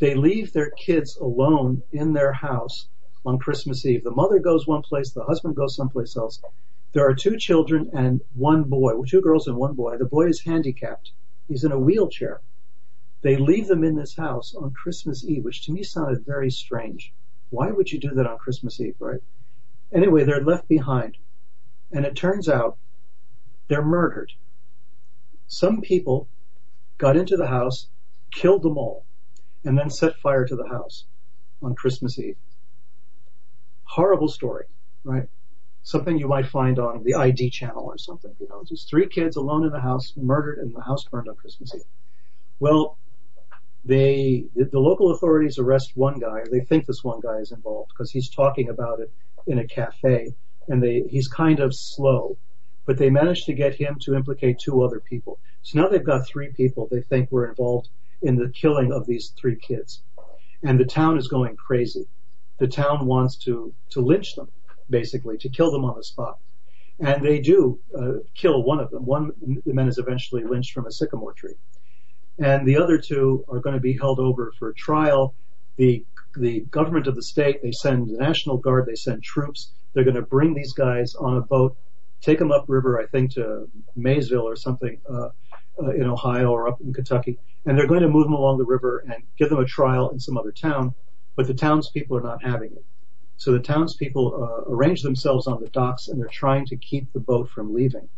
they 0.01 0.15
leave 0.15 0.53
their 0.53 0.71
kids 0.71 1.17
alone 1.17 1.83
in 1.93 2.13
their 2.13 2.33
house 2.33 2.89
on 3.25 3.39
Christmas 3.39 3.87
Eve. 3.87 4.03
The 4.05 4.11
mother 4.11 4.39
goes 4.39 4.67
one 4.67 4.83
place, 4.83 5.13
the 5.13 5.25
husband 5.25 5.57
goes 5.57 5.77
someplace 5.77 6.17
else. 6.17 6.41
There 6.95 7.09
are 7.09 7.15
two 7.15 7.37
children 7.37 7.91
and 7.93 8.21
one 8.35 8.63
boy, 8.65 8.95
two 9.03 9.21
girls 9.21 9.49
and 9.49 9.57
one 9.57 9.75
boy. 9.75 9.99
The 9.99 10.05
boy 10.05 10.29
is 10.29 10.45
handicapped. 10.45 11.11
He's 11.49 11.65
in 11.65 11.73
a 11.73 11.79
wheelchair. 11.79 12.41
They 13.21 13.37
leave 13.37 13.67
them 13.67 13.83
in 13.83 13.97
this 13.97 14.15
house 14.17 14.55
on 14.55 14.73
Christmas 14.73 15.25
Eve, 15.25 15.43
which 15.43 15.67
to 15.67 15.73
me 15.73 15.83
sounded 15.83 16.25
very 16.25 16.51
strange. 16.51 17.13
Why 17.51 17.73
would 17.73 17.91
you 17.91 17.99
do 17.99 18.11
that 18.15 18.29
on 18.29 18.39
Christmas 18.39 18.81
Eve, 18.81 18.95
right? 19.01 19.21
Anyway, 19.93 20.23
they're 20.23 20.45
left 20.45 20.69
behind. 20.69 21.17
And 21.91 22.07
it 22.07 22.15
turns 22.15 22.49
out 22.49 22.79
they're 23.67 23.85
murdered. 23.85 24.33
Some 25.49 25.81
people 25.81 26.29
got 26.99 27.17
into 27.17 27.37
the 27.37 27.49
house, 27.49 27.89
killed 28.31 28.63
them 28.63 28.79
all, 28.79 29.05
and 29.65 29.77
then 29.77 29.91
set 29.91 30.21
fire 30.21 30.47
to 30.47 30.55
the 30.55 30.69
house 30.69 31.07
on 31.61 31.75
Christmas 31.75 32.21
Eve. 32.21 32.37
Horrible 33.83 34.29
story, 34.29 34.67
right? 35.03 35.29
Something 35.85 36.19
you 36.19 36.27
might 36.27 36.47
find 36.47 36.79
on 36.79 37.05
the 37.05 37.15
ID 37.15 37.51
channel 37.51 37.85
or 37.85 37.99
something, 37.99 38.35
you 38.41 38.49
know, 38.49 38.65
just 38.65 38.89
three 38.89 39.07
kids 39.07 39.37
alone 39.37 39.65
in 39.65 39.71
the 39.71 39.81
house, 39.81 40.13
murdered 40.17 40.59
and 40.59 40.75
the 40.75 40.81
house 40.81 41.05
burned 41.05 41.29
on 41.29 41.37
Christmas 41.37 41.75
Eve. 41.75 41.83
Well, 42.59 42.99
they, 43.85 44.47
the, 44.57 44.81
local 44.81 45.13
authorities 45.13 45.59
arrest 45.59 45.93
one 45.95 46.19
guy, 46.19 46.43
they 46.51 46.61
think 46.61 46.87
this 46.87 47.05
one 47.05 47.21
guy 47.21 47.37
is 47.37 47.53
involved 47.53 47.91
because 47.91 48.11
he's 48.11 48.31
talking 48.31 48.71
about 48.71 49.01
it 49.01 49.13
in 49.47 49.59
a 49.59 49.67
cafe 49.67 50.35
and 50.69 50.83
they, 50.83 51.05
he's 51.11 51.29
kind 51.29 51.61
of 51.61 51.75
slow, 51.75 52.39
but 52.87 52.97
they 52.97 53.11
managed 53.11 53.45
to 53.47 53.53
get 53.53 53.75
him 53.75 53.99
to 54.01 54.15
implicate 54.15 54.59
two 54.59 54.83
other 54.83 55.01
people. 55.01 55.39
So 55.63 55.81
now 55.81 55.89
they've 55.89 56.03
got 56.03 56.27
three 56.27 56.49
people 56.49 56.89
they 56.91 57.03
think 57.03 57.31
were 57.31 57.47
involved 57.47 57.89
in 58.23 58.37
the 58.37 58.49
killing 58.49 58.93
of 58.93 59.07
these 59.07 59.35
three 59.37 59.57
kids. 59.57 60.03
And 60.63 60.81
the 60.81 60.87
town 60.87 61.19
is 61.19 61.29
going 61.29 61.57
crazy. 61.57 62.07
The 62.59 62.69
town 62.69 63.07
wants 63.07 63.37
to, 63.45 63.75
to 63.91 64.01
lynch 64.01 64.35
them, 64.35 64.49
basically, 64.89 65.39
to 65.39 65.49
kill 65.49 65.71
them 65.71 65.85
on 65.85 65.97
the 65.97 66.05
spot. 66.05 66.39
And 67.01 67.25
they 67.25 67.41
do 67.41 67.81
uh, 67.97 68.21
kill 68.35 68.63
one 68.63 68.79
of 68.79 68.91
them. 68.91 69.05
One, 69.05 69.33
the 69.65 69.73
man 69.73 69.89
is 69.89 69.99
eventually 69.99 70.45
lynched 70.45 70.73
from 70.73 70.87
a 70.87 70.93
sycamore 70.93 71.33
tree. 71.33 71.55
And 72.39 72.67
the 72.67 72.79
other 72.79 72.99
two 72.99 73.45
are 73.49 73.61
going 73.61 73.75
to 73.75 73.81
be 73.81 73.97
held 73.97 74.19
over 74.19 74.53
for 74.59 74.73
trial. 74.73 75.35
The, 75.77 76.05
the 76.37 76.61
government 76.61 77.07
of 77.07 77.17
the 77.17 77.23
state, 77.23 77.63
they 77.63 77.73
send 77.73 78.09
the 78.09 78.19
National 78.19 78.59
Guard, 78.59 78.87
they 78.87 78.95
send 78.95 79.23
troops. 79.23 79.73
They're 79.93 80.05
going 80.05 80.17
to 80.17 80.23
bring 80.23 80.55
these 80.55 80.73
guys 80.73 81.15
on 81.15 81.37
a 81.37 81.41
boat, 81.41 81.77
take 82.21 82.39
them 82.39 82.51
upriver, 82.51 83.01
I 83.01 83.07
think, 83.07 83.33
to 83.33 83.69
Maysville 83.95 84.47
or 84.47 84.57
something, 84.57 85.01
uh, 85.09 85.29
uh, 85.81 85.91
in 85.91 86.05
Ohio 86.05 86.51
or 86.51 86.69
up 86.69 86.81
in 86.81 86.93
Kentucky. 86.93 87.39
And 87.67 87.79
they're 87.79 87.87
going 87.87 88.03
to 88.03 88.09
move 88.09 88.25
them 88.25 88.35
along 88.35 88.59
the 88.59 88.65
river 88.65 89.05
and 89.09 89.23
give 89.39 89.49
them 89.49 89.59
a 89.59 89.65
trial 89.65 90.11
in 90.11 90.21
some 90.21 90.37
other 90.37 90.53
town. 90.53 90.95
But 91.37 91.47
the 91.47 91.55
townspeople 91.55 92.17
are 92.17 92.23
not 92.23 92.45
having 92.45 92.73
it. 92.73 92.85
So 93.37 93.53
the 93.53 93.61
townspeople 93.61 94.43
uh, 94.43 94.73
arrange 94.73 95.03
themselves 95.03 95.47
on 95.47 95.61
the 95.61 95.69
docks 95.69 96.09
and 96.09 96.21
they're 96.21 96.29
trying 96.29 96.67
to 96.67 96.77
keep 96.77 97.13
the 97.13 97.21
boat 97.21 97.51
from 97.51 97.75
leaving 97.75 98.09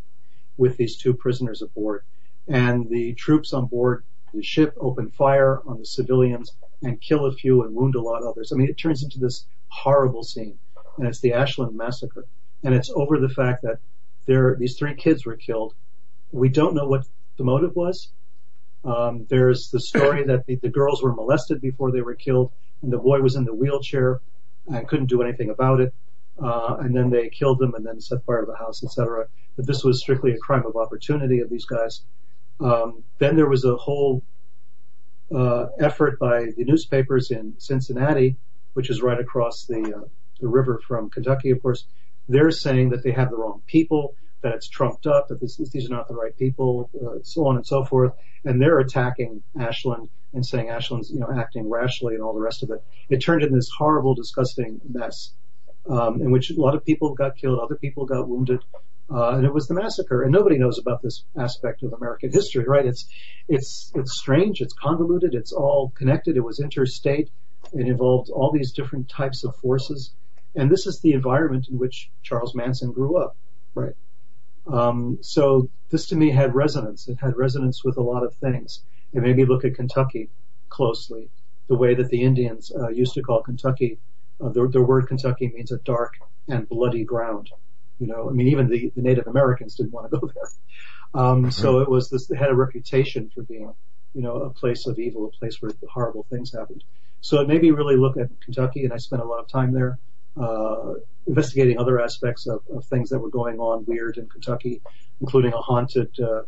with 0.57 0.77
these 0.77 0.97
two 0.97 1.15
prisoners 1.15 1.63
aboard. 1.63 2.03
And 2.49 2.89
the 2.89 3.15
troops 3.15 3.53
on 3.53 3.67
board 3.67 4.05
the 4.35 4.43
ship 4.43 4.77
open 4.79 5.11
fire 5.11 5.63
on 5.67 5.79
the 5.79 5.87
civilians 5.87 6.55
and 6.83 7.01
kill 7.01 7.25
a 7.25 7.33
few 7.33 7.63
and 7.63 7.75
wound 7.75 7.95
a 7.95 8.01
lot 8.01 8.23
of 8.23 8.29
others. 8.29 8.53
I 8.53 8.57
mean, 8.57 8.69
it 8.69 8.77
turns 8.77 9.03
into 9.03 9.19
this 9.19 9.47
horrible 9.69 10.23
scene. 10.23 10.59
And 10.99 11.07
it's 11.07 11.21
the 11.21 11.33
Ashland 11.33 11.77
massacre. 11.77 12.27
And 12.63 12.75
it's 12.75 12.91
over 12.91 13.19
the 13.19 13.29
fact 13.29 13.63
that 13.63 13.79
there, 14.27 14.57
these 14.59 14.77
three 14.77 14.95
kids 14.95 15.25
were 15.25 15.37
killed. 15.37 15.75
We 16.33 16.49
don't 16.49 16.75
know 16.75 16.87
what 16.87 17.07
the 17.37 17.45
motive 17.45 17.75
was. 17.77 18.11
Um, 18.85 19.27
there's 19.29 19.71
the 19.71 19.81
story 19.81 20.25
that 20.25 20.47
the, 20.47 20.57
the 20.57 20.69
girls 20.69 21.03
were 21.03 21.13
molested 21.13 21.61
before 21.61 21.91
they 21.91 22.03
were 22.03 22.15
killed, 22.15 22.53
and 22.83 22.93
the 22.93 22.99
boy 22.99 23.21
was 23.21 23.37
in 23.37 23.45
the 23.45 23.55
wheelchair 23.55 24.21
and 24.69 24.87
couldn't 24.89 25.07
do 25.07 25.23
anything 25.23 25.51
about 25.51 25.81
it. 25.81 25.95
Uh, 26.43 26.77
and 26.81 26.95
then 26.95 27.11
they 27.11 27.31
killed 27.31 27.59
them 27.59 27.75
and 27.75 27.87
then 27.87 28.01
set 28.01 28.25
fire 28.25 28.41
to 28.41 28.47
the 28.47 28.57
house, 28.57 28.85
etc. 28.85 29.27
But 29.57 29.67
this 29.67 29.83
was 29.83 30.01
strictly 30.01 30.33
a 30.33 30.39
crime 30.39 30.67
of 30.67 30.77
opportunity 30.77 31.41
of 31.41 31.49
these 31.49 31.65
guys. 31.65 32.03
Um, 32.61 33.03
then 33.19 33.37
there 33.37 33.49
was 33.49 33.65
a 33.65 33.77
whole 33.77 34.23
uh, 35.35 35.67
effort 35.79 36.19
by 36.19 36.47
the 36.57 36.65
newspapers 36.65 37.31
in 37.31 37.55
Cincinnati, 37.59 38.37
which 38.75 38.91
is 38.91 39.03
right 39.03 39.19
across 39.19 39.65
the 39.65 39.95
uh, 39.97 40.09
the 40.41 40.49
river 40.49 40.81
from 40.87 41.09
Kentucky, 41.11 41.51
of 41.51 41.63
course. 41.63 41.87
They're 42.29 42.51
saying 42.51 42.91
that 42.91 43.03
they 43.03 43.13
have 43.13 43.31
the 43.31 43.37
wrong 43.37 43.63
people, 43.67 44.15
that 44.43 44.55
it's 44.55 44.69
trumped 44.69 45.07
up, 45.07 45.29
that 45.29 45.41
these 45.41 45.91
are 45.91 45.95
not 45.95 46.09
the 46.09 46.15
right 46.15 46.37
people, 46.37 46.91
uh, 46.95 47.19
so 47.23 47.47
on 47.47 47.57
and 47.57 47.67
so 47.67 47.85
forth. 47.85 48.13
And 48.45 48.61
they're 48.61 48.79
attacking 48.79 49.43
Ashland 49.59 50.09
and 50.33 50.45
saying 50.45 50.69
Ashland's, 50.69 51.11
you 51.11 51.19
know, 51.19 51.31
acting 51.35 51.69
rashly 51.69 52.15
and 52.15 52.23
all 52.23 52.35
the 52.35 52.41
rest 52.41 52.63
of 52.63 52.71
it. 52.71 52.83
It 53.09 53.19
turned 53.19 53.43
into 53.43 53.55
this 53.55 53.71
horrible, 53.77 54.15
disgusting 54.15 54.81
mess, 54.89 55.33
um, 55.89 56.21
in 56.21 56.31
which 56.31 56.51
a 56.51 56.61
lot 56.61 56.75
of 56.75 56.85
people 56.85 57.15
got 57.15 57.37
killed, 57.37 57.59
other 57.59 57.77
people 57.77 58.07
got 58.07 58.29
wounded. 58.29 58.61
Uh, 59.09 59.37
and 59.37 59.47
it 59.47 59.55
was 59.55 59.69
the 59.69 59.75
massacre, 59.75 60.23
and 60.23 60.33
nobody 60.33 60.59
knows 60.59 60.79
about 60.79 61.01
this 61.01 61.25
aspect 61.39 61.85
of 61.85 61.93
American 61.93 62.31
history, 62.33 62.65
right? 62.65 62.87
It's, 62.87 63.07
it's, 63.49 63.93
it's 63.95 64.19
strange, 64.19 64.61
it's 64.61 64.75
convoluted, 64.75 65.33
it's 65.33 65.53
all 65.53 65.93
connected, 65.97 66.37
it 66.37 66.41
was 66.41 66.59
interstate, 66.59 67.31
it 67.73 67.87
involved 67.87 68.31
all 68.31 68.51
these 68.51 68.73
different 68.73 69.09
types 69.09 69.45
of 69.45 69.55
forces, 69.57 70.13
and 70.57 70.69
this 70.71 70.87
is 70.87 71.01
the 71.01 71.13
environment 71.13 71.69
in 71.71 71.79
which 71.79 72.11
Charles 72.25 72.55
Manson 72.57 72.91
grew 72.91 73.17
up, 73.17 73.37
right? 73.77 73.95
Um, 74.67 75.19
so 75.21 75.69
this 75.91 76.07
to 76.09 76.17
me 76.17 76.31
had 76.31 76.55
resonance. 76.55 77.09
It 77.09 77.19
had 77.21 77.37
resonance 77.37 77.85
with 77.85 77.97
a 77.97 78.03
lot 78.03 78.25
of 78.25 78.35
things. 78.35 78.83
It 79.13 79.23
made 79.23 79.37
me 79.37 79.45
look 79.45 79.65
at 79.65 79.75
Kentucky 79.75 80.29
closely, 80.69 81.31
the 81.69 81.77
way 81.77 81.95
that 81.95 82.09
the 82.09 82.23
Indians 82.23 82.73
uh, 82.75 82.89
used 82.89 83.15
to 83.15 83.23
call 83.23 83.43
Kentucky. 83.43 83.99
Uh, 84.41 84.51
the, 84.51 84.69
the 84.69 84.83
word 84.83 85.09
Kentucky 85.09 85.49
means 85.55 85.73
a 85.73 85.79
dark 85.79 86.15
and 86.49 86.69
bloody 86.69 87.05
ground. 87.05 87.51
You 87.99 88.09
know, 88.09 88.29
I 88.29 88.33
mean, 88.33 88.49
even 88.49 88.69
the, 88.69 88.93
the 88.95 89.03
Native 89.03 89.27
Americans 89.27 89.77
didn't 89.77 89.93
want 89.93 90.11
to 90.11 90.19
go 90.19 90.27
there. 90.35 90.45
Um, 91.15 91.51
so 91.51 91.79
it 91.81 91.89
was 91.89 92.11
this, 92.11 92.31
it 92.31 92.37
had 92.37 92.51
a 92.51 92.55
reputation 92.55 93.31
for 93.35 93.43
being, 93.43 93.73
you 94.15 94.23
know, 94.23 94.37
a 94.37 94.51
place 94.51 94.87
of 94.87 94.99
evil, 94.99 95.27
a 95.27 95.39
place 95.39 95.63
where 95.63 95.73
horrible 95.89 96.27
things 96.29 96.53
happened. 96.53 96.85
So 97.23 97.41
it 97.41 97.49
made 97.49 97.63
me 97.63 97.71
really 97.71 97.97
look 97.97 98.17
at 98.19 98.29
Kentucky, 98.41 98.85
and 98.85 98.93
I 98.93 98.99
spent 98.99 99.23
a 99.23 99.25
lot 99.25 99.41
of 99.41 99.49
time 99.49 99.73
there 99.73 99.99
investigating 101.27 101.79
other 101.79 102.01
aspects 102.01 102.47
of, 102.47 102.63
of, 102.73 102.85
things 102.85 103.11
that 103.11 103.19
were 103.19 103.31
going 103.31 103.59
on 103.59 103.85
weird 103.87 104.17
in 104.19 104.29
Kentucky, 104.29 104.81
including 105.21 105.53
a 105.53 105.59
haunted 105.59 106.19
uh, 106.21 106.43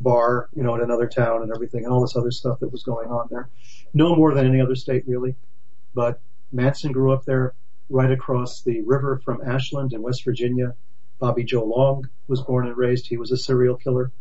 bar, 0.00 0.48
you 0.54 0.62
know, 0.62 0.74
in 0.74 0.82
another 0.82 1.06
town 1.06 1.42
and 1.42 1.52
everything, 1.52 1.84
and 1.84 1.92
all 1.92 2.00
this 2.00 2.16
other 2.16 2.30
stuff 2.30 2.60
that 2.60 2.70
was 2.70 2.82
going 2.82 3.08
on 3.08 3.28
there. 3.30 3.48
No 3.94 4.14
more 4.14 4.34
than 4.34 4.46
any 4.46 4.60
other 4.60 4.74
state, 4.74 5.04
really. 5.06 5.34
But 5.94 6.20
Manson 6.52 6.92
grew 6.92 7.12
up 7.12 7.24
there, 7.24 7.54
right 7.90 8.10
across 8.10 8.62
the 8.62 8.82
river 8.82 9.20
from 9.24 9.40
Ashland 9.46 9.92
in 9.92 10.02
West 10.02 10.24
Virginia. 10.24 10.74
Bobby 11.18 11.44
Joe 11.44 11.64
Long 11.64 12.08
was 12.26 12.42
born 12.42 12.66
and 12.66 12.76
raised. 12.76 13.06
He 13.06 13.16
was 13.16 13.32
a 13.32 13.36
serial 13.36 13.76
killer, 13.76 14.12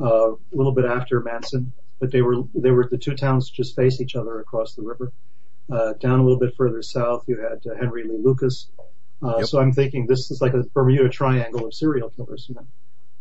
uh, 0.00 0.32
a 0.32 0.36
little 0.52 0.72
bit 0.72 0.84
after 0.84 1.20
Manson, 1.20 1.72
but 1.98 2.10
they 2.12 2.22
were 2.22 2.42
they 2.54 2.70
were 2.70 2.86
the 2.88 2.98
two 2.98 3.14
towns 3.14 3.50
just 3.50 3.74
face 3.74 4.00
each 4.00 4.14
other 4.14 4.40
across 4.40 4.74
the 4.74 4.82
river. 4.82 5.12
Uh, 5.70 5.94
down 5.94 6.20
a 6.20 6.22
little 6.22 6.38
bit 6.38 6.54
further 6.56 6.82
south, 6.82 7.24
you 7.26 7.40
had 7.40 7.62
uh, 7.66 7.74
Henry 7.74 8.04
Lee 8.04 8.18
Lucas. 8.18 8.68
Uh. 9.22 9.42
So 9.44 9.60
I'm 9.60 9.72
thinking 9.72 10.06
this 10.06 10.30
is 10.30 10.42
like 10.42 10.52
a 10.52 10.62
Bermuda 10.74 11.08
Triangle 11.08 11.66
of 11.66 11.72
serial 11.72 12.10
killers. 12.10 12.46
You 12.48 12.56
know? 12.56 12.66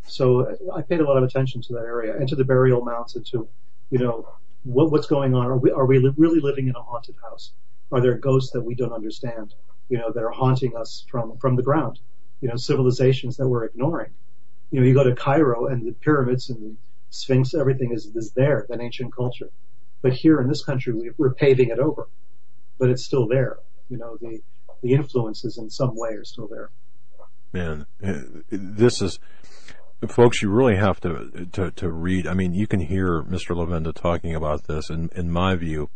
So 0.08 0.58
I 0.76 0.82
paid 0.82 1.00
a 1.00 1.06
lot 1.06 1.18
of 1.18 1.24
attention 1.24 1.62
to 1.62 1.74
that 1.74 1.86
area 1.86 2.18
and 2.18 2.28
to 2.28 2.36
the 2.36 2.44
burial 2.44 2.84
mounds 2.84 3.16
and 3.16 3.26
to, 3.28 3.48
you 3.90 4.00
know, 4.00 4.28
what, 4.64 4.92
what's 4.92 5.08
going 5.08 5.34
on? 5.36 5.46
Are 5.46 5.58
we 5.58 5.72
are 5.72 5.86
we 5.86 6.00
li- 6.00 6.14
really 6.18 6.42
living 6.42 6.68
in 6.68 6.76
a 6.76 6.82
haunted 6.82 7.16
house? 7.22 7.52
Are 7.92 8.02
there 8.02 8.18
ghosts 8.18 8.52
that 8.52 8.62
we 8.62 8.76
don't 8.76 8.94
understand? 8.94 9.54
You 9.88 10.00
know, 10.00 10.12
that 10.12 10.24
are 10.24 10.32
haunting 10.32 10.76
us 10.76 11.06
from 11.10 11.38
from 11.38 11.56
the 11.56 11.64
ground? 11.64 12.00
You 12.42 12.50
know, 12.50 12.58
civilizations 12.58 13.38
that 13.38 13.48
we're 13.48 13.64
ignoring. 13.64 14.12
You 14.72 14.82
know, 14.82 14.86
you 14.86 14.94
go 14.94 15.04
to 15.04 15.16
Cairo 15.16 15.68
and 15.68 15.86
the 15.86 15.94
pyramids 15.94 16.50
and 16.50 16.62
the 16.62 16.76
Sphinx, 17.10 17.54
everything 17.54 17.94
is 17.94 18.08
is 18.08 18.32
there, 18.32 18.66
that 18.68 18.82
ancient 18.82 19.16
culture. 19.16 19.50
But 20.02 20.12
here 20.12 20.42
in 20.42 20.50
this 20.50 20.64
country, 20.64 20.94
we, 20.94 21.12
we're 21.18 21.34
paving 21.34 21.70
it 21.70 21.80
over 21.80 22.10
but 22.80 22.90
it's 22.90 23.04
still 23.04 23.28
there. 23.28 23.58
You 23.90 23.98
know, 23.98 24.18
the 24.20 24.42
the 24.82 24.94
influences 24.94 25.58
in 25.58 25.70
some 25.70 25.96
way 25.96 26.10
are 26.12 26.26
still 26.26 26.48
there. 26.48 26.70
Man, 27.54 27.86
this 28.50 29.02
is 29.02 29.20
folks. 30.08 30.42
You 30.42 30.50
really 30.50 30.76
have 30.76 31.00
to 31.02 31.48
to 31.52 31.72
to 31.72 31.92
read. 31.92 32.28
I 32.28 32.34
mean, 32.34 32.54
you 32.54 32.68
can 32.68 32.82
hear 32.82 33.22
Mr. 33.22 33.56
Levenda 33.56 33.94
talking 33.94 34.36
about 34.36 34.68
this, 34.68 34.90
and 34.90 35.12
in 35.14 35.32
my 35.32 35.56
view, 35.56 35.90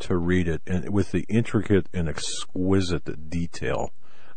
to 0.00 0.16
read 0.16 0.48
it 0.48 0.62
and 0.66 0.90
with 0.90 1.12
the 1.12 1.24
intricate 1.28 1.88
and 1.92 2.08
exquisite 2.08 3.30
detail 3.30 3.92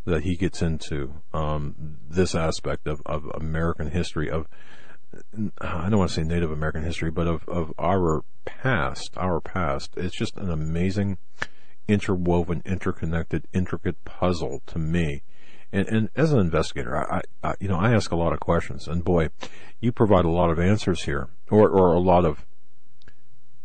that 0.06 0.24
he 0.24 0.36
gets 0.36 0.62
into 0.62 1.22
um, 1.34 1.98
this 2.10 2.34
aspect 2.34 2.88
of, 2.88 3.02
of 3.06 3.26
American 3.36 3.92
history 3.92 4.30
of 4.30 4.48
I 5.60 5.90
don't 5.90 5.98
want 5.98 6.10
to 6.12 6.16
say 6.16 6.24
Native 6.24 6.52
American 6.52 6.84
history, 6.84 7.10
but 7.10 7.26
of, 7.26 7.48
of 7.50 7.74
our 7.80 8.24
past, 8.46 9.12
our 9.18 9.42
past. 9.42 9.94
It's 9.98 10.16
just 10.16 10.38
an 10.38 10.52
amazing 10.52 11.18
interwoven, 11.90 12.62
interconnected, 12.66 13.48
intricate 13.54 14.04
puzzle 14.06 14.62
to 14.68 14.78
me. 14.78 15.24
And, 15.72 15.88
and 15.88 16.10
as 16.16 16.32
an 16.32 16.40
investigator, 16.40 16.96
I, 16.98 17.22
I, 17.44 17.56
you 17.60 17.68
know, 17.68 17.78
I 17.78 17.94
ask 17.94 18.12
a 18.12 18.16
lot 18.16 18.34
of 18.34 18.40
questions, 18.40 18.88
and 18.88 19.04
boy, 19.04 19.30
you 19.80 19.92
provide 19.92 20.26
a 20.26 20.30
lot 20.30 20.50
of 20.50 20.60
answers 20.60 21.04
here, 21.04 21.30
or, 21.50 21.70
or 21.70 21.94
a 21.94 22.00
lot 22.00 22.26
of 22.26 22.46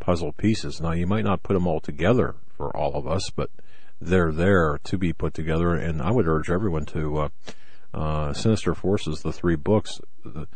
puzzle 0.00 0.32
pieces. 0.32 0.80
Now, 0.80 0.92
you 0.92 1.06
might 1.06 1.24
not 1.24 1.42
put 1.42 1.54
them 1.54 1.66
all 1.66 1.80
together 1.80 2.34
for 2.56 2.74
all 2.76 2.94
of 2.94 3.06
us, 3.06 3.30
but 3.30 3.50
they're 4.00 4.32
there 4.32 4.78
to 4.84 4.98
be 4.98 5.12
put 5.12 5.34
together. 5.34 5.74
And 5.74 6.02
I 6.02 6.10
would 6.10 6.28
urge 6.28 6.50
everyone 6.50 6.84
to 6.86 7.18
uh, 7.18 7.28
uh, 7.94 8.32
Sinister 8.34 8.74
Forces, 8.74 9.22
the 9.22 9.32
three 9.32 9.56
books. 9.56 10.00
The, 10.24 10.46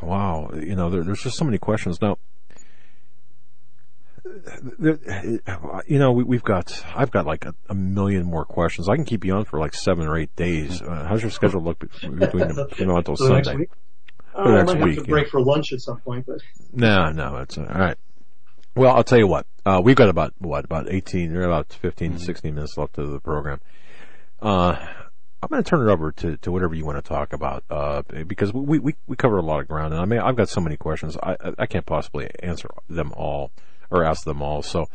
wow, 0.00 0.50
you 0.54 0.76
know, 0.76 0.88
there, 0.88 1.04
there's 1.04 1.22
just 1.22 1.36
so 1.36 1.44
many 1.44 1.58
questions 1.58 2.00
now 2.00 2.16
you 5.86 5.98
know, 5.98 6.12
we, 6.12 6.36
have 6.36 6.44
got, 6.44 6.84
I've 6.94 7.10
got 7.10 7.26
like 7.26 7.44
a, 7.44 7.54
a, 7.68 7.74
million 7.74 8.24
more 8.24 8.44
questions. 8.44 8.88
I 8.88 8.96
can 8.96 9.04
keep 9.04 9.24
you 9.24 9.34
on 9.34 9.44
for 9.44 9.58
like 9.58 9.74
seven 9.74 10.06
or 10.06 10.16
eight 10.16 10.34
days. 10.36 10.82
Uh, 10.82 11.06
how's 11.08 11.22
your 11.22 11.30
schedule 11.30 11.62
look 11.62 11.78
between, 11.78 12.20
you 12.78 12.86
know, 12.86 12.96
until 12.96 13.16
Sunday? 13.16 13.34
Next 13.36 13.54
week? 13.54 13.70
Uh, 14.34 14.50
next 14.50 14.70
I 14.70 14.74
might 14.74 14.84
week, 14.84 14.94
have 14.96 15.04
to 15.04 15.10
break 15.10 15.26
yeah. 15.26 15.30
for 15.30 15.40
lunch 15.42 15.72
at 15.72 15.80
some 15.80 16.00
point, 16.00 16.26
but. 16.26 16.40
No, 16.72 17.10
no, 17.10 17.36
it's 17.38 17.58
all 17.58 17.64
right. 17.64 17.96
Well, 18.74 18.94
I'll 18.94 19.04
tell 19.04 19.18
you 19.18 19.26
what, 19.26 19.46
uh, 19.66 19.80
we've 19.82 19.96
got 19.96 20.08
about, 20.08 20.34
what, 20.38 20.64
about 20.64 20.88
18 20.88 21.34
or 21.34 21.42
about 21.42 21.72
15, 21.72 22.10
mm-hmm. 22.10 22.18
16 22.18 22.54
minutes 22.54 22.76
left 22.76 22.98
of 22.98 23.10
the 23.10 23.20
program. 23.20 23.60
Uh, 24.40 24.76
I'm 25.42 25.48
going 25.48 25.62
to 25.62 25.68
turn 25.68 25.88
it 25.88 25.92
over 25.92 26.12
to, 26.12 26.36
to 26.38 26.52
whatever 26.52 26.74
you 26.74 26.84
want 26.84 27.02
to 27.02 27.08
talk 27.08 27.32
about, 27.32 27.64
uh, 27.70 28.02
because 28.26 28.52
we, 28.52 28.78
we, 28.78 28.94
we 29.06 29.16
cover 29.16 29.38
a 29.38 29.42
lot 29.42 29.60
of 29.60 29.68
ground 29.68 29.92
and 29.92 30.02
I 30.02 30.04
mean, 30.04 30.20
I've 30.20 30.36
got 30.36 30.48
so 30.48 30.60
many 30.60 30.76
questions. 30.76 31.16
I, 31.22 31.36
I 31.58 31.66
can't 31.66 31.86
possibly 31.86 32.28
answer 32.40 32.68
them 32.88 33.12
all 33.16 33.52
or 33.90 34.04
ask 34.04 34.24
them 34.24 34.42
all. 34.42 34.62
So, 34.62 34.86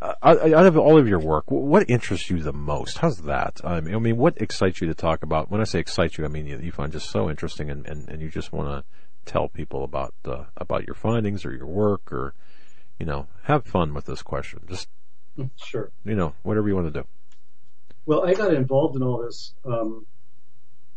uh, 0.00 0.14
out 0.22 0.66
of 0.66 0.78
all 0.78 0.98
of 0.98 1.06
your 1.06 1.18
work, 1.18 1.44
what 1.50 1.88
interests 1.90 2.30
you 2.30 2.38
the 2.38 2.52
most? 2.52 2.98
How's 2.98 3.18
that? 3.18 3.60
I 3.62 3.80
mean, 3.80 3.94
I 3.94 3.98
mean, 3.98 4.16
what 4.16 4.40
excites 4.40 4.80
you 4.80 4.86
to 4.88 4.94
talk 4.94 5.22
about? 5.22 5.50
When 5.50 5.60
I 5.60 5.64
say 5.64 5.78
excites 5.78 6.16
you, 6.16 6.24
I 6.24 6.28
mean 6.28 6.46
you, 6.46 6.58
you 6.58 6.72
find 6.72 6.90
just 6.92 7.10
so 7.10 7.28
interesting, 7.28 7.70
and, 7.70 7.86
and, 7.86 8.08
and 8.08 8.22
you 8.22 8.30
just 8.30 8.52
want 8.52 8.68
to 8.68 9.30
tell 9.30 9.48
people 9.48 9.84
about 9.84 10.14
uh, 10.24 10.44
about 10.56 10.86
your 10.86 10.94
findings 10.94 11.44
or 11.44 11.52
your 11.52 11.66
work, 11.66 12.12
or 12.12 12.34
you 12.98 13.06
know, 13.06 13.26
have 13.44 13.64
fun 13.64 13.92
with 13.92 14.06
this 14.06 14.22
question. 14.22 14.60
Just 14.68 14.88
sure, 15.56 15.90
you 16.04 16.14
know, 16.14 16.34
whatever 16.42 16.68
you 16.68 16.74
want 16.74 16.92
to 16.92 17.00
do. 17.00 17.06
Well, 18.06 18.26
I 18.26 18.32
got 18.32 18.54
involved 18.54 18.96
in 18.96 19.02
all 19.02 19.18
this 19.18 19.54
um, 19.66 20.06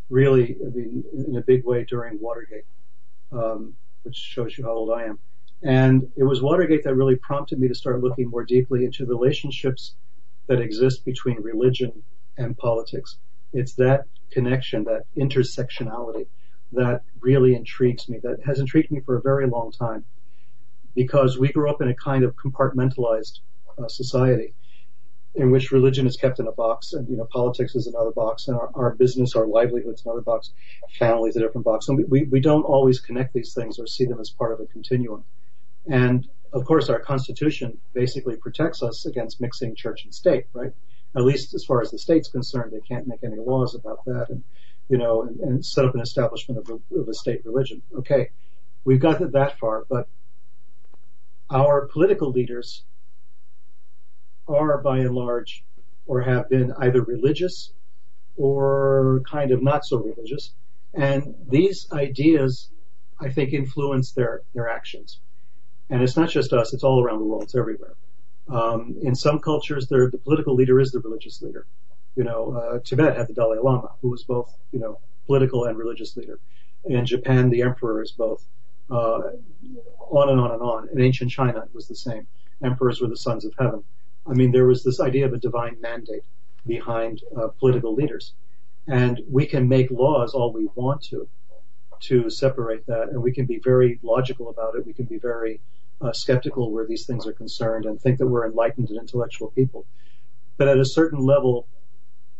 really, 0.09 0.55
I 0.65 0.69
mean, 0.69 1.03
in 1.27 1.35
a 1.35 1.41
big 1.41 1.65
way 1.65 1.83
during 1.83 2.19
Watergate, 2.21 2.65
um, 3.31 3.75
which 4.03 4.15
shows 4.15 4.57
you 4.57 4.63
how 4.63 4.71
old 4.71 4.91
I 4.91 5.05
am. 5.05 5.19
And 5.63 6.11
it 6.17 6.23
was 6.23 6.41
Watergate 6.41 6.83
that 6.83 6.95
really 6.95 7.15
prompted 7.15 7.59
me 7.59 7.69
to 7.69 7.75
start 7.75 8.03
looking 8.03 8.29
more 8.29 8.43
deeply 8.43 8.83
into 8.83 9.05
relationships 9.05 9.95
that 10.47 10.59
exist 10.59 11.05
between 11.05 11.41
religion 11.41 12.03
and 12.37 12.57
politics. 12.57 13.17
It's 13.53 13.73
that 13.75 14.05
connection, 14.31 14.83
that 14.85 15.03
intersectionality 15.17 16.27
that 16.73 17.03
really 17.21 17.55
intrigues 17.55 18.09
me, 18.09 18.19
that 18.23 18.39
has 18.45 18.59
intrigued 18.59 18.91
me 18.91 18.99
for 18.99 19.15
a 19.15 19.21
very 19.21 19.47
long 19.47 19.71
time. 19.71 20.03
Because 20.95 21.39
we 21.39 21.51
grew 21.51 21.69
up 21.69 21.81
in 21.81 21.87
a 21.87 21.95
kind 21.95 22.23
of 22.23 22.35
compartmentalized 22.35 23.39
uh, 23.77 23.87
society 23.87 24.53
in 25.35 25.49
which 25.49 25.71
religion 25.71 26.05
is 26.05 26.17
kept 26.17 26.39
in 26.39 26.45
a 26.45 26.51
box 26.51 26.93
and 26.93 27.09
you 27.09 27.17
know 27.17 27.27
politics 27.31 27.73
is 27.73 27.87
another 27.87 28.11
box 28.11 28.47
and 28.47 28.55
our, 28.55 28.69
our 28.75 28.93
business 28.93 29.35
our 29.35 29.47
livelihoods 29.47 30.05
another 30.05 30.21
box 30.21 30.51
family 30.99 31.27
is 31.29 31.35
a 31.35 31.39
different 31.39 31.65
box. 31.65 31.87
And 31.87 31.97
we, 31.97 32.03
we, 32.03 32.23
we 32.23 32.39
don't 32.39 32.63
always 32.63 32.99
connect 32.99 33.33
these 33.33 33.53
things 33.53 33.79
or 33.79 33.87
see 33.87 34.05
them 34.05 34.19
as 34.19 34.29
part 34.29 34.53
of 34.53 34.59
a 34.59 34.65
continuum 34.67 35.23
and 35.87 36.27
of 36.51 36.65
course, 36.65 36.89
our 36.89 36.99
Constitution 36.99 37.79
basically 37.93 38.37
protects 38.37 38.83
us 38.83 39.05
against 39.07 39.41
mixing 39.41 39.75
church 39.75 40.03
and 40.03 40.13
state, 40.13 40.45
right? 40.53 40.71
At 41.15 41.23
least 41.23 41.53
as 41.55 41.65
far 41.65 41.81
as 41.81 41.89
the 41.89 41.97
state's 41.97 42.29
concerned, 42.29 42.71
they 42.71 42.79
can't 42.79 43.07
make 43.07 43.23
any 43.23 43.37
laws 43.37 43.73
about 43.75 44.05
that, 44.05 44.27
and 44.29 44.43
you 44.89 44.97
know, 44.97 45.23
and, 45.23 45.39
and 45.39 45.65
set 45.65 45.85
up 45.85 45.95
an 45.95 46.01
establishment 46.01 46.59
of 46.59 46.69
a, 46.69 46.99
of 46.99 47.07
a 47.07 47.13
state 47.13 47.45
religion. 47.45 47.81
Okay, 47.99 48.29
we've 48.83 48.99
got 48.99 49.21
it 49.21 49.31
that 49.31 49.57
far, 49.59 49.85
but 49.89 50.07
our 51.49 51.87
political 51.87 52.31
leaders 52.31 52.83
are 54.47 54.77
by 54.79 54.99
and 54.99 55.15
large, 55.15 55.63
or 56.05 56.21
have 56.21 56.49
been 56.49 56.73
either 56.79 57.01
religious 57.01 57.71
or 58.35 59.21
kind 59.29 59.51
of 59.51 59.63
not 59.63 59.85
so 59.85 59.97
religious, 59.97 60.53
and 60.93 61.35
these 61.47 61.87
ideas 61.91 62.69
I 63.23 63.29
think, 63.29 63.53
influence 63.53 64.11
their, 64.11 64.41
their 64.53 64.69
actions. 64.69 65.19
And 65.89 66.01
it's 66.01 66.17
not 66.17 66.29
just 66.29 66.53
us, 66.53 66.73
it's 66.73 66.83
all 66.83 67.03
around 67.03 67.19
the 67.19 67.25
world, 67.25 67.43
it's 67.43 67.55
everywhere. 67.55 67.95
Um, 68.49 68.95
in 69.01 69.15
some 69.15 69.39
cultures, 69.39 69.87
the 69.87 70.19
political 70.23 70.55
leader 70.55 70.79
is 70.79 70.91
the 70.91 70.99
religious 70.99 71.41
leader. 71.41 71.65
You 72.15 72.23
know, 72.23 72.51
uh, 72.51 72.79
Tibet 72.83 73.17
had 73.17 73.27
the 73.27 73.33
Dalai 73.33 73.59
Lama, 73.59 73.91
who 74.01 74.09
was 74.09 74.23
both, 74.23 74.55
you 74.71 74.79
know, 74.79 74.99
political 75.25 75.65
and 75.65 75.77
religious 75.77 76.15
leader. 76.17 76.39
In 76.85 77.05
Japan, 77.05 77.49
the 77.49 77.61
emperor 77.61 78.01
is 78.01 78.11
both. 78.11 78.45
Uh, 78.89 79.21
on 80.09 80.29
and 80.29 80.39
on 80.39 80.51
and 80.51 80.61
on. 80.61 80.89
In 80.89 81.01
ancient 81.01 81.31
China, 81.31 81.59
it 81.59 81.73
was 81.73 81.87
the 81.87 81.95
same. 81.95 82.27
Emperors 82.63 83.01
were 83.01 83.07
the 83.07 83.17
sons 83.17 83.45
of 83.45 83.53
heaven. 83.57 83.83
I 84.27 84.33
mean, 84.33 84.51
there 84.51 84.67
was 84.67 84.83
this 84.83 84.99
idea 84.99 85.25
of 85.25 85.33
a 85.33 85.37
divine 85.37 85.79
mandate 85.81 86.23
behind 86.65 87.21
uh, 87.35 87.47
political 87.47 87.93
leaders. 87.93 88.33
And 88.87 89.21
we 89.29 89.45
can 89.45 89.67
make 89.67 89.89
laws 89.91 90.33
all 90.33 90.51
we 90.51 90.67
want 90.75 91.01
to, 91.03 91.27
to 92.07 92.29
separate 92.29 92.85
that, 92.87 93.09
and 93.09 93.21
we 93.21 93.31
can 93.31 93.45
be 93.45 93.59
very 93.63 93.99
logical 94.03 94.49
about 94.49 94.75
it. 94.75 94.85
We 94.85 94.93
can 94.93 95.05
be 95.05 95.17
very 95.17 95.61
uh, 96.01 96.11
skeptical 96.11 96.71
where 96.71 96.85
these 96.85 97.05
things 97.05 97.25
are 97.25 97.33
concerned 97.33 97.85
and 97.85 97.99
think 97.99 98.17
that 98.19 98.27
we're 98.27 98.45
enlightened 98.45 98.89
and 98.89 98.99
intellectual 98.99 99.51
people. 99.51 99.85
But 100.57 100.67
at 100.67 100.77
a 100.77 100.85
certain 100.85 101.19
level, 101.19 101.67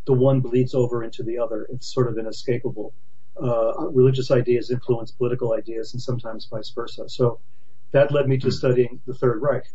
the 0.06 0.14
one 0.14 0.42
bleeds 0.42 0.74
over 0.74 1.04
into 1.04 1.24
the 1.24 1.38
other. 1.40 1.66
It's 1.72 1.92
sort 1.92 2.08
of 2.08 2.18
inescapable. 2.18 2.94
Uh, 3.42 3.90
religious 3.90 4.30
ideas 4.32 4.70
influence 4.70 5.12
political 5.12 5.54
ideas 5.54 5.94
and 5.94 6.02
sometimes 6.02 6.46
vice 6.46 6.70
versa. 6.70 7.10
So 7.10 7.40
that 7.92 8.12
led 8.12 8.28
me 8.28 8.38
to 8.40 8.52
studying 8.52 9.00
the 9.08 9.14
Third 9.14 9.42
Reich. 9.42 9.66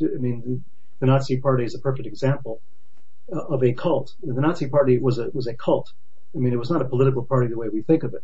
I 0.00 0.18
mean, 0.18 0.42
the, 0.44 0.60
the 1.00 1.06
Nazi 1.06 1.38
Party 1.38 1.64
is 1.64 1.74
a 1.74 1.78
perfect 1.78 2.06
example 2.06 2.60
uh, 3.32 3.54
of 3.54 3.62
a 3.62 3.72
cult. 3.72 4.14
The 4.22 4.40
Nazi 4.40 4.68
Party 4.68 4.98
was 4.98 5.18
a 5.18 5.30
was 5.32 5.46
a 5.46 5.54
cult. 5.54 5.92
I 6.34 6.38
mean, 6.38 6.52
it 6.52 6.58
was 6.58 6.70
not 6.70 6.82
a 6.82 6.84
political 6.84 7.24
party 7.24 7.48
the 7.48 7.56
way 7.56 7.68
we 7.68 7.82
think 7.82 8.02
of 8.02 8.12
it. 8.12 8.22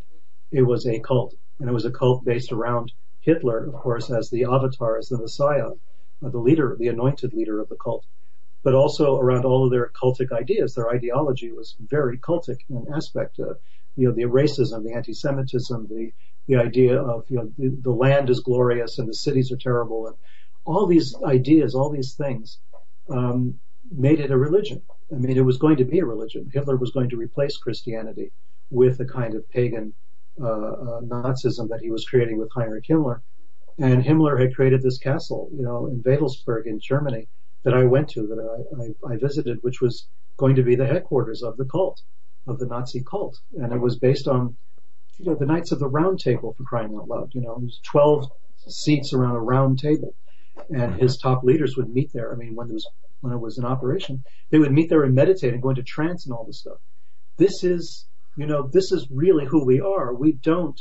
It 0.52 0.62
was 0.62 0.86
a 0.86 1.00
cult, 1.00 1.34
and 1.58 1.68
it 1.68 1.72
was 1.72 1.86
a 1.86 1.90
cult 1.90 2.24
based 2.24 2.52
around 2.52 2.92
Hitler, 3.20 3.64
of 3.64 3.74
course, 3.74 4.10
as 4.10 4.28
the 4.28 4.44
avatar, 4.44 4.98
as 4.98 5.08
the 5.08 5.16
Messiah, 5.18 5.70
uh, 6.22 6.28
the 6.28 6.38
leader, 6.38 6.76
the 6.78 6.88
anointed 6.88 7.32
leader 7.32 7.58
of 7.60 7.68
the 7.70 7.76
cult, 7.76 8.04
but 8.62 8.74
also 8.74 9.16
around 9.16 9.46
all 9.46 9.64
of 9.64 9.70
their 9.70 9.90
cultic 9.90 10.30
ideas. 10.30 10.74
Their 10.74 10.90
ideology 10.90 11.52
was 11.52 11.74
very 11.80 12.18
cultic 12.18 12.58
in 12.68 12.86
aspect. 12.92 13.40
Uh, 13.40 13.54
you 13.96 14.08
know, 14.08 14.14
the 14.14 14.24
racism, 14.24 14.84
the 14.84 14.92
anti-Semitism, 14.92 15.86
the 15.88 16.12
the 16.46 16.56
idea 16.56 17.00
of 17.00 17.24
you 17.30 17.36
know 17.36 17.52
the, 17.56 17.68
the 17.80 17.90
land 17.90 18.28
is 18.28 18.40
glorious 18.40 18.98
and 18.98 19.08
the 19.08 19.14
cities 19.14 19.52
are 19.52 19.56
terrible, 19.56 20.06
and 20.06 20.16
all 20.64 20.86
these 20.86 21.14
ideas, 21.24 21.74
all 21.74 21.90
these 21.90 22.14
things, 22.14 22.58
um, 23.08 23.58
made 23.90 24.20
it 24.20 24.30
a 24.30 24.36
religion. 24.36 24.82
I 25.10 25.16
mean, 25.16 25.36
it 25.36 25.44
was 25.44 25.58
going 25.58 25.76
to 25.78 25.84
be 25.84 26.00
a 26.00 26.04
religion. 26.04 26.50
Hitler 26.52 26.76
was 26.76 26.90
going 26.90 27.10
to 27.10 27.16
replace 27.16 27.56
Christianity 27.56 28.32
with 28.70 29.00
a 29.00 29.04
kind 29.04 29.34
of 29.34 29.48
pagan 29.48 29.94
Uh, 30.40 30.46
uh, 30.46 31.00
Nazism 31.02 31.68
that 31.68 31.80
he 31.82 31.90
was 31.90 32.06
creating 32.06 32.38
with 32.38 32.50
Heinrich 32.54 32.86
Himmler. 32.88 33.20
And 33.78 34.02
Himmler 34.02 34.40
had 34.40 34.54
created 34.54 34.82
this 34.82 34.98
castle, 34.98 35.50
you 35.52 35.62
know, 35.62 35.86
in 35.86 36.02
Wewelsburg 36.02 36.66
in 36.66 36.80
Germany 36.80 37.28
that 37.64 37.74
I 37.74 37.84
went 37.84 38.08
to, 38.10 38.26
that 38.26 38.38
I, 38.38 39.10
I, 39.10 39.14
I 39.14 39.16
visited, 39.18 39.58
which 39.62 39.80
was 39.80 40.08
going 40.36 40.56
to 40.56 40.62
be 40.62 40.74
the 40.74 40.86
headquarters 40.86 41.42
of 41.42 41.56
the 41.56 41.64
cult, 41.64 42.02
of 42.46 42.58
the 42.58 42.66
Nazi 42.66 43.02
cult. 43.02 43.40
And 43.58 43.72
it 43.72 43.80
was 43.80 43.98
based 43.98 44.26
on, 44.26 44.56
you 45.18 45.26
know, 45.26 45.34
the 45.34 45.46
Knights 45.46 45.72
of 45.72 45.78
the 45.78 45.88
Round 45.88 46.18
Table 46.18 46.54
for 46.54 46.64
crying 46.64 46.94
out 46.96 47.08
loud. 47.08 47.32
You 47.34 47.42
know, 47.42 47.52
it 47.52 47.62
was 47.62 47.80
12 47.84 48.30
seats 48.68 49.12
around 49.12 49.36
a 49.36 49.40
round 49.40 49.78
table 49.78 50.14
and 50.70 50.94
his 51.00 51.16
top 51.16 51.42
leaders 51.44 51.76
would 51.76 51.92
meet 51.92 52.12
there. 52.12 52.32
I 52.32 52.36
mean, 52.36 52.54
when 52.54 52.68
it 52.68 52.72
was 52.72 52.88
when 53.20 53.32
it 53.32 53.38
was 53.38 53.58
in 53.58 53.64
operation, 53.64 54.24
they 54.50 54.58
would 54.58 54.72
meet 54.72 54.88
there 54.88 55.04
and 55.04 55.14
meditate 55.14 55.52
and 55.52 55.62
go 55.62 55.70
into 55.70 55.82
trance 55.82 56.26
and 56.26 56.34
all 56.34 56.44
this 56.44 56.58
stuff. 56.58 56.78
This 57.36 57.62
is, 57.62 58.06
you 58.36 58.46
know, 58.46 58.68
this 58.72 58.92
is 58.92 59.08
really 59.10 59.46
who 59.46 59.64
we 59.64 59.80
are. 59.80 60.14
We 60.14 60.32
don't 60.32 60.80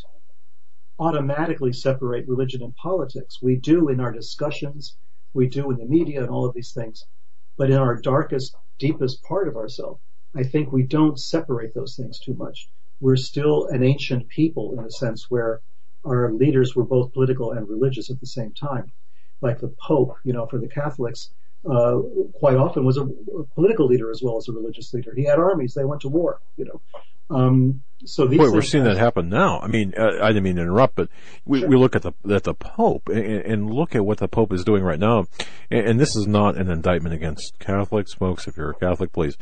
automatically 1.00 1.74
separate 1.74 2.28
religion 2.28 2.62
and 2.62 2.76
politics. 2.76 3.42
We 3.42 3.58
do 3.58 3.90
in 3.90 4.00
our 4.00 4.12
discussions, 4.12 4.96
we 5.34 5.48
do 5.48 5.72
in 5.72 5.78
the 5.78 5.86
media 5.86 6.22
and 6.22 6.30
all 6.30 6.46
of 6.46 6.54
these 6.54 6.74
things, 6.74 7.06
but 7.58 7.70
in 7.70 7.78
our 7.78 8.00
darkest, 8.00 8.56
deepest 8.80 9.24
part 9.24 9.48
of 9.48 9.56
ourselves, 9.56 10.02
I 10.36 10.44
think 10.44 10.72
we 10.72 10.84
don't 10.84 11.20
separate 11.20 11.74
those 11.74 11.96
things 11.96 12.20
too 12.20 12.36
much. 12.36 12.70
We're 13.00 13.18
still 13.18 13.68
an 13.68 13.84
ancient 13.84 14.30
people 14.30 14.78
in 14.78 14.86
a 14.86 14.92
sense 14.92 15.26
where 15.30 15.62
our 16.06 16.32
leaders 16.32 16.76
were 16.76 16.86
both 16.86 17.14
political 17.14 17.52
and 17.52 17.68
religious 17.68 18.10
at 18.10 18.20
the 18.20 18.28
same 18.28 18.54
time 18.54 18.92
like 19.42 19.60
the 19.60 19.74
Pope, 19.80 20.16
you 20.24 20.34
know, 20.34 20.46
for 20.46 20.60
the 20.60 20.68
Catholics, 20.68 21.32
uh, 21.70 22.00
quite 22.34 22.56
often 22.56 22.86
was 22.86 22.98
a, 22.98 23.04
a, 23.04 23.44
political 23.54 23.88
leader 23.88 24.10
as 24.10 24.22
well 24.24 24.38
as 24.38 24.48
a 24.48 24.52
religious 24.52 24.94
leader. 24.94 25.14
He 25.16 25.26
had 25.26 25.40
armies; 25.40 25.74
they 25.74 25.86
went 25.86 26.02
to 26.02 26.10
war, 26.10 26.40
you 26.58 26.66
know. 26.66 26.82
Um, 27.32 27.84
so 28.04 28.28
Boy, 28.28 28.52
we're 28.52 28.62
seeing 28.62 28.84
that 28.86 28.98
happen 28.98 29.30
now. 29.30 29.60
I 29.60 29.68
mean, 29.68 29.94
uh, 29.96 30.24
I 30.24 30.30
didn't 30.30 30.44
mean 30.44 30.56
to 30.56 30.64
interrupt, 30.64 30.96
but 30.96 31.10
we, 31.46 31.60
sure. 31.60 31.70
we 31.70 31.78
look 31.78 31.96
at 31.96 32.02
the 32.02 32.14
at 32.30 32.44
the 32.44 32.56
Pope 32.56 33.10
and, 33.10 33.26
and, 33.26 33.72
look 33.72 33.96
at 33.96 34.04
what 34.04 34.18
the 34.18 34.28
Pope 34.28 34.52
is 34.54 34.64
doing 34.64 34.84
right 34.84 35.00
now. 35.00 35.26
And, 35.70 35.88
and, 35.88 36.00
this 36.00 36.16
is 36.16 36.26
not 36.26 36.58
an 36.58 36.70
indictment 36.70 37.14
against 37.14 37.60
Catholics, 37.60 38.14
folks. 38.14 38.48
If 38.48 38.58
you're 38.58 38.72
a 38.72 38.76
Catholic, 38.76 39.14
please. 39.14 39.38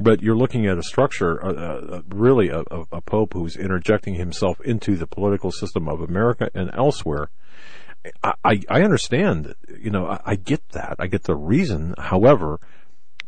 But 0.00 0.22
you're 0.22 0.36
looking 0.36 0.66
at 0.66 0.78
a 0.78 0.82
structure, 0.82 1.44
uh, 1.44 1.52
uh, 1.52 2.02
really 2.08 2.48
a, 2.48 2.60
a 2.92 3.00
Pope 3.00 3.34
who's 3.34 3.56
interjecting 3.56 4.14
himself 4.14 4.60
into 4.60 4.96
the 4.96 5.06
political 5.06 5.50
system 5.50 5.88
of 5.88 6.00
America 6.00 6.50
and 6.54 6.70
elsewhere 6.72 7.30
I, 8.22 8.60
I 8.68 8.82
understand, 8.82 9.54
you 9.78 9.90
know, 9.90 10.06
I, 10.06 10.20
I 10.24 10.36
get 10.36 10.68
that. 10.70 10.96
I 10.98 11.06
get 11.06 11.24
the 11.24 11.34
reason. 11.34 11.94
However, 11.98 12.60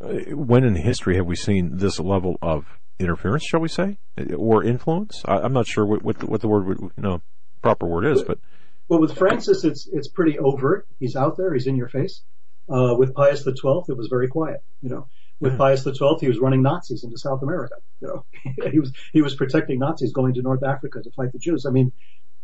uh, 0.01 0.35
when 0.35 0.65
in 0.65 0.77
history 0.77 1.17
have 1.17 1.27
we 1.27 1.37
seen 1.37 1.79
this 1.79 1.99
level 1.99 2.39
of 2.41 2.79
interference, 3.01 3.45
shall 3.45 3.61
we 3.61 3.69
say, 3.69 3.99
or 4.37 4.63
influence? 4.63 5.23
I, 5.25 5.45
am 5.45 5.53
not 5.53 5.67
sure 5.67 5.85
what, 5.85 6.03
what 6.03 6.19
the, 6.19 6.27
what 6.27 6.41
the 6.41 6.49
word, 6.49 6.79
you 6.79 6.91
know, 6.97 7.23
proper 7.63 7.87
word 7.87 8.07
is, 8.07 8.23
but. 8.23 8.39
Well, 8.89 9.01
with 9.01 9.17
Francis, 9.17 9.65
it's, 9.65 9.89
it's 9.93 10.09
pretty 10.09 10.39
overt. 10.39 10.87
He's 10.99 11.15
out 11.15 11.37
there. 11.37 11.55
He's 11.55 11.67
in 11.67 11.77
your 11.77 11.89
face. 11.89 12.23
Uh, 12.69 12.95
with 12.97 13.15
Pius 13.15 13.43
XII, 13.43 13.83
it 13.89 13.97
was 13.97 14.09
very 14.09 14.29
quiet, 14.29 14.63
you 14.81 14.91
know. 14.91 15.09
With 15.41 15.53
yeah. 15.53 15.59
Pius 15.59 15.83
XII, 15.83 16.17
he 16.21 16.29
was 16.29 16.39
running 16.39 16.63
Nazis 16.63 17.03
into 17.03 17.17
South 17.19 17.43
America. 17.43 17.77
You 18.01 18.09
know, 18.09 18.25
he 18.71 18.79
was 18.79 18.93
he 19.13 19.23
was 19.23 19.35
protecting 19.35 19.79
Nazis 19.79 20.13
going 20.13 20.35
to 20.35 20.43
North 20.43 20.63
Africa 20.63 21.03
to 21.03 21.11
fight 21.13 21.33
the 21.33 21.39
Jews. 21.39 21.65
I 21.67 21.71
mean, 21.71 21.93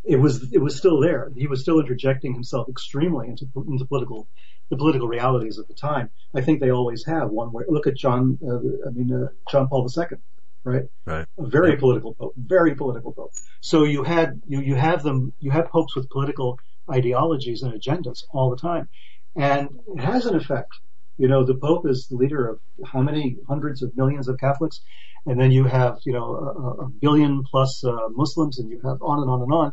it 0.03 0.17
was 0.17 0.53
it 0.53 0.59
was 0.59 0.77
still 0.77 1.01
there. 1.01 1.31
He 1.37 1.47
was 1.47 1.61
still 1.61 1.79
interjecting 1.79 2.33
himself 2.33 2.69
extremely 2.69 3.29
into 3.29 3.47
into 3.69 3.85
political 3.85 4.29
the 4.71 4.77
political 4.77 5.09
realities 5.09 5.59
of 5.59 5.69
the 5.69 5.75
time. 5.75 6.11
I 6.35 6.41
think 6.41 6.61
they 6.61 6.71
always 6.71 7.05
have 7.05 7.31
one 7.31 7.53
way. 7.53 7.65
Look 7.69 7.87
at 7.87 7.97
John. 7.97 8.39
Uh, 8.43 8.89
I 8.89 8.91
mean 8.91 9.13
uh, 9.13 9.29
John 9.51 9.69
Paul 9.69 9.87
II, 9.87 10.19
right? 10.67 10.85
Right. 11.07 11.27
A 11.39 11.47
very 11.47 11.77
political 11.77 12.15
pope. 12.15 12.35
Very 12.37 12.75
political 12.75 13.13
pope. 13.13 13.33
So 13.61 13.85
you 13.85 14.03
had 14.03 14.43
you 14.47 14.61
you 14.61 14.75
have 14.75 15.03
them. 15.03 15.33
You 15.39 15.51
have 15.53 15.71
popes 15.71 15.97
with 15.97 16.11
political 16.11 16.59
ideologies 16.91 17.63
and 17.63 17.73
agendas 17.73 18.25
all 18.31 18.51
the 18.51 18.57
time, 18.57 18.89
and 19.35 19.69
it 19.95 20.01
has 20.01 20.27
an 20.27 20.37
effect. 20.37 20.73
You 21.19 21.29
know, 21.29 21.47
the 21.47 21.55
Pope 21.55 21.89
is 21.89 22.09
the 22.09 22.17
leader 22.17 22.47
of 22.47 22.61
how 22.85 23.01
many 23.01 23.39
hundreds 23.49 23.83
of 23.83 23.97
millions 23.97 24.29
of 24.29 24.39
Catholics, 24.39 24.83
and 25.25 25.41
then 25.41 25.51
you 25.51 25.65
have 25.65 25.99
you 26.05 26.13
know 26.13 26.35
a, 26.35 26.85
a 26.85 26.89
billion 26.89 27.43
plus 27.51 27.83
uh, 27.85 28.09
Muslims, 28.11 28.59
and 28.59 28.69
you 28.69 28.81
have 28.85 29.01
on 29.01 29.23
and 29.23 29.31
on 29.31 29.43
and 29.43 29.53
on 29.53 29.73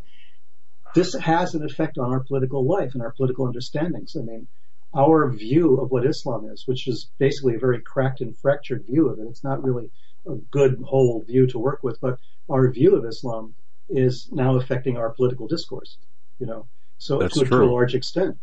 this 0.93 1.13
has 1.15 1.55
an 1.55 1.63
effect 1.63 1.97
on 1.97 2.11
our 2.11 2.23
political 2.23 2.67
life 2.67 2.91
and 2.93 3.01
our 3.01 3.11
political 3.11 3.45
understandings. 3.45 4.15
I 4.15 4.21
mean, 4.21 4.47
our 4.95 5.31
view 5.31 5.77
of 5.77 5.89
what 5.89 6.05
Islam 6.05 6.49
is, 6.51 6.67
which 6.67 6.87
is 6.87 7.09
basically 7.17 7.55
a 7.55 7.59
very 7.59 7.81
cracked 7.81 8.21
and 8.21 8.37
fractured 8.37 8.85
view 8.85 9.09
of 9.09 9.19
it. 9.19 9.27
It's 9.27 9.43
not 9.43 9.63
really 9.63 9.91
a 10.27 10.35
good 10.51 10.81
whole 10.85 11.23
view 11.25 11.47
to 11.47 11.59
work 11.59 11.83
with, 11.83 11.99
but 12.01 12.19
our 12.49 12.69
view 12.71 12.95
of 12.95 13.05
Islam 13.05 13.55
is 13.89 14.29
now 14.31 14.55
affecting 14.57 14.97
our 14.97 15.11
political 15.11 15.47
discourse, 15.47 15.97
you 16.39 16.45
know, 16.45 16.67
so 16.97 17.19
that's 17.19 17.37
to, 17.37 17.45
true. 17.45 17.69
a 17.69 17.71
large 17.71 17.95
extent. 17.95 18.37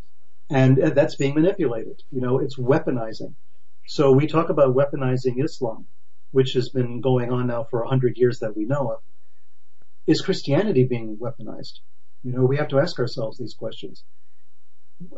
And 0.50 0.82
uh, 0.82 0.90
that's 0.90 1.14
being 1.16 1.34
manipulated, 1.34 2.02
you 2.10 2.20
know, 2.20 2.38
it's 2.38 2.58
weaponizing. 2.58 3.34
So 3.86 4.12
we 4.12 4.26
talk 4.26 4.50
about 4.50 4.74
weaponizing 4.74 5.42
Islam, 5.42 5.86
which 6.32 6.52
has 6.52 6.68
been 6.68 7.00
going 7.00 7.32
on 7.32 7.46
now 7.46 7.64
for 7.64 7.82
a 7.82 7.88
hundred 7.88 8.16
years 8.16 8.40
that 8.40 8.56
we 8.56 8.64
know 8.64 8.92
of. 8.92 8.98
Is 10.06 10.20
Christianity 10.20 10.84
being 10.84 11.16
weaponized? 11.16 11.80
You 12.22 12.32
know, 12.32 12.44
we 12.44 12.56
have 12.56 12.68
to 12.68 12.80
ask 12.80 12.98
ourselves 12.98 13.38
these 13.38 13.54
questions. 13.54 14.04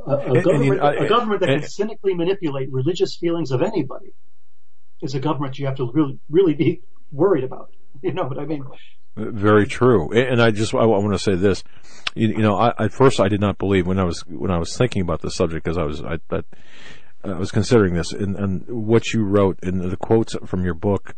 A, 0.07 0.17
a 0.17 0.43
government, 0.43 0.81
a 0.81 1.09
government 1.09 1.41
that 1.41 1.49
can 1.49 1.69
cynically 1.69 2.15
manipulate 2.15 2.71
religious 2.71 3.17
feelings 3.17 3.51
of 3.51 3.63
anybody 3.63 4.15
is 5.03 5.15
a 5.15 5.21
government 5.21 5.59
you 5.59 5.67
have 5.67 5.77
to 5.77 5.91
really, 5.93 6.19
really 6.31 6.55
be 6.55 6.83
worried 7.11 7.45
about. 7.45 7.71
You 8.03 8.13
know 8.13 8.25
what 8.25 8.37
I 8.37 8.47
mean? 8.47 8.65
Very 9.15 9.67
true. 9.67 10.11
And 10.11 10.43
I 10.43 10.51
just 10.51 10.75
I 10.75 10.85
want 10.87 11.13
to 11.13 11.19
say 11.19 11.37
this. 11.37 11.63
You, 12.17 12.29
you 12.29 12.39
know, 12.39 12.57
I, 12.57 12.73
at 12.85 12.93
first 12.93 13.21
I 13.21 13.29
did 13.29 13.41
not 13.41 13.59
believe 13.59 13.87
when 13.87 14.01
I 14.01 14.05
was 14.05 14.25
when 14.27 14.51
I 14.51 14.59
was 14.59 14.77
thinking 14.77 15.03
about 15.03 15.21
the 15.21 15.31
subject 15.31 15.65
because 15.65 15.79
I 15.79 15.85
was 15.85 16.03
I, 16.03 16.19
I, 16.33 16.43
I, 17.23 17.39
was 17.39 17.53
considering 17.53 17.95
this 17.95 18.13
and, 18.13 18.35
and 18.35 18.67
what 18.69 19.13
you 19.13 19.23
wrote 19.23 19.61
in 19.63 19.89
the 19.89 19.97
quotes 19.97 20.35
from 20.47 20.65
your 20.65 20.75
book, 20.75 21.15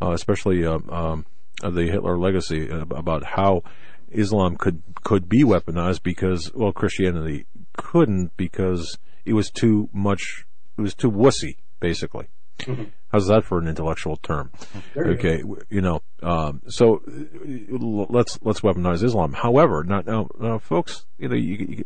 uh, 0.00 0.12
especially 0.12 0.64
uh, 0.64 0.78
um, 0.88 1.26
the 1.62 1.88
Hitler 1.90 2.18
legacy 2.18 2.68
about 2.68 3.24
how 3.24 3.62
Islam 4.10 4.56
could 4.56 4.82
could 5.02 5.28
be 5.28 5.42
weaponized 5.42 6.02
because 6.02 6.52
well 6.54 6.72
Christianity 6.72 7.46
couldn't 7.76 8.36
because 8.36 8.98
it 9.24 9.32
was 9.32 9.50
too 9.50 9.88
much 9.92 10.44
it 10.76 10.82
was 10.82 10.94
too 10.94 11.10
wussy 11.10 11.56
basically. 11.80 12.28
Mm-hmm. 12.60 12.84
How's 13.12 13.26
that 13.26 13.44
for 13.44 13.58
an 13.58 13.66
intellectual 13.66 14.16
term? 14.16 14.50
Okay, 14.96 15.42
you 15.68 15.80
know, 15.80 16.02
um, 16.22 16.62
so 16.68 17.02
uh, 17.06 17.76
let's 18.08 18.38
let's 18.42 18.60
weaponize 18.60 19.02
Islam. 19.02 19.32
However, 19.32 19.82
now, 19.82 20.02
now, 20.06 20.28
now 20.38 20.58
folks, 20.58 21.06
you 21.18 21.28
know, 21.28 21.34
you, 21.34 21.56
you, 21.68 21.84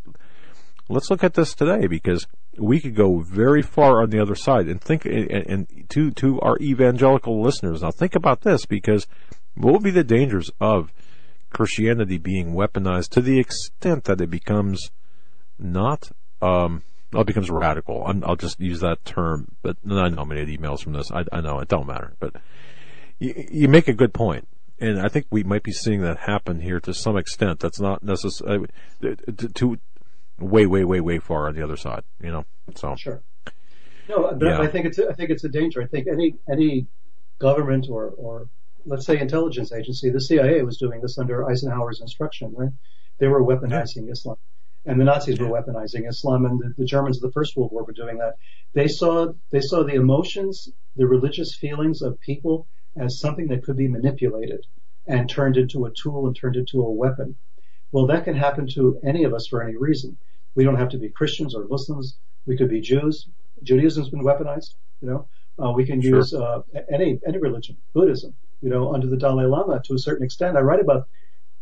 let's 0.89 1.11
look 1.11 1.25
at 1.25 1.35
this 1.35 1.55
today 1.55 1.87
because 1.87 2.27
we 2.59 2.79
could 2.79 2.95
go 2.95 3.21
very 3.21 3.63
far 3.63 4.03
on 4.03 4.11
the 4.11 4.21
other 4.21 4.35
side 4.35 4.69
and 4.69 4.81
think 4.81 5.07
and, 5.07 5.31
and 5.31 5.87
to 5.89 6.11
to 6.13 6.41
our 6.41 6.59
evangelical 6.59 7.43
listeners. 7.43 7.83
Now, 7.83 7.91
think 7.91 8.15
about 8.15 8.43
this 8.43 8.67
because 8.67 9.07
what 9.55 9.73
would 9.73 9.83
be 9.83 9.91
the 9.91 10.05
dangers 10.05 10.51
of 10.61 10.93
Christianity 11.51 12.19
being 12.19 12.53
weaponized 12.53 13.09
to 13.11 13.23
the 13.23 13.39
extent 13.39 14.05
that 14.05 14.21
it 14.21 14.29
becomes 14.29 14.91
not 15.59 16.11
um, 16.43 16.83
it 17.21 17.27
becomes 17.27 17.51
radical. 17.51 18.05
i 18.05 18.13
will 18.13 18.37
just 18.37 18.61
use 18.61 18.81
that 18.81 19.05
term, 19.05 19.49
but 19.63 19.77
I 19.89 20.09
know 20.09 20.25
many 20.25 20.57
emails 20.57 20.83
from 20.83 20.93
this. 20.93 21.11
I, 21.11 21.25
I, 21.33 21.41
know 21.41 21.61
it 21.61 21.69
don't 21.69 21.87
matter, 21.87 22.15
but 22.19 22.35
you, 23.19 23.47
you, 23.51 23.69
make 23.69 23.89
a 23.89 23.93
good 23.93 24.13
point, 24.13 24.49
and 24.81 25.01
I 25.01 25.09
think 25.09 25.27
we 25.31 25.43
might 25.43 25.63
be 25.63 25.73
seeing 25.73 26.03
that 26.03 26.19
happen 26.19 26.61
here 26.61 26.81
to 26.81 26.95
some 26.95 27.17
extent. 27.17 27.61
That's 27.61 27.81
not 27.81 28.03
necessary 28.03 28.67
uh, 29.03 29.15
to, 29.37 29.49
to 29.49 29.79
way, 30.39 30.67
way, 30.67 30.85
way, 30.85 31.01
way 31.01 31.19
far 31.19 31.49
on 31.49 31.55
the 31.55 31.63
other 31.63 31.77
side. 31.77 32.03
You 32.23 32.33
know, 32.33 32.45
so 32.75 32.97
sure. 32.97 33.23
No, 34.09 34.35
but 34.35 34.47
yeah. 34.47 34.61
I 34.61 34.67
think 34.67 34.87
it's 34.87 34.99
I 34.99 35.13
think 35.13 35.31
it's 35.31 35.45
a 35.45 35.49
danger. 35.49 35.83
I 35.83 35.87
think 35.87 36.07
any 36.09 36.37
any 36.51 36.87
government 37.39 37.87
or 37.91 38.13
or 38.17 38.49
let's 38.85 39.07
say 39.07 39.19
intelligence 39.19 39.73
agency, 39.73 40.11
the 40.11 40.21
CIA 40.21 40.63
was 40.63 40.77
doing 40.77 41.01
this 41.01 41.19
under 41.19 41.49
Eisenhower's 41.49 42.01
instruction, 42.01 42.53
right? 42.57 42.71
They 43.19 43.29
were 43.29 43.43
weaponizing 43.43 44.07
yeah. 44.07 44.13
Islam 44.13 44.37
and 44.87 45.01
the 45.01 45.05
Nazis 45.05 45.39
were 45.39 45.49
weaponizing 45.49 46.09
Islam, 46.09 46.45
and 46.45 46.61
the, 46.61 46.75
the, 46.79 46.85
Germans 46.85 47.17
of 47.17 47.23
the 47.23 47.33
First 47.33 47.57
World 47.57 47.73
War 47.73 47.85
were 47.85 47.93
doing 47.93 48.19
that. 48.19 48.35
They 48.75 48.89
saw 48.89 49.33
they 49.51 49.61
saw 49.61 49.83
the 49.83 49.95
emotions, 49.95 50.71
the 50.97 51.07
religious 51.07 51.55
feelings 51.55 52.03
of 52.03 52.21
people 52.21 52.67
as 52.97 53.19
something 53.19 53.49
that 53.49 53.65
could 53.65 53.77
be 53.77 53.89
manipulated 53.89 54.67
and 55.07 55.29
turned 55.29 55.57
into 55.57 55.87
a 55.87 55.91
tool 55.91 56.27
and 56.27 56.37
turned 56.37 56.57
into 56.57 56.81
a 56.81 56.91
weapon. 56.91 57.37
Well, 57.93 58.07
that 58.07 58.25
can 58.25 58.37
happen 58.37 58.67
to 58.75 58.99
any 59.05 59.25
of 59.25 59.35
us 59.35 59.47
for 59.49 59.63
any 59.63 59.77
reason. 59.77 60.17
We 60.55 60.65
don't 60.65 60.77
have 60.77 60.91
to 60.91 60.99
be 60.99 61.09
Christians 61.09 61.55
or 61.55 61.67
Muslims. 61.67 62.17
We 62.47 62.57
could 62.57 62.69
be 62.69 62.81
Jews. 62.81 63.29
Judaism's 63.63 64.11
been 64.11 64.23
weaponized. 64.23 64.75
You 65.01 65.09
know, 65.09 65.29
uh, 65.59 65.73
we 65.73 65.87
can 65.87 66.01
sure. 66.01 66.17
use 66.17 66.35
uh, 66.35 66.63
any 66.91 67.21
any 67.27 67.39
religion, 67.39 67.77
Buddhism. 67.93 68.35
You 68.61 68.71
know, 68.71 68.95
under 68.95 69.07
the 69.07 69.17
Dalai 69.17 69.47
Lama 69.47 69.83
to 69.85 69.95
a 69.95 69.99
certain 69.99 70.25
extent. 70.25 70.57
I 70.57 70.61
write 70.61 70.81
about 70.81 71.09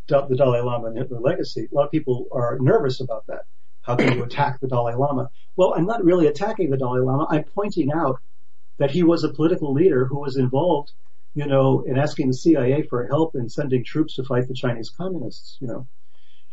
the 0.07 0.35
Dalai 0.35 0.61
Lama 0.61 0.87
and 0.87 0.97
Hitler 0.97 1.19
legacy. 1.19 1.67
A 1.71 1.75
lot 1.75 1.85
of 1.85 1.91
people 1.91 2.27
are 2.31 2.57
nervous 2.59 2.99
about 2.99 3.25
that. 3.27 3.45
How 3.81 3.95
can 3.95 4.13
you 4.13 4.23
attack 4.29 4.59
the 4.59 4.67
Dalai 4.67 4.95
Lama? 4.95 5.29
Well, 5.55 5.73
I'm 5.75 5.85
not 5.85 6.03
really 6.03 6.27
attacking 6.27 6.69
the 6.69 6.77
Dalai 6.77 7.01
Lama. 7.01 7.27
I'm 7.29 7.43
pointing 7.43 7.91
out 7.91 8.19
that 8.77 8.91
he 8.91 9.03
was 9.03 9.23
a 9.23 9.29
political 9.29 9.73
leader 9.73 10.05
who 10.05 10.19
was 10.19 10.35
involved, 10.35 10.91
you 11.35 11.45
know, 11.45 11.81
in 11.81 11.97
asking 11.97 12.27
the 12.27 12.33
CIA 12.33 12.83
for 12.83 13.05
help 13.07 13.35
in 13.35 13.49
sending 13.49 13.83
troops 13.83 14.15
to 14.15 14.23
fight 14.23 14.47
the 14.47 14.53
Chinese 14.53 14.89
communists, 14.89 15.57
you 15.59 15.67
know. 15.67 15.87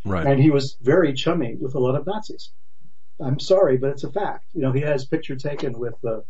Right. 0.04 0.26
And 0.26 0.40
he 0.40 0.50
was 0.50 0.76
very 0.80 1.12
chummy 1.12 1.56
with 1.56 1.74
a 1.74 1.78
lot 1.78 1.94
of 1.94 2.06
Nazis. 2.06 2.50
I'm 3.20 3.38
sorry, 3.38 3.76
but 3.76 3.90
it's 3.90 4.04
a 4.04 4.10
fact. 4.10 4.46
You 4.54 4.62
know, 4.62 4.72
he 4.72 4.80
had 4.80 4.94
his 4.94 5.04
picture 5.04 5.36
taken 5.36 5.78
with 5.78 6.02
uh, 6.04 6.20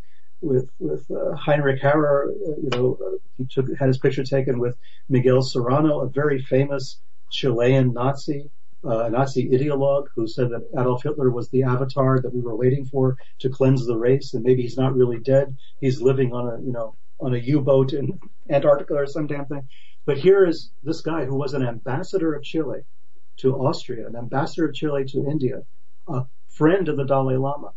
with 0.40 0.68
with 0.78 1.08
uh, 1.10 1.36
Heinrich 1.36 1.80
Harrer. 1.80 2.30
Uh, 2.30 2.56
you 2.62 2.70
know, 2.72 2.98
uh, 3.00 3.16
he 3.36 3.46
took 3.46 3.66
had 3.78 3.88
his 3.88 3.98
picture 3.98 4.24
taken 4.24 4.58
with 4.58 4.76
Miguel 5.08 5.42
Serrano, 5.42 6.00
a 6.00 6.08
very 6.08 6.42
famous 6.42 6.98
Chilean 7.30 7.92
Nazi, 7.92 8.50
uh, 8.84 9.04
a 9.04 9.10
Nazi 9.10 9.48
ideologue 9.50 10.06
who 10.14 10.26
said 10.26 10.50
that 10.50 10.68
Adolf 10.78 11.02
Hitler 11.02 11.30
was 11.30 11.48
the 11.50 11.62
avatar 11.62 12.20
that 12.20 12.34
we 12.34 12.40
were 12.40 12.56
waiting 12.56 12.84
for 12.84 13.16
to 13.40 13.48
cleanse 13.48 13.86
the 13.86 13.96
race, 13.96 14.34
and 14.34 14.42
maybe 14.44 14.62
he's 14.62 14.76
not 14.76 14.96
really 14.96 15.18
dead. 15.18 15.56
He's 15.80 16.00
living 16.00 16.32
on 16.32 16.48
a, 16.48 16.60
you 16.60 16.72
know, 16.72 16.96
on 17.20 17.34
a 17.34 17.38
U-boat 17.38 17.92
in 17.92 18.18
Antarctica 18.50 18.94
or 18.94 19.06
some 19.06 19.26
damn 19.26 19.46
thing. 19.46 19.68
But 20.06 20.18
here 20.18 20.46
is 20.46 20.72
this 20.82 21.02
guy 21.02 21.24
who 21.24 21.36
was 21.36 21.54
an 21.54 21.66
ambassador 21.66 22.34
of 22.34 22.42
Chile 22.42 22.80
to 23.38 23.54
Austria, 23.54 24.06
an 24.06 24.16
ambassador 24.16 24.66
of 24.66 24.74
Chile 24.74 25.04
to 25.04 25.26
India, 25.26 25.62
a 26.08 26.24
friend 26.48 26.88
of 26.88 26.96
the 26.96 27.04
Dalai 27.04 27.36
Lama, 27.36 27.72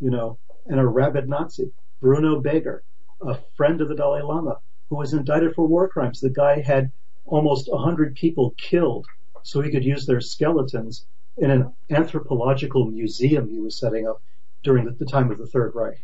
you 0.00 0.10
know, 0.10 0.38
and 0.66 0.80
a 0.80 0.86
rabid 0.86 1.28
Nazi. 1.28 1.72
Bruno 2.00 2.40
Beger, 2.40 2.84
a 3.20 3.38
friend 3.56 3.80
of 3.80 3.88
the 3.88 3.94
Dalai 3.94 4.22
Lama, 4.22 4.58
who 4.88 4.96
was 4.96 5.12
indicted 5.12 5.54
for 5.54 5.66
war 5.66 5.88
crimes. 5.88 6.20
The 6.20 6.30
guy 6.30 6.60
had 6.60 6.92
almost 7.28 7.70
100 7.70 8.14
people 8.14 8.54
killed 8.56 9.06
so 9.42 9.60
he 9.60 9.70
could 9.70 9.84
use 9.84 10.06
their 10.06 10.20
skeletons 10.20 11.06
in 11.36 11.50
an 11.50 11.72
anthropological 11.90 12.86
museum 12.86 13.48
he 13.48 13.60
was 13.60 13.78
setting 13.78 14.06
up 14.06 14.20
during 14.62 14.84
the, 14.84 14.90
the 14.92 15.06
time 15.06 15.30
of 15.30 15.38
the 15.38 15.46
Third 15.46 15.74
Reich. 15.74 16.02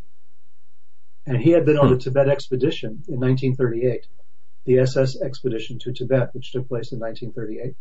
And 1.26 1.38
he 1.38 1.50
had 1.50 1.64
been 1.64 1.78
on 1.78 1.88
the 1.88 1.94
hmm. 1.94 2.00
Tibet 2.00 2.28
expedition 2.28 3.02
in 3.08 3.18
1938, 3.18 4.06
the 4.66 4.78
SS 4.78 5.20
expedition 5.20 5.78
to 5.80 5.92
Tibet, 5.92 6.34
which 6.34 6.52
took 6.52 6.68
place 6.68 6.92
in 6.92 7.00
1938. 7.00 7.74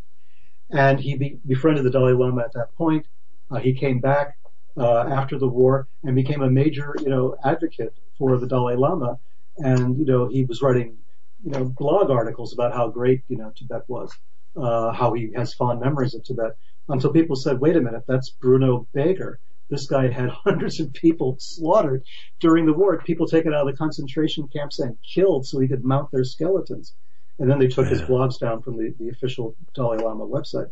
And 0.72 1.00
he 1.00 1.16
be, 1.16 1.40
befriended 1.46 1.84
the 1.84 1.92
Dalai 1.92 2.14
Lama 2.14 2.42
at 2.42 2.54
that 2.54 2.74
point. 2.76 3.06
Uh, 3.52 3.60
he 3.60 3.74
came 3.74 4.00
back 4.00 4.38
uh, 4.78 5.08
after 5.08 5.38
the 5.38 5.48
war 5.48 5.88
and 6.04 6.16
became 6.16 6.42
a 6.42 6.50
major, 6.50 6.96
you 7.00 7.10
know, 7.10 7.36
advocate 7.44 7.94
for 8.18 8.38
the 8.38 8.48
Dalai 8.48 8.76
Lama. 8.76 9.20
And 9.58 10.00
you 10.00 10.06
know, 10.06 10.28
he 10.28 10.46
was 10.46 10.62
writing 10.62 10.98
you 11.44 11.52
know, 11.52 11.66
blog 11.66 12.10
articles 12.10 12.54
about 12.54 12.74
how 12.74 12.88
great, 12.90 13.22
you 13.28 13.38
know, 13.38 13.52
Tibet 13.56 13.84
was, 13.88 14.12
uh, 14.56 14.92
how 14.92 15.14
he 15.14 15.32
has 15.36 15.54
fond 15.54 15.82
memories 15.82 16.16
of 16.16 16.24
Tibet 16.24 16.56
until 16.88 17.12
people 17.12 17.36
said, 17.36 17.60
wait 17.60 17.76
a 17.76 17.82
minute, 17.82 18.04
that's 18.08 18.30
Bruno 18.30 18.88
Beger. 18.94 19.40
This 19.70 19.88
guy 19.88 20.10
had 20.10 20.30
hundreds 20.44 20.80
of 20.80 20.94
people 20.94 21.38
slaughtered 21.40 22.04
during 22.40 22.66
the 22.66 22.74
war, 22.74 22.98
people 23.00 23.28
taken 23.28 23.54
out 23.54 23.68
of 23.68 23.74
the 23.74 23.78
concentration 23.78 24.48
camps 24.48 24.80
and 24.80 24.98
killed 25.14 25.46
so 25.46 25.60
he 25.60 25.68
could 25.68 25.84
mount 25.84 26.12
their 26.12 26.24
skeletons. 26.24 26.94
And 27.40 27.50
then 27.50 27.60
they 27.60 27.68
took 27.68 27.88
his 27.88 28.02
blogs 28.02 28.40
down 28.40 28.62
from 28.62 28.78
the, 28.78 28.94
the 28.98 29.10
official 29.10 29.56
Dalai 29.74 29.98
Lama 29.98 30.26
website. 30.26 30.70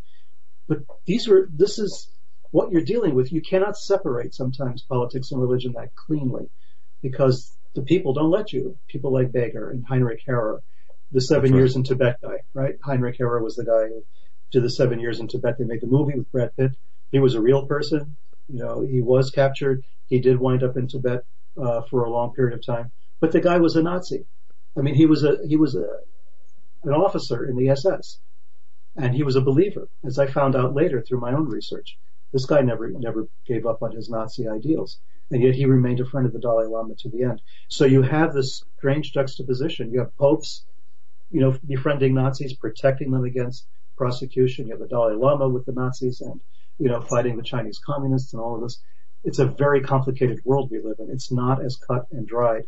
But 0.67 0.79
these 1.05 1.27
were, 1.27 1.49
this 1.51 1.79
is 1.79 2.09
what 2.51 2.71
you're 2.71 2.83
dealing 2.83 3.15
with. 3.15 3.33
You 3.33 3.41
cannot 3.41 3.77
separate 3.77 4.35
sometimes 4.35 4.83
politics 4.83 5.31
and 5.31 5.41
religion 5.41 5.73
that 5.73 5.95
cleanly 5.95 6.49
because 7.01 7.57
the 7.73 7.81
people 7.81 8.13
don't 8.13 8.31
let 8.31 8.51
you. 8.53 8.77
People 8.87 9.13
like 9.13 9.31
Beger 9.31 9.69
and 9.69 9.85
Heinrich 9.85 10.21
Harrer, 10.27 10.61
the 11.11 11.21
seven 11.21 11.53
years 11.53 11.75
in 11.75 11.83
Tibet 11.83 12.17
guy, 12.21 12.39
right? 12.53 12.75
Heinrich 12.83 13.17
Harrer 13.17 13.41
was 13.41 13.55
the 13.55 13.65
guy 13.65 13.87
who 13.87 14.03
did 14.51 14.63
the 14.63 14.69
seven 14.69 14.99
years 14.99 15.19
in 15.19 15.27
Tibet. 15.27 15.57
They 15.57 15.65
made 15.65 15.81
the 15.81 15.87
movie 15.87 16.17
with 16.17 16.31
Brad 16.31 16.55
Pitt. 16.55 16.75
He 17.11 17.19
was 17.19 17.35
a 17.35 17.41
real 17.41 17.65
person. 17.65 18.17
You 18.47 18.59
know, 18.59 18.81
he 18.81 19.01
was 19.01 19.31
captured. 19.31 19.83
He 20.07 20.19
did 20.19 20.39
wind 20.39 20.63
up 20.63 20.75
in 20.77 20.87
Tibet 20.87 21.21
uh, 21.61 21.81
for 21.89 22.03
a 22.03 22.09
long 22.09 22.33
period 22.33 22.53
of 22.53 22.65
time. 22.65 22.91
But 23.19 23.31
the 23.31 23.41
guy 23.41 23.57
was 23.59 23.75
a 23.75 23.83
Nazi. 23.83 24.25
I 24.77 24.81
mean, 24.81 24.95
he 24.95 25.05
was 25.05 25.23
a 25.23 25.37
he 25.47 25.57
was 25.57 25.75
a 25.75 25.87
an 26.83 26.93
officer 26.93 27.45
in 27.45 27.55
the 27.55 27.69
SS, 27.69 28.19
and 28.95 29.13
he 29.13 29.23
was 29.23 29.35
a 29.35 29.41
believer, 29.41 29.87
as 30.03 30.17
I 30.17 30.27
found 30.27 30.55
out 30.55 30.73
later 30.73 31.01
through 31.01 31.19
my 31.19 31.33
own 31.33 31.47
research. 31.47 31.97
This 32.33 32.45
guy 32.45 32.61
never 32.61 32.89
never 32.89 33.27
gave 33.45 33.65
up 33.65 33.81
on 33.81 33.91
his 33.91 34.09
Nazi 34.09 34.47
ideals 34.47 34.99
and 35.31 35.41
yet 35.41 35.55
he 35.55 35.65
remained 35.65 36.01
a 36.01 36.05
friend 36.05 36.27
of 36.27 36.33
the 36.33 36.39
Dalai 36.39 36.67
Lama 36.67 36.93
to 36.99 37.09
the 37.09 37.23
end. 37.23 37.41
So 37.69 37.85
you 37.85 38.01
have 38.01 38.33
this 38.33 38.63
strange 38.77 39.13
juxtaposition. 39.13 39.91
You 39.91 39.99
have 39.99 40.15
popes, 40.17 40.65
you 41.31 41.39
know, 41.39 41.57
befriending 41.65 42.13
Nazis, 42.13 42.53
protecting 42.53 43.11
them 43.11 43.23
against 43.23 43.65
prosecution. 43.97 44.67
You 44.67 44.73
have 44.73 44.81
the 44.81 44.87
Dalai 44.87 45.15
Lama 45.15 45.47
with 45.47 45.65
the 45.65 45.71
Nazis 45.71 46.21
and, 46.21 46.41
you 46.77 46.89
know, 46.89 47.01
fighting 47.01 47.37
the 47.37 47.43
Chinese 47.43 47.79
communists 47.83 48.33
and 48.33 48.41
all 48.41 48.55
of 48.55 48.61
this. 48.61 48.81
It's 49.23 49.39
a 49.39 49.45
very 49.45 49.81
complicated 49.81 50.39
world 50.43 50.69
we 50.69 50.81
live 50.83 50.97
in. 50.99 51.09
It's 51.09 51.31
not 51.31 51.63
as 51.63 51.77
cut 51.77 52.05
and 52.11 52.27
dried 52.27 52.63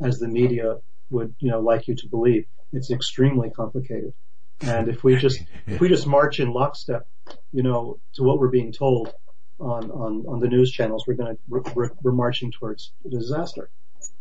as 0.00 0.18
the 0.18 0.28
media 0.28 0.76
would, 1.10 1.34
you 1.38 1.50
know, 1.50 1.60
like 1.60 1.86
you 1.86 1.94
to 1.94 2.08
believe. 2.08 2.46
It's 2.72 2.90
extremely 2.90 3.50
complicated. 3.50 4.12
And 4.60 4.88
if 4.88 5.04
we 5.04 5.16
just, 5.16 5.40
if 5.66 5.80
we 5.80 5.88
just 5.88 6.06
march 6.06 6.40
in 6.40 6.52
lockstep, 6.52 7.06
you 7.52 7.62
know, 7.62 8.00
to 8.14 8.24
what 8.24 8.40
we're 8.40 8.48
being 8.48 8.72
told, 8.72 9.12
on, 9.60 9.90
on, 9.90 10.24
on 10.28 10.40
the 10.40 10.48
news 10.48 10.70
channels, 10.70 11.04
we're 11.06 11.14
going 11.14 11.36
to 11.36 11.42
we're, 11.48 11.90
we're 12.02 12.12
marching 12.12 12.52
towards 12.52 12.92
disaster. 13.08 13.70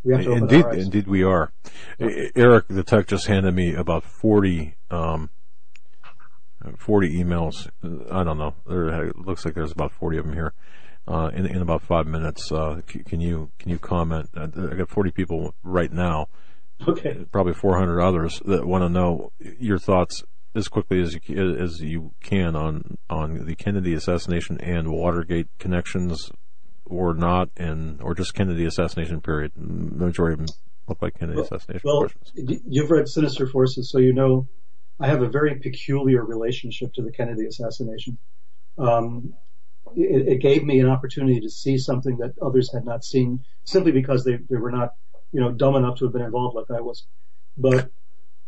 We 0.04 0.14
have 0.14 0.24
to 0.24 0.32
indeed, 0.32 0.66
indeed, 0.74 1.08
we 1.08 1.24
are. 1.24 1.52
Eric, 2.00 2.68
the 2.70 2.84
tech, 2.84 3.08
just 3.08 3.28
handed 3.28 3.54
me 3.54 3.74
about 3.74 4.04
forty 4.04 4.76
um, 4.90 5.30
40 6.78 7.24
emails. 7.24 7.70
I 8.12 8.24
don't 8.24 8.38
know. 8.38 8.56
There 8.66 9.06
it 9.06 9.18
looks 9.18 9.46
like 9.46 9.54
there's 9.54 9.72
about 9.72 9.92
40 9.92 10.18
of 10.18 10.26
them 10.26 10.34
here. 10.34 10.54
Uh, 11.08 11.32
in, 11.34 11.46
in 11.46 11.62
about 11.62 11.82
five 11.82 12.06
minutes, 12.06 12.52
uh, 12.52 12.82
can 12.86 13.22
you 13.22 13.50
can 13.60 13.72
you 13.72 13.80
comment? 13.80 14.30
I 14.36 14.48
got 14.48 14.90
40 14.90 15.12
people 15.12 15.54
right 15.64 15.92
now. 15.92 16.28
Okay. 16.86 17.26
Probably 17.32 17.54
400 17.54 18.02
others 18.02 18.42
that 18.46 18.68
want 18.68 18.84
to 18.84 18.90
know 18.90 19.32
your 19.40 19.80
thoughts 19.80 20.24
as 20.58 20.68
quickly 20.68 21.02
as 21.02 21.18
you, 21.28 21.56
as 21.58 21.82
you 21.82 22.12
can 22.22 22.56
on 22.56 22.98
on 23.10 23.46
the 23.46 23.56
Kennedy 23.56 23.94
assassination 23.94 24.60
and 24.62 24.92
Watergate 24.92 25.48
connections, 25.60 26.32
or 26.86 27.14
not, 27.14 27.50
and 27.58 28.02
or 28.02 28.14
just 28.14 28.34
Kennedy 28.34 28.66
assassination 28.66 29.22
period. 29.22 29.52
The 29.56 30.06
majority 30.06 30.42
of 30.42 30.48
them 30.48 30.56
look 30.88 31.02
like 31.02 31.20
Kennedy 31.20 31.38
well, 31.38 31.46
assassination 31.46 31.82
well, 31.84 32.00
questions. 32.00 32.62
You've 32.68 32.92
read 32.92 33.08
Sinister 33.08 33.48
Forces, 33.48 33.90
so 33.92 34.00
you 34.00 34.14
know 34.14 34.48
I 35.00 35.08
have 35.08 35.22
a 35.22 35.30
very 35.30 35.56
peculiar 35.56 36.24
relationship 36.24 36.94
to 36.94 37.02
the 37.02 37.12
Kennedy 37.12 37.46
assassination. 37.46 38.18
Um, 38.78 39.34
it, 39.96 40.28
it, 40.28 40.42
gave 40.42 40.64
me 40.64 40.80
an 40.80 40.90
opportunity 40.90 41.40
to 41.40 41.50
see 41.50 41.78
something 41.78 42.18
that 42.18 42.34
others 42.42 42.72
had 42.72 42.86
not 42.86 43.04
seen, 43.04 43.44
simply 43.64 43.92
because 43.92 44.24
they, 44.24 44.38
they 44.50 44.58
were 44.58 44.70
not 44.70 44.92
you 45.32 45.42
know, 45.42 45.52
dumb 45.52 45.76
enough 45.76 45.98
to 45.98 46.06
have 46.06 46.14
been 46.14 46.22
involved 46.22 46.56
like 46.56 46.76
I 46.76 46.82
was. 46.82 47.06
But 47.58 47.92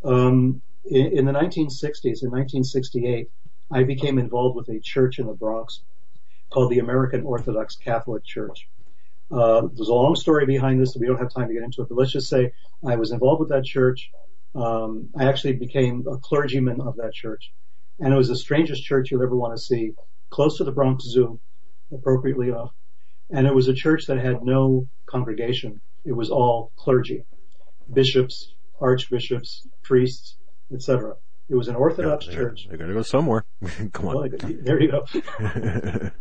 um, 0.04 0.62
in, 0.86 1.26
the 1.26 1.32
1960s, 1.32 2.24
in 2.24 2.32
1968, 2.32 3.30
I 3.72 3.84
became 3.84 4.18
involved 4.18 4.56
with 4.56 4.70
a 4.70 4.80
church 4.80 5.20
in 5.20 5.28
the 5.28 5.34
Bronx 5.34 5.82
called 6.52 6.72
the 6.72 6.80
American 6.80 7.24
Orthodox 7.24 7.76
Catholic 7.76 8.24
Church. 8.26 8.68
Uh, 9.32 9.68
there's 9.76 9.90
a 9.90 9.94
long 9.94 10.16
story 10.16 10.46
behind 10.46 10.82
this, 10.82 10.94
so 10.94 11.00
we 11.00 11.06
don't 11.06 11.20
have 11.20 11.32
time 11.32 11.48
to 11.48 11.54
get 11.54 11.64
into 11.64 11.84
it. 11.84 11.90
But 11.90 11.98
let's 11.98 12.12
just 12.12 12.30
say 12.30 12.54
I 12.86 12.96
was 12.96 13.12
involved 13.12 13.42
with 13.42 13.50
that 13.50 13.64
church. 13.64 14.10
Um, 14.56 15.10
I 15.16 15.26
actually 15.26 15.54
became 15.54 16.06
a 16.12 16.18
clergyman 16.18 16.82
of 16.82 16.96
that 16.98 17.14
church, 17.14 17.52
and 18.00 18.12
it 18.12 18.18
was 18.18 18.30
the 18.30 18.36
strangest 18.36 18.84
church 18.84 19.12
you'll 19.12 19.22
ever 19.22 19.36
want 19.36 19.56
to 19.56 19.62
see, 19.62 19.92
close 20.32 20.58
to 20.58 20.64
the 20.64 20.72
Bronx 20.72 21.04
Zoo, 21.06 21.40
appropriately 21.92 22.50
enough. 22.50 22.72
And 23.30 23.46
it 23.46 23.54
was 23.54 23.68
a 23.68 23.74
church 23.76 24.08
that 24.08 24.18
had 24.18 24.44
no 24.44 24.88
congregation. 25.06 25.82
It 26.04 26.14
was 26.14 26.32
all 26.32 26.72
clergy, 26.76 27.26
bishops, 27.94 28.54
archbishops, 28.82 29.68
priests, 29.84 30.39
etc. 30.74 31.16
It 31.50 31.56
was 31.56 31.68
an 31.68 31.76
Orthodox 31.76 32.28
They- 32.28 32.34
church. 32.34 32.68
They 32.70 32.78
gotta 32.78 32.94
go 32.94 33.02
somewhere. 33.02 33.46
Come 33.94 34.06
Well, 34.06 34.20
on. 34.24 34.60
there 34.64 34.82
you 34.82 34.92
go. 34.92 35.06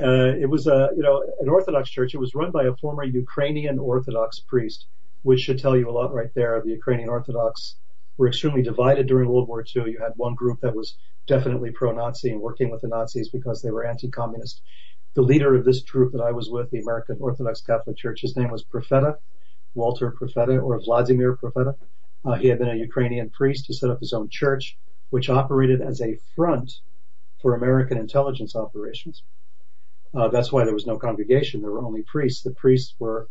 Uh, 0.00 0.32
it 0.40 0.48
was 0.48 0.66
a, 0.66 0.88
you 0.96 1.02
know, 1.02 1.22
an 1.40 1.50
Orthodox 1.50 1.90
church. 1.90 2.14
It 2.14 2.18
was 2.18 2.34
run 2.34 2.50
by 2.50 2.64
a 2.64 2.74
former 2.76 3.04
Ukrainian 3.04 3.78
Orthodox 3.78 4.40
priest, 4.40 4.86
which 5.22 5.40
should 5.40 5.58
tell 5.58 5.76
you 5.76 5.88
a 5.88 5.92
lot 5.92 6.14
right 6.14 6.30
there. 6.34 6.60
The 6.64 6.70
Ukrainian 6.70 7.10
Orthodox 7.10 7.76
were 8.16 8.26
extremely 8.26 8.62
divided 8.62 9.06
during 9.06 9.28
World 9.28 9.48
War 9.48 9.60
II. 9.62 9.90
You 9.92 9.98
had 10.00 10.12
one 10.16 10.34
group 10.34 10.60
that 10.62 10.74
was 10.74 10.96
definitely 11.26 11.72
pro-Nazi 11.72 12.30
and 12.30 12.40
working 12.40 12.70
with 12.70 12.80
the 12.80 12.88
Nazis 12.88 13.28
because 13.28 13.60
they 13.60 13.70
were 13.70 13.84
anti-communist. 13.86 14.62
The 15.14 15.22
leader 15.22 15.54
of 15.54 15.66
this 15.66 15.82
group 15.82 16.12
that 16.12 16.22
I 16.22 16.32
was 16.32 16.48
with, 16.50 16.70
the 16.70 16.80
American 16.80 17.18
Orthodox 17.20 17.60
Catholic 17.60 17.98
Church, 17.98 18.22
his 18.22 18.34
name 18.34 18.50
was 18.50 18.64
Propheta, 18.64 19.16
Walter 19.74 20.10
Propheta, 20.10 20.58
or 20.60 20.80
Vladimir 20.80 21.36
Propheta. 21.36 21.74
Uh, 22.24 22.34
he 22.34 22.48
had 22.48 22.58
been 22.58 22.70
a 22.70 22.76
Ukrainian 22.76 23.30
priest. 23.30 23.66
He 23.66 23.72
set 23.74 23.90
up 23.90 24.00
his 24.00 24.12
own 24.12 24.28
church, 24.28 24.78
which 25.10 25.28
operated 25.28 25.80
as 25.80 26.00
a 26.00 26.18
front 26.34 26.80
for 27.40 27.54
American 27.54 27.98
intelligence 27.98 28.54
operations. 28.54 29.24
Uh, 30.14 30.28
that's 30.28 30.52
why 30.52 30.64
there 30.64 30.74
was 30.74 30.86
no 30.86 30.98
congregation. 30.98 31.60
There 31.60 31.70
were 31.70 31.84
only 31.84 32.02
priests. 32.02 32.42
The 32.42 32.52
priests 32.52 32.94
were 32.98 33.28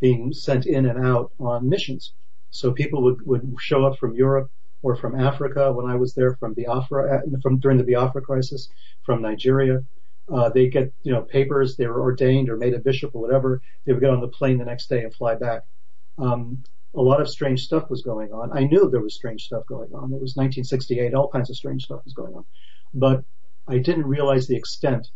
being 0.00 0.32
sent 0.32 0.66
in 0.66 0.86
and 0.86 1.04
out 1.04 1.32
on 1.38 1.68
missions. 1.68 2.12
So 2.50 2.72
people 2.72 3.02
would, 3.02 3.26
would 3.26 3.54
show 3.58 3.84
up 3.86 3.98
from 3.98 4.14
Europe 4.14 4.50
or 4.82 4.96
from 4.96 5.18
Africa 5.18 5.72
when 5.72 5.86
I 5.86 5.96
was 5.96 6.14
there, 6.14 6.36
from 6.36 6.54
Biafra, 6.54 7.18
uh, 7.18 7.38
from 7.42 7.58
during 7.58 7.78
the 7.78 7.84
Biafra 7.84 8.22
crisis, 8.22 8.68
from 9.04 9.22
Nigeria. 9.22 9.84
Uh, 10.32 10.48
they 10.50 10.68
get, 10.68 10.92
you 11.02 11.12
know, 11.12 11.22
papers. 11.22 11.76
They 11.76 11.86
were 11.86 12.00
ordained 12.00 12.50
or 12.50 12.56
made 12.56 12.74
a 12.74 12.80
bishop 12.80 13.14
or 13.14 13.22
whatever. 13.22 13.62
They 13.84 13.92
would 13.92 14.02
get 14.02 14.10
on 14.10 14.20
the 14.20 14.28
plane 14.28 14.58
the 14.58 14.64
next 14.64 14.88
day 14.88 15.02
and 15.04 15.14
fly 15.14 15.36
back. 15.36 15.62
Um, 16.18 16.64
a 16.96 17.02
lot 17.02 17.20
of 17.20 17.28
strange 17.28 17.62
stuff 17.62 17.90
was 17.90 18.02
going 18.02 18.32
on. 18.32 18.56
I 18.56 18.64
knew 18.64 18.88
there 18.88 19.02
was 19.02 19.14
strange 19.14 19.44
stuff 19.44 19.64
going 19.66 19.92
on. 19.92 20.12
It 20.12 20.20
was 20.20 20.34
1968. 20.34 21.14
All 21.14 21.28
kinds 21.28 21.50
of 21.50 21.56
strange 21.56 21.84
stuff 21.84 22.00
was 22.04 22.14
going 22.14 22.34
on, 22.34 22.44
but 22.94 23.24
I 23.68 23.78
didn't 23.78 24.06
realize 24.06 24.46
the 24.46 24.56
extent 24.56 25.08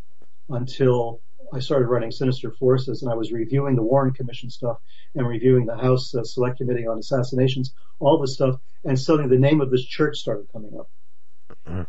until 0.49 1.21
I 1.53 1.59
started 1.59 1.87
running 1.87 2.11
Sinister 2.11 2.51
Forces 2.51 3.01
and 3.01 3.11
I 3.11 3.15
was 3.15 3.31
reviewing 3.31 3.75
the 3.75 3.83
Warren 3.83 4.13
Commission 4.13 4.49
stuff 4.49 4.77
and 5.15 5.27
reviewing 5.27 5.65
the 5.65 5.75
House 5.75 6.13
uh, 6.15 6.23
Select 6.23 6.57
Committee 6.57 6.87
on 6.87 6.99
Assassinations, 6.99 7.73
all 7.99 8.19
this 8.19 8.35
stuff, 8.35 8.59
and 8.85 8.97
suddenly 8.97 9.29
the 9.29 9.41
name 9.41 9.59
of 9.59 9.69
this 9.69 9.83
church 9.83 10.17
started 10.17 10.47
coming 10.51 10.77
up. 10.79 10.89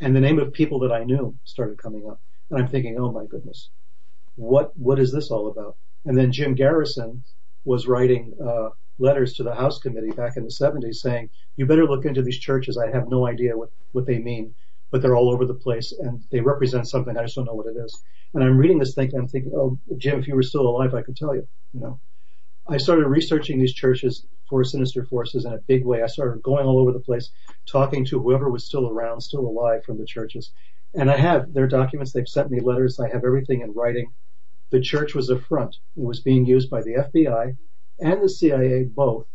And 0.01 0.17
the 0.17 0.21
name 0.21 0.39
of 0.39 0.53
people 0.53 0.81
that 0.81 0.93
I 0.93 1.05
knew 1.05 1.37
started 1.45 1.79
coming 1.79 2.09
up. 2.09 2.21
And 2.51 2.61
I'm 2.61 2.69
thinking, 2.69 2.99
oh 2.99 3.13
my 3.13 3.25
goodness, 3.27 3.71
what, 4.35 4.77
what 4.77 4.99
is 4.99 5.13
this 5.13 5.31
all 5.31 5.49
about? 5.49 5.77
And 6.05 6.19
then 6.19 6.33
Jim 6.33 6.55
Garrison 6.55 7.23
was 7.65 7.87
writing, 7.87 8.35
uh, 8.45 8.71
letters 9.03 9.35
to 9.35 9.43
the 9.43 9.55
House 9.55 9.79
Committee 9.79 10.13
back 10.13 10.37
in 10.37 10.45
the 10.45 10.51
70s 10.51 10.97
saying, 10.97 11.29
you 11.57 11.67
better 11.67 11.87
look 11.87 12.05
into 12.05 12.23
these 12.23 12.39
churches. 12.39 12.79
I 12.79 12.91
have 12.91 13.09
no 13.09 13.27
idea 13.27 13.57
what, 13.57 13.71
what 13.93 14.07
they 14.07 14.19
mean, 14.19 14.55
but 14.91 15.03
they're 15.03 15.17
all 15.17 15.33
over 15.33 15.45
the 15.45 15.55
place 15.55 15.93
and 15.93 16.23
they 16.31 16.41
represent 16.41 16.89
something. 16.89 17.17
I 17.17 17.23
just 17.23 17.35
don't 17.35 17.45
know 17.45 17.55
what 17.55 17.67
it 17.67 17.77
is. 17.77 18.03
And 18.33 18.43
I'm 18.43 18.57
reading 18.57 18.79
this 18.79 18.95
thing 18.95 19.13
I'm 19.15 19.29
thinking, 19.29 19.53
oh, 19.55 19.79
Jim, 19.99 20.19
if 20.19 20.29
you 20.29 20.35
were 20.35 20.43
still 20.43 20.67
alive, 20.67 20.95
I 20.95 21.03
could 21.03 21.17
tell 21.17 21.35
you, 21.35 21.47
you 21.75 21.81
know. 21.81 22.01
I 22.69 22.77
started 22.77 23.09
researching 23.09 23.59
these 23.59 23.75
churches 23.75 24.25
for 24.49 24.63
Sinister 24.63 25.05
Forces 25.05 25.45
in 25.45 25.53
a 25.53 25.59
big 25.59 25.85
way. 25.85 26.03
I 26.03 26.07
started 26.07 26.43
going 26.43 26.65
all 26.65 26.79
over 26.79 26.93
the 26.93 27.01
place, 27.01 27.31
talking 27.67 28.05
to 28.07 28.21
whoever 28.21 28.49
was 28.49 28.65
still 28.65 28.89
around, 28.89 29.21
still 29.21 29.41
alive 29.41 29.85
from 29.85 29.99
the 29.99 30.07
churches. 30.07 30.53
And 30.95 31.11
I 31.11 31.17
have 31.17 31.53
their 31.53 31.67
documents. 31.67 32.13
They've 32.13 32.29
sent 32.29 32.51
me 32.51 32.61
letters. 32.61 33.01
I 33.01 33.09
have 33.09 33.25
everything 33.25 33.63
in 33.63 33.73
writing. 33.73 34.13
The 34.71 34.81
church 34.81 35.15
was 35.15 35.29
a 35.29 35.41
front. 35.41 35.77
It 35.97 36.05
was 36.05 36.21
being 36.21 36.47
used 36.47 36.71
by 36.71 36.83
the 36.83 36.95
FBI 36.95 37.57
and 38.03 38.23
the 38.23 38.29
CIA 38.29 38.85
both 38.85 39.27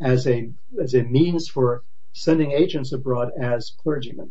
as 0.00 0.26
a, 0.26 0.50
as 0.82 0.94
a 0.94 1.04
means 1.04 1.48
for 1.48 1.82
sending 2.12 2.52
agents 2.52 2.92
abroad 2.92 3.30
as 3.40 3.72
clergymen. 3.82 4.30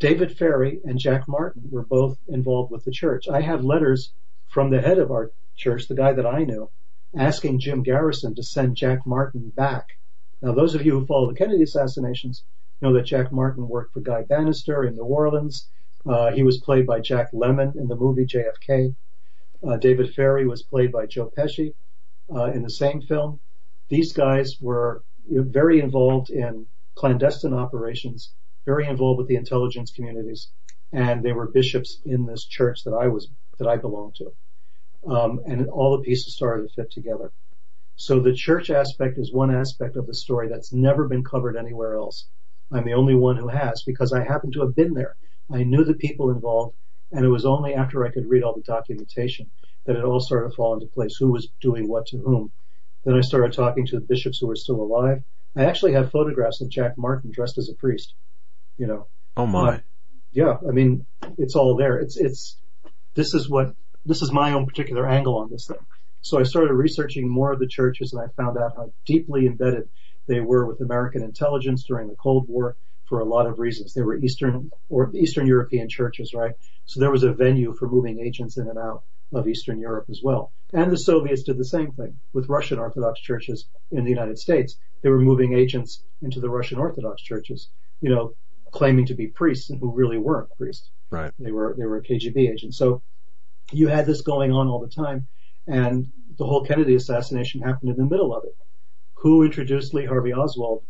David 0.00 0.36
Ferrie 0.36 0.80
and 0.84 0.98
Jack 0.98 1.28
Martin 1.28 1.68
were 1.70 1.84
both 1.84 2.18
involved 2.28 2.72
with 2.72 2.84
the 2.84 2.90
church. 2.90 3.28
I 3.28 3.40
have 3.40 3.64
letters 3.64 4.12
from 4.48 4.70
the 4.70 4.80
head 4.80 4.98
of 4.98 5.10
our 5.10 5.30
church, 5.56 5.86
the 5.86 5.94
guy 5.94 6.12
that 6.12 6.26
I 6.26 6.44
knew, 6.44 6.70
asking 7.16 7.60
Jim 7.60 7.82
Garrison 7.82 8.34
to 8.34 8.42
send 8.42 8.76
Jack 8.76 9.06
Martin 9.06 9.50
back. 9.50 9.86
Now, 10.42 10.52
those 10.52 10.74
of 10.74 10.84
you 10.84 10.98
who 10.98 11.06
follow 11.06 11.28
the 11.28 11.36
Kennedy 11.36 11.62
assassinations 11.62 12.44
know 12.80 12.92
that 12.94 13.06
Jack 13.06 13.32
Martin 13.32 13.68
worked 13.68 13.94
for 13.94 14.00
Guy 14.00 14.22
Banister 14.22 14.84
in 14.84 14.96
New 14.96 15.04
Orleans. 15.04 15.68
Uh, 16.06 16.32
he 16.32 16.42
was 16.42 16.58
played 16.58 16.86
by 16.86 17.00
Jack 17.00 17.32
Lemmon 17.32 17.76
in 17.76 17.88
the 17.88 17.96
movie 17.96 18.26
JFK. 18.26 18.94
Uh, 19.66 19.76
David 19.76 20.14
Ferrie 20.14 20.46
was 20.46 20.62
played 20.62 20.92
by 20.92 21.06
Joe 21.06 21.32
Pesci 21.36 21.74
in 22.28 22.62
the 22.62 22.70
same 22.70 23.00
film. 23.02 23.40
These 23.88 24.12
guys 24.12 24.56
were 24.60 25.02
very 25.28 25.80
involved 25.80 26.30
in 26.30 26.66
clandestine 26.94 27.54
operations, 27.54 28.34
very 28.66 28.86
involved 28.86 29.18
with 29.18 29.28
the 29.28 29.36
intelligence 29.36 29.92
communities, 29.92 30.50
and 30.92 31.22
they 31.22 31.32
were 31.32 31.50
bishops 31.50 32.00
in 32.04 32.26
this 32.26 32.44
church 32.44 32.84
that 32.84 32.92
I 32.92 33.08
was 33.08 33.28
that 33.58 33.68
I 33.68 33.76
belonged 33.76 34.16
to. 34.16 34.32
Um, 35.06 35.40
and 35.46 35.68
all 35.68 35.96
the 35.96 36.02
pieces 36.02 36.34
started 36.34 36.68
to 36.68 36.74
fit 36.74 36.90
together. 36.90 37.30
So 37.96 38.20
the 38.20 38.32
church 38.32 38.70
aspect 38.70 39.18
is 39.18 39.32
one 39.32 39.54
aspect 39.54 39.96
of 39.96 40.06
the 40.06 40.14
story 40.14 40.48
that's 40.48 40.72
never 40.72 41.06
been 41.06 41.22
covered 41.22 41.56
anywhere 41.56 41.94
else. 41.96 42.26
I'm 42.72 42.84
the 42.84 42.94
only 42.94 43.14
one 43.14 43.36
who 43.36 43.48
has 43.48 43.82
because 43.82 44.12
I 44.12 44.24
happen 44.24 44.50
to 44.52 44.60
have 44.62 44.74
been 44.74 44.94
there. 44.94 45.16
I 45.52 45.62
knew 45.62 45.84
the 45.84 45.94
people 45.94 46.30
involved, 46.30 46.74
and 47.12 47.24
it 47.24 47.28
was 47.28 47.44
only 47.44 47.74
after 47.74 48.04
I 48.04 48.10
could 48.10 48.28
read 48.28 48.42
all 48.42 48.54
the 48.54 48.62
documentation 48.62 49.50
that 49.84 49.96
it 49.96 50.04
all 50.04 50.20
started 50.20 50.50
to 50.50 50.56
fall 50.56 50.74
into 50.74 50.86
place. 50.86 51.16
Who 51.18 51.32
was 51.32 51.48
doing 51.60 51.88
what 51.88 52.06
to 52.06 52.18
whom? 52.18 52.52
Then 53.04 53.14
I 53.14 53.20
started 53.20 53.52
talking 53.52 53.86
to 53.86 53.96
the 53.96 54.06
bishops 54.06 54.38
who 54.38 54.46
were 54.46 54.56
still 54.56 54.80
alive. 54.80 55.22
I 55.56 55.64
actually 55.64 55.92
have 55.92 56.10
photographs 56.10 56.60
of 56.60 56.70
Jack 56.70 56.96
Martin 56.96 57.30
dressed 57.32 57.58
as 57.58 57.68
a 57.68 57.74
priest. 57.74 58.14
You 58.76 58.86
know, 58.86 59.06
Oh 59.36 59.46
my. 59.46 59.68
Uh, 59.68 59.78
yeah, 60.32 60.56
I 60.66 60.72
mean, 60.72 61.06
it's 61.38 61.54
all 61.54 61.76
there. 61.76 61.98
It's, 61.98 62.16
it's, 62.16 62.56
this 63.14 63.34
is 63.34 63.48
what, 63.48 63.74
this 64.04 64.22
is 64.22 64.32
my 64.32 64.52
own 64.52 64.66
particular 64.66 65.06
angle 65.06 65.38
on 65.38 65.50
this 65.50 65.66
thing. 65.66 65.78
So 66.22 66.40
I 66.40 66.42
started 66.42 66.72
researching 66.72 67.28
more 67.28 67.52
of 67.52 67.60
the 67.60 67.68
churches 67.68 68.12
and 68.12 68.22
I 68.22 68.26
found 68.40 68.58
out 68.58 68.72
how 68.76 68.92
deeply 69.04 69.46
embedded 69.46 69.88
they 70.26 70.40
were 70.40 70.66
with 70.66 70.80
American 70.80 71.22
intelligence 71.22 71.84
during 71.86 72.08
the 72.08 72.16
Cold 72.16 72.48
War 72.48 72.76
for 73.04 73.20
a 73.20 73.24
lot 73.24 73.46
of 73.46 73.58
reasons. 73.58 73.92
They 73.92 74.02
were 74.02 74.16
Eastern 74.16 74.70
or 74.88 75.10
Eastern 75.14 75.46
European 75.46 75.88
churches, 75.88 76.32
right? 76.34 76.54
So 76.86 76.98
there 76.98 77.10
was 77.10 77.22
a 77.22 77.32
venue 77.32 77.74
for 77.74 77.88
moving 77.88 78.20
agents 78.20 78.56
in 78.56 78.68
and 78.68 78.78
out 78.78 79.02
of 79.32 79.48
Eastern 79.48 79.80
Europe 79.80 80.06
as 80.10 80.20
well. 80.22 80.52
And 80.72 80.90
the 80.90 80.98
Soviets 80.98 81.42
did 81.42 81.58
the 81.58 81.64
same 81.64 81.92
thing 81.92 82.18
with 82.32 82.48
Russian 82.48 82.78
Orthodox 82.78 83.20
churches 83.20 83.68
in 83.90 84.04
the 84.04 84.10
United 84.10 84.38
States. 84.38 84.76
They 85.02 85.08
were 85.08 85.20
moving 85.20 85.54
agents 85.54 86.02
into 86.22 86.40
the 86.40 86.50
Russian 86.50 86.78
Orthodox 86.78 87.22
churches, 87.22 87.68
you 88.00 88.10
know, 88.10 88.34
claiming 88.72 89.06
to 89.06 89.14
be 89.14 89.28
priests 89.28 89.70
and 89.70 89.78
who 89.78 89.92
really 89.92 90.18
weren't 90.18 90.48
priests. 90.56 90.90
Right. 91.10 91.32
They 91.38 91.52
were 91.52 91.74
they 91.78 91.86
were 91.86 92.02
KGB 92.02 92.50
agents. 92.50 92.76
So 92.76 93.02
you 93.72 93.88
had 93.88 94.06
this 94.06 94.22
going 94.22 94.52
on 94.52 94.66
all 94.66 94.80
the 94.80 94.88
time, 94.88 95.26
and 95.66 96.08
the 96.38 96.44
whole 96.44 96.64
Kennedy 96.64 96.96
assassination 96.96 97.62
happened 97.62 97.90
in 97.90 97.96
the 97.96 98.10
middle 98.10 98.34
of 98.34 98.44
it. 98.44 98.56
Who 99.14 99.44
introduced 99.44 99.94
Lee 99.94 100.06
Harvey 100.06 100.32
Oswald, 100.32 100.82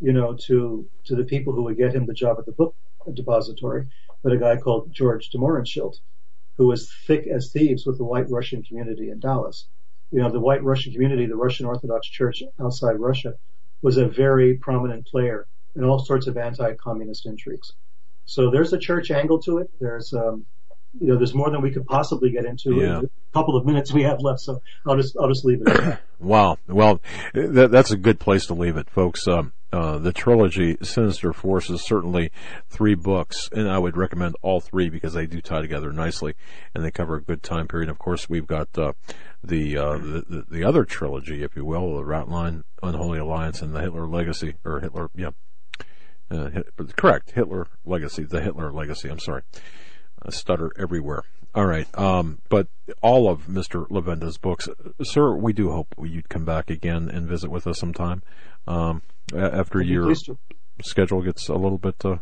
you 0.00 0.12
know, 0.12 0.34
to 0.46 0.88
to 1.04 1.14
the 1.14 1.24
people 1.24 1.52
who 1.52 1.64
would 1.64 1.76
get 1.76 1.94
him 1.94 2.06
the 2.06 2.14
job 2.14 2.38
at 2.38 2.46
the 2.46 2.52
book 2.52 2.74
depository? 3.12 3.88
But 4.22 4.32
a 4.32 4.38
guy 4.38 4.56
called 4.56 4.92
George 4.92 5.28
de 5.28 5.38
Mohrenschildt, 5.38 6.00
who 6.58 6.66
was 6.66 6.90
thick 7.06 7.26
as 7.26 7.50
thieves 7.52 7.86
with 7.86 7.98
the 7.98 8.04
white 8.04 8.30
Russian 8.30 8.62
community 8.62 9.10
in 9.10 9.20
Dallas. 9.20 9.66
You 10.10 10.20
know, 10.22 10.30
the 10.30 10.40
white 10.40 10.62
Russian 10.62 10.92
community, 10.92 11.26
the 11.26 11.36
Russian 11.36 11.66
Orthodox 11.66 12.08
Church 12.08 12.42
outside 12.60 12.98
Russia, 12.98 13.34
was 13.82 13.96
a 13.98 14.06
very 14.06 14.54
prominent 14.56 15.06
player 15.06 15.46
in 15.74 15.84
all 15.84 15.98
sorts 15.98 16.26
of 16.26 16.36
anti-communist 16.36 17.26
intrigues. 17.26 17.72
So 18.24 18.50
there's 18.50 18.72
a 18.72 18.78
church 18.78 19.10
angle 19.10 19.40
to 19.42 19.58
it. 19.58 19.70
There's, 19.80 20.12
um, 20.14 20.46
you 20.98 21.08
know, 21.08 21.16
there's 21.16 21.34
more 21.34 21.50
than 21.50 21.60
we 21.60 21.70
could 21.70 21.86
possibly 21.86 22.30
get 22.30 22.44
into 22.46 22.76
Yeah. 22.76 22.96
in 22.96 23.02
the 23.02 23.10
couple 23.34 23.56
of 23.56 23.66
minutes 23.66 23.92
we 23.92 24.02
have 24.04 24.20
left. 24.20 24.40
So 24.40 24.62
I'll 24.86 24.96
just, 24.96 25.16
I'll 25.20 25.28
just 25.28 25.44
leave 25.44 25.62
it. 25.66 25.98
Wow. 26.18 26.56
Well, 26.66 27.02
that, 27.34 27.70
that's 27.70 27.90
a 27.90 27.96
good 27.98 28.18
place 28.18 28.46
to 28.46 28.54
leave 28.54 28.78
it, 28.78 28.88
folks. 28.88 29.28
Um, 29.28 29.52
uh, 29.72 29.98
the 29.98 30.12
trilogy 30.12 30.76
Sinister 30.82 31.32
Forces, 31.32 31.82
certainly 31.82 32.30
three 32.68 32.94
books, 32.94 33.48
and 33.52 33.68
I 33.68 33.78
would 33.78 33.96
recommend 33.96 34.36
all 34.42 34.60
three 34.60 34.88
because 34.88 35.14
they 35.14 35.26
do 35.26 35.40
tie 35.40 35.60
together 35.60 35.92
nicely 35.92 36.34
and 36.74 36.84
they 36.84 36.90
cover 36.90 37.16
a 37.16 37.22
good 37.22 37.42
time 37.42 37.66
period. 37.66 37.88
Of 37.88 37.98
course, 37.98 38.28
we've 38.28 38.46
got 38.46 38.68
uh, 38.78 38.92
the, 39.42 39.76
uh, 39.76 39.98
the 39.98 40.44
the 40.48 40.64
other 40.64 40.84
trilogy, 40.84 41.42
if 41.42 41.56
you 41.56 41.64
will, 41.64 41.96
the 41.96 42.04
Ratline, 42.04 42.62
Unholy 42.82 43.18
Alliance, 43.18 43.60
and 43.60 43.74
the 43.74 43.80
Hitler 43.80 44.06
Legacy, 44.06 44.54
or 44.64 44.80
Hitler, 44.80 45.10
yeah, 45.14 45.30
uh, 46.30 46.50
correct, 46.96 47.32
Hitler 47.32 47.66
Legacy, 47.84 48.24
the 48.24 48.40
Hitler 48.40 48.72
Legacy. 48.72 49.08
I'm 49.08 49.18
sorry, 49.18 49.42
I 50.24 50.30
stutter 50.30 50.70
everywhere. 50.78 51.22
All 51.56 51.64
right, 51.64 51.88
um, 51.98 52.38
but 52.50 52.68
all 53.00 53.30
of 53.30 53.46
Mr. 53.46 53.88
Levenda's 53.88 54.36
books, 54.36 54.68
sir, 55.02 55.34
we 55.34 55.54
do 55.54 55.70
hope 55.70 55.94
you'd 55.98 56.28
come 56.28 56.44
back 56.44 56.68
again 56.68 57.08
and 57.08 57.26
visit 57.26 57.50
with 57.50 57.66
us 57.66 57.78
sometime 57.78 58.22
um, 58.68 59.00
after 59.34 59.80
I'd 59.80 59.86
your 59.86 60.14
schedule 60.84 61.22
gets 61.22 61.48
a 61.48 61.54
little 61.54 61.78
bit 61.78 61.94
uh, 62.04 62.16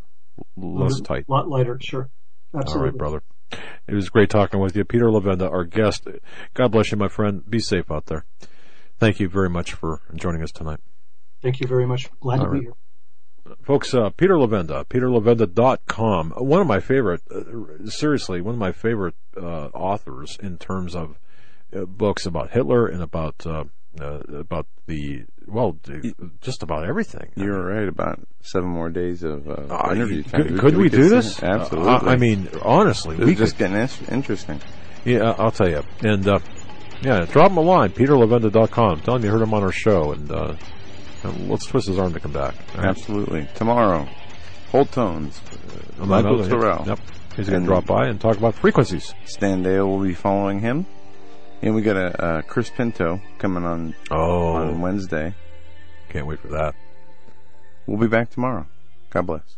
less 0.56 1.00
tight. 1.00 1.24
A 1.28 1.32
lot 1.32 1.48
lighter, 1.48 1.80
sure. 1.82 2.10
Absolutely. 2.54 2.78
All 2.78 2.86
right, 2.86 2.96
brother. 2.96 3.22
It 3.88 3.94
was 3.94 4.08
great 4.08 4.30
talking 4.30 4.60
with 4.60 4.76
you, 4.76 4.84
Peter 4.84 5.06
Levenda, 5.06 5.50
our 5.50 5.64
guest. 5.64 6.06
God 6.54 6.70
bless 6.70 6.92
you, 6.92 6.96
my 6.96 7.08
friend. 7.08 7.42
Be 7.50 7.58
safe 7.58 7.90
out 7.90 8.06
there. 8.06 8.24
Thank 9.00 9.18
you 9.18 9.28
very 9.28 9.50
much 9.50 9.72
for 9.72 10.00
joining 10.14 10.42
us 10.42 10.52
tonight. 10.52 10.78
Thank 11.42 11.58
you 11.58 11.66
very 11.66 11.86
much. 11.86 12.08
Glad 12.20 12.38
All 12.38 12.46
to 12.46 12.50
right. 12.52 12.60
be 12.60 12.66
here. 12.66 12.74
Folks, 13.62 13.92
uh, 13.94 14.10
Peter 14.10 14.34
Levenda, 14.34 14.84
peterlevenda.com. 14.86 16.30
One 16.36 16.60
of 16.60 16.66
my 16.66 16.80
favorite, 16.80 17.20
uh, 17.30 17.86
seriously, 17.90 18.40
one 18.40 18.54
of 18.54 18.58
my 18.60 18.72
favorite 18.72 19.14
uh, 19.36 19.66
authors 19.74 20.38
in 20.42 20.56
terms 20.58 20.94
of 20.94 21.18
uh, 21.76 21.84
books 21.84 22.24
about 22.26 22.50
Hitler 22.52 22.86
and 22.86 23.02
about 23.02 23.46
uh, 23.46 23.64
uh, 24.00 24.20
about 24.32 24.66
the 24.86 25.24
well, 25.46 25.78
just 26.40 26.62
about 26.62 26.84
everything. 26.84 27.30
You're 27.36 27.62
right 27.64 27.86
about 27.88 28.18
seven 28.40 28.68
more 28.70 28.88
days 28.90 29.22
of 29.22 29.48
uh, 29.48 29.52
Uh, 29.70 29.92
interview 29.94 30.22
time. 30.22 30.42
could, 30.48 30.58
could 30.58 30.76
we 30.76 30.88
do 30.88 31.02
sit- 31.04 31.10
this? 31.10 31.42
Absolutely. 31.42 31.90
Uh, 31.90 31.98
I 32.00 32.16
mean, 32.16 32.48
honestly, 32.62 33.16
This 33.16 33.26
we 33.26 33.34
just 33.34 33.58
could. 33.58 33.70
getting 33.70 33.76
in- 34.08 34.14
interesting. 34.14 34.60
Yeah, 35.04 35.34
I'll 35.38 35.50
tell 35.50 35.68
you. 35.68 35.82
And 36.00 36.26
uh, 36.26 36.38
yeah, 37.02 37.26
drop 37.26 37.50
him 37.50 37.58
a 37.58 37.60
line, 37.60 37.90
peterlevenda.com. 37.90 39.00
Tell 39.02 39.16
him 39.16 39.24
you 39.24 39.30
heard 39.30 39.42
him 39.42 39.52
on 39.52 39.62
our 39.62 39.72
show, 39.72 40.12
and 40.12 40.30
uh, 40.32 40.54
and 40.54 40.58
let's 41.30 41.66
twist 41.66 41.88
his 41.88 41.98
arm 41.98 42.12
to 42.12 42.20
come 42.20 42.32
back. 42.32 42.54
All 42.74 42.80
right? 42.82 42.88
Absolutely. 42.88 43.48
Tomorrow, 43.54 44.08
Whole 44.70 44.84
Tones, 44.86 45.40
Among 45.96 46.08
Michael 46.08 46.34
others, 46.40 46.48
Tyrrell. 46.48 46.84
Yep. 46.86 46.98
He's 47.36 47.48
going 47.48 47.62
to 47.62 47.66
drop 47.66 47.86
by 47.86 48.06
and 48.06 48.20
talk 48.20 48.36
about 48.36 48.54
frequencies. 48.54 49.12
Stan 49.24 49.62
Dale 49.62 49.88
will 49.88 50.02
be 50.02 50.14
following 50.14 50.60
him. 50.60 50.86
And 51.62 51.74
we 51.74 51.82
got 51.82 51.96
a 51.96 52.22
uh, 52.24 52.42
Chris 52.42 52.70
Pinto 52.70 53.20
coming 53.38 53.64
on 53.64 53.94
Oh, 54.10 54.52
on 54.54 54.80
Wednesday. 54.80 55.34
can't 56.10 56.26
wait 56.26 56.38
for 56.40 56.48
that. 56.48 56.74
We'll 57.86 57.98
be 57.98 58.06
back 58.06 58.30
tomorrow. 58.30 58.66
God 59.10 59.26
bless. 59.26 59.56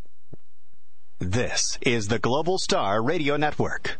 This 1.18 1.78
is 1.82 2.08
the 2.08 2.18
Global 2.18 2.58
Star 2.58 3.02
Radio 3.02 3.36
Network. 3.36 3.98